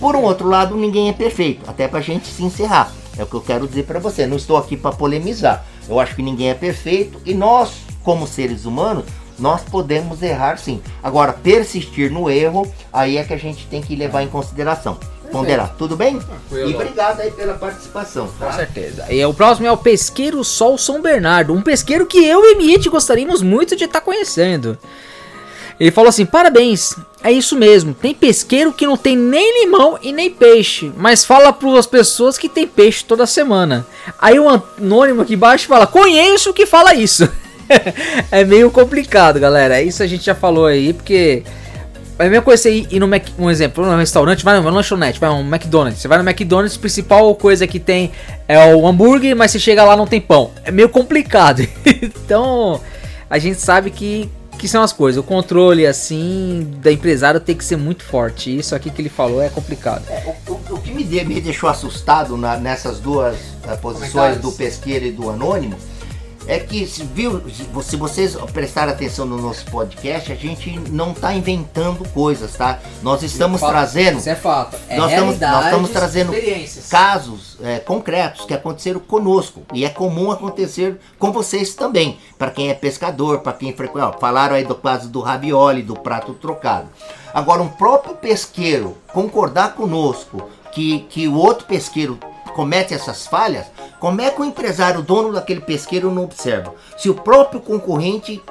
Por 0.00 0.14
um 0.14 0.22
outro 0.22 0.48
lado, 0.48 0.76
ninguém 0.76 1.08
é 1.08 1.12
perfeito, 1.12 1.68
até 1.68 1.88
para 1.88 1.98
a 1.98 2.02
gente 2.02 2.26
se 2.26 2.42
encerrar. 2.42 2.92
É 3.18 3.22
o 3.22 3.26
que 3.26 3.34
eu 3.34 3.40
quero 3.40 3.66
dizer 3.66 3.84
para 3.84 3.98
você. 3.98 4.26
Não 4.26 4.36
estou 4.36 4.56
aqui 4.56 4.76
para 4.76 4.94
polemizar. 4.94 5.64
Eu 5.88 5.98
acho 5.98 6.14
que 6.14 6.22
ninguém 6.22 6.50
é 6.50 6.54
perfeito 6.54 7.20
e 7.24 7.32
nós, 7.32 7.72
como 8.02 8.26
seres 8.26 8.66
humanos, 8.66 9.04
nós 9.38 9.62
podemos 9.62 10.22
errar 10.22 10.58
sim. 10.58 10.82
Agora, 11.02 11.32
persistir 11.32 12.10
no 12.10 12.30
erro, 12.30 12.70
aí 12.92 13.16
é 13.16 13.24
que 13.24 13.32
a 13.32 13.38
gente 13.38 13.66
tem 13.66 13.80
que 13.80 13.96
levar 13.96 14.22
em 14.22 14.28
consideração 14.28 14.98
ponderar. 15.26 15.74
Tudo 15.76 15.96
bem? 15.96 16.20
E 16.50 16.74
obrigado 16.74 17.20
aí 17.20 17.30
pela 17.30 17.54
participação. 17.54 18.28
Tá? 18.38 18.46
Com 18.46 18.52
certeza. 18.52 19.12
E 19.12 19.24
o 19.24 19.34
próximo 19.34 19.66
é 19.66 19.72
o 19.72 19.76
Pesqueiro 19.76 20.42
Sol 20.42 20.78
São 20.78 21.02
Bernardo. 21.02 21.52
Um 21.52 21.62
pesqueiro 21.62 22.06
que 22.06 22.24
eu 22.24 22.44
e 22.44 22.54
Miete 22.56 22.88
gostaríamos 22.88 23.42
muito 23.42 23.76
de 23.76 23.84
estar 23.84 24.00
tá 24.00 24.04
conhecendo. 24.04 24.78
Ele 25.78 25.90
falou 25.90 26.08
assim: 26.08 26.24
parabéns, 26.24 26.96
é 27.22 27.30
isso 27.30 27.56
mesmo. 27.56 27.94
Tem 27.94 28.14
pesqueiro 28.14 28.72
que 28.72 28.86
não 28.86 28.96
tem 28.96 29.16
nem 29.16 29.64
limão 29.64 29.98
e 30.02 30.12
nem 30.12 30.30
peixe, 30.30 30.92
mas 30.96 31.24
fala 31.24 31.52
para 31.52 31.78
as 31.78 31.86
pessoas 31.86 32.38
que 32.38 32.48
tem 32.48 32.66
peixe 32.66 33.04
toda 33.04 33.26
semana. 33.26 33.86
Aí 34.18 34.38
o 34.38 34.48
anônimo 34.48 35.22
aqui 35.22 35.34
embaixo 35.34 35.66
fala: 35.66 35.86
conheço 35.86 36.52
que 36.52 36.66
fala 36.66 36.94
isso. 36.94 37.28
é 38.30 38.44
meio 38.44 38.70
complicado, 38.70 39.38
galera. 39.38 39.82
Isso 39.82 40.02
a 40.02 40.06
gente 40.06 40.24
já 40.24 40.34
falou 40.34 40.66
aí, 40.66 40.92
porque 40.92 41.42
é 42.18 42.26
a 42.26 42.30
mesma 42.30 42.42
coisa 42.42 42.62
você 42.62 42.86
ir 42.90 42.98
no 42.98 43.06
Mac, 43.06 43.24
um 43.38 43.50
exemplo, 43.50 43.84
no 43.84 43.96
restaurante, 43.98 44.42
vai 44.42 44.56
numa 44.56 44.70
lanchonete, 44.70 45.20
vai 45.20 45.28
no 45.28 45.40
McDonald's. 45.40 46.00
Você 46.00 46.08
vai 46.08 46.16
no 46.16 46.28
McDonald's, 46.28 46.76
a 46.76 46.80
principal 46.80 47.34
coisa 47.34 47.66
que 47.66 47.78
tem 47.78 48.10
é 48.48 48.74
o 48.74 48.86
hambúrguer, 48.86 49.36
mas 49.36 49.50
você 49.50 49.58
chega 49.58 49.84
lá 49.84 49.94
não 49.94 50.06
tem 50.06 50.20
pão. 50.20 50.50
É 50.64 50.70
meio 50.70 50.88
complicado. 50.88 51.60
então, 51.84 52.80
a 53.28 53.38
gente 53.38 53.60
sabe 53.60 53.90
que 53.90 54.30
que 54.58 54.68
são 54.68 54.82
as 54.82 54.92
coisas. 54.92 55.18
O 55.18 55.22
controle 55.22 55.86
assim 55.86 56.66
da 56.80 56.90
empresária 56.90 57.38
tem 57.38 57.54
que 57.54 57.64
ser 57.64 57.76
muito 57.76 58.04
forte. 58.04 58.56
Isso 58.56 58.74
aqui 58.74 58.90
que 58.90 59.00
ele 59.00 59.08
falou 59.08 59.42
é 59.42 59.48
complicado. 59.48 60.04
É, 60.08 60.34
o, 60.48 60.52
o, 60.52 60.74
o, 60.74 60.80
que 60.80 60.92
me, 60.92 61.04
de, 61.04 61.24
me 61.24 61.40
deixou 61.40 61.68
assustado 61.68 62.36
na, 62.36 62.56
nessas 62.56 62.98
duas 62.98 63.36
uh, 63.36 63.76
posições 63.80 64.38
do 64.38 64.50
pesqueiro 64.52 65.06
e 65.06 65.12
do 65.12 65.30
anônimo 65.30 65.76
é 66.46 66.58
que, 66.58 66.84
viu, 66.84 67.42
se 67.82 67.96
vocês 67.96 68.36
prestarem 68.52 68.94
atenção 68.94 69.26
no 69.26 69.40
nosso 69.40 69.64
podcast, 69.66 70.30
a 70.30 70.36
gente 70.36 70.78
não 70.90 71.12
está 71.12 71.34
inventando 71.34 72.08
coisas, 72.10 72.54
tá? 72.54 72.78
Nós 73.02 73.22
estamos 73.22 73.60
fato, 73.60 73.70
trazendo. 73.70 74.18
Isso 74.18 74.30
é 74.30 74.34
fato. 74.34 74.76
É 74.88 74.96
nós, 74.96 75.10
estamos, 75.10 75.40
nós 75.40 75.64
estamos 75.64 75.90
trazendo 75.90 76.32
casos 76.88 77.56
é, 77.62 77.78
concretos 77.80 78.44
que 78.44 78.54
aconteceram 78.54 79.00
conosco. 79.00 79.62
E 79.72 79.84
é 79.84 79.88
comum 79.88 80.30
acontecer 80.30 80.98
com 81.18 81.32
vocês 81.32 81.74
também. 81.74 82.18
Para 82.38 82.50
quem 82.50 82.70
é 82.70 82.74
pescador, 82.74 83.40
para 83.40 83.52
quem 83.52 83.72
frequenta. 83.72 84.18
Falaram 84.18 84.54
aí 84.54 84.64
do 84.64 84.74
caso 84.74 85.08
do 85.08 85.20
ravioli, 85.20 85.82
do 85.82 85.94
prato 85.94 86.32
trocado. 86.34 86.88
Agora, 87.34 87.60
um 87.62 87.68
próprio 87.68 88.14
pesqueiro 88.14 88.96
concordar 89.12 89.74
conosco 89.74 90.48
que, 90.72 91.00
que 91.08 91.26
o 91.26 91.34
outro 91.34 91.66
pesqueiro 91.66 92.18
comete 92.56 92.94
essas 92.94 93.26
falhas, 93.26 93.66
como 94.00 94.22
é 94.22 94.30
que 94.30 94.40
o 94.40 94.44
empresário, 94.44 95.00
o 95.00 95.02
dono 95.02 95.30
daquele 95.30 95.60
pesqueiro, 95.60 96.10
não 96.10 96.24
observa? 96.24 96.74
Se 96.96 97.10
o 97.10 97.14
próprio 97.14 97.60
concorrente. 97.60 98.42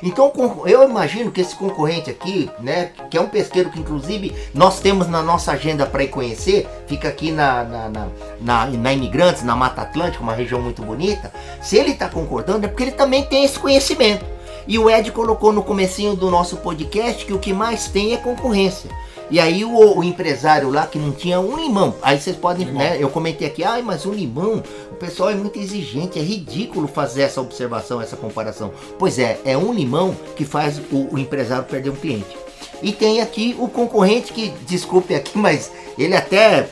Então, 0.00 0.32
eu 0.64 0.88
imagino 0.88 1.32
que 1.32 1.40
esse 1.40 1.56
concorrente 1.56 2.08
aqui, 2.08 2.48
né, 2.60 2.92
que 3.10 3.18
é 3.18 3.20
um 3.20 3.26
pesqueiro 3.26 3.68
que 3.70 3.80
inclusive 3.80 4.32
nós 4.54 4.78
temos 4.78 5.08
na 5.08 5.22
nossa 5.22 5.50
agenda 5.50 5.84
para 5.84 6.04
ir 6.04 6.08
conhecer, 6.08 6.68
fica 6.86 7.08
aqui 7.08 7.32
na, 7.32 7.64
na, 7.64 7.88
na, 7.88 8.08
na, 8.40 8.66
na 8.66 8.92
Imigrantes, 8.92 9.42
na 9.42 9.56
Mata 9.56 9.82
Atlântica, 9.82 10.22
uma 10.22 10.34
região 10.34 10.62
muito 10.62 10.82
bonita. 10.82 11.32
Se 11.60 11.76
ele 11.76 11.90
está 11.90 12.08
concordando, 12.08 12.66
é 12.66 12.68
porque 12.68 12.84
ele 12.84 12.92
também 12.92 13.24
tem 13.24 13.44
esse 13.44 13.58
conhecimento. 13.58 14.24
E 14.68 14.78
o 14.78 14.88
Ed 14.88 15.10
colocou 15.10 15.52
no 15.52 15.64
comecinho 15.64 16.14
do 16.14 16.30
nosso 16.30 16.58
podcast 16.58 17.26
que 17.26 17.32
o 17.32 17.40
que 17.40 17.52
mais 17.52 17.88
tem 17.88 18.14
é 18.14 18.16
concorrência. 18.16 18.88
E 19.32 19.40
aí 19.40 19.64
o, 19.64 19.98
o, 19.98 20.04
empresário 20.04 20.68
lá 20.68 20.86
que 20.86 20.98
não 20.98 21.10
tinha 21.10 21.40
um 21.40 21.56
limão. 21.56 21.94
Aí 22.02 22.20
vocês 22.20 22.36
podem, 22.36 22.66
limão. 22.66 22.82
né? 22.82 22.98
Eu 23.00 23.08
comentei 23.08 23.48
aqui, 23.48 23.64
ai, 23.64 23.80
mas 23.80 24.04
um 24.04 24.12
limão, 24.12 24.62
o 24.90 24.94
pessoal 24.96 25.30
é 25.30 25.34
muito 25.34 25.58
exigente, 25.58 26.18
é 26.18 26.22
ridículo 26.22 26.86
fazer 26.86 27.22
essa 27.22 27.40
observação, 27.40 27.98
essa 27.98 28.14
comparação. 28.14 28.70
Pois 28.98 29.18
é, 29.18 29.40
é 29.42 29.56
um 29.56 29.72
limão 29.72 30.14
que 30.36 30.44
faz 30.44 30.76
o, 30.78 31.14
o 31.14 31.18
empresário 31.18 31.64
perder 31.64 31.88
um 31.88 31.96
cliente. 31.96 32.36
E 32.82 32.92
tem 32.92 33.22
aqui 33.22 33.56
o 33.58 33.68
concorrente 33.68 34.34
que, 34.34 34.50
desculpe 34.66 35.14
aqui, 35.14 35.32
mas 35.38 35.72
ele 35.96 36.14
até 36.14 36.68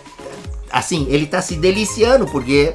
assim, 0.71 1.07
ele 1.09 1.25
tá 1.25 1.41
se 1.41 1.57
deliciando 1.57 2.27
porque 2.27 2.75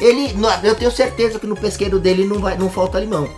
ele, 0.00 0.34
eu 0.62 0.74
tenho 0.74 0.90
certeza 0.90 1.38
que 1.38 1.46
no 1.46 1.54
pesqueiro 1.54 1.98
dele 1.98 2.24
não 2.24 2.38
vai, 2.38 2.56
não 2.56 2.70
falta 2.70 2.98
limão 2.98 3.28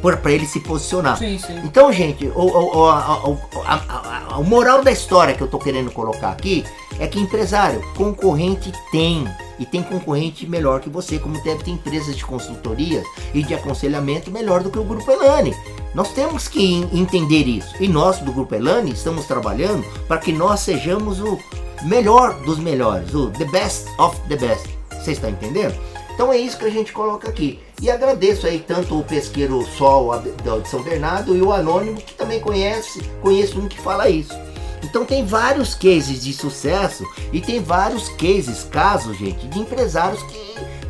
para 0.00 0.32
ele 0.32 0.46
se 0.46 0.60
posicionar. 0.60 1.18
Sim, 1.18 1.38
sim. 1.38 1.60
Então, 1.64 1.92
gente, 1.92 2.26
o, 2.26 2.78
o, 2.78 2.88
a, 2.88 4.38
o 4.38 4.44
moral 4.44 4.82
da 4.82 4.90
história 4.90 5.34
que 5.34 5.42
eu 5.42 5.48
tô 5.48 5.58
querendo 5.58 5.90
colocar 5.90 6.30
aqui 6.30 6.64
é 6.98 7.06
que 7.06 7.18
empresário, 7.18 7.82
concorrente 7.94 8.72
tem. 8.90 9.26
E 9.58 9.66
tem 9.66 9.82
concorrente 9.82 10.46
melhor 10.46 10.80
que 10.80 10.88
você, 10.88 11.18
como 11.18 11.42
deve 11.42 11.62
ter 11.62 11.70
empresas 11.70 12.16
de 12.16 12.24
consultoria 12.24 13.02
e 13.34 13.42
de 13.42 13.54
aconselhamento 13.54 14.30
melhor 14.30 14.62
do 14.62 14.70
que 14.70 14.78
o 14.78 14.84
Grupo 14.84 15.10
Elane. 15.10 15.54
Nós 15.94 16.12
temos 16.12 16.48
que 16.48 16.88
entender 16.92 17.46
isso. 17.46 17.74
E 17.78 17.86
nós 17.86 18.18
do 18.20 18.32
Grupo 18.32 18.54
Elane 18.54 18.92
estamos 18.92 19.26
trabalhando 19.26 19.84
para 20.08 20.16
que 20.16 20.32
nós 20.32 20.60
sejamos 20.60 21.20
o 21.20 21.38
melhor 21.82 22.34
dos 22.40 22.58
melhores, 22.58 23.14
o 23.14 23.30
the 23.32 23.44
best 23.46 23.86
of 23.98 24.18
the 24.28 24.36
best. 24.36 24.66
Você 24.92 25.12
está 25.12 25.28
entendendo? 25.28 25.74
Então 26.20 26.30
é 26.30 26.36
isso 26.36 26.58
que 26.58 26.66
a 26.66 26.70
gente 26.70 26.92
coloca 26.92 27.30
aqui. 27.30 27.58
E 27.80 27.90
agradeço 27.90 28.46
aí 28.46 28.58
tanto 28.58 29.00
o 29.00 29.02
pesqueiro 29.02 29.62
Sol 29.62 30.10
de 30.18 30.68
São 30.68 30.82
Bernardo 30.82 31.34
e 31.34 31.40
o 31.40 31.50
Anônimo 31.50 31.96
que 31.96 32.12
também 32.12 32.38
conhece, 32.38 33.00
conheço 33.22 33.58
um 33.58 33.66
que 33.66 33.80
fala 33.80 34.06
isso. 34.10 34.38
Então 34.84 35.06
tem 35.06 35.24
vários 35.24 35.74
cases 35.74 36.22
de 36.22 36.34
sucesso 36.34 37.06
e 37.32 37.40
tem 37.40 37.62
vários 37.62 38.10
cases, 38.10 38.64
casos, 38.64 39.16
gente, 39.16 39.48
de 39.48 39.60
empresários 39.60 40.22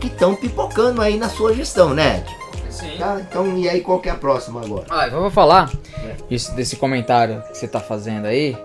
que 0.00 0.08
estão 0.08 0.34
pipocando 0.34 1.00
aí 1.00 1.16
na 1.16 1.28
sua 1.28 1.54
gestão, 1.54 1.94
né? 1.94 2.24
Sim. 2.68 2.96
Tá? 2.98 3.20
Então, 3.20 3.56
e 3.56 3.68
aí, 3.68 3.82
qual 3.82 4.00
que 4.00 4.08
é 4.08 4.12
a 4.12 4.16
próxima 4.16 4.60
agora? 4.60 4.86
Ah, 4.90 5.06
eu 5.06 5.20
vou 5.20 5.30
falar 5.30 5.70
é. 6.02 6.16
isso, 6.28 6.52
desse 6.56 6.74
comentário 6.74 7.40
que 7.42 7.56
você 7.56 7.66
está 7.66 7.78
fazendo 7.78 8.26
aí. 8.26 8.56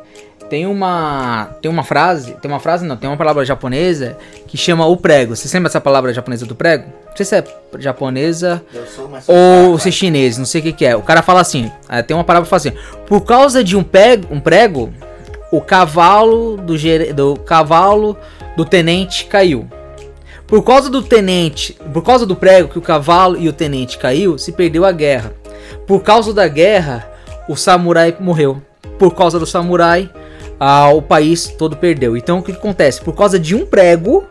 Tem 0.49 0.65
uma 0.67 1.49
tem 1.61 1.71
uma 1.71 1.83
frase, 1.83 2.33
tem 2.41 2.49
uma 2.49 2.59
frase 2.59 2.85
não, 2.85 2.95
tem 2.95 3.09
uma 3.09 3.17
palavra 3.17 3.43
japonesa 3.43 4.17
que 4.47 4.57
chama 4.57 4.85
o 4.85 4.95
prego. 4.95 5.35
Você 5.35 5.55
lembra 5.57 5.69
essa 5.69 5.81
palavra 5.81 6.13
japonesa 6.13 6.45
do 6.45 6.55
prego? 6.55 6.85
Não 7.07 7.15
sei 7.15 7.25
se 7.25 7.35
é 7.35 7.43
japonesa 7.79 8.61
ou 9.27 9.79
se 9.79 9.89
é 9.89 9.91
chinês, 9.91 10.37
não 10.37 10.45
sei 10.45 10.61
o 10.61 10.63
que, 10.65 10.73
que 10.73 10.85
é. 10.85 10.95
O 10.95 11.01
cara 11.01 11.21
fala 11.21 11.41
assim, 11.41 11.71
é, 11.89 12.01
tem 12.03 12.15
uma 12.15 12.23
palavra 12.23 12.45
que 12.45 12.49
fala 12.49 12.59
assim: 12.59 12.73
por 13.07 13.21
causa 13.21 13.63
de 13.63 13.75
um 13.75 13.83
prego, 13.83 14.27
um 14.29 14.39
prego, 14.39 14.93
o 15.51 15.61
cavalo 15.61 16.57
do, 16.57 16.75
do 17.13 17.39
cavalo 17.39 18.15
do 18.55 18.63
tenente 18.63 19.25
caiu. 19.25 19.67
Por 20.47 20.63
causa 20.63 20.91
do 20.91 21.01
tenente, 21.01 21.75
por 21.91 22.03
causa 22.03 22.23
do 22.25 22.35
prego 22.35 22.69
que 22.69 22.77
o 22.77 22.81
cavalo 22.81 23.35
e 23.35 23.49
o 23.49 23.53
tenente 23.53 23.97
caiu, 23.97 24.37
se 24.37 24.51
perdeu 24.51 24.85
a 24.85 24.91
guerra. 24.91 25.33
Por 25.87 26.03
causa 26.03 26.31
da 26.33 26.47
guerra, 26.47 27.09
o 27.49 27.55
samurai 27.55 28.15
morreu. 28.19 28.61
Por 28.99 29.15
causa 29.15 29.39
do 29.39 29.45
samurai, 29.45 30.09
ah, 30.59 30.89
o 30.89 31.01
país 31.01 31.47
todo 31.47 31.75
perdeu. 31.75 32.15
Então 32.15 32.39
o 32.39 32.43
que 32.43 32.51
acontece? 32.51 33.01
Por 33.01 33.15
causa 33.15 33.39
de 33.39 33.55
um 33.55 33.65
prego, 33.65 34.25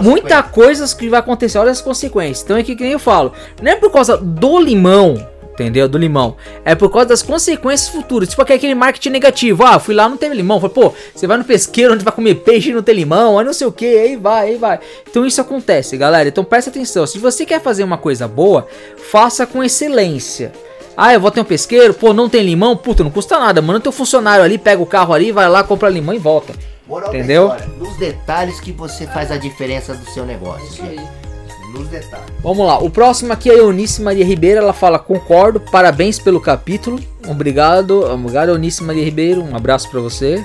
muita 0.00 0.42
coisa 0.42 0.86
que 0.94 1.08
vai 1.08 1.20
acontecer. 1.20 1.58
Olha 1.58 1.70
as 1.70 1.80
consequências. 1.80 2.42
Então 2.44 2.56
é 2.56 2.62
que, 2.62 2.76
que 2.76 2.82
nem 2.82 2.92
eu 2.92 2.98
falo, 2.98 3.32
não 3.60 3.72
é 3.72 3.76
por 3.76 3.90
causa 3.90 4.16
do 4.16 4.58
limão, 4.58 5.26
entendeu? 5.52 5.88
Do 5.88 5.98
limão. 5.98 6.36
É 6.64 6.74
por 6.74 6.90
causa 6.90 7.08
das 7.08 7.22
consequências 7.22 7.88
futuras. 7.88 8.28
Tipo 8.28 8.42
aquele 8.42 8.74
marketing 8.74 9.10
negativo. 9.10 9.64
Ah, 9.64 9.78
fui 9.78 9.94
lá, 9.94 10.08
não 10.08 10.16
teve 10.16 10.34
limão. 10.34 10.60
Falei, 10.60 10.74
pô, 10.74 10.92
você 11.14 11.26
vai 11.26 11.36
no 11.36 11.44
pesqueiro 11.44 11.94
onde 11.94 12.04
vai 12.04 12.14
comer 12.14 12.36
peixe 12.36 12.70
e 12.70 12.74
não 12.74 12.82
tem 12.82 12.94
limão, 12.94 13.38
aí 13.38 13.44
não 13.44 13.52
sei 13.52 13.66
o 13.66 13.72
que, 13.72 13.86
aí 13.86 14.16
vai, 14.16 14.50
aí 14.50 14.56
vai. 14.56 14.78
Então 15.08 15.26
isso 15.26 15.40
acontece, 15.40 15.96
galera. 15.96 16.28
Então 16.28 16.44
presta 16.44 16.70
atenção. 16.70 17.06
Se 17.06 17.18
você 17.18 17.44
quer 17.44 17.60
fazer 17.60 17.82
uma 17.82 17.98
coisa 17.98 18.28
boa, 18.28 18.66
faça 19.10 19.46
com 19.46 19.64
excelência. 19.64 20.52
Ah, 20.96 21.12
eu 21.12 21.20
vou 21.20 21.30
ter 21.30 21.40
um 21.40 21.44
pesqueiro, 21.44 21.92
pô, 21.92 22.12
não 22.12 22.28
tem 22.28 22.42
limão, 22.42 22.76
puta, 22.76 23.04
não 23.04 23.10
custa 23.10 23.38
nada. 23.38 23.60
Manda 23.60 23.80
teu 23.80 23.92
funcionário 23.92 24.44
ali, 24.44 24.56
pega 24.56 24.82
o 24.82 24.86
carro 24.86 25.12
ali, 25.12 25.30
vai 25.30 25.48
lá, 25.48 25.62
compra 25.62 25.90
limão 25.90 26.14
e 26.14 26.18
volta. 26.18 26.54
Moral 26.88 27.08
Entendeu? 27.08 27.48
História, 27.48 27.66
nos 27.78 27.96
detalhes 27.96 28.60
que 28.60 28.72
você 28.72 29.06
faz 29.06 29.30
a 29.30 29.36
diferença 29.36 29.94
do 29.94 30.08
seu 30.10 30.24
negócio. 30.24 30.66
Isso 30.66 30.82
aí. 30.82 31.00
Nos 31.72 31.88
detalhes. 31.88 32.26
Vamos 32.42 32.66
lá, 32.66 32.78
o 32.78 32.88
próximo 32.88 33.32
aqui 33.32 33.50
é 33.50 33.54
a 33.54 33.58
Eunice 33.58 34.00
Maria 34.00 34.24
Ribeiro. 34.24 34.60
Ela 34.60 34.72
fala: 34.72 34.98
Concordo, 34.98 35.60
parabéns 35.60 36.18
pelo 36.18 36.40
capítulo. 36.40 36.98
Obrigado, 37.26 38.04
obrigado, 38.04 38.50
Eunice 38.50 38.82
Maria 38.82 39.04
Ribeiro. 39.04 39.42
Um 39.42 39.54
abraço 39.54 39.90
para 39.90 40.00
você. 40.00 40.44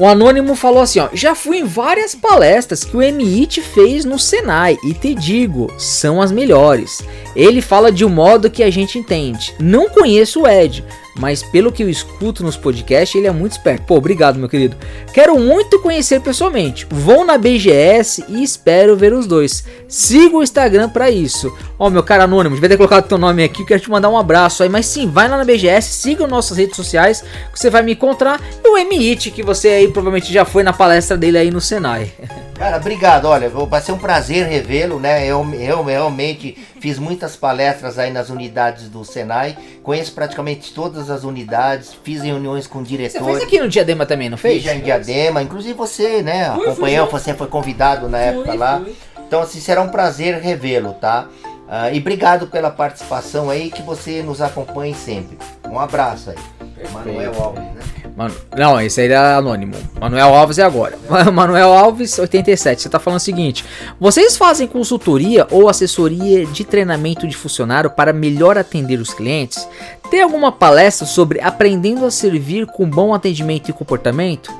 O 0.00 0.06
anônimo 0.06 0.54
falou 0.54 0.80
assim, 0.80 0.98
ó: 0.98 1.10
"Já 1.12 1.34
fui 1.34 1.58
em 1.58 1.64
várias 1.64 2.14
palestras 2.14 2.82
que 2.82 2.96
o 2.96 3.02
MIT 3.02 3.60
fez 3.60 4.02
no 4.06 4.18
Senai 4.18 4.78
e 4.82 4.94
te 4.94 5.14
digo, 5.14 5.70
são 5.76 6.22
as 6.22 6.32
melhores. 6.32 7.02
Ele 7.36 7.60
fala 7.60 7.92
de 7.92 8.02
um 8.02 8.08
modo 8.08 8.48
que 8.48 8.62
a 8.62 8.70
gente 8.70 8.98
entende. 8.98 9.54
Não 9.60 9.90
conheço 9.90 10.40
o 10.40 10.48
Ed, 10.48 10.82
mas 11.16 11.42
pelo 11.42 11.72
que 11.72 11.82
eu 11.82 11.88
escuto 11.88 12.42
nos 12.42 12.56
podcasts, 12.56 13.14
ele 13.14 13.26
é 13.26 13.30
muito 13.30 13.52
esperto. 13.52 13.84
Pô, 13.84 13.96
obrigado, 13.96 14.38
meu 14.38 14.48
querido. 14.48 14.76
Quero 15.12 15.38
muito 15.38 15.80
conhecer 15.80 16.20
pessoalmente. 16.20 16.86
Vou 16.90 17.24
na 17.24 17.36
BGS 17.36 18.24
e 18.28 18.42
espero 18.42 18.96
ver 18.96 19.12
os 19.12 19.26
dois. 19.26 19.64
Siga 19.88 20.36
o 20.36 20.42
Instagram 20.42 20.88
para 20.88 21.10
isso. 21.10 21.54
Ó, 21.78 21.86
oh, 21.86 21.90
meu 21.90 22.02
cara 22.02 22.24
anônimo, 22.24 22.54
devia 22.54 22.70
ter 22.70 22.76
colocado 22.76 23.08
teu 23.08 23.18
nome 23.18 23.42
aqui, 23.42 23.64
quero 23.64 23.80
te 23.80 23.90
mandar 23.90 24.08
um 24.08 24.18
abraço 24.18 24.62
aí. 24.62 24.68
Mas 24.68 24.86
sim, 24.86 25.10
vai 25.10 25.28
lá 25.28 25.36
na 25.36 25.44
BGS, 25.44 25.88
siga 25.88 26.26
nossas 26.26 26.58
redes 26.58 26.76
sociais, 26.76 27.24
que 27.52 27.58
você 27.58 27.70
vai 27.70 27.82
me 27.82 27.92
encontrar. 27.92 28.40
E 28.64 28.68
o 28.68 28.76
MIT, 28.76 29.30
que 29.30 29.42
você 29.42 29.68
aí 29.68 29.88
provavelmente 29.88 30.32
já 30.32 30.44
foi 30.44 30.62
na 30.62 30.72
palestra 30.72 31.16
dele 31.16 31.38
aí 31.38 31.50
no 31.50 31.60
Senai. 31.60 32.12
Cara, 32.60 32.76
obrigado. 32.76 33.24
Olha, 33.24 33.48
vai 33.48 33.80
ser 33.80 33.92
um 33.92 33.98
prazer 33.98 34.46
revê-lo, 34.46 35.00
né? 35.00 35.26
Eu, 35.26 35.46
eu 35.54 35.82
realmente 35.82 36.58
fiz 36.80 36.98
muitas 36.98 37.36
palestras 37.36 37.98
aí 37.98 38.10
nas 38.10 38.30
unidades 38.30 38.88
do 38.88 39.04
Senai, 39.04 39.56
conheço 39.82 40.12
praticamente 40.12 40.72
todas 40.72 41.10
as 41.10 41.22
unidades, 41.22 41.94
fiz 42.02 42.22
reuniões 42.22 42.66
com 42.66 42.82
diretores. 42.82 43.24
Você 43.24 43.32
fez 43.32 43.42
aqui 43.42 43.60
no 43.60 43.68
Diadema 43.68 44.06
também, 44.06 44.30
não 44.30 44.38
fez? 44.38 44.54
Fiz 44.54 44.64
já 44.64 44.74
em 44.74 44.80
Diadema, 44.80 45.42
inclusive 45.42 45.74
você, 45.74 46.22
né? 46.22 46.48
acompanhou, 46.48 47.08
você 47.08 47.34
foi 47.34 47.46
convidado 47.46 48.08
na 48.08 48.18
época 48.18 48.54
lá. 48.54 48.82
Então, 49.26 49.42
assim, 49.42 49.60
será 49.60 49.80
um 49.82 49.88
prazer 49.88 50.40
revê-lo, 50.40 50.94
tá? 50.94 51.28
Uh, 51.44 51.94
e 51.94 51.98
obrigado 51.98 52.48
pela 52.48 52.68
participação 52.68 53.48
aí, 53.48 53.70
que 53.70 53.80
você 53.82 54.24
nos 54.24 54.40
acompanhe 54.40 54.92
sempre. 54.92 55.38
Um 55.68 55.78
abraço 55.78 56.30
aí. 56.30 56.36
Perfeito. 56.74 56.92
Manuel 56.92 57.34
Alves, 57.40 57.62
né? 57.62 57.99
Mano, 58.16 58.34
não, 58.56 58.80
esse 58.80 59.00
aí 59.00 59.08
é 59.08 59.16
anônimo. 59.16 59.74
Manuel 60.00 60.34
Alves 60.34 60.58
é 60.58 60.62
agora. 60.62 60.98
Manuel 61.32 61.72
Alves 61.72 62.18
87. 62.18 62.82
Você 62.82 62.88
tá 62.88 62.98
falando 62.98 63.18
o 63.18 63.22
seguinte: 63.22 63.64
vocês 63.98 64.36
fazem 64.36 64.66
consultoria 64.66 65.46
ou 65.50 65.68
assessoria 65.68 66.44
de 66.46 66.64
treinamento 66.64 67.26
de 67.26 67.36
funcionário 67.36 67.90
para 67.90 68.12
melhor 68.12 68.58
atender 68.58 69.00
os 69.00 69.14
clientes? 69.14 69.66
Tem 70.10 70.22
alguma 70.22 70.50
palestra 70.50 71.06
sobre 71.06 71.40
aprendendo 71.40 72.04
a 72.04 72.10
servir 72.10 72.66
com 72.66 72.88
bom 72.88 73.14
atendimento 73.14 73.70
e 73.70 73.72
comportamento? 73.72 74.52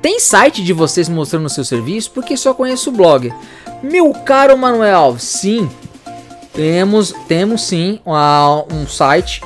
Tem 0.00 0.20
site 0.20 0.62
de 0.62 0.72
vocês 0.72 1.08
mostrando 1.08 1.46
o 1.46 1.50
seu 1.50 1.64
serviço? 1.64 2.12
Porque 2.12 2.36
só 2.36 2.54
conheço 2.54 2.90
o 2.90 2.92
blog. 2.92 3.32
Meu 3.82 4.12
caro 4.12 4.56
Manuel 4.56 4.96
Alves, 4.96 5.22
sim. 5.24 5.68
Temos, 6.52 7.14
temos 7.26 7.62
sim 7.62 8.00
um 8.72 8.86
site. 8.86 9.42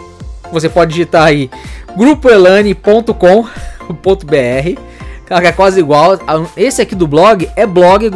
Você 0.52 0.68
pode 0.68 0.90
digitar 0.90 1.26
aí 1.26 1.50
grupoelane.com.br. 1.96 4.80
Que 5.26 5.46
é 5.46 5.52
quase 5.52 5.80
igual. 5.80 6.18
Esse 6.56 6.82
aqui 6.82 6.94
do 6.94 7.06
blog 7.06 7.48
é 7.56 7.66
blog 7.66 8.08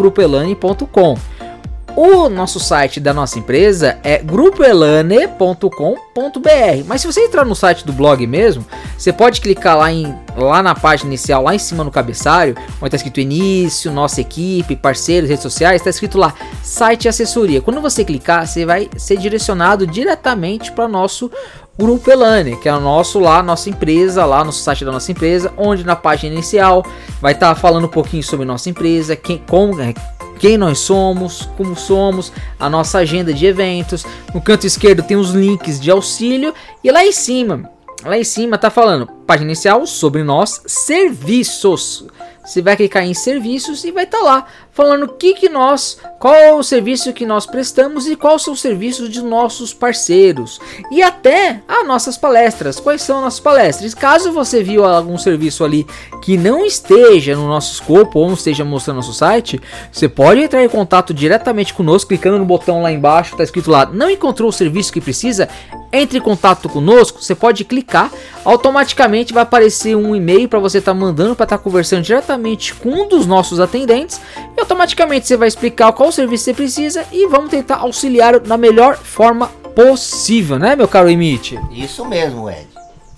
O 1.96 2.28
nosso 2.28 2.60
site 2.60 3.00
da 3.00 3.14
nossa 3.14 3.38
empresa 3.38 3.98
é 4.04 4.18
grupoelane.com.br. 4.18 6.84
Mas 6.84 7.00
se 7.00 7.06
você 7.06 7.20
entrar 7.20 7.46
no 7.46 7.54
site 7.54 7.86
do 7.86 7.92
blog 7.94 8.26
mesmo, 8.26 8.66
você 8.98 9.14
pode 9.14 9.40
clicar 9.40 9.78
lá, 9.78 9.90
em, 9.90 10.14
lá 10.36 10.62
na 10.62 10.74
página 10.74 11.08
inicial, 11.08 11.42
lá 11.42 11.54
em 11.54 11.58
cima 11.58 11.82
no 11.82 11.90
cabeçário, 11.90 12.54
onde 12.82 12.88
está 12.88 12.96
escrito 12.96 13.18
início, 13.18 13.90
nossa 13.90 14.20
equipe, 14.20 14.76
parceiros, 14.76 15.30
redes 15.30 15.42
sociais, 15.42 15.80
está 15.80 15.88
escrito 15.88 16.18
lá 16.18 16.34
site 16.62 17.06
e 17.06 17.08
assessoria. 17.08 17.62
Quando 17.62 17.80
você 17.80 18.04
clicar, 18.04 18.46
você 18.46 18.66
vai 18.66 18.90
ser 18.98 19.16
direcionado 19.16 19.86
diretamente 19.86 20.72
para 20.72 20.86
nosso 20.86 21.30
Grupo 21.78 22.10
Elane, 22.10 22.56
que 22.56 22.68
é 22.68 22.74
o 22.74 22.80
nosso 22.80 23.18
lá, 23.18 23.42
nossa 23.42 23.68
empresa, 23.68 24.24
lá 24.24 24.42
no 24.42 24.52
site 24.52 24.84
da 24.84 24.90
nossa 24.90 25.12
empresa, 25.12 25.52
onde 25.58 25.84
na 25.84 25.94
página 25.94 26.32
inicial 26.32 26.84
vai 27.20 27.32
estar 27.32 27.54
tá 27.54 27.60
falando 27.60 27.84
um 27.84 27.90
pouquinho 27.90 28.22
sobre 28.22 28.46
nossa 28.46 28.70
empresa, 28.70 29.14
quem, 29.14 29.42
como, 29.46 29.78
é, 29.82 29.92
quem 30.38 30.56
nós 30.56 30.78
somos, 30.78 31.48
como 31.56 31.76
somos, 31.76 32.32
a 32.58 32.70
nossa 32.70 32.98
agenda 32.98 33.32
de 33.32 33.44
eventos. 33.44 34.06
No 34.32 34.40
canto 34.40 34.66
esquerdo 34.66 35.02
tem 35.02 35.18
os 35.18 35.32
links 35.32 35.78
de 35.78 35.90
auxílio 35.90 36.54
e 36.82 36.90
lá 36.90 37.04
em 37.04 37.12
cima, 37.12 37.70
lá 38.02 38.16
em 38.16 38.24
cima 38.24 38.56
tá 38.56 38.70
falando 38.70 39.15
página 39.26 39.50
inicial 39.50 39.86
sobre 39.86 40.22
nós, 40.22 40.62
serviços. 40.66 42.06
Você 42.44 42.62
vai 42.62 42.76
clicar 42.76 43.02
em 43.02 43.12
serviços 43.12 43.82
e 43.82 43.90
vai 43.90 44.04
estar 44.04 44.18
tá 44.18 44.24
lá 44.24 44.46
falando 44.76 45.04
o 45.04 45.08
que, 45.08 45.32
que 45.32 45.48
nós, 45.48 45.98
qual 46.20 46.34
é 46.34 46.52
o 46.52 46.62
serviço 46.62 47.10
que 47.14 47.24
nós 47.24 47.46
prestamos 47.46 48.06
e 48.06 48.14
qual 48.14 48.38
são 48.38 48.52
os 48.52 48.60
serviços 48.60 49.08
de 49.08 49.22
nossos 49.22 49.72
parceiros 49.72 50.60
e 50.92 51.02
até 51.02 51.62
as 51.66 51.86
nossas 51.88 52.18
palestras. 52.18 52.78
Quais 52.78 53.00
são 53.00 53.16
as 53.16 53.24
nossas 53.24 53.40
palestras? 53.40 53.94
Caso 53.94 54.32
você 54.32 54.62
viu 54.62 54.84
algum 54.84 55.16
serviço 55.16 55.64
ali 55.64 55.86
que 56.22 56.36
não 56.36 56.64
esteja 56.64 57.34
no 57.34 57.48
nosso 57.48 57.72
escopo 57.72 58.18
ou 58.18 58.26
não 58.26 58.34
esteja 58.34 58.66
mostrando 58.66 58.96
no 58.96 59.02
nosso 59.02 59.14
site, 59.14 59.58
você 59.90 60.10
pode 60.10 60.42
entrar 60.42 60.62
em 60.62 60.68
contato 60.68 61.14
diretamente 61.14 61.72
conosco 61.72 62.08
clicando 62.08 62.38
no 62.38 62.44
botão 62.44 62.82
lá 62.82 62.92
embaixo, 62.92 63.32
está 63.32 63.44
escrito 63.44 63.70
lá, 63.70 63.86
não 63.86 64.10
encontrou 64.10 64.50
o 64.50 64.52
serviço 64.52 64.92
que 64.92 65.00
precisa? 65.00 65.48
Entre 65.90 66.18
em 66.18 66.20
contato 66.20 66.68
conosco, 66.68 67.22
você 67.22 67.34
pode 67.34 67.64
clicar, 67.64 68.12
automaticamente 68.44 69.15
vai 69.32 69.43
aparecer 69.43 69.97
um 69.97 70.14
e-mail 70.14 70.48
para 70.48 70.59
você 70.59 70.78
estar 70.78 70.93
tá 70.93 70.98
mandando 70.98 71.34
para 71.34 71.44
estar 71.44 71.59
tá 71.59 71.62
conversando 71.62 72.02
diretamente 72.02 72.74
com 72.74 72.90
um 72.90 73.09
dos 73.09 73.26
nossos 73.26 73.60
atendentes 73.60 74.20
e 74.56 74.60
automaticamente 74.60 75.26
você 75.26 75.36
vai 75.36 75.48
explicar 75.48 75.93
qual 75.93 76.12
serviço 76.12 76.44
você 76.44 76.55
precisa 76.55 77.05
e 77.12 77.26
vamos 77.26 77.51
tentar 77.51 77.76
auxiliar 77.76 78.38
da 78.40 78.56
melhor 78.56 78.97
forma 78.97 79.48
possível, 79.74 80.59
né, 80.59 80.74
meu 80.74 80.88
caro 80.88 81.09
Emite? 81.10 81.59
Isso 81.70 82.05
mesmo, 82.05 82.48
Ed. 82.48 82.66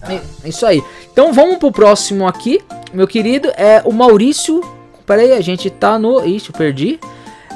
É, 0.03 0.21
isso 0.49 0.65
aí. 0.65 0.83
Então 1.13 1.33
vamos 1.33 1.59
pro 1.59 1.73
próximo 1.73 2.27
aqui, 2.27 2.61
meu 2.93 3.07
querido, 3.07 3.49
é 3.57 3.83
o 3.85 3.93
Maurício. 3.93 4.63
Peraí, 5.05 5.33
a 5.33 5.41
gente 5.41 5.71
tá 5.71 5.99
no. 5.99 6.25
Ixi, 6.25 6.51
eu 6.51 6.55
perdi. 6.57 7.01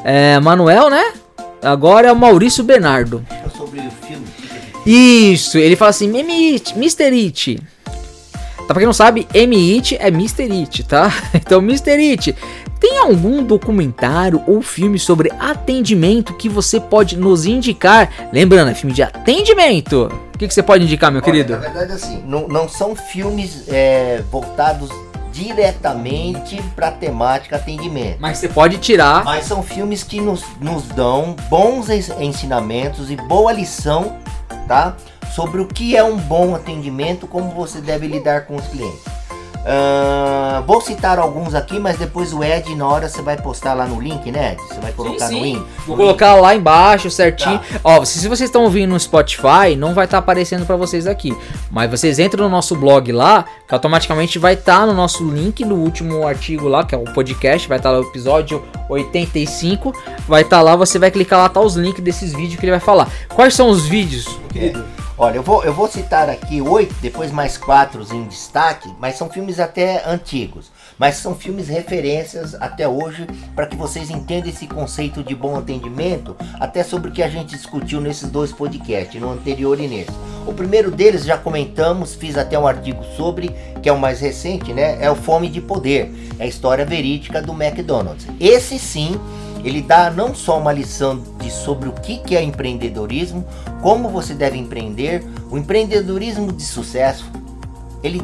É, 0.05 0.41
Manuel, 0.41 0.91
né? 0.91 1.13
Agora 1.63 2.09
é 2.09 2.13
o 2.13 2.17
Maurício 2.17 2.65
Bernardo. 2.65 3.25
É 3.31 3.49
sobre 3.57 3.81
o 3.81 3.91
filme. 3.91 4.27
Isso, 4.85 5.59
ele 5.59 5.77
fala 5.77 5.91
assim, 5.91 6.09
Mr. 6.09 7.05
It. 7.05 7.63
Tá, 8.67 8.75
pra 8.75 8.77
quem 8.77 8.87
não 8.87 8.93
sabe, 8.93 9.27
M-It 9.35 9.97
é 10.01 10.09
Mr. 10.09 10.51
It, 10.51 10.85
tá? 10.85 11.13
Então, 11.35 11.61
Mr. 11.61 11.91
It, 11.91 12.35
tem 12.81 12.99
algum 12.99 13.43
documentário 13.43 14.43
ou 14.47 14.63
filme 14.63 14.99
sobre 14.99 15.31
atendimento 15.39 16.35
que 16.35 16.49
você 16.49 16.81
pode 16.81 17.17
nos 17.17 17.45
indicar? 17.45 18.11
Lembrando, 18.33 18.71
é 18.71 18.75
filme 18.75 18.95
de 18.95 19.03
atendimento. 19.03 20.11
O 20.35 20.39
que, 20.39 20.49
que 20.49 20.55
você 20.55 20.63
pode 20.63 20.85
indicar, 20.85 21.11
meu 21.11 21.21
Olha, 21.21 21.25
querido? 21.25 21.53
Na 21.53 21.59
verdade, 21.59 21.93
assim, 21.93 22.23
não, 22.27 22.49
não 22.49 22.69
são 22.69 22.97
filmes 22.97 23.69
é, 23.69 24.23
voltados 24.31 24.91
diretamente 25.33 26.63
para 26.77 26.91
temática 26.91 27.57
atendimento. 27.57 28.19
Mas 28.21 28.39
você 28.39 28.49
pode 28.49 28.79
tirar. 28.79 29.25
Mas 29.25 29.47
são 29.47 29.63
filmes 29.63 30.03
que 30.05 30.21
nos, 30.21 30.45
nos 30.61 30.85
dão 30.89 31.35
bons 31.49 31.89
ensinamentos 31.89 33.11
e 33.11 33.17
boa 33.17 33.53
lição, 33.53 34.17
tá? 34.69 34.97
Sobre 35.35 35.61
o 35.61 35.67
que 35.67 35.97
é 35.97 36.05
um 36.05 36.17
bom 36.17 36.55
atendimento, 36.55 37.27
como 37.27 37.51
você 37.51 37.81
deve 37.81 38.07
lidar 38.07 38.47
com 38.47 38.57
os 38.57 38.67
clientes. 38.67 39.01
Uh, 39.63 40.61
vou 40.67 40.81
citar 40.81 41.21
alguns 41.21 41.55
aqui, 41.55 41.79
mas 41.79 41.97
depois 41.97 42.33
o 42.33 42.43
Ed, 42.43 42.75
na 42.75 42.87
hora 42.89 43.09
você 43.09 43.23
vai 43.23 43.37
postar 43.37 43.75
lá 43.75 43.87
no 43.87 44.01
link, 44.01 44.31
né, 44.33 44.53
Ed? 44.53 44.63
Você 44.63 44.81
vai 44.81 44.91
colocar 44.93 45.29
sim, 45.29 45.35
sim. 45.35 45.39
no 45.39 45.45
link. 45.45 45.67
Vou 45.87 45.97
colocar 45.97 46.35
lá 46.35 46.55
embaixo 46.55 47.09
certinho. 47.09 47.59
Tá. 47.59 47.81
Ó, 47.85 48.05
se, 48.05 48.19
se 48.19 48.29
vocês 48.29 48.49
estão 48.49 48.65
ouvindo 48.65 48.91
no 48.91 48.99
Spotify, 48.99 49.77
não 49.79 49.95
vai 49.95 50.07
estar 50.07 50.17
tá 50.17 50.19
aparecendo 50.19 50.67
para 50.67 50.75
vocês 50.75 51.07
aqui. 51.07 51.37
Mas 51.71 51.89
vocês 51.89 52.19
entram 52.19 52.45
no 52.45 52.51
nosso 52.51 52.75
blog 52.75 53.13
lá, 53.13 53.45
que 53.69 53.73
automaticamente 53.73 54.37
vai 54.37 54.55
estar 54.55 54.81
tá 54.81 54.87
no 54.87 54.95
nosso 54.95 55.25
link 55.31 55.65
no 55.65 55.77
último 55.77 56.27
artigo 56.27 56.67
lá, 56.67 56.85
que 56.85 56.95
é 56.95 56.99
o 56.99 57.05
podcast, 57.05 57.69
vai 57.69 57.79
estar 57.79 57.91
tá 57.91 57.99
lá 57.99 58.05
o 58.05 58.09
episódio 58.09 58.65
85. 58.89 59.95
Vai 60.27 60.43
estar 60.43 60.57
tá 60.57 60.63
lá, 60.63 60.75
você 60.75 60.99
vai 60.99 61.11
clicar 61.13 61.39
lá, 61.39 61.49
tá 61.49 61.61
os 61.61 61.77
links 61.77 62.03
desses 62.03 62.33
vídeos 62.33 62.59
que 62.59 62.67
ele 62.67 62.73
vai 62.73 62.81
falar. 62.81 63.09
Quais 63.29 63.55
são 63.55 63.71
os 63.71 63.87
vídeos, 63.87 64.27
querido? 64.53 64.85
Olha, 65.19 65.37
eu 65.37 65.43
vou, 65.43 65.63
eu 65.63 65.75
vou 65.75 65.87
citar 65.89 66.31
aqui 66.31 66.63
oito, 66.63 66.95
depois 67.03 67.31
mais 67.31 67.59
quatro 67.59 68.03
em 68.15 68.25
destaque, 68.25 68.91
mas 68.99 69.17
são 69.17 69.29
filmes 69.29 69.61
até 69.61 70.03
antigos. 70.09 70.73
Mas 70.99 71.17
são 71.17 71.35
filmes 71.35 71.69
referências 71.69 72.55
até 72.55 72.89
hoje 72.89 73.27
para 73.55 73.67
que 73.67 73.77
vocês 73.77 74.09
entendam 74.09 74.49
esse 74.49 74.67
conceito 74.67 75.23
de 75.23 75.35
bom 75.35 75.57
atendimento, 75.59 76.35
até 76.59 76.83
sobre 76.83 77.11
o 77.11 77.13
que 77.13 77.23
a 77.23 77.29
gente 77.29 77.55
discutiu 77.55 78.01
nesses 78.01 78.31
dois 78.31 78.53
podcasts, 78.53 79.21
no 79.21 79.31
anterior 79.31 79.79
e 79.79 79.87
nesse. 79.87 80.13
O 80.47 80.55
primeiro 80.55 80.91
deles 80.91 81.25
já 81.25 81.37
comentamos, 81.37 82.15
fiz 82.15 82.39
até 82.39 82.59
um 82.59 82.67
artigo 82.67 83.05
sobre, 83.17 83.55
que 83.83 83.89
é 83.91 83.93
o 83.93 83.99
mais 83.99 84.19
recente, 84.21 84.73
né? 84.73 84.97
É 84.99 85.11
o 85.11 85.15
Fome 85.15 85.49
de 85.49 85.61
Poder, 85.61 86.11
é 86.39 86.45
a 86.45 86.47
história 86.47 86.87
verídica 86.87 87.43
do 87.43 87.53
McDonald's. 87.53 88.27
Esse 88.41 88.79
sim 88.79 89.21
ele 89.65 89.83
dá 89.83 90.11
não 90.11 90.35
só 90.35 90.59
uma 90.59 90.73
lição 90.73 91.23
de 91.39 91.51
sobre 91.51 91.89
o 91.89 91.93
que, 91.93 92.37
é 92.37 92.43
empreendedorismo, 92.43 93.47
como 93.81 94.09
você 94.09 94.35
deve 94.35 94.59
empreender, 94.59 95.25
o 95.51 95.59
empreendedorismo 95.59 96.53
de 96.53 96.65
sucesso, 96.65 97.31
ele 98.03 98.21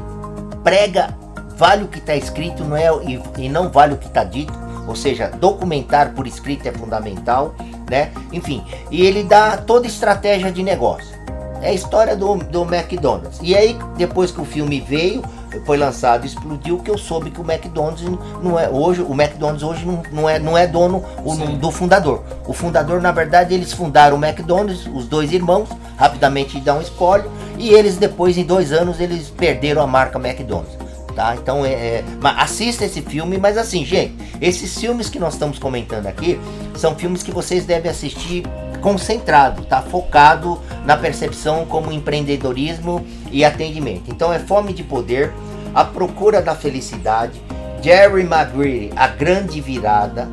prega 0.63 1.17
vale 1.59 1.83
o 1.83 1.89
que 1.89 1.99
está 1.99 2.15
escrito 2.15 2.65
não 2.65 2.77
é, 2.77 2.89
e, 3.05 3.21
e 3.37 3.49
não 3.49 3.69
vale 3.69 3.95
o 3.95 3.99
que 3.99 4.07
está 4.07 4.23
dito, 4.23 4.53
ou 4.87 4.95
seja, 4.95 5.29
documentar 5.29 6.15
por 6.15 6.27
escrito 6.27 6.67
é 6.69 6.73
fundamental, 6.73 7.55
né? 7.91 8.13
Enfim, 8.33 8.65
e 8.91 9.05
ele 9.05 9.25
dá 9.25 9.57
toda 9.57 9.87
estratégia 9.87 10.53
de 10.53 10.63
negócio. 10.63 11.19
É 11.61 11.71
a 11.71 11.73
história 11.73 12.17
do, 12.17 12.37
do 12.37 12.63
McDonald's. 12.63 13.41
E 13.43 13.57
aí, 13.57 13.77
depois 13.97 14.31
que 14.31 14.41
o 14.41 14.45
filme 14.45 14.81
veio, 14.81 15.23
foi 15.65 15.77
lançado 15.77 16.27
explodiu 16.27 16.79
que 16.79 16.91
eu 16.91 16.99
soube 16.99 17.31
que 17.31 17.41
o 17.41 17.51
McDonald's 17.51 18.05
não 18.43 18.59
é 18.59 18.69
hoje 18.69 19.03
o 19.03 19.13
McDonald's 19.13 19.63
hoje 19.63 19.85
não, 19.85 20.03
não 20.13 20.29
é 20.29 20.39
não 20.39 20.57
é 20.57 20.67
dono 20.67 21.05
o, 21.25 21.35
do 21.57 21.71
fundador. 21.71 22.23
O 22.47 22.53
fundador 22.53 23.01
na 23.01 23.13
verdade 23.13 23.55
eles 23.55 23.73
fundaram 23.73 24.17
o 24.19 24.25
McDonald's 24.25 24.87
os 24.87 25.07
dois 25.07 25.33
irmãos 25.33 25.69
rapidamente 25.97 26.61
dá 26.61 26.75
um 26.75 26.81
spoiler 26.81 27.27
e 27.59 27.71
eles 27.71 27.97
depois 27.97 28.37
em 28.39 28.45
dois 28.45 28.73
anos 28.73 29.01
eles 29.01 29.29
perderam 29.29 29.83
a 29.83 29.87
marca 29.87 30.19
McDonald's 30.19 30.77
tá? 31.15 31.35
Então 31.35 31.67
é, 31.67 31.73
é 31.73 32.05
assista 32.23 32.85
esse 32.85 33.03
filme 33.03 33.39
mas 33.39 33.59
assim 33.59 33.85
gente 33.85 34.15
esses 34.41 34.79
filmes 34.79 35.09
que 35.11 35.19
nós 35.19 35.35
estamos 35.35 35.59
comentando 35.59 36.07
aqui 36.07 36.39
são 36.77 36.95
filmes 36.95 37.23
que 37.23 37.33
vocês 37.33 37.65
devem 37.65 37.91
assistir 37.91 38.45
concentrado, 38.81 39.65
tá 39.65 39.83
focado 39.83 40.61
na 40.85 40.97
percepção 40.97 41.65
como 41.65 41.93
empreendedorismo 41.93 43.05
e 43.31 43.45
atendimento. 43.45 44.05
Então 44.09 44.33
é 44.33 44.39
fome 44.39 44.73
de 44.73 44.83
poder, 44.83 45.33
a 45.75 45.85
procura 45.85 46.41
da 46.41 46.55
felicidade, 46.55 47.41
Jerry 47.83 48.25
Maguire, 48.25 48.93
a 48.97 49.07
grande 49.07 49.61
virada, 49.61 50.29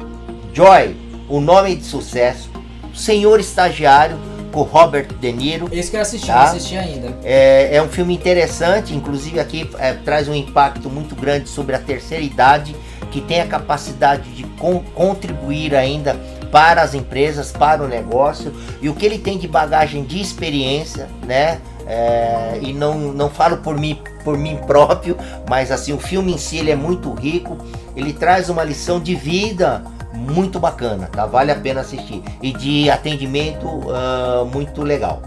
Joy, 0.54 0.96
o 1.28 1.40
nome 1.40 1.76
de 1.76 1.84
sucesso, 1.84 2.50
Senhor 2.94 3.40
Estagiário 3.40 4.18
com 4.56 4.62
Robert 4.62 5.08
De 5.20 5.34
Niro. 5.34 5.68
Esse 5.70 5.92
que 5.92 5.98
eu 5.98 6.02
assisti, 6.02 6.28
tá? 6.28 6.36
não 6.36 6.44
assisti 6.44 6.78
ainda. 6.78 7.14
É, 7.26 7.76
é 7.76 7.82
um 7.82 7.90
filme 7.90 8.14
interessante, 8.16 8.96
inclusive 8.96 9.38
aqui 9.38 9.70
é, 9.78 9.92
traz 9.94 10.30
um 10.30 10.34
impacto 10.34 10.90
muito 10.90 11.14
grande 11.14 11.50
sobre 11.50 11.76
a 11.76 11.80
terceira 11.80 12.24
idade, 12.24 12.74
que 13.12 13.20
tem 13.20 13.42
a 13.42 13.48
capacidade 13.48 14.32
de 14.32 14.44
con 14.58 14.82
contribuir 14.96 15.76
ainda 15.76 16.16
para 16.52 16.82
as 16.82 16.94
empresas, 16.94 17.52
para 17.52 17.84
o 17.84 17.88
negócio 17.88 18.54
e 18.82 18.90
o 18.90 18.94
que 18.94 19.06
ele 19.06 19.18
tem 19.18 19.38
de 19.38 19.48
bagagem 19.48 20.04
de 20.04 20.20
experiência, 20.22 21.08
né? 21.26 21.60
É, 21.88 22.58
e 22.62 22.74
não, 22.74 22.98
não 23.14 23.30
falo 23.30 23.58
por 23.58 23.78
mim, 23.78 24.00
por 24.24 24.38
mim 24.38 24.58
próprio, 24.66 25.16
mas 25.48 25.72
assim 25.72 25.94
o 25.94 26.00
filme 26.00 26.34
em 26.34 26.38
si 26.38 26.58
ele 26.58 26.72
é 26.72 26.76
muito 26.76 27.14
rico, 27.14 27.58
ele 27.96 28.12
traz 28.12 28.50
uma 28.50 28.64
lição 28.64 29.00
de 29.00 29.14
vida 29.14 29.84
muito 30.14 30.60
bacana, 30.60 31.08
tá? 31.12 31.26
Vale 31.26 31.52
a 31.52 31.56
pena 31.56 31.82
assistir 31.82 32.24
e 32.42 32.52
de 32.54 32.90
atendimento 32.90 33.68
uh, 33.68 34.46
muito 34.52 34.82
legal. 34.82 35.22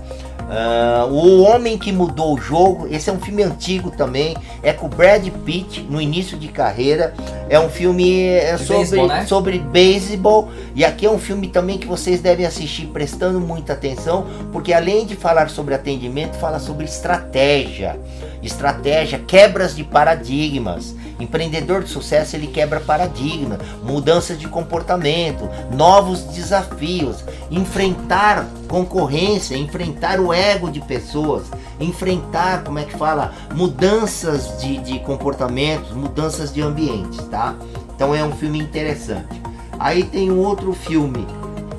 Uh, 0.48 1.12
o 1.12 1.42
Homem 1.42 1.76
que 1.76 1.92
Mudou 1.92 2.34
o 2.34 2.40
Jogo, 2.40 2.88
esse 2.90 3.10
é 3.10 3.12
um 3.12 3.20
filme 3.20 3.42
antigo 3.42 3.90
também, 3.90 4.34
é 4.62 4.72
com 4.72 4.88
Brad 4.88 5.28
Pitt 5.44 5.82
no 5.82 6.00
início 6.00 6.38
de 6.38 6.48
carreira. 6.48 7.12
É 7.50 7.60
um 7.60 7.68
filme 7.68 8.24
é 8.24 8.56
sobre, 8.56 8.76
beisebol, 8.76 9.08
né? 9.08 9.26
sobre 9.26 9.58
beisebol. 9.58 10.48
E 10.74 10.86
aqui 10.86 11.04
é 11.04 11.10
um 11.10 11.18
filme 11.18 11.48
também 11.48 11.76
que 11.76 11.86
vocês 11.86 12.20
devem 12.20 12.46
assistir 12.46 12.86
prestando 12.86 13.38
muita 13.40 13.74
atenção, 13.74 14.26
porque 14.50 14.72
além 14.72 15.04
de 15.04 15.14
falar 15.14 15.50
sobre 15.50 15.74
atendimento, 15.74 16.34
fala 16.36 16.58
sobre 16.58 16.86
estratégia. 16.86 17.98
Estratégia, 18.42 19.18
quebras 19.18 19.76
de 19.76 19.84
paradigmas. 19.84 20.94
Empreendedor 21.18 21.82
de 21.82 21.90
sucesso 21.90 22.36
ele 22.36 22.46
quebra 22.46 22.80
paradigma, 22.80 23.58
mudanças 23.82 24.38
de 24.38 24.46
comportamento, 24.46 25.48
novos 25.72 26.22
desafios, 26.22 27.24
enfrentar 27.50 28.46
concorrência, 28.68 29.56
enfrentar 29.56 30.20
o 30.20 30.32
ego 30.32 30.70
de 30.70 30.80
pessoas, 30.80 31.46
enfrentar, 31.80 32.62
como 32.64 32.78
é 32.78 32.84
que 32.84 32.96
fala, 32.96 33.32
mudanças 33.54 34.60
de, 34.60 34.78
de 34.78 34.98
comportamentos, 35.00 35.92
mudanças 35.92 36.52
de 36.52 36.62
ambientes, 36.62 37.18
tá? 37.28 37.54
Então 37.94 38.14
é 38.14 38.22
um 38.22 38.32
filme 38.32 38.60
interessante. 38.60 39.42
Aí 39.78 40.04
tem 40.04 40.30
um 40.30 40.38
outro 40.38 40.72
filme 40.72 41.26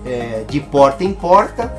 é, 0.05 0.43
de 0.47 0.59
porta 0.59 1.03
em 1.03 1.13
porta. 1.13 1.71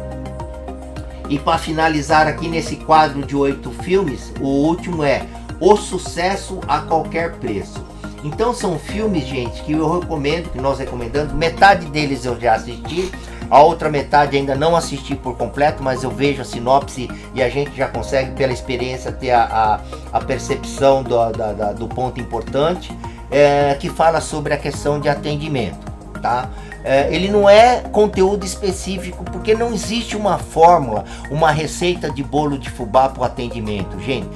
E 1.29 1.39
para 1.39 1.59
finalizar 1.59 2.27
aqui 2.27 2.49
nesse 2.49 2.77
quadro 2.77 3.25
de 3.25 3.37
oito 3.37 3.71
filmes, 3.71 4.33
o 4.41 4.49
último 4.49 5.05
é 5.05 5.25
O 5.61 5.77
Sucesso 5.77 6.59
a 6.67 6.81
Qualquer 6.81 7.33
Preço. 7.35 7.85
Então 8.25 8.53
são 8.53 8.79
filmes, 8.79 9.27
gente, 9.27 9.63
que 9.63 9.73
eu 9.73 10.01
recomendo, 10.01 10.51
que 10.51 10.59
nós 10.61 10.79
recomendamos. 10.79 11.33
Metade 11.33 11.87
deles 11.87 12.25
eu 12.25 12.39
já 12.39 12.55
assisti 12.55 13.11
A 13.51 13.61
outra 13.63 13.91
metade 13.91 14.37
ainda 14.37 14.55
não 14.55 14.77
assisti 14.77 15.17
por 15.17 15.37
completo, 15.37 15.83
mas 15.83 16.05
eu 16.05 16.11
vejo 16.11 16.41
a 16.41 16.45
sinopse 16.45 17.11
e 17.35 17.43
a 17.43 17.49
gente 17.49 17.77
já 17.77 17.89
consegue, 17.89 18.31
pela 18.37 18.53
experiência, 18.53 19.11
ter 19.11 19.33
a, 19.33 19.81
a, 20.13 20.19
a 20.19 20.21
percepção 20.21 21.03
do, 21.03 21.31
da, 21.33 21.53
da, 21.53 21.73
do 21.73 21.89
ponto 21.89 22.21
importante, 22.21 22.97
é, 23.29 23.75
que 23.75 23.89
fala 23.91 24.21
sobre 24.21 24.55
a 24.55 24.57
questão 24.57 25.01
de 25.01 25.09
atendimento, 25.09 25.91
tá? 26.23 26.49
É, 26.83 27.15
ele 27.15 27.29
não 27.29 27.49
é 27.49 27.81
conteúdo 27.93 28.45
específico, 28.45 29.25
porque 29.25 29.55
não 29.55 29.73
existe 29.73 30.17
uma 30.17 30.39
fórmula, 30.39 31.05
uma 31.31 31.51
receita 31.51 32.11
de 32.11 32.23
bolo 32.23 32.59
de 32.59 32.71
fubá 32.71 33.09
para 33.09 33.21
o 33.21 33.25
atendimento, 33.25 34.01
gente. 34.01 34.29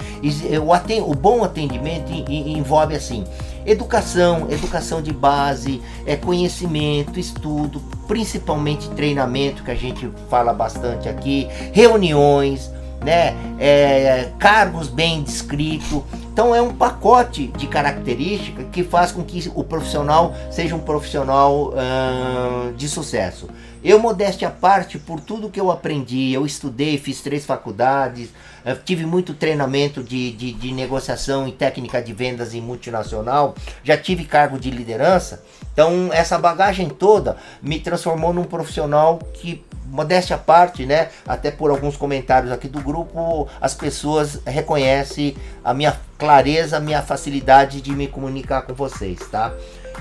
O, 0.58 1.10
o 1.10 1.14
bom 1.14 1.42
atendimento 1.42 2.12
envolve 2.12 2.94
assim 2.94 3.24
educação, 3.66 4.46
educação 4.50 5.00
de 5.00 5.12
base, 5.12 5.80
é 6.06 6.16
conhecimento, 6.16 7.18
estudo, 7.18 7.80
principalmente 8.06 8.88
treinamento 8.90 9.62
que 9.64 9.70
a 9.70 9.74
gente 9.74 10.10
fala 10.28 10.52
bastante 10.52 11.08
aqui, 11.08 11.48
reuniões, 11.72 12.70
né, 13.02 13.34
é, 13.58 14.30
cargos 14.38 14.88
bem 14.88 15.22
descritos. 15.22 16.02
Então 16.34 16.52
é 16.52 16.60
um 16.60 16.74
pacote 16.74 17.46
de 17.46 17.68
características 17.68 18.66
que 18.72 18.82
faz 18.82 19.12
com 19.12 19.22
que 19.22 19.52
o 19.54 19.62
profissional 19.62 20.34
seja 20.50 20.74
um 20.74 20.80
profissional 20.80 21.72
uh, 21.72 22.72
de 22.72 22.88
sucesso. 22.88 23.48
Eu, 23.84 23.98
modéstia 23.98 24.48
à 24.48 24.50
parte, 24.50 24.98
por 24.98 25.20
tudo 25.20 25.50
que 25.50 25.60
eu 25.60 25.70
aprendi, 25.70 26.32
eu 26.32 26.46
estudei, 26.46 26.96
fiz 26.96 27.20
três 27.20 27.44
faculdades, 27.44 28.30
eu 28.64 28.82
tive 28.82 29.04
muito 29.04 29.34
treinamento 29.34 30.02
de, 30.02 30.32
de, 30.32 30.52
de, 30.54 30.72
negociação 30.72 31.46
e 31.46 31.52
técnica 31.52 32.00
de 32.00 32.14
vendas 32.14 32.54
em 32.54 32.62
multinacional, 32.62 33.54
já 33.82 33.94
tive 33.94 34.24
cargo 34.24 34.58
de 34.58 34.70
liderança. 34.70 35.44
Então, 35.70 36.08
essa 36.14 36.38
bagagem 36.38 36.88
toda 36.88 37.36
me 37.60 37.78
transformou 37.78 38.32
num 38.32 38.44
profissional 38.44 39.18
que, 39.34 39.62
modéstia 39.84 40.36
à 40.36 40.38
parte, 40.38 40.86
né? 40.86 41.10
Até 41.26 41.50
por 41.50 41.70
alguns 41.70 41.94
comentários 41.94 42.50
aqui 42.50 42.68
do 42.68 42.80
grupo, 42.80 43.46
as 43.60 43.74
pessoas 43.74 44.40
reconhecem 44.46 45.36
a 45.62 45.74
minha 45.74 45.94
clareza, 46.18 46.78
a 46.78 46.80
minha 46.80 47.02
facilidade 47.02 47.82
de 47.82 47.92
me 47.92 48.08
comunicar 48.08 48.62
com 48.62 48.72
vocês, 48.72 49.18
tá? 49.30 49.52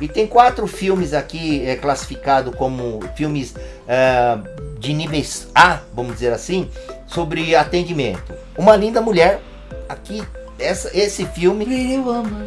E 0.01 0.07
tem 0.07 0.27
quatro 0.27 0.67
filmes 0.67 1.13
aqui 1.13 1.65
é, 1.65 1.75
classificados 1.75 2.55
como 2.55 2.99
filmes 3.15 3.55
é, 3.87 4.37
de 4.79 4.93
níveis 4.93 5.47
A, 5.53 5.79
vamos 5.93 6.13
dizer 6.13 6.33
assim, 6.33 6.69
sobre 7.07 7.55
atendimento. 7.55 8.33
Uma 8.57 8.75
linda 8.75 9.01
mulher, 9.01 9.39
aqui 9.87 10.23
essa, 10.63 10.89
esse 10.93 11.25
filme, 11.25 11.65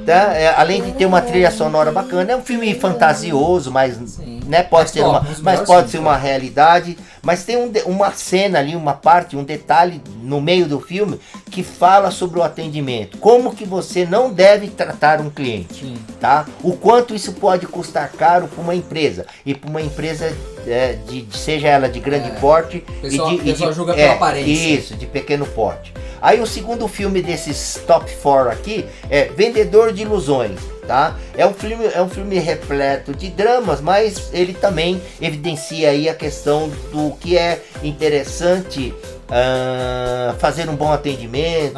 tá? 0.04 0.34
É, 0.34 0.54
além 0.56 0.82
de 0.82 0.92
ter 0.92 1.06
uma 1.06 1.20
trilha 1.20 1.50
sonora 1.50 1.92
bacana, 1.92 2.32
é 2.32 2.36
um 2.36 2.42
filme 2.42 2.74
fantasioso, 2.74 3.70
mas 3.70 4.18
né, 4.46 4.62
pode 4.62 4.90
ser 4.90 5.02
uma, 5.02 5.26
mas 5.42 5.60
pode 5.60 5.90
ser 5.90 5.98
uma 5.98 6.16
realidade. 6.16 6.96
Mas 7.22 7.44
tem 7.44 7.56
um, 7.56 7.72
uma 7.86 8.12
cena 8.12 8.60
ali, 8.60 8.76
uma 8.76 8.92
parte, 8.92 9.36
um 9.36 9.42
detalhe 9.42 10.00
no 10.22 10.40
meio 10.40 10.66
do 10.66 10.78
filme 10.80 11.18
que 11.50 11.62
fala 11.62 12.12
sobre 12.12 12.38
o 12.38 12.42
atendimento. 12.42 13.18
Como 13.18 13.54
que 13.54 13.64
você 13.64 14.04
não 14.04 14.32
deve 14.32 14.68
tratar 14.68 15.20
um 15.20 15.28
cliente, 15.28 15.80
Sim. 15.80 15.96
tá? 16.20 16.46
O 16.62 16.76
quanto 16.76 17.14
isso 17.14 17.32
pode 17.32 17.66
custar 17.66 18.12
caro 18.12 18.46
para 18.46 18.62
uma 18.62 18.76
empresa 18.76 19.26
e 19.44 19.54
para 19.54 19.68
uma 19.68 19.82
empresa 19.82 20.32
é, 20.66 20.98
de, 21.08 21.26
seja 21.32 21.68
ela 21.68 21.88
de 21.88 21.98
grande 21.98 22.28
é. 22.28 22.34
porte 22.34 22.84
pessoal, 23.00 23.32
e 23.32 23.38
de, 23.38 23.50
e 23.50 23.52
de, 23.52 23.74
pela 23.74 23.96
é, 23.96 24.12
aparência. 24.12 24.50
Isso, 24.50 24.94
de 24.94 25.06
pequeno 25.06 25.46
porte. 25.46 25.92
Aí 26.20 26.40
o 26.40 26.46
segundo 26.46 26.88
filme 26.88 27.22
desses 27.22 27.80
top 27.86 28.10
4 28.22 28.50
aqui 28.50 28.86
é 29.10 29.24
Vendedor 29.24 29.92
de 29.92 30.02
Ilusões, 30.02 30.58
tá? 30.86 31.16
É 31.36 31.46
um 31.46 31.52
filme, 31.52 31.86
é 31.92 32.00
um 32.02 32.08
filme 32.08 32.38
repleto 32.38 33.14
de 33.14 33.28
dramas, 33.28 33.80
mas 33.80 34.30
ele 34.32 34.54
também 34.54 35.00
evidencia 35.20 35.90
aí 35.90 36.08
a 36.08 36.14
questão 36.14 36.70
do 36.92 37.12
que 37.16 37.36
é 37.36 37.62
interessante 37.82 38.94
Uh, 39.26 40.38
fazer 40.38 40.68
um 40.68 40.76
bom 40.76 40.92
atendimento, 40.92 41.74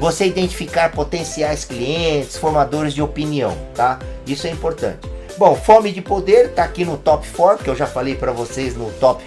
você 0.00 0.24
identificar 0.24 0.90
potenciais 0.90 1.62
clientes, 1.62 2.38
formadores 2.38 2.94
de 2.94 3.02
opinião, 3.02 3.54
tá? 3.74 3.98
Isso 4.26 4.46
é 4.46 4.50
importante. 4.50 5.06
Bom, 5.36 5.54
Fome 5.54 5.92
de 5.92 6.00
Poder 6.00 6.54
tá 6.54 6.64
aqui 6.64 6.86
no 6.86 6.96
top 6.96 7.28
4, 7.36 7.64
que 7.64 7.68
eu 7.68 7.76
já 7.76 7.86
falei 7.86 8.14
para 8.14 8.32
vocês 8.32 8.74
no 8.74 8.90
top 8.92 9.22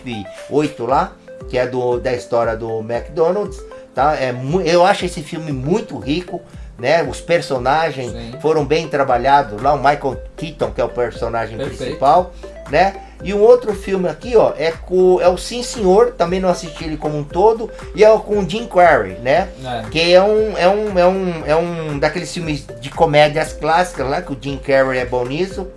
8 0.50 0.86
lá, 0.88 1.16
que 1.48 1.56
é 1.56 1.68
do, 1.68 2.00
da 2.00 2.12
história 2.14 2.58
do 2.58 2.80
McDonald's 2.80 3.60
tá? 3.94 4.16
É, 4.16 4.34
eu 4.66 4.86
acho 4.86 5.06
esse 5.06 5.22
filme 5.22 5.52
muito 5.52 5.98
rico, 5.98 6.42
né? 6.78 7.04
Os 7.04 7.22
personagens 7.22 8.12
Sim. 8.12 8.34
foram 8.42 8.66
bem 8.66 8.88
trabalhados 8.88 9.62
lá, 9.62 9.74
o 9.74 9.78
Michael 9.78 10.22
Keaton, 10.36 10.72
que 10.72 10.82
é 10.82 10.84
o 10.84 10.90
personagem 10.90 11.58
Perfeito. 11.58 11.78
principal, 11.78 12.34
né? 12.70 12.96
E 13.24 13.34
um 13.34 13.42
outro 13.42 13.74
filme 13.74 14.10
aqui, 14.10 14.36
ó, 14.36 14.52
é 14.58 14.72
com 14.72 15.22
é 15.22 15.30
o 15.30 15.38
Sim 15.38 15.64
Senhor, 15.64 16.12
também 16.12 16.42
não 16.42 16.50
assisti 16.50 16.84
ele 16.84 16.98
como 16.98 17.18
um 17.18 17.24
todo, 17.24 17.72
e 17.96 18.04
é 18.04 18.18
com 18.18 18.40
o 18.40 18.50
Jim 18.50 18.68
Carrey, 18.68 19.14
né? 19.20 19.48
É. 19.64 19.90
Que 19.90 20.14
é 20.14 20.22
um 20.22 20.58
é 20.58 20.68
um 20.68 21.00
é 21.00 21.08
um 21.08 21.46
é 21.46 21.56
um 21.56 22.00
daqueles 22.00 22.34
filmes 22.34 22.66
de 22.82 22.90
comédias 22.90 23.54
clássicas 23.54 24.10
lá 24.10 24.22
que 24.22 24.34
o 24.34 24.38
Jim 24.40 24.58
Carrey 24.58 25.00
é 25.00 25.06
bom 25.06 25.24
nisso, 25.26 25.68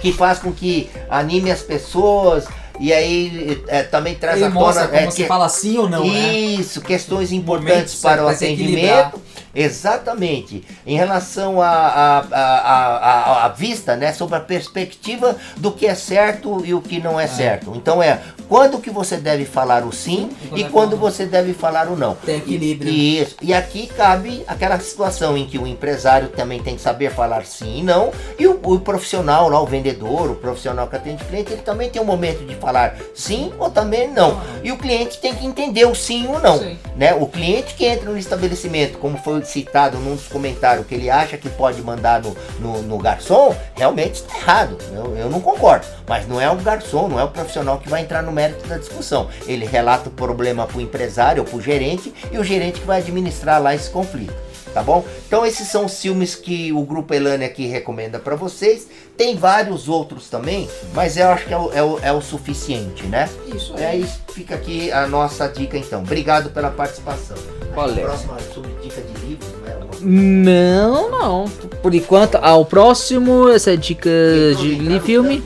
que 0.00 0.12
faz 0.12 0.38
com 0.38 0.52
que 0.52 0.88
anime 1.10 1.50
as 1.50 1.62
pessoas, 1.62 2.46
e 2.82 2.92
aí 2.92 3.62
é, 3.68 3.84
também 3.84 4.16
traz 4.16 4.38
Ele 4.38 4.46
à 4.46 4.50
tona. 4.50 4.88
Como 4.88 4.96
é, 4.96 5.08
se 5.08 5.22
que, 5.22 5.28
fala 5.28 5.48
sim 5.48 5.78
ou 5.78 5.88
não, 5.88 6.04
né? 6.04 6.32
Isso, 6.34 6.80
né? 6.80 6.86
questões 6.86 7.30
importantes 7.30 7.94
para 7.94 8.24
o 8.24 8.28
atendimento 8.28 9.20
Exatamente. 9.54 10.64
Em 10.86 10.96
relação 10.96 11.60
à 11.60 11.68
a, 11.68 12.18
a, 12.18 13.42
a, 13.42 13.44
a, 13.46 13.48
vista, 13.48 13.96
né, 13.96 14.12
sobre 14.12 14.36
a 14.36 14.40
perspectiva 14.40 15.36
do 15.56 15.72
que 15.72 15.86
é 15.86 15.94
certo 15.94 16.62
e 16.64 16.72
o 16.74 16.80
que 16.80 17.00
não 17.00 17.20
é, 17.20 17.24
é. 17.24 17.26
certo. 17.26 17.72
Então 17.74 18.02
é 18.02 18.20
quando 18.48 18.78
que 18.78 18.90
você 18.90 19.16
deve 19.16 19.44
falar 19.44 19.84
o 19.84 19.92
sim 19.92 20.30
e, 20.54 20.60
e 20.60 20.68
quando 20.68 20.96
você 20.96 21.26
deve 21.26 21.52
falar 21.52 21.88
o 21.88 21.96
não. 21.96 22.14
Tem 22.14 22.38
equilíbrio. 22.38 22.90
E, 22.90 23.20
isso. 23.20 23.36
E 23.42 23.52
aqui 23.52 23.86
cabe 23.86 24.42
aquela 24.46 24.78
situação 24.80 25.36
em 25.36 25.46
que 25.46 25.58
o 25.58 25.66
empresário 25.66 26.28
também 26.28 26.62
tem 26.62 26.76
que 26.76 26.82
saber 26.82 27.10
falar 27.10 27.44
sim 27.44 27.80
e 27.80 27.82
não, 27.82 28.12
e 28.38 28.46
o, 28.46 28.58
o 28.62 28.80
profissional 28.80 29.48
lá, 29.48 29.60
o 29.60 29.66
vendedor, 29.66 30.30
o 30.30 30.34
profissional 30.34 30.86
que 30.88 30.96
atende 30.96 31.24
cliente, 31.24 31.52
ele 31.52 31.62
também 31.62 31.90
tem 31.90 32.00
um 32.00 32.04
momento 32.04 32.44
de 32.44 32.54
falar 32.56 32.96
sim 33.14 33.52
ou 33.58 33.70
também 33.70 34.08
não. 34.08 34.40
E 34.62 34.72
o 34.72 34.78
cliente 34.78 35.18
tem 35.18 35.34
que 35.34 35.46
entender 35.46 35.86
o 35.86 35.94
sim 35.94 36.26
ou 36.26 36.40
não. 36.40 36.58
Sim. 36.58 36.78
Né? 36.96 37.14
O 37.14 37.26
cliente 37.26 37.74
que 37.74 37.84
entra 37.84 38.10
no 38.10 38.18
estabelecimento, 38.18 38.98
como 38.98 39.18
foi 39.18 39.41
citado 39.44 39.98
num 39.98 40.14
dos 40.14 40.28
comentários 40.28 40.86
que 40.86 40.94
ele 40.94 41.10
acha 41.10 41.36
que 41.36 41.48
pode 41.48 41.82
mandar 41.82 42.22
no, 42.22 42.36
no, 42.60 42.82
no 42.82 42.98
garçom, 42.98 43.54
realmente 43.74 44.16
está 44.16 44.36
errado. 44.36 44.78
Eu, 44.92 45.16
eu 45.16 45.30
não 45.30 45.40
concordo. 45.40 45.86
Mas 46.08 46.26
não 46.26 46.40
é 46.40 46.50
o 46.50 46.56
garçom, 46.56 47.08
não 47.08 47.18
é 47.18 47.24
o 47.24 47.28
profissional 47.28 47.78
que 47.78 47.88
vai 47.88 48.02
entrar 48.02 48.22
no 48.22 48.32
mérito 48.32 48.66
da 48.66 48.78
discussão. 48.78 49.28
Ele 49.46 49.64
relata 49.64 50.08
o 50.08 50.12
problema 50.12 50.66
para 50.66 50.78
o 50.78 50.80
empresário 50.80 51.42
ou 51.42 51.48
para 51.48 51.58
o 51.58 51.60
gerente 51.60 52.12
e 52.30 52.38
o 52.38 52.44
gerente 52.44 52.80
que 52.80 52.86
vai 52.86 53.00
administrar 53.00 53.60
lá 53.60 53.74
esse 53.74 53.90
conflito 53.90 54.52
tá 54.72 54.82
bom? 54.82 55.04
Então 55.26 55.44
esses 55.44 55.68
são 55.68 55.84
os 55.84 56.00
filmes 56.00 56.34
que 56.34 56.72
o 56.72 56.82
Grupo 56.82 57.12
Elane 57.12 57.44
aqui 57.44 57.66
recomenda 57.66 58.18
para 58.18 58.34
vocês. 58.34 58.88
Tem 59.22 59.36
vários 59.36 59.88
outros 59.88 60.28
também, 60.28 60.68
mas 60.92 61.16
eu 61.16 61.28
acho 61.28 61.46
que 61.46 61.54
é 61.54 61.56
o, 61.56 61.72
é 61.72 61.80
o, 61.80 61.98
é 62.02 62.12
o 62.12 62.20
suficiente, 62.20 63.06
né? 63.06 63.28
Isso 63.54 63.72
é. 63.78 63.86
Aí 63.86 64.04
fica 64.32 64.56
aqui 64.56 64.90
a 64.90 65.06
nossa 65.06 65.46
dica 65.46 65.78
então. 65.78 66.00
Obrigado 66.00 66.50
pela 66.50 66.70
participação. 66.70 67.36
Valeu. 67.72 68.06
Próxima 68.06 68.36
sobre 68.52 68.72
dica 68.82 69.00
de 69.00 69.24
livros, 69.24 69.48
né? 69.64 69.76
Não, 70.00 71.08
não. 71.08 71.44
Por 71.80 71.94
enquanto, 71.94 72.36
ah, 72.42 72.56
o 72.56 72.64
próximo, 72.64 73.48
essa 73.48 73.72
é 73.72 73.76
dica 73.76 74.10
de 74.58 74.98
filme. 75.04 75.40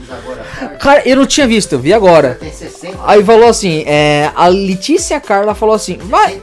Cara, 0.81 1.07
eu 1.07 1.17
não 1.17 1.27
tinha 1.27 1.47
visto, 1.47 1.75
eu 1.75 1.79
vi 1.79 1.93
agora. 1.93 2.39
Aí 3.05 3.23
falou 3.23 3.51
assim, 3.51 3.85
é, 3.87 4.31
a 4.35 4.49
Letícia 4.49 5.21
Carla 5.21 5.55
falou 5.55 5.75
assim, 5.75 5.99
vai. 5.99 6.41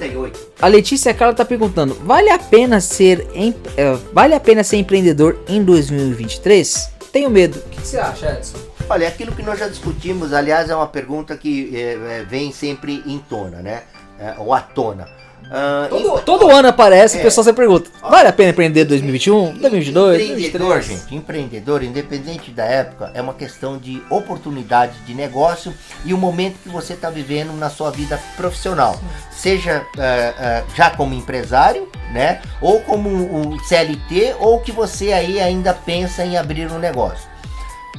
A 0.62 0.68
Letícia 0.68 1.16
Carla 1.16 1.34
tá 1.34 1.44
perguntando, 1.44 1.98
vale 2.06 2.30
a 2.30 2.38
pena 2.38 2.80
ser, 2.80 3.28
em, 3.34 3.56
é, 3.76 3.98
vale 4.14 4.36
a 4.36 4.40
pena 4.40 4.64
ser 4.64 4.78
empreendedor 4.78 5.40
em 5.48 5.64
2023? 5.64 6.93
Tenho 7.14 7.30
medo. 7.30 7.60
O 7.60 7.70
que, 7.70 7.80
você 7.80 8.00
acha, 8.00 8.32
Edson? 8.32 8.58
Olha, 8.90 9.06
é 9.06 9.08
aquilo 9.08 9.36
que 9.36 9.44
nós 9.44 9.60
já 9.60 9.68
discutimos, 9.68 10.34
aliás, 10.34 10.72
é 10.72 10.76
uma 10.76 10.88
pergunta 10.88 11.38
que 11.38 11.72
é, 11.78 12.26
vem 12.28 12.52
sempre 12.52 13.04
em 13.06 13.20
tona, 13.20 13.62
né? 13.62 13.84
É, 14.20 14.34
ou 14.40 14.52
à 14.52 14.60
tona. 14.60 15.08
Uh, 15.54 15.88
todo, 15.88 16.22
todo 16.22 16.52
ano 16.52 16.68
aparece, 16.70 17.18
é. 17.18 17.20
o 17.20 17.24
pessoal 17.24 17.46
sempre 17.46 17.64
pergunta: 17.64 17.88
vale 18.02 18.28
a 18.28 18.34
pena 18.34 18.50
empreender 18.50 18.86
2021, 18.86 19.60
2022? 19.60 20.22
Empreendedor, 20.22 20.68
2023? 20.68 20.86
gente, 20.86 21.16
empreendedor, 21.16 21.84
independente 21.84 22.50
da 22.50 22.64
época, 22.64 23.12
é 23.14 23.22
uma 23.22 23.36
questão 23.36 23.78
de 23.78 24.02
oportunidade 24.10 24.98
de 25.06 25.14
negócio 25.14 25.72
e 26.04 26.12
o 26.12 26.18
momento 26.18 26.58
que 26.64 26.70
você 26.70 26.94
está 26.94 27.12
vivendo 27.12 27.54
na 27.54 27.70
sua 27.70 27.92
vida 27.92 28.20
profissional. 28.36 29.00
Seja 29.30 29.86
uh, 29.96 30.00
uh, 30.00 30.76
já 30.76 30.90
como 30.90 31.14
empresário, 31.14 31.88
né? 32.12 32.42
Ou 32.60 32.82
como 32.82 33.08
um 33.10 33.60
CLT, 33.60 34.38
ou 34.40 34.60
que 34.60 34.72
você 34.72 35.14
aí 35.14 35.40
ainda 35.40 35.72
pensa 35.72 36.26
em 36.26 36.36
abrir 36.36 36.72
um 36.72 36.80
negócio. 36.80 37.30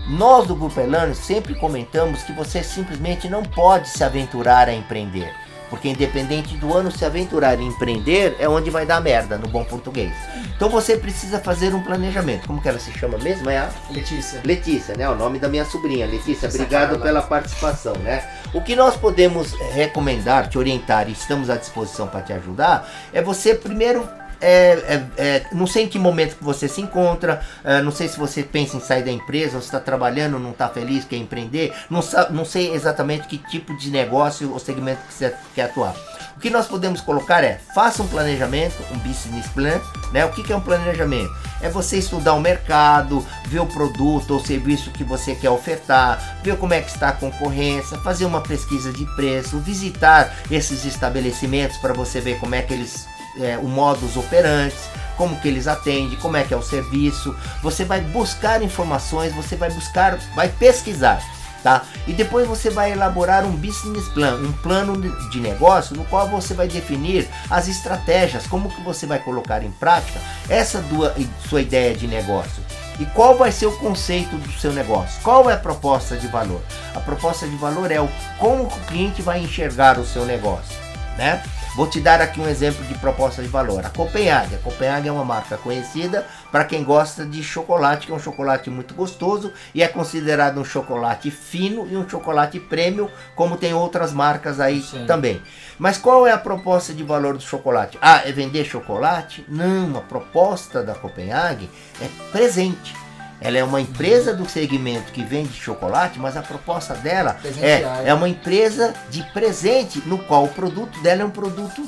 Nós 0.08 0.48
do 0.48 0.56
Grupo 0.56 0.80
Elano 0.80 1.14
sempre 1.14 1.54
comentamos 1.54 2.24
que 2.24 2.32
você 2.32 2.64
simplesmente 2.64 3.28
não 3.28 3.44
pode 3.44 3.88
se 3.88 4.02
aventurar 4.02 4.68
a 4.68 4.74
empreender 4.74 5.32
Porque 5.74 5.88
independente 5.88 6.56
do 6.56 6.72
ano 6.72 6.88
se 6.88 7.04
aventurar 7.04 7.58
e 7.58 7.64
empreender, 7.64 8.36
é 8.38 8.48
onde 8.48 8.70
vai 8.70 8.86
dar 8.86 9.00
merda, 9.00 9.36
no 9.36 9.48
bom 9.48 9.64
português. 9.64 10.12
Então 10.54 10.68
você 10.68 10.96
precisa 10.96 11.40
fazer 11.40 11.74
um 11.74 11.82
planejamento. 11.82 12.46
Como 12.46 12.62
que 12.62 12.68
ela 12.68 12.78
se 12.78 12.92
chama 12.92 13.18
mesmo? 13.18 13.50
É 13.50 13.58
a 13.58 13.70
Letícia. 13.90 14.40
Letícia, 14.44 14.96
né? 14.96 15.08
O 15.08 15.16
nome 15.16 15.40
da 15.40 15.48
minha 15.48 15.64
sobrinha. 15.64 16.06
Letícia, 16.06 16.48
obrigado 16.48 17.00
pela 17.00 17.20
participação, 17.20 17.92
né? 17.94 18.24
O 18.54 18.60
que 18.60 18.76
nós 18.76 18.96
podemos 18.96 19.52
recomendar, 19.72 20.48
te 20.48 20.56
orientar 20.56 21.08
e 21.08 21.12
estamos 21.12 21.50
à 21.50 21.56
disposição 21.56 22.06
para 22.06 22.22
te 22.22 22.32
ajudar 22.32 22.88
é 23.12 23.20
você 23.20 23.52
primeiro 23.52 24.08
é, 24.40 24.72
é, 24.72 25.06
é, 25.16 25.46
não 25.52 25.66
sei 25.66 25.84
em 25.84 25.88
que 25.88 25.98
momento 25.98 26.36
que 26.36 26.44
você 26.44 26.68
se 26.68 26.80
encontra, 26.80 27.40
é, 27.64 27.80
não 27.82 27.92
sei 27.92 28.08
se 28.08 28.18
você 28.18 28.42
pensa 28.42 28.76
em 28.76 28.80
sair 28.80 29.02
da 29.02 29.10
empresa, 29.10 29.56
ou 29.56 29.62
está 29.62 29.80
trabalhando, 29.80 30.38
não 30.38 30.50
está 30.50 30.68
feliz, 30.68 31.04
quer 31.04 31.16
empreender, 31.16 31.72
não, 31.88 32.00
não 32.30 32.44
sei 32.44 32.72
exatamente 32.72 33.26
que 33.26 33.38
tipo 33.38 33.76
de 33.76 33.90
negócio 33.90 34.52
ou 34.52 34.58
segmento 34.58 35.00
que 35.06 35.14
você 35.14 35.34
quer 35.54 35.62
atuar. 35.62 35.94
O 36.36 36.40
que 36.40 36.50
nós 36.50 36.66
podemos 36.66 37.00
colocar 37.00 37.44
é, 37.44 37.60
faça 37.74 38.02
um 38.02 38.08
planejamento, 38.08 38.74
um 38.92 38.98
business 38.98 39.46
plan, 39.48 39.80
né? 40.12 40.24
O 40.24 40.32
que, 40.32 40.42
que 40.42 40.52
é 40.52 40.56
um 40.56 40.60
planejamento? 40.60 41.32
É 41.60 41.68
você 41.68 41.98
estudar 41.98 42.34
o 42.34 42.40
mercado, 42.40 43.24
ver 43.46 43.60
o 43.60 43.66
produto 43.66 44.32
ou 44.32 44.40
serviço 44.40 44.90
que 44.90 45.04
você 45.04 45.34
quer 45.34 45.50
ofertar, 45.50 46.40
ver 46.42 46.56
como 46.56 46.74
é 46.74 46.80
que 46.80 46.90
está 46.90 47.10
a 47.10 47.12
concorrência, 47.12 47.96
fazer 47.98 48.24
uma 48.24 48.40
pesquisa 48.40 48.92
de 48.92 49.06
preço, 49.14 49.58
visitar 49.58 50.34
esses 50.50 50.84
estabelecimentos 50.84 51.78
para 51.78 51.94
você 51.94 52.20
ver 52.20 52.38
como 52.40 52.54
é 52.54 52.62
que 52.62 52.74
eles 52.74 53.06
é, 53.40 53.58
o 53.58 53.64
modus 53.64 54.16
operandi, 54.16 54.74
como 55.16 55.38
que 55.40 55.48
eles 55.48 55.66
atendem, 55.66 56.16
como 56.18 56.36
é 56.36 56.44
que 56.44 56.54
é 56.54 56.56
o 56.56 56.62
serviço. 56.62 57.34
Você 57.62 57.84
vai 57.84 58.00
buscar 58.00 58.62
informações, 58.62 59.34
você 59.34 59.56
vai 59.56 59.70
buscar, 59.70 60.18
vai 60.34 60.48
pesquisar, 60.48 61.22
tá? 61.62 61.82
E 62.06 62.12
depois 62.12 62.46
você 62.46 62.70
vai 62.70 62.92
elaborar 62.92 63.44
um 63.44 63.52
business 63.52 64.08
plan, 64.08 64.36
um 64.36 64.52
plano 64.52 65.00
de 65.30 65.40
negócio 65.40 65.96
no 65.96 66.04
qual 66.04 66.28
você 66.28 66.54
vai 66.54 66.68
definir 66.68 67.28
as 67.50 67.68
estratégias, 67.68 68.46
como 68.46 68.68
que 68.68 68.82
você 68.82 69.06
vai 69.06 69.18
colocar 69.18 69.62
em 69.62 69.70
prática 69.72 70.20
essa 70.48 70.80
dua, 70.82 71.14
sua 71.48 71.62
ideia 71.62 71.94
de 71.94 72.06
negócio. 72.06 72.62
E 73.00 73.04
qual 73.06 73.36
vai 73.36 73.50
ser 73.50 73.66
o 73.66 73.76
conceito 73.78 74.36
do 74.36 74.52
seu 74.52 74.72
negócio? 74.72 75.20
Qual 75.22 75.50
é 75.50 75.54
a 75.54 75.58
proposta 75.58 76.16
de 76.16 76.28
valor? 76.28 76.62
A 76.94 77.00
proposta 77.00 77.44
de 77.44 77.56
valor 77.56 77.90
é 77.90 78.00
o 78.00 78.08
como 78.38 78.64
o 78.64 78.80
cliente 78.86 79.20
vai 79.20 79.40
enxergar 79.40 79.98
o 79.98 80.06
seu 80.06 80.24
negócio, 80.24 80.76
né? 81.16 81.42
Vou 81.76 81.88
te 81.88 82.00
dar 82.00 82.20
aqui 82.20 82.40
um 82.40 82.48
exemplo 82.48 82.84
de 82.84 82.94
proposta 82.94 83.42
de 83.42 83.48
valor. 83.48 83.84
A 83.84 83.90
Copenhague. 83.90 84.54
A 84.54 84.58
Copenhague 84.58 85.08
é 85.08 85.12
uma 85.12 85.24
marca 85.24 85.56
conhecida 85.56 86.24
para 86.52 86.64
quem 86.64 86.84
gosta 86.84 87.24
de 87.24 87.42
chocolate, 87.42 88.06
que 88.06 88.12
é 88.12 88.14
um 88.14 88.20
chocolate 88.20 88.70
muito 88.70 88.94
gostoso 88.94 89.52
e 89.74 89.82
é 89.82 89.88
considerado 89.88 90.60
um 90.60 90.64
chocolate 90.64 91.32
fino 91.32 91.88
e 91.90 91.96
um 91.96 92.08
chocolate 92.08 92.60
prêmio, 92.60 93.10
como 93.34 93.56
tem 93.56 93.74
outras 93.74 94.12
marcas 94.12 94.60
aí 94.60 94.80
Sim. 94.82 95.04
também. 95.04 95.42
Mas 95.76 95.98
qual 95.98 96.26
é 96.26 96.32
a 96.32 96.38
proposta 96.38 96.92
de 96.92 97.02
valor 97.02 97.36
do 97.36 97.42
chocolate? 97.42 97.98
Ah, 98.00 98.22
é 98.24 98.30
vender 98.30 98.64
chocolate? 98.64 99.44
Não, 99.48 99.96
a 99.96 100.00
proposta 100.00 100.80
da 100.80 100.94
Copenhague 100.94 101.68
é 102.00 102.08
presente. 102.30 103.03
Ela 103.40 103.58
é 103.58 103.64
uma 103.64 103.80
empresa 103.80 104.32
do 104.32 104.48
segmento 104.48 105.12
que 105.12 105.22
vende 105.22 105.52
chocolate, 105.52 106.18
mas 106.18 106.36
a 106.36 106.42
proposta 106.42 106.94
dela 106.94 107.36
é, 107.60 108.08
é 108.08 108.14
uma 108.14 108.28
empresa 108.28 108.94
de 109.10 109.22
presente, 109.32 110.02
no 110.06 110.18
qual 110.18 110.44
o 110.44 110.48
produto 110.48 110.98
dela 111.00 111.22
é 111.22 111.24
um 111.24 111.30
produto 111.30 111.86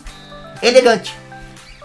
elegante. 0.62 1.16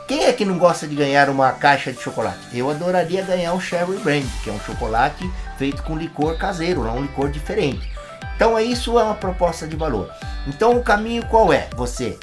Quem 0.08 0.26
é 0.26 0.34
que 0.34 0.44
não 0.44 0.58
gosta 0.58 0.86
de 0.86 0.94
ganhar 0.94 1.30
uma 1.30 1.54
caixa 1.54 1.94
de 1.94 2.02
chocolate? 2.02 2.40
Eu 2.54 2.70
adoraria 2.70 3.22
ganhar 3.22 3.54
um 3.54 3.62
Sherry 3.62 3.98
Brand, 4.00 4.26
que 4.44 4.50
é 4.50 4.54
um 4.54 4.60
chocolate 4.60 5.30
feito 5.58 5.84
com 5.84 5.96
licor 5.96 6.38
caseiro, 6.38 6.84
não 6.84 6.98
um 6.98 7.02
licor 7.04 7.30
diferente. 7.30 7.90
Então 8.36 8.60
isso 8.60 9.00
é 9.00 9.04
uma 9.04 9.16
proposta 9.16 9.66
de 9.66 9.78
valor. 9.78 10.12
Então 10.48 10.76
o 10.76 10.84
caminho 10.84 11.26
qual 11.28 11.54
é? 11.54 11.70
Você 11.78 12.18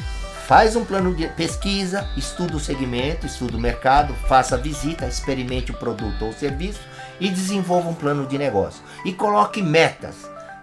faz 0.47 0.77
um 0.77 0.85
plano 0.85 1.15
de 1.15 1.29
pesquisa, 1.29 2.07
estuda 2.17 2.57
o 2.57 2.61
segmento, 2.61 3.25
estuda 3.25 3.57
o 3.57 3.61
mercado, 3.61 4.13
faça 4.27 4.57
visita, 4.57 5.07
experimente 5.07 5.71
o 5.71 5.75
produto 5.75 6.27
ou 6.27 6.33
serviço 6.33 6.81
e 7.21 7.29
desenvolva 7.29 7.89
um 7.89 7.95
plano 7.95 8.27
de 8.27 8.39
negócio. 8.39 8.83
E 9.05 9.13
coloque 9.13 9.63
metas. 9.63 10.15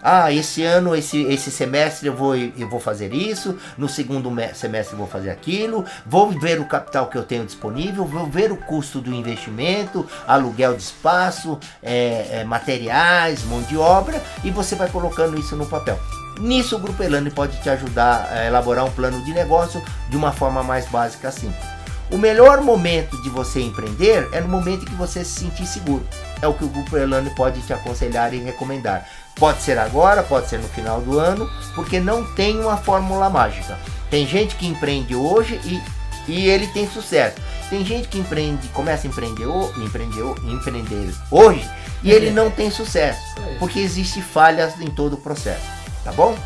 Ah, 0.08 0.30
esse 0.30 0.62
ano, 0.62 0.94
esse, 0.94 1.22
esse 1.22 1.50
semestre 1.50 2.06
eu 2.06 2.14
vou, 2.14 2.36
eu 2.36 2.68
vou 2.68 2.78
fazer 2.78 3.12
isso, 3.12 3.58
no 3.76 3.88
segundo 3.88 4.30
semestre 4.54 4.94
eu 4.94 4.98
vou 4.98 5.08
fazer 5.08 5.30
aquilo, 5.30 5.84
vou 6.06 6.30
ver 6.30 6.60
o 6.60 6.64
capital 6.64 7.08
que 7.08 7.18
eu 7.18 7.24
tenho 7.24 7.44
disponível, 7.44 8.04
vou 8.04 8.26
ver 8.26 8.52
o 8.52 8.56
custo 8.56 9.00
do 9.00 9.12
investimento, 9.12 10.06
aluguel 10.24 10.76
de 10.76 10.82
espaço, 10.82 11.58
é, 11.82 12.28
é, 12.30 12.44
materiais, 12.44 13.42
mão 13.44 13.60
de 13.62 13.76
obra, 13.76 14.22
e 14.44 14.50
você 14.52 14.76
vai 14.76 14.88
colocando 14.88 15.40
isso 15.40 15.56
no 15.56 15.66
papel. 15.66 15.98
Nisso 16.38 16.76
o 16.76 16.78
Grupo 16.78 17.02
Elane 17.02 17.30
pode 17.30 17.60
te 17.60 17.68
ajudar 17.68 18.28
a 18.30 18.46
elaborar 18.46 18.84
um 18.84 18.90
plano 18.92 19.24
de 19.24 19.32
negócio 19.32 19.82
de 20.08 20.16
uma 20.16 20.30
forma 20.30 20.62
mais 20.62 20.86
básica 20.86 21.32
simples. 21.32 21.66
O 22.12 22.18
melhor 22.18 22.60
momento 22.60 23.20
de 23.22 23.28
você 23.28 23.60
empreender 23.60 24.28
é 24.30 24.40
no 24.40 24.48
momento 24.48 24.82
em 24.82 24.86
que 24.86 24.94
você 24.94 25.24
se 25.24 25.40
sentir 25.40 25.66
seguro. 25.66 26.06
É 26.42 26.46
o 26.46 26.54
que 26.54 26.64
o 26.64 26.68
Grupo 26.68 26.96
Elane 26.96 27.30
pode 27.30 27.60
te 27.62 27.72
aconselhar 27.72 28.32
e 28.34 28.38
recomendar. 28.38 29.08
Pode 29.34 29.62
ser 29.62 29.78
agora, 29.78 30.22
pode 30.22 30.48
ser 30.48 30.58
no 30.58 30.68
final 30.68 31.00
do 31.00 31.18
ano, 31.18 31.50
porque 31.74 32.00
não 32.00 32.24
tem 32.34 32.58
uma 32.60 32.76
fórmula 32.76 33.28
mágica. 33.28 33.78
Tem 34.10 34.26
gente 34.26 34.54
que 34.56 34.66
empreende 34.66 35.14
hoje 35.14 35.60
e, 35.64 35.82
e 36.30 36.48
ele 36.48 36.66
tem 36.68 36.88
sucesso. 36.88 37.36
Tem 37.68 37.84
gente 37.84 38.08
que 38.08 38.18
empreende, 38.18 38.68
começa 38.68 39.06
a 39.06 39.10
empreender, 39.10 39.46
empreender, 39.78 40.22
empreender 40.46 41.14
hoje 41.30 41.68
e 42.02 42.12
ele 42.12 42.30
não 42.30 42.50
tem 42.50 42.70
sucesso, 42.70 43.20
porque 43.58 43.80
existe 43.80 44.22
falhas 44.22 44.80
em 44.80 44.86
todo 44.86 45.14
o 45.14 45.16
processo. 45.16 45.66
Tá 46.04 46.12
bom? 46.12 46.36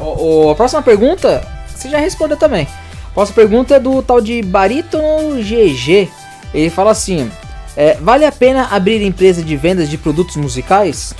O, 0.00 0.46
o, 0.46 0.50
a 0.50 0.54
próxima 0.54 0.80
pergunta, 0.82 1.46
você 1.68 1.90
já 1.90 1.98
respondeu 1.98 2.36
também. 2.36 2.66
Próxima 3.12 3.36
pergunta 3.36 3.74
é 3.74 3.80
do 3.80 4.02
tal 4.02 4.20
de 4.20 4.40
Barítono 4.42 5.42
GG. 5.42 6.10
Ele 6.54 6.70
fala 6.70 6.92
assim: 6.92 7.30
é, 7.76 7.94
Vale 7.94 8.24
a 8.24 8.32
pena 8.32 8.68
abrir 8.70 9.02
empresa 9.02 9.42
de 9.42 9.56
vendas 9.56 9.88
de 9.88 9.98
produtos 9.98 10.36
musicais? 10.36 11.14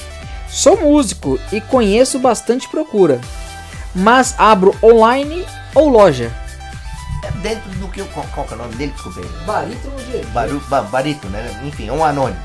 Sou 0.48 0.80
músico 0.80 1.38
e 1.50 1.60
conheço 1.60 2.18
bastante 2.18 2.68
procura, 2.68 3.20
mas 3.94 4.34
abro 4.38 4.76
online 4.82 5.46
ou 5.74 5.88
loja? 5.88 6.30
É 7.22 7.30
dentro 7.38 7.70
do 7.70 7.88
que. 7.88 8.02
Qual, 8.04 8.26
qual 8.34 8.46
é 8.50 8.54
o 8.54 8.56
nome 8.56 8.74
dele? 8.74 8.92
Desculpa 8.92 9.20
aí. 9.20 9.46
Barítono 9.46 9.96
GG. 9.96 10.26
Baru, 10.32 10.60
barítono, 10.90 11.32
né? 11.32 11.60
Enfim, 11.64 11.88
é 11.88 11.92
um 11.92 12.04
anônimo. 12.04 12.40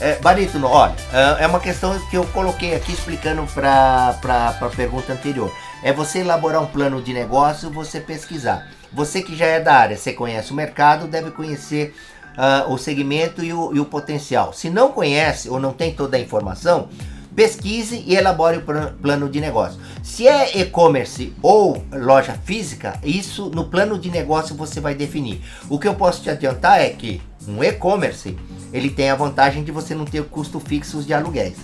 É, 0.00 0.16
barítono, 0.16 0.66
olha, 0.66 0.96
é, 1.12 1.44
é 1.44 1.46
uma 1.46 1.60
questão 1.60 1.96
que 2.08 2.16
eu 2.16 2.24
coloquei 2.28 2.74
aqui 2.74 2.92
explicando 2.92 3.46
para 3.52 4.18
a 4.60 4.68
pergunta 4.74 5.12
anterior. 5.12 5.52
É 5.82 5.92
você 5.92 6.20
elaborar 6.20 6.62
um 6.62 6.66
plano 6.66 7.02
de 7.02 7.12
negócio, 7.12 7.70
você 7.70 8.00
pesquisar. 8.00 8.66
Você 8.92 9.22
que 9.22 9.36
já 9.36 9.46
é 9.46 9.60
da 9.60 9.74
área, 9.74 9.96
você 9.96 10.12
conhece 10.12 10.52
o 10.52 10.56
mercado, 10.56 11.06
deve 11.06 11.30
conhecer 11.30 11.94
uh, 12.36 12.72
o 12.72 12.78
segmento 12.78 13.44
e 13.44 13.52
o, 13.52 13.74
e 13.74 13.80
o 13.80 13.84
potencial. 13.84 14.52
Se 14.52 14.70
não 14.70 14.92
conhece 14.92 15.48
ou 15.48 15.60
não 15.60 15.72
tem 15.72 15.92
toda 15.92 16.16
a 16.16 16.20
informação, 16.20 16.88
pesquise 17.34 18.04
e 18.06 18.14
elabore 18.14 18.58
o 18.58 18.62
plano 19.00 19.28
de 19.28 19.40
negócio. 19.40 19.80
Se 20.02 20.26
é 20.28 20.58
e-commerce 20.58 21.32
ou 21.42 21.82
loja 21.92 22.34
física, 22.44 22.98
isso 23.02 23.50
no 23.50 23.64
plano 23.64 23.98
de 23.98 24.10
negócio 24.10 24.54
você 24.54 24.80
vai 24.80 24.94
definir. 24.94 25.42
O 25.68 25.78
que 25.78 25.88
eu 25.88 25.94
posso 25.94 26.22
te 26.22 26.30
adiantar 26.30 26.80
é 26.80 26.90
que 26.90 27.20
um 27.46 27.62
e-commerce 27.62 28.36
ele 28.72 28.90
tem 28.90 29.10
a 29.10 29.14
vantagem 29.14 29.64
de 29.64 29.72
você 29.72 29.94
não 29.94 30.04
ter 30.04 30.24
custo 30.24 30.60
fixos 30.60 31.06
de 31.06 31.14
aluguéis. 31.14 31.56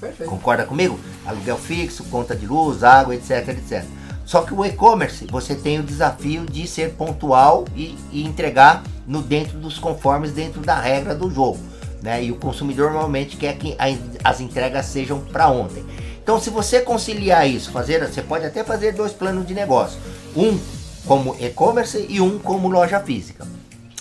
Perfeito. 0.00 0.28
Concorda 0.28 0.64
comigo? 0.64 0.98
Aluguel 1.24 1.56
fixo, 1.56 2.02
conta 2.04 2.34
de 2.34 2.44
luz, 2.44 2.82
água, 2.82 3.14
etc, 3.14 3.48
etc. 3.48 3.84
Só 4.24 4.42
que 4.42 4.54
o 4.54 4.64
e-commerce, 4.64 5.26
você 5.26 5.54
tem 5.54 5.78
o 5.78 5.82
desafio 5.82 6.44
de 6.44 6.66
ser 6.66 6.94
pontual 6.94 7.64
e, 7.76 7.96
e, 8.10 8.24
entregar 8.24 8.82
no 9.06 9.22
dentro 9.22 9.58
dos 9.58 9.78
conformes, 9.78 10.32
dentro 10.32 10.60
da 10.60 10.78
regra 10.78 11.14
do 11.14 11.30
jogo. 11.30 11.58
Né? 12.02 12.24
E 12.24 12.32
o 12.32 12.36
consumidor 12.36 12.92
normalmente 12.92 13.36
quer 13.36 13.56
que 13.56 13.76
as 14.24 14.40
entregas 14.40 14.86
sejam 14.86 15.20
para 15.20 15.48
ontem. 15.48 15.84
Então, 16.22 16.40
se 16.40 16.50
você 16.50 16.80
conciliar 16.80 17.48
isso, 17.48 17.70
fazer, 17.70 18.06
você 18.06 18.22
pode 18.22 18.44
até 18.44 18.62
fazer 18.62 18.92
dois 18.92 19.12
planos 19.12 19.46
de 19.46 19.54
negócio. 19.54 19.98
Um 20.36 20.58
como 21.06 21.36
e-commerce 21.40 22.06
e 22.08 22.20
um 22.20 22.38
como 22.38 22.68
loja 22.68 23.00
física. 23.00 23.46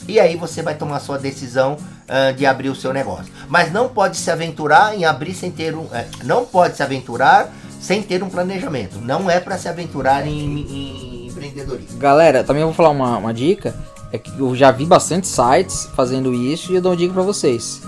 E 0.08 0.20
aí 0.20 0.36
você 0.36 0.62
vai 0.62 0.76
tomar 0.76 1.00
sua 1.00 1.18
decisão 1.18 1.74
uh, 1.76 2.34
de 2.36 2.46
abrir 2.46 2.70
o 2.70 2.76
seu 2.76 2.94
negócio. 2.94 3.32
Mas 3.48 3.72
não 3.72 3.90
pode 3.90 4.18
se 4.18 4.30
aventurar 4.30 4.96
em 4.96 5.06
abrir 5.06 5.34
sem 5.34 5.52
ter 5.52 5.76
um. 5.76 5.84
Uh, 5.84 5.90
não 6.24 6.46
pode 6.46 6.76
se 6.76 6.84
aventurar 6.84 7.52
sem 7.80 8.02
ter 8.02 8.24
um 8.24 8.30
planejamento. 8.30 9.00
Não 9.00 9.30
é 9.30 9.40
para 9.40 9.58
se 9.58 9.68
aventurar 9.68 10.28
em, 10.28 10.60
em, 10.60 11.28
empreendedorismo. 11.28 11.98
Galera, 11.98 12.44
também 12.44 12.64
vou 12.64 12.74
falar 12.74 12.90
uma, 12.90 13.18
uma 13.18 13.34
dica. 13.34 13.74
É 14.12 14.18
que 14.18 14.32
eu 14.38 14.56
já 14.56 14.72
vi 14.72 14.86
bastante 14.86 15.28
sites 15.28 15.90
fazendo 15.96 16.34
isso 16.34 16.72
e 16.72 16.76
eu 16.76 16.82
dou 16.82 16.92
uma 16.92 16.98
dica 16.98 17.14
para 17.14 17.24
vocês. 17.24 17.82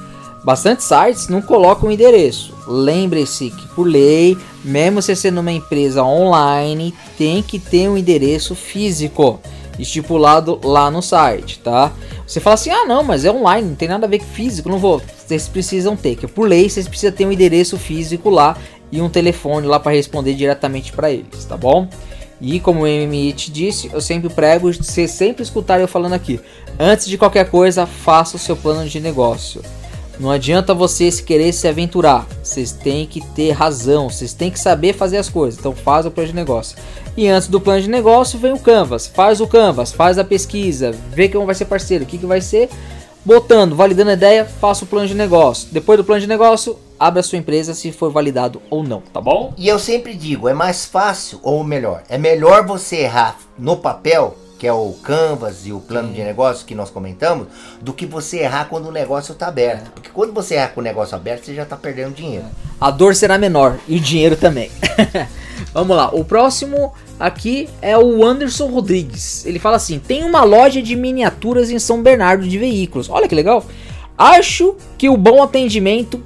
Bastante 0.43 0.83
sites 0.83 1.29
não 1.29 1.41
colocam 1.41 1.87
o 1.87 1.91
endereço. 1.91 2.53
Lembre-se 2.67 3.49
que 3.49 3.67
por 3.69 3.87
lei, 3.87 4.37
mesmo 4.63 5.01
você 5.01 5.15
sendo 5.15 5.39
uma 5.39 5.51
empresa 5.51 6.03
online, 6.03 6.93
tem 7.17 7.41
que 7.41 7.57
ter 7.57 7.89
um 7.89 7.97
endereço 7.97 8.53
físico 8.53 9.39
estipulado 9.79 10.59
lá 10.63 10.91
no 10.91 11.01
site, 11.01 11.59
tá? 11.59 11.91
Você 12.27 12.39
fala 12.39 12.55
assim: 12.55 12.69
"Ah, 12.69 12.85
não, 12.85 13.03
mas 13.03 13.25
é 13.25 13.31
online, 13.31 13.69
não 13.69 13.75
tem 13.75 13.87
nada 13.87 14.05
a 14.05 14.09
ver 14.09 14.19
com 14.19 14.25
físico, 14.25 14.69
não 14.69 14.77
vou". 14.77 15.01
Vocês 15.17 15.47
precisam 15.47 15.95
ter, 15.95 16.15
que 16.15 16.27
por 16.27 16.47
lei 16.47 16.69
vocês 16.69 16.87
precisam 16.87 17.15
ter 17.15 17.25
um 17.25 17.31
endereço 17.31 17.77
físico 17.77 18.29
lá 18.29 18.57
e 18.91 19.01
um 19.01 19.09
telefone 19.09 19.65
lá 19.65 19.79
para 19.79 19.93
responder 19.93 20.33
diretamente 20.33 20.91
para 20.91 21.09
eles, 21.09 21.45
tá 21.45 21.57
bom? 21.57 21.87
E 22.45 22.59
como 22.59 22.81
o 22.81 22.85
MMI 22.85 23.31
te 23.31 23.49
disse, 23.49 23.89
eu 23.93 24.01
sempre 24.01 24.29
prego, 24.29 24.69
você 24.73 25.07
sempre 25.07 25.41
escutar 25.41 25.79
eu 25.79 25.87
falando 25.87 26.11
aqui. 26.11 26.41
Antes 26.77 27.07
de 27.07 27.17
qualquer 27.17 27.49
coisa, 27.49 27.85
faça 27.85 28.35
o 28.35 28.39
seu 28.39 28.53
plano 28.57 28.85
de 28.85 28.99
negócio. 28.99 29.63
Não 30.19 30.29
adianta 30.29 30.73
vocês 30.73 31.21
querer 31.21 31.53
se 31.53 31.69
aventurar. 31.69 32.27
Vocês 32.43 32.73
têm 32.73 33.07
que 33.07 33.25
ter 33.33 33.51
razão, 33.51 34.09
vocês 34.09 34.33
têm 34.33 34.51
que 34.51 34.59
saber 34.59 34.91
fazer 34.91 35.15
as 35.19 35.29
coisas. 35.29 35.57
Então 35.57 35.73
faz 35.73 36.05
o 36.05 36.11
plano 36.11 36.31
de 36.31 36.35
negócio. 36.35 36.77
E 37.15 37.29
antes 37.29 37.47
do 37.47 37.61
plano 37.61 37.81
de 37.81 37.89
negócio 37.89 38.37
vem 38.37 38.51
o 38.51 38.59
Canvas. 38.59 39.07
Faz 39.07 39.39
o 39.39 39.47
Canvas, 39.47 39.93
faz 39.93 40.19
a 40.19 40.23
pesquisa, 40.25 40.91
vê 41.13 41.29
quem 41.29 41.45
vai 41.45 41.55
ser 41.55 41.65
parceiro, 41.65 42.03
o 42.03 42.07
que, 42.07 42.17
que 42.17 42.25
vai 42.25 42.41
ser. 42.41 42.69
Botando, 43.23 43.73
validando 43.73 44.09
a 44.09 44.15
ideia, 44.15 44.43
faça 44.43 44.83
o 44.83 44.87
plano 44.87 45.07
de 45.07 45.15
negócio. 45.15 45.69
Depois 45.71 45.97
do 45.97 46.03
plano 46.03 46.19
de 46.19 46.27
negócio, 46.27 46.77
abra 46.99 47.19
a 47.19 47.23
sua 47.23 47.37
empresa 47.37 47.73
se 47.73 47.91
for 47.91 48.11
validado 48.11 48.61
ou 48.69 48.83
não, 48.83 49.01
tá 49.01 49.19
bom? 49.19 49.53
E 49.57 49.67
eu 49.67 49.79
sempre 49.79 50.13
digo, 50.13 50.47
é 50.47 50.53
mais 50.53 50.85
fácil, 50.85 51.39
ou 51.43 51.63
melhor, 51.63 52.03
é 52.09 52.17
melhor 52.17 52.65
você 52.65 52.97
errar 52.97 53.37
no 53.57 53.77
papel, 53.77 54.37
que 54.57 54.67
é 54.67 54.71
o 54.71 54.93
Canvas 55.03 55.65
e 55.65 55.73
o 55.73 55.79
plano 55.79 56.07
Sim. 56.07 56.13
de 56.15 56.23
negócio 56.23 56.65
que 56.65 56.73
nós 56.73 56.89
comentamos, 56.89 57.47
do 57.81 57.91
que 57.91 58.05
você 58.05 58.39
errar 58.39 58.69
quando 58.69 58.87
o 58.87 58.91
negócio 58.91 59.33
está 59.33 59.47
aberto. 59.47 59.87
É. 59.87 59.89
Porque 59.89 60.09
quando 60.09 60.31
você 60.33 60.55
erra 60.55 60.69
com 60.69 60.79
o 60.79 60.83
negócio 60.83 61.15
aberto, 61.15 61.45
você 61.45 61.53
já 61.53 61.63
está 61.63 61.75
perdendo 61.75 62.15
dinheiro. 62.15 62.45
A 62.79 62.89
dor 62.89 63.13
será 63.13 63.37
menor 63.37 63.77
e 63.87 63.97
o 63.97 63.99
dinheiro 63.99 64.37
também. 64.37 64.71
Vamos 65.73 65.95
lá, 65.97 66.13
o 66.13 66.23
próximo 66.23 66.93
aqui 67.19 67.69
é 67.81 67.97
o 67.97 68.23
Anderson 68.23 68.67
Rodrigues. 68.67 69.45
Ele 69.45 69.59
fala 69.59 69.75
assim: 69.75 69.99
tem 69.99 70.23
uma 70.23 70.43
loja 70.43 70.81
de 70.81 70.95
miniaturas 70.95 71.69
em 71.69 71.79
São 71.79 72.01
Bernardo 72.01 72.47
de 72.47 72.57
veículos. 72.57 73.09
Olha 73.09 73.27
que 73.27 73.35
legal. 73.35 73.65
Acho 74.17 74.75
que 74.97 75.09
o 75.09 75.17
bom 75.17 75.41
atendimento 75.41 76.23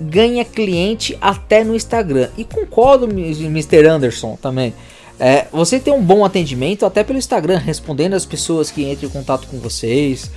ganha 0.00 0.44
cliente 0.44 1.16
até 1.20 1.62
no 1.62 1.74
Instagram. 1.74 2.28
E 2.36 2.44
concordo, 2.44 3.06
Mr. 3.06 3.86
Anderson, 3.86 4.38
também. 4.40 4.74
É, 5.18 5.46
você 5.52 5.78
tem 5.78 5.92
um 5.92 6.02
bom 6.02 6.24
atendimento 6.24 6.86
até 6.86 7.04
pelo 7.04 7.18
Instagram, 7.18 7.58
respondendo 7.58 8.14
as 8.14 8.24
pessoas 8.24 8.70
que 8.70 8.90
entram 8.90 9.08
em 9.08 9.12
contato 9.12 9.46
com 9.48 9.58
vocês. 9.58 10.30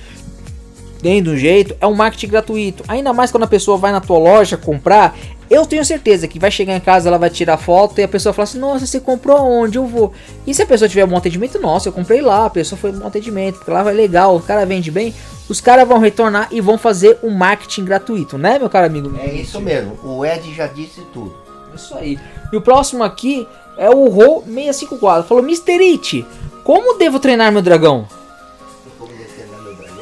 Tem 1.00 1.26
um 1.26 1.36
jeito, 1.36 1.76
é 1.80 1.86
um 1.86 1.94
marketing 1.94 2.28
gratuito. 2.28 2.84
Ainda 2.88 3.12
mais 3.12 3.30
quando 3.30 3.44
a 3.44 3.46
pessoa 3.46 3.76
vai 3.76 3.92
na 3.92 4.00
tua 4.00 4.18
loja 4.18 4.56
comprar, 4.56 5.16
eu 5.50 5.66
tenho 5.66 5.84
certeza 5.84 6.26
que 6.26 6.38
vai 6.38 6.50
chegar 6.50 6.76
em 6.76 6.80
casa, 6.80 7.08
ela 7.08 7.18
vai 7.18 7.30
tirar 7.30 7.56
foto 7.56 7.98
e 7.98 8.02
a 8.02 8.08
pessoa 8.08 8.32
fala 8.32 8.44
assim: 8.44 8.58
Nossa, 8.58 8.86
você 8.86 9.00
comprou 9.00 9.38
onde? 9.38 9.78
Eu 9.78 9.86
vou. 9.86 10.12
E 10.46 10.54
se 10.54 10.62
a 10.62 10.66
pessoa 10.66 10.88
tiver 10.88 11.04
um 11.04 11.08
bom 11.08 11.16
atendimento, 11.16 11.58
nossa, 11.60 11.88
eu 11.88 11.92
comprei 11.92 12.20
lá, 12.20 12.46
a 12.46 12.50
pessoa 12.50 12.78
foi 12.78 12.90
um 12.90 12.98
bom 12.98 13.06
atendimento, 13.06 13.56
porque 13.56 13.70
lá 13.70 13.82
vai 13.82 13.94
legal, 13.94 14.36
o 14.36 14.40
cara 14.40 14.64
vende 14.64 14.90
bem, 14.90 15.14
os 15.48 15.60
caras 15.60 15.86
vão 15.86 15.98
retornar 15.98 16.48
e 16.50 16.60
vão 16.60 16.78
fazer 16.78 17.18
um 17.22 17.30
marketing 17.30 17.84
gratuito, 17.84 18.38
né, 18.38 18.58
meu 18.58 18.70
caro 18.70 18.86
amigo? 18.86 19.12
É 19.18 19.32
isso 19.32 19.60
mesmo, 19.60 19.98
o 20.02 20.24
Ed 20.24 20.52
já 20.54 20.66
disse 20.66 21.02
tudo. 21.12 21.34
Isso 21.74 21.94
aí. 21.96 22.18
E 22.52 22.56
o 22.56 22.60
próximo 22.60 23.02
aqui 23.02 23.48
é 23.76 23.90
o 23.90 24.08
Ro 24.08 24.44
654. 24.46 25.26
Falou: 25.26 25.42
Mr. 25.42 25.72
It, 25.92 26.26
como 26.62 26.96
devo 26.98 27.18
treinar 27.18 27.52
meu 27.52 27.62
dragão? 27.62 28.06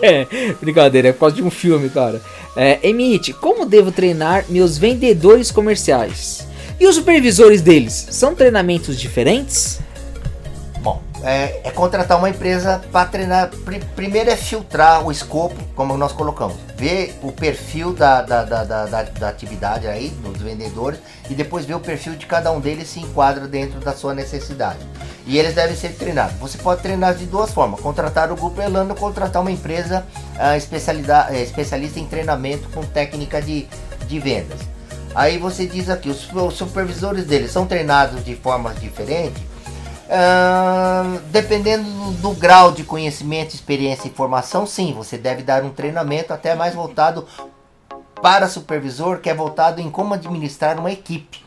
É, 0.05 0.27
brincadeira, 0.61 1.09
é 1.09 1.13
por 1.13 1.21
causa 1.21 1.37
de 1.37 1.43
um 1.45 1.51
filme, 1.51 1.89
cara. 1.89 2.21
É, 2.57 2.81
Emite, 2.83 3.33
como 3.33 3.65
devo 3.65 3.93
treinar 3.93 4.45
meus 4.49 4.77
vendedores 4.77 5.53
comerciais? 5.53 6.45
E 6.81 6.87
os 6.89 6.97
supervisores 6.97 7.61
deles? 7.63 8.09
São 8.11 8.35
treinamentos 8.35 8.99
diferentes? 8.99 9.79
É, 11.23 11.61
é 11.65 11.71
contratar 11.71 12.19
uma 12.19 12.29
empresa 12.29 12.83
para 12.91 13.09
treinar. 13.09 13.51
Primeiro 13.95 14.31
é 14.31 14.37
filtrar 14.37 15.07
o 15.07 15.13
escopo, 15.13 15.57
como 15.77 15.97
nós 15.97 16.13
colocamos. 16.13 16.57
Ver 16.77 17.19
o 17.23 17.31
perfil 17.31 17.93
da, 17.93 18.23
da, 18.23 18.45
da, 18.45 18.65
da, 18.65 19.03
da 19.03 19.29
atividade 19.29 19.87
aí, 19.87 20.11
dos 20.11 20.43
vendedores, 20.43 20.99
e 21.31 21.35
depois 21.35 21.65
ver 21.65 21.75
o 21.75 21.81
perfil 21.81 22.15
de 22.15 22.27
cada 22.27 22.51
um 22.51 22.61
deles 22.61 22.89
se 22.89 23.01
enquadra 23.01 23.47
dentro 23.47 23.79
da 23.81 23.93
sua 23.93 24.15
necessidade 24.15 24.81
e 25.27 25.39
eles 25.39 25.55
devem 25.55 25.77
ser 25.77 25.95
treinados. 25.95 26.35
Você 26.37 26.59
pode 26.59 26.83
treinar 26.83 27.15
de 27.15 27.27
duas 27.27 27.53
formas: 27.53 27.81
contratar 27.81 28.31
o 28.33 28.37
grupo 28.37 28.61
Elano 28.61 28.91
ou 28.91 28.97
contratar 28.97 29.43
uma 29.43 29.51
empresa 29.51 30.05
uh, 30.37 30.57
especialista 30.57 32.01
em 32.01 32.07
treinamento 32.07 32.69
com 32.71 32.83
técnica 32.83 33.41
de, 33.41 33.67
de 34.07 34.19
vendas. 34.19 34.61
Aí 35.15 35.39
você 35.39 35.67
diz 35.67 35.89
aqui: 35.89 36.09
os, 36.09 36.31
os 36.33 36.55
supervisores 36.55 37.27
deles 37.27 37.53
são 37.53 37.67
treinados 37.67 38.25
de 38.25 38.35
formas 38.35 38.79
diferentes. 38.81 39.52
Uh, 40.13 41.21
dependendo 41.31 41.85
do, 41.85 42.13
do, 42.13 42.31
grau 42.33 42.71
de 42.71 42.85
conhecimento, 42.85 43.55
experiência 43.55 44.09
e 44.09 44.11
formação, 44.11 44.67
sim, 44.67 44.93
você 44.93 45.17
deve 45.17 45.43
dar 45.43 45.65
um 45.65 45.71
treinamento 45.71 46.35
até 46.35 46.55
mais 46.55 46.75
voltado 46.75 47.27
para 48.21 48.47
supervisor, 48.47 49.21
que 49.21 49.31
é 49.31 49.35
voltado 49.35 49.81
em 49.81 49.91
como 49.91 50.13
administrar 50.13 50.79
uma 50.79 50.93
equipe 50.93 51.43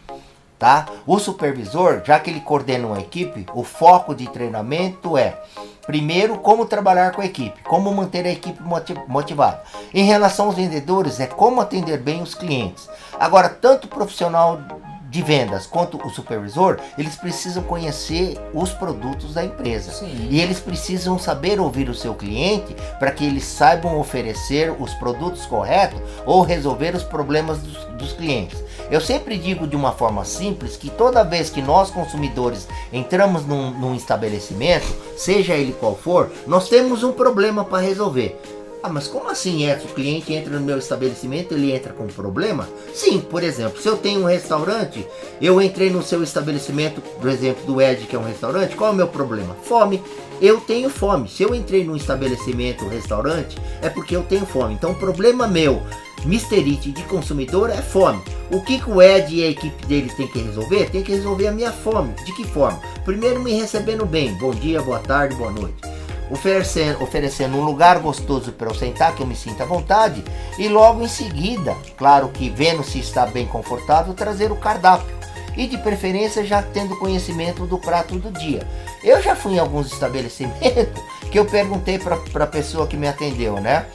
tá? 0.57 0.85
O 1.05 1.19
supervisor, 1.19 2.01
já 2.03 2.19
que 2.19 2.29
ele 2.29 2.39
coordena 2.39 2.87
uma 2.87 2.99
equipe, 2.99 3.45
o 3.53 3.63
foco 3.63 4.15
de 4.15 4.27
treinamento 4.27 5.17
é 5.17 5.37
primeiro 5.85 6.39
como 6.39 6.65
trabalhar 6.65 7.11
com 7.11 7.21
a 7.21 7.25
equipe, 7.25 7.61
como 7.63 7.93
manter 7.93 8.25
a 8.25 8.31
equipe 8.31 8.59
motivada. 9.07 9.61
Em 9.93 10.03
relação 10.03 10.47
aos 10.47 10.55
vendedores, 10.55 11.19
é 11.19 11.27
como 11.27 11.61
atender 11.61 11.99
bem 11.99 12.21
os 12.21 12.33
clientes. 12.33 12.89
Agora, 13.19 13.49
tanto 13.49 13.87
profissional 13.87 14.59
de 15.09 15.21
vendas 15.21 15.65
quanto 15.65 15.97
o 16.05 16.09
supervisor, 16.09 16.79
eles 16.97 17.15
precisam 17.15 17.63
conhecer 17.63 18.37
os 18.53 18.71
produtos 18.71 19.33
da 19.33 19.43
empresa. 19.43 19.91
Sim. 19.91 20.27
E 20.29 20.41
eles 20.41 20.59
precisam 20.59 21.17
saber 21.17 21.59
ouvir 21.59 21.89
o 21.89 21.93
seu 21.93 22.13
cliente 22.13 22.75
para 22.99 23.11
que 23.11 23.25
eles 23.25 23.43
saibam 23.43 23.99
oferecer 23.99 24.73
os 24.79 24.93
produtos 24.95 25.45
corretos 25.45 26.01
ou 26.25 26.41
resolver 26.41 26.95
os 26.95 27.03
problemas 27.03 27.59
dos, 27.59 27.85
dos 27.95 28.13
clientes. 28.13 28.63
Eu 28.89 29.01
sempre 29.01 29.37
digo 29.37 29.67
de 29.67 29.75
uma 29.75 29.91
forma 29.91 30.23
simples 30.25 30.77
que 30.77 30.89
toda 30.89 31.23
vez 31.23 31.49
que 31.49 31.61
nós 31.61 31.89
consumidores 31.89 32.67
entramos 32.91 33.45
num, 33.45 33.71
num 33.71 33.95
estabelecimento, 33.95 34.85
seja 35.17 35.53
ele 35.53 35.73
qual 35.73 35.95
for, 35.95 36.31
nós 36.45 36.69
temos 36.69 37.03
um 37.03 37.11
problema 37.11 37.63
para 37.63 37.79
resolver. 37.79 38.39
Ah, 38.85 38.89
mas 38.89 39.07
como 39.07 39.31
assim 39.31 39.65
é? 39.65 39.81
O 39.83 39.95
cliente 39.95 40.31
entra 40.31 40.59
no 40.59 40.63
meu 40.63 40.77
estabelecimento, 40.77 41.55
ele 41.55 41.71
entra 41.71 41.91
com 41.91 42.05
problema? 42.05 42.69
Sim, 42.93 43.19
por 43.19 43.43
exemplo, 43.43 43.81
se 43.81 43.87
eu 43.87 43.97
tenho 43.97 44.21
um 44.21 44.25
restaurante, 44.25 45.03
eu 45.41 45.59
entrei 45.59 45.89
no 45.89 46.03
seu 46.03 46.21
estabelecimento, 46.21 47.01
por 47.01 47.27
exemplo, 47.27 47.65
do 47.65 47.81
Ed, 47.81 48.05
que 48.05 48.15
é 48.15 48.19
um 48.19 48.23
restaurante, 48.23 48.75
qual 48.75 48.91
é 48.91 48.93
o 48.93 48.95
meu 48.95 49.07
problema? 49.07 49.55
Fome. 49.63 50.03
Eu 50.39 50.61
tenho 50.61 50.87
fome. 50.87 51.27
Se 51.27 51.41
eu 51.41 51.55
entrei 51.55 51.83
num 51.83 51.95
estabelecimento, 51.95 52.85
um 52.85 52.89
restaurante, 52.89 53.57
é 53.81 53.89
porque 53.89 54.15
eu 54.15 54.21
tenho 54.21 54.45
fome. 54.45 54.75
Então, 54.75 54.91
o 54.91 54.95
problema 54.95 55.47
meu. 55.47 55.81
It 56.23 56.91
de 56.91 57.03
consumidor, 57.03 57.71
é 57.71 57.81
fome. 57.81 58.21
O 58.51 58.61
que, 58.61 58.79
que 58.79 58.89
o 58.89 59.01
Ed 59.01 59.33
e 59.33 59.43
a 59.43 59.49
equipe 59.49 59.83
dele 59.87 60.11
tem 60.15 60.27
que 60.27 60.37
resolver? 60.37 60.91
Tem 60.91 61.01
que 61.01 61.11
resolver 61.11 61.47
a 61.47 61.51
minha 61.51 61.71
fome. 61.71 62.13
De 62.23 62.31
que 62.33 62.45
forma? 62.45 62.79
Primeiro, 63.03 63.41
me 63.41 63.53
recebendo 63.53 64.05
bem. 64.05 64.35
Bom 64.35 64.51
dia, 64.51 64.79
boa 64.79 64.99
tarde, 64.99 65.35
boa 65.35 65.51
noite 65.51 65.95
oferecendo, 66.29 67.03
oferecendo 67.03 67.57
um 67.57 67.63
lugar 67.63 67.99
gostoso 67.99 68.51
para 68.51 68.69
eu 68.69 68.75
sentar, 68.75 69.15
que 69.15 69.21
eu 69.21 69.27
me 69.27 69.35
sinta 69.35 69.63
à 69.63 69.65
vontade, 69.65 70.23
e 70.57 70.67
logo 70.67 71.03
em 71.03 71.07
seguida, 71.07 71.75
claro 71.97 72.29
que 72.29 72.49
vendo 72.49 72.83
se 72.83 72.99
está 72.99 73.25
bem 73.25 73.45
confortável, 73.45 74.13
trazer 74.13 74.51
o 74.51 74.55
cardápio. 74.55 75.15
E 75.55 75.67
de 75.67 75.77
preferência 75.77 76.43
já 76.43 76.61
tendo 76.61 76.97
conhecimento 76.97 77.65
do 77.65 77.77
prato 77.77 78.19
do 78.19 78.29
dia. 78.29 78.67
Eu 79.01 79.21
já 79.21 79.37
fui 79.37 79.53
em 79.53 79.59
alguns 79.59 79.91
estabelecimentos 79.91 81.01
que 81.31 81.39
eu 81.39 81.45
perguntei 81.45 81.97
para 81.97 82.43
a 82.43 82.47
pessoa 82.47 82.87
que 82.87 82.97
me 82.97 83.07
atendeu, 83.07 83.61
né? 83.61 83.85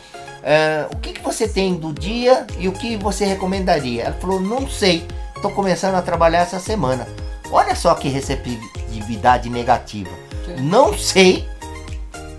É, 0.42 0.86
o 0.90 0.96
que, 0.96 1.12
que 1.12 1.20
você 1.20 1.46
tem 1.46 1.74
do 1.74 1.92
dia 1.92 2.46
e 2.58 2.66
o 2.66 2.72
que 2.72 2.96
você 2.96 3.26
recomendaria? 3.26 4.04
Ela 4.04 4.14
falou, 4.14 4.40
não 4.40 4.66
sei, 4.66 5.06
estou 5.36 5.50
começando 5.50 5.96
a 5.96 6.02
trabalhar 6.02 6.40
essa 6.40 6.58
semana. 6.58 7.06
Olha 7.50 7.74
só 7.74 7.94
que 7.94 8.08
receptividade 8.08 9.50
negativa. 9.50 10.10
Sim. 10.46 10.62
Não 10.62 10.96
sei 10.96 11.46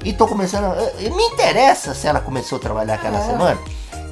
e 0.04 0.14
tô 0.14 0.28
começando. 0.28 0.76
Me 1.00 1.24
interessa 1.26 1.94
se 1.94 2.08
ela 2.08 2.20
começou 2.20 2.58
a 2.58 2.62
trabalhar 2.62 2.96
aquela 2.96 3.20
é. 3.20 3.26
semana. 3.26 3.60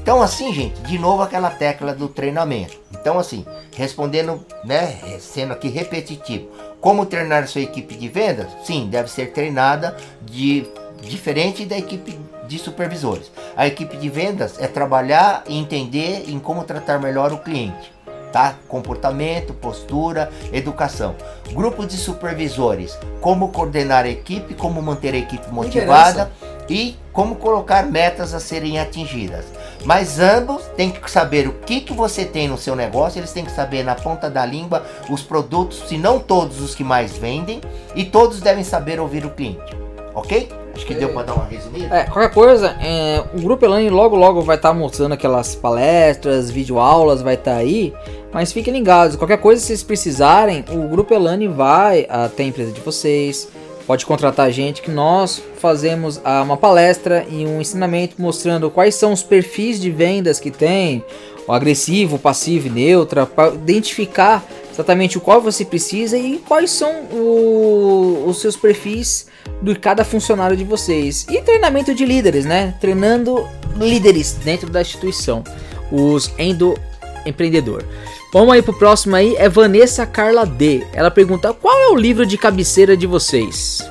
Então, 0.01 0.21
assim, 0.21 0.53
gente, 0.53 0.79
de 0.81 0.97
novo 0.97 1.21
aquela 1.21 1.49
tecla 1.49 1.93
do 1.93 2.07
treinamento. 2.07 2.77
Então, 2.91 3.19
assim, 3.19 3.45
respondendo, 3.75 4.43
né, 4.63 4.97
sendo 5.19 5.53
aqui 5.53 5.67
repetitivo, 5.67 6.49
como 6.81 7.05
treinar 7.05 7.47
sua 7.47 7.61
equipe 7.61 7.95
de 7.95 8.07
vendas? 8.07 8.47
Sim, 8.63 8.87
deve 8.89 9.09
ser 9.09 9.31
treinada 9.33 9.95
de 10.23 10.65
diferente 11.01 11.65
da 11.65 11.77
equipe 11.77 12.17
de 12.47 12.57
supervisores. 12.57 13.31
A 13.55 13.67
equipe 13.67 13.95
de 13.97 14.09
vendas 14.09 14.59
é 14.59 14.67
trabalhar 14.67 15.43
e 15.47 15.57
entender 15.57 16.25
em 16.27 16.39
como 16.39 16.63
tratar 16.63 16.99
melhor 16.99 17.31
o 17.31 17.37
cliente 17.37 17.91
tá? 18.31 18.55
Comportamento, 18.67 19.53
postura, 19.53 20.29
educação. 20.51 21.15
Grupo 21.51 21.85
de 21.85 21.97
supervisores, 21.97 22.97
como 23.21 23.49
coordenar 23.49 24.05
a 24.05 24.09
equipe, 24.09 24.53
como 24.53 24.81
manter 24.81 25.13
a 25.13 25.17
equipe 25.17 25.49
motivada 25.51 26.31
e 26.69 26.95
como 27.11 27.35
colocar 27.35 27.85
metas 27.85 28.33
a 28.33 28.39
serem 28.39 28.79
atingidas. 28.79 29.45
Mas 29.83 30.19
ambos 30.19 30.63
têm 30.77 30.91
que 30.91 31.09
saber 31.09 31.47
o 31.47 31.53
que, 31.53 31.81
que 31.81 31.93
você 31.93 32.25
tem 32.25 32.47
no 32.47 32.57
seu 32.57 32.75
negócio, 32.75 33.19
eles 33.19 33.31
têm 33.31 33.45
que 33.45 33.51
saber 33.51 33.83
na 33.83 33.95
ponta 33.95 34.29
da 34.29 34.45
língua 34.45 34.85
os 35.09 35.21
produtos, 35.21 35.83
se 35.87 35.97
não 35.97 36.19
todos 36.19 36.61
os 36.61 36.75
que 36.75 36.83
mais 36.83 37.17
vendem, 37.17 37.61
e 37.95 38.05
todos 38.05 38.41
devem 38.41 38.63
saber 38.63 38.99
ouvir 38.99 39.25
o 39.25 39.31
cliente. 39.31 39.75
Ok? 40.13 40.49
Acho 40.79 40.85
que 40.85 40.93
deu 40.93 41.09
pra 41.09 41.23
dar 41.23 41.33
uma 41.33 41.43
resumida. 41.43 41.93
É, 41.93 42.03
qualquer 42.05 42.33
coisa, 42.33 42.69
é, 42.81 43.21
o 43.37 43.41
Grupo 43.41 43.65
Elane 43.65 43.89
logo 43.89 44.15
logo 44.15 44.41
vai 44.41 44.55
estar 44.55 44.69
tá 44.69 44.73
mostrando 44.73 45.11
aquelas 45.11 45.53
palestras, 45.53 46.49
videoaulas, 46.49 47.21
vai 47.21 47.33
estar 47.33 47.55
tá 47.55 47.57
aí. 47.57 47.93
Mas 48.31 48.53
fiquem 48.53 48.73
ligados, 48.73 49.17
qualquer 49.17 49.39
coisa 49.39 49.59
que 49.59 49.67
vocês 49.67 49.83
precisarem, 49.83 50.63
o 50.71 50.87
Grupo 50.87 51.13
Elane 51.13 51.49
vai 51.49 52.07
até 52.07 52.43
a 52.43 52.45
empresa 52.45 52.71
de 52.71 52.79
vocês. 52.79 53.49
Pode 53.85 54.05
contratar 54.05 54.45
a 54.45 54.51
gente 54.51 54.81
que 54.81 54.89
nós 54.89 55.43
fazemos 55.57 56.21
ah, 56.23 56.43
uma 56.43 56.55
palestra 56.55 57.25
e 57.29 57.45
um 57.45 57.59
ensinamento 57.59 58.15
mostrando 58.17 58.71
quais 58.71 58.95
são 58.95 59.11
os 59.11 59.21
perfis 59.21 59.81
de 59.81 59.91
vendas 59.91 60.39
que 60.39 60.49
tem, 60.49 61.03
o 61.45 61.51
agressivo, 61.51 62.15
o 62.15 62.19
passivo 62.19 62.67
e 62.67 62.69
neutra, 62.69 63.25
para 63.25 63.53
identificar 63.53 64.45
exatamente 64.79 65.17
o 65.17 65.21
qual 65.21 65.41
você 65.41 65.65
precisa 65.65 66.17
e 66.17 66.37
quais 66.37 66.71
são 66.71 67.03
o, 67.11 68.23
os 68.25 68.39
seus 68.39 68.55
perfis 68.55 69.27
de 69.61 69.75
cada 69.75 70.05
funcionário 70.05 70.55
de 70.55 70.63
vocês. 70.63 71.25
E 71.29 71.41
treinamento 71.41 71.93
de 71.93 72.05
líderes, 72.05 72.45
né? 72.45 72.73
Treinando 72.79 73.45
líderes 73.75 74.37
dentro 74.43 74.69
da 74.69 74.81
instituição, 74.81 75.43
os 75.91 76.31
endo 76.37 76.77
empreendedor. 77.25 77.83
Vamos 78.31 78.53
aí 78.53 78.61
pro 78.61 78.73
próximo 78.73 79.17
aí, 79.17 79.35
é 79.35 79.49
Vanessa 79.49 80.05
Carla 80.05 80.45
D. 80.45 80.85
Ela 80.93 81.11
pergunta: 81.11 81.53
"Qual 81.53 81.77
é 81.77 81.89
o 81.89 81.95
livro 81.95 82.25
de 82.25 82.37
cabeceira 82.37 82.95
de 82.95 83.05
vocês?" 83.05 83.83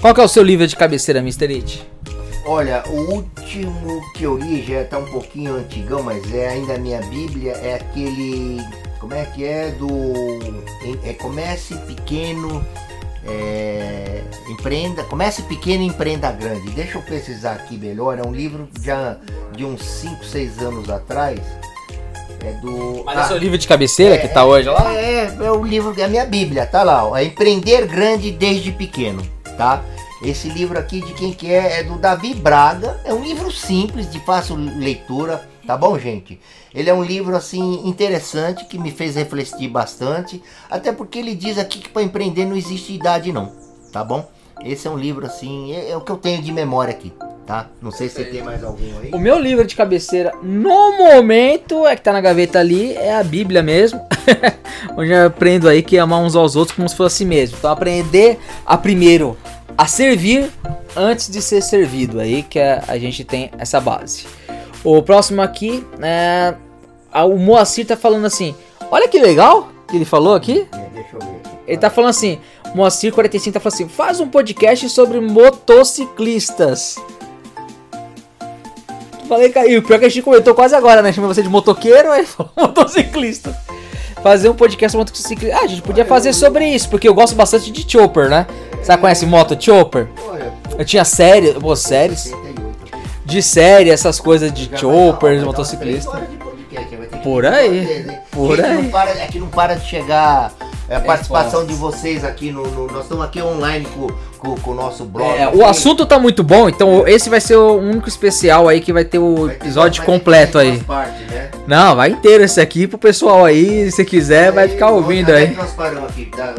Qual 0.00 0.14
é 0.16 0.22
o 0.22 0.28
seu 0.28 0.42
livro 0.42 0.66
de 0.66 0.76
cabeceira, 0.76 1.18
Mr. 1.20 1.52
It? 1.52 1.86
Olha, 2.44 2.84
o 2.88 3.14
último 3.14 4.00
que 4.14 4.22
eu 4.22 4.38
li 4.38 4.62
já 4.62 4.84
tá 4.84 4.96
um 4.98 5.04
pouquinho 5.06 5.56
antigão, 5.56 6.02
mas 6.02 6.32
é 6.32 6.48
ainda 6.48 6.74
a 6.74 6.78
minha 6.78 7.00
Bíblia, 7.02 7.52
é 7.52 7.74
aquele 7.74 8.58
como 9.00 9.14
é 9.14 9.24
que 9.24 9.44
é 9.44 9.70
do 9.70 9.88
é, 11.04 11.12
comece 11.14 11.74
pequeno 11.86 12.64
é, 13.24 14.22
empreenda 14.48 15.04
comece 15.04 15.42
pequeno 15.42 15.82
empreenda 15.82 16.30
grande. 16.32 16.70
Deixa 16.70 16.98
eu 16.98 17.02
precisar 17.02 17.52
aqui 17.52 17.76
melhor 17.76 18.18
é 18.18 18.22
um 18.22 18.32
livro 18.32 18.68
já 18.80 19.16
de 19.54 19.64
uns 19.64 19.82
5, 19.82 20.24
6 20.24 20.58
anos 20.58 20.90
atrás 20.90 21.40
é 22.40 22.52
do 22.60 23.02
mas 23.04 23.18
ah, 23.18 23.20
é 23.22 23.24
o 23.24 23.28
seu 23.28 23.38
livro 23.38 23.58
de 23.58 23.66
cabeceira 23.66 24.14
é, 24.14 24.18
que 24.18 24.28
tá 24.28 24.44
hoje 24.44 24.68
lá? 24.68 24.94
é, 24.94 25.24
é 25.24 25.50
o 25.50 25.64
livro 25.64 25.92
é 25.98 26.04
a 26.04 26.08
minha 26.08 26.24
bíblia 26.24 26.64
tá 26.64 26.84
lá 26.84 27.04
ó, 27.04 27.16
é 27.16 27.24
empreender 27.24 27.86
grande 27.86 28.30
desde 28.30 28.70
pequeno 28.70 29.20
tá? 29.58 29.82
Esse 30.22 30.48
livro 30.48 30.78
aqui 30.78 31.00
de 31.00 31.12
quem 31.12 31.32
que 31.32 31.52
é 31.52 31.80
é 31.80 31.82
do 31.82 31.98
Davi 31.98 32.34
Braga. 32.34 32.98
É 33.04 33.12
um 33.12 33.22
livro 33.22 33.50
simples 33.52 34.10
de 34.10 34.18
fácil 34.20 34.56
leitura 34.56 35.47
Tá 35.68 35.76
bom, 35.76 35.98
gente? 35.98 36.40
Ele 36.74 36.88
é 36.88 36.94
um 36.94 37.04
livro 37.04 37.36
assim 37.36 37.86
interessante 37.86 38.64
que 38.64 38.78
me 38.78 38.90
fez 38.90 39.16
refletir 39.16 39.68
bastante, 39.68 40.42
até 40.70 40.92
porque 40.92 41.18
ele 41.18 41.34
diz 41.34 41.58
aqui 41.58 41.80
que 41.80 41.90
para 41.90 42.02
empreender 42.02 42.46
não 42.46 42.56
existe 42.56 42.94
idade 42.94 43.30
não, 43.30 43.52
tá 43.92 44.02
bom? 44.02 44.26
Esse 44.64 44.88
é 44.88 44.90
um 44.90 44.96
livro 44.96 45.26
assim, 45.26 45.74
é, 45.74 45.90
é, 45.90 45.96
o 45.98 46.00
que 46.00 46.10
eu 46.10 46.16
tenho 46.16 46.40
de 46.40 46.50
memória 46.52 46.92
aqui, 46.92 47.12
tá? 47.46 47.68
Não 47.82 47.90
sei 47.90 48.08
se 48.08 48.14
você 48.14 48.24
tem 48.24 48.42
mais 48.42 48.64
algum 48.64 48.98
aí. 48.98 49.10
O 49.12 49.18
meu 49.18 49.38
livro 49.38 49.66
de 49.66 49.76
cabeceira 49.76 50.32
no 50.42 50.96
momento 50.96 51.86
é 51.86 51.94
que 51.94 52.00
tá 52.00 52.14
na 52.14 52.22
gaveta 52.22 52.58
ali, 52.58 52.94
é 52.94 53.14
a 53.14 53.22
Bíblia 53.22 53.62
mesmo. 53.62 54.00
Onde 54.96 55.12
eu 55.12 55.26
aprendo 55.26 55.68
aí 55.68 55.82
que 55.82 55.98
amar 55.98 56.20
uns 56.20 56.34
aos 56.34 56.56
outros 56.56 56.74
como 56.74 56.88
se 56.88 56.96
fosse 56.96 57.16
assim 57.16 57.26
mesmo. 57.26 57.58
Então 57.58 57.70
aprender 57.70 58.38
a 58.64 58.78
primeiro 58.78 59.36
a 59.76 59.86
servir 59.86 60.50
antes 60.96 61.28
de 61.28 61.42
ser 61.42 61.60
servido 61.60 62.20
aí 62.20 62.42
que 62.42 62.58
a, 62.58 62.84
a 62.88 62.98
gente 62.98 63.22
tem 63.22 63.50
essa 63.58 63.78
base. 63.78 64.24
O 64.84 65.02
próximo 65.02 65.42
aqui, 65.42 65.84
é, 66.00 66.54
o 67.24 67.36
Moacir 67.36 67.86
tá 67.86 67.96
falando 67.96 68.26
assim: 68.26 68.54
Olha 68.90 69.08
que 69.08 69.18
legal 69.18 69.68
que 69.88 69.96
ele 69.96 70.04
falou 70.04 70.34
aqui. 70.34 70.66
É, 70.72 70.88
deixa 70.94 71.16
eu 71.16 71.20
ver. 71.20 71.40
Ele 71.66 71.78
tá 71.78 71.90
falando 71.90 72.10
assim: 72.10 72.38
Moacir 72.74 73.12
45 73.12 73.54
tá 73.54 73.60
falando 73.60 73.74
assim: 73.74 73.88
Faz 73.88 74.20
um 74.20 74.28
podcast 74.28 74.88
sobre 74.88 75.20
motociclistas. 75.20 76.96
Falei, 79.28 79.52
e 79.66 79.76
o 79.76 79.82
pior 79.82 79.98
que 79.98 80.06
a 80.06 80.08
gente 80.08 80.22
comentou 80.22 80.54
quase 80.54 80.74
agora, 80.74 81.02
né? 81.02 81.12
Chamei 81.12 81.28
você 81.28 81.42
de 81.42 81.50
motoqueiro, 81.50 82.10
aí 82.10 82.24
falou 82.26 82.50
motociclista. 82.56 83.54
Fazer 84.22 84.48
um 84.48 84.54
podcast 84.54 84.92
sobre 84.92 85.10
motociclista. 85.10 85.56
Ah, 85.58 85.64
a 85.64 85.66
gente 85.66 85.82
podia 85.82 86.04
fazer 86.04 86.32
sobre 86.32 86.66
isso, 86.66 86.88
porque 86.88 87.06
eu 87.06 87.14
gosto 87.14 87.36
bastante 87.36 87.70
de 87.70 87.90
chopper, 87.90 88.30
né? 88.30 88.46
Você 88.82 88.96
conhece 88.96 89.26
moto 89.26 89.56
chopper? 89.62 90.08
Eu 90.78 90.84
tinha 90.84 91.04
série, 91.04 91.52
pô, 91.54 91.76
séries 91.76 92.32
de 93.28 93.42
série, 93.42 93.90
essas 93.90 94.18
coisas 94.18 94.50
de 94.52 94.70
choppers, 94.76 95.44
motociclistas. 95.44 96.20
Por 97.22 97.44
aí. 97.44 98.18
Por 98.30 98.64
aí. 98.64 98.82
Não 98.82 98.90
para, 98.90 99.10
é 99.10 99.26
que 99.26 99.38
não 99.38 99.48
para 99.48 99.74
de 99.74 99.86
chegar 99.86 100.52
é, 100.88 100.96
a 100.96 101.00
participação 101.00 101.66
de 101.66 101.74
vocês 101.74 102.24
aqui 102.24 102.50
no, 102.50 102.66
no, 102.66 102.86
Nós 102.86 103.02
estamos 103.02 103.24
aqui 103.24 103.42
online 103.42 103.86
com, 103.86 104.06
com, 104.38 104.54
com 104.58 104.70
o 104.70 104.74
nosso 104.74 105.04
blog. 105.04 105.30
É, 105.38 105.46
o 105.48 105.66
assunto 105.66 106.06
tá 106.06 106.18
muito 106.18 106.42
bom, 106.42 106.68
então 106.70 107.06
esse 107.06 107.28
vai 107.28 107.40
ser 107.40 107.56
o 107.56 107.76
único 107.76 108.08
especial 108.08 108.66
aí 108.66 108.80
que 108.80 108.92
vai 108.92 109.04
ter 109.04 109.18
o 109.18 109.46
vai 109.46 109.54
ter, 109.54 109.64
episódio 109.66 110.02
completo 110.04 110.56
aí. 110.56 110.78
Parte, 110.80 111.24
né? 111.24 111.50
Não, 111.66 111.96
vai 111.96 112.10
inteiro 112.10 112.42
esse 112.44 112.60
aqui 112.60 112.86
pro 112.86 112.96
pessoal 112.96 113.44
aí, 113.44 113.92
se 113.92 114.02
quiser, 114.06 114.46
aí, 114.46 114.52
vai 114.52 114.68
ficar 114.68 114.90
ouvindo 114.90 115.30
aí. 115.30 115.54
Nós 115.54 115.72
paramos 115.72 116.08
aqui? 116.08 116.30
Tá, 116.34 116.54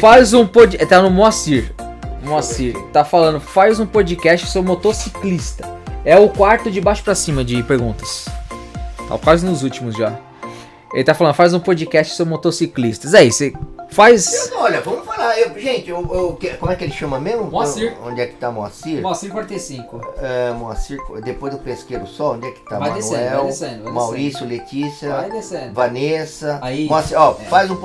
Faz 0.00 0.34
um 0.34 0.44
pod. 0.46 0.76
Tá 0.78 1.00
no 1.00 1.10
Moacir. 1.10 1.72
Moacir, 2.26 2.76
tá 2.92 3.04
falando, 3.04 3.40
faz 3.40 3.78
um 3.78 3.86
podcast 3.86 4.48
sobre 4.48 4.68
motociclista. 4.68 5.76
É 6.04 6.18
o 6.18 6.28
quarto 6.28 6.70
de 6.70 6.80
baixo 6.80 7.02
para 7.04 7.14
cima 7.14 7.44
de 7.44 7.62
perguntas. 7.62 8.26
Tá 9.08 9.16
quase 9.16 9.46
nos 9.46 9.62
últimos 9.62 9.96
já. 9.96 10.18
Ele 10.92 11.04
tá 11.04 11.14
falando, 11.14 11.34
faz 11.34 11.54
um 11.54 11.60
podcast 11.60 12.14
sobre 12.14 12.32
motociclistas. 12.32 13.14
É 13.14 13.22
isso, 13.22 13.44
faz. 13.96 14.50
Eu, 14.50 14.58
olha, 14.58 14.80
vamos 14.82 15.06
falar. 15.06 15.38
Eu, 15.40 15.58
gente, 15.58 15.88
eu, 15.88 15.96
eu, 16.12 16.38
como 16.60 16.70
é 16.70 16.76
que 16.76 16.84
ele 16.84 16.92
chama 16.92 17.18
mesmo? 17.18 17.44
Moacir. 17.44 17.96
Onde 18.04 18.20
é 18.20 18.26
que 18.26 18.34
tá 18.34 18.50
Moacir? 18.50 19.00
Moacir 19.00 19.32
45. 19.32 20.00
É, 20.18 20.52
Moacir, 20.52 20.98
depois 21.24 21.52
do 21.54 21.58
Pesqueiro 21.58 22.06
Sol, 22.06 22.34
onde 22.34 22.46
é 22.46 22.50
que 22.50 22.60
tá 22.60 22.78
vai 22.78 22.90
Manuel? 22.90 22.94
Descendo, 22.94 23.36
vai 23.36 23.46
descendo, 23.46 23.84
vai 23.84 23.92
Maurício, 23.94 24.46
Letícia, 24.46 25.08
vai 25.08 25.30
descendo. 25.30 25.72
Vanessa. 25.72 26.58
Aí. 26.60 26.86
Moacir, 26.86 27.18
ó, 27.18 27.36
é. 27.40 27.44
faz 27.46 27.70
um 27.70 27.76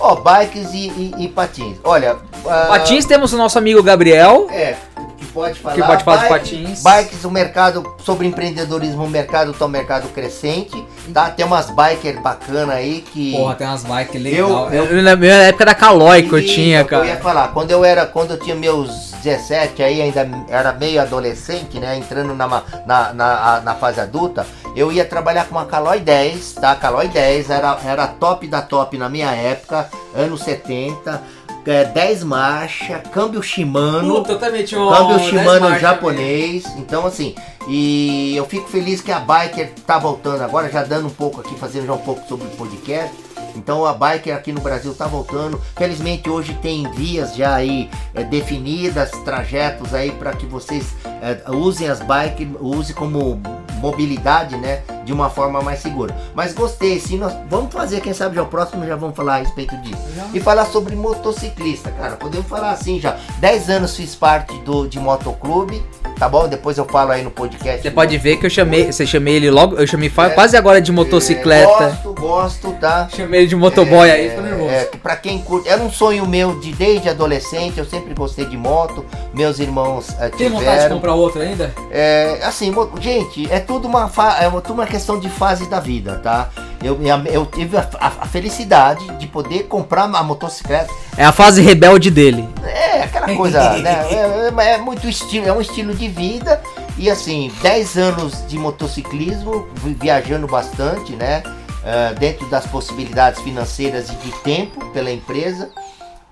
Ó, 0.00 0.16
bikes 0.16 0.72
e, 0.72 0.88
e, 0.88 1.14
e 1.18 1.28
patins. 1.28 1.78
Olha. 1.84 2.16
Uh... 2.16 2.68
Patins 2.68 3.06
temos 3.06 3.32
o 3.32 3.36
nosso 3.36 3.56
amigo 3.56 3.82
Gabriel. 3.82 4.48
É 4.50 4.76
pode 5.24 5.58
falar. 5.58 5.74
Que 5.74 5.82
pode 5.82 6.04
falar 6.04 6.22
de 6.22 6.28
patins. 6.28 6.82
Bikes, 6.82 7.24
o 7.24 7.30
mercado, 7.30 7.94
sobre 8.04 8.26
empreendedorismo, 8.26 9.04
o 9.04 9.08
mercado 9.08 9.52
tá 9.52 9.64
um 9.64 9.68
mercado 9.68 10.08
crescente, 10.08 10.84
tá? 11.12 11.30
Tem 11.30 11.44
umas 11.44 11.70
bikers 11.70 12.20
bacanas 12.20 12.70
aí 12.70 13.00
que... 13.00 13.32
Porra, 13.32 13.54
tem 13.54 13.66
umas 13.66 13.84
bikes 13.84 14.22
legais. 14.22 14.38
Eu, 14.38 14.72
eu, 14.72 15.02
na 15.02 15.16
minha 15.16 15.34
época 15.34 15.64
da 15.66 15.74
Calói 15.74 16.22
que 16.22 16.32
eu 16.32 16.44
tinha, 16.44 16.84
cara. 16.84 17.04
Eu 17.04 17.08
ia 17.08 17.16
falar, 17.16 17.48
quando 17.48 17.70
eu 17.70 17.84
era, 17.84 18.06
quando 18.06 18.32
eu 18.32 18.38
tinha 18.38 18.54
meus 18.54 19.12
17, 19.22 19.82
aí 19.82 20.02
ainda 20.02 20.28
era 20.48 20.72
meio 20.72 21.00
adolescente, 21.00 21.78
né? 21.78 21.96
Entrando 21.96 22.34
na, 22.34 22.46
na, 22.86 23.12
na, 23.12 23.60
na 23.60 23.74
fase 23.74 24.00
adulta, 24.00 24.46
eu 24.74 24.92
ia 24.92 25.04
trabalhar 25.04 25.46
com 25.46 25.54
uma 25.54 25.64
Calói 25.64 26.00
10, 26.00 26.54
tá? 26.54 26.74
Calói 26.76 27.08
10 27.08 27.50
era, 27.50 27.78
era 27.84 28.06
top 28.06 28.46
da 28.46 28.60
top 28.60 28.96
na 28.98 29.08
minha 29.08 29.30
época, 29.30 29.88
anos 30.14 30.42
70 30.42 31.35
é, 31.66 31.84
10 31.84 32.24
marcha, 32.24 32.98
câmbio 33.12 33.42
Shimano. 33.42 34.16
Puta, 34.16 34.36
também 34.36 34.64
tinha 34.64 34.80
um, 34.80 34.88
câmbio 34.88 35.18
Shimano 35.20 35.78
japonês. 35.78 36.62
Também. 36.62 36.80
Então, 36.80 37.06
assim, 37.06 37.34
e 37.68 38.34
eu 38.36 38.44
fico 38.46 38.68
feliz 38.68 39.00
que 39.00 39.10
a 39.10 39.18
Biker 39.18 39.72
tá 39.86 39.98
voltando 39.98 40.42
agora, 40.42 40.70
já 40.70 40.84
dando 40.84 41.06
um 41.06 41.10
pouco 41.10 41.40
aqui, 41.40 41.54
fazendo 41.56 41.86
já 41.86 41.92
um 41.92 41.98
pouco 41.98 42.26
sobre 42.28 42.46
o 42.46 42.50
podcast. 42.50 43.25
Então 43.56 43.84
a 43.84 43.92
Biker 43.92 44.34
aqui 44.34 44.52
no 44.52 44.60
Brasil 44.60 44.94
tá 44.94 45.06
voltando. 45.06 45.60
Felizmente 45.76 46.28
hoje 46.28 46.54
tem 46.62 46.90
vias 46.92 47.34
já 47.34 47.54
aí 47.54 47.90
é, 48.14 48.22
definidas, 48.22 49.10
trajetos 49.24 49.94
aí 49.94 50.12
para 50.12 50.32
que 50.32 50.46
vocês 50.46 50.94
é, 51.22 51.50
usem 51.50 51.88
as 51.88 52.00
bikes, 52.00 52.48
use 52.60 52.92
como 52.94 53.40
mobilidade, 53.76 54.56
né, 54.56 54.80
de 55.04 55.12
uma 55.12 55.30
forma 55.30 55.60
mais 55.62 55.80
segura. 55.80 56.16
Mas 56.34 56.52
gostei, 56.52 56.98
sim, 56.98 57.18
nós 57.18 57.32
vamos 57.48 57.72
fazer, 57.72 58.00
quem 58.00 58.12
sabe 58.12 58.34
já 58.34 58.42
o 58.42 58.46
próximo 58.46 58.86
já 58.86 58.96
vamos 58.96 59.16
falar 59.16 59.36
a 59.36 59.38
respeito 59.38 59.76
disso. 59.78 60.02
E 60.34 60.40
falar 60.40 60.66
sobre 60.66 60.94
motociclista, 60.96 61.90
cara, 61.92 62.16
podemos 62.16 62.46
falar 62.46 62.70
assim 62.70 62.98
já. 62.98 63.16
10 63.38 63.70
anos 63.70 63.96
fiz 63.96 64.14
parte 64.14 64.56
do 64.60 64.86
de 64.86 64.98
motoclube, 64.98 65.82
tá 66.18 66.28
bom? 66.28 66.48
Depois 66.48 66.78
eu 66.78 66.84
falo 66.84 67.12
aí 67.12 67.22
no 67.22 67.30
podcast. 67.30 67.82
Você 67.82 67.90
pode 67.90 68.16
ver 68.18 68.36
que 68.36 68.46
eu 68.46 68.50
chamei, 68.50 68.90
você 68.90 69.06
chamei 69.06 69.36
ele 69.36 69.50
logo, 69.50 69.76
eu 69.76 69.86
chamei 69.86 70.10
é, 70.16 70.30
quase 70.30 70.56
agora 70.56 70.80
de 70.80 70.90
motocicleta. 70.90 71.84
É, 71.84 71.90
gosto, 71.90 72.14
gosto, 72.14 72.72
tá? 72.80 73.08
Chamei 73.14 73.45
de 73.46 73.56
motoboy 73.56 74.08
é, 74.08 74.12
aí, 74.12 74.28
ficou 74.30 74.44
nervoso. 74.44 74.70
É, 74.70 74.84
pra 75.02 75.16
quem 75.16 75.38
curte, 75.38 75.68
era 75.68 75.82
um 75.82 75.90
sonho 75.90 76.26
meu 76.26 76.58
de 76.60 76.72
desde 76.72 77.08
adolescente, 77.08 77.78
eu 77.78 77.84
sempre 77.84 78.14
gostei 78.14 78.44
de 78.44 78.56
moto, 78.56 79.04
meus 79.34 79.58
irmãos 79.58 80.14
é, 80.18 80.28
Tem 80.28 80.48
vontade 80.48 80.84
de 80.84 80.94
comprar 80.94 81.14
outro 81.14 81.40
ainda? 81.40 81.74
É, 81.90 82.40
assim, 82.42 82.72
gente, 83.00 83.50
é 83.50 83.60
tudo 83.60 83.88
uma, 83.88 84.10
é 84.40 84.48
tudo 84.60 84.74
uma 84.74 84.86
questão 84.86 85.18
de 85.18 85.28
fase 85.28 85.68
da 85.68 85.80
vida, 85.80 86.16
tá? 86.22 86.50
Eu, 86.82 86.98
eu 87.32 87.46
tive 87.46 87.76
a, 87.76 87.88
a, 87.98 88.06
a, 88.06 88.26
felicidade 88.26 89.04
de 89.18 89.26
poder 89.26 89.64
comprar 89.64 90.04
uma 90.04 90.22
motocicleta. 90.22 90.92
É 91.16 91.24
a 91.24 91.32
fase 91.32 91.62
rebelde 91.62 92.10
dele. 92.10 92.48
É, 92.62 93.02
aquela 93.02 93.34
coisa, 93.34 93.70
né? 93.80 94.06
É, 94.10 94.52
é, 94.56 94.74
é, 94.74 94.78
muito 94.78 95.08
estilo, 95.08 95.48
é 95.48 95.52
um 95.52 95.60
estilo 95.60 95.94
de 95.94 96.08
vida. 96.08 96.60
E 96.98 97.10
assim, 97.10 97.50
10 97.62 97.98
anos 97.98 98.46
de 98.46 98.58
motociclismo, 98.58 99.66
viajando 100.00 100.46
bastante, 100.46 101.12
né? 101.12 101.42
Uh, 101.86 102.18
dentro 102.18 102.50
das 102.50 102.66
possibilidades 102.66 103.40
financeiras 103.42 104.10
e 104.10 104.14
de 104.16 104.32
tempo 104.42 104.84
pela 104.90 105.10
empresa. 105.10 105.70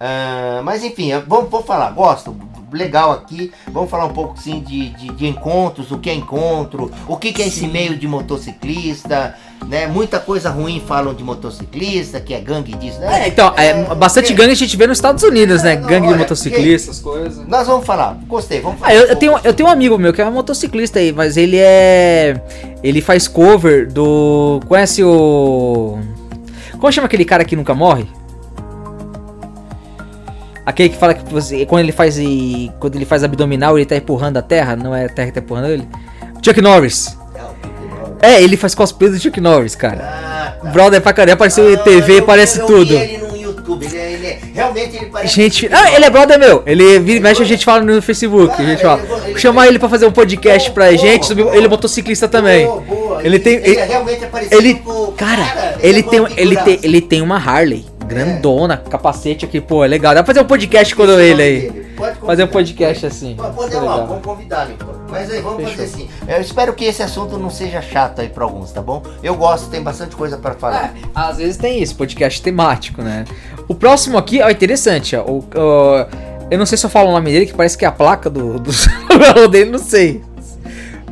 Uh, 0.01 0.65
mas 0.65 0.83
enfim, 0.83 1.13
vamos, 1.27 1.49
vamos 1.49 1.65
falar, 1.65 1.93
gosto 1.93 2.37
legal 2.73 3.13
aqui. 3.13 3.53
Vamos 3.69 3.89
falar 3.89 4.07
um 4.07 4.13
pouco 4.13 4.37
sim 4.37 4.61
de, 4.61 4.91
de, 4.91 5.09
de 5.13 5.27
encontros, 5.29 5.93
o 5.93 5.99
que 5.99 6.11
é 6.11 6.15
encontro, 6.15 6.91
o 7.07 7.17
que, 7.17 7.33
que 7.33 7.43
é 7.43 7.47
esse 7.47 7.69
meio 7.69 7.97
de 7.97 8.09
motociclista 8.09 9.37
né? 9.69 9.87
Muita 9.87 10.19
coisa 10.21 10.51
ruim 10.51 10.83
falam 10.87 11.15
de 11.15 11.23
motociclista, 11.23 12.21
que 12.21 12.35
é 12.35 12.41
gangue 12.41 12.73
disso, 12.77 12.99
né? 13.01 13.25
É, 13.25 13.29
então, 13.29 13.53
é, 13.57 13.71
é 13.71 13.95
bastante 13.95 14.33
é, 14.33 14.37
gangue 14.37 14.53
a 14.53 14.57
gente 14.57 14.77
vê 14.77 14.87
nos 14.87 14.99
Estados 14.99 15.23
Unidos, 15.23 15.63
né? 15.63 15.77
Não, 15.77 15.89
gangue 15.89 16.07
olha, 16.07 16.17
de 16.17 16.23
motociclistas, 16.23 17.01
coisas. 17.01 17.47
Nós 17.47 17.67
vamos 17.67 17.85
falar, 17.85 18.19
gostei, 18.27 18.61
vamos 18.61 18.79
falar. 18.79 18.93
Ah, 18.93 18.95
eu, 18.95 19.07
eu, 19.07 19.17
tenho, 19.17 19.39
eu 19.43 19.55
tenho 19.55 19.69
um 19.69 19.73
amigo 19.73 19.99
meu 19.99 20.13
que 20.13 20.21
é 20.21 20.27
um 20.27 20.33
motociclista 20.33 20.99
aí, 20.99 21.13
mas 21.13 21.37
ele 21.37 21.59
é. 21.59 22.41
Ele 22.83 23.01
faz 23.01 23.27
cover 23.27 23.93
do. 23.93 24.61
Conhece 24.67 25.03
o. 25.03 25.99
Como 26.79 26.93
chama 26.93 27.07
aquele 27.07 27.25
cara 27.25 27.45
que 27.45 27.57
nunca 27.57 27.75
morre? 27.75 28.07
Aquele 30.67 30.89
que 30.89 30.97
fala 30.97 31.15
que 31.15 31.31
você, 31.33 31.67
quando 31.67 31.83
ele 31.83 31.93
faz 31.93 32.19
quando 32.79 32.97
ele 32.97 33.05
faz 33.05 33.23
abdominal, 33.23 33.79
ele 33.79 33.87
tá 33.87 33.97
empurrando 33.97 34.39
a 34.39 34.43
terra, 34.43 34.75
não 34.75 34.95
é 34.95 35.05
a 35.05 35.09
terra 35.09 35.29
que 35.29 35.35
tá 35.35 35.41
empurrando 35.41 35.69
ele? 35.69 35.89
Chuck 36.43 36.61
Norris. 36.61 37.19
É, 38.25 38.43
ele 38.43 38.57
faz 38.57 38.75
cosplay 38.75 39.11
do 39.11 39.19
Chuck 39.19 39.39
Norris, 39.41 39.75
cara. 39.75 39.99
Ah, 40.03 40.57
tá. 40.63 40.71
Brother 40.71 41.01
pra 41.01 41.13
caramba, 41.13 41.35
apareceu 41.35 41.71
em 41.73 41.77
TV, 41.77 42.21
eu, 42.21 42.23
parece 42.25 42.59
eu 42.59 42.67
tudo. 42.67 42.95
ele 42.95 43.19
no 43.19 43.37
YouTube, 43.37 43.85
ele, 43.85 43.99
é, 43.99 44.13
ele 44.13 44.27
é, 44.27 44.39
realmente 44.55 44.97
ele 44.97 45.07
parece. 45.07 45.35
Gente, 45.35 45.69
ah, 45.71 45.93
ele 45.95 46.07
é 46.07 46.11
brother 46.11 46.39
meu. 46.39 46.63
Ele 46.65 46.99
vira, 47.01 47.21
mexe, 47.21 47.43
a 47.43 47.45
gente 47.45 47.65
fala 47.65 47.85
no 47.85 48.01
Facebook. 48.01 48.55
Ah, 48.57 48.63
a 48.63 48.65
gente 48.65 48.83
fala. 48.83 49.03
Ele, 49.27 49.39
Chamar 49.39 49.69
ele 49.69 49.79
pra 49.79 49.91
fazer 49.91 50.07
um 50.07 50.13
podcast 50.13 50.71
pra 50.71 50.87
boa, 50.87 50.97
gente. 50.97 51.35
Boa, 51.35 51.55
ele 51.55 51.67
é 51.67 51.69
motociclista 51.69 52.27
também. 52.27 52.67
Boa, 52.67 53.21
ele 53.23 53.39
tem. 53.39 53.57
Ele, 53.57 53.69
ele 53.69 53.83
realmente 53.83 54.25
apareceu. 54.25 54.59
Ele, 54.59 54.75
cara, 55.17 55.45
cara, 55.45 55.79
ele, 55.81 56.03
tem, 56.03 56.27
ele, 56.37 56.57
tem, 56.57 56.81
ele 56.83 57.01
tem 57.03 57.21
uma 57.21 57.37
Harley 57.37 57.85
grandona, 58.07 58.83
é. 58.87 58.91
capacete 58.91 59.45
aqui, 59.45 59.61
pô, 59.61 59.85
é 59.85 59.89
legal. 59.89 60.15
Dá 60.15 60.23
pra 60.23 60.33
fazer 60.33 60.45
um 60.45 60.49
podcast 60.49 60.95
quando 60.95 61.21
ele 61.21 61.43
aí. 61.43 61.84
Fazer 62.25 62.45
um 62.45 62.49
podcast 62.49 63.07
assim. 63.07 63.37
Pode, 63.37 63.75
lá, 63.75 64.05
vamos 64.05 64.25
convidá-lo 64.25 64.73
então. 64.73 64.89
Mas 65.09 65.31
aí, 65.31 65.41
vamos 65.41 65.59
Fechou. 65.59 65.77
fazer 65.77 65.85
assim. 65.85 66.09
Eu 66.27 66.41
espero 66.41 66.73
que 66.73 66.85
esse 66.85 67.03
assunto 67.03 67.39
não 67.39 67.51
seja 67.51 67.81
chato 67.81 68.21
aí 68.21 68.29
pra 68.29 68.45
alguns, 68.45 68.73
tá 68.73 68.83
bom? 68.83 69.03
Eu 69.23 69.35
gosto, 69.35 69.71
tem 69.71 69.83
bastante 69.83 70.17
coisa 70.17 70.37
pra 70.37 70.55
falar. 70.55 70.95
É, 70.97 71.03
às 71.15 71.37
vezes 71.37 71.57
tem 71.57 71.83
isso, 71.83 71.95
podcast 71.95 72.43
temático, 72.43 73.03
né? 73.03 73.25
O 73.69 73.75
próximo 73.75 74.19
aqui, 74.19 74.43
ó, 74.43 74.51
interessante, 74.51 75.15
ó. 75.17 75.23
O, 75.23 75.39
o, 75.39 76.07
eu 76.51 76.59
não 76.59 76.67
sei 76.67 76.77
se 76.77 76.85
eu 76.85 76.91
falo 76.91 77.11
o 77.11 77.13
nome 77.13 77.31
dele, 77.31 77.47
que 77.47 77.55
parece 77.55 77.79
que 77.79 77.85
é 77.85 77.89
a 77.89 77.93
placa 77.93 78.29
do, 78.29 78.59
do 78.59 78.71
dele, 79.51 79.71
não 79.71 79.79
sei. 79.79 80.23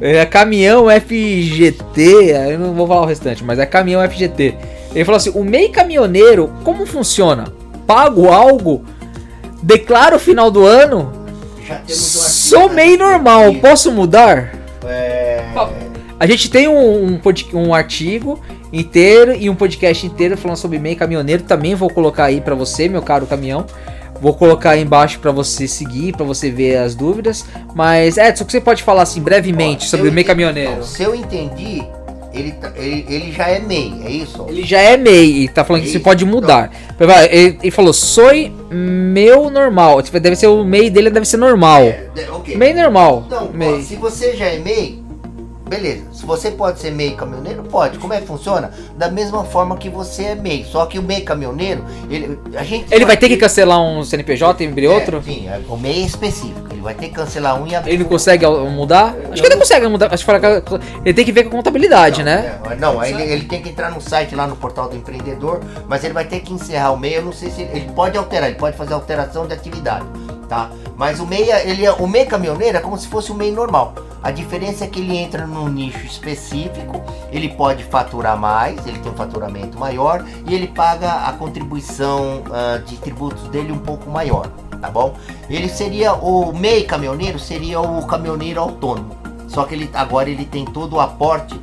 É 0.00 0.26
caminhão 0.26 0.86
FGT, 0.90 2.32
eu 2.50 2.58
não 2.58 2.74
vou 2.74 2.88
falar 2.88 3.02
o 3.02 3.06
restante, 3.06 3.44
mas 3.44 3.58
é 3.58 3.66
caminhão 3.66 4.02
FGT. 4.08 4.56
Ele 4.94 5.04
falou 5.04 5.16
assim: 5.16 5.30
o 5.30 5.44
MEI 5.44 5.68
caminhoneiro, 5.68 6.52
como 6.64 6.84
funciona? 6.86 7.44
Pago 7.86 8.28
algo, 8.28 8.84
declaro 9.62 10.16
o 10.16 10.18
final 10.18 10.50
do 10.50 10.64
ano, 10.64 11.12
sou 11.86 12.68
MEI 12.68 12.96
normal, 12.96 13.54
posso 13.54 13.90
mudar? 13.92 14.52
É... 14.84 15.44
A 16.18 16.26
gente 16.26 16.50
tem 16.50 16.68
um, 16.68 17.14
um, 17.14 17.20
um, 17.54 17.74
artigo 17.74 18.40
inteiro 18.72 19.34
e 19.34 19.50
um 19.50 19.54
podcast 19.54 20.06
inteiro 20.06 20.36
falando 20.36 20.56
sobre 20.56 20.78
MEI 20.78 20.94
caminhoneiro. 20.94 21.42
Também 21.42 21.74
vou 21.74 21.90
colocar 21.90 22.26
aí 22.26 22.40
para 22.40 22.54
você, 22.54 22.88
meu 22.88 23.02
caro 23.02 23.26
caminhão. 23.26 23.66
Vou 24.20 24.34
colocar 24.34 24.70
aí 24.70 24.82
embaixo 24.82 25.18
para 25.18 25.32
você 25.32 25.66
seguir, 25.66 26.12
para 26.12 26.24
você 26.24 26.48
ver 26.48 26.76
as 26.76 26.94
dúvidas. 26.94 27.44
Mas, 27.74 28.18
Edson, 28.18 28.44
o 28.44 28.46
que 28.46 28.52
você 28.52 28.60
pode 28.60 28.84
falar 28.84 29.02
assim 29.02 29.20
brevemente 29.20 29.84
Ó, 29.86 29.88
sobre 29.88 30.08
o 30.08 30.12
MEI 30.12 30.22
caminhoneiro? 30.22 30.84
Se 30.84 31.02
eu 31.02 31.12
entendi, 31.12 31.82
ele, 32.32 32.52
tá, 32.52 32.72
ele, 32.76 33.04
ele 33.08 33.32
já 33.32 33.48
é 33.48 33.58
MEI, 33.58 34.02
é 34.04 34.10
isso? 34.10 34.46
Ele 34.48 34.64
já 34.64 34.80
é 34.80 34.96
MEI 34.96 35.44
e 35.44 35.48
tá 35.48 35.64
falando 35.64 35.82
é 35.82 35.84
que 35.84 35.92
você 35.92 36.00
pode 36.00 36.24
mudar. 36.24 36.70
Então, 36.94 37.08
ele, 37.30 37.58
ele, 37.62 37.70
falou, 37.70 37.92
sou 37.92 38.30
meu 38.70 39.50
normal. 39.50 40.02
Tipo, 40.02 40.18
deve 40.18 40.36
ser 40.36 40.46
o 40.46 40.64
MEI 40.64 40.90
dele 40.90 41.10
deve 41.10 41.26
ser 41.26 41.36
normal. 41.36 41.82
É, 41.82 42.08
okay. 42.32 42.56
MEI 42.56 42.74
normal. 42.74 43.24
Então, 43.26 43.50
MEI. 43.52 43.74
Ó, 43.74 43.80
se 43.82 43.96
você 43.96 44.34
já 44.34 44.46
é 44.46 44.58
MEI, 44.58 45.02
beleza. 45.68 46.04
Se 46.12 46.24
você 46.24 46.50
pode 46.50 46.80
ser 46.80 46.90
MEI 46.90 47.12
caminhoneiro, 47.12 47.64
pode. 47.64 47.98
Como 47.98 48.12
é 48.14 48.20
que 48.20 48.26
funciona? 48.26 48.70
Da 48.96 49.10
mesma 49.10 49.44
forma 49.44 49.76
que 49.76 49.90
você 49.90 50.24
é 50.24 50.34
MEI. 50.34 50.64
Só 50.64 50.86
que 50.86 50.98
o 50.98 51.02
MEI 51.02 51.20
caminhoneiro, 51.20 51.84
ele, 52.10 52.38
a 52.56 52.64
gente. 52.64 52.92
Ele 52.92 53.04
vai 53.04 53.16
ter 53.16 53.28
que 53.28 53.36
cancelar 53.36 53.80
um 53.80 54.02
CNPJ 54.02 54.64
e 54.64 54.68
abrir 54.68 54.86
é, 54.86 54.88
outro? 54.88 55.22
Sim, 55.22 55.48
é, 55.48 55.60
o 55.68 55.76
MEI 55.76 56.02
é 56.02 56.06
específico. 56.06 56.71
Vai 56.82 56.94
ter 56.94 57.08
que 57.08 57.14
cancelar 57.14 57.60
um 57.60 57.66
e 57.66 57.74
abrir 57.74 57.92
Ele 57.92 58.02
não 58.02 58.10
consegue 58.10 58.46
mudar? 58.46 59.14
Acho 59.30 59.40
que 59.40 59.46
ele 59.46 59.54
não 59.54 59.60
consegue 59.60 59.88
mudar. 59.88 60.12
Acho 60.12 60.24
que 60.24 60.30
ele 61.04 61.14
tem 61.14 61.24
que 61.24 61.32
ver 61.32 61.44
com 61.44 61.50
a 61.50 61.52
contabilidade, 61.52 62.18
não, 62.18 62.24
né? 62.24 62.58
É, 62.70 62.74
não, 62.76 63.02
ele, 63.04 63.22
ele 63.22 63.44
tem 63.44 63.62
que 63.62 63.68
entrar 63.68 63.90
no 63.90 64.00
site 64.00 64.34
lá 64.34 64.46
no 64.46 64.56
portal 64.56 64.88
do 64.88 64.96
empreendedor, 64.96 65.60
mas 65.88 66.04
ele 66.04 66.12
vai 66.12 66.24
ter 66.24 66.40
que 66.40 66.52
encerrar 66.52 66.90
o 66.92 66.98
MEI. 66.98 67.18
Eu 67.18 67.22
não 67.22 67.32
sei 67.32 67.50
se 67.50 67.62
ele, 67.62 67.78
ele 67.78 67.92
pode 67.92 68.18
alterar, 68.18 68.48
ele 68.48 68.58
pode 68.58 68.76
fazer 68.76 68.94
alteração 68.94 69.46
de 69.46 69.54
atividade 69.54 70.06
tá? 70.52 70.70
Mas 70.98 71.18
o 71.18 71.26
meia, 71.26 71.66
ele 71.66 71.86
é, 71.86 71.92
o 71.92 72.06
meia 72.06 72.26
caminhoneiro 72.26 72.76
é 72.76 72.80
como 72.80 72.98
se 72.98 73.08
fosse 73.08 73.32
o 73.32 73.34
meio 73.34 73.54
normal. 73.54 73.94
A 74.22 74.30
diferença 74.30 74.84
é 74.84 74.86
que 74.86 75.00
ele 75.00 75.16
entra 75.16 75.46
num 75.46 75.66
nicho 75.66 76.04
específico, 76.04 77.02
ele 77.32 77.48
pode 77.48 77.82
faturar 77.84 78.36
mais, 78.36 78.86
ele 78.86 78.98
tem 78.98 79.10
um 79.10 79.14
faturamento 79.14 79.78
maior 79.78 80.24
e 80.46 80.54
ele 80.54 80.68
paga 80.68 81.26
a 81.26 81.32
contribuição 81.32 82.42
uh, 82.42 82.78
de 82.84 82.96
tributos 82.98 83.48
dele 83.48 83.72
um 83.72 83.78
pouco 83.78 84.10
maior, 84.10 84.46
tá 84.82 84.90
bom? 84.90 85.14
Ele 85.48 85.68
seria 85.68 86.12
o 86.12 86.52
meio 86.52 86.84
caminhoneiro, 86.86 87.38
seria 87.38 87.80
o 87.80 88.04
caminhoneiro 88.04 88.60
autônomo. 88.60 89.16
Só 89.48 89.64
que 89.64 89.74
ele 89.74 89.90
agora 89.94 90.28
ele 90.28 90.44
tem 90.44 90.64
todo 90.64 90.96
o 90.96 91.00
aporte 91.00 91.58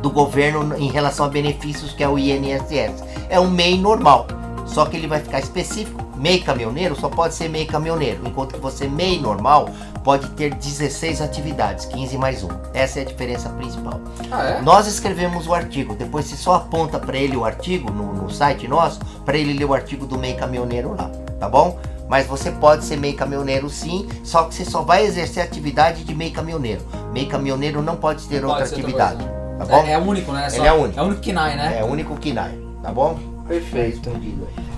do 0.00 0.08
governo 0.08 0.76
em 0.78 0.88
relação 0.88 1.26
a 1.26 1.28
benefícios 1.28 1.92
que 1.92 2.02
é 2.02 2.08
o 2.08 2.18
INSS. 2.18 3.02
É 3.28 3.40
um 3.40 3.50
MEI 3.50 3.78
normal, 3.78 4.26
só 4.66 4.86
que 4.86 4.96
ele 4.96 5.06
vai 5.06 5.20
ficar 5.20 5.40
específico 5.40 6.02
MEI 6.22 6.38
caminhoneiro 6.38 6.94
só 6.94 7.08
pode 7.08 7.34
ser 7.34 7.48
MEI 7.48 7.66
caminhoneiro, 7.66 8.20
enquanto 8.24 8.54
que 8.54 8.60
você 8.60 8.86
MEI 8.86 9.20
normal 9.20 9.68
pode 10.04 10.28
ter 10.30 10.54
16 10.54 11.20
atividades, 11.20 11.84
15 11.86 12.16
mais 12.16 12.44
1. 12.44 12.48
Essa 12.72 13.00
é 13.00 13.02
a 13.02 13.04
diferença 13.04 13.48
principal. 13.50 14.00
Ah, 14.30 14.44
é? 14.44 14.62
Nós 14.62 14.86
escrevemos 14.86 15.48
o 15.48 15.54
artigo, 15.54 15.96
depois 15.96 16.26
você 16.26 16.36
só 16.36 16.54
aponta 16.54 17.00
para 17.00 17.16
ele 17.16 17.36
o 17.36 17.44
artigo 17.44 17.90
no, 17.90 18.12
no 18.12 18.30
site 18.30 18.68
nosso, 18.68 19.00
para 19.24 19.36
ele 19.36 19.52
ler 19.52 19.64
o 19.64 19.74
artigo 19.74 20.06
do 20.06 20.16
MEI 20.16 20.34
caminhoneiro 20.34 20.94
lá, 20.94 21.10
tá 21.40 21.48
bom? 21.48 21.76
Mas 22.12 22.26
você 22.26 22.50
pode 22.50 22.84
ser 22.84 22.98
MEI 22.98 23.14
caminhoneiro 23.14 23.70
sim, 23.70 24.06
só 24.22 24.42
que 24.42 24.54
você 24.54 24.66
só 24.66 24.82
vai 24.82 25.02
exercer 25.06 25.42
a 25.42 25.46
atividade 25.46 26.04
de 26.04 26.14
MEI 26.14 26.30
caminhoneiro. 26.30 26.82
MEI 27.10 27.24
caminhoneiro 27.24 27.80
não 27.80 27.96
pode 27.96 28.28
ter 28.28 28.42
não 28.42 28.50
outra 28.50 28.66
pode 28.66 28.74
atividade, 28.78 29.24
tá 29.58 29.64
bom? 29.64 29.82
É, 29.82 29.92
é 29.92 29.98
único, 29.98 30.30
né? 30.30 30.50
Só, 30.50 30.58
ele 30.58 30.66
é 30.66 30.72
único. 30.74 31.00
É 31.00 31.02
o 31.02 31.06
único 31.06 31.22
KINAI, 31.22 31.56
né? 31.56 31.78
É 31.80 31.82
o 31.82 31.86
único 31.86 32.14
KINAI, 32.16 32.52
tá 32.82 32.92
bom? 32.92 33.18
Perfeito. 33.48 34.10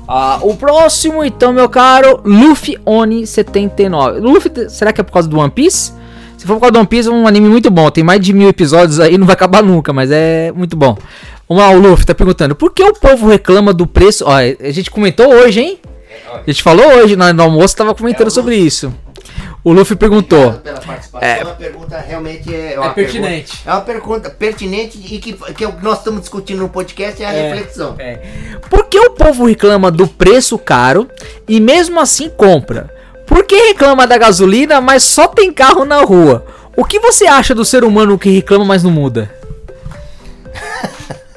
Ah, 0.07 0.39
o 0.43 0.57
próximo, 0.57 1.25
então, 1.25 1.53
meu 1.53 1.69
caro, 1.69 2.21
Luffy 2.25 2.79
Oni 2.87 3.27
79. 3.27 4.21
Luffy, 4.21 4.71
será 4.71 4.93
que 4.93 5.01
é 5.01 5.05
por 5.05 5.11
causa 5.11 5.29
do 5.29 5.41
One 5.41 5.51
Piece? 5.51 5.93
Se 6.39 6.47
for 6.47 6.55
por 6.55 6.61
causa 6.61 6.73
do 6.75 6.79
One 6.79 6.87
Piece, 6.87 7.09
é 7.09 7.11
um 7.11 7.27
anime 7.27 7.49
muito 7.49 7.69
bom. 7.69 7.91
Tem 7.91 8.05
mais 8.05 8.21
de 8.21 8.33
mil 8.33 8.49
episódios 8.49 9.01
aí, 9.01 9.19
não 9.19 9.27
vai 9.27 9.35
acabar 9.35 9.61
nunca, 9.61 9.93
mas 9.93 10.13
é 10.13 10.53
muito 10.53 10.77
bom. 10.77 10.97
Vamos 11.49 11.65
lá, 11.65 11.71
o 11.71 11.81
Luffy 11.81 12.07
tá 12.07 12.15
perguntando: 12.15 12.55
por 12.55 12.73
que 12.73 12.85
o 12.85 12.93
povo 12.93 13.27
reclama 13.27 13.75
do 13.75 13.89
preço? 13.89 14.25
Ó, 14.25 14.31
a 14.37 14.71
gente 14.71 14.89
comentou 14.89 15.27
hoje, 15.35 15.59
hein? 15.59 15.81
A 16.41 16.51
gente 16.51 16.63
falou 16.63 16.87
hoje 16.87 17.17
no 17.17 17.43
almoço, 17.43 17.77
tava 17.77 17.95
comentando 17.95 18.29
é, 18.29 18.31
sobre 18.31 18.57
isso. 18.57 18.93
O 19.65 19.73
Luffy 19.73 19.97
perguntou. 19.97 20.53
Pela 20.53 20.79
participação, 20.79 21.27
é, 21.27 21.41
a 21.41 21.47
pergunta 21.47 21.99
realmente 21.99 22.55
é, 22.55 22.75
é 22.75 22.89
pertinente. 22.91 23.51
Pergunta, 23.51 23.71
é 23.71 23.73
uma 23.73 23.81
pergunta 23.81 24.31
pertinente 24.31 24.99
e 24.99 25.19
que, 25.19 25.33
que 25.33 25.67
nós 25.83 25.99
estamos 25.99 26.21
discutindo 26.21 26.59
no 26.59 26.69
podcast 26.69 27.23
é 27.23 27.27
a 27.27 27.33
é, 27.33 27.49
reflexão. 27.49 27.97
É. 27.99 28.21
Por 28.69 28.85
que 28.85 28.99
o 28.99 29.13
povo 29.13 29.47
reclama 29.47 29.91
do 29.91 30.07
preço 30.07 30.59
caro 30.59 31.09
e 31.49 31.61
mesmo 31.61 31.99
assim 31.99 32.29
compra? 32.29 32.95
Por 33.27 33.45
que 33.45 33.57
reclama 33.57 34.07
da 34.07 34.19
gasolina, 34.19 34.83
mas 34.83 35.03
só 35.03 35.27
tem 35.27 35.51
carro 35.51 35.87
na 35.87 36.03
rua? 36.03 36.45
O 36.77 36.85
que 36.85 37.01
você 37.01 37.27
acha 37.27 37.55
do 37.55 37.65
ser 37.65 37.85
humano 37.85 38.19
que 38.19 38.29
reclama, 38.29 38.67
mas 38.67 38.83
não 38.83 38.91
muda? 38.91 39.35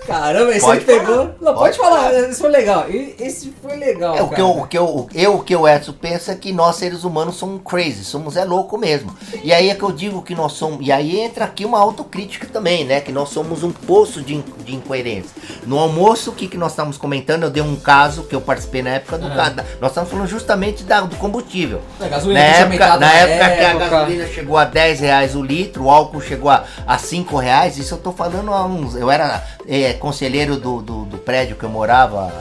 Caramba, 0.08 0.52
esse 0.52 0.66
pode 0.66 0.80
aí 0.80 0.86
pegou. 0.86 1.26
Não, 1.42 1.54
pode, 1.54 1.56
pode 1.56 1.78
falar, 1.78 2.04
falar, 2.04 2.20
esse 2.30 2.40
foi 2.40 2.50
legal. 2.50 2.86
Esse 2.90 3.54
foi 3.62 3.76
legal. 3.76 4.16
É, 4.16 4.22
o, 4.22 4.30
que 4.30 4.42
eu, 4.42 4.50
o 4.50 4.68
que 4.68 4.78
eu, 4.78 5.10
eu, 5.14 5.36
o 5.36 5.44
que 5.44 5.56
o 5.56 5.68
Edson 5.68 5.92
pensa 5.92 6.32
é 6.32 6.36
que 6.36 6.54
nós 6.54 6.78
seres 6.78 7.04
humanos 7.04 7.36
somos 7.36 7.62
crazy, 7.64 8.06
somos 8.06 8.38
é 8.38 8.46
louco 8.46 8.78
mesmo. 8.78 9.14
E 9.44 9.52
aí 9.52 9.70
é 9.70 9.76
que 9.76 9.84
eu 9.84 9.92
digo 9.92 10.22
que 10.22 10.34
nós 10.34 10.54
somos. 10.54 10.80
E 10.86 10.92
aí 10.94 11.20
entra 11.20 11.44
aqui 11.44 11.66
uma 11.66 11.78
autocrítica 11.78 12.48
também, 12.48 12.86
né? 12.86 13.02
Que 13.02 13.12
nós 13.12 13.30
somos 13.30 13.64
um 13.64 13.72
poço 13.72 14.22
de, 14.22 14.42
de 14.64 14.76
incoerência. 14.76 15.32
No 15.66 15.78
almoço, 15.78 16.32
o 16.32 16.34
que, 16.34 16.48
que 16.48 16.58
nós 16.58 16.72
estamos 16.72 16.98
comentando? 16.98 17.44
Eu 17.44 17.50
dei 17.50 17.62
um 17.62 17.76
caso 17.76 18.24
que 18.24 18.34
eu 18.34 18.40
participei 18.40 18.82
na 18.82 18.92
época 18.92 19.18
do. 19.18 19.28
É. 19.28 19.66
nós 19.82 19.92
estamos 19.92 20.10
falando 20.10 20.28
justamente 20.28 20.84
da, 20.84 21.02
do 21.02 21.18
combustível. 21.18 21.82
É, 22.00 22.08
gasolina 22.08 22.40
na 22.40 22.46
época, 22.46 22.98
na 22.98 23.14
época, 23.14 23.46
época, 23.46 23.58
que 23.58 23.84
a 23.84 23.90
gasolina 23.90 24.28
chegou 24.28 24.58
a 24.58 24.64
10 24.64 25.00
reais 25.02 25.36
o 25.36 25.44
litro, 25.44 25.84
o 25.84 25.90
álcool 25.90 26.22
chegou 26.22 26.50
a, 26.50 26.64
a 26.86 26.98
5 26.98 27.36
reais. 27.38 27.78
Isso 27.78 27.96
eu 27.96 27.98
tô 27.98 28.12
falando 28.12 28.54
há 28.54 28.66
uns. 28.66 28.96
Eu 28.96 29.12
era. 29.12 29.44
É, 29.68 29.97
conselheiro 29.98 30.58
do, 30.58 30.82
do, 30.82 31.06
do, 31.06 31.18
prédio 31.18 31.56
que 31.56 31.64
eu 31.64 31.70
morava 31.70 32.32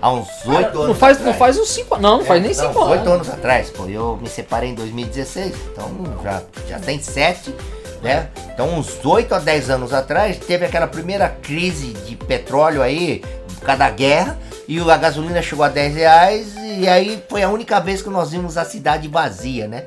há 0.00 0.12
uns 0.12 0.28
oito 0.46 0.78
anos. 0.78 0.88
Não 0.88 0.94
faz, 0.94 1.16
atrás. 1.16 1.32
não 1.32 1.38
faz 1.38 1.58
uns 1.58 1.68
cinco 1.68 1.96
Não, 1.96 2.18
não 2.18 2.20
é, 2.22 2.24
faz 2.24 2.42
nem 2.42 2.54
cinco 2.54 2.78
anos. 2.80 2.90
Oito 2.90 3.08
anos 3.10 3.30
atrás, 3.30 3.70
pô. 3.70 3.86
Eu 3.86 4.18
me 4.20 4.28
separei 4.28 4.70
em 4.70 4.74
2016, 4.74 5.54
então 5.72 5.90
já, 6.22 6.42
já 6.68 6.78
tem 6.78 7.00
sete. 7.00 7.54
Né? 8.02 8.28
Então, 8.52 8.78
uns 8.78 9.02
8 9.02 9.34
a 9.34 9.38
10 9.38 9.70
anos 9.70 9.94
atrás, 9.94 10.36
teve 10.36 10.66
aquela 10.66 10.86
primeira 10.86 11.26
crise 11.26 11.94
de 12.06 12.14
petróleo 12.14 12.82
aí, 12.82 13.24
por 13.54 13.64
causa 13.64 13.78
da 13.78 13.88
guerra, 13.88 14.38
e 14.66 14.80
a 14.80 14.96
gasolina 14.96 15.42
chegou 15.42 15.64
a 15.64 15.68
10 15.68 15.94
reais 15.94 16.54
e 16.56 16.88
aí 16.88 17.22
foi 17.28 17.42
a 17.42 17.48
única 17.48 17.80
vez 17.80 18.00
que 18.02 18.08
nós 18.08 18.30
vimos 18.30 18.56
a 18.56 18.64
cidade 18.64 19.08
vazia, 19.08 19.68
né? 19.68 19.84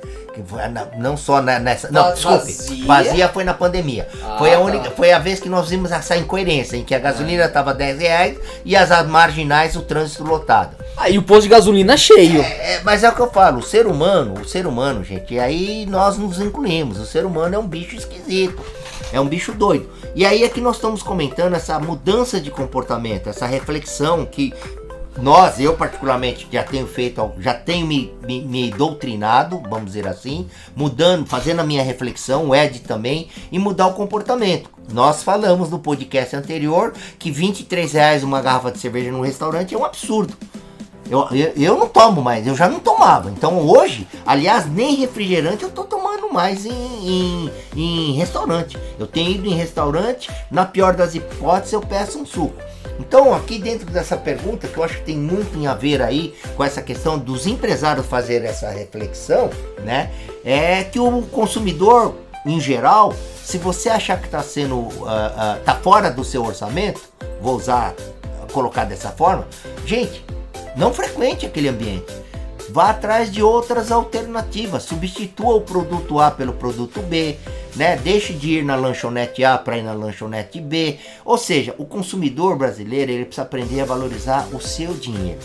Não 0.97 1.17
só 1.17 1.41
nessa. 1.41 1.89
Não, 1.91 2.14
desculpe. 2.14 2.53
Vazia, 2.53 2.85
vazia 2.85 3.30
foi 3.30 3.43
na 3.43 3.56
pandemia. 3.56 4.07
Ah, 4.23 4.35
foi 4.38 4.53
a 4.53 4.59
única. 4.59 4.85
Tá. 4.85 4.91
Foi 4.91 5.11
a 5.11 5.17
vez 5.17 5.39
que 5.39 5.49
nós 5.49 5.69
vimos 5.69 5.91
essa 5.91 6.15
incoerência, 6.15 6.77
em 6.77 6.83
que 6.83 6.93
a 6.93 6.99
gasolina 6.99 7.45
estava 7.45 7.73
10 7.73 7.99
reais 7.99 8.38
e 8.64 8.75
as 8.75 8.89
marginais 9.07 9.75
o 9.75 9.81
trânsito 9.81 10.23
lotado. 10.23 10.75
Aí 10.95 11.17
o 11.17 11.23
posto 11.23 11.43
de 11.43 11.49
gasolina 11.49 11.97
cheio. 11.97 12.41
É, 12.41 12.75
é, 12.75 12.81
mas 12.83 13.03
é 13.03 13.09
o 13.09 13.15
que 13.15 13.19
eu 13.19 13.31
falo, 13.31 13.59
o 13.59 13.64
ser 13.64 13.88
humano, 13.88 14.41
o 14.41 14.47
ser 14.47 14.67
humano, 14.67 15.03
gente, 15.03 15.33
e 15.33 15.39
aí 15.39 15.85
nós 15.88 16.17
nos 16.17 16.39
incluímos. 16.39 16.99
O 16.99 17.06
ser 17.06 17.25
humano 17.25 17.56
é 17.56 17.59
um 17.59 17.67
bicho 17.67 17.95
esquisito. 17.95 18.64
É 19.11 19.19
um 19.19 19.27
bicho 19.27 19.53
doido. 19.53 19.90
E 20.16 20.26
aí 20.26 20.44
é 20.44 20.50
que 20.50 20.61
nós 20.61 20.76
estamos 20.76 21.02
comentando 21.02 21.53
essa 21.53 21.80
mudança 21.80 22.40
de 22.40 22.52
comportamento, 22.52 23.30
essa 23.30 23.45
reflexão 23.45 24.26
que 24.26 24.53
nós, 25.22 25.60
eu 25.60 25.76
particularmente, 25.76 26.48
já 26.52 26.64
tenho 26.64 26.86
feito, 26.86 27.32
já 27.40 27.53
tenho 27.53 27.88
me, 27.88 28.14
me, 28.24 28.42
me, 28.42 28.69
doutrinado, 28.69 29.61
vamos 29.68 29.88
dizer 29.88 30.08
assim, 30.08 30.48
mudando, 30.76 31.26
fazendo 31.26 31.60
a 31.60 31.64
minha 31.64 31.82
reflexão, 31.82 32.50
o 32.50 32.56
Ed 32.56 32.80
também, 32.82 33.27
e 33.52 33.58
mudar 33.58 33.88
o 33.88 33.94
comportamento. 33.94 34.69
Nós 34.94 35.24
falamos 35.24 35.69
no 35.69 35.80
podcast 35.80 36.36
anterior 36.36 36.94
que 37.18 37.32
23 37.32 37.92
reais 37.94 38.24
uma 38.24 38.42
garrafa 38.42 38.72
de 38.72 38.77
cerveja 38.77 39.11
num 39.11 39.22
restaurante 39.22 39.74
é 39.74 39.77
um 39.77 39.86
absurdo. 39.86 40.36
Eu, 41.10 41.27
eu, 41.32 41.53
eu, 41.56 41.77
não 41.77 41.88
tomo 41.88 42.22
mais, 42.22 42.45
eu 42.45 42.56
já 42.56 42.68
não 42.68 42.80
tomava. 42.80 43.30
Então 43.30 43.60
hoje, 43.60 44.08
aliás, 44.26 44.66
nem 44.69 44.95
refrigerante 44.95 45.64
eu 45.64 45.69
tô 45.69 45.84
tomando 45.84 46.32
mais 46.32 46.66
em, 46.66 46.72
em, 46.74 47.52
em 47.76 48.11
restaurante. 48.14 48.77
Eu 49.00 49.08
tenho 49.08 49.32
ido 49.32 49.48
em 49.48 49.53
restaurante, 49.53 50.30
na 50.52 50.66
pior 50.66 50.95
das 50.95 51.16
hipóteses, 51.16 51.74
eu 51.74 51.82
peço 51.82 52.19
um 52.19 52.26
suco. 52.26 52.68
Então, 53.00 53.34
aqui 53.34 53.60
dentro 53.60 53.86
dessa 53.92 54.18
pergunta, 54.18 54.68
que 54.68 54.77
eu 54.77 54.84
acho 54.84 54.98
que 54.98 55.03
tem 55.03 55.18
muito 55.18 55.68
a 55.68 55.74
ver 55.74 56.02
aí 56.02 56.34
com 56.56 56.64
essa 56.64 56.82
questão 56.82 57.18
dos 57.18 57.45
empresários 57.45 58.06
fazer 58.06 58.44
essa 58.44 58.69
reflexão, 58.69 59.50
né? 59.84 60.11
É 60.44 60.84
que 60.84 61.00
o 61.00 61.22
consumidor, 61.24 62.16
em 62.45 62.60
geral, 62.60 63.14
se 63.44 63.58
você 63.58 63.90
achar 63.90 64.19
que 64.19 64.26
está 64.26 64.42
sendo, 64.42 64.76
uh, 64.77 64.90
uh, 64.90 65.64
tá 65.64 65.76
fora 65.76 66.10
do 66.10 66.24
seu 66.24 66.44
orçamento, 66.44 67.02
vou 67.40 67.56
usar, 67.56 67.94
colocar 68.52 68.84
dessa 68.84 69.10
forma, 69.10 69.48
gente, 69.86 70.26
não 70.77 70.93
frequente 70.93 71.45
aquele 71.45 71.67
ambiente. 71.67 72.14
Vá 72.69 72.89
atrás 72.89 73.31
de 73.31 73.41
outras 73.41 73.91
alternativas, 73.91 74.83
substitua 74.83 75.56
o 75.56 75.61
produto 75.61 76.19
A 76.19 76.30
pelo 76.30 76.53
produto 76.53 77.01
B, 77.01 77.38
né? 77.75 77.95
Deixe 77.95 78.33
de 78.33 78.57
ir 78.57 78.65
na 78.65 78.75
lanchonete 78.75 79.43
A 79.43 79.57
para 79.57 79.77
ir 79.77 79.83
na 79.83 79.93
lanchonete 79.93 80.59
B. 80.59 80.97
Ou 81.23 81.38
seja, 81.38 81.73
o 81.77 81.85
consumidor 81.85 82.57
brasileiro 82.57 83.11
ele 83.11 83.25
precisa 83.25 83.43
aprender 83.43 83.81
a 83.81 83.85
valorizar 83.85 84.47
o 84.51 84.59
seu 84.59 84.93
dinheiro. 84.93 85.39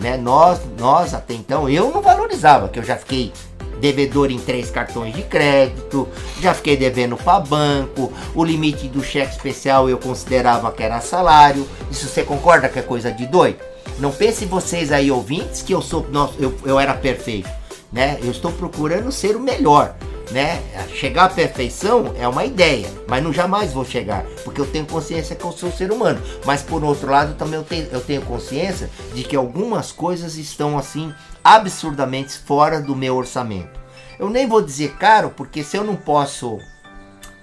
Né? 0.00 0.16
Nós, 0.16 0.60
nós 0.78 1.14
até 1.14 1.34
então, 1.34 1.68
eu 1.68 1.90
não 1.90 2.00
valorizava, 2.02 2.68
que 2.68 2.78
eu 2.78 2.84
já 2.84 2.96
fiquei 2.96 3.32
devedor 3.80 4.30
em 4.30 4.38
três 4.38 4.70
cartões 4.70 5.14
de 5.14 5.22
crédito, 5.22 6.08
já 6.40 6.52
fiquei 6.52 6.76
devendo 6.76 7.16
para 7.16 7.40
banco, 7.40 8.12
o 8.34 8.44
limite 8.44 8.88
do 8.88 9.02
cheque 9.02 9.32
especial 9.32 9.88
eu 9.88 9.98
considerava 9.98 10.70
que 10.72 10.82
era 10.82 11.00
salário. 11.00 11.66
Isso 11.90 12.06
você 12.06 12.22
concorda 12.22 12.68
que 12.68 12.78
é 12.78 12.82
coisa 12.82 13.12
de 13.12 13.26
doido? 13.26 13.69
Não 14.00 14.10
pense 14.10 14.44
vocês 14.46 14.90
aí 14.90 15.10
ouvintes 15.10 15.62
que 15.62 15.72
eu 15.72 15.82
sou, 15.82 16.06
eu, 16.38 16.56
eu 16.64 16.80
era 16.80 16.94
perfeito, 16.94 17.48
né? 17.92 18.18
Eu 18.22 18.30
estou 18.30 18.50
procurando 18.50 19.12
ser 19.12 19.36
o 19.36 19.40
melhor 19.40 19.94
né? 20.30 20.62
Chegar 20.94 21.24
à 21.24 21.28
perfeição 21.28 22.14
é 22.18 22.26
uma 22.26 22.44
ideia, 22.44 22.88
mas 23.08 23.22
não 23.22 23.32
jamais 23.32 23.72
vou 23.72 23.84
chegar, 23.84 24.24
porque 24.44 24.60
eu 24.60 24.66
tenho 24.66 24.86
consciência 24.86 25.36
que 25.36 25.44
eu 25.44 25.52
sou 25.52 25.70
ser 25.70 25.90
humano. 25.90 26.20
Mas 26.44 26.62
por 26.62 26.82
outro 26.84 27.10
lado, 27.10 27.34
também 27.34 27.58
eu 27.58 27.64
tenho, 27.64 27.86
eu 27.90 28.00
tenho 28.00 28.22
consciência 28.22 28.90
de 29.14 29.22
que 29.22 29.36
algumas 29.36 29.92
coisas 29.92 30.36
estão 30.36 30.78
assim 30.78 31.12
absurdamente 31.42 32.38
fora 32.38 32.80
do 32.80 32.94
meu 32.94 33.16
orçamento. 33.16 33.80
Eu 34.18 34.28
nem 34.28 34.46
vou 34.46 34.62
dizer 34.62 34.96
caro, 34.96 35.30
porque 35.30 35.64
se 35.64 35.76
eu 35.76 35.84
não 35.84 35.96
posso, 35.96 36.58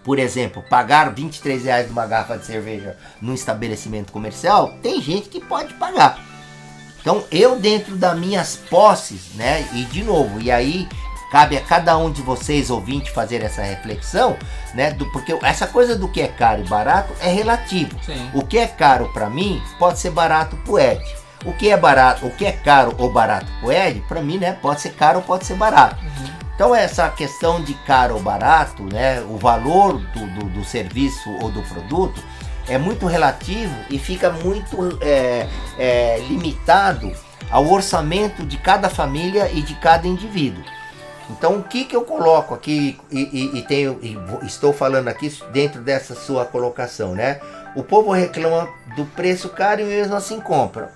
por 0.04 0.20
exemplo, 0.20 0.64
pagar 0.70 1.14
23 1.14 1.64
reais 1.64 1.90
uma 1.90 2.06
garrafa 2.06 2.38
de 2.38 2.46
cerveja 2.46 2.96
num 3.22 3.34
estabelecimento 3.34 4.12
comercial, 4.12 4.74
tem 4.82 5.02
gente 5.02 5.28
que 5.28 5.44
pode 5.44 5.74
pagar. 5.74 6.27
Então 7.08 7.24
eu 7.32 7.58
dentro 7.58 7.96
das 7.96 8.20
minhas 8.20 8.58
posses, 8.58 9.34
né? 9.36 9.66
E 9.72 9.86
de 9.86 10.04
novo, 10.04 10.42
e 10.42 10.52
aí 10.52 10.86
Cabe 11.32 11.58
a 11.58 11.62
cada 11.62 11.98
um 11.98 12.10
de 12.10 12.22
vocês, 12.22 12.70
ouvinte, 12.70 13.12
fazer 13.12 13.44
essa 13.44 13.62
reflexão, 13.62 14.38
né? 14.74 14.92
Do, 14.92 15.06
porque 15.12 15.38
essa 15.42 15.68
coisa 15.68 15.94
do 15.94 16.08
que 16.08 16.22
é 16.22 16.30
caro 16.30 16.64
e 16.64 16.68
barato 16.70 17.14
é 17.20 17.30
relativo. 17.30 18.00
Sim. 18.02 18.32
O 18.34 18.46
que 18.46 18.58
é 18.58 18.66
caro 18.66 19.12
para 19.12 19.30
mim 19.30 19.62
pode 19.78 20.00
ser 20.00 20.12
barato 20.12 20.56
pro 20.64 20.80
Ed. 20.80 21.04
O 21.44 21.52
que 21.52 21.70
é 21.70 21.76
barato, 21.76 22.26
o 22.26 22.32
que 22.32 22.46
é 22.46 22.54
caro 22.54 22.96
ou 22.98 23.12
barato 23.12 23.46
pro 23.60 23.74
Ed, 23.74 24.02
para 24.08 24.22
mim, 24.22 24.38
né? 24.38 24.54
Pode 24.54 24.80
ser 24.80 24.94
caro 24.94 25.18
ou 25.18 25.24
pode 25.24 25.46
ser 25.46 25.56
barato. 25.56 26.02
Uhum. 26.02 26.30
Então 26.56 26.74
essa 26.74 27.10
questão 27.10 27.62
de 27.62 27.74
caro 27.74 28.16
ou 28.16 28.22
barato, 28.22 28.84
né? 28.84 29.20
O 29.30 29.36
valor 29.36 29.98
do, 29.98 30.28
do, 30.28 30.46
do 30.46 30.64
serviço 30.64 31.30
ou 31.42 31.52
do 31.52 31.62
produto 31.64 32.24
é 32.70 32.78
muito 32.78 33.06
relativo 33.06 33.76
e 33.90 33.98
fica 33.98 34.30
muito 34.30 34.98
é, 35.02 35.48
é, 35.78 36.20
limitado 36.28 37.12
ao 37.50 37.66
orçamento 37.72 38.46
de 38.46 38.58
cada 38.58 38.90
família 38.90 39.50
e 39.52 39.62
de 39.62 39.76
cada 39.76 40.08
indivíduo. 40.08 40.64
Então 41.30 41.58
o 41.58 41.64
que, 41.64 41.84
que 41.84 41.96
eu 41.96 42.04
coloco 42.04 42.54
aqui 42.54 42.98
e, 43.12 43.20
e, 43.20 43.58
e 43.60 43.62
tenho 43.64 44.00
e 44.02 44.18
estou 44.46 44.72
falando 44.72 45.08
aqui 45.08 45.32
dentro 45.52 45.82
dessa 45.82 46.16
sua 46.16 46.46
colocação, 46.46 47.14
né? 47.14 47.40
O 47.76 47.84
povo 47.84 48.12
reclama 48.12 48.68
do 48.96 49.06
preço 49.06 49.50
caro 49.50 49.82
e 49.82 49.86
mesmo 49.86 50.16
assim 50.16 50.40
compra. 50.40 50.92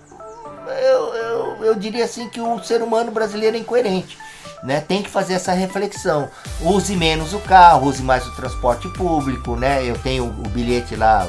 Eu, 0.67 1.13
eu, 1.13 1.65
eu 1.65 1.75
diria 1.75 2.05
assim 2.05 2.29
que 2.29 2.39
o 2.39 2.63
ser 2.63 2.81
humano 2.81 3.11
brasileiro 3.11 3.57
é 3.57 3.59
incoerente. 3.59 4.17
Né, 4.63 4.79
tem 4.79 5.01
que 5.01 5.09
fazer 5.09 5.33
essa 5.33 5.53
reflexão. 5.53 6.29
Use 6.61 6.95
menos 6.95 7.33
o 7.33 7.39
carro, 7.39 7.87
use 7.87 8.03
mais 8.03 8.27
o 8.27 8.35
transporte 8.35 8.87
público, 8.89 9.55
né? 9.55 9.83
Eu 9.83 9.97
tenho 9.97 10.25
o 10.25 10.49
bilhete 10.49 10.95
lá, 10.95 11.27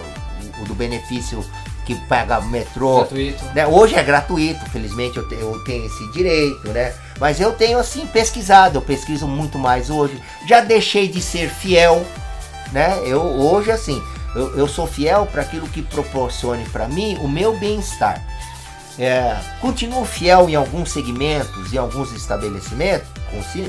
o, 0.60 0.64
do 0.64 0.74
benefício 0.74 1.44
que 1.84 1.94
paga 2.06 2.40
metrô. 2.40 2.98
Gratuito. 2.98 3.44
Né? 3.55 3.66
Hoje 3.66 3.94
é 3.94 4.02
gratuito, 4.02 4.64
felizmente 4.70 5.16
eu, 5.16 5.28
te, 5.28 5.34
eu 5.34 5.58
tenho 5.64 5.86
esse 5.86 6.12
direito, 6.12 6.68
né? 6.68 6.94
Mas 7.18 7.40
eu 7.40 7.52
tenho 7.52 7.78
assim 7.78 8.06
pesquisado, 8.06 8.78
eu 8.78 8.82
pesquiso 8.82 9.26
muito 9.26 9.58
mais 9.58 9.90
hoje. 9.90 10.20
Já 10.47 10.60
deixei 10.60 11.08
de 11.08 11.20
ser 11.20 11.48
fiel, 11.48 12.05
né? 12.72 13.00
Eu 13.05 13.20
hoje 13.22 13.70
assim, 13.70 14.02
eu, 14.34 14.56
eu 14.56 14.68
sou 14.68 14.86
fiel 14.86 15.26
para 15.26 15.42
aquilo 15.42 15.68
que 15.68 15.82
proporcione 15.82 16.64
para 16.70 16.89
mim 16.89 17.16
o 17.20 17.28
meu 17.28 17.56
bem-estar. 17.58 18.22
É, 18.98 19.36
continuo 19.60 20.05
fiel 20.05 20.48
em 20.48 20.55
alguns 20.55 20.90
segmentos, 20.90 21.72
em 21.72 21.78
alguns 21.78 22.12
estabelecimentos, 22.12 23.08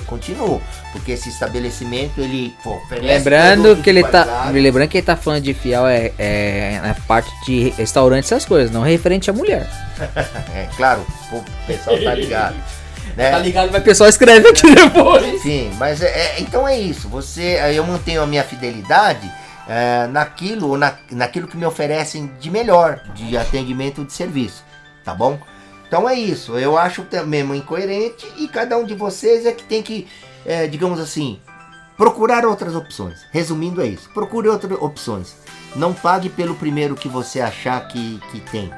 continuo, 0.05 0.61
porque 0.91 1.13
esse 1.13 1.29
estabelecimento 1.29 2.19
ele 2.19 2.55
pô, 2.63 2.81
lembrando 3.01 3.81
que 3.81 3.89
ele 3.89 4.03
tá, 4.03 4.49
lembrando 4.51 4.89
que 4.89 4.97
ele 4.97 5.05
tá 5.05 5.15
falando 5.15 5.43
de 5.43 5.53
fiel 5.53 5.87
é, 5.87 6.11
é 6.17 6.79
na 6.81 6.93
parte 6.93 7.31
de 7.45 7.69
restaurante 7.69 8.25
essas 8.25 8.45
coisas, 8.45 8.71
não 8.71 8.81
referente 8.81 9.29
à 9.29 9.33
mulher. 9.33 9.69
é 10.53 10.67
claro, 10.75 11.05
o 11.31 11.43
pessoal 11.65 12.01
tá 12.01 12.15
ligado. 12.15 12.55
Né? 13.17 13.29
Tá 13.29 13.37
ligado, 13.37 13.69
mas 13.71 13.81
o 13.81 13.85
pessoal 13.85 14.09
escreve 14.09 14.47
aqui 14.47 14.73
depois. 14.73 15.39
Sim, 15.43 15.71
mas 15.77 16.01
é, 16.01 16.07
é, 16.07 16.35
então 16.39 16.67
é 16.67 16.79
isso. 16.79 17.07
Você, 17.09 17.59
eu 17.75 17.85
mantenho 17.85 18.23
a 18.23 18.25
minha 18.25 18.43
fidelidade 18.43 19.31
é, 19.67 20.07
naquilo, 20.07 20.75
na, 20.77 20.95
naquilo 21.11 21.47
que 21.47 21.55
me 21.55 21.63
oferecem 21.63 22.31
de 22.39 22.49
melhor, 22.49 23.01
de 23.13 23.37
atendimento 23.37 24.03
de 24.03 24.13
serviço 24.13 24.63
tá 25.03 25.13
bom? 25.13 25.37
Então 25.93 26.09
é 26.09 26.15
isso, 26.15 26.57
eu 26.57 26.75
acho 26.75 27.05
mesmo 27.27 27.53
incoerente 27.53 28.25
e 28.35 28.47
cada 28.47 28.75
um 28.75 28.83
de 28.83 28.95
vocês 28.95 29.45
é 29.45 29.51
que 29.51 29.63
tem 29.63 29.83
que, 29.83 30.07
é, 30.43 30.65
digamos 30.65 30.99
assim, 30.99 31.39
procurar 31.95 32.47
outras 32.47 32.75
opções. 32.75 33.19
Resumindo 33.31 33.79
é 33.79 33.85
isso, 33.85 34.09
procure 34.11 34.49
outras 34.49 34.75
opções. 34.81 35.35
Não 35.75 35.93
pague 35.93 36.29
pelo 36.29 36.55
primeiro 36.55 36.95
que 36.95 37.07
você 37.07 37.39
achar 37.39 37.87
que, 37.87 38.19
que 38.31 38.39
tem. 38.39 38.73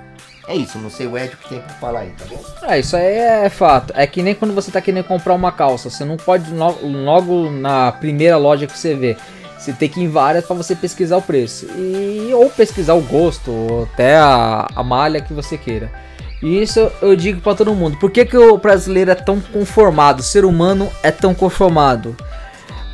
É 0.45 0.57
isso, 0.57 0.77
não 0.77 0.89
sei 0.89 1.07
o 1.07 1.17
Ed 1.17 1.37
que 1.37 1.47
tem 1.47 1.61
pra 1.61 1.69
falar 1.75 2.01
aí, 2.01 2.09
tá 2.17 2.25
bom? 2.25 2.43
É, 2.63 2.79
isso 2.81 2.97
aí 2.97 3.05
é 3.05 3.49
fato. 3.49 3.93
É 3.95 4.05
que 4.05 4.21
nem 4.21 4.35
quando 4.35 4.53
você 4.53 4.69
tá 4.69 4.81
querendo 4.81 5.05
comprar 5.05 5.35
uma 5.35 5.53
calça. 5.53 5.89
Você 5.89 6.03
não 6.03 6.17
pode 6.17 6.51
logo 6.53 7.49
na 7.49 7.93
primeira 7.93 8.35
loja 8.35 8.67
que 8.67 8.77
você 8.77 8.93
vê. 8.93 9.15
Você 9.57 9.71
tem 9.71 9.87
que 9.87 10.01
ir 10.01 10.03
em 10.03 10.09
várias 10.09 10.45
para 10.45 10.57
você 10.57 10.75
pesquisar 10.75 11.15
o 11.15 11.21
preço. 11.21 11.65
E, 11.77 12.31
ou 12.33 12.49
pesquisar 12.49 12.93
o 12.93 13.01
gosto, 13.01 13.51
ou 13.51 13.83
até 13.83 14.17
a, 14.17 14.67
a 14.75 14.83
malha 14.83 15.21
que 15.21 15.33
você 15.33 15.57
queira. 15.57 16.03
E 16.41 16.61
isso 16.61 16.91
eu 17.01 17.15
digo 17.15 17.41
para 17.41 17.55
todo 17.55 17.73
mundo. 17.73 17.97
Por 17.97 18.11
que, 18.11 18.25
que 18.25 18.37
o 18.37 18.57
brasileiro 18.57 19.11
é 19.11 19.15
tão 19.15 19.39
conformado? 19.39 20.19
O 20.19 20.23
ser 20.23 20.45
humano 20.45 20.91
é 21.01 21.11
tão 21.11 21.33
conformado? 21.33 22.15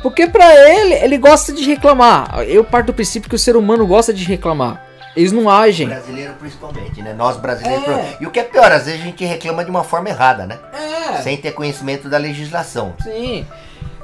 Porque 0.02 0.26
para 0.26 0.52
ele, 0.68 0.94
ele 0.94 1.18
gosta 1.18 1.52
de 1.52 1.62
reclamar. 1.64 2.40
Eu 2.46 2.64
parto 2.64 2.86
do 2.86 2.94
princípio 2.94 3.28
que 3.28 3.36
o 3.36 3.38
ser 3.38 3.56
humano 3.56 3.86
gosta 3.86 4.12
de 4.12 4.24
reclamar. 4.24 4.84
Eles 5.14 5.30
não 5.30 5.48
agem. 5.48 5.86
O 5.86 5.90
brasileiro 5.90 6.34
principalmente, 6.40 7.02
né? 7.02 7.12
Nós 7.12 7.36
brasileiros. 7.36 7.86
É. 7.86 8.16
E 8.20 8.26
o 8.26 8.30
que 8.30 8.40
é 8.40 8.44
pior, 8.44 8.72
às 8.72 8.86
vezes 8.86 9.00
a 9.00 9.04
gente 9.04 9.24
reclama 9.24 9.64
de 9.64 9.70
uma 9.70 9.84
forma 9.84 10.08
errada, 10.08 10.46
né? 10.46 10.58
É. 10.72 11.20
Sem 11.22 11.36
ter 11.36 11.52
conhecimento 11.52 12.08
da 12.08 12.16
legislação. 12.16 12.94
Sim. 13.02 13.46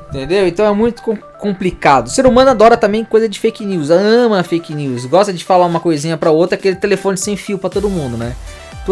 Entendeu? 0.08 0.46
Então 0.46 0.66
é 0.66 0.72
muito 0.72 1.02
complicado. 1.38 2.06
O 2.06 2.10
ser 2.10 2.26
humano 2.26 2.50
adora 2.50 2.76
também 2.76 3.04
coisa 3.04 3.28
de 3.28 3.38
fake 3.38 3.64
news, 3.64 3.90
ama 3.90 4.42
fake 4.42 4.74
news, 4.74 5.04
gosta 5.04 5.32
de 5.32 5.44
falar 5.44 5.66
uma 5.66 5.80
coisinha 5.80 6.16
para 6.16 6.30
outra, 6.30 6.56
aquele 6.56 6.76
telefone 6.76 7.18
sem 7.18 7.36
fio 7.36 7.58
para 7.58 7.68
todo 7.68 7.90
mundo, 7.90 8.16
né? 8.16 8.34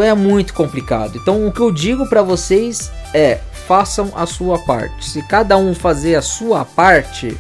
É 0.03 0.15
muito 0.15 0.55
complicado. 0.55 1.17
Então 1.17 1.47
o 1.47 1.53
que 1.53 1.61
eu 1.61 1.71
digo 1.71 2.09
para 2.09 2.23
vocês 2.23 2.91
é: 3.13 3.41
façam 3.67 4.13
a 4.15 4.27
sua 4.27 4.59
parte. 4.59 5.09
Se 5.09 5.23
cada 5.23 5.57
um 5.57 5.75
fazer 5.75 6.15
a 6.15 6.23
sua 6.23 6.65
parte, 6.65 7.37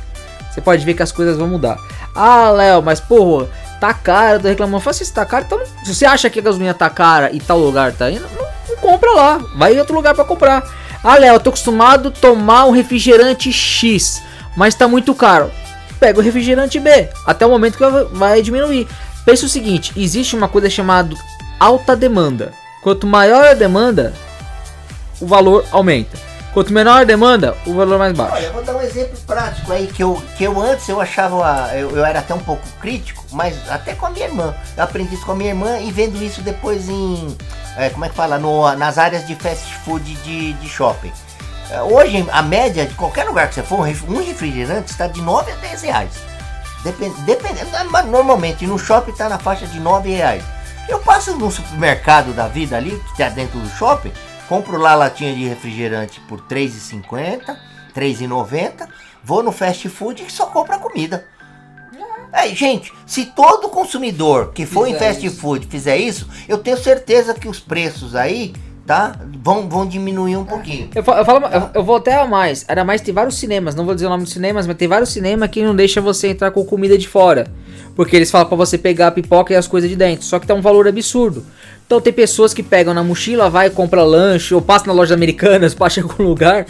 você 0.50 0.60
pode 0.60 0.84
ver 0.84 0.94
que 0.94 1.02
as 1.02 1.12
coisas 1.12 1.36
vão 1.36 1.48
mudar. 1.48 1.78
Ah, 2.14 2.50
Léo, 2.50 2.82
mas 2.82 2.98
porra, 2.98 3.48
tá 3.80 3.92
caro, 3.92 4.40
tô 4.40 4.48
reclamando. 4.48 4.82
Faça 4.82 5.04
se 5.04 5.12
tá 5.12 5.24
caro, 5.24 5.44
então 5.46 5.60
se 5.84 5.94
você 5.94 6.06
acha 6.06 6.30
que 6.30 6.38
a 6.38 6.42
gasolina 6.42 6.74
tá 6.74 6.88
cara 6.88 7.30
e 7.32 7.40
tal 7.40 7.58
lugar 7.58 7.92
tá 7.92 8.10
indo, 8.10 8.26
não, 8.34 8.46
não 8.68 8.76
compra 8.80 9.10
lá. 9.12 9.40
Vai 9.56 9.74
em 9.74 9.78
outro 9.78 9.94
lugar 9.94 10.14
para 10.14 10.24
comprar. 10.24 10.62
Ah, 11.04 11.16
Léo, 11.18 11.34
eu 11.34 11.40
tô 11.40 11.50
acostumado 11.50 12.08
a 12.08 12.10
tomar 12.10 12.64
um 12.64 12.70
refrigerante 12.70 13.52
X, 13.52 14.22
mas 14.56 14.74
tá 14.74 14.88
muito 14.88 15.14
caro. 15.14 15.50
Pega 16.00 16.18
o 16.18 16.22
refrigerante 16.22 16.80
B, 16.80 17.08
até 17.26 17.46
o 17.46 17.50
momento 17.50 17.78
que 17.78 18.16
vai 18.16 18.42
diminuir. 18.42 18.88
Pensa 19.24 19.46
o 19.46 19.48
seguinte, 19.48 19.92
existe 19.96 20.34
uma 20.34 20.48
coisa 20.48 20.68
chamada 20.70 21.14
alta 21.58 21.96
demanda. 21.96 22.52
Quanto 22.82 23.06
maior 23.06 23.46
a 23.48 23.54
demanda, 23.54 24.12
o 25.20 25.26
valor 25.26 25.64
aumenta. 25.72 26.16
Quanto 26.56 26.72
menor 26.72 27.02
a 27.02 27.04
demanda, 27.04 27.54
o 27.66 27.74
valor 27.74 27.98
mais 27.98 28.14
baixo. 28.14 28.34
Olha, 28.34 28.46
eu 28.46 28.52
vou 28.54 28.64
dar 28.64 28.76
um 28.76 28.80
exemplo 28.80 29.18
prático 29.26 29.70
aí 29.70 29.86
que 29.88 30.02
eu, 30.02 30.22
que 30.38 30.44
eu 30.44 30.58
antes 30.58 30.88
eu 30.88 30.98
achava, 30.98 31.70
eu, 31.74 31.90
eu 31.90 32.02
era 32.02 32.20
até 32.20 32.32
um 32.32 32.38
pouco 32.38 32.62
crítico, 32.80 33.22
mas 33.30 33.58
até 33.68 33.94
com 33.94 34.06
a 34.06 34.10
minha 34.10 34.24
irmã. 34.24 34.54
Eu 34.74 34.84
aprendi 34.84 35.14
isso 35.14 35.26
com 35.26 35.32
a 35.32 35.34
minha 35.34 35.50
irmã 35.50 35.78
e 35.80 35.92
vendo 35.92 36.16
isso 36.22 36.40
depois 36.40 36.88
em, 36.88 37.36
é, 37.76 37.90
como 37.90 38.06
é 38.06 38.08
que 38.08 38.14
fala, 38.14 38.38
no, 38.38 38.74
nas 38.74 38.96
áreas 38.96 39.26
de 39.26 39.34
fast 39.34 39.74
food 39.84 40.14
de, 40.22 40.54
de 40.54 40.66
shopping. 40.66 41.12
É, 41.70 41.82
hoje, 41.82 42.26
a 42.32 42.40
média 42.40 42.86
de 42.86 42.94
qualquer 42.94 43.24
lugar 43.24 43.48
que 43.48 43.56
você 43.56 43.62
for, 43.62 43.80
um 43.80 44.24
refrigerante 44.24 44.90
está 44.90 45.06
de 45.06 45.20
9 45.20 45.52
a 45.52 45.56
10 45.56 45.82
reais. 45.82 46.12
Dependendo 47.26 48.06
normalmente 48.06 48.66
no 48.66 48.78
shopping 48.78 49.10
está 49.10 49.28
na 49.28 49.38
faixa 49.38 49.66
de 49.66 49.78
9 49.78 50.08
reais. 50.08 50.42
Eu 50.88 51.00
passo 51.00 51.36
no 51.36 51.50
supermercado 51.50 52.32
da 52.32 52.46
vida 52.46 52.76
ali, 52.76 52.90
que 52.90 53.12
está 53.12 53.28
dentro 53.28 53.58
do 53.58 53.68
shopping, 53.68 54.12
compro 54.48 54.76
lá 54.76 54.92
a 54.92 54.96
latinha 54.96 55.34
de 55.34 55.44
refrigerante 55.44 56.20
por 56.20 56.38
R$ 56.38 56.44
3,50, 56.48 57.46
R$ 57.46 57.56
3,90, 57.94 58.88
vou 59.22 59.42
no 59.42 59.50
fast 59.50 59.88
food 59.88 60.24
e 60.26 60.30
só 60.30 60.46
compro 60.46 60.74
a 60.74 60.78
comida. 60.78 61.26
É, 62.32 62.48
gente, 62.48 62.92
se 63.06 63.26
todo 63.26 63.68
consumidor 63.68 64.52
que 64.52 64.66
for 64.66 64.86
fizer 64.86 64.96
em 64.96 64.98
fast 64.98 65.26
isso. 65.26 65.40
food 65.40 65.66
fizer 65.66 65.96
isso, 65.96 66.28
eu 66.48 66.58
tenho 66.58 66.76
certeza 66.76 67.34
que 67.34 67.48
os 67.48 67.58
preços 67.58 68.14
aí 68.14 68.52
tá? 68.86 69.18
Vão, 69.42 69.68
vão 69.68 69.84
diminuir 69.84 70.36
um 70.36 70.44
pouquinho. 70.44 70.88
Eu, 70.94 71.02
falo, 71.02 71.18
eu, 71.18 71.24
falo, 71.24 71.46
eu, 71.46 71.70
eu, 71.74 71.84
vou 71.84 71.96
até 71.96 72.14
a 72.14 72.26
mais. 72.26 72.64
Era 72.68 72.84
mais, 72.84 73.00
tem 73.00 73.12
vários 73.12 73.36
cinemas, 73.36 73.74
não 73.74 73.84
vou 73.84 73.94
dizer 73.94 74.06
o 74.06 74.10
nome 74.10 74.22
dos 74.22 74.32
cinemas, 74.32 74.66
mas 74.66 74.76
tem 74.76 74.86
vários 74.86 75.10
cinemas 75.10 75.50
que 75.50 75.62
não 75.62 75.74
deixa 75.74 76.00
você 76.00 76.28
entrar 76.28 76.52
com 76.52 76.64
comida 76.64 76.96
de 76.96 77.08
fora. 77.08 77.48
Porque 77.96 78.14
eles 78.14 78.30
falam 78.30 78.46
para 78.46 78.56
você 78.56 78.78
pegar 78.78 79.08
a 79.08 79.10
pipoca 79.10 79.52
e 79.52 79.56
as 79.56 79.66
coisas 79.66 79.90
de 79.90 79.96
dentro. 79.96 80.24
Só 80.24 80.38
que 80.38 80.46
tá 80.46 80.54
um 80.54 80.60
valor 80.60 80.86
absurdo. 80.86 81.44
Então 81.86 82.00
tem 82.00 82.12
pessoas 82.12 82.52
que 82.52 82.62
pegam 82.62 82.92
na 82.92 83.02
mochila, 83.02 83.48
vai 83.48 83.70
compra 83.70 84.02
lanche, 84.02 84.54
ou 84.54 84.60
passa 84.60 84.86
na 84.86 84.92
loja 84.92 85.14
americanas, 85.14 85.72
passa 85.74 86.00
em 86.00 86.02
algum 86.02 86.24
lugar, 86.24 86.66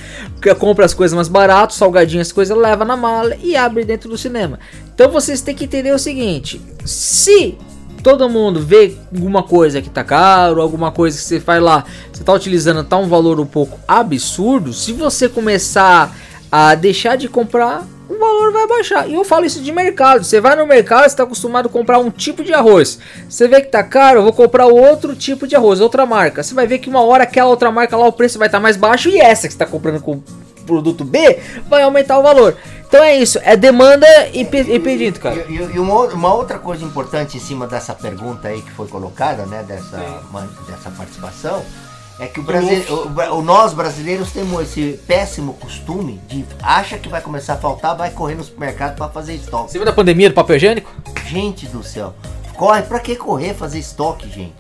compra 0.58 0.84
as 0.84 0.94
coisas 0.94 1.16
mais 1.16 1.26
baratas, 1.26 1.76
salgadinhas, 1.76 2.30
coisas, 2.30 2.56
leva 2.56 2.84
na 2.84 2.96
mala 2.96 3.36
e 3.42 3.56
abre 3.56 3.84
dentro 3.84 4.08
do 4.08 4.16
cinema. 4.16 4.58
Então 4.94 5.10
vocês 5.10 5.40
têm 5.40 5.54
que 5.54 5.64
entender 5.64 5.92
o 5.92 5.98
seguinte: 5.98 6.60
se 6.84 7.58
todo 8.02 8.28
mundo 8.28 8.60
vê 8.60 8.94
alguma 9.12 9.42
coisa 9.42 9.82
que 9.82 9.90
tá 9.90 10.04
caro, 10.04 10.60
alguma 10.60 10.92
coisa 10.92 11.16
que 11.16 11.24
você 11.24 11.40
faz 11.40 11.60
lá, 11.60 11.84
você 12.12 12.22
tá 12.22 12.32
utilizando 12.32 12.84
tá 12.84 12.96
um 12.98 13.08
valor 13.08 13.40
um 13.40 13.46
pouco 13.46 13.80
absurdo, 13.88 14.72
se 14.72 14.92
você 14.92 15.28
começar 15.28 16.14
a 16.52 16.74
deixar 16.74 17.16
de 17.16 17.28
comprar, 17.28 17.84
o 18.08 18.18
valor 18.18 18.52
vai 18.52 18.66
baixar. 18.66 19.08
E 19.08 19.14
eu 19.14 19.24
falo 19.24 19.44
isso 19.44 19.60
de 19.60 19.72
mercado. 19.72 20.24
Você 20.24 20.40
vai 20.40 20.54
no 20.54 20.66
mercado, 20.66 21.02
você 21.02 21.06
está 21.06 21.24
acostumado 21.24 21.66
a 21.66 21.68
comprar 21.68 21.98
um 21.98 22.10
tipo 22.10 22.44
de 22.44 22.54
arroz. 22.54 22.98
Você 23.28 23.48
vê 23.48 23.60
que 23.60 23.68
tá 23.68 23.82
caro, 23.82 24.20
eu 24.20 24.22
vou 24.22 24.32
comprar 24.32 24.66
outro 24.66 25.14
tipo 25.14 25.46
de 25.46 25.56
arroz, 25.56 25.80
outra 25.80 26.06
marca. 26.06 26.42
Você 26.42 26.54
vai 26.54 26.66
ver 26.66 26.78
que 26.78 26.88
uma 26.88 27.02
hora 27.02 27.24
aquela 27.24 27.50
outra 27.50 27.70
marca 27.70 27.96
lá 27.96 28.06
o 28.06 28.12
preço 28.12 28.38
vai 28.38 28.48
estar 28.48 28.58
tá 28.58 28.62
mais 28.62 28.76
baixo 28.76 29.08
e 29.08 29.18
essa 29.18 29.48
que 29.48 29.54
está 29.54 29.66
comprando 29.66 30.00
com 30.00 30.22
produto 30.66 31.04
B 31.04 31.38
vai 31.68 31.82
aumentar 31.82 32.18
o 32.18 32.22
valor. 32.22 32.56
Então 32.86 33.02
é 33.02 33.16
isso, 33.16 33.38
é 33.42 33.56
demanda 33.56 34.06
e, 34.32 34.42
e 34.42 34.78
pedido, 34.78 35.18
cara. 35.18 35.44
E, 35.48 35.54
e, 35.54 35.74
e 35.74 35.78
uma, 35.78 36.34
outra 36.34 36.58
coisa 36.58 36.84
importante 36.84 37.36
em 37.36 37.40
cima 37.40 37.66
dessa 37.66 37.94
pergunta 37.94 38.48
aí 38.48 38.62
que 38.62 38.70
foi 38.72 38.86
colocada, 38.86 39.44
né, 39.46 39.64
dessa, 39.66 40.22
uma, 40.30 40.48
dessa 40.68 40.90
participação, 40.90 41.64
é 42.18 42.26
que 42.26 42.40
o, 42.40 42.44
o, 42.44 43.38
o, 43.38 43.42
nós 43.42 43.74
brasileiros 43.74 44.32
temos 44.32 44.62
esse 44.62 44.98
péssimo 45.06 45.52
costume 45.54 46.18
de 46.26 46.44
acha 46.62 46.98
que 46.98 47.08
vai 47.08 47.20
começar 47.20 47.54
a 47.54 47.56
faltar, 47.56 47.94
vai 47.94 48.10
correr 48.10 48.34
no 48.34 48.44
supermercado 48.44 48.96
para 48.96 49.10
fazer 49.10 49.34
estoque. 49.34 49.72
Você 49.72 49.78
viu 49.78 49.84
da 49.84 49.92
pandemia 49.92 50.30
do 50.30 50.34
papel 50.34 50.56
higiênico? 50.56 50.90
Gente 51.26 51.66
do 51.66 51.82
céu. 51.82 52.14
Corre, 52.54 52.82
para 52.82 53.00
que 53.00 53.16
correr 53.16 53.52
fazer 53.52 53.78
estoque, 53.78 54.30
gente? 54.30 54.54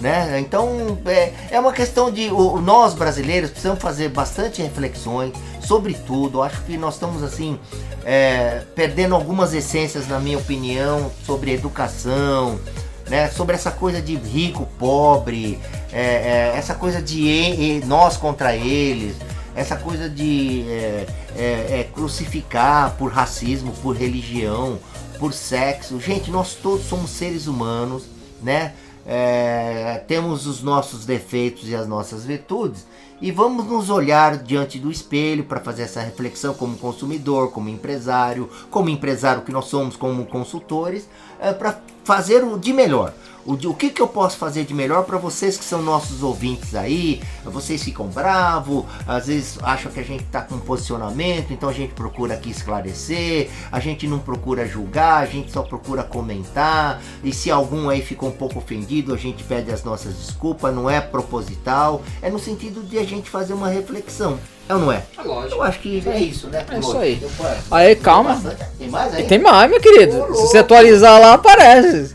Né? 0.00 0.38
Então 0.38 0.98
é, 1.06 1.32
é 1.50 1.58
uma 1.58 1.72
questão 1.72 2.10
de 2.10 2.30
o, 2.30 2.60
nós 2.60 2.94
brasileiros 2.94 3.50
precisamos 3.50 3.80
fazer 3.80 4.08
bastante 4.08 4.62
reflexões 4.62 5.32
sobre 5.60 5.94
tudo. 5.94 6.42
Acho 6.42 6.62
que 6.62 6.76
nós 6.76 6.94
estamos 6.94 7.22
assim 7.24 7.58
é, 8.04 8.62
perdendo 8.74 9.14
algumas 9.14 9.52
essências, 9.52 10.06
na 10.06 10.20
minha 10.20 10.38
opinião, 10.38 11.10
sobre 11.24 11.52
educação, 11.52 12.60
né? 13.08 13.28
Sobre 13.28 13.54
essa 13.54 13.70
coisa 13.70 14.00
de 14.00 14.16
rico, 14.16 14.68
pobre, 14.78 15.58
é, 15.92 16.52
é, 16.52 16.52
essa 16.56 16.74
coisa 16.74 17.00
de 17.00 17.82
nós 17.86 18.16
contra 18.16 18.56
eles, 18.56 19.16
essa 19.54 19.76
coisa 19.76 20.08
de 20.08 20.64
é, 20.68 21.06
é, 21.36 21.80
é, 21.80 21.90
crucificar 21.92 22.96
por 22.96 23.12
racismo, 23.12 23.72
por 23.82 23.96
religião, 23.96 24.78
por 25.18 25.32
sexo. 25.32 26.00
Gente, 26.00 26.30
nós 26.30 26.54
todos 26.54 26.86
somos 26.86 27.10
seres 27.10 27.46
humanos, 27.46 28.04
né? 28.42 28.72
É, 29.06 30.02
temos 30.08 30.46
os 30.46 30.62
nossos 30.62 31.04
defeitos 31.04 31.68
e 31.68 31.74
as 31.74 31.86
nossas 31.86 32.24
virtudes 32.24 32.86
e 33.20 33.30
vamos 33.30 33.64
nos 33.66 33.90
olhar 33.90 34.36
diante 34.36 34.78
do 34.78 34.90
espelho 34.90 35.44
para 35.44 35.60
fazer 35.60 35.82
essa 35.84 36.00
reflexão 36.00 36.52
como 36.52 36.76
consumidor, 36.76 37.52
como 37.52 37.68
empresário, 37.68 38.50
como 38.70 38.88
empresário 38.88 39.42
que 39.42 39.52
nós 39.52 39.66
somos, 39.66 39.96
como 39.96 40.26
consultores, 40.26 41.08
é, 41.40 41.52
para 41.52 41.78
fazer 42.04 42.44
o 42.44 42.58
de 42.58 42.72
melhor. 42.72 43.12
O, 43.46 43.52
o 43.52 43.74
que, 43.74 43.90
que 43.90 44.00
eu 44.00 44.08
posso 44.08 44.38
fazer 44.38 44.64
de 44.64 44.72
melhor 44.72 45.04
para 45.04 45.18
vocês 45.18 45.58
que 45.58 45.64
são 45.64 45.82
nossos 45.82 46.22
ouvintes 46.22 46.74
aí? 46.74 47.20
Vocês 47.44 47.82
ficam 47.82 48.06
bravos, 48.06 48.84
às 49.06 49.26
vezes 49.26 49.58
acham 49.62 49.92
que 49.92 50.00
a 50.00 50.04
gente 50.04 50.24
está 50.24 50.40
com 50.40 50.58
posicionamento, 50.58 51.52
então 51.52 51.68
a 51.68 51.72
gente 51.72 51.92
procura 51.92 52.34
aqui 52.34 52.50
esclarecer, 52.50 53.50
a 53.70 53.78
gente 53.80 54.06
não 54.06 54.18
procura 54.18 54.66
julgar, 54.66 55.22
a 55.22 55.26
gente 55.26 55.52
só 55.52 55.62
procura 55.62 56.02
comentar. 56.02 57.02
E 57.22 57.34
se 57.34 57.50
algum 57.50 57.90
aí 57.90 58.00
ficou 58.00 58.30
um 58.30 58.32
pouco 58.32 58.58
ofendido, 58.58 59.12
a 59.12 59.18
gente 59.18 59.44
pede 59.44 59.70
as 59.70 59.84
nossas 59.84 60.14
desculpas, 60.14 60.74
não 60.74 60.88
é 60.88 61.00
proposital, 61.00 62.02
é 62.22 62.30
no 62.30 62.38
sentido 62.38 62.82
de 62.82 62.98
a 62.98 63.04
gente 63.04 63.28
fazer 63.28 63.52
uma 63.52 63.68
reflexão. 63.68 64.38
É 64.68 64.74
ou 64.74 64.80
não 64.80 64.92
é? 64.92 65.02
É 65.18 65.22
lógico. 65.22 65.54
Eu 65.54 65.62
acho 65.62 65.78
que 65.80 66.02
é 66.06 66.18
isso, 66.18 66.48
né? 66.48 66.64
É 66.70 66.78
isso 66.78 66.96
aí. 66.96 67.22
Aí, 67.70 67.96
calma. 67.96 68.40
Tem 68.78 68.88
mais 68.88 69.14
aí? 69.14 69.24
Tem 69.24 69.38
mais, 69.38 69.70
meu 69.70 69.80
querido. 69.80 70.26
Se 70.34 70.42
você 70.42 70.58
atualizar 70.58 71.20
lá, 71.20 71.34
aparece. 71.34 72.14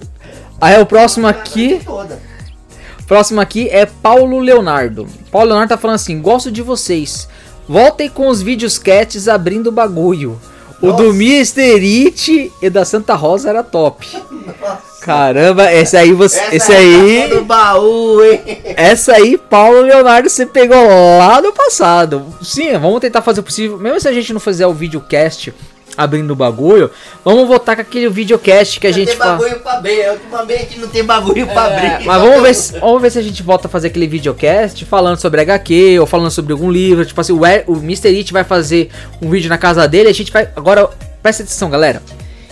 Aí 0.59 0.81
o 0.81 0.85
próximo 0.85 1.27
aqui. 1.27 1.79
Próximo 3.07 3.41
aqui 3.41 3.67
é 3.69 3.85
Paulo 3.85 4.39
Leonardo. 4.39 5.07
Paulo 5.31 5.49
Leonardo 5.49 5.69
tá 5.69 5.77
falando 5.77 5.95
assim: 5.95 6.19
gosto 6.21 6.51
de 6.51 6.61
vocês. 6.61 7.27
Voltem 7.67 8.09
com 8.09 8.27
os 8.27 8.41
vídeos 8.41 8.79
cats 8.79 9.27
abrindo 9.27 9.67
o 9.67 9.71
bagulho. 9.71 10.39
O 10.81 10.91
do. 10.91 11.11
It 11.11 12.51
e 12.61 12.69
da 12.69 12.83
Santa 12.83 13.13
Rosa 13.13 13.49
era 13.49 13.63
top. 13.63 14.07
Nossa. 14.59 14.88
Caramba, 15.01 15.71
esse 15.71 15.95
aí 15.95 16.13
você. 16.13 16.39
Essa 16.39 16.55
esse 16.55 16.73
aí. 16.73 17.29
Do 17.29 17.43
baú, 17.45 18.23
hein? 18.23 18.41
Essa 18.75 19.13
aí, 19.13 19.37
Paulo 19.37 19.81
Leonardo, 19.81 20.29
você 20.29 20.45
pegou 20.45 20.77
lá 21.17 21.39
do 21.39 21.53
passado. 21.53 22.25
Sim, 22.41 22.71
vamos 22.73 22.99
tentar 22.99 23.21
fazer 23.21 23.39
o 23.39 23.43
possível. 23.43 23.77
Mesmo 23.77 23.99
se 23.99 24.07
a 24.07 24.11
gente 24.11 24.33
não 24.33 24.39
fizer 24.39 24.67
o 24.67 24.73
videocast 24.73 25.53
abrindo 25.97 26.31
o 26.31 26.35
bagulho, 26.35 26.89
vamos 27.25 27.47
voltar 27.47 27.75
com 27.75 27.81
aquele 27.81 28.07
videocast 28.09 28.79
que 28.79 28.87
a 28.87 28.91
gente 28.91 29.15
fala. 29.15 29.37
Tem 29.37 29.47
bagulho 29.47 29.61
pra 29.61 29.73
abrir, 29.73 30.09
ultimamente 30.11 30.79
não 30.79 30.87
tem 30.87 31.03
bagulho 31.03 31.47
pra 31.47 31.69
é, 31.69 31.75
abrir. 31.75 32.05
Mas 32.05 32.21
vamos 32.21 32.41
ver, 32.41 32.53
se, 32.53 32.79
vamos 32.79 33.01
ver 33.01 33.11
se 33.11 33.19
a 33.19 33.21
gente 33.21 33.43
volta 33.43 33.67
a 33.67 33.69
fazer 33.69 33.87
aquele 33.87 34.07
videocast 34.07 34.85
falando 34.85 35.17
sobre 35.17 35.41
HQ 35.41 35.99
ou 35.99 36.05
falando 36.05 36.31
sobre 36.31 36.53
algum 36.53 36.71
livro. 36.71 37.05
Tipo 37.05 37.19
assim, 37.19 37.33
o, 37.33 37.41
o 37.67 37.77
Mr. 37.77 38.15
It 38.17 38.31
vai 38.31 38.43
fazer 38.43 38.89
um 39.21 39.29
vídeo 39.29 39.49
na 39.49 39.57
casa 39.57 39.87
dele. 39.87 40.09
A 40.09 40.13
gente 40.13 40.31
vai. 40.31 40.47
Agora, 40.55 40.89
presta 41.21 41.43
atenção, 41.43 41.69
galera. 41.69 42.01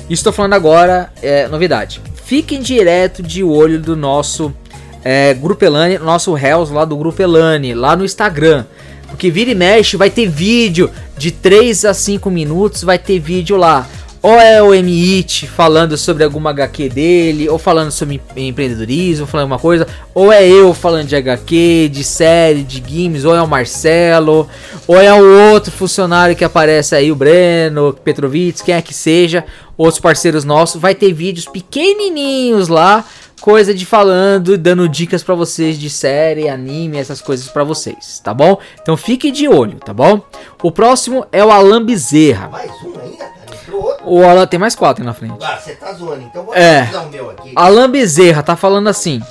Isso 0.09 0.23
tô 0.23 0.31
falando 0.31 0.53
agora 0.53 1.11
é 1.21 1.47
novidade. 1.47 2.01
Fiquem 2.27 2.59
direto 2.59 3.23
de 3.23 3.41
olho 3.41 3.79
do 3.79 3.95
nosso 3.95 4.53
é, 5.01 5.33
Grupo 5.33 5.63
Elane, 5.63 5.97
nosso 5.97 6.37
Hells 6.37 6.73
lá 6.73 6.83
do 6.83 6.97
Grupo 6.97 7.21
Elane, 7.21 7.73
lá 7.73 7.95
no 7.95 8.03
Instagram. 8.03 8.65
Porque 9.07 9.31
vira 9.31 9.51
e 9.51 9.55
mexe, 9.55 9.95
vai 9.95 10.09
ter 10.09 10.27
vídeo 10.27 10.91
de 11.17 11.31
3 11.31 11.85
a 11.85 11.93
5 11.93 12.29
minutos, 12.29 12.83
vai 12.83 12.99
ter 12.99 13.17
vídeo 13.17 13.55
lá. 13.55 13.87
Ou 14.27 14.41
é 14.41 14.61
o 14.61 14.73
MIT 14.73 15.47
falando 15.47 15.97
sobre 15.97 16.21
alguma 16.21 16.49
HQ 16.49 16.89
dele, 16.89 17.47
ou 17.47 17.57
falando 17.57 17.91
sobre 17.91 18.21
empreendedorismo, 18.35 19.25
falando 19.25 19.43
alguma 19.43 19.57
coisa, 19.57 19.87
ou 20.13 20.33
é 20.33 20.45
eu 20.45 20.73
falando 20.73 21.07
de 21.07 21.15
HQ, 21.15 21.89
de 21.89 22.03
série, 22.03 22.61
de 22.61 22.81
games, 22.81 23.23
ou 23.23 23.33
é 23.33 23.41
o 23.41 23.47
Marcelo, 23.47 24.45
ou 24.85 24.99
é 24.99 25.13
o 25.13 25.53
outro 25.53 25.71
funcionário 25.71 26.35
que 26.35 26.43
aparece 26.43 26.93
aí, 26.93 27.09
o 27.09 27.15
Breno, 27.15 27.93
Petrovitz, 28.03 28.61
quem 28.61 28.75
é 28.75 28.81
que 28.81 28.93
seja, 28.93 29.45
outros 29.77 30.01
parceiros 30.01 30.43
nossos, 30.43 30.81
vai 30.81 30.93
ter 30.93 31.13
vídeos 31.13 31.45
pequenininhos 31.45 32.67
lá 32.67 33.05
coisa 33.39 33.73
de 33.73 33.85
falando, 33.85 34.57
dando 34.57 34.89
dicas 34.89 35.23
para 35.23 35.35
vocês 35.35 35.79
de 35.79 35.89
série, 35.89 36.49
anime, 36.49 36.97
essas 36.97 37.21
coisas 37.21 37.47
para 37.47 37.63
vocês, 37.63 38.19
tá 38.21 38.33
bom? 38.33 38.57
Então 38.81 38.97
fique 38.97 39.31
de 39.31 39.47
olho, 39.47 39.79
tá 39.79 39.93
bom? 39.93 40.21
O 40.61 40.69
próximo 40.69 41.25
é 41.31 41.45
o 41.45 41.49
Alan 41.49 41.85
Bezerra. 41.85 42.49
Mais 42.49 42.71
um 42.83 42.99
ainda, 42.99 43.36
cara? 43.71 43.97
O 44.05 44.23
Alan 44.23 44.47
tem 44.47 44.59
mais 44.59 44.75
quatro 44.75 45.03
na 45.03 45.13
frente. 45.13 45.35
Ah, 45.41 45.57
você 45.57 45.75
tá 45.75 45.93
zoando, 45.93 46.23
então 46.23 46.43
vou 46.43 46.55
é. 46.55 46.89
o 46.93 47.09
meu 47.09 47.29
aqui. 47.29 47.51
Alan 47.55 47.89
Bezerra 47.89 48.41
tá 48.43 48.55
falando 48.55 48.87
assim: 48.89 49.21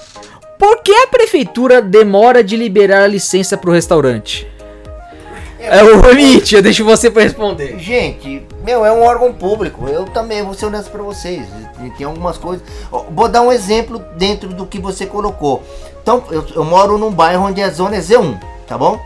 Por 0.59 0.83
que 0.83 0.93
a 0.93 1.07
prefeitura 1.07 1.83
demora 1.83 2.43
de 2.43 2.57
liberar 2.57 3.03
a 3.03 3.07
licença 3.07 3.57
pro 3.57 3.73
restaurante? 3.73 4.47
É, 5.59 5.79
é 5.79 5.83
o 5.83 6.15
Nietzsche, 6.15 6.61
deixa 6.63 6.85
você 6.85 7.11
para 7.11 7.23
responder. 7.23 7.79
Gente, 7.79 8.47
meu, 8.65 8.85
é 8.85 8.93
um 8.93 9.03
órgão 9.03 9.33
público. 9.33 9.89
Eu 9.89 10.05
também 10.05 10.43
vou 10.43 10.55
ser 10.55 10.67
honesto 10.67 10.91
para 10.91 11.03
vocês. 11.03 11.47
Tem 11.97 12.07
algumas 12.07 12.39
coisas. 12.39 12.65
Vou 13.11 13.29
dar 13.29 13.43
um 13.43 13.51
exemplo 13.51 13.99
dentro 14.17 14.51
do 14.51 14.65
que 14.65 14.79
você 14.79 15.07
colocou. 15.07 15.63
Então, 16.03 16.23
eu, 16.31 16.47
eu 16.55 16.65
moro 16.65 16.97
num 16.99 17.11
bairro 17.11 17.47
onde 17.47 17.61
a 17.61 17.71
zona 17.71 17.97
é 17.97 18.01
Z1, 18.01 18.39
tá 18.67 18.79
bom? 18.79 19.01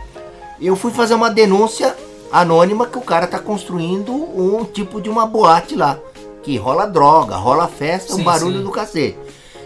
Eu 0.59 0.75
fui 0.75 0.91
fazer 0.91 1.15
uma 1.15 1.31
denúncia 1.31 1.95
anônima 2.31 2.85
que 2.85 2.97
o 2.97 3.01
cara 3.01 3.27
tá 3.27 3.39
construindo 3.39 4.13
um 4.13 4.63
tipo 4.63 5.01
de 5.01 5.09
uma 5.09 5.25
boate 5.25 5.75
lá. 5.75 5.99
Que 6.41 6.57
rola 6.57 6.87
droga, 6.87 7.35
rola 7.35 7.67
festa, 7.67 8.13
sim, 8.13 8.21
um 8.21 8.23
barulho 8.23 8.59
sim. 8.59 8.63
do 8.63 8.71
cacete. 8.71 9.17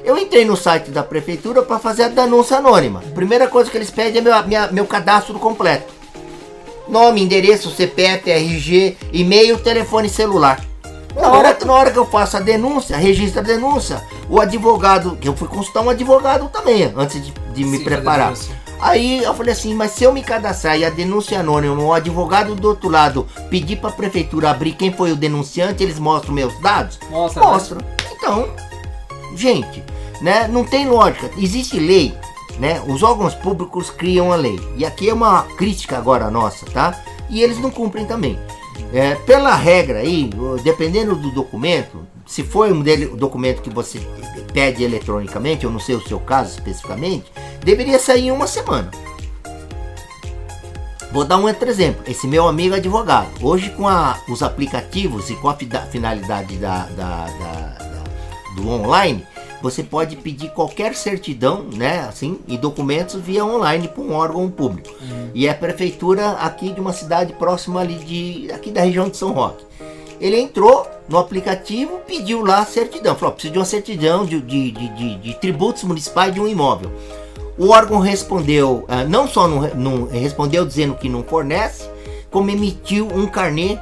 Eu 0.04 0.18
entrei 0.18 0.46
no 0.46 0.56
site 0.56 0.92
da 0.92 1.02
prefeitura 1.02 1.64
para 1.64 1.80
fazer 1.80 2.04
a 2.04 2.08
denúncia 2.10 2.58
anônima. 2.58 3.02
Primeira 3.14 3.48
coisa 3.48 3.72
que 3.72 3.78
eles 3.78 3.90
pedem 3.90 4.20
é 4.20 4.22
meu, 4.22 4.48
minha, 4.48 4.68
meu 4.72 4.86
cadastro 4.86 5.40
completo. 5.40 5.94
Nome, 6.88 7.24
endereço, 7.24 7.72
CPF, 7.72 8.30
RG, 8.30 8.98
e-mail, 9.12 9.58
telefone 9.58 10.08
celular. 10.08 10.64
Na 11.16 11.32
hora, 11.32 11.58
na 11.66 11.74
hora 11.74 11.92
que 11.92 11.98
eu 11.98 12.06
faço 12.06 12.38
a 12.38 12.40
denúncia, 12.40 12.98
registra 12.98 13.42
a 13.42 13.44
denúncia, 13.44 14.02
o 14.30 14.40
advogado, 14.40 15.16
que 15.16 15.28
eu 15.28 15.36
fui 15.36 15.48
consultar 15.48 15.82
um 15.82 15.90
advogado 15.90 16.50
também, 16.50 16.94
antes 16.96 17.26
de, 17.26 17.32
de 17.54 17.64
me 17.64 17.78
Sim, 17.78 17.84
preparar. 17.84 18.34
Aí 18.80 19.24
eu 19.24 19.34
falei 19.34 19.54
assim, 19.54 19.74
mas 19.74 19.92
se 19.92 20.04
eu 20.04 20.14
me 20.14 20.22
cadastrar 20.22 20.78
e 20.78 20.86
a 20.86 20.90
denúncia 20.90 21.40
anônima, 21.40 21.82
o 21.82 21.94
advogado 21.94 22.56
do 22.56 22.68
outro 22.68 22.90
lado 22.90 23.28
pedir 23.50 23.78
para 23.78 23.90
a 23.90 23.94
prefeitura 23.94 24.52
abrir 24.52 24.74
quem 24.74 24.92
foi 24.92 25.12
o 25.12 25.16
denunciante, 25.16 25.82
eles 25.82 25.98
mostram 25.98 26.34
meus 26.34 26.60
dados? 26.62 27.00
Mostra. 27.10 27.44
Mostra. 27.44 27.78
Né? 27.78 27.88
Então, 28.12 28.50
gente, 29.36 29.84
né, 30.22 30.48
não 30.48 30.64
tem 30.64 30.88
lógica. 30.88 31.30
Existe 31.38 31.80
lei 31.80 32.14
né? 32.60 32.82
Os 32.88 33.04
órgãos 33.04 33.34
públicos 33.34 33.90
criam 33.90 34.32
a 34.32 34.36
lei. 34.36 34.60
E 34.78 34.86
aqui 34.86 35.10
é 35.10 35.14
uma 35.14 35.44
crítica 35.58 35.98
agora 35.98 36.30
nossa, 36.30 36.66
tá? 36.68 37.00
E 37.30 37.42
eles 37.42 37.60
não 37.60 37.72
cumprem 37.72 38.06
também. 38.06 38.40
É, 38.94 39.16
pela 39.16 39.56
regra 39.56 40.00
aí, 40.00 40.30
dependendo 40.64 41.16
do 41.16 41.32
documento, 41.32 42.06
se 42.26 42.44
for 42.44 42.72
um 42.72 42.82
dele, 42.82 43.08
documento 43.08 43.62
que 43.62 43.70
você 43.70 44.00
pede 44.56 44.86
eletronicamente, 44.86 45.66
eu 45.66 45.70
não 45.70 45.82
sei 45.82 45.96
o 45.96 46.08
seu 46.08 46.18
caso 46.18 46.52
especificamente, 46.52 47.30
deveria 47.62 48.00
sair 48.00 48.28
em 48.28 48.32
uma 48.32 48.48
semana. 48.48 48.90
Vou 51.12 51.26
dar 51.26 51.38
um 51.38 51.46
outro 51.46 51.70
exemplo. 51.70 52.02
Esse 52.08 52.26
meu 52.26 52.48
amigo 52.48 52.74
advogado, 52.74 53.30
hoje 53.42 53.70
com 53.72 53.86
a, 53.86 54.18
os 54.30 54.42
aplicativos 54.42 55.30
e 55.30 55.36
com 55.36 55.50
a 55.50 55.58
finalidade 55.92 56.56
da, 56.56 56.86
da, 56.86 57.26
da, 57.26 58.04
do 58.56 58.70
online, 58.70 59.26
você 59.62 59.84
pode 59.84 60.16
pedir 60.16 60.50
qualquer 60.52 60.96
certidão, 60.96 61.66
né, 61.74 62.02
assim, 62.08 62.40
e 62.48 62.58
documentos 62.58 63.16
via 63.16 63.44
online 63.44 63.90
para 63.90 64.04
um 64.04 64.14
órgão 64.14 64.50
público. 64.50 64.90
Uhum. 65.02 65.32
E 65.34 65.48
é 65.48 65.50
a 65.50 65.56
prefeitura 65.56 66.32
aqui 66.32 66.72
de 66.72 66.80
uma 66.80 66.94
cidade 66.94 67.34
próxima 67.34 67.82
ali 67.82 67.96
de 67.96 68.52
aqui 68.54 68.72
da 68.72 68.82
região 68.82 69.10
de 69.10 69.18
São 69.18 69.34
Roque. 69.34 69.66
Ele 70.20 70.40
entrou 70.40 70.88
no 71.08 71.18
aplicativo, 71.18 72.00
pediu 72.08 72.44
lá 72.44 72.60
a 72.60 72.66
certidão, 72.66 73.16
falou: 73.16 73.34
preciso 73.34 73.54
de 73.54 73.60
uma 73.60 73.66
certidão 73.66 74.26
de, 74.26 74.42
de, 74.42 74.72
de, 74.72 75.16
de, 75.18 75.34
tributos 75.36 75.84
municipais 75.84 76.34
de 76.34 76.40
um 76.40 76.48
imóvel. 76.48 76.92
O 77.58 77.70
órgão 77.70 78.00
respondeu, 78.00 78.86
uh, 78.90 79.08
não 79.10 79.28
só 79.28 79.48
não, 79.48 79.62
não 79.76 80.08
respondeu 80.08 80.66
dizendo 80.66 80.96
que 80.96 81.08
não 81.08 81.24
fornece, 81.24 81.90
como 82.30 82.50
emitiu 82.50 83.08
um 83.08 83.28
carnê 83.28 83.78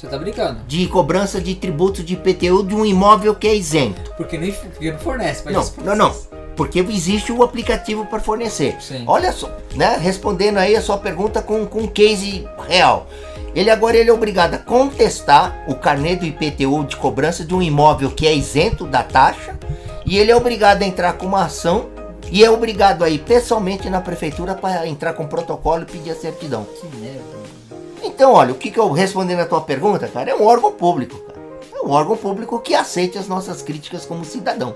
você 0.00 0.06
tá 0.06 0.16
brincando. 0.16 0.60
De 0.66 0.86
cobrança 0.86 1.38
de 1.38 1.54
tributo 1.54 2.02
de 2.02 2.14
IPTU 2.14 2.64
de 2.64 2.74
um 2.74 2.86
imóvel 2.86 3.34
que 3.34 3.46
é 3.46 3.54
isento. 3.54 4.14
Porque, 4.16 4.38
nem, 4.38 4.50
porque 4.50 4.90
não 4.90 4.98
fornece. 4.98 5.42
Mas 5.44 5.76
não, 5.76 5.84
não, 5.84 5.96
não. 5.96 6.16
Porque 6.56 6.78
existe 6.80 7.30
o 7.30 7.42
aplicativo 7.42 8.06
para 8.06 8.18
fornecer. 8.18 8.80
Sim. 8.80 9.04
Olha 9.06 9.30
só, 9.30 9.54
né? 9.74 9.98
Respondendo 10.00 10.56
aí 10.56 10.74
a 10.74 10.80
sua 10.80 10.96
pergunta 10.96 11.42
com, 11.42 11.66
com 11.66 11.80
um 11.80 11.86
case 11.86 12.48
real. 12.66 13.06
Ele 13.54 13.70
agora 13.70 13.96
ele 13.96 14.10
é 14.10 14.12
obrigado 14.12 14.54
a 14.54 14.58
contestar 14.58 15.64
o 15.66 15.74
carnê 15.74 16.14
do 16.16 16.24
IPTU 16.24 16.84
de 16.84 16.96
cobrança 16.96 17.44
de 17.44 17.54
um 17.54 17.60
imóvel 17.60 18.10
que 18.10 18.26
é 18.26 18.34
isento 18.34 18.86
da 18.86 19.02
taxa 19.02 19.58
e 20.06 20.18
ele 20.18 20.30
é 20.30 20.36
obrigado 20.36 20.82
a 20.82 20.86
entrar 20.86 21.14
com 21.14 21.26
uma 21.26 21.44
ação 21.44 21.88
e 22.30 22.44
é 22.44 22.50
obrigado 22.50 23.02
a 23.02 23.10
ir 23.10 23.18
pessoalmente 23.18 23.90
na 23.90 24.00
prefeitura 24.00 24.54
para 24.54 24.86
entrar 24.86 25.14
com 25.14 25.26
protocolo 25.26 25.82
e 25.82 25.86
pedir 25.86 26.12
a 26.12 26.14
certidão. 26.14 26.64
Que 26.64 26.96
merda. 26.96 27.40
Então, 28.02 28.32
olha, 28.32 28.52
o 28.52 28.56
que, 28.56 28.70
que 28.70 28.78
eu 28.78 28.90
respondendo 28.92 29.40
a 29.40 29.46
tua 29.46 29.60
pergunta, 29.60 30.06
cara, 30.06 30.30
é 30.30 30.34
um 30.34 30.44
órgão 30.44 30.72
público, 30.72 31.18
cara. 31.18 31.40
É 31.74 31.86
um 31.86 31.90
órgão 31.90 32.16
público 32.16 32.60
que 32.60 32.74
aceite 32.74 33.18
as 33.18 33.26
nossas 33.26 33.62
críticas 33.62 34.06
como 34.06 34.24
cidadão. 34.24 34.74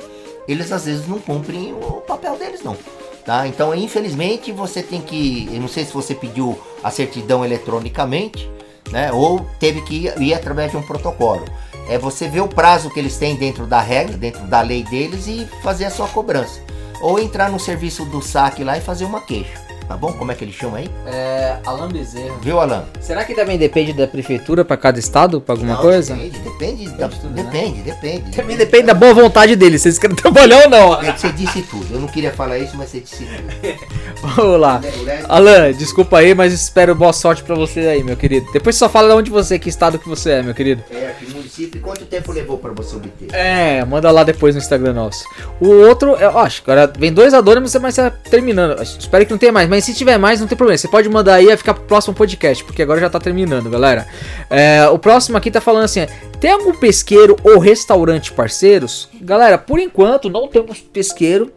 Eles 0.48 0.72
às 0.72 0.84
vezes 0.84 1.06
não 1.06 1.18
cumprem 1.18 1.72
o 1.72 2.00
papel 2.00 2.36
deles, 2.36 2.62
não. 2.62 2.76
Tá? 3.24 3.46
Então, 3.46 3.74
infelizmente, 3.74 4.52
você 4.52 4.82
tem 4.82 5.00
que. 5.00 5.48
Eu 5.52 5.60
não 5.60 5.68
sei 5.68 5.84
se 5.84 5.92
você 5.92 6.14
pediu 6.14 6.58
a 6.82 6.90
certidão 6.90 7.44
eletronicamente, 7.44 8.50
né? 8.90 9.12
Ou 9.12 9.40
teve 9.58 9.80
que 9.82 10.06
ir, 10.06 10.22
ir 10.22 10.34
através 10.34 10.70
de 10.70 10.76
um 10.76 10.82
protocolo. 10.82 11.44
É 11.88 11.98
você 11.98 12.28
ver 12.28 12.40
o 12.40 12.48
prazo 12.48 12.90
que 12.90 12.98
eles 12.98 13.18
têm 13.18 13.36
dentro 13.36 13.66
da 13.66 13.80
regra, 13.80 14.16
dentro 14.16 14.46
da 14.46 14.60
lei 14.60 14.82
deles 14.84 15.26
e 15.26 15.46
fazer 15.62 15.84
a 15.84 15.90
sua 15.90 16.08
cobrança. 16.08 16.60
Ou 17.00 17.18
entrar 17.18 17.50
no 17.50 17.60
serviço 17.60 18.04
do 18.06 18.22
saque 18.22 18.64
lá 18.64 18.78
e 18.78 18.80
fazer 18.80 19.04
uma 19.04 19.20
queixa. 19.20 19.63
Tá 19.88 19.96
bom? 19.96 20.12
Como 20.12 20.32
é 20.32 20.34
que 20.34 20.44
ele 20.44 20.52
chama 20.52 20.78
aí? 20.78 20.90
É. 21.06 21.56
Alan 21.66 21.88
Bezerra. 21.88 22.34
Viu, 22.40 22.58
Alan? 22.58 22.84
Será 23.00 23.24
que 23.24 23.34
também 23.34 23.58
depende 23.58 23.92
da 23.92 24.06
prefeitura 24.06 24.64
para 24.64 24.76
cada 24.76 24.98
estado, 24.98 25.40
para 25.40 25.54
alguma 25.54 25.74
não, 25.74 25.80
coisa? 25.80 26.14
Depende, 26.14 26.38
depende, 26.38 26.88
da, 26.90 27.08
tudo, 27.08 27.30
né? 27.30 27.42
depende, 27.42 27.78
né? 27.78 27.82
depende. 27.84 28.36
Também 28.36 28.56
depende 28.56 28.84
da 28.84 28.94
boa 28.94 29.14
vontade 29.14 29.56
deles, 29.56 29.82
vocês 29.82 29.98
querem 29.98 30.16
trabalhar 30.16 30.64
ou 30.64 30.70
não. 30.70 31.02
Você 31.16 31.30
disse 31.32 31.62
tudo. 31.62 31.94
Eu 31.94 32.00
não 32.00 32.08
queria 32.08 32.32
falar 32.32 32.58
isso, 32.58 32.76
mas 32.76 32.88
você 32.88 33.00
disse 33.00 33.24
tudo. 33.24 33.84
Vamos 34.36 34.60
lá. 34.60 34.80
Alan, 35.28 35.72
desculpa 35.72 36.18
aí, 36.18 36.34
mas 36.34 36.52
espero 36.52 36.94
boa 36.94 37.12
sorte 37.12 37.42
para 37.42 37.54
você 37.54 37.80
aí, 37.80 38.02
meu 38.02 38.16
querido. 38.16 38.50
Depois 38.52 38.76
só 38.76 38.88
fala 38.88 39.08
de 39.08 39.14
onde 39.14 39.30
você, 39.30 39.58
que 39.58 39.68
estado 39.68 39.98
que 39.98 40.08
você 40.08 40.32
é, 40.32 40.42
meu 40.42 40.54
querido. 40.54 40.82
É, 40.90 41.08
aqui 41.08 41.26
no 41.26 41.44
município. 41.54 41.80
Quanto 41.80 42.04
tempo 42.06 42.32
levou 42.32 42.58
para 42.58 42.72
você 42.72 42.96
obter? 42.96 43.28
É, 43.32 43.84
manda 43.84 44.10
lá 44.10 44.24
depois 44.24 44.54
no 44.54 44.60
Instagram 44.60 44.92
nosso. 44.92 45.24
O 45.60 45.68
outro, 45.68 46.16
eu 46.16 46.38
acho, 46.38 46.62
agora 46.62 46.90
vem 46.98 47.12
dois 47.12 47.32
anônimos, 47.32 47.74
mas 47.76 47.96
tá 47.96 48.10
terminando. 48.10 48.80
Espero 48.82 49.24
que 49.24 49.30
não 49.30 49.38
tenha 49.38 49.52
mais, 49.52 49.68
mas 49.74 49.84
se 49.84 49.92
tiver 49.92 50.18
mais, 50.18 50.40
não 50.40 50.46
tem 50.46 50.56
problema. 50.56 50.78
Você 50.78 50.86
pode 50.86 51.08
mandar 51.08 51.34
aí 51.34 51.50
e 51.50 51.56
ficar 51.56 51.74
pro 51.74 51.82
próximo 51.82 52.14
podcast, 52.14 52.62
porque 52.62 52.80
agora 52.80 53.00
já 53.00 53.10
tá 53.10 53.18
terminando, 53.18 53.68
galera. 53.68 54.06
É, 54.48 54.86
o 54.86 54.96
próximo 55.00 55.36
aqui 55.36 55.50
tá 55.50 55.60
falando 55.60 55.82
assim: 55.82 56.06
tem 56.38 56.52
algum 56.52 56.72
pesqueiro 56.74 57.34
ou 57.42 57.58
restaurante 57.58 58.32
parceiros? 58.32 59.08
Galera, 59.20 59.58
por 59.58 59.80
enquanto 59.80 60.30
não 60.30 60.46
temos 60.46 60.78
pesqueiro 60.78 61.52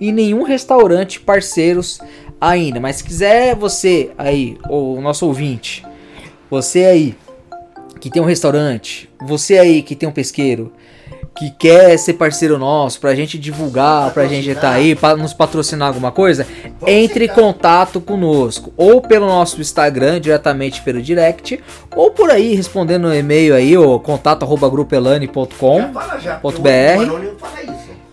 e 0.00 0.10
nenhum 0.10 0.44
restaurante 0.44 1.20
parceiros 1.20 2.00
ainda. 2.40 2.80
Mas 2.80 2.96
se 2.96 3.04
quiser 3.04 3.54
você 3.54 4.12
aí, 4.16 4.56
ou 4.66 4.96
o 4.96 5.02
nosso 5.02 5.26
ouvinte, 5.26 5.84
você 6.50 6.86
aí 6.86 7.14
que 8.00 8.08
tem 8.08 8.22
um 8.22 8.26
restaurante, 8.26 9.10
você 9.20 9.58
aí 9.58 9.82
que 9.82 9.94
tem 9.94 10.08
um 10.08 10.12
pesqueiro, 10.12 10.72
que 11.34 11.50
quer 11.50 11.96
ser 11.98 12.14
parceiro 12.14 12.58
nosso, 12.58 13.00
pra 13.00 13.14
gente 13.14 13.38
divulgar, 13.38 14.12
pra 14.12 14.26
gente 14.26 14.48
estar 14.50 14.60
tá 14.60 14.70
aí, 14.70 14.94
para 14.94 15.16
nos 15.16 15.32
patrocinar 15.32 15.88
alguma 15.88 16.12
coisa, 16.12 16.46
entre 16.86 17.24
em 17.24 17.28
contato 17.28 18.00
conosco, 18.00 18.72
ou 18.76 19.00
pelo 19.00 19.26
nosso 19.26 19.60
Instagram, 19.60 20.20
diretamente 20.20 20.82
pelo 20.82 21.00
direct, 21.00 21.62
ou 21.96 22.10
por 22.10 22.30
aí, 22.30 22.54
respondendo 22.54 23.08
no 23.08 23.14
e-mail 23.14 23.54
aí, 23.54 23.76
o 23.76 23.98
contato 23.98 24.42
arroba 24.42 24.68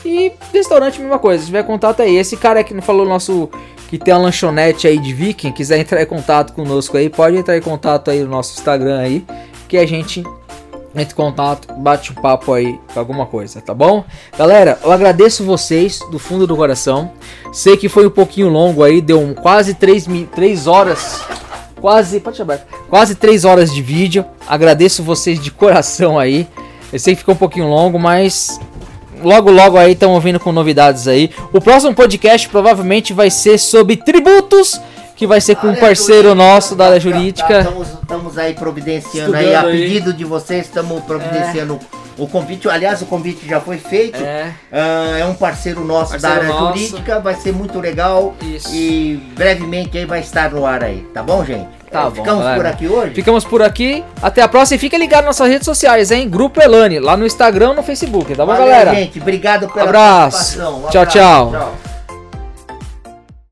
E 0.04 0.32
restaurante, 0.54 1.00
mesma 1.00 1.20
coisa, 1.20 1.40
se 1.42 1.48
tiver 1.48 1.64
contato 1.64 2.02
aí. 2.02 2.18
Esse 2.18 2.36
cara 2.38 2.64
que 2.64 2.74
não 2.74 2.82
falou 2.82 3.06
nosso 3.06 3.50
que 3.88 3.98
tem 3.98 4.14
uma 4.14 4.22
lanchonete 4.22 4.88
aí 4.88 4.98
de 4.98 5.14
Viking, 5.14 5.52
quiser 5.52 5.78
entrar 5.78 6.02
em 6.02 6.06
contato 6.06 6.54
conosco 6.54 6.96
aí, 6.96 7.10
pode 7.10 7.36
entrar 7.36 7.58
em 7.58 7.62
contato 7.62 8.10
aí 8.10 8.22
no 8.22 8.30
nosso 8.30 8.58
Instagram 8.58 9.00
aí, 9.00 9.26
que 9.68 9.78
a 9.78 9.86
gente 9.86 10.24
entre 10.96 11.14
em 11.14 11.16
contato, 11.16 11.74
bate 11.74 12.12
um 12.12 12.16
papo 12.16 12.54
aí 12.54 12.80
alguma 12.96 13.26
coisa, 13.26 13.62
tá 13.62 13.74
bom? 13.74 14.04
Galera, 14.38 14.78
eu 14.84 14.92
agradeço 14.92 15.44
vocês 15.44 16.00
do 16.12 16.20
fundo 16.20 16.46
do 16.46 16.56
coração. 16.56 17.12
Sei 17.54 17.78
que 17.78 17.88
foi 17.88 18.06
um 18.08 18.10
pouquinho 18.10 18.50
longo 18.50 18.84
aí, 18.84 19.00
deu 19.00 19.20
um, 19.20 19.34
quase 19.34 19.74
3, 19.74 20.08
3 20.34 20.68
horas. 20.68 21.22
Quase, 21.80 22.20
pode 22.20 22.38
chamar, 22.38 22.60
quase 22.90 23.16
3 23.16 23.46
horas 23.46 23.74
de 23.74 23.82
vídeo. 23.82 24.26
Agradeço 24.48 25.02
vocês 25.02 25.40
de 25.40 25.50
coração 25.50 26.20
aí. 26.20 26.48
Eu 26.92 27.00
sei 27.00 27.14
que 27.14 27.20
ficou 27.20 27.36
um 27.36 27.38
pouquinho 27.38 27.68
longo, 27.68 27.98
mas 27.98 28.60
logo 29.24 29.52
logo 29.52 29.78
aí 29.78 29.94
estão 29.94 30.12
ouvindo 30.12 30.40
com 30.40 30.52
novidades 30.52 31.08
aí. 31.08 31.32
O 31.54 31.62
próximo 31.62 31.94
podcast 31.94 32.48
provavelmente 32.50 33.14
vai 33.14 33.30
ser 33.30 33.58
sobre 33.58 33.98
tributos 33.98 34.80
que 35.22 35.28
vai 35.28 35.40
ser 35.40 35.56
com 35.56 35.68
um 35.68 35.76
parceiro 35.76 36.34
nosso 36.34 36.76
da 36.76 36.88
área 36.88 37.00
jurídica. 37.00 37.60
Estamos 38.02 38.40
aí 38.40 38.56
providenciando 38.56 39.36
aí, 39.36 39.54
a 39.54 39.64
pedido 39.64 40.12
de 40.12 40.26
vocês, 40.26 40.66
estamos 40.66 41.04
providenciando 41.04 41.76
é. 41.76 41.80
o 42.18 42.28
convite. 42.28 42.68
Aliás, 42.68 43.04
o 43.04 43.06
convite 43.06 43.48
já 43.48 43.62
foi 43.62 43.78
feito. 43.78 44.18
É, 44.18 44.52
uh, 44.72 45.18
é 45.20 45.26
um 45.26 45.36
parceiro 45.36 45.86
nosso 45.86 46.14
parceiro 46.14 46.36
da 46.36 46.42
área 46.42 46.50
nosso. 46.50 46.80
jurídica, 46.80 47.20
vai 47.20 47.36
ser 47.36 47.54
muito 47.54 47.80
legal. 47.80 48.34
Isso. 48.42 48.74
E 48.74 49.18
brevemente 49.36 49.96
aí 49.96 50.06
vai 50.06 50.22
estar 50.22 50.50
no 50.50 50.66
ar 50.66 50.84
aí, 50.84 51.06
tá 51.14 51.22
bom, 51.22 51.46
gente? 51.46 51.81
Tá 51.92 52.04
bom, 52.06 52.12
Ficamos 52.12 52.40
galera. 52.44 52.58
por 52.58 52.66
aqui 52.68 52.88
hoje? 52.88 53.14
Ficamos 53.14 53.44
por 53.44 53.62
aqui. 53.62 54.04
Até 54.22 54.42
a 54.42 54.48
próxima 54.48 54.78
e 54.78 54.80
fica 54.80 54.98
ligado 54.98 55.26
nas 55.26 55.38
nossas 55.38 55.52
redes 55.52 55.66
sociais, 55.66 56.10
hein? 56.12 56.30
Grupo 56.30 56.62
Elane, 56.62 57.00
lá 57.00 57.18
no 57.18 57.26
Instagram 57.26 57.74
no 57.74 57.84
Facebook, 57.84 58.34
tá 58.34 58.46
bom, 58.46 58.54
Valeu, 58.54 58.68
galera? 58.68 58.96
gente. 58.96 59.20
Obrigado 59.20 59.68
pela 59.68 59.86
Abraço. 59.90 60.38
participação. 60.58 60.78
Um 60.78 60.88
tchau, 60.90 61.02
abraço. 61.02 61.18
tchau. 61.18 61.52
tchau. 61.52 61.91